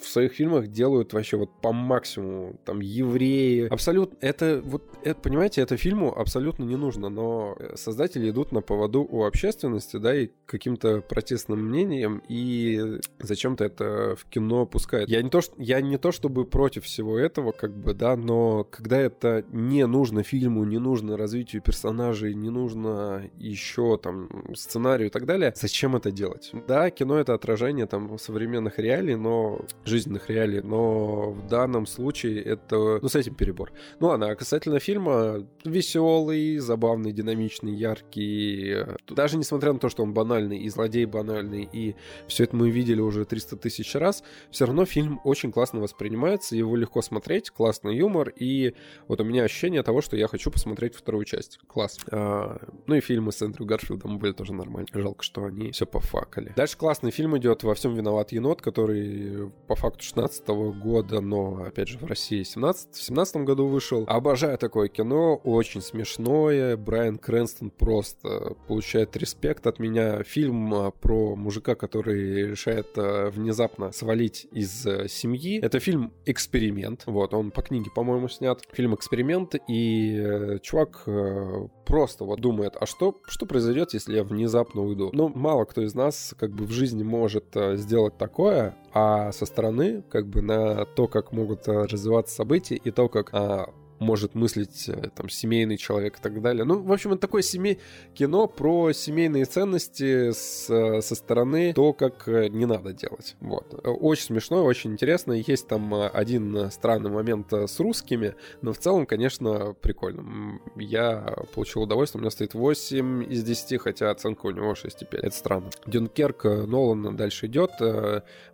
в 0.00 0.06
своих 0.06 0.32
фильмах 0.32 0.68
делают 0.68 1.12
вообще 1.12 1.36
вот 1.36 1.50
по 1.60 1.72
максимуму. 1.72 2.58
Там 2.64 2.80
евреи. 2.80 3.68
Абсолютно. 3.68 4.16
Это 4.20 4.60
вот, 4.64 4.82
это, 5.02 5.20
понимаете, 5.20 5.60
это 5.60 5.76
фильму 5.76 6.16
абсолютно 6.16 6.64
не 6.64 6.76
нужно, 6.76 7.08
но 7.08 7.56
создатели 7.74 8.30
идут 8.30 8.52
на 8.52 8.60
поводу 8.60 9.06
у 9.08 9.24
общественности, 9.24 9.96
да, 9.96 10.14
и 10.14 10.30
каким-то 10.46 11.00
протестным 11.00 11.68
мнением, 11.68 12.22
и 12.28 13.00
зачем-то 13.18 13.64
это 13.64 14.16
в 14.16 14.24
кино 14.26 14.66
пускают. 14.66 15.08
Я 15.08 15.22
не 15.22 15.30
то, 15.30 15.40
что, 15.40 15.54
я 15.58 15.80
не 15.80 15.98
то 15.98 16.12
чтобы 16.12 16.44
против 16.44 16.84
всего 16.84 17.18
этого, 17.18 17.52
как 17.52 17.76
бы, 17.76 17.94
да, 17.94 18.16
но 18.16 18.64
когда 18.64 18.98
это 19.00 19.44
не 19.50 19.86
нужно 19.86 20.22
фильму, 20.22 20.64
не 20.64 20.78
нужно 20.78 21.16
развитию 21.16 21.62
персонажей, 21.62 22.34
не 22.34 22.50
нужно 22.50 23.30
еще 23.36 23.98
там 23.98 24.28
сценарию 24.54 25.08
и 25.08 25.10
так 25.10 25.26
далее, 25.26 25.52
зачем 25.56 25.96
это 25.96 26.10
делать? 26.10 26.52
Да, 26.66 26.90
кино 26.90 27.18
это 27.18 27.34
отражение 27.34 27.86
там 27.86 28.18
современных 28.18 28.78
реалий, 28.78 29.14
но 29.14 29.60
жизненных 29.84 30.30
реалий, 30.30 30.60
но 30.60 31.30
в 31.30 31.46
данном 31.46 31.86
случае 31.86 32.42
это, 32.42 32.98
ну, 33.00 33.08
с 33.08 33.14
этим 33.14 33.34
перебор. 33.34 33.72
Ну 34.00 34.08
ладно, 34.08 34.30
а 34.30 34.34
касательно 34.34 34.80
фильма, 34.80 35.46
веселый, 35.64 36.58
забавный, 36.58 37.12
динамичный, 37.12 37.74
яркий, 37.74 38.84
даже 39.08 39.36
несмотря 39.36 39.72
на 39.72 39.78
то, 39.78 39.88
что 39.88 40.02
он 40.02 40.14
банальный, 40.14 40.58
и 40.58 40.68
злодей 40.68 41.04
банальный, 41.04 41.68
и 41.70 41.96
все 42.26 42.44
это 42.44 42.56
мы 42.56 42.70
видели 42.70 43.00
уже 43.00 43.24
300 43.24 43.56
тысяч 43.56 43.94
раз, 43.94 44.22
все 44.50 44.66
равно 44.66 44.84
фильм 44.84 45.20
очень 45.24 45.52
классно 45.52 45.80
воспринимается, 45.80 46.56
его 46.56 46.76
легко 46.76 47.02
смотреть, 47.02 47.50
классный 47.50 47.96
юмор, 47.96 48.28
и 48.28 48.74
вот 49.08 49.20
у 49.20 49.24
меня 49.24 49.44
ощущение 49.44 49.82
того, 49.82 50.00
что 50.00 50.16
я 50.16 50.28
хочу 50.28 50.50
посмотреть 50.50 50.94
вторую 50.94 51.24
часть. 51.24 51.58
Класс. 51.66 51.98
А, 52.10 52.60
ну 52.86 52.94
и 52.94 53.00
фильмы 53.00 53.32
с 53.32 53.42
Эндрю 53.42 53.66
Гарфилдом 53.66 54.18
были 54.18 54.32
тоже 54.32 54.52
нормально. 54.52 54.88
Жалко, 54.92 55.22
что 55.22 55.44
они 55.44 55.72
все 55.72 55.86
пофакали. 55.86 56.52
Дальше 56.56 56.76
классный 56.76 57.10
фильм 57.10 57.36
идет 57.38 57.62
«Во 57.62 57.74
всем 57.74 57.94
виноват 57.94 58.32
енот», 58.32 58.62
который 58.62 59.50
по 59.66 59.73
факту 59.74 60.02
16 60.02 60.48
года, 60.48 61.20
но, 61.20 61.64
опять 61.66 61.88
же, 61.88 61.98
в 61.98 62.04
России 62.04 62.42
17 62.42 62.94
в 62.94 63.02
17 63.02 63.36
году 63.38 63.66
вышел. 63.66 64.04
Обожаю 64.06 64.58
такое 64.58 64.88
кино, 64.88 65.36
очень 65.36 65.82
смешное. 65.82 66.76
Брайан 66.76 67.18
Крэнстон 67.18 67.70
просто 67.70 68.56
получает 68.68 69.16
респект 69.16 69.66
от 69.66 69.78
меня. 69.78 70.22
Фильм 70.22 70.74
а, 70.74 70.90
про 70.90 71.36
мужика, 71.36 71.74
который 71.74 72.50
решает 72.50 72.88
а, 72.96 73.30
внезапно 73.30 73.92
свалить 73.92 74.46
из 74.52 74.86
э, 74.86 75.08
семьи. 75.08 75.60
Это 75.60 75.80
фильм 75.80 76.12
«Эксперимент». 76.26 77.04
Вот, 77.06 77.34
он 77.34 77.50
по 77.50 77.62
книге, 77.62 77.90
по-моему, 77.94 78.28
снят. 78.28 78.60
Фильм 78.72 78.94
«Эксперимент», 78.94 79.54
и 79.68 80.16
э, 80.16 80.58
чувак 80.62 81.02
э, 81.06 81.68
просто 81.84 82.24
вот 82.24 82.40
думает, 82.40 82.76
а 82.80 82.86
что, 82.86 83.20
что 83.26 83.46
произойдет, 83.46 83.94
если 83.94 84.16
я 84.16 84.24
внезапно 84.24 84.82
уйду? 84.82 85.10
Ну, 85.12 85.30
мало 85.34 85.64
кто 85.64 85.82
из 85.82 85.94
нас 85.94 86.34
как 86.38 86.52
бы 86.52 86.64
в 86.64 86.70
жизни 86.70 87.02
может 87.02 87.56
сделать 87.74 88.16
такое, 88.18 88.76
а 88.92 89.32
со 89.32 89.46
стороны 89.46 90.02
как 90.10 90.26
бы 90.26 90.42
на 90.42 90.84
то, 90.84 91.06
как 91.08 91.32
могут 91.32 91.66
развиваться 91.68 92.34
события 92.34 92.76
и 92.76 92.90
то, 92.90 93.08
как 93.08 93.30
а, 93.32 93.72
может 93.98 94.34
мыслить 94.34 94.88
э, 94.88 95.10
там 95.14 95.28
семейный 95.28 95.76
человек 95.76 96.18
и 96.18 96.22
так 96.22 96.40
далее. 96.42 96.64
Ну, 96.64 96.82
в 96.82 96.92
общем, 96.92 97.12
это 97.12 97.22
такое 97.22 97.42
семей... 97.42 97.78
кино 98.14 98.46
про 98.46 98.92
семейные 98.92 99.44
ценности 99.44 100.32
с, 100.32 100.68
э, 100.68 101.00
со 101.00 101.14
стороны 101.14 101.72
то, 101.72 101.92
как 101.92 102.28
э, 102.28 102.48
не 102.48 102.66
надо 102.66 102.92
делать. 102.92 103.36
Вот. 103.40 103.80
Очень 103.84 104.24
смешно, 104.24 104.64
очень 104.64 104.92
интересно. 104.92 105.32
Есть 105.32 105.68
там 105.68 105.94
один 106.12 106.70
странный 106.70 107.10
момент 107.10 107.52
с 107.52 107.78
русскими, 107.80 108.34
но 108.62 108.72
в 108.72 108.78
целом, 108.78 109.06
конечно, 109.06 109.74
прикольно. 109.80 110.60
Я 110.76 111.36
получил 111.54 111.82
удовольствие, 111.82 112.20
у 112.20 112.22
меня 112.22 112.30
стоит 112.30 112.54
8 112.54 113.32
из 113.32 113.44
10, 113.44 113.80
хотя 113.80 114.10
оценка 114.10 114.46
у 114.46 114.50
него 114.50 114.72
6,5. 114.72 115.18
Это 115.18 115.36
странно. 115.36 115.70
Дюнкерк 115.86 116.44
Нолана 116.44 117.16
дальше 117.16 117.46
идет. 117.46 117.72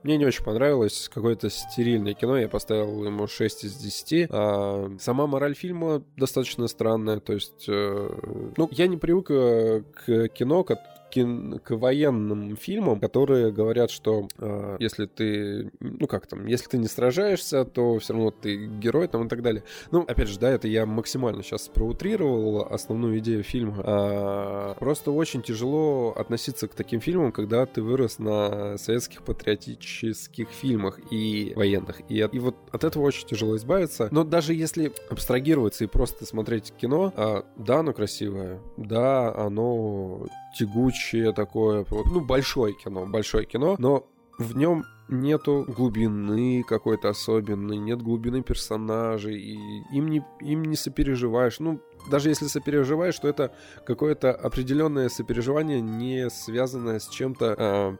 Мне 0.02 0.16
не 0.16 0.26
очень 0.26 0.44
понравилось. 0.44 1.10
Какое-то 1.12 1.50
стерильное 1.50 2.14
кино. 2.14 2.38
Я 2.38 2.48
поставил 2.48 3.04
ему 3.04 3.26
6 3.26 3.64
из 3.64 3.74
10. 3.74 4.28
А, 4.30 4.90
сама 4.98 5.26
мораль 5.30 5.54
фильма 5.54 6.02
достаточно 6.16 6.68
странная. 6.68 7.20
То 7.20 7.32
есть, 7.32 7.64
э, 7.68 8.52
ну, 8.56 8.68
я 8.72 8.86
не 8.86 8.96
привык 8.96 9.30
э, 9.30 9.82
к 9.94 10.28
кино, 10.28 10.64
к 11.10 11.70
военным 11.70 12.56
фильмам, 12.56 13.00
которые 13.00 13.52
говорят, 13.52 13.90
что 13.90 14.28
э, 14.38 14.76
если 14.78 15.06
ты, 15.06 15.70
ну 15.80 16.06
как 16.06 16.26
там, 16.26 16.46
если 16.46 16.68
ты 16.68 16.78
не 16.78 16.86
сражаешься, 16.86 17.64
то 17.64 17.98
все 17.98 18.12
равно 18.12 18.30
ты 18.30 18.66
герой 18.66 19.08
там 19.08 19.26
и 19.26 19.28
так 19.28 19.42
далее. 19.42 19.64
Ну, 19.90 20.02
опять 20.02 20.28
же, 20.28 20.38
да, 20.38 20.50
это 20.50 20.68
я 20.68 20.86
максимально 20.86 21.42
сейчас 21.42 21.68
проутрировал 21.68 22.66
основную 22.70 23.18
идею 23.18 23.42
фильма. 23.42 23.76
А, 23.78 24.74
просто 24.74 25.10
очень 25.10 25.42
тяжело 25.42 26.12
относиться 26.16 26.68
к 26.68 26.74
таким 26.74 27.00
фильмам, 27.00 27.32
когда 27.32 27.66
ты 27.66 27.82
вырос 27.82 28.18
на 28.18 28.76
советских 28.78 29.22
патриотических 29.22 30.48
фильмах 30.48 31.00
и 31.10 31.52
военных. 31.56 32.00
И, 32.08 32.18
и 32.18 32.38
вот 32.38 32.56
от 32.72 32.84
этого 32.84 33.04
очень 33.04 33.26
тяжело 33.26 33.56
избавиться. 33.56 34.08
Но 34.10 34.24
даже 34.24 34.54
если 34.54 34.92
абстрагироваться 35.08 35.84
и 35.84 35.86
просто 35.86 36.24
смотреть 36.26 36.72
кино, 36.80 37.12
а, 37.16 37.44
да, 37.56 37.80
оно 37.80 37.92
красивое, 37.92 38.60
да, 38.76 39.34
оно 39.34 40.26
тягучее 40.56 41.32
такое, 41.32 41.86
ну, 41.90 42.20
большое 42.20 42.74
кино, 42.74 43.06
большое 43.06 43.46
кино, 43.46 43.76
но 43.78 44.06
в 44.38 44.56
нем 44.56 44.84
нету 45.08 45.64
глубины 45.68 46.62
какой-то 46.62 47.10
особенной, 47.10 47.76
нет 47.76 48.00
глубины 48.00 48.42
персонажей, 48.42 49.38
и 49.38 49.56
им 49.92 50.08
не, 50.08 50.24
им 50.40 50.64
не 50.64 50.76
сопереживаешь. 50.76 51.58
Ну, 51.58 51.80
даже 52.10 52.28
если 52.28 52.46
сопереживаешь, 52.46 53.18
то 53.18 53.28
это 53.28 53.54
какое-то 53.84 54.32
определенное 54.32 55.08
сопереживание, 55.08 55.80
не 55.80 56.30
связанное 56.30 57.00
с 57.00 57.08
чем-то 57.08 57.54
э, 57.58 57.96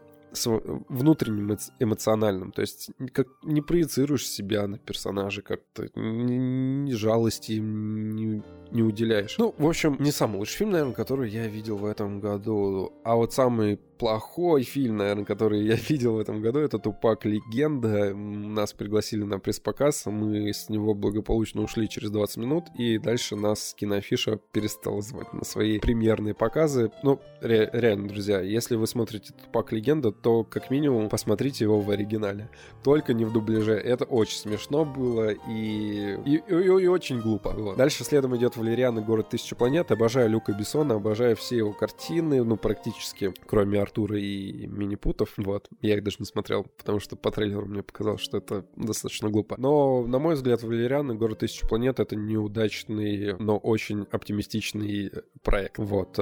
внутренним 0.89 1.57
эмоциональным. 1.79 2.53
То 2.53 2.63
есть 2.63 2.91
как 3.13 3.29
не 3.43 3.61
проецируешь 3.61 4.29
себя 4.29 4.67
на 4.67 4.79
персонажа 4.79 5.43
как-то, 5.43 5.89
ни, 5.95 6.35
ни 6.35 6.93
жалости 6.93 7.53
не, 7.53 8.43
не 8.71 8.83
уделяешь. 8.83 9.37
Ну, 9.39 9.55
в 9.57 9.67
общем, 9.67 9.97
не 9.99 10.13
самый 10.13 10.39
лучший 10.39 10.59
фильм, 10.59 10.71
наверное, 10.71 10.95
который 10.95 11.31
я 11.31 11.47
видел 11.47 11.77
в 11.77 11.85
этом 11.85 12.21
году. 12.21 12.93
А 13.05 13.17
вот 13.17 13.33
самый 13.33 13.81
плохой 14.01 14.63
фильм, 14.63 14.97
наверное, 14.97 15.27
который 15.27 15.63
я 15.63 15.75
видел 15.89 16.15
в 16.15 16.19
этом 16.19 16.41
году, 16.41 16.59
это 16.59 16.79
«Тупак. 16.79 17.27
Легенда». 17.27 18.15
Нас 18.15 18.73
пригласили 18.73 19.25
на 19.25 19.39
пресс-показ, 19.39 20.07
мы 20.07 20.49
с 20.49 20.71
него 20.71 20.95
благополучно 20.95 21.61
ушли 21.61 21.87
через 21.87 22.11
20 22.11 22.39
минут, 22.39 22.65
и 22.79 22.97
дальше 22.97 23.37
нас 23.37 23.75
кинофиша 23.79 24.39
перестала 24.53 25.03
звать 25.03 25.31
на 25.35 25.45
свои 25.45 25.79
премьерные 25.79 26.33
показы. 26.33 26.91
Ну, 27.03 27.21
ре- 27.43 27.69
реально, 27.75 28.09
друзья, 28.09 28.41
если 28.41 28.75
вы 28.75 28.87
смотрите 28.87 29.35
«Тупак. 29.35 29.71
Легенда», 29.71 30.13
то 30.13 30.45
как 30.45 30.71
минимум 30.71 31.11
посмотрите 31.11 31.65
его 31.65 31.79
в 31.81 31.91
оригинале. 31.91 32.49
Только 32.83 33.13
не 33.13 33.27
в 33.27 33.33
дубляже. 33.35 33.75
Это 33.75 34.07
очень 34.07 34.39
смешно 34.39 34.87
было 34.87 35.29
и, 35.29 36.17
и, 36.25 36.43
и, 36.49 36.55
и 36.55 36.87
очень 36.87 37.21
глупо. 37.21 37.51
Вот. 37.51 37.77
Дальше 37.77 38.03
следом 38.05 38.35
идет 38.35 38.57
«Валериан 38.57 38.99
и 38.99 39.03
город 39.03 39.29
тысячи 39.29 39.55
планет». 39.55 39.91
Обожаю 39.93 40.31
Люка 40.31 40.55
Бессона, 40.55 40.95
обожаю 40.95 41.37
все 41.37 41.59
его 41.59 41.75
картины, 41.75 42.43
ну, 42.43 42.57
практически, 42.57 43.35
кроме 43.47 43.90
Артура 43.91 44.19
и 44.19 44.67
Минипутов. 44.67 45.35
Вот. 45.37 45.69
Я 45.83 45.97
их 45.97 46.05
даже 46.05 46.19
не 46.21 46.27
смотрел, 46.27 46.65
потому 46.79 47.01
что 47.01 47.17
по 47.17 47.33
трейлеру 47.33 47.67
мне 47.67 47.83
показалось, 47.83 48.21
что 48.21 48.39
это 48.39 48.65
достаточно 48.77 49.29
глупо. 49.29 49.57
Но, 49.59 50.07
на 50.07 50.19
мой 50.19 50.35
взгляд, 50.35 50.63
Валериан 50.63 51.11
и 51.11 51.17
Город 51.17 51.41
Тысячи 51.41 51.67
Планет— 51.67 51.99
это 52.01 52.15
неудачный, 52.15 53.37
но 53.39 53.59
очень 53.59 54.07
оптимистичный 54.11 55.11
проект. 55.43 55.79
Вот. 55.79 56.19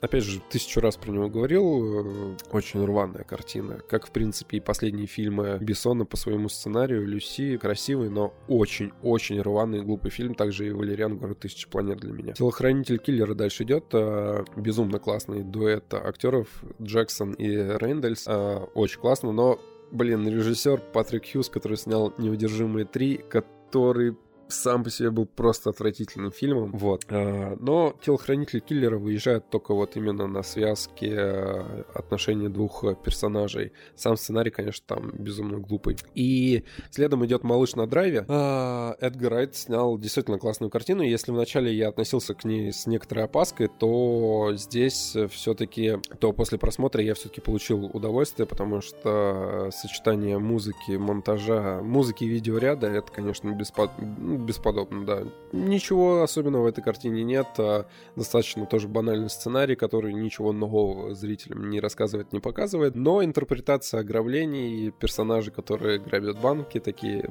Опять 0.00 0.24
же, 0.24 0.40
тысячу 0.48 0.80
раз 0.80 0.96
про 0.96 1.10
него 1.10 1.28
говорил. 1.28 2.32
Э, 2.32 2.36
очень 2.52 2.84
рваная 2.84 3.24
картина. 3.24 3.80
Как, 3.88 4.06
в 4.06 4.10
принципе, 4.10 4.58
и 4.58 4.60
последние 4.60 5.06
фильмы 5.06 5.58
Бессона 5.60 6.04
по 6.04 6.16
своему 6.16 6.48
сценарию. 6.48 7.06
Люси 7.06 7.56
красивый, 7.56 8.08
но 8.08 8.32
очень-очень 8.46 9.40
рваный 9.40 9.78
и 9.78 9.82
глупый 9.82 10.10
фильм. 10.10 10.34
Также 10.34 10.68
и 10.68 10.70
Валериан 10.70 11.18
Город 11.18 11.40
Тысячи 11.40 11.68
Планет 11.68 11.98
для 11.98 12.12
меня. 12.12 12.32
Телохранитель 12.34 12.98
киллера 12.98 13.34
дальше 13.34 13.64
идет. 13.64 13.86
Э, 13.92 14.44
безумно 14.56 15.00
классный 15.00 15.42
дуэт 15.42 15.92
актеров 15.94 16.48
Джексон 16.80 17.32
и 17.32 17.48
Рейндельс. 17.48 18.24
Э, 18.28 18.66
очень 18.74 19.00
классно, 19.00 19.32
но, 19.32 19.58
блин, 19.90 20.28
режиссер 20.28 20.80
Патрик 20.92 21.24
Хьюз, 21.32 21.48
который 21.48 21.76
снял 21.76 22.14
«Неудержимые 22.18 22.84
три», 22.86 23.16
который 23.16 24.16
сам 24.48 24.84
по 24.84 24.90
себе 24.90 25.10
был 25.10 25.26
просто 25.26 25.70
отвратительным 25.70 26.32
фильмом, 26.32 26.72
вот. 26.72 27.04
А, 27.08 27.56
но 27.60 27.94
телохранитель 28.04 28.60
киллера 28.60 28.98
выезжает 28.98 29.48
только 29.50 29.74
вот 29.74 29.96
именно 29.96 30.26
на 30.26 30.42
связке 30.42 31.14
э, 31.16 31.82
отношений 31.94 32.48
двух 32.48 32.84
персонажей. 33.02 33.72
Сам 33.94 34.16
сценарий, 34.16 34.50
конечно, 34.50 34.84
там 34.86 35.10
безумно 35.12 35.58
глупый. 35.58 35.96
И 36.14 36.64
следом 36.90 37.24
идет 37.26 37.44
«Малыш 37.44 37.74
на 37.74 37.86
драйве». 37.86 38.20
Эдгар 38.20 39.32
Райт 39.32 39.56
снял 39.56 39.98
действительно 39.98 40.38
классную 40.38 40.70
картину. 40.70 41.02
Если 41.02 41.30
вначале 41.30 41.72
я 41.72 41.88
относился 41.88 42.34
к 42.34 42.44
ней 42.44 42.72
с 42.72 42.86
некоторой 42.86 43.24
опаской, 43.24 43.68
то 43.68 44.52
здесь 44.54 45.16
все-таки, 45.30 45.98
то 46.18 46.32
после 46.32 46.58
просмотра 46.58 47.02
я 47.02 47.14
все-таки 47.14 47.40
получил 47.40 47.86
удовольствие, 47.86 48.46
потому 48.46 48.80
что 48.80 49.70
сочетание 49.72 50.38
музыки, 50.38 50.92
монтажа, 50.92 51.80
музыки 51.82 52.24
видеоряда, 52.24 52.88
это, 52.88 53.12
конечно, 53.12 53.50
беспо 53.50 53.90
бесподобно, 54.38 55.04
да. 55.04 55.24
Ничего 55.52 56.22
особенного 56.22 56.64
в 56.64 56.66
этой 56.66 56.82
картине 56.82 57.24
нет. 57.24 57.46
А 57.58 57.86
достаточно 58.16 58.66
тоже 58.66 58.88
банальный 58.88 59.30
сценарий, 59.30 59.76
который 59.76 60.12
ничего 60.12 60.52
нового 60.52 61.14
зрителям 61.14 61.70
не 61.70 61.80
рассказывает, 61.80 62.32
не 62.32 62.40
показывает. 62.40 62.94
Но 62.94 63.24
интерпретация 63.24 64.00
ограблений, 64.00 64.90
персонажи, 64.90 65.50
которые 65.50 65.98
грабят 65.98 66.40
банки, 66.40 66.80
такие 66.80 67.28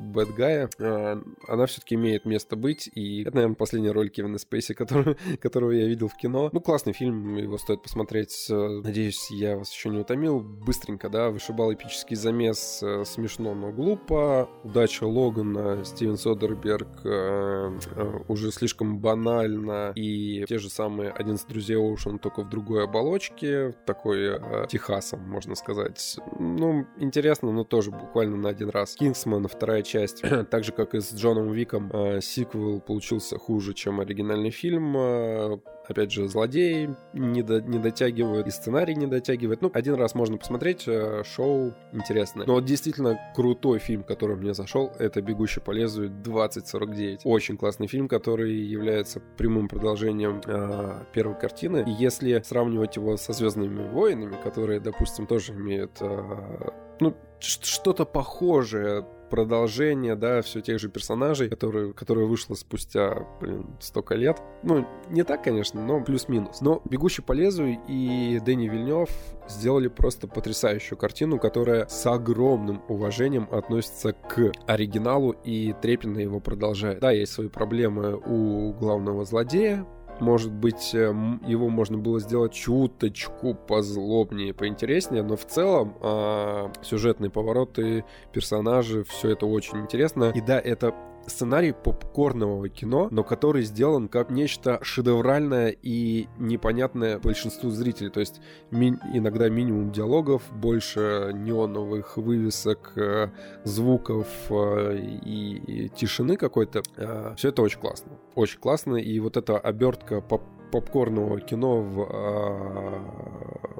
а, 0.80 1.22
она 1.48 1.66
все-таки 1.66 1.96
имеет 1.96 2.26
место 2.26 2.56
быть. 2.56 2.90
И 2.94 3.22
это, 3.24 3.36
наверное, 3.36 3.56
последний 3.56 3.90
ролик 3.90 4.14
Кевина 4.14 4.38
Спейси, 4.38 4.74
который, 4.76 5.16
которого 5.42 5.72
я 5.72 5.88
видел 5.88 6.08
в 6.08 6.16
кино. 6.16 6.50
Ну, 6.52 6.62
классный 6.62 6.94
фильм, 6.94 7.38
его 7.38 7.58
стоит 7.58 7.82
посмотреть. 7.84 8.48
Надеюсь, 8.50 9.30
я 9.32 9.58
вас 9.58 9.72
еще 9.72 9.90
не 9.90 10.00
утомил. 10.00 10.40
Быстренько, 10.40 11.10
да, 11.10 11.30
вышибал 11.30 11.74
эпический 11.74 12.16
замес. 12.16 12.82
Э, 12.82 13.04
смешно, 13.06 13.54
но 13.54 13.72
глупо. 13.72 14.50
Удача 14.64 15.06
Логана, 15.06 15.84
Стивен 15.84 16.18
Содерберг 16.18 16.97
уже 17.06 18.52
слишком 18.52 19.00
банально. 19.00 19.92
И 19.96 20.46
те 20.48 20.58
же 20.58 20.70
самые 20.70 21.12
11 21.12 21.48
друзей 21.48 21.78
Оушен, 21.78 22.20
только 22.20 22.44
в 22.44 22.50
другой 22.50 22.84
оболочке. 22.84 23.76
Такой 23.86 24.40
Техасом, 24.68 25.22
можно 25.22 25.56
сказать. 25.56 26.18
Ну, 26.40 26.86
интересно, 26.98 27.52
но 27.52 27.64
тоже 27.64 27.92
буквально 27.92 28.38
на 28.38 28.50
один 28.50 28.70
раз. 28.70 28.96
Кингсман, 28.96 29.48
вторая 29.48 29.82
часть. 29.82 30.22
так 30.50 30.64
же, 30.64 30.72
как 30.72 30.96
и 30.96 31.02
с 31.02 31.14
Джоном 31.14 31.52
Виком, 31.52 31.92
сиквел 32.22 32.80
получился 32.82 33.38
хуже, 33.38 33.74
чем 33.74 34.00
оригинальный 34.00 34.52
фильм 34.52 35.62
опять 35.88 36.12
же, 36.12 36.28
злодеи 36.28 36.96
не, 37.14 37.42
до, 37.42 37.62
не 37.62 37.80
дотягивают, 37.80 38.48
и 38.48 38.52
сценарий 38.52 38.96
не 38.96 39.08
дотягивает. 39.08 39.62
Ну, 39.62 39.72
один 39.74 39.96
раз 39.96 40.16
можно 40.16 40.38
посмотреть, 40.38 40.84
э, 40.88 41.24
шоу 41.24 41.74
интересное. 41.94 42.46
Но 42.46 42.56
вот 42.56 42.66
действительно 42.66 43.20
крутой 43.36 43.80
фильм, 43.80 44.04
который 44.04 44.36
мне 44.36 44.54
зашел, 44.54 44.92
это 45.00 45.22
«Бегущий 45.22 45.62
по 45.62 45.72
лезвию 45.72 46.10
2049». 46.10 47.22
Очень 47.24 47.58
классный 47.58 47.88
фильм, 47.88 48.08
который 48.08 48.54
является 48.54 49.22
прямым 49.38 49.68
продолжением 49.68 50.42
э, 50.46 51.04
первой 51.14 51.40
картины. 51.40 51.84
И 51.88 51.92
если 51.92 52.42
сравнивать 52.44 52.96
его 52.96 53.18
со 53.18 53.34
«Звездными 53.34 53.88
войнами», 53.90 54.36
которые, 54.44 54.80
допустим, 54.80 55.28
тоже 55.28 55.54
имеют 55.54 55.98
э, 56.02 56.70
ну, 57.00 57.16
что-то 57.40 58.06
похожее 58.06 59.06
продолжение, 59.30 60.16
да, 60.16 60.42
все 60.42 60.62
тех 60.62 60.80
же 60.80 60.90
персонажей, 60.90 61.50
которые, 61.50 61.94
которое 61.94 62.26
вышло 62.26 62.56
спустя, 62.56 63.28
блин, 63.42 63.66
столько 63.80 64.16
лет. 64.16 64.42
Ну, 64.64 64.86
не 65.10 65.24
так, 65.24 65.44
конечно, 65.44 65.84
но 65.86 66.04
плюс-минус. 66.04 66.62
Но 66.62 66.82
«Бегущий 66.86 67.22
по 67.22 67.34
лезвию» 67.34 67.80
и 67.88 68.40
Дэнни 68.44 68.68
Вильнев 68.68 69.10
сделали 69.50 69.88
просто 69.88 70.28
потрясающую 70.28 70.98
картину, 70.98 71.40
которая 71.40 71.88
с 71.88 72.06
огромным 72.06 72.82
уважением 72.88 73.48
относится 73.52 74.14
к 74.14 74.52
оригиналу 74.68 75.32
и 75.32 75.74
трепетно 75.82 76.20
его 76.20 76.40
продолжает. 76.40 77.00
Да, 77.00 77.12
есть 77.12 77.34
свои 77.34 77.48
проблемы 77.48 78.16
у 78.16 78.74
главного 78.74 79.26
злодея, 79.26 79.86
может 80.22 80.52
быть, 80.52 80.94
э, 80.94 81.14
его 81.46 81.70
можно 81.70 81.98
было 81.98 82.20
сделать 82.20 82.54
чуточку 82.54 83.54
позлобнее, 83.54 84.54
поинтереснее, 84.54 85.24
но 85.24 85.36
в 85.36 85.46
целом 85.46 85.96
э, 86.02 86.70
сюжетные 86.82 87.30
повороты, 87.30 88.06
персонажи, 88.32 89.04
все 89.04 89.32
это 89.32 89.46
очень 89.46 89.80
интересно. 89.80 90.32
И 90.36 90.42
да, 90.42 90.60
это 90.60 90.94
сценарий 91.28 91.74
попкорнового 91.74 92.70
кино, 92.70 93.08
но 93.12 93.24
который 93.24 93.64
сделан 93.64 94.08
как 94.08 94.30
нечто 94.30 94.80
шедевральное 94.82 95.76
и 95.82 96.28
непонятное 96.40 97.20
большинству 97.20 97.70
зрителей. 97.70 98.10
То 98.10 98.20
есть 98.20 98.42
ми- 98.72 98.98
иногда 99.14 99.50
минимум 99.50 99.92
диалогов, 99.92 100.42
больше 100.52 101.32
неоновых 101.34 102.18
вывесок, 102.18 102.94
э, 102.96 103.30
звуков 103.64 104.28
э, 104.50 104.98
и, 104.98 105.86
и 105.86 105.90
тишины 105.90 106.38
какой-то. 106.38 106.82
Э, 106.96 107.34
все 107.36 107.50
это 107.50 107.62
очень 107.62 107.80
классно. 107.80 108.14
Очень 108.36 108.60
классно. 108.60 108.96
И 108.96 109.20
вот 109.20 109.38
эта 109.38 109.58
обертка 109.58 110.22
поп 110.22 110.42
попкорного 110.70 111.40
кино 111.40 111.82
в 111.82 112.10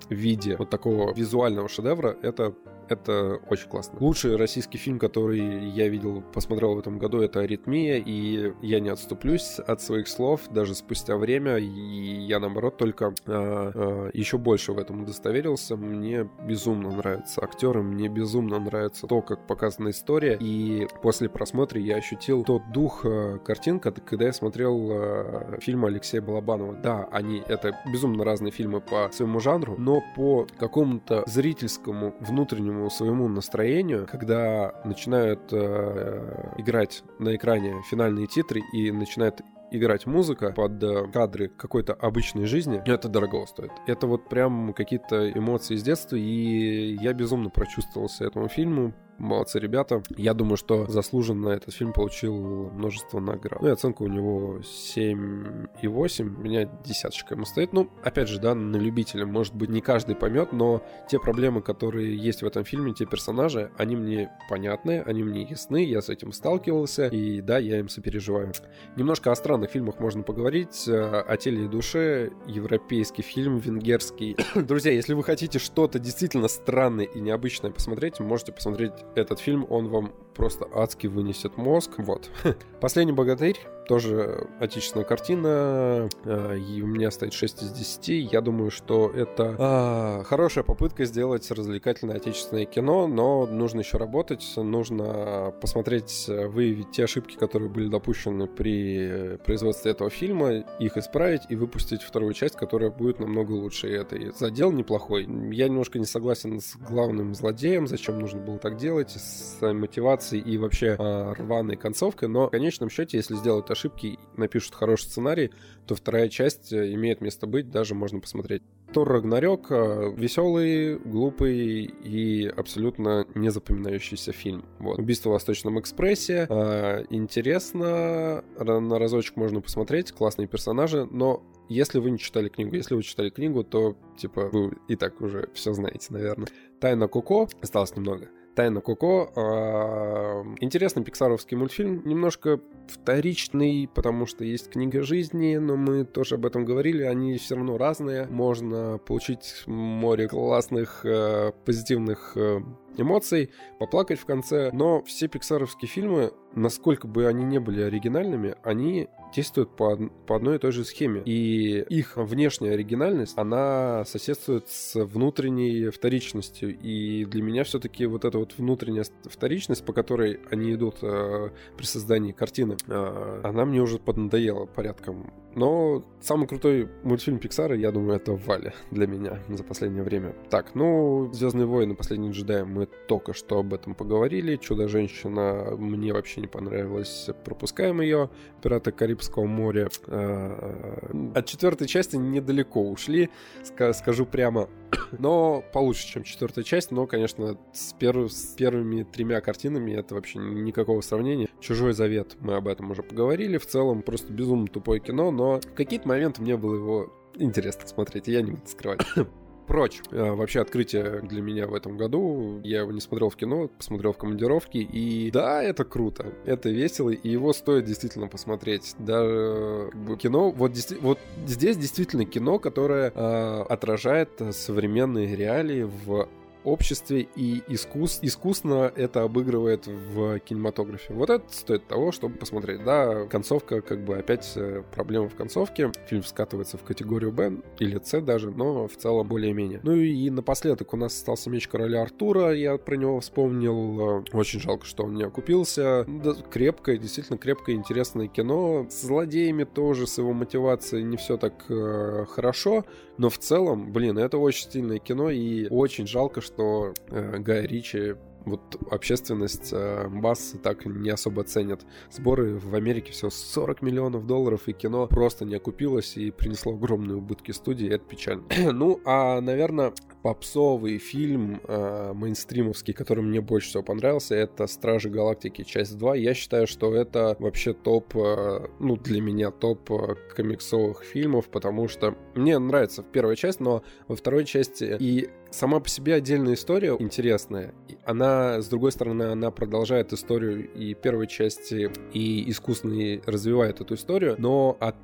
э, 0.10 0.14
виде 0.16 0.56
вот 0.56 0.70
такого 0.70 1.14
визуального 1.14 1.68
шедевра, 1.68 2.16
это 2.22 2.54
это 2.90 3.40
очень 3.50 3.70
классно. 3.70 3.98
Лучший 4.00 4.36
российский 4.36 4.78
фильм, 4.78 5.00
который 5.00 5.70
я 5.70 5.88
видел, 5.88 6.22
посмотрел 6.34 6.76
в 6.76 6.80
этом 6.80 7.00
году, 7.00 7.22
это 7.22 7.42
«Аритмия», 7.42 7.98
и 7.98 8.54
я 8.62 8.80
не 8.80 8.90
отступлюсь 8.90 9.60
от 9.60 9.82
своих 9.82 10.08
слов 10.08 10.42
даже 10.50 10.76
спустя 10.76 11.18
время, 11.18 11.58
и 11.58 11.66
я, 11.66 12.40
наоборот, 12.40 12.78
только 12.78 13.14
э, 13.26 13.72
э, 13.74 14.12
еще 14.14 14.38
больше 14.38 14.74
в 14.74 14.80
этом 14.80 15.04
удостоверился. 15.04 15.76
Мне 15.76 16.30
безумно 16.48 16.92
нравятся 16.92 17.44
актеры, 17.44 17.82
мне 17.84 18.08
безумно 18.08 18.60
нравится 18.60 19.08
то, 19.08 19.22
как 19.22 19.48
показана 19.48 19.90
история, 19.90 20.38
и 20.40 20.88
после 21.02 21.30
просмотра 21.30 21.80
я 21.80 21.98
ощутил 21.98 22.44
тот 22.44 22.62
дух 22.72 23.02
э, 23.04 23.40
картин, 23.44 23.80
когда 23.80 24.26
я 24.26 24.34
смотрел 24.34 24.90
э, 24.92 25.60
фильм 25.60 25.86
Алексея 25.86 26.22
Балабанова. 26.22 26.74
Да, 26.76 27.08
они, 27.12 27.44
это 27.48 27.78
безумно 27.92 28.24
разные 28.24 28.52
фильмы 28.52 28.82
по 28.82 29.10
своему 29.12 29.40
жанру, 29.40 29.76
но 29.78 30.04
по 30.16 30.48
какому-то 30.58 31.24
зрительскому 31.28 32.16
внутреннему 32.20 32.77
собственному 32.78 32.90
своему 32.90 33.28
настроению, 33.28 34.08
когда 34.10 34.74
начинают 34.84 35.52
э, 35.52 36.54
играть 36.58 37.04
на 37.20 37.36
экране 37.36 37.82
финальные 37.90 38.28
титры 38.28 38.62
и 38.74 38.92
начинает 38.92 39.42
играть 39.72 40.06
музыка 40.06 40.52
под 40.52 40.82
э, 40.84 41.08
кадры 41.12 41.50
какой-то 41.50 41.94
обычной 41.94 42.46
жизни, 42.46 42.82
это 42.86 43.10
дорого 43.10 43.46
стоит. 43.46 43.72
Это 43.86 44.08
вот 44.08 44.30
прям 44.30 44.74
какие-то 44.74 45.30
эмоции 45.32 45.76
с 45.76 45.84
детства, 45.84 46.16
и 46.16 46.98
я 47.02 47.14
безумно 47.14 47.50
прочувствовался 47.50 48.26
этому 48.26 48.48
фильму, 48.48 48.94
Молодцы 49.20 49.60
ребята. 49.60 50.04
Я 50.16 50.34
думаю, 50.34 50.58
что 50.58 50.86
заслуженно 50.86 51.50
этот 51.50 51.74
фильм 51.74 51.92
получил 51.92 52.70
множество 52.70 53.20
наград. 53.20 53.62
Ну 53.62 53.68
и 53.68 53.72
оценка 53.72 54.04
у 54.04 54.08
него 54.08 54.60
7,8. 54.60 56.36
У 56.38 56.42
меня 56.42 56.70
десяточка 56.86 57.34
ему 57.34 57.46
стоит. 57.46 57.74
Ну, 57.74 57.90
опять 58.04 58.28
же, 58.28 58.40
да, 58.40 58.54
на 58.54 58.78
любителя. 58.78 59.26
Может 59.26 59.56
быть, 59.56 59.70
не 59.70 59.82
каждый 59.82 60.16
поймет, 60.16 60.54
но 60.54 60.84
те 61.10 61.20
проблемы, 61.20 61.62
которые 61.62 62.16
есть 62.16 62.44
в 62.44 62.46
этом 62.46 62.64
фильме, 62.64 62.94
те 62.94 63.06
персонажи, 63.06 63.72
они 63.78 63.96
мне 63.96 64.32
понятны, 64.50 65.02
они 65.06 65.24
мне 65.24 65.44
ясны, 65.44 65.84
я 65.84 66.02
с 66.02 66.10
этим 66.10 66.32
сталкивался, 66.32 67.08
и 67.08 67.42
да, 67.42 67.58
я 67.58 67.80
им 67.80 67.90
сопереживаю. 67.90 68.52
Немножко 68.96 69.32
о 69.32 69.36
странных 69.36 69.72
фильмах 69.72 70.00
можно 70.00 70.22
поговорить. 70.22 70.88
О 70.88 71.38
теле 71.38 71.66
и 71.66 71.68
душе. 71.68 72.32
Европейский 72.46 73.24
фильм, 73.24 73.58
венгерский. 73.58 74.38
Друзья, 74.56 74.92
если 74.92 75.14
вы 75.14 75.24
хотите 75.24 75.58
что-то 75.58 75.98
действительно 75.98 76.48
странное 76.48 77.06
и 77.06 77.20
необычное 77.20 77.72
посмотреть, 77.72 78.20
можете 78.20 78.52
посмотреть 78.52 78.94
этот 79.16 79.40
фильм, 79.40 79.66
он 79.70 79.90
вам 79.90 80.12
просто 80.36 80.68
адски 80.74 81.08
вынесет 81.08 81.58
мозг. 81.58 81.92
Вот. 81.98 82.30
Последний 82.82 83.14
богатырь 83.14 83.58
тоже 83.88 84.48
отечественная 84.60 85.06
картина, 85.06 86.10
э, 86.26 86.58
и 86.58 86.82
у 86.82 86.88
меня 86.88 87.12
стоит 87.12 87.34
6 87.34 87.64
из 87.64 87.72
10. 87.72 88.32
Я 88.32 88.42
думаю, 88.42 88.72
что 88.72 89.10
это 89.10 89.56
а, 89.58 90.24
хорошая 90.24 90.64
попытка 90.64 91.06
сделать 91.06 91.50
развлекательное 91.52 92.18
отечественное 92.18 92.66
кино, 92.66 93.08
но 93.08 93.46
нужно 93.46 93.80
еще 93.80 93.98
работать, 93.98 94.46
нужно 94.56 95.54
посмотреть, 95.62 96.26
выявить 96.28 96.92
те 96.92 97.06
ошибки, 97.06 97.36
которые 97.36 97.70
были 97.70 97.88
допущены 97.88 98.48
при 98.48 99.38
производстве 99.46 99.92
этого 99.92 100.10
фильма, 100.10 100.66
их 100.80 100.98
исправить 100.98 101.44
и 101.50 101.56
выпустить 101.56 102.02
вторую 102.02 102.34
часть, 102.34 102.56
которая 102.56 102.92
будет 102.92 103.20
намного 103.20 103.52
лучше. 103.54 103.90
И 103.90 103.94
это 103.94 104.16
и 104.16 104.32
задел 104.32 104.72
неплохой. 104.72 105.24
Я 105.52 105.68
немножко 105.68 106.00
не 106.00 106.06
согласен 106.06 106.60
с 106.60 106.76
главным 106.76 107.34
злодеем, 107.34 107.88
зачем 107.88 108.20
нужно 108.20 108.40
было 108.42 108.58
так 108.58 108.78
делать, 108.78 109.12
с 109.12 109.62
мотивацией 109.62 110.44
и 110.44 110.58
вообще 110.58 110.96
а, 110.98 111.34
рваной 111.34 111.76
концовкой, 111.76 112.30
но 112.30 112.48
в 112.48 112.52
конечном 112.52 112.90
счете, 112.90 113.18
если 113.18 113.36
сделать 113.36 113.66
ошибки, 113.78 114.18
напишут 114.36 114.74
хороший 114.76 115.04
сценарий, 115.04 115.52
то 115.86 115.96
вторая 115.96 116.30
часть 116.30 116.74
э, 116.74 116.94
имеет 116.94 117.22
место 117.22 117.48
быть, 117.48 117.70
даже 117.70 117.96
можно 117.96 118.20
посмотреть. 118.20 118.64
Тор 118.94 119.08
Рагнарёк 119.10 119.68
э, 119.70 120.14
веселый, 120.16 120.98
глупый 120.98 121.84
и 121.84 122.48
абсолютно 122.48 123.26
незапоминающийся 123.36 124.32
фильм. 124.32 124.66
Вот. 124.80 124.98
Убийство 124.98 125.30
в 125.30 125.34
Восточном 125.34 125.80
экспрессе. 125.80 126.48
Э, 126.50 127.06
интересно, 127.10 128.44
на 128.58 129.00
разочек 129.00 129.36
можно 129.36 129.62
посмотреть, 129.62 130.12
классные 130.12 130.48
персонажи, 130.48 131.06
но 131.06 131.44
если 131.70 132.00
вы 132.00 132.12
не 132.12 132.18
читали 132.18 132.50
книгу, 132.50 132.76
если 132.76 132.96
вы 132.96 133.04
читали 133.04 133.30
книгу, 133.30 133.64
то, 133.64 133.98
типа, 134.18 134.50
вы 134.52 134.78
и 134.88 134.96
так 134.96 135.22
уже 135.22 135.50
все 135.54 135.74
знаете, 135.74 136.08
наверное. 136.10 136.48
Тайна 136.80 137.08
Коко, 137.08 137.50
осталось 137.62 137.96
немного. 137.96 138.30
Тайна 138.58 138.82
Коко. 138.82 139.32
А, 139.36 140.44
интересный 140.62 141.04
пиксаровский 141.04 141.56
мультфильм, 141.56 142.02
немножко 142.06 142.60
вторичный, 142.88 143.88
потому 143.94 144.26
что 144.26 144.44
есть 144.44 144.72
книга 144.72 145.04
жизни, 145.04 145.58
но 145.58 145.76
мы 145.76 146.06
тоже 146.06 146.36
об 146.36 146.46
этом 146.48 146.66
говорили, 146.66 147.04
они 147.04 147.38
все 147.38 147.54
равно 147.54 147.78
разные. 147.78 148.26
Можно 148.26 148.98
получить 148.98 149.62
море 149.68 150.28
классных, 150.28 151.06
э, 151.06 151.52
позитивных 151.66 152.32
э, 152.36 152.62
эмоций, 152.98 153.52
поплакать 153.78 154.20
в 154.20 154.26
конце. 154.26 154.72
Но 154.74 155.04
все 155.04 155.28
пиксаровские 155.28 155.88
фильмы 155.88 156.32
насколько 156.58 157.08
бы 157.08 157.28
они 157.28 157.46
не 157.46 157.60
были 157.60 157.82
оригинальными, 157.82 158.56
они 158.64 159.08
действуют 159.34 159.76
по, 159.76 159.96
по 160.26 160.36
одной 160.36 160.56
и 160.56 160.60
той 160.60 160.72
же 160.72 160.84
схеме. 160.84 161.22
И 161.24 161.86
их 161.90 162.18
внешняя 162.18 162.72
оригинальность, 162.72 163.38
она 163.38 164.04
соседствует 164.06 164.68
с 164.68 164.96
внутренней 164.96 165.90
вторичностью. 165.90 166.78
И 166.78 167.26
для 167.26 167.42
меня 167.42 167.64
все-таки 167.64 168.06
вот 168.06 168.26
эта 168.26 168.40
вот 168.40 168.56
внутренняя 168.58 169.06
вторичность, 169.26 169.86
по 169.86 169.94
которой 169.94 170.40
они 170.50 170.74
идут 170.74 170.98
э, 171.02 171.50
при 171.78 171.86
создании 171.86 172.32
картины, 172.32 172.78
э, 172.88 173.42
она 173.44 173.66
мне 173.66 173.82
уже 173.82 174.00
поднадоела 174.00 174.66
порядком. 174.66 175.32
Но 175.58 176.06
самый 176.22 176.48
крутой 176.48 176.88
мультфильм 177.04 177.40
Пиксара, 177.40 177.76
я 177.76 177.92
думаю, 177.92 178.18
это 178.18 178.34
Валя 178.34 178.76
для 178.92 179.08
меня 179.08 179.40
за 179.50 179.64
последнее 179.64 180.04
время. 180.04 180.36
Так, 180.52 180.76
ну, 180.76 181.32
Звездные 181.34 181.66
войны, 181.66 181.96
последний 181.96 182.30
джедай, 182.30 182.64
мы 182.64 182.86
только 182.86 183.34
что 183.34 183.58
об 183.58 183.74
этом 183.74 183.96
поговорили. 183.96 184.58
Чудо-женщина 184.58 185.76
мне 185.76 186.14
вообще 186.14 186.42
не 186.42 186.48
понравилась, 186.48 187.30
пропускаем 187.44 188.02
ее. 188.02 188.30
Пираты 188.62 188.92
Карибского 188.92 189.46
моря. 189.46 189.90
Э, 190.06 191.32
от 191.34 191.46
четвертой 191.48 191.88
части 191.88 192.18
недалеко 192.18 192.88
ушли, 192.88 193.32
скажу 193.64 194.28
прямо. 194.28 194.70
Но 195.18 195.64
получше, 195.74 196.08
чем 196.08 196.24
четвертая 196.24 196.64
часть. 196.64 196.92
Но, 196.92 197.08
конечно, 197.08 197.58
с, 197.74 197.94
перв... 197.94 198.32
с 198.32 198.54
первыми 198.54 199.02
тремя 199.04 199.42
картинами 199.42 199.94
это 199.94 200.14
вообще 200.14 200.38
никакого 200.38 201.02
сравнения. 201.02 201.50
Чужой 201.60 201.94
завет, 201.94 202.36
мы 202.40 202.56
об 202.56 202.68
этом 202.68 202.92
уже 202.92 203.02
поговорили. 203.02 203.58
В 203.58 203.66
целом, 203.66 204.04
просто 204.04 204.32
безумно 204.32 204.68
тупое 204.68 205.00
кино, 205.00 205.32
но 205.32 205.47
в 205.56 205.74
какие-то 205.74 206.08
моменты 206.08 206.42
мне 206.42 206.58
было 206.58 206.76
его 206.76 207.14
интересно 207.36 207.88
смотреть, 207.88 208.28
я 208.28 208.42
не 208.42 208.52
буду 208.52 208.68
скрывать 208.68 209.02
прочь. 209.68 210.02
А, 210.12 210.34
вообще 210.34 210.62
открытие 210.62 211.22
для 211.22 211.42
меня 211.42 211.68
в 211.68 211.74
этом 211.74 211.98
году. 211.98 212.62
Я 212.64 212.80
его 212.80 212.92
не 212.92 213.02
смотрел 213.02 213.30
в 213.30 213.36
кино, 213.36 213.68
посмотрел 213.68 214.14
в 214.14 214.18
командировке. 214.18 214.80
И 214.80 215.30
да, 215.32 215.62
это 215.62 215.84
круто, 215.84 216.34
это 216.46 216.70
весело, 216.70 217.10
и 217.10 217.30
его 217.30 217.54
стоит 217.54 217.86
действительно 217.86 218.28
посмотреть. 218.28 218.96
Даже 218.98 219.92
кино, 220.20 220.52
вот, 220.52 220.72
вот 221.02 221.20
здесь 221.46 221.78
действительно 221.78 222.26
кино, 222.26 222.60
которое 222.60 223.12
э, 223.14 223.62
отражает 223.70 224.42
современные 224.52 225.36
реалии 225.36 225.84
в 225.84 226.28
обществе 226.68 227.28
и 227.36 227.64
искус, 227.68 228.20
искусно 228.22 228.92
это 228.96 229.24
обыгрывает 229.24 229.88
в 229.88 230.40
кинематографе. 230.40 231.14
Вот 231.14 231.30
это 231.30 231.46
стоит 231.50 231.88
того, 231.88 232.12
чтобы 232.12 232.36
посмотреть. 232.36 232.84
Да, 232.84 233.26
концовка, 233.26 233.82
как 233.82 234.04
бы 234.04 234.18
опять 234.18 234.52
э, 234.56 234.84
проблема 234.94 235.30
в 235.30 235.36
концовке. 235.36 235.92
Фильм 236.08 236.24
скатывается 236.24 236.78
в 236.78 236.84
категорию 236.84 237.32
Б 237.32 237.58
или 237.80 238.00
С 238.04 238.20
даже, 238.22 238.52
но 238.52 238.88
в 238.88 238.96
целом 238.98 239.28
более-менее. 239.28 239.80
Ну 239.84 239.94
и 239.94 240.30
напоследок 240.30 240.94
у 240.94 240.98
нас 240.98 241.14
остался 241.14 241.50
меч 241.50 241.68
короля 241.68 242.02
Артура. 242.02 242.54
Я 242.54 242.78
про 242.78 242.96
него 242.96 243.20
вспомнил. 243.20 244.20
Э, 244.20 244.24
очень 244.34 244.60
жалко, 244.60 244.86
что 244.86 245.06
он 245.06 245.16
не 245.16 245.24
окупился. 245.24 246.06
Да, 246.08 246.34
крепкое, 246.34 246.98
действительно 246.98 247.38
крепкое, 247.38 247.76
интересное 247.76 248.28
кино. 248.28 248.88
С 248.90 249.04
злодеями 249.04 249.64
тоже, 249.64 250.06
с 250.06 250.18
его 250.18 250.34
мотивацией 250.34 251.04
не 251.04 251.18
все 251.18 251.38
так 251.38 251.54
э, 251.70 252.26
хорошо. 252.30 252.84
Но 253.18 253.30
в 253.30 253.38
целом, 253.40 253.92
блин, 253.92 254.18
это 254.18 254.38
очень 254.38 254.64
стильное 254.64 255.00
кино, 255.00 255.30
и 255.30 255.68
очень 255.70 256.08
жалко, 256.08 256.42
что 256.42 256.94
э, 257.10 257.40
Гай 257.40 257.66
Ричи 257.66 258.16
вот 258.48 258.78
общественность 258.90 259.70
э, 259.72 260.08
Басс 260.08 260.56
так 260.64 260.86
не 260.86 261.10
особо 261.10 261.44
ценят. 261.44 261.86
Сборы 262.12 262.58
в 262.58 262.74
Америке 262.76 263.12
всего 263.12 263.30
40 263.30 263.82
миллионов 263.82 264.26
долларов, 264.26 264.68
и 264.68 264.74
кино 264.74 265.08
просто 265.08 265.46
не 265.46 265.56
окупилось 265.56 266.18
и 266.18 266.32
принесло 266.32 266.74
огромные 266.74 267.18
убытки 267.18 267.52
студии, 267.52 267.88
это 267.88 268.06
печально. 268.06 268.44
ну, 268.72 269.00
а, 269.06 269.42
наверное, 269.42 269.94
попсовый 270.22 270.98
фильм 270.98 271.62
э, 271.68 272.12
мейнстримовский, 272.14 272.94
который 272.94 273.24
мне 273.24 273.42
больше 273.42 273.70
всего 273.70 273.84
понравился, 273.84 274.36
это 274.36 274.68
«Стражи 274.68 275.10
Галактики. 275.10 275.64
Часть 275.64 275.96
2». 275.96 276.20
Я 276.20 276.34
считаю, 276.34 276.68
что 276.68 276.94
это 276.94 277.36
вообще 277.40 277.74
топ, 277.74 278.16
э, 278.16 278.68
ну, 278.80 278.98
для 278.98 279.22
меня 279.22 279.52
топ 279.52 279.92
э, 279.92 280.16
комиксовых 280.36 281.04
фильмов, 281.04 281.50
потому 281.50 281.88
что 281.88 282.16
мне 282.36 282.60
нравится 282.60 283.04
первая 283.04 283.36
часть, 283.36 283.60
но 283.60 283.84
во 284.08 284.16
второй 284.16 284.46
части 284.46 284.98
и 285.00 285.30
сама 285.52 285.80
по 285.80 285.90
себе 285.90 286.16
отдельная 286.16 286.54
история 286.54 286.96
интересная. 287.00 287.74
Она, 288.06 288.62
с 288.62 288.68
другой 288.68 288.92
стороны, 288.92 289.24
она 289.24 289.52
продолжает 289.52 290.14
историю 290.14 290.72
и 290.74 290.94
первой 290.94 291.28
части, 291.28 291.92
и 292.14 292.50
искусственно 292.50 293.22
развивает 293.26 293.82
эту 293.82 293.96
историю, 293.96 294.36
но 294.38 294.78
от 294.80 294.96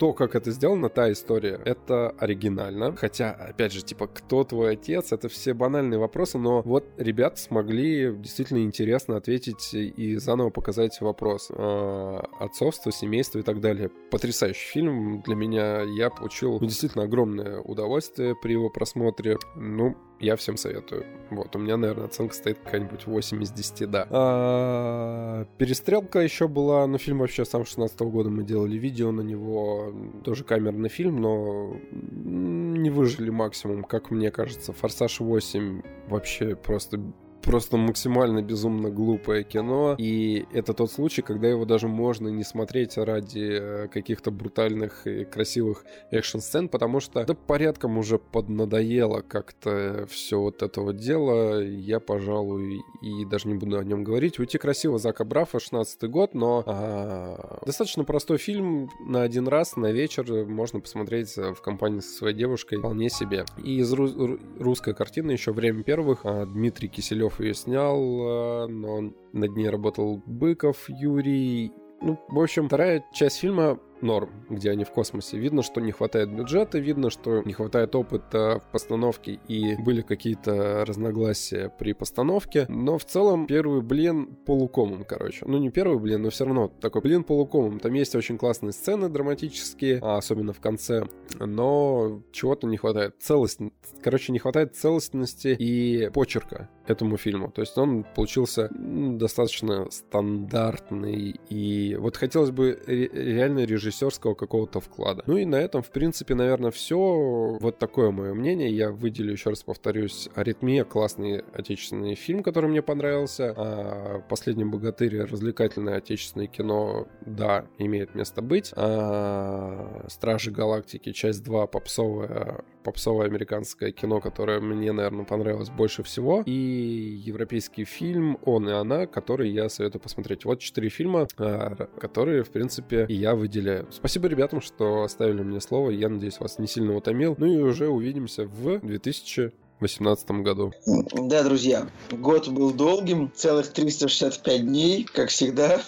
то, 0.00 0.14
как 0.14 0.34
это 0.34 0.50
сделано, 0.50 0.88
та 0.88 1.12
история, 1.12 1.60
это 1.62 2.08
оригинально. 2.18 2.96
Хотя, 2.96 3.32
опять 3.32 3.74
же, 3.74 3.82
типа, 3.82 4.06
кто 4.06 4.44
твой 4.44 4.72
отец, 4.72 5.12
это 5.12 5.28
все 5.28 5.52
банальные 5.52 6.00
вопросы, 6.00 6.38
но 6.38 6.62
вот 6.62 6.86
ребята 6.96 7.38
смогли 7.38 8.10
действительно 8.16 8.64
интересно 8.64 9.18
ответить 9.18 9.74
и 9.74 10.16
заново 10.16 10.48
показать 10.48 10.98
вопрос 11.02 11.50
э, 11.50 12.18
отцовства, 12.38 12.90
семейства 12.90 13.40
и 13.40 13.42
так 13.42 13.60
далее. 13.60 13.90
Потрясающий 14.10 14.72
фильм 14.72 15.20
для 15.20 15.34
меня. 15.34 15.82
Я 15.82 16.08
получил 16.08 16.52
ну, 16.52 16.66
действительно 16.66 17.04
огромное 17.04 17.60
удовольствие 17.60 18.34
при 18.34 18.52
его 18.52 18.70
просмотре. 18.70 19.36
Ну, 19.54 19.98
я 20.20 20.36
всем 20.36 20.56
советую. 20.56 21.06
Вот, 21.30 21.56
у 21.56 21.58
меня, 21.58 21.76
наверное, 21.76 22.06
оценка 22.06 22.34
стоит 22.34 22.58
какая-нибудь 22.62 23.06
8 23.06 23.42
из 23.42 23.50
10, 23.50 23.90
да. 23.90 24.06
А, 24.10 25.46
перестрелка 25.58 26.20
еще 26.20 26.46
была, 26.46 26.86
ну, 26.86 26.98
фильм 26.98 27.18
вообще 27.18 27.44
сам 27.44 27.64
16 27.64 28.00
-го 28.00 28.10
года 28.10 28.30
мы 28.30 28.42
делали 28.42 28.76
видео 28.76 29.12
на 29.12 29.22
него, 29.22 29.92
тоже 30.24 30.44
камерный 30.44 30.90
фильм, 30.90 31.20
но 31.20 31.76
не 31.90 32.90
выжили 32.90 33.30
максимум, 33.30 33.84
как 33.84 34.10
мне 34.10 34.30
кажется. 34.30 34.72
Форсаж 34.72 35.20
8 35.20 35.82
вообще 36.08 36.54
просто 36.54 37.00
просто 37.42 37.76
максимально 37.76 38.42
безумно 38.42 38.90
глупое 38.90 39.44
кино. 39.44 39.94
И 39.98 40.46
это 40.52 40.74
тот 40.74 40.90
случай, 40.90 41.22
когда 41.22 41.48
его 41.48 41.64
даже 41.64 41.88
можно 41.88 42.28
не 42.28 42.44
смотреть 42.44 42.96
ради 42.96 43.58
э, 43.60 43.88
каких-то 43.88 44.30
брутальных 44.30 45.06
и 45.06 45.24
красивых 45.24 45.84
экшн-сцен, 46.10 46.68
потому 46.68 47.00
что 47.00 47.24
да, 47.24 47.34
порядком 47.34 47.98
уже 47.98 48.18
поднадоело 48.18 49.20
как-то 49.20 50.06
все 50.10 50.40
вот 50.40 50.62
это 50.62 50.80
вот 50.80 50.96
дело. 50.96 51.62
Я, 51.62 52.00
пожалуй, 52.00 52.80
и 53.02 53.24
даже 53.24 53.48
не 53.48 53.54
буду 53.54 53.78
о 53.78 53.84
нем 53.84 54.04
говорить. 54.04 54.38
«Уйти 54.38 54.58
красиво» 54.58 54.98
Зака 54.98 55.24
Брафа, 55.24 55.60
16 55.60 56.02
год, 56.10 56.34
но 56.34 56.62
а, 56.66 57.62
достаточно 57.64 58.04
простой 58.04 58.38
фильм 58.38 58.90
на 59.06 59.22
один 59.22 59.48
раз, 59.48 59.76
на 59.76 59.92
вечер 59.92 60.46
можно 60.46 60.80
посмотреть 60.80 61.36
в 61.36 61.56
компании 61.62 62.00
со 62.00 62.12
своей 62.12 62.36
девушкой 62.36 62.78
вполне 62.78 63.08
себе. 63.08 63.44
И 63.62 63.78
из 63.78 63.92
ру- 63.92 64.40
русской 64.58 64.94
картины 64.94 65.32
еще 65.32 65.52
«Время 65.52 65.82
первых» 65.82 66.20
а, 66.24 66.46
Дмитрий 66.46 66.88
Киселев 66.88 67.29
Киселев 67.30 67.40
ее 67.40 67.54
снял, 67.54 68.68
но 68.68 69.12
над 69.32 69.56
ней 69.56 69.68
работал 69.68 70.22
Быков 70.26 70.88
Юрий. 70.88 71.72
Ну, 72.00 72.18
в 72.28 72.40
общем, 72.40 72.66
вторая 72.66 73.04
часть 73.12 73.40
фильма 73.40 73.78
норм, 74.02 74.30
где 74.48 74.70
они 74.70 74.84
в 74.84 74.90
космосе. 74.90 75.38
Видно, 75.38 75.62
что 75.62 75.80
не 75.80 75.92
хватает 75.92 76.34
бюджета, 76.34 76.78
видно, 76.78 77.10
что 77.10 77.42
не 77.42 77.52
хватает 77.52 77.94
опыта 77.94 78.60
в 78.66 78.72
постановке 78.72 79.38
и 79.48 79.76
были 79.76 80.02
какие-то 80.02 80.84
разногласия 80.86 81.68
при 81.78 81.92
постановке. 81.92 82.66
Но 82.68 82.98
в 82.98 83.04
целом 83.04 83.46
первый 83.46 83.82
блин 83.82 84.36
полукомом, 84.46 85.04
короче. 85.04 85.44
Ну 85.46 85.58
не 85.58 85.70
первый 85.70 85.98
блин, 85.98 86.22
но 86.22 86.30
все 86.30 86.44
равно 86.44 86.68
такой 86.68 87.02
блин 87.02 87.24
полукомом. 87.24 87.80
Там 87.80 87.92
есть 87.94 88.14
очень 88.14 88.38
классные 88.38 88.72
сцены 88.72 89.08
драматические, 89.08 89.98
а 90.02 90.16
особенно 90.16 90.52
в 90.52 90.60
конце, 90.60 91.06
но 91.38 92.22
чего-то 92.32 92.66
не 92.66 92.76
хватает. 92.76 93.16
Целость, 93.20 93.60
короче, 94.02 94.32
не 94.32 94.38
хватает 94.38 94.76
целостности 94.76 95.56
и 95.58 96.10
почерка 96.10 96.68
этому 96.86 97.16
фильму. 97.16 97.50
То 97.50 97.60
есть 97.60 97.76
он 97.78 98.04
получился 98.16 98.68
достаточно 98.72 99.88
стандартный 99.90 101.40
и 101.48 101.96
вот 101.96 102.16
хотелось 102.16 102.50
бы 102.50 102.80
реально 102.86 103.64
режиссер 103.64 103.89
режиссерского 103.90 104.34
какого-то 104.34 104.80
вклада. 104.80 105.22
Ну 105.26 105.36
и 105.36 105.44
на 105.44 105.56
этом, 105.56 105.82
в 105.82 105.90
принципе, 105.90 106.34
наверное, 106.34 106.70
все. 106.70 107.58
Вот 107.60 107.78
такое 107.78 108.10
мое 108.10 108.34
мнение. 108.34 108.70
Я 108.70 108.90
выделю, 108.90 109.32
еще 109.32 109.50
раз 109.50 109.62
повторюсь, 109.62 110.28
«Аритмия»— 110.34 110.84
классный 110.90 111.40
отечественный 111.52 112.14
фильм, 112.14 112.42
который 112.42 112.70
мне 112.70 112.82
понравился. 112.82 113.52
А 113.56 114.20
«Последний 114.28 114.64
богатырь»— 114.64 115.20
развлекательное 115.30 115.96
отечественное 115.96 116.46
кино, 116.46 117.08
да, 117.20 117.66
имеет 117.78 118.14
место 118.14 118.42
быть. 118.42 118.72
А 118.76 120.06
«Стражи 120.08 120.50
галактики», 120.50 121.12
часть 121.12 121.42
2, 121.44 121.66
попсовая 121.66 122.64
попсовое 122.82 123.26
американское 123.26 123.92
кино, 123.92 124.20
которое 124.20 124.60
мне, 124.60 124.92
наверное, 124.92 125.24
понравилось 125.24 125.70
больше 125.70 126.02
всего. 126.02 126.42
И 126.46 126.52
европейский 126.52 127.84
фильм 127.84 128.38
«Он 128.44 128.68
и 128.68 128.72
она», 128.72 129.06
который 129.06 129.50
я 129.50 129.68
советую 129.68 130.02
посмотреть. 130.02 130.44
Вот 130.44 130.60
четыре 130.60 130.88
фильма, 130.88 131.26
а, 131.38 131.74
которые, 131.98 132.42
в 132.42 132.50
принципе, 132.50 133.06
я 133.08 133.34
выделяю 133.34 133.79
Спасибо 133.90 134.28
ребятам, 134.28 134.60
что 134.60 135.02
оставили 135.02 135.42
мне 135.42 135.60
слово. 135.60 135.90
Я 135.90 136.08
надеюсь, 136.08 136.40
вас 136.40 136.58
не 136.58 136.66
сильно 136.66 136.96
утомил. 136.96 137.34
Ну 137.38 137.46
и 137.46 137.58
уже 137.58 137.88
увидимся 137.88 138.44
в 138.44 138.80
2018 138.80 140.30
году. 140.42 140.72
Да, 141.12 141.42
друзья, 141.42 141.88
год 142.10 142.48
был 142.48 142.72
долгим, 142.72 143.30
целых 143.34 143.68
365 143.72 144.62
дней, 144.62 145.04
как 145.04 145.30
всегда. 145.30 145.80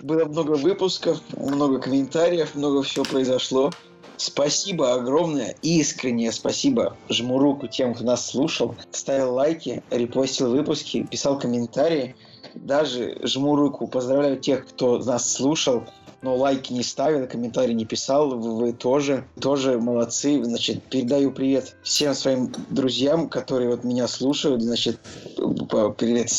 Было 0.00 0.24
много 0.24 0.52
выпусков, 0.52 1.20
много 1.36 1.78
комментариев, 1.78 2.54
много 2.54 2.82
всего 2.82 3.04
произошло. 3.04 3.70
Спасибо 4.16 4.92
огромное, 4.94 5.56
искреннее 5.62 6.30
спасибо. 6.32 6.96
Жму 7.08 7.38
руку 7.38 7.68
тем, 7.68 7.94
кто 7.94 8.04
нас 8.04 8.26
слушал, 8.26 8.74
ставил 8.90 9.34
лайки, 9.34 9.82
репостил 9.90 10.50
выпуски, 10.50 11.06
писал 11.10 11.38
комментарии. 11.38 12.16
Даже 12.54 13.18
жму 13.22 13.56
руку, 13.56 13.86
поздравляю 13.86 14.38
тех, 14.38 14.66
кто 14.66 14.98
нас 14.98 15.32
слушал, 15.32 15.84
но 16.22 16.36
лайки 16.36 16.72
не 16.72 16.82
ставил, 16.82 17.26
комментарий 17.26 17.74
не 17.74 17.86
писал, 17.86 18.36
вы, 18.36 18.56
вы 18.56 18.72
тоже, 18.72 19.24
тоже 19.40 19.78
молодцы. 19.78 20.42
Значит, 20.42 20.82
передаю 20.84 21.32
привет 21.32 21.76
всем 21.82 22.14
своим 22.14 22.52
друзьям, 22.68 23.28
которые 23.28 23.70
вот 23.70 23.84
меня 23.84 24.06
слушают. 24.06 24.62
Значит, 24.62 24.98
привет 25.36 26.30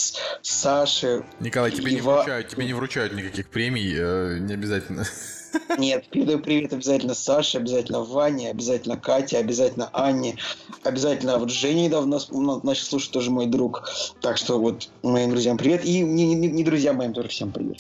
Саше. 0.41 1.25
Николай, 1.40 1.72
тебе 1.72 1.93
Ива... 1.93 2.11
не 2.11 2.17
вручают, 2.17 2.48
тебе 2.48 2.65
не 2.65 2.73
вручают 2.73 3.14
никаких 3.14 3.49
премий, 3.49 3.93
э, 3.98 4.38
не 4.40 4.53
обязательно. 4.53 5.06
Нет, 5.77 6.07
передаю 6.09 6.39
привет 6.39 6.73
обязательно 6.73 7.13
Саше, 7.13 7.57
обязательно 7.57 8.01
Ване, 8.03 8.49
обязательно 8.49 8.97
Кате, 8.97 9.38
обязательно 9.38 9.89
Анне, 9.93 10.38
обязательно 10.83 11.38
вот 11.38 11.49
Женя 11.49 11.85
недавно 11.85 12.19
начал 12.63 12.85
слушать, 12.85 13.11
тоже 13.11 13.31
мой 13.31 13.47
друг. 13.47 13.89
Так 14.21 14.38
что 14.38 14.59
вот 14.59 14.89
моим 15.03 15.31
друзьям 15.31 15.57
привет. 15.57 15.85
И 15.85 16.01
не, 16.01 16.33
не, 16.33 16.47
не 16.47 16.63
друзьям 16.63 16.97
моим 16.97 17.13
тоже 17.13 17.30
всем 17.30 17.51
привет. 17.51 17.77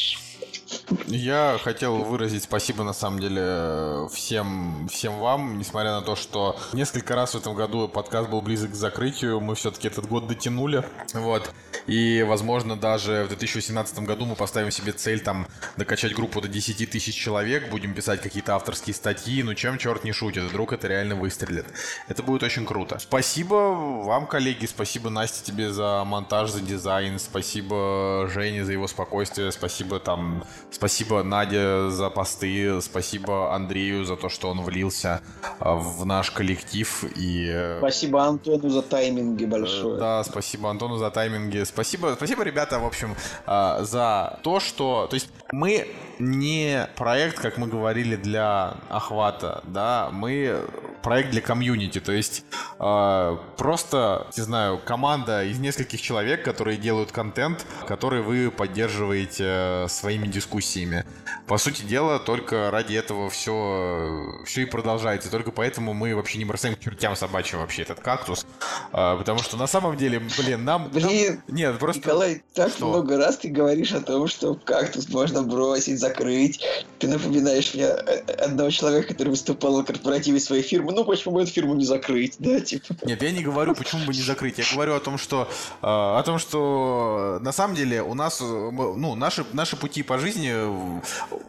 Я 1.07 1.59
хотел 1.61 1.97
выразить 1.97 2.43
спасибо, 2.43 2.83
на 2.83 2.93
самом 2.93 3.19
деле, 3.19 4.07
всем, 4.13 4.87
всем 4.89 5.19
вам, 5.19 5.57
несмотря 5.57 5.91
на 5.91 6.01
то, 6.01 6.15
что 6.15 6.57
несколько 6.73 7.15
раз 7.15 7.33
в 7.33 7.37
этом 7.37 7.55
году 7.55 7.87
подкаст 7.87 8.29
был 8.29 8.41
близок 8.41 8.71
к 8.71 8.75
закрытию, 8.75 9.39
мы 9.41 9.55
все-таки 9.55 9.87
этот 9.87 10.07
год 10.07 10.27
дотянули, 10.27 10.83
вот, 11.13 11.51
и, 11.87 12.23
возможно, 12.23 12.77
даже 12.77 13.23
в 13.25 13.29
2018 13.29 13.99
году 13.99 14.25
мы 14.25 14.35
поставим 14.35 14.71
себе 14.71 14.91
цель, 14.91 15.19
там, 15.19 15.47
докачать 15.77 16.13
группу 16.13 16.41
до 16.41 16.47
10 16.47 16.89
тысяч 16.89 17.15
человек, 17.15 17.69
будем 17.69 17.93
писать 17.93 18.21
какие-то 18.21 18.55
авторские 18.55 18.93
статьи, 18.93 19.43
ну, 19.43 19.53
чем 19.53 19.77
черт 19.77 20.03
не 20.03 20.11
шутит, 20.11 20.43
вдруг 20.43 20.73
это 20.73 20.87
реально 20.87 21.15
выстрелит. 21.15 21.65
Это 22.07 22.23
будет 22.23 22.43
очень 22.43 22.65
круто. 22.65 22.99
Спасибо 22.99 23.53
вам, 23.53 24.27
коллеги, 24.27 24.65
спасибо, 24.65 25.09
Насте, 25.09 25.43
тебе 25.43 25.71
за 25.71 26.03
монтаж, 26.05 26.51
за 26.51 26.61
дизайн, 26.61 27.19
спасибо 27.19 28.29
Жене 28.33 28.63
за 28.63 28.71
его 28.71 28.87
спокойствие, 28.87 29.51
спасибо, 29.51 29.99
там, 29.99 30.45
Спасибо 30.69 31.23
Наде 31.23 31.89
за 31.89 32.09
посты, 32.09 32.81
спасибо 32.81 33.53
Андрею 33.53 34.05
за 34.05 34.15
то, 34.15 34.29
что 34.29 34.49
он 34.49 34.61
влился 34.61 35.21
а, 35.59 35.75
в 35.75 36.05
наш 36.05 36.31
коллектив. 36.31 37.03
И... 37.15 37.47
Э, 37.51 37.77
спасибо 37.79 38.23
Антону 38.23 38.69
за 38.69 38.81
тайминги 38.81 39.45
большое. 39.45 39.99
Да, 39.99 40.23
спасибо 40.23 40.69
Антону 40.69 40.97
за 40.97 41.11
тайминги. 41.11 41.63
Спасибо, 41.63 42.13
спасибо, 42.15 42.43
ребята, 42.43 42.79
в 42.79 42.85
общем, 42.85 43.15
а, 43.45 43.83
за 43.83 44.39
то, 44.43 44.59
что... 44.59 45.07
То 45.07 45.15
есть 45.15 45.29
мы 45.51 45.87
не 46.19 46.87
проект, 46.95 47.39
как 47.39 47.57
мы 47.57 47.67
говорили, 47.67 48.15
для 48.15 48.75
охвата, 48.89 49.61
да, 49.65 50.09
мы 50.11 50.61
проект 51.01 51.31
для 51.31 51.41
комьюнити, 51.41 51.99
то 51.99 52.11
есть 52.11 52.45
э, 52.79 53.37
просто, 53.57 54.27
не 54.37 54.43
знаю, 54.43 54.79
команда 54.83 55.43
из 55.43 55.59
нескольких 55.59 56.01
человек, 56.01 56.43
которые 56.43 56.77
делают 56.77 57.11
контент, 57.11 57.65
который 57.87 58.21
вы 58.21 58.51
поддерживаете 58.51 59.43
э, 59.47 59.87
своими 59.89 60.27
дискуссиями. 60.27 61.05
По 61.47 61.57
сути 61.57 61.81
дела, 61.83 62.19
только 62.19 62.69
ради 62.71 62.93
этого 62.93 63.29
все, 63.29 64.43
все 64.45 64.61
и 64.61 64.65
продолжается, 64.65 65.31
только 65.31 65.51
поэтому 65.51 65.93
мы 65.93 66.15
вообще 66.15 66.37
не 66.37 66.45
бросаем 66.45 66.75
к 66.75 66.79
чертям 66.79 67.15
собачьим 67.15 67.59
вообще 67.59 67.81
этот 67.81 67.99
кактус, 67.99 68.45
э, 68.93 69.15
потому 69.17 69.39
что 69.39 69.57
на 69.57 69.67
самом 69.67 69.97
деле, 69.97 70.21
блин, 70.37 70.63
нам... 70.63 70.89
Блин, 70.89 71.41
нам... 71.47 71.55
нет, 71.55 71.79
просто... 71.79 72.01
Николай, 72.01 72.43
так 72.53 72.69
что? 72.69 72.89
много 72.89 73.17
раз 73.17 73.37
ты 73.37 73.49
говоришь 73.49 73.91
о 73.93 74.01
том, 74.01 74.27
что 74.27 74.53
кактус 74.53 75.09
можно 75.09 75.41
бросить, 75.41 75.99
за 75.99 76.11
закрыть. 76.11 76.61
Ты 76.99 77.07
напоминаешь 77.07 77.73
мне 77.73 77.87
одного 77.87 78.69
человека, 78.69 79.09
который 79.09 79.29
выступал 79.29 79.77
на 79.77 79.83
корпоративе 79.83 80.39
своей 80.39 80.63
фирмы. 80.63 80.90
Ну, 80.91 81.05
почему 81.05 81.35
бы 81.35 81.43
эту 81.43 81.51
фирму 81.51 81.75
не 81.75 81.85
закрыть, 81.85 82.35
да, 82.39 82.59
типа. 82.59 82.95
Нет, 83.03 83.21
я 83.21 83.31
не 83.31 83.43
говорю, 83.43 83.75
почему 83.75 84.05
бы 84.05 84.13
не 84.13 84.21
закрыть. 84.21 84.57
Я 84.57 84.65
говорю 84.73 84.95
о 84.95 84.99
том, 84.99 85.17
что 85.17 85.47
э, 85.81 85.85
о 85.85 86.21
том, 86.23 86.39
что 86.39 87.39
на 87.41 87.51
самом 87.51 87.75
деле 87.75 88.01
у 88.01 88.13
нас, 88.13 88.39
ну, 88.41 89.15
наши, 89.15 89.45
наши 89.53 89.75
пути 89.75 90.03
по 90.03 90.17
жизни 90.17 90.51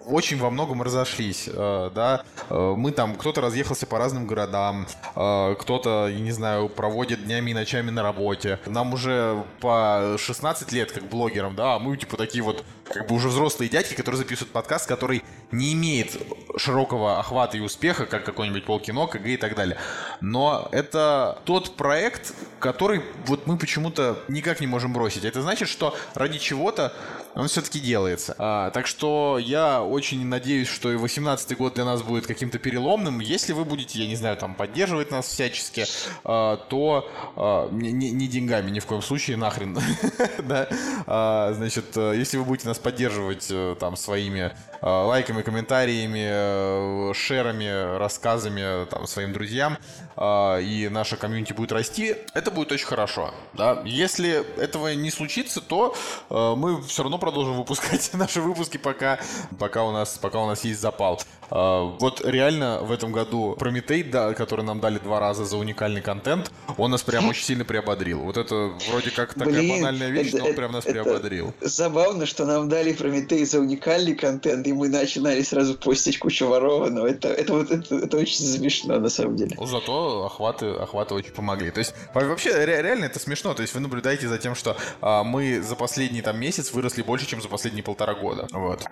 очень 0.06 0.38
во 0.38 0.50
многом 0.50 0.82
разошлись, 0.82 1.48
э, 1.52 1.90
да. 1.94 2.24
Э, 2.48 2.74
мы 2.76 2.92
там, 2.92 3.14
кто-то 3.14 3.40
разъехался 3.40 3.86
по 3.86 3.98
разным 3.98 4.26
городам, 4.26 4.86
э, 5.14 5.56
кто-то, 5.58 6.08
я 6.08 6.20
не 6.20 6.32
знаю, 6.32 6.68
проводит 6.68 7.24
днями 7.24 7.50
и 7.50 7.54
ночами 7.54 7.90
на 7.90 8.02
работе. 8.02 8.58
Нам 8.66 8.94
уже 8.94 9.44
по 9.60 10.16
16 10.18 10.72
лет, 10.72 10.92
как 10.92 11.04
блогерам, 11.04 11.54
да, 11.54 11.76
а 11.76 11.78
мы 11.78 11.96
типа 11.96 12.16
такие 12.16 12.42
вот, 12.42 12.64
как 12.84 13.08
бы 13.08 13.14
уже 13.14 13.28
взрослые 13.28 13.68
дядьки, 13.68 13.94
которые 13.94 14.18
записывают 14.18 14.52
подкаст, 14.52 14.86
который 14.86 15.22
не 15.50 15.72
имеет 15.72 16.16
широкого 16.56 17.18
охвата 17.18 17.56
и 17.56 17.60
успеха, 17.60 18.06
как 18.06 18.24
какой-нибудь 18.24 18.64
полкино, 18.64 19.06
КГ 19.06 19.31
и 19.34 19.36
так 19.36 19.54
далее. 19.54 19.76
Но 20.20 20.68
это 20.72 21.38
тот 21.44 21.76
проект, 21.76 22.34
который 22.58 23.02
вот 23.26 23.46
мы 23.46 23.56
почему-то 23.56 24.18
никак 24.28 24.60
не 24.60 24.66
можем 24.66 24.92
бросить. 24.92 25.24
Это 25.24 25.42
значит, 25.42 25.68
что 25.68 25.96
ради 26.14 26.38
чего-то 26.38 26.92
он 27.34 27.48
все-таки 27.48 27.80
делается. 27.80 28.34
А, 28.38 28.70
так 28.70 28.86
что 28.86 29.38
я 29.38 29.82
очень 29.82 30.24
надеюсь, 30.26 30.68
что 30.68 30.92
и 30.92 30.96
18 30.96 31.56
год 31.56 31.74
для 31.74 31.84
нас 31.84 32.02
будет 32.02 32.26
каким-то 32.26 32.58
переломным. 32.58 33.20
Если 33.20 33.52
вы 33.52 33.64
будете, 33.64 34.00
я 34.00 34.06
не 34.06 34.16
знаю, 34.16 34.36
там 34.36 34.54
поддерживать 34.54 35.10
нас 35.10 35.26
всячески, 35.26 35.84
а, 36.24 36.56
то 36.56 37.08
а, 37.36 37.70
не, 37.70 37.92
не 37.92 38.28
деньгами 38.28 38.70
ни 38.70 38.80
в 38.80 38.86
коем 38.86 39.02
случае, 39.02 39.36
нахрен. 39.36 39.78
да? 40.38 40.68
а, 41.06 41.52
значит, 41.54 41.96
если 41.96 42.36
вы 42.36 42.44
будете 42.44 42.68
нас 42.68 42.78
поддерживать 42.78 43.46
э, 43.50 43.76
там 43.78 43.96
своими 43.96 44.52
а, 44.84 45.04
лайками, 45.06 45.42
комментариями, 45.42 46.26
э, 46.28 47.12
шерами, 47.14 47.98
рассказами 47.98 48.84
там 48.86 49.06
своим 49.06 49.32
друзьям, 49.32 49.78
а, 50.16 50.58
и 50.58 50.88
наша 50.88 51.16
комьюнити 51.16 51.52
будет 51.52 51.70
расти, 51.70 52.16
это 52.34 52.50
будет 52.50 52.72
очень 52.72 52.86
хорошо. 52.86 53.32
Да? 53.54 53.80
Если 53.84 54.44
этого 54.60 54.92
не 54.94 55.12
случится, 55.12 55.60
то 55.60 55.94
э, 56.30 56.54
мы 56.56 56.82
все 56.82 57.04
равно 57.04 57.18
продолжим 57.22 57.56
выпускать 57.56 58.10
наши 58.14 58.40
выпуски, 58.40 58.78
пока, 58.78 59.20
пока, 59.56 59.84
у, 59.84 59.92
нас, 59.92 60.18
пока 60.20 60.40
у 60.40 60.48
нас 60.48 60.64
есть 60.64 60.80
запал. 60.80 61.20
А, 61.50 61.84
вот 62.00 62.20
реально 62.24 62.80
в 62.82 62.90
этом 62.90 63.12
году 63.12 63.54
Прометей, 63.56 64.02
да, 64.02 64.34
который 64.34 64.64
нам 64.64 64.80
дали 64.80 64.98
два 64.98 65.20
раза 65.20 65.44
за 65.44 65.56
уникальный 65.56 66.00
контент, 66.00 66.50
он 66.76 66.90
нас 66.90 67.02
прям 67.02 67.28
очень 67.30 67.44
сильно 67.44 67.64
приободрил. 67.64 68.22
Вот 68.22 68.36
это 68.36 68.72
вроде 68.90 69.12
как 69.12 69.34
такая 69.34 69.54
Блин, 69.54 69.76
банальная 69.76 70.08
вещь, 70.08 70.30
это, 70.30 70.38
но 70.38 70.46
он 70.46 70.54
прям 70.54 70.72
нас 70.72 70.84
это 70.84 70.94
приободрил. 70.94 71.54
Забавно, 71.60 72.26
что 72.26 72.44
нам 72.44 72.68
дали 72.68 72.92
Прометей 72.92 73.44
за 73.44 73.60
уникальный 73.60 74.16
контент, 74.16 74.66
и 74.66 74.72
мы 74.72 74.88
начинали 74.88 75.42
сразу 75.42 75.74
постить 75.74 76.18
кучу 76.18 76.48
ворованного. 76.48 77.06
Это, 77.06 77.28
это, 77.28 77.52
вот, 77.52 77.70
это, 77.70 77.98
это 77.98 78.16
очень 78.16 78.44
смешно, 78.44 78.98
на 78.98 79.10
самом 79.10 79.36
деле. 79.36 79.54
Ну, 79.56 79.66
зато 79.66 80.24
охваты, 80.24 80.66
охваты 80.70 81.14
очень 81.14 81.30
помогли. 81.30 81.70
То 81.70 81.78
есть, 81.78 81.94
вообще, 82.14 82.66
реально 82.66 83.04
это 83.04 83.20
смешно. 83.20 83.54
То 83.54 83.62
есть, 83.62 83.74
вы 83.74 83.80
наблюдаете 83.80 84.26
за 84.26 84.38
тем, 84.38 84.56
что 84.56 84.76
а, 85.00 85.22
мы 85.22 85.62
за 85.62 85.76
последний 85.76 86.22
там 86.22 86.40
месяц 86.40 86.72
выросли 86.72 87.02
больше, 87.12 87.26
чем 87.26 87.42
за 87.42 87.48
последние 87.48 87.84
полтора 87.84 88.14
года. 88.14 88.48
Вот. 88.52 88.86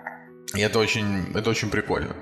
И 0.53 0.61
это 0.61 0.77
очень, 0.77 1.31
это 1.33 1.49
очень 1.49 1.71
прикольно. 1.71 2.15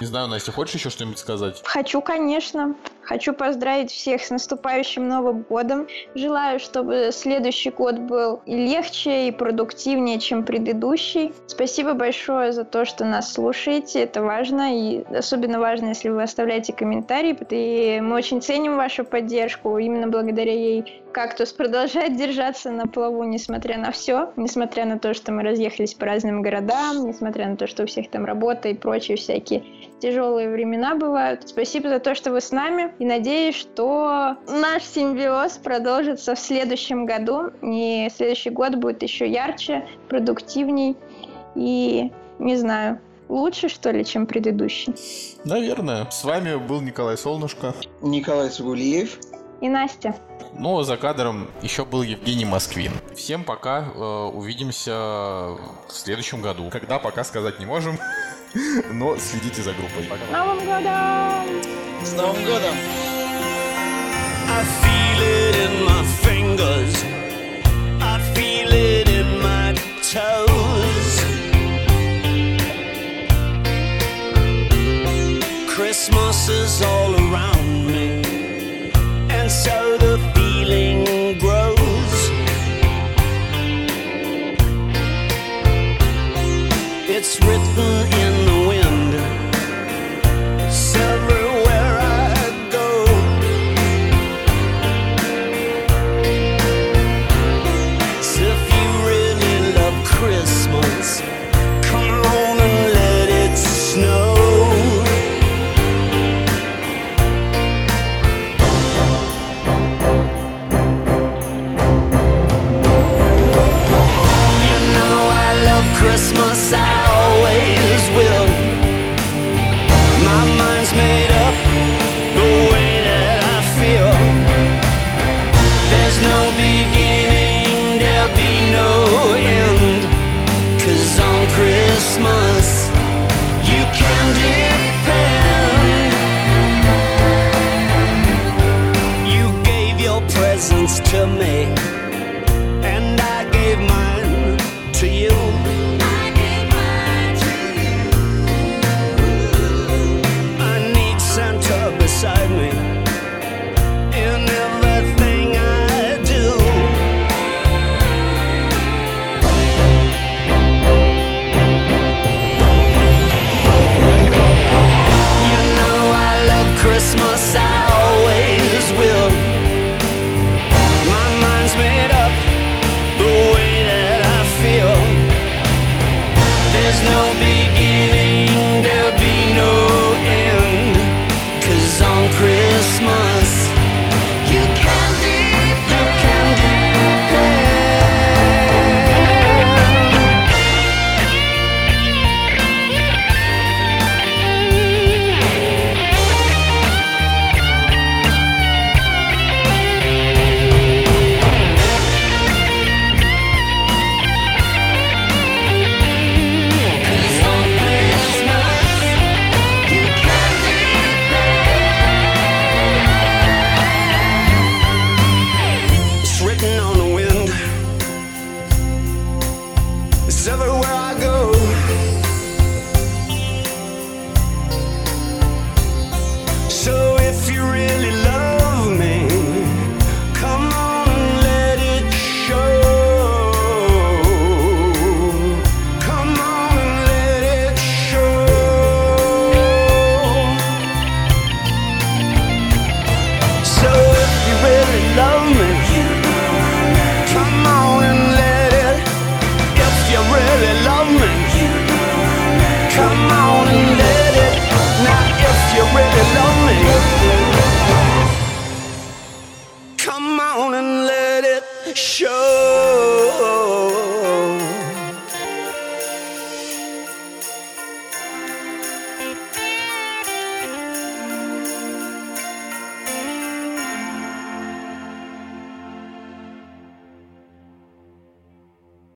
Не 0.00 0.06
знаю, 0.06 0.26
Настя, 0.26 0.50
хочешь 0.50 0.74
еще 0.74 0.90
что-нибудь 0.90 1.20
сказать? 1.20 1.62
Хочу, 1.64 2.00
конечно. 2.02 2.74
Хочу 3.04 3.34
поздравить 3.34 3.90
всех 3.90 4.22
с 4.22 4.30
наступающим 4.30 5.08
Новым 5.08 5.42
годом. 5.42 5.86
Желаю, 6.14 6.58
чтобы 6.58 7.10
следующий 7.12 7.70
год 7.70 7.98
был 7.98 8.40
и 8.46 8.56
легче, 8.56 9.28
и 9.28 9.32
продуктивнее, 9.32 10.18
чем 10.18 10.44
предыдущий. 10.44 11.32
Спасибо 11.46 11.92
большое 11.94 12.52
за 12.52 12.64
то, 12.64 12.84
что 12.84 13.04
нас 13.04 13.32
слушаете. 13.32 14.02
Это 14.02 14.22
важно, 14.22 14.74
и 14.74 15.04
особенно 15.14 15.60
важно, 15.60 15.88
если 15.88 16.08
вы 16.08 16.22
оставляете 16.22 16.72
комментарии. 16.72 17.36
И 17.50 18.00
мы 18.00 18.16
очень 18.16 18.40
ценим 18.40 18.76
вашу 18.76 19.04
поддержку. 19.04 19.78
Именно 19.78 20.08
благодаря 20.08 20.52
ей 20.52 21.02
кактус 21.12 21.52
продолжает 21.52 22.16
держаться 22.16 22.70
на 22.70 22.86
плаву, 22.86 23.22
несмотря 23.24 23.78
на 23.78 23.92
все, 23.92 24.32
несмотря 24.36 24.84
на 24.84 24.98
то, 24.98 25.14
что 25.14 25.30
мы 25.30 25.42
разъехались 25.42 25.94
по 25.94 26.06
разным 26.06 26.42
городам, 26.42 27.06
несмотря 27.06 27.48
на 27.48 27.56
то, 27.56 27.66
что 27.66 27.84
у 27.84 27.86
всех 27.86 28.10
там 28.10 28.24
работа 28.24 28.68
и 28.68 28.74
прочие 28.74 29.16
всякие 29.16 29.62
тяжелые 30.04 30.50
времена 30.50 30.96
бывают. 30.96 31.48
Спасибо 31.48 31.88
за 31.88 31.98
то, 31.98 32.14
что 32.14 32.30
вы 32.30 32.42
с 32.42 32.50
нами, 32.50 32.92
и 32.98 33.06
надеюсь, 33.06 33.54
что 33.54 34.36
наш 34.46 34.82
симбиоз 34.82 35.56
продолжится 35.56 36.34
в 36.34 36.38
следующем 36.38 37.06
году, 37.06 37.50
и 37.62 38.10
следующий 38.14 38.50
год 38.50 38.74
будет 38.74 39.02
еще 39.02 39.26
ярче, 39.26 39.86
продуктивней 40.10 40.94
и, 41.54 42.12
не 42.38 42.56
знаю, 42.56 43.00
лучше, 43.30 43.70
что 43.70 43.92
ли, 43.92 44.04
чем 44.04 44.26
предыдущий. 44.26 44.94
Наверное. 45.46 46.06
С 46.10 46.22
вами 46.22 46.56
был 46.56 46.82
Николай 46.82 47.16
Солнышко. 47.16 47.74
Николай 48.02 48.50
Сугулиев 48.50 49.18
и 49.60 49.68
Настя. 49.68 50.14
Ну, 50.56 50.82
за 50.82 50.96
кадром 50.96 51.48
еще 51.62 51.84
был 51.84 52.02
Евгений 52.02 52.44
Москвин. 52.44 52.92
Всем 53.16 53.44
пока, 53.44 53.88
э, 53.94 54.30
увидимся 54.32 54.92
в 54.92 55.90
следующем 55.90 56.42
году. 56.42 56.70
Когда, 56.70 56.98
пока 56.98 57.24
сказать 57.24 57.58
не 57.58 57.66
можем, 57.66 57.98
но 58.90 59.16
следите 59.16 59.62
за 59.62 59.72
группой. 59.72 60.04
Пока. 60.04 60.24
Новым 60.30 60.64
годом! 60.64 61.62
С 62.04 62.12
Новым 62.12 62.44
годом! 62.44 62.74
I 64.46 64.62
feel 64.82 65.20
it 65.22 65.56
in 65.56 65.84
my 65.84 66.04
fingers. 66.22 67.04
I 68.00 68.20
feel 68.34 68.70
it 68.72 69.08
in 69.08 69.40
my 69.42 69.74
toes. 70.02 71.24
Christmas 75.74 76.48
is 76.48 76.82
all 76.82 77.14
around 77.16 77.53
so 79.62 79.96
the 79.98 80.18
feeling 80.34 81.38
grows. 81.38 82.14
It's 87.08 87.40
written 87.40 87.94
in 88.22 88.43